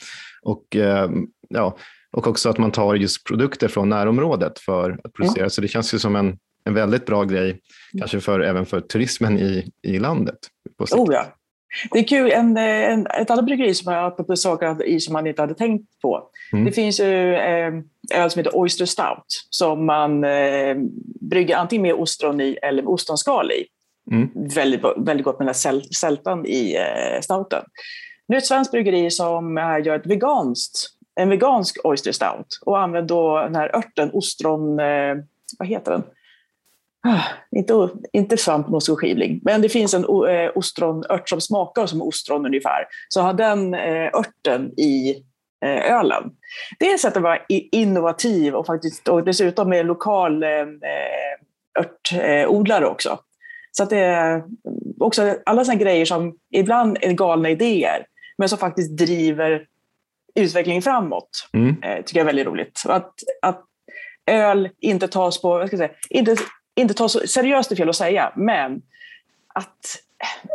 Och 0.42 0.76
eh, 0.76 1.10
ja, 1.48 1.76
och 2.10 2.26
också 2.26 2.48
att 2.48 2.58
man 2.58 2.70
tar 2.70 2.94
just 2.94 3.26
produkter 3.26 3.68
från 3.68 3.88
närområdet 3.88 4.58
för 4.58 5.00
att 5.04 5.12
producera. 5.12 5.40
Mm. 5.40 5.50
Så 5.50 5.60
det 5.60 5.68
känns 5.68 5.94
ju 5.94 5.98
som 5.98 6.16
en, 6.16 6.38
en 6.64 6.74
väldigt 6.74 7.06
bra 7.06 7.24
grej, 7.24 7.60
kanske 7.98 8.20
för, 8.20 8.40
även 8.40 8.66
för 8.66 8.80
turismen 8.80 9.38
i, 9.38 9.70
i 9.82 9.98
landet. 9.98 10.38
På 10.78 10.86
sikt. 10.86 10.98
Oh 10.98 11.14
ja. 11.14 11.26
Det 11.92 11.98
är 11.98 12.04
kul, 12.04 12.30
en, 12.32 12.56
en, 12.56 13.06
ett 13.06 13.30
annat 13.30 13.44
bryggeri 13.44 13.74
som 13.74 13.92
har 13.92 14.10
på 14.10 14.36
saker 14.36 14.84
i 14.84 15.00
som 15.00 15.12
man 15.12 15.26
inte 15.26 15.42
hade 15.42 15.54
tänkt 15.54 16.00
på. 16.02 16.30
Mm. 16.52 16.64
Det 16.64 16.72
finns 16.72 17.00
ju 17.00 17.34
eh, 17.34 17.72
öl 18.14 18.30
som 18.30 18.38
heter 18.38 18.58
Oyster 18.58 18.86
Stout 18.86 19.46
som 19.50 19.86
man 19.86 20.24
eh, 20.24 20.76
brygger 21.20 21.56
antingen 21.56 21.82
med 21.82 21.94
ostron 21.94 22.40
i 22.40 22.58
eller 22.62 22.82
med 22.82 22.90
ostronskal 22.90 23.50
i. 23.50 23.64
Mm. 24.10 24.30
Väldigt, 24.54 24.80
väldigt 24.96 25.24
gott 25.24 25.38
med 25.38 25.46
den 25.46 25.54
här 25.54 25.80
sältan 25.94 26.46
i 26.46 26.76
eh, 26.76 27.20
stouten. 27.20 27.62
Nu 28.28 28.36
är 28.36 28.40
det 28.40 28.42
ett 28.42 28.46
svenskt 28.46 28.72
bryggeri 28.72 29.10
som 29.10 29.58
eh, 29.58 29.86
gör 29.86 29.96
ett 29.96 30.06
veganskt 30.06 30.97
en 31.18 31.28
vegansk 31.28 31.84
oyster 31.84 32.12
stout 32.12 32.58
och 32.66 32.78
använd 32.78 33.08
då 33.08 33.38
den 33.38 33.54
här 33.56 33.76
örten, 33.76 34.10
ostron, 34.12 34.80
eh, 34.80 35.16
vad 35.58 35.68
heter 35.68 35.92
den? 35.92 36.02
Ah, 37.06 37.22
inte, 37.50 37.88
inte 38.12 38.36
svampmosskoskivling, 38.36 39.40
men 39.44 39.62
det 39.62 39.68
finns 39.68 39.94
en 39.94 40.04
eh, 40.04 40.50
ostronört 40.54 41.28
som 41.28 41.40
smakar 41.40 41.86
som 41.86 42.02
ostron 42.02 42.46
ungefär. 42.46 42.86
Så 43.08 43.20
har 43.20 43.34
den 43.34 43.74
eh, 43.74 44.10
örten 44.14 44.72
i 44.76 45.22
eh, 45.64 45.96
ölen. 45.96 46.30
Det 46.78 46.90
är 46.90 46.94
ett 46.94 47.00
sätt 47.00 47.16
att 47.16 47.22
vara 47.22 47.38
innovativ 47.48 48.54
och, 48.54 48.66
faktiskt, 48.66 49.08
och 49.08 49.24
dessutom 49.24 49.68
med 49.68 49.86
lokal 49.86 50.42
eh, 50.42 50.50
eh, 50.50 51.80
örtodlare 51.80 52.86
också. 52.86 53.18
Så 53.72 53.82
att 53.82 53.90
det 53.90 53.98
är 53.98 54.42
också 55.00 55.34
alla 55.46 55.64
sådana 55.64 55.80
grejer 55.80 56.04
som 56.04 56.36
ibland 56.50 56.98
är 57.00 57.12
galna 57.12 57.50
idéer, 57.50 58.06
men 58.38 58.48
som 58.48 58.58
faktiskt 58.58 58.96
driver 58.96 59.66
utvecklingen 60.38 60.82
framåt. 60.82 61.48
Mm. 61.52 61.82
Eh, 61.82 62.04
tycker 62.04 62.20
jag 62.20 62.22
är 62.22 62.26
väldigt 62.26 62.46
roligt. 62.46 62.82
Att, 62.86 63.12
att 63.42 63.64
öl 64.26 64.68
inte 64.80 65.08
tas 65.08 65.42
på, 65.42 65.48
vad 65.48 65.66
ska 65.66 65.76
jag 65.76 65.90
säga, 65.90 65.98
inte, 66.10 66.36
inte 66.74 66.94
tas 66.94 67.30
seriöst 67.30 67.72
är 67.72 67.76
fel 67.76 67.88
att 67.88 67.96
säga, 67.96 68.32
men 68.36 68.82
att 69.54 69.98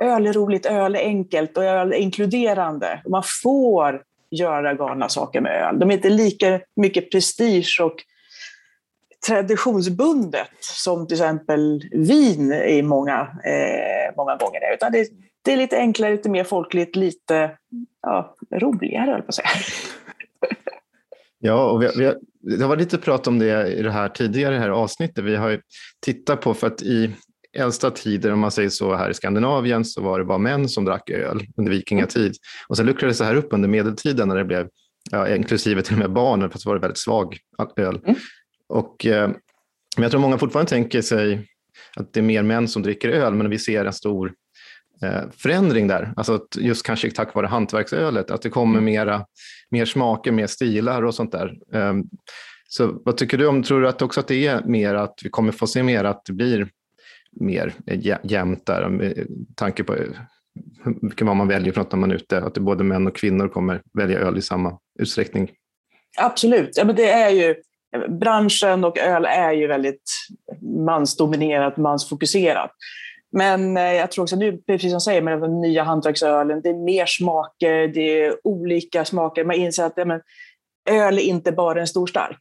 öl 0.02 0.28
är 0.28 0.34
roligt, 0.34 0.66
öl 0.66 0.95
är 0.95 1.00
enkelt 1.00 1.58
och 1.58 1.64
öl 1.64 1.94
är 1.94 1.98
inkluderande. 1.98 3.02
Man 3.10 3.24
får 3.44 4.02
göra 4.32 4.74
galna 4.74 5.10
saker 5.10 5.42
med 5.42 5.52
öl. 5.52 5.80
De 5.80 5.90
är 5.90 5.94
inte 5.94 6.10
lika 6.10 6.60
mycket 6.76 7.12
prestige 7.12 7.80
och 7.82 7.95
traditionsbundet 9.28 10.50
som 10.60 11.08
till 11.08 11.16
exempel 11.16 11.82
vin 11.92 12.53
i 12.53 12.82
många, 12.82 13.20
eh, 13.22 14.16
många 14.18 14.36
gånger 14.36 14.62
är. 14.62 14.74
Utan 14.74 14.92
det, 14.92 15.08
det, 15.44 15.54
är 15.54 15.58
lite 15.58 15.78
enklare, 15.78 16.12
lite 16.12 16.30
mer 16.30 16.44
folkligt, 16.44 16.96
lite 16.96 17.58
ja, 18.02 18.36
roligare, 18.56 19.12
höll 19.12 19.22
på 19.22 19.28
att 19.28 19.36
säga. 19.36 19.48
Ja, 21.46 21.70
och 21.72 21.82
vi, 21.82 21.90
vi 21.98 22.06
har, 22.06 22.16
det 22.42 22.66
var 22.66 22.78
lite 22.78 22.98
prat 22.98 23.28
om 23.28 23.40
det 23.40 23.74
i 23.74 23.84
det 23.84 23.92
här 23.92 24.10
tidigare 24.10 24.56
här 24.56 24.70
avsnittet. 24.70 25.24
Vi 25.24 25.36
har 25.36 25.62
tittat 26.02 26.42
på, 26.42 26.54
för 26.54 26.68
att 26.68 26.82
i 26.82 27.16
äldsta 27.58 27.92
tider, 27.92 28.34
om 28.34 28.40
man 28.40 28.52
säger 28.52 28.70
så, 28.70 28.96
här 28.96 29.10
i 29.10 29.14
Skandinavien 29.14 29.86
så 29.86 30.02
var 30.02 30.20
det 30.20 30.26
bara 30.26 30.38
män 30.38 30.70
som 30.70 30.86
drack 30.86 31.10
öl 31.10 31.42
under 31.58 31.72
vikingatid. 31.72 32.36
Och 32.68 32.78
sen 32.78 32.86
luckrades 32.86 33.18
det 33.18 33.26
här 33.26 33.36
upp 33.36 33.48
under 33.52 33.70
medeltiden 33.70 34.28
när 34.28 34.36
det 34.36 34.46
blev, 34.46 34.68
ja, 35.12 35.36
inklusive 35.36 35.82
till 35.82 35.94
och 35.94 36.00
med 36.00 36.12
barnen, 36.12 36.50
fast 36.50 36.66
det 36.66 36.70
var 36.70 36.80
väldigt 36.80 36.98
svag 36.98 37.38
öl. 37.78 38.02
Mm. 38.06 38.16
Och, 38.70 39.06
eh, 39.06 39.28
men 39.96 40.04
jag 40.04 40.12
tror 40.12 40.22
många 40.22 40.38
fortfarande 40.38 40.70
tänker 40.70 41.02
sig 41.02 41.48
att 41.96 42.14
det 42.14 42.20
är 42.20 42.22
mer 42.22 42.44
män 42.44 42.68
som 42.68 42.82
dricker 42.82 43.10
öl, 43.10 43.34
men 43.34 43.50
vi 43.50 43.60
ser 43.60 43.86
en 43.86 43.94
stor 43.94 44.34
förändring 45.38 45.88
där. 45.88 46.14
Alltså 46.17 46.45
just 46.57 46.85
kanske 46.85 47.11
tack 47.11 47.35
vare 47.35 47.48
hantverksölet, 47.48 48.32
att 48.32 48.41
det 48.41 48.49
kommer 48.49 48.73
Mm. 48.80 48.85
mera, 48.85 49.25
mer 49.72 49.85
smaker, 49.85 50.32
mer 50.32 50.48
stilar 50.48 51.03
och 51.03 51.15
sånt 51.15 51.32
där. 51.32 51.53
Eh, 51.73 51.93
så 52.67 53.01
vad 53.06 53.17
tycker 53.17 53.38
du 53.38 53.48
om, 53.48 53.64
tror 53.64 53.82
du 53.82 53.88
att 53.88 54.01
också 54.01 54.19
att 54.19 54.27
det 54.27 54.48
är 54.48 54.64
mer 54.65 54.93
att 54.95 55.19
vi 55.23 55.30
kommer 55.30 55.51
få 55.51 55.67
se 55.67 55.83
mer 55.83 56.03
att 56.03 56.25
det 56.25 56.33
blir 56.33 56.67
mer 57.40 57.73
eh, 57.88 57.99
jä- 57.99 58.19
jämnt 58.23 58.65
där 58.65 58.90
med 58.90 59.27
tanke 59.56 59.83
på 59.83 59.95
mycket 61.01 61.27
vad 61.27 61.35
man 61.35 61.48
väljer 61.48 61.73
för 61.73 61.82
något 61.82 61.91
när 61.91 61.99
man 61.99 62.11
är 62.11 62.15
ute, 62.15 62.38
att 62.38 62.57
både 62.57 62.83
män 62.83 63.07
och 63.07 63.15
kvinnor 63.15 63.48
kommer 63.48 63.82
välja 63.93 64.19
öl 64.19 64.38
i 64.38 64.41
samma 64.41 64.77
utsträckning. 64.99 65.51
Absolut. 66.17 66.77
Ja, 66.77 66.85
men 66.85 66.95
det 66.95 67.09
är 67.11 67.30
ju, 67.30 67.56
branschen 68.19 68.83
och 68.83 68.98
öl 68.98 69.25
är 69.25 69.51
ju 69.51 69.67
väldigt 69.67 70.11
mansdominerat, 70.85 71.77
mansfokuserat. 71.77 72.72
Men 73.34 73.78
eh, 73.78 73.94
jag 73.94 74.12
tror 74.12 74.24
också 74.24 74.36
nu, 74.36 74.58
precis 74.58 74.92
som 74.92 74.98
du 74.98 75.02
säger, 75.02 75.22
med 75.22 75.42
den 75.42 75.62
nya 75.62 75.84
hantverksölen, 75.84 76.62
det 76.62 76.70
är 76.70 76.86
mer 76.86 77.06
smaker, 77.06 77.88
det 77.88 78.24
är 78.24 78.48
olika 78.48 79.06
smaker. 79.06 79.44
Man 79.44 79.56
inser 79.56 79.86
att 79.86 79.94
ja, 79.95 80.06
men, 80.06 80.22
öl 80.90 81.18
är 81.18 81.22
inte 81.22 81.52
bara 81.52 81.82
en 81.82 81.88
stor 81.88 82.08
stark. 82.08 82.40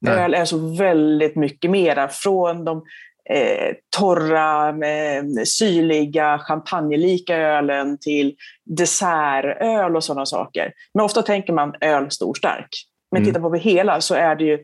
Nej. 0.00 0.14
Öl 0.14 0.34
är 0.34 0.44
så 0.44 0.76
väldigt 0.76 1.36
mycket 1.36 1.70
mera. 1.70 2.08
Från 2.08 2.64
de 2.64 2.82
eh, 3.30 3.74
torra, 3.96 4.68
eh, 4.68 5.24
syrliga, 5.44 6.38
champagnelika 6.38 7.36
ölen 7.36 7.98
till 7.98 8.34
dessertöl 8.64 9.96
och 9.96 10.04
sådana 10.04 10.26
saker. 10.26 10.72
Men 10.94 11.04
ofta 11.04 11.22
tänker 11.22 11.52
man 11.52 11.74
öl 11.80 12.10
stor 12.10 12.34
stark. 12.34 12.68
Men 13.10 13.22
Mm. 13.22 13.28
tittar 13.28 13.40
på 13.40 13.50
det 13.50 13.58
hela 13.58 14.00
så 14.00 14.14
är 14.14 14.36
det 14.36 14.44
ju, 14.44 14.58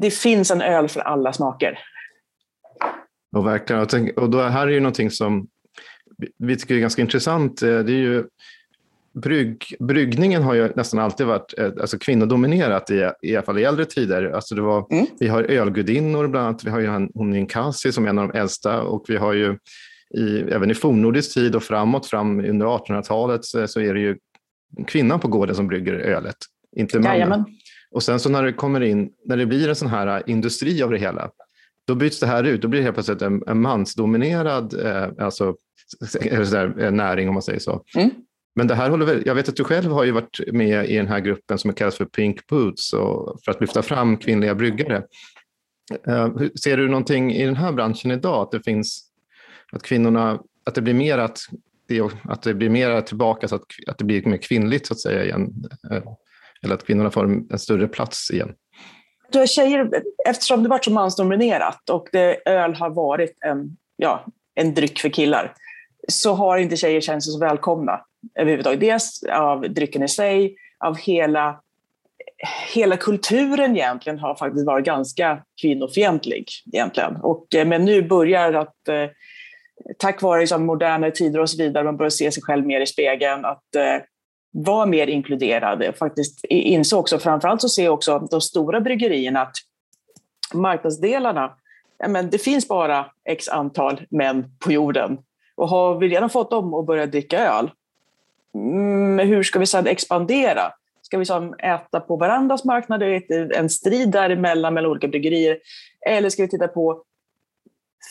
det 0.00 0.10
finns 0.10 0.50
en 0.50 0.62
öl 0.62 0.88
för 0.88 1.00
alla 1.00 1.32
smaker. 1.32 1.78
Och, 3.32 3.46
verkligen, 3.46 3.82
och, 3.82 3.88
tänk, 3.88 4.18
och 4.18 4.30
då 4.30 4.38
här 4.42 4.66
är 4.66 4.70
ju 4.72 4.80
någonting 4.80 5.10
som 5.10 5.46
vi- 6.38 6.56
tycker 6.56 6.74
är 6.74 6.78
ganska 6.78 7.02
intressant. 7.02 7.62
eh, 7.62 7.68
Det 7.78 7.92
är 7.92 7.96
ju, 7.96 8.24
brygg, 9.14 9.74
bryggningen 9.78 10.42
har 10.42 10.54
ju 10.54 10.68
nästan 10.76 11.00
alltid 11.00 11.26
varit 11.26 11.58
eh, 11.58 11.64
alltså 11.80 11.98
kvinnodominerat, 11.98 12.90
i, 12.90 13.10
i 13.22 13.36
alla 13.36 13.46
fall 13.46 13.58
i 13.58 13.64
äldre 13.64 13.84
tider. 13.84 14.30
Alltså 14.30 14.54
det 14.54 14.62
var, 14.62 14.86
Mm. 14.92 15.06
Vi 15.20 15.28
har 15.28 15.42
ölgudinnor 15.42 16.28
bland 16.28 16.46
annat. 16.46 16.64
Vi 16.64 16.70
har 16.70 16.80
ju 16.80 17.08
hon 17.14 17.30
Ninkasi 17.30 17.92
som 17.92 18.04
är 18.04 18.08
en 18.08 18.18
av 18.18 18.28
de 18.28 18.38
äldsta 18.38 18.82
och 18.82 19.04
vi 19.08 19.16
har 19.16 19.32
ju 19.32 19.58
i, 20.18 20.38
även 20.40 20.70
i 20.70 20.74
fornnordisk 20.74 21.34
tid 21.34 21.54
och 21.56 21.62
framåt, 21.62 22.06
fram 22.06 22.44
under 22.44 22.66
1800-talet, 22.66 23.44
så, 23.44 23.68
så 23.68 23.80
är 23.80 23.94
det 23.94 24.00
ju 24.00 24.16
kvinnan 24.86 25.20
på 25.20 25.28
gården 25.28 25.54
som 25.56 25.66
brygger 25.68 25.94
ölet, 25.94 26.36
inte 26.76 26.98
mannen. 26.98 27.12
Jajamän. 27.12 27.44
Och 27.90 28.02
sen 28.02 28.20
så 28.20 28.28
när 28.30 28.42
det 28.42 28.52
kommer 28.52 28.80
in, 28.80 29.10
när 29.24 29.36
det 29.36 29.46
blir 29.46 29.68
en 29.68 29.76
sån 29.76 29.88
här 29.88 30.22
industri 30.26 30.82
av 30.82 30.90
det 30.90 30.98
hela, 30.98 31.30
då 31.86 31.94
byts 31.94 32.20
det 32.20 32.26
här 32.26 32.44
ut. 32.44 32.62
Då 32.62 32.68
blir 32.68 32.80
det 32.80 32.84
helt 32.84 32.96
plötsligt 32.96 33.22
en, 33.22 33.42
en 33.46 33.60
mansdominerad 33.60 34.86
eh, 34.86 35.24
alltså, 35.24 35.56
där, 36.50 36.80
eh, 36.80 36.90
näring 36.90 37.28
om 37.28 37.34
man 37.34 37.42
säger 37.42 37.58
så. 37.58 37.84
Mm. 37.96 38.10
Men 38.54 38.66
det 38.66 38.74
här 38.74 38.90
håller 38.90 39.06
väl, 39.06 39.22
jag 39.26 39.34
vet 39.34 39.48
att 39.48 39.56
du 39.56 39.64
själv 39.64 39.90
har 39.90 40.04
ju 40.04 40.10
varit 40.10 40.40
med 40.52 40.90
i 40.90 40.96
den 40.96 41.06
här 41.06 41.20
gruppen 41.20 41.58
som 41.58 41.72
kallas 41.72 41.96
för 41.96 42.04
Pink 42.04 42.46
Boots 42.46 42.92
och 42.92 43.40
för 43.44 43.52
att 43.52 43.60
lyfta 43.60 43.82
fram 43.82 44.16
kvinnliga 44.16 44.54
bryggare. 44.54 45.02
Eh, 46.06 46.28
ser 46.62 46.76
du 46.76 46.88
någonting 46.88 47.32
i 47.32 47.46
den 47.46 47.56
här 47.56 47.72
branschen 47.72 48.10
idag, 48.10 48.42
att 48.42 48.50
det 48.50 48.62
finns, 48.62 49.04
att 49.72 49.82
kvinnorna, 49.82 50.40
att 50.64 50.74
det 50.74 50.82
blir 50.82 50.94
mer 50.94 51.18
att 51.18 51.38
det, 51.88 52.00
att 52.24 52.42
det 52.42 52.54
blir 52.54 52.70
mer 52.70 53.00
tillbaka, 53.00 53.48
så 53.48 53.54
att, 53.54 53.64
att 53.86 53.98
det 53.98 54.04
blir 54.04 54.24
mer 54.24 54.36
kvinnligt 54.36 54.86
så 54.86 54.94
att 54.94 55.00
säga 55.00 55.24
igen? 55.24 55.64
Eh, 55.90 56.02
Eller 56.62 56.74
att 56.74 56.86
kvinnorna 56.86 57.10
får 57.10 57.24
en 57.24 57.58
större 57.58 57.88
plats 57.88 58.30
igen? 58.30 58.52
Tror 59.32 59.46
tjejer, 59.46 59.90
eftersom 60.28 60.62
det 60.62 60.68
varit 60.68 60.84
så 60.84 60.92
mansdominerat 60.92 61.90
och 61.90 62.08
det, 62.12 62.48
öl 62.48 62.74
har 62.74 62.90
varit 62.90 63.36
en, 63.44 63.76
ja, 63.96 64.24
en 64.54 64.74
dryck 64.74 64.98
för 64.98 65.08
killar, 65.08 65.54
så 66.08 66.32
har 66.32 66.58
inte 66.58 66.76
tjejer 66.76 67.00
känt 67.00 67.24
sig 67.24 67.32
så 67.32 67.38
välkomna 67.38 68.00
överhuvudtaget. 68.34 68.80
Dels 68.80 69.22
av 69.32 69.60
drycken 69.60 70.02
i 70.02 70.08
sig, 70.08 70.56
av 70.84 70.96
hela, 70.96 71.60
hela 72.74 72.96
kulturen 72.96 73.76
egentligen 73.76 74.18
har 74.18 74.34
faktiskt 74.34 74.66
varit 74.66 74.86
ganska 74.86 75.42
kvinnofientlig 75.62 76.46
egentligen. 76.72 77.16
Och, 77.16 77.54
eh, 77.54 77.66
men 77.66 77.84
nu 77.84 78.02
börjar 78.02 78.52
att, 78.52 78.88
eh, 78.88 79.10
tack 79.98 80.22
vare 80.22 80.40
liksom, 80.40 80.66
modernare 80.66 81.10
tider 81.10 81.40
och 81.40 81.50
så 81.50 81.62
vidare, 81.62 81.84
man 81.84 81.96
börjar 81.96 82.10
se 82.10 82.32
sig 82.32 82.42
själv 82.42 82.66
mer 82.66 82.80
i 82.80 82.86
spegeln, 82.86 83.44
att 83.44 83.76
eh, 83.76 83.96
var 84.52 84.86
mer 84.86 85.06
inkluderade. 85.06 85.92
Faktiskt 85.92 86.44
inse 86.44 86.96
också, 86.96 87.18
framförallt 87.18 87.60
så 87.60 87.68
ser 87.68 87.88
också 87.88 88.18
de 88.30 88.40
stora 88.40 88.80
bryggerierna 88.80 89.42
att 89.42 89.56
marknadsdelarna, 90.54 91.52
men 92.08 92.30
det 92.30 92.38
finns 92.38 92.68
bara 92.68 93.06
x 93.24 93.48
antal 93.48 94.00
män 94.10 94.44
på 94.58 94.72
jorden. 94.72 95.18
Och 95.54 95.68
har 95.68 95.98
vi 95.98 96.08
redan 96.08 96.30
fått 96.30 96.50
dem 96.50 96.74
att 96.74 96.86
börja 96.86 97.06
dricka 97.06 97.38
öl, 97.38 97.70
Men 98.54 99.28
hur 99.28 99.42
ska 99.42 99.58
vi 99.58 99.66
sedan 99.66 99.86
expandera? 99.86 100.72
Ska 101.02 101.18
vi 101.18 101.24
sedan 101.24 101.54
äta 101.54 102.00
på 102.00 102.16
varandras 102.16 102.64
marknader, 102.64 103.22
en 103.56 103.70
strid 103.70 104.10
däremellan 104.10 104.74
mellan 104.74 104.90
olika 104.90 105.08
bryggerier? 105.08 105.58
Eller 106.06 106.30
ska 106.30 106.42
vi 106.42 106.48
titta 106.48 106.68
på 106.68 107.02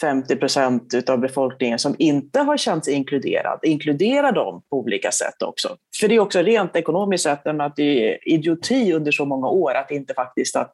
50 0.02 0.36
procent 0.36 1.10
av 1.10 1.20
befolkningen 1.20 1.80
som 1.80 1.96
inte 2.00 2.40
har 2.40 2.58
känt 2.58 2.86
sig 2.86 2.94
inkluderad, 2.94 3.60
inkludera 3.64 4.32
dem 4.32 4.62
på 4.70 4.78
olika 4.80 5.12
sätt 5.12 5.42
också. 5.42 5.78
För 6.00 6.08
det 6.08 6.16
är 6.16 6.20
också 6.20 6.42
rent 6.42 6.76
ekonomiskt 6.76 7.24
sett 7.24 7.48
att 7.48 7.76
det 7.76 8.12
är 8.12 8.30
idioti 8.30 8.94
under 8.94 9.12
så 9.12 9.26
många 9.26 9.48
år 9.48 9.74
att 9.74 9.92
inte 9.92 10.14
faktiskt 10.14 10.56
att, 10.56 10.74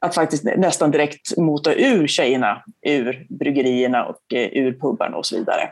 att 0.00 0.14
faktiskt 0.14 0.44
nästan 0.44 0.90
direkt 0.90 1.36
mota 1.36 1.74
ur 1.74 2.06
tjejerna 2.06 2.62
ur 2.86 3.26
bryggerierna 3.28 4.04
och 4.04 4.34
eh, 4.34 4.48
ur 4.52 4.72
pubarna 4.80 5.16
och 5.16 5.26
så 5.26 5.36
vidare. 5.36 5.70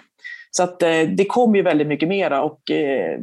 Så 0.50 0.62
att 0.62 0.82
eh, 0.82 1.02
det 1.16 1.24
kommer 1.24 1.56
ju 1.56 1.62
väldigt 1.62 1.88
mycket 1.88 2.08
mera 2.08 2.42
och 2.42 2.70
eh, 2.70 3.20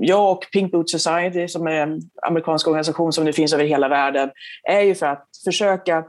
jag 0.00 0.32
och 0.32 0.46
Pink 0.52 0.72
Boot 0.72 0.90
Society 0.90 1.48
som 1.48 1.66
är 1.66 1.70
en 1.70 2.00
amerikansk 2.22 2.68
organisation 2.68 3.12
som 3.12 3.24
nu 3.24 3.32
finns 3.32 3.52
över 3.52 3.64
hela 3.64 3.88
världen 3.88 4.30
är 4.68 4.80
ju 4.80 4.94
för 4.94 5.06
att 5.06 5.26
försöka 5.44 6.04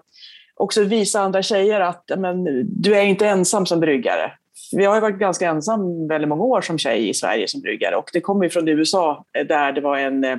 också 0.55 0.83
visa 0.83 1.21
andra 1.21 1.41
tjejer 1.41 1.81
att 1.81 2.11
men, 2.17 2.43
du 2.81 2.95
är 2.95 3.03
inte 3.03 3.27
ensam 3.27 3.65
som 3.65 3.80
bryggare. 3.80 4.31
Vi 4.71 4.85
har 4.85 4.95
ju 4.95 5.01
varit 5.01 5.19
ganska 5.19 5.49
ensam 5.49 6.07
väldigt 6.07 6.30
många 6.30 6.43
år 6.43 6.61
som 6.61 6.77
tjej 6.77 7.09
i 7.09 7.13
Sverige 7.13 7.47
som 7.47 7.61
bryggare 7.61 7.95
och 7.95 8.09
det 8.13 8.21
kommer 8.21 8.43
ju 8.43 8.49
från 8.49 8.67
USA 8.67 9.25
eh, 9.38 9.47
där 9.47 9.71
det 9.71 9.81
var 9.81 9.97
en, 9.97 10.23
eh, 10.23 10.38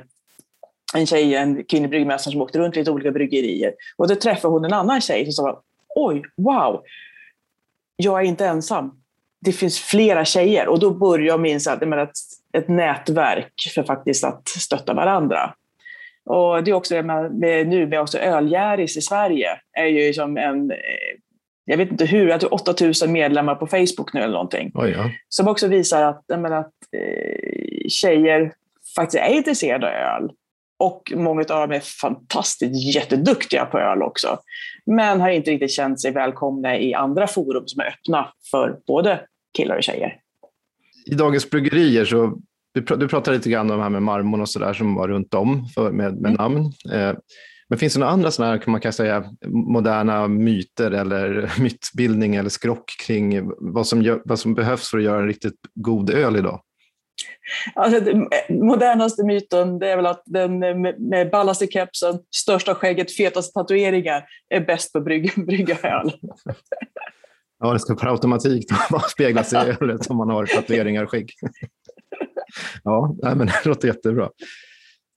en 0.95 1.05
tjej, 1.05 1.35
en 1.35 1.63
kvinnlig 1.63 1.89
bryggmästare 1.89 2.31
som 2.31 2.41
åkte 2.41 2.59
runt 2.59 2.75
lite 2.75 2.91
olika 2.91 3.11
bryggerier 3.11 3.73
och 3.97 4.07
då 4.07 4.15
träffade 4.15 4.53
hon 4.53 4.65
en 4.65 4.73
annan 4.73 5.01
tjej 5.01 5.25
som 5.25 5.33
sa 5.33 5.61
oj, 5.95 6.21
wow, 6.37 6.83
jag 7.95 8.21
är 8.21 8.25
inte 8.25 8.45
ensam. 8.45 8.91
Det 9.41 9.51
finns 9.51 9.79
flera 9.79 10.25
tjejer 10.25 10.67
och 10.67 10.79
då 10.79 10.91
börjar 10.91 11.27
jag 11.27 11.39
minns 11.39 11.67
att, 11.67 11.81
jag 11.81 11.89
menar, 11.89 12.03
ett, 12.03 12.17
ett 12.53 12.67
nätverk 12.67 13.53
för 13.75 13.83
faktiskt 13.83 14.23
att 14.23 14.47
stötta 14.47 14.93
varandra. 14.93 15.53
Och 16.25 16.63
det 16.63 16.71
är 16.71 16.75
också 16.75 16.95
det 16.95 17.03
med, 17.03 17.67
nu 17.67 17.87
med 17.87 18.01
också 18.01 18.17
ölgäris 18.17 18.97
i 18.97 19.01
Sverige 19.01 19.49
är 19.77 19.85
ju 19.85 20.13
som 20.13 20.37
en, 20.37 20.71
eh, 20.71 20.77
jag 21.65 21.77
vet 21.77 21.91
inte 21.91 22.05
hur, 22.05 22.27
jag 22.27 22.39
tror 22.39 22.53
8000 22.53 23.11
medlemmar 23.11 23.55
på 23.55 23.67
Facebook 23.67 24.13
nu 24.13 24.19
eller 24.19 24.33
någonting. 24.33 24.71
Oj, 24.73 24.89
ja. 24.89 25.11
Som 25.29 25.47
också 25.47 25.67
visar 25.67 26.03
att, 26.03 26.23
menar, 26.27 26.51
att 26.51 26.73
eh, 26.97 27.87
tjejer 27.89 28.53
faktiskt 28.95 29.23
är 29.23 29.33
intresserade 29.33 29.87
av 29.87 29.93
öl. 29.93 30.31
Och 30.79 31.13
många 31.15 31.39
av 31.41 31.45
dem 31.45 31.71
är 31.71 31.79
fantastiskt 32.01 32.95
jätteduktiga 32.95 33.65
på 33.65 33.79
öl 33.79 34.01
också. 34.01 34.39
Men 34.85 35.21
har 35.21 35.29
inte 35.29 35.51
riktigt 35.51 35.71
känt 35.71 36.01
sig 36.01 36.11
välkomna 36.11 36.79
i 36.79 36.93
andra 36.93 37.27
forum 37.27 37.63
som 37.67 37.81
är 37.81 37.85
öppna 37.85 38.33
för 38.51 38.79
både 38.87 39.19
killar 39.57 39.77
och 39.77 39.83
tjejer. 39.83 40.19
I 41.05 41.13
Dagens 41.13 41.49
Bryggerier 41.49 42.05
så 42.05 42.37
du, 42.73 42.81
pr- 42.81 42.97
du 42.97 43.07
pratade 43.07 43.37
lite 43.37 43.49
grann 43.49 43.71
om 43.71 43.77
det 43.77 43.83
här 43.83 43.89
med 43.89 44.03
marmorn 44.03 44.41
och 44.41 44.49
sådär 44.49 44.73
som 44.73 44.95
var 44.95 45.07
runt 45.07 45.33
om 45.33 45.65
för, 45.75 45.91
med, 45.91 46.13
med 46.13 46.31
Mm. 46.31 46.33
namn. 46.33 46.71
Eh, 46.93 47.13
men 47.69 47.79
finns 47.79 47.93
det 47.93 47.99
några 47.99 48.11
andra 48.13 48.31
sådana 48.31 48.51
här, 48.51 48.61
kan 48.61 48.71
man 48.71 48.81
kan 48.81 48.93
säga, 48.93 49.23
moderna 49.47 50.27
myter 50.27 50.91
eller 50.91 51.53
mytbildning 51.61 52.35
eller 52.35 52.49
skrock 52.49 52.91
kring 53.07 53.51
vad 53.59 53.87
som, 53.87 54.01
gör, 54.01 54.21
vad 54.25 54.39
som 54.39 54.53
behövs 54.53 54.89
för 54.89 54.97
att 54.97 55.03
göra 55.03 55.19
en 55.19 55.27
riktigt 55.27 55.59
god 55.75 56.09
öl 56.09 56.35
idag? 56.35 56.61
Alltså, 57.75 57.99
den 57.99 58.27
modernaste 58.49 59.23
myten 59.25 59.79
det 59.79 59.89
är 59.91 59.95
väl 59.95 60.05
att 60.05 60.23
den 60.25 60.59
med, 60.59 61.29
ballaste 61.31 61.67
kepsen, 61.67 62.19
största 62.35 62.75
skägget, 62.75 63.15
fetaste 63.15 63.53
tatueringar 63.53 64.25
är 64.49 64.59
bäst 64.59 64.93
på 64.93 64.97
att 64.99 65.05
brygga, 65.05 65.31
brygga 65.45 65.77
öl. 65.83 66.11
Ja, 67.59 67.73
det 67.73 67.79
ska 67.79 67.95
per 67.95 68.07
automatik 68.07 68.65
speglas 69.09 69.53
i 69.53 69.55
ölet 69.55 70.09
om 70.09 70.17
man 70.17 70.29
har 70.29 70.45
tatueringar 70.45 71.03
och 71.03 71.11
skägg. 71.11 71.31
Ja, 72.83 73.15
nej, 73.23 73.35
men 73.35 73.47
det 73.47 73.65
låter 73.65 73.87
jättebra. 73.87 74.29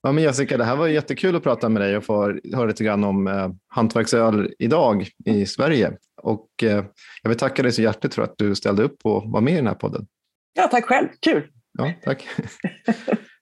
Ja, 0.02 0.12
men 0.12 0.24
Jessica, 0.24 0.56
det 0.56 0.64
här 0.64 0.76
var 0.76 0.88
jättekul 0.88 1.36
att 1.36 1.42
prata 1.42 1.68
med 1.68 1.82
dig 1.82 1.96
och 1.96 2.04
få 2.04 2.40
höra 2.54 2.66
lite 2.66 2.84
grann 2.84 3.04
om 3.04 3.26
eh, 3.26 3.50
hantverksöl 3.68 4.52
idag 4.58 5.08
i 5.24 5.46
Sverige. 5.46 5.92
Och 6.22 6.48
eh, 6.62 6.84
jag 7.22 7.28
vill 7.28 7.38
tacka 7.38 7.62
dig 7.62 7.72
så 7.72 7.82
hjärtligt 7.82 8.14
för 8.14 8.22
att 8.22 8.34
du 8.38 8.54
ställde 8.54 8.82
upp 8.82 8.96
och 9.04 9.30
var 9.30 9.40
med 9.40 9.52
i 9.52 9.56
den 9.56 9.66
här 9.66 9.74
podden. 9.74 10.06
Ja, 10.54 10.68
tack 10.68 10.84
själv. 10.84 11.08
Kul! 11.20 11.46
Ja, 11.78 11.92
tack. 12.04 12.28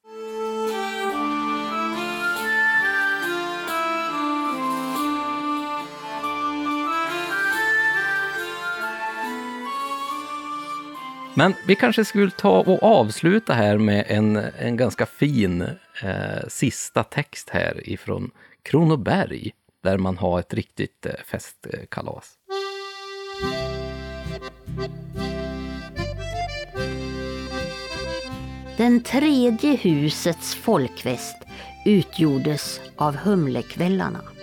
Men 11.36 11.54
vi 11.66 11.74
kanske 11.74 12.04
skulle 12.04 12.30
ta 12.30 12.60
och 12.60 12.82
avsluta 12.82 13.52
här 13.52 13.78
med 13.78 14.04
en, 14.08 14.36
en 14.36 14.76
ganska 14.76 15.06
fin 15.06 15.62
eh, 16.02 16.48
sista 16.48 17.04
text 17.04 17.50
här 17.50 17.88
ifrån 17.88 18.30
Kronoberg, 18.62 19.52
där 19.82 19.98
man 19.98 20.18
har 20.18 20.40
ett 20.40 20.54
riktigt 20.54 21.06
eh, 21.06 21.12
festkalas. 21.26 22.32
Den 28.76 29.02
tredje 29.02 29.76
husets 29.76 30.54
folkfest 30.54 31.36
utgjordes 31.86 32.80
av 32.96 33.16
Humlekvällarna. 33.16 34.33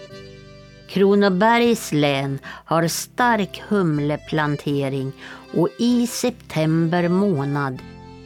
Kronobergs 0.92 1.92
län 1.92 2.40
har 2.46 2.88
stark 2.88 3.62
humleplantering 3.68 5.12
och 5.54 5.70
i 5.80 6.08
september 6.08 7.08
månad 7.08 7.80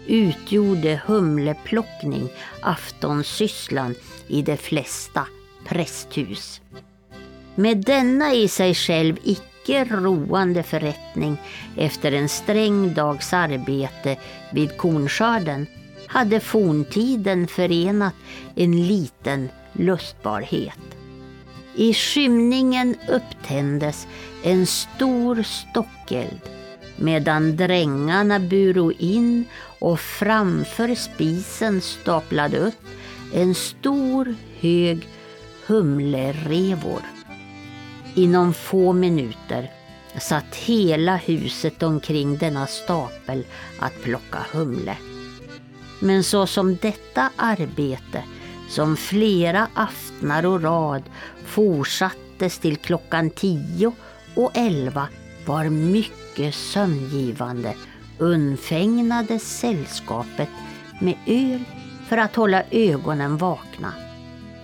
utgjorde 0.07 1.01
humleplockning 1.05 2.29
aftonsysslan 2.61 3.95
i 4.27 4.41
de 4.41 4.57
flesta 4.57 5.27
prästhus. 5.67 6.61
Med 7.55 7.77
denna 7.77 8.33
i 8.33 8.47
sig 8.47 8.73
själv 8.73 9.17
icke 9.23 9.85
roande 9.85 10.63
förrättning 10.63 11.37
efter 11.77 12.11
en 12.11 12.29
sträng 12.29 12.93
dags 12.93 13.33
arbete 13.33 14.17
vid 14.51 14.77
kornskörden 14.77 15.67
hade 16.07 16.39
forntiden 16.39 17.47
förenat 17.47 18.15
en 18.55 18.87
liten 18.87 19.49
lustbarhet. 19.73 20.94
I 21.77 21.93
skymningen 21.93 22.95
upptändes 23.09 24.07
en 24.43 24.65
stor 24.65 25.43
stockeld 25.43 26.41
medan 26.97 27.57
drängarna 27.57 28.39
buro 28.39 28.91
in 28.91 29.45
och 29.79 29.99
framför 29.99 30.95
spisen 30.95 31.81
staplade 31.81 32.57
upp 32.59 32.85
en 33.33 33.55
stor 33.55 34.35
hög 34.59 35.07
humlerevor. 35.67 37.01
Inom 38.15 38.53
få 38.53 38.93
minuter 38.93 39.71
satt 40.19 40.55
hela 40.55 41.15
huset 41.15 41.83
omkring 41.83 42.37
denna 42.37 42.67
stapel 42.67 43.45
att 43.79 44.03
plocka 44.03 44.45
humle. 44.51 44.97
Men 45.99 46.23
så 46.23 46.47
som 46.47 46.77
detta 46.81 47.29
arbete, 47.35 48.23
som 48.69 48.97
flera 48.97 49.67
aftnar 49.73 50.45
och 50.45 50.61
rad 50.61 51.03
fortsattes 51.55 52.59
till 52.59 52.77
klockan 52.77 53.29
tio 53.29 53.91
och 54.35 54.51
elva, 54.53 55.07
var 55.45 55.69
mycket 55.69 56.55
sömngivande 56.55 57.73
undfägnades 58.17 59.59
sällskapet 59.59 60.49
med 61.01 61.15
öl 61.25 61.63
för 62.07 62.17
att 62.17 62.35
hålla 62.35 62.63
ögonen 62.71 63.37
vakna. 63.37 63.93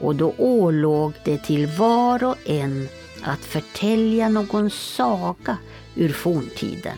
Och 0.01 0.15
då 0.15 0.33
ålåg 0.37 1.13
det 1.25 1.37
till 1.37 1.67
var 1.67 2.23
och 2.23 2.35
en 2.45 2.87
att 3.23 3.39
förtälja 3.39 4.29
någon 4.29 4.69
saga 4.69 5.57
ur 5.95 6.09
forntiden. 6.09 6.97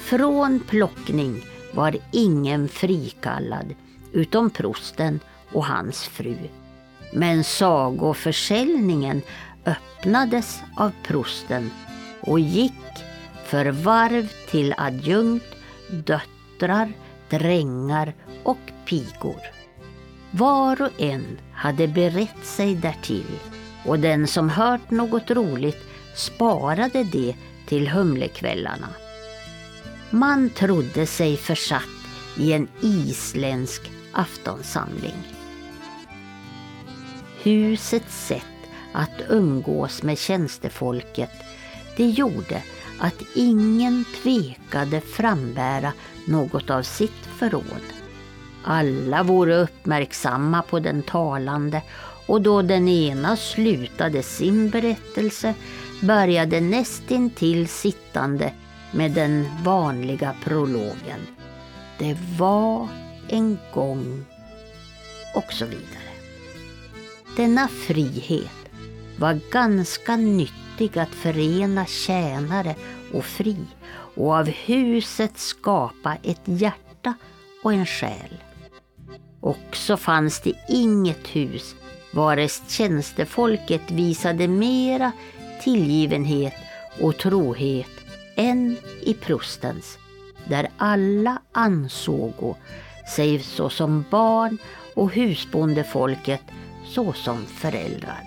Från 0.00 0.60
plockning 0.60 1.44
var 1.74 1.96
ingen 2.12 2.68
frikallad 2.68 3.74
utom 4.12 4.50
prosten 4.50 5.20
och 5.52 5.64
hans 5.66 6.04
fru. 6.04 6.36
Men 7.12 7.44
sagoförsäljningen 7.44 9.22
öppnades 9.66 10.60
av 10.76 10.92
prosten 11.02 11.70
och 12.20 12.40
gick 12.40 12.72
för 13.44 13.66
varv 13.66 14.32
till 14.50 14.74
adjunkt, 14.76 15.56
döttrar, 15.90 16.92
drängar 17.30 18.14
och 18.42 18.58
pigor. 18.86 19.40
Var 20.30 20.82
och 20.82 21.00
en 21.00 21.38
hade 21.52 21.88
berett 21.88 22.44
sig 22.44 22.74
därtill 22.74 23.38
och 23.84 23.98
den 23.98 24.26
som 24.26 24.48
hört 24.48 24.90
något 24.90 25.30
roligt 25.30 25.82
sparade 26.14 27.04
det 27.04 27.34
till 27.66 27.88
humlekvällarna. 27.88 28.88
Man 30.10 30.50
trodde 30.50 31.06
sig 31.06 31.36
försatt 31.36 31.82
i 32.36 32.52
en 32.52 32.68
isländsk 32.80 33.90
aftonsamling. 34.12 35.35
Husets 37.46 38.26
sätt 38.26 38.42
att 38.92 39.20
umgås 39.28 40.02
med 40.02 40.18
tjänstefolket 40.18 41.30
det 41.96 42.06
gjorde 42.06 42.62
att 43.00 43.22
ingen 43.34 44.04
tvekade 44.22 45.00
frambära 45.00 45.92
något 46.24 46.70
av 46.70 46.82
sitt 46.82 47.26
förråd. 47.38 47.82
Alla 48.64 49.22
vore 49.22 49.56
uppmärksamma 49.56 50.62
på 50.62 50.78
den 50.78 51.02
talande 51.02 51.82
och 52.26 52.42
då 52.42 52.62
den 52.62 52.88
ena 52.88 53.36
slutade 53.36 54.22
sin 54.22 54.70
berättelse 54.70 55.54
började 56.02 56.60
nästintill 56.60 57.68
sittande 57.68 58.52
med 58.92 59.12
den 59.12 59.46
vanliga 59.62 60.34
prologen. 60.44 61.26
Det 61.98 62.16
var 62.38 62.88
en 63.28 63.58
gång 63.74 64.24
och 65.34 65.52
så 65.52 65.64
vidare. 65.64 65.95
Denna 67.36 67.68
frihet 67.68 68.70
var 69.18 69.40
ganska 69.50 70.16
nyttig 70.16 70.98
att 70.98 71.08
förena 71.08 71.86
tjänare 71.86 72.74
och 73.12 73.24
fri 73.24 73.56
och 73.90 74.34
av 74.34 74.46
huset 74.46 75.38
skapa 75.38 76.16
ett 76.22 76.40
hjärta 76.44 77.14
och 77.62 77.72
en 77.72 77.86
själ. 77.86 78.42
Också 79.40 79.96
fanns 79.96 80.40
det 80.40 80.52
inget 80.68 81.28
hus 81.28 81.74
vares 82.12 82.62
tjänstefolket 82.68 83.90
visade 83.90 84.48
mera 84.48 85.12
tillgivenhet 85.62 86.54
och 87.00 87.18
trohet 87.18 87.90
än 88.36 88.76
i 89.02 89.14
prostens, 89.14 89.98
där 90.48 90.68
alla 90.76 91.38
ansågo 91.52 92.54
sig 93.16 93.38
såsom 93.38 94.04
barn 94.10 94.58
och 94.94 95.12
husbondefolket 95.12 96.42
såsom 96.96 97.46
föräldrar. 97.46 98.20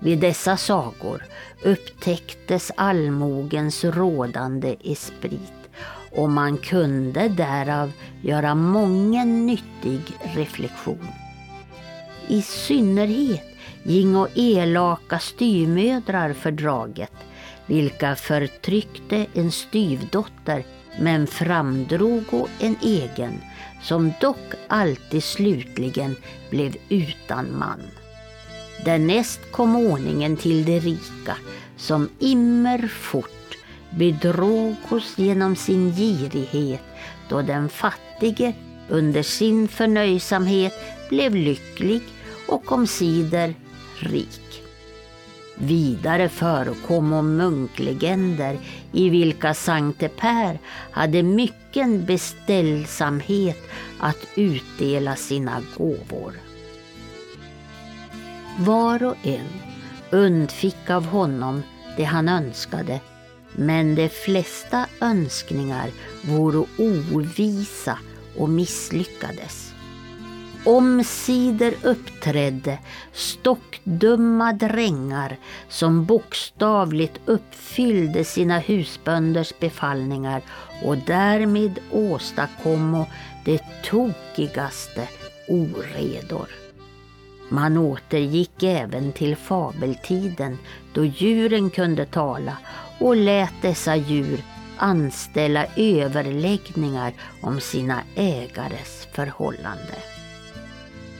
Vid 0.00 0.18
dessa 0.18 0.56
sagor 0.56 1.24
upptäcktes 1.62 2.72
allmogens 2.76 3.84
rådande 3.84 4.76
esprit 4.84 5.70
och 6.16 6.30
man 6.30 6.58
kunde 6.58 7.28
därav 7.28 7.92
göra 8.22 8.54
mången 8.54 9.46
nyttig 9.46 10.00
reflektion. 10.34 11.08
I 12.28 12.42
synnerhet 12.42 13.44
gingo 13.82 14.26
elaka 14.34 15.18
styrmödrar 15.18 16.32
fördraget, 16.32 17.12
vilka 17.66 18.16
förtryckte 18.16 19.26
en 19.34 19.52
styvdotter 19.52 20.64
men 21.00 21.26
framdrogo 21.26 22.46
en 22.60 22.76
egen, 22.82 23.40
som 23.82 24.12
dock 24.20 24.54
alltid 24.68 25.24
slutligen 25.24 26.16
blev 26.50 26.76
utan 26.88 27.58
man. 27.58 27.80
Därnäst 28.84 29.40
kom 29.52 29.76
ordningen 29.76 30.36
till 30.36 30.64
de 30.64 30.80
rika, 30.80 31.36
som 31.76 32.08
immer 32.18 32.88
fort 32.88 33.58
bedrog 33.90 34.76
oss 34.88 35.12
genom 35.16 35.56
sin 35.56 35.92
girighet, 35.92 36.82
då 37.28 37.42
den 37.42 37.68
fattige 37.68 38.52
under 38.88 39.22
sin 39.22 39.68
förnöjsamhet 39.68 40.74
blev 41.08 41.34
lycklig 41.34 42.02
och 42.48 42.72
omsider 42.72 43.54
rik. 44.00 44.47
Vidare 45.60 46.28
förekom 46.28 47.36
munklegender 47.36 48.58
i 48.92 49.08
vilka 49.08 49.54
Sankte 49.54 50.08
Per 50.08 50.58
hade 50.90 51.22
mycken 51.22 52.04
beställsamhet 52.04 53.58
att 53.98 54.26
utdela 54.34 55.16
sina 55.16 55.62
gåvor. 55.76 56.32
Var 58.58 59.02
och 59.02 59.16
en 59.22 59.48
undfick 60.10 60.90
av 60.90 61.06
honom 61.06 61.62
det 61.96 62.04
han 62.04 62.28
önskade, 62.28 63.00
men 63.52 63.94
de 63.94 64.08
flesta 64.08 64.86
önskningar 65.00 65.90
vore 66.22 66.66
ovisa 66.78 67.98
och 68.36 68.48
misslyckades. 68.48 69.67
Omsider 70.68 71.74
uppträdde 71.82 72.78
stockdumma 73.12 74.52
drängar 74.52 75.36
som 75.68 76.04
bokstavligt 76.04 77.20
uppfyllde 77.24 78.24
sina 78.24 78.58
husbönders 78.58 79.52
befallningar 79.60 80.42
och 80.84 80.96
därmed 80.96 81.78
åstadkommo 81.92 83.06
det 83.44 83.62
tokigaste 83.84 85.08
oredor. 85.48 86.48
Man 87.48 87.78
återgick 87.78 88.62
även 88.62 89.12
till 89.12 89.36
fabeltiden 89.36 90.58
då 90.94 91.04
djuren 91.04 91.70
kunde 91.70 92.06
tala 92.06 92.56
och 92.98 93.16
lät 93.16 93.62
dessa 93.62 93.96
djur 93.96 94.42
anställa 94.76 95.66
överläggningar 95.76 97.12
om 97.42 97.60
sina 97.60 98.02
ägares 98.16 99.08
förhållande. 99.12 100.17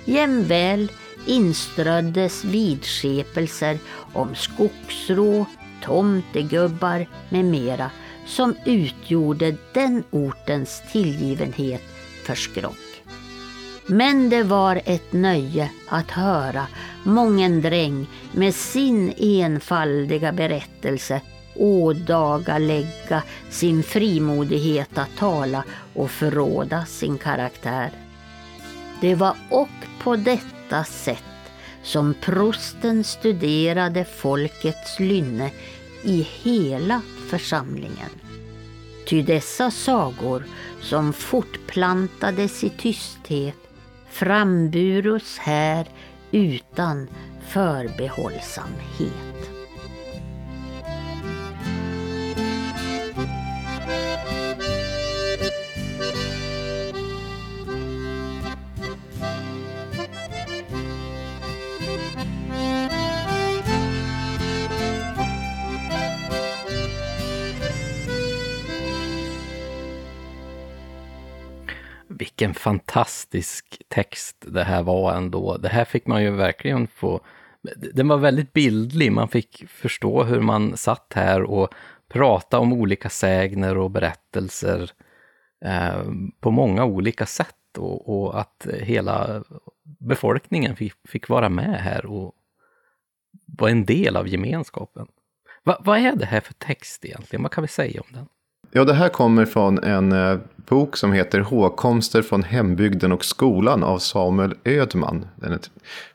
Jämväl 0.08 0.92
inströddes 1.26 2.44
vidskepelser 2.44 3.78
om 4.12 4.34
skogsrå, 4.34 5.46
tomtegubbar 5.84 7.06
med 7.28 7.44
mera 7.44 7.90
som 8.26 8.54
utgjorde 8.64 9.56
den 9.74 10.04
ortens 10.10 10.82
tillgivenhet 10.92 11.82
för 12.24 12.34
skrock. 12.34 13.02
Men 13.86 14.30
det 14.30 14.42
var 14.42 14.80
ett 14.84 15.12
nöje 15.12 15.70
att 15.88 16.10
höra 16.10 16.66
mången 17.04 17.62
dräng 17.62 18.06
med 18.32 18.54
sin 18.54 19.12
enfaldiga 19.18 20.32
berättelse 20.32 21.20
ådagalägga 21.54 23.22
sin 23.50 23.82
frimodighet 23.82 24.98
att 24.98 25.16
tala 25.16 25.64
och 25.94 26.10
förråda 26.10 26.86
sin 26.86 27.18
karaktär. 27.18 28.07
Det 29.00 29.14
var 29.14 29.36
och 29.50 29.68
på 30.02 30.16
detta 30.16 30.84
sätt 30.84 31.24
som 31.82 32.14
prosten 32.14 33.04
studerade 33.04 34.04
folkets 34.04 35.00
lynne 35.00 35.50
i 36.02 36.28
hela 36.42 37.02
församlingen. 37.30 38.10
Ty 39.06 39.22
dessa 39.22 39.70
sagor 39.70 40.44
som 40.80 41.12
fortplantades 41.12 42.64
i 42.64 42.70
tysthet 42.70 43.54
framburus 44.10 45.38
här 45.38 45.86
utan 46.30 47.08
förbehållsamhet. 47.48 49.27
Vilken 72.38 72.54
fantastisk 72.54 73.82
text 73.88 74.44
det 74.46 74.64
här 74.64 74.82
var 74.82 75.14
ändå. 75.14 75.56
Det 75.56 75.68
här 75.68 75.84
fick 75.84 76.06
man 76.06 76.22
ju 76.22 76.30
verkligen 76.30 76.86
få... 76.86 77.20
Den 77.94 78.08
var 78.08 78.16
väldigt 78.16 78.52
bildlig, 78.52 79.12
man 79.12 79.28
fick 79.28 79.68
förstå 79.68 80.22
hur 80.24 80.40
man 80.40 80.76
satt 80.76 81.12
här 81.14 81.42
och 81.42 81.74
pratade 82.08 82.62
om 82.62 82.72
olika 82.72 83.08
sägner 83.08 83.78
och 83.78 83.90
berättelser 83.90 84.90
eh, 85.64 86.02
på 86.40 86.50
många 86.50 86.84
olika 86.84 87.26
sätt 87.26 87.78
och, 87.78 88.08
och, 88.08 88.40
att 88.40 88.66
hela 88.80 89.44
befolkningen 90.00 90.76
fick, 90.76 90.94
fick 91.08 91.28
vara 91.28 91.48
med 91.48 91.80
här 91.80 92.06
och 92.06 92.34
vara 93.58 93.70
en 93.70 93.84
del 93.84 94.16
av 94.16 94.28
gemenskapen. 94.28 95.06
Va, 95.64 95.80
vad 95.80 95.98
är 95.98 96.16
det 96.16 96.26
här 96.26 96.40
för 96.40 96.54
text 96.54 97.04
egentligen? 97.04 97.42
Vad 97.42 97.52
kan 97.52 97.62
vi 97.62 97.68
säga 97.68 98.00
om 98.00 98.08
den? 98.12 98.28
Ja, 98.70 98.84
det 98.84 98.94
här 98.94 99.08
kommer 99.08 99.44
från 99.44 99.78
en 99.78 100.12
eh, 100.12 100.38
bok 100.56 100.96
som 100.96 101.12
heter 101.12 101.40
Håkomster 101.40 102.22
från 102.22 102.42
hembygden 102.42 103.12
och 103.12 103.24
skolan 103.24 103.84
av 103.84 103.98
Samuel 103.98 104.54
Ödman. 104.64 105.26
Den 105.36 105.52
är, 105.52 105.60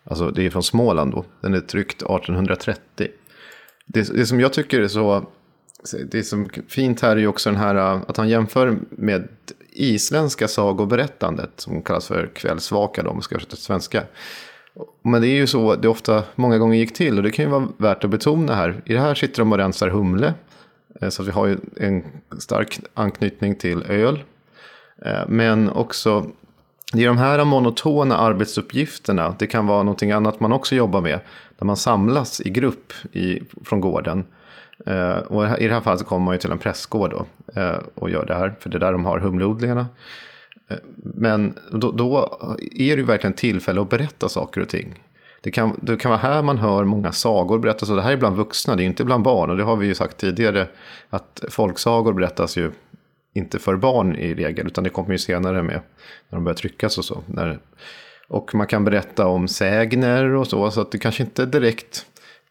alltså 0.04 0.30
det 0.30 0.46
är 0.46 0.50
från 0.50 0.64
Småland 0.64 1.12
då. 1.12 1.26
Den 1.42 1.54
är 1.54 1.60
tryckt 1.60 1.96
1830. 1.96 3.08
Det, 3.86 4.16
det 4.16 4.26
som 4.26 4.40
jag 4.40 4.54
tycker 4.54 4.82
är 4.82 4.88
så 4.88 5.26
det 6.12 6.24
som 6.24 6.42
är 6.42 6.70
fint 6.70 7.02
här 7.02 7.12
är 7.12 7.20
ju 7.20 7.28
också 7.28 7.50
den 7.50 7.60
här 7.60 7.76
eh, 7.76 8.02
att 8.08 8.18
han 8.18 8.30
jämför 8.30 8.78
med 8.90 9.28
isländska 9.72 10.48
sagoberättandet 10.48 11.52
som 11.56 11.82
kallas 11.82 12.08
för 12.08 12.30
kvällsvaka 12.36 13.04
då, 13.04 13.10
om 13.10 13.16
man 13.16 13.24
ska 13.24 13.36
översätta 13.36 13.56
till 13.56 13.66
svenska. 13.66 14.04
Men 15.04 15.22
det 15.22 15.28
är 15.28 15.36
ju 15.36 15.48
så 15.48 15.76
det 15.76 15.88
ofta 15.88 16.24
många 16.36 16.58
gånger 16.58 16.78
gick 16.78 16.94
till 16.94 17.18
och 17.18 17.24
det 17.24 17.32
kan 17.32 17.46
ju 17.46 17.52
vara 17.52 17.68
värt 17.78 18.04
att 18.04 18.10
betona 18.10 18.56
här. 18.56 18.82
I 18.86 18.94
det 18.94 19.00
här 19.00 19.16
sitter 19.16 19.40
de 19.40 19.52
och 19.52 19.58
rensar 19.58 19.90
humle. 19.90 20.34
Eh, 21.02 21.10
så 21.10 21.24
vi 21.24 21.32
har 21.32 21.48
ju 21.48 21.58
en 21.78 22.04
stark 22.40 22.80
anknytning 22.94 23.56
till 23.56 23.84
öl. 23.84 24.24
Eh, 25.06 25.22
men 25.28 25.70
också, 25.70 26.26
det 26.94 27.04
är 27.04 27.08
de 27.08 27.18
här 27.18 27.46
monotona 27.46 28.18
arbetsuppgifterna, 28.18 29.36
det 29.40 29.48
kan 29.48 29.68
vara 29.68 29.84
någonting 29.84 30.12
annat 30.12 30.40
man 30.40 30.54
också 30.54 30.76
jobbar 30.76 31.02
med, 31.02 31.20
där 31.58 31.66
man 31.66 31.78
samlas 31.78 32.42
i 32.42 32.50
grupp 32.50 32.94
i, 33.12 33.42
från 33.66 33.82
gården. 33.82 34.26
Eh, 34.86 35.18
och 35.18 35.62
i 35.62 35.68
det 35.68 35.74
här 35.74 35.82
fallet 35.82 36.00
så 36.00 36.06
kommer 36.06 36.26
man 36.26 36.34
ju 36.34 36.40
till 36.40 36.52
en 36.52 36.58
prästgård 36.58 37.12
då, 37.12 37.26
eh, 37.62 37.80
och 37.96 38.10
gör 38.10 38.26
det 38.26 38.36
här, 38.36 38.56
för 38.60 38.70
det 38.70 38.78
är 38.78 38.80
där 38.80 38.92
de 38.92 39.06
har 39.06 39.20
humleodlingarna. 39.20 39.88
Men 40.96 41.54
då, 41.72 41.92
då 41.92 42.40
är 42.60 42.96
det 42.96 43.02
ju 43.02 43.04
verkligen 43.04 43.34
tillfälle 43.34 43.82
att 43.82 43.90
berätta 43.90 44.30
saker 44.30 44.62
och 44.62 44.70
ting. 44.70 45.04
Det 45.44 45.52
kan, 45.52 45.80
det 45.82 45.98
kan 45.98 46.12
vara 46.12 46.20
här 46.20 46.42
man 46.42 46.58
hör 46.58 46.84
många 46.84 47.12
sagor 47.12 47.60
berättas. 47.60 47.90
Och 47.90 47.96
det 47.96 48.02
här 48.02 48.12
är 48.12 48.18
bland 48.18 48.36
vuxna, 48.36 48.76
det 48.76 48.84
är 48.84 48.86
inte 48.86 49.04
bland 49.04 49.24
barn. 49.24 49.50
Och 49.50 49.58
det 49.58 49.64
har 49.64 49.76
vi 49.76 49.88
ju 49.88 49.96
sagt 49.96 50.18
tidigare. 50.18 50.68
Att 51.10 51.44
folksagor 51.50 52.14
berättas 52.14 52.58
ju 52.58 52.72
inte 53.34 53.60
för 53.60 53.76
barn 53.76 54.16
i 54.16 54.34
regel. 54.34 54.68
Utan 54.68 54.84
det 54.84 54.90
kommer 54.90 55.12
ju 55.12 55.18
senare 55.18 55.64
med 55.64 55.82
när 56.30 56.38
de 56.38 56.44
börjar 56.44 56.56
tryckas 56.56 56.98
och 56.98 57.06
så. 57.06 57.24
När, 57.26 57.60
och 58.28 58.56
man 58.56 58.68
kan 58.68 58.86
berätta 58.86 59.28
om 59.28 59.48
sägner 59.48 60.26
och 60.26 60.48
så. 60.48 60.72
Så 60.72 60.82
att 60.82 60.92
det 60.92 60.98
kanske 60.98 61.24
inte 61.24 61.42
är 61.42 61.48
direkt 61.48 62.06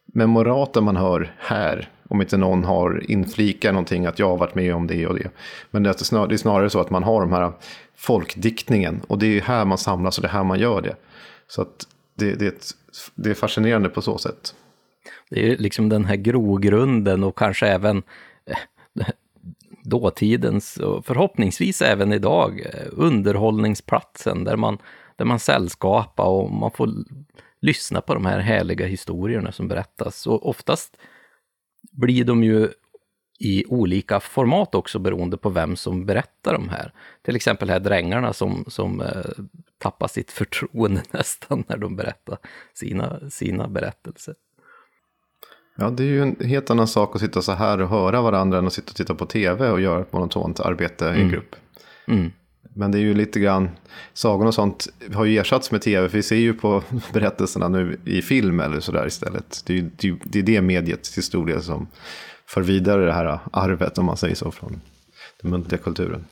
memorata 0.05 0.81
man 0.81 0.95
hör 0.95 1.35
här. 1.37 1.89
Om 2.09 2.21
inte 2.21 2.37
någon 2.37 2.63
har 2.63 3.11
inflikat 3.11 3.73
någonting 3.73 4.05
att 4.05 4.19
jag 4.19 4.29
har 4.29 4.37
varit 4.37 4.55
med 4.55 4.75
om 4.75 4.87
det 4.87 5.07
och 5.07 5.15
det. 5.15 5.29
Men 5.71 5.83
det 5.83 5.89
är, 5.89 6.37
snarare, 6.37 6.69
så 6.69 6.79
att 6.79 6.89
man 6.89 7.03
har 7.03 7.21
de 7.21 7.31
här 7.33 7.51
folkdiktningen. 7.95 9.01
Och 9.07 9.19
det 9.19 9.37
är 9.37 9.41
här 9.41 9.65
man 9.65 9.77
samlas 9.77 10.17
och 10.17 10.21
det 10.21 10.27
är 10.27 10.31
här 10.31 10.43
man 10.43 10.59
gör 10.59 10.81
det. 10.81 10.95
Så 11.47 11.61
att 11.61 11.87
det, 12.15 12.33
det, 12.35 12.45
är 12.45 12.49
ett, 12.49 12.71
det 13.15 13.29
är 13.29 13.33
fascinerande 13.33 13.89
på 13.89 14.01
så 14.01 14.17
sätt. 14.17 14.55
Det 15.29 15.51
är 15.51 15.57
liksom 15.57 15.89
den 15.89 16.05
här 16.05 16.15
grogrunden 16.15 17.23
och 17.23 17.37
kanske 17.37 17.67
även 17.67 18.03
eh, 18.45 19.07
dåtidens 19.83 20.77
och 20.77 21.05
förhoppningsvis 21.05 21.81
även 21.81 22.13
idag 22.13 22.59
eh, 22.59 22.87
underhållningsplatsen 22.91 24.43
där 24.43 24.57
man, 24.57 24.77
där 25.15 25.25
man 25.25 25.39
sällskapar 25.39 26.25
och 26.25 26.51
man 26.51 26.71
får 26.71 26.89
lyssna 27.61 28.01
på 28.01 28.13
de 28.13 28.25
här 28.25 28.39
härliga 28.39 28.85
historierna 28.85 29.51
som 29.51 29.67
berättas. 29.67 30.27
Och 30.27 30.49
oftast 30.49 30.97
blir 31.91 32.23
de 32.23 32.43
ju 32.43 32.69
i 33.39 33.65
olika 33.67 34.19
format 34.19 34.75
också 34.75 34.99
beroende 34.99 35.37
på 35.37 35.49
vem 35.49 35.75
som 35.75 36.05
berättar 36.05 36.53
de 36.53 36.69
här. 36.69 36.93
Till 37.21 37.35
exempel 37.35 37.69
här 37.69 37.79
drängarna 37.79 38.33
som, 38.33 38.65
som 38.67 39.01
eh, 39.01 39.45
tappar 39.77 40.07
sitt 40.07 40.31
förtroende 40.31 41.01
nästan 41.11 41.63
när 41.67 41.77
de 41.77 41.95
berättar 41.95 42.37
sina, 42.73 43.29
sina 43.29 43.67
berättelser. 43.67 44.35
Ja, 45.75 45.89
det 45.89 46.03
är 46.03 46.07
ju 46.07 46.21
en 46.21 46.35
helt 46.39 46.69
annan 46.69 46.87
sak 46.87 47.15
att 47.15 47.21
sitta 47.21 47.41
så 47.41 47.51
här 47.51 47.81
och 47.81 47.89
höra 47.89 48.21
varandra 48.21 48.57
än 48.57 48.67
att 48.67 48.73
sitta 48.73 48.89
och 48.89 48.95
titta 48.95 49.15
på 49.15 49.25
tv 49.25 49.69
och 49.69 49.81
göra 49.81 50.01
ett 50.01 50.13
monotont 50.13 50.59
arbete 50.59 51.09
mm. 51.09 51.27
i 51.27 51.31
grupp. 51.31 51.55
Mm. 52.07 52.31
Men 52.75 52.91
det 52.91 52.97
är 52.97 53.01
ju 53.01 53.13
lite 53.13 53.39
grann, 53.39 53.69
sagorna 54.13 54.47
och 54.47 54.53
sånt 54.53 54.87
har 55.13 55.25
ju 55.25 55.37
ersatts 55.37 55.71
med 55.71 55.81
tv, 55.81 56.09
för 56.09 56.17
vi 56.17 56.23
ser 56.23 56.35
ju 56.35 56.53
på 56.53 56.83
berättelserna 57.13 57.67
nu 57.67 57.99
i 58.05 58.21
film 58.21 58.59
eller 58.59 58.79
sådär 58.79 59.07
istället. 59.07 59.63
Det 59.65 59.77
är, 59.77 59.89
det, 59.97 60.15
det 60.23 60.39
är 60.39 60.43
det 60.43 60.61
mediet 60.61 61.03
till 61.03 61.23
stor 61.23 61.45
del 61.45 61.63
som 61.63 61.87
för 62.53 62.61
vidare 62.61 63.05
det 63.05 63.13
här 63.13 63.39
arvet, 63.51 63.97
om 63.97 64.05
man 64.05 64.17
säger 64.17 64.35
så, 64.35 64.51
från 64.51 64.81
den 65.41 65.51
muntliga 65.51 65.81
kulturen. 65.81 66.25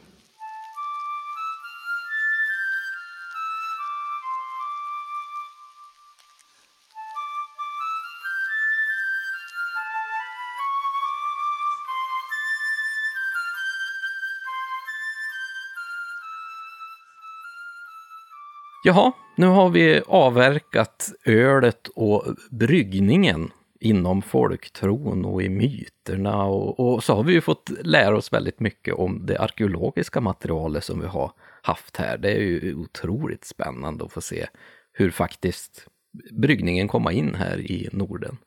Jaha, 18.84 19.12
nu 19.36 19.46
har 19.46 19.70
vi 19.70 20.02
avverkat 20.08 21.12
ölet 21.26 21.88
och 21.96 22.26
bryggningen 22.50 23.52
inom 23.82 24.22
folktron 24.22 25.26
och 25.26 25.44
i 25.44 25.50
myterna 25.50 26.44
och, 26.44 26.80
och, 26.80 27.04
så 27.04 27.16
har 27.16 27.24
vi 27.24 27.34
ju 27.34 27.42
fått 27.42 27.72
lära 27.82 28.18
oss 28.18 28.34
väldigt 28.34 28.60
mycket 28.60 28.94
om 28.94 29.26
det 29.26 29.38
arkeologiska 29.38 30.22
materialet 30.22 30.84
som 30.84 31.00
vi 31.00 31.08
har 31.08 31.32
haft 31.62 31.98
här. 31.98 32.18
Det 32.18 32.32
är 32.32 32.42
ju 32.42 32.76
otroligt 32.76 33.46
spännande 33.46 34.06
att 34.06 34.12
få 34.12 34.22
se 34.22 34.48
hur 34.92 35.12
faktiskt 35.12 35.88
bryggningen 36.32 36.88
kommer 36.88 37.12
in 37.12 37.36
här 37.36 37.72
i 37.72 37.90
Norden. 37.92 38.38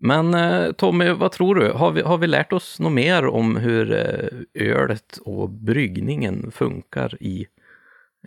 Men 0.00 0.34
eh, 0.34 0.72
Tommy, 0.72 1.10
vad 1.10 1.32
tror 1.32 1.54
du? 1.54 1.70
Har 1.70 1.92
vi, 1.92 2.00
har 2.00 2.18
vi 2.18 2.26
lärt 2.26 2.52
oss 2.52 2.80
något 2.80 2.92
mer 2.92 3.26
om 3.26 3.56
hur 3.56 3.92
eh, 3.92 4.68
ölet 4.68 5.18
och 5.24 5.50
bryggningen 5.50 6.50
funkar 6.50 7.22
i 7.22 7.46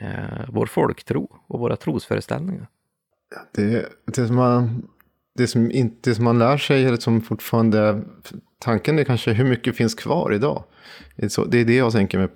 eh, 0.01 0.45
vår 0.47 0.65
folktro 0.65 1.41
och 1.47 1.59
våra 1.59 1.75
trosföreställningar? 1.75 2.67
Det, 3.53 3.89
det 4.05 4.27
som 4.27 4.35
man 4.35 4.87
det 5.35 5.47
som, 5.47 5.71
inte, 5.71 6.15
som 6.15 6.23
man 6.23 6.39
lär 6.39 6.57
sig, 6.57 6.85
eller 6.85 6.97
som 6.97 7.21
fortfarande, 7.21 8.01
tanken 8.59 8.99
är 8.99 9.03
kanske 9.03 9.33
hur 9.33 9.45
mycket 9.45 9.75
finns 9.75 9.95
kvar 9.95 10.33
idag. 10.33 10.63
Det 11.15 11.37
är, 11.37 11.65
det, 11.65 11.75
jag 11.75 11.91
tänker 11.91 12.17
mig. 12.17 12.27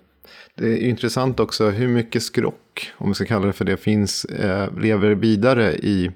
Det 0.56 0.68
är 0.68 0.78
intressant 0.78 1.40
också 1.40 1.70
hur 1.70 1.88
mycket 1.88 2.24
skrock, 2.24 2.92
om 2.98 3.08
vi 3.08 3.14
ska 3.14 3.26
kalla 3.26 3.46
det 3.46 3.54
för 3.54 3.66
det, 3.66 3.78
finns, 3.78 4.26
eh, 4.26 4.80
lever 4.80 5.12
vidare 5.12 5.74
i 5.74 6.12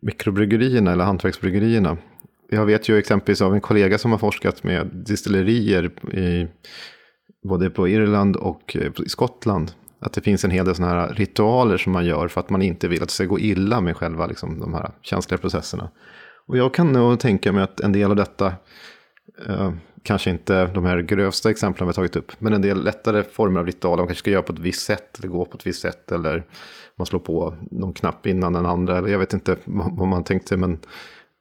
mikrobryggerierna 0.00 0.92
eller 0.92 1.04
hantverksbryggerierna. 1.04 1.96
Jag 2.50 2.66
vet 2.66 2.88
ju 2.88 2.98
exempelvis 2.98 3.42
av 3.42 3.54
en 3.54 3.60
kollega 3.60 3.98
som 3.98 4.10
har 4.10 4.18
forskat 4.18 4.64
med 4.64 4.86
distillerier 4.86 6.14
i, 6.14 6.48
både 7.48 7.70
på 7.70 7.88
Irland 7.88 8.36
och 8.36 8.76
eh, 8.76 8.92
i 9.06 9.08
Skottland. 9.08 9.72
Att 10.00 10.12
det 10.12 10.20
finns 10.20 10.44
en 10.44 10.50
hel 10.50 10.64
del 10.64 10.74
sådana 10.74 10.94
här 10.94 11.14
ritualer 11.14 11.76
som 11.76 11.92
man 11.92 12.06
gör 12.06 12.28
för 12.28 12.40
att 12.40 12.50
man 12.50 12.62
inte 12.62 12.88
vill 12.88 13.02
att 13.02 13.08
det 13.08 13.14
ska 13.14 13.24
gå 13.24 13.38
illa 13.38 13.80
med 13.80 13.96
själva 13.96 14.26
liksom, 14.26 14.60
de 14.60 14.74
här 14.74 14.90
känsliga 15.02 15.38
processerna. 15.38 15.90
Och 16.46 16.56
jag 16.56 16.74
kan 16.74 16.92
nog 16.92 17.20
tänka 17.20 17.52
mig 17.52 17.62
att 17.62 17.80
en 17.80 17.92
del 17.92 18.10
av 18.10 18.16
detta, 18.16 18.52
eh, 19.46 19.72
kanske 20.02 20.30
inte 20.30 20.66
de 20.66 20.84
här 20.84 20.98
grövsta 20.98 21.50
exemplen 21.50 21.86
vi 21.86 21.88
har 21.88 21.92
tagit 21.92 22.16
upp, 22.16 22.32
men 22.38 22.52
en 22.52 22.62
del 22.62 22.84
lättare 22.84 23.22
former 23.22 23.60
av 23.60 23.66
ritualer, 23.66 23.96
man 23.96 24.06
kanske 24.06 24.20
ska 24.20 24.30
göra 24.30 24.42
på 24.42 24.52
ett 24.52 24.58
visst 24.58 24.86
sätt, 24.86 25.18
eller 25.18 25.28
gå 25.28 25.44
på 25.44 25.56
ett 25.56 25.66
visst 25.66 25.82
sätt, 25.82 26.12
eller 26.12 26.44
man 26.96 27.06
slår 27.06 27.20
på 27.20 27.54
någon 27.70 27.92
knapp 27.92 28.26
innan 28.26 28.52
den 28.52 28.66
andra, 28.66 28.98
eller 28.98 29.08
jag 29.08 29.18
vet 29.18 29.32
inte 29.32 29.56
vad 29.64 30.08
man 30.08 30.24
tänkte, 30.24 30.56
men 30.56 30.78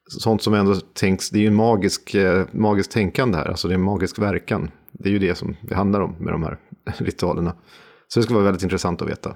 sånt 0.07 0.41
som 0.41 0.53
ändå 0.53 0.75
tänks, 0.75 1.29
det 1.29 1.37
är 1.37 1.41
ju 1.41 1.47
en 1.47 1.55
magisk, 1.55 2.15
eh, 2.15 2.45
tänkande 2.93 3.37
här, 3.37 3.45
alltså 3.45 3.67
det 3.67 3.73
är 3.73 3.77
en 3.77 3.83
magisk 3.83 4.19
verkan. 4.19 4.71
Det 4.91 5.09
är 5.09 5.13
ju 5.13 5.19
det 5.19 5.35
som 5.35 5.55
det 5.61 5.75
handlar 5.75 6.01
om 6.01 6.15
med 6.19 6.33
de 6.33 6.43
här 6.43 6.57
ritualerna. 6.97 7.53
Så 8.07 8.19
det 8.19 8.23
skulle 8.23 8.35
vara 8.35 8.45
väldigt 8.45 8.63
intressant 8.63 9.01
att 9.01 9.09
veta. 9.09 9.35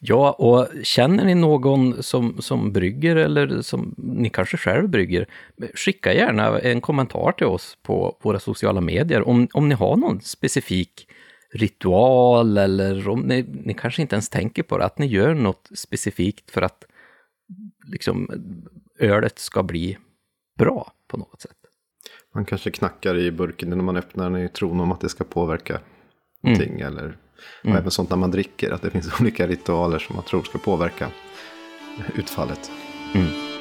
Ja, 0.00 0.32
och 0.32 0.68
känner 0.82 1.24
ni 1.24 1.34
någon 1.34 2.02
som, 2.02 2.42
som 2.42 2.72
brygger 2.72 3.16
eller 3.16 3.62
som 3.62 3.94
ni 3.96 4.30
kanske 4.30 4.56
själv 4.56 4.88
brygger, 4.88 5.26
skicka 5.74 6.14
gärna 6.14 6.58
en 6.58 6.80
kommentar 6.80 7.32
till 7.32 7.46
oss 7.46 7.78
på 7.82 8.18
våra 8.22 8.40
sociala 8.40 8.80
medier 8.80 9.28
om, 9.28 9.48
om 9.52 9.68
ni 9.68 9.74
har 9.74 9.96
någon 9.96 10.20
specifik 10.20 11.06
ritual 11.52 12.58
eller 12.58 13.08
om 13.08 13.20
ni, 13.20 13.42
ni 13.64 13.74
kanske 13.74 14.02
inte 14.02 14.14
ens 14.14 14.28
tänker 14.28 14.62
på 14.62 14.78
det, 14.78 14.84
att 14.84 14.98
ni 14.98 15.06
gör 15.06 15.34
något 15.34 15.70
specifikt 15.74 16.50
för 16.50 16.62
att 16.62 16.84
liksom, 17.86 18.30
ölet 18.98 19.38
ska 19.38 19.62
bli 19.62 19.98
bra 20.58 20.92
på 21.08 21.16
något 21.16 21.40
sätt. 21.40 21.56
Man 22.34 22.44
kanske 22.44 22.70
knackar 22.70 23.18
i 23.18 23.30
burken 23.30 23.68
när 23.68 23.76
man 23.76 23.96
öppnar 23.96 24.30
den 24.30 24.44
i 24.44 24.48
tron 24.48 24.80
om 24.80 24.92
att 24.92 25.00
det 25.00 25.08
ska 25.08 25.24
påverka 25.24 25.80
någonting. 26.42 26.80
Mm. 26.80 26.86
Eller 26.86 27.16
mm. 27.64 27.76
även 27.76 27.90
sånt 27.90 28.10
när 28.10 28.16
man 28.16 28.30
dricker, 28.30 28.70
att 28.70 28.82
det 28.82 28.90
finns 28.90 29.08
olika 29.20 29.46
ritualer 29.46 29.98
som 29.98 30.16
man 30.16 30.24
tror 30.24 30.42
ska 30.42 30.58
påverka 30.58 31.08
utfallet. 32.14 32.70
Mm. 33.14 33.52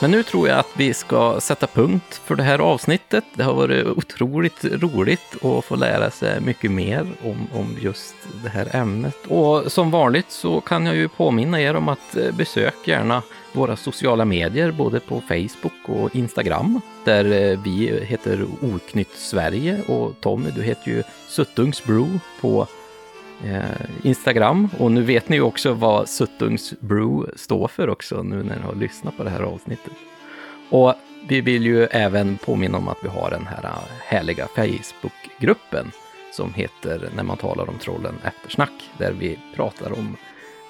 Men 0.00 0.10
nu 0.10 0.22
tror 0.22 0.48
jag 0.48 0.58
att 0.58 0.70
vi 0.76 0.94
ska 0.94 1.40
sätta 1.40 1.66
punkt 1.66 2.20
för 2.24 2.34
det 2.34 2.42
här 2.42 2.58
avsnittet. 2.58 3.24
Det 3.34 3.42
har 3.42 3.54
varit 3.54 3.86
otroligt 3.86 4.64
roligt 4.64 5.44
att 5.44 5.64
få 5.64 5.76
lära 5.76 6.10
sig 6.10 6.40
mycket 6.40 6.70
mer 6.70 7.06
om, 7.22 7.48
om 7.52 7.76
just 7.80 8.14
det 8.42 8.48
här 8.48 8.76
ämnet. 8.76 9.26
Och 9.28 9.72
som 9.72 9.90
vanligt 9.90 10.30
så 10.30 10.60
kan 10.60 10.86
jag 10.86 10.96
ju 10.96 11.08
påminna 11.08 11.60
er 11.60 11.76
om 11.76 11.88
att 11.88 12.16
eh, 12.16 12.34
besök 12.34 12.74
gärna 12.84 13.22
våra 13.52 13.76
sociala 13.76 14.24
medier, 14.24 14.72
både 14.72 15.00
på 15.00 15.20
Facebook 15.20 15.88
och 15.88 16.16
Instagram, 16.16 16.80
där 17.04 17.24
eh, 17.24 17.60
vi 17.64 18.04
heter 18.04 18.46
Oknytt 18.62 19.12
Sverige 19.14 19.82
och 19.86 20.20
Tommy, 20.20 20.50
du 20.50 20.62
heter 20.62 20.90
ju 20.90 21.02
Suttungsbro 21.28 22.08
på 22.40 22.66
eh, 23.44 23.60
Instagram. 24.02 24.68
Och 24.78 24.92
nu 24.92 25.02
vet 25.02 25.28
ni 25.28 25.36
ju 25.36 25.42
också 25.42 25.72
vad 25.72 26.08
Suttungsbro 26.08 27.26
står 27.36 27.68
för 27.68 27.88
också, 27.88 28.22
nu 28.22 28.36
när 28.42 28.56
ni 28.56 28.62
har 28.62 28.74
lyssnat 28.74 29.16
på 29.16 29.24
det 29.24 29.30
här 29.30 29.42
avsnittet. 29.42 29.92
Och 30.70 30.94
vi 31.28 31.40
vill 31.40 31.66
ju 31.66 31.84
även 31.84 32.38
påminna 32.38 32.78
om 32.78 32.88
att 32.88 32.98
vi 33.02 33.08
har 33.08 33.30
den 33.30 33.46
här 33.46 33.64
eh, 33.64 33.70
härliga 34.04 34.46
Facebookgruppen 34.46 35.90
som 36.32 36.54
heter 36.54 37.10
När 37.16 37.22
man 37.22 37.36
talar 37.36 37.68
om 37.68 37.78
trollen 37.78 38.14
eftersnack, 38.24 38.72
där 38.98 39.12
vi 39.12 39.38
pratar 39.56 39.98
om 39.98 40.16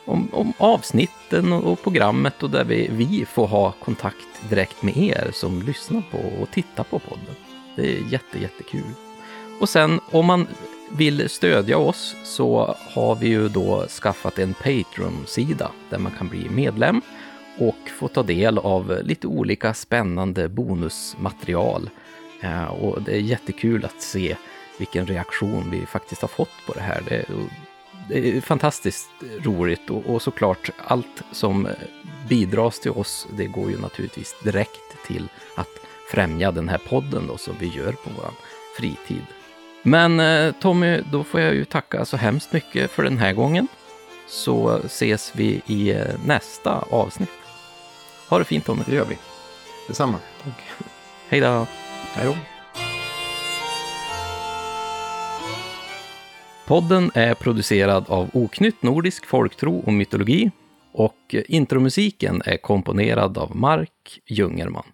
om, 0.04 0.28
om 0.32 0.52
avsnitten 0.58 1.52
och, 1.52 1.82
programmet 1.82 2.42
och 2.42 2.50
där 2.50 2.64
vi, 2.64 2.88
vi 2.92 3.24
får 3.24 3.46
ha 3.46 3.72
kontakt 3.72 4.48
direkt 4.48 4.82
med 4.82 4.96
er 4.96 5.30
som 5.32 5.62
lyssnar 5.62 6.02
på 6.10 6.42
och 6.42 6.50
tittar 6.50 6.84
på 6.84 6.98
podden. 6.98 7.34
Det 7.76 7.96
är 7.96 8.12
jätte, 8.12 8.38
jättekul. 8.38 8.92
Och 9.60 9.68
sen 9.68 10.00
om 10.10 10.26
man 10.26 10.46
vill 10.92 11.28
stödja 11.28 11.78
oss 11.78 12.16
så 12.24 12.74
har 12.94 13.14
vi 13.14 13.28
ju 13.28 13.48
då 13.48 13.86
skaffat 13.86 14.38
en 14.38 14.54
Patreon-sida 14.54 15.70
där 15.90 15.98
man 15.98 16.12
kan 16.12 16.28
bli 16.28 16.48
medlem 16.48 17.00
och 17.58 17.90
få 17.98 18.08
ta 18.08 18.22
del 18.22 18.58
av 18.58 19.00
lite 19.02 19.26
olika 19.26 19.74
spännande 19.74 20.48
bonusmaterial. 20.48 21.90
Eh, 22.40 22.64
och 22.64 23.02
det 23.02 23.12
är 23.12 23.20
jättekul 23.20 23.84
att 23.84 24.02
se 24.02 24.36
vilken 24.78 25.06
reaktion 25.06 25.70
vi 25.70 25.86
faktiskt 25.86 26.20
har 26.20 26.28
fått 26.28 26.66
på 26.66 26.72
det 26.72 26.80
här. 26.80 27.02
Det, 27.08 27.24
det 28.10 28.36
är 28.36 28.40
fantastiskt 28.40 29.10
roligt 29.42 29.90
och, 29.90 30.06
och 30.06 30.22
såklart 30.22 30.70
allt 30.86 31.22
som 31.32 31.68
bidras 32.28 32.80
till 32.80 32.90
oss, 32.90 33.26
det 33.36 33.46
går 33.46 33.70
ju 33.70 33.78
naturligtvis 33.78 34.34
direkt 34.44 35.06
till 35.06 35.28
att 35.54 35.68
främja 36.10 36.50
den 36.50 36.68
här 36.68 36.78
podden 36.78 37.26
då 37.26 37.36
som 37.36 37.54
vi 37.58 37.66
gör 37.66 37.92
på 37.92 38.10
vår 38.16 38.30
fritid. 38.76 39.24
Men 39.82 40.20
eh, 40.20 40.52
Tommy, 40.60 41.00
då 41.12 41.24
får 41.24 41.40
jag 41.40 41.54
ju 41.54 41.64
tacka 41.64 42.04
så 42.04 42.16
hemskt 42.16 42.52
mycket 42.52 42.90
för 42.90 43.02
den 43.02 43.18
här 43.18 43.32
gången. 43.32 43.68
Så 44.28 44.80
ses 44.84 45.32
vi 45.34 45.62
i 45.66 45.90
eh, 45.90 46.06
nästa 46.24 46.84
avsnitt. 46.90 47.30
Ha 48.28 48.38
det 48.38 48.44
fint 48.44 48.66
Tommy. 48.66 48.82
Det 48.86 48.94
gör 48.94 49.04
vi. 49.04 49.18
Detsamma. 49.88 50.18
Tack. 50.44 50.62
Hej 51.28 51.40
då. 51.40 51.66
Hej 52.14 52.26
då. 52.26 52.59
Podden 56.70 57.10
är 57.14 57.34
producerad 57.34 58.04
av 58.08 58.30
Oknytt 58.32 58.82
Nordisk 58.82 59.26
Folktro 59.26 59.78
och 59.78 59.92
Mytologi 59.92 60.50
och 60.92 61.34
intromusiken 61.48 62.42
är 62.44 62.56
komponerad 62.56 63.38
av 63.38 63.56
Mark 63.56 64.20
Jungerman. 64.26 64.84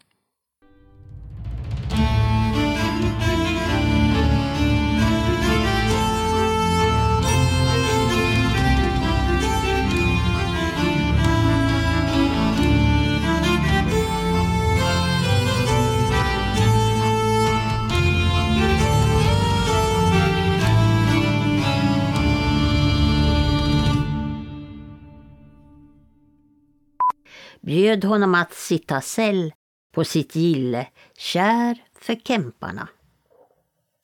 Bjöd 27.67 28.05
honom 28.05 28.35
att 28.35 28.55
sitta 28.55 29.01
säll 29.01 29.53
på 29.93 30.05
sitt 30.05 30.37
gille, 30.37 30.87
kär 31.17 31.83
för 32.01 32.15
kämparna. 32.15 32.89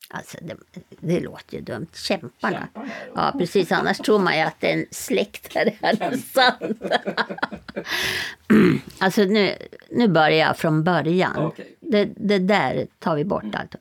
Alltså 0.09 0.39
det, 0.43 0.57
det 1.01 1.21
låter 1.21 1.57
ju 1.57 1.63
dumt. 1.63 1.87
Kämparna. 1.95 2.59
Kämparna 2.59 2.91
ja, 3.15 3.35
precis. 3.39 3.73
Annars 3.73 3.99
tror 3.99 4.19
man 4.19 4.37
ju 4.37 4.43
att 4.43 4.61
det 4.61 4.73
är 4.73 4.79
en 4.79 4.87
släktare 4.91 5.73
sant. 6.19 6.83
alltså 8.99 9.23
nu, 9.23 9.57
nu 9.91 10.09
börjar 10.09 10.47
jag 10.47 10.57
från 10.57 10.85
början. 10.85 11.47
Okay. 11.47 11.67
Det, 11.81 12.05
det 12.05 12.39
där 12.39 12.87
tar 12.99 13.17
vi 13.17 13.25
bort. 13.25 13.43
Mm. 13.43 13.55
Alltså. 13.55 13.79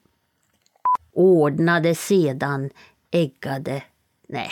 Ordnade 1.12 1.96
sedan, 1.96 2.70
äggade... 3.12 3.84
Nej. 4.28 4.52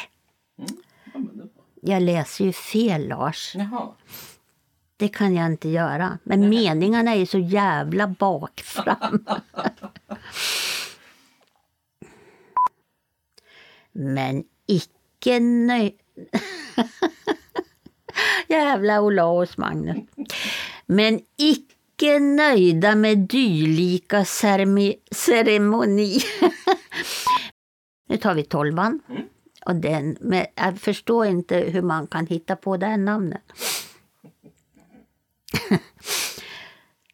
Mm. 0.57 1.49
Jag 1.81 2.01
läser 2.01 2.45
ju 2.45 2.53
fel, 2.53 3.07
Lars. 3.07 3.55
Jaha. 3.55 3.89
Det 4.99 5.07
kan 5.07 5.35
jag 5.35 5.45
inte 5.45 5.69
göra. 5.69 6.17
Men 6.23 6.39
Nej. 6.39 6.49
meningarna 6.49 7.15
är 7.15 7.25
så 7.25 7.39
jävla 7.39 8.07
bakfram. 8.07 9.19
Men 13.91 14.43
icke 14.65 15.39
nöjd... 15.39 15.93
Jävla 18.47 19.01
Olaus 19.01 19.57
Magnus. 19.57 19.97
Men 20.85 21.21
icke 21.37 22.19
nöjda 22.19 22.95
med 22.95 23.17
dylika 23.17 24.25
ceremoni. 25.11 26.19
nu 28.07 28.17
tar 28.17 28.33
vi 28.33 28.43
tolvan. 28.43 28.99
Mm. 29.09 29.21
Och 29.65 29.75
den, 29.75 30.17
men 30.21 30.45
jag 30.55 30.79
förstår 30.79 31.25
inte 31.25 31.57
hur 31.57 31.81
man 31.81 32.07
kan 32.07 32.27
hitta 32.27 32.55
på 32.55 32.77
det 32.77 32.85
här 32.85 32.97
namnet. 32.97 33.43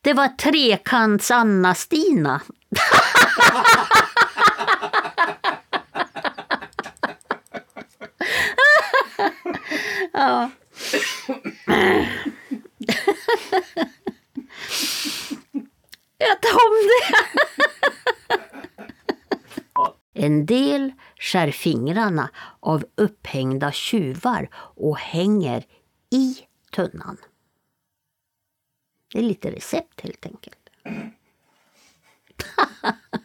Det 0.02 0.14
var 0.14 0.28
trekants 0.28 1.32
Anna-Stina. 1.32 2.42
ja. 10.14 10.50
Jag 16.18 16.42
tar 16.42 16.56
om 16.56 16.90
det. 16.90 17.16
En 20.14 20.46
del 20.46 20.94
skär 21.20 21.52
fingrarna 21.52 22.30
av 22.60 22.86
upphängda 22.96 23.72
tjuvar 23.72 24.50
och 24.56 24.98
hänger 24.98 25.64
i 26.12 26.38
tunnan. 26.72 27.18
Det 29.16 29.20
är 29.20 29.24
lite 29.24 29.52
recept 29.52 30.02
helt 30.02 30.26
enkelt. 30.26 30.70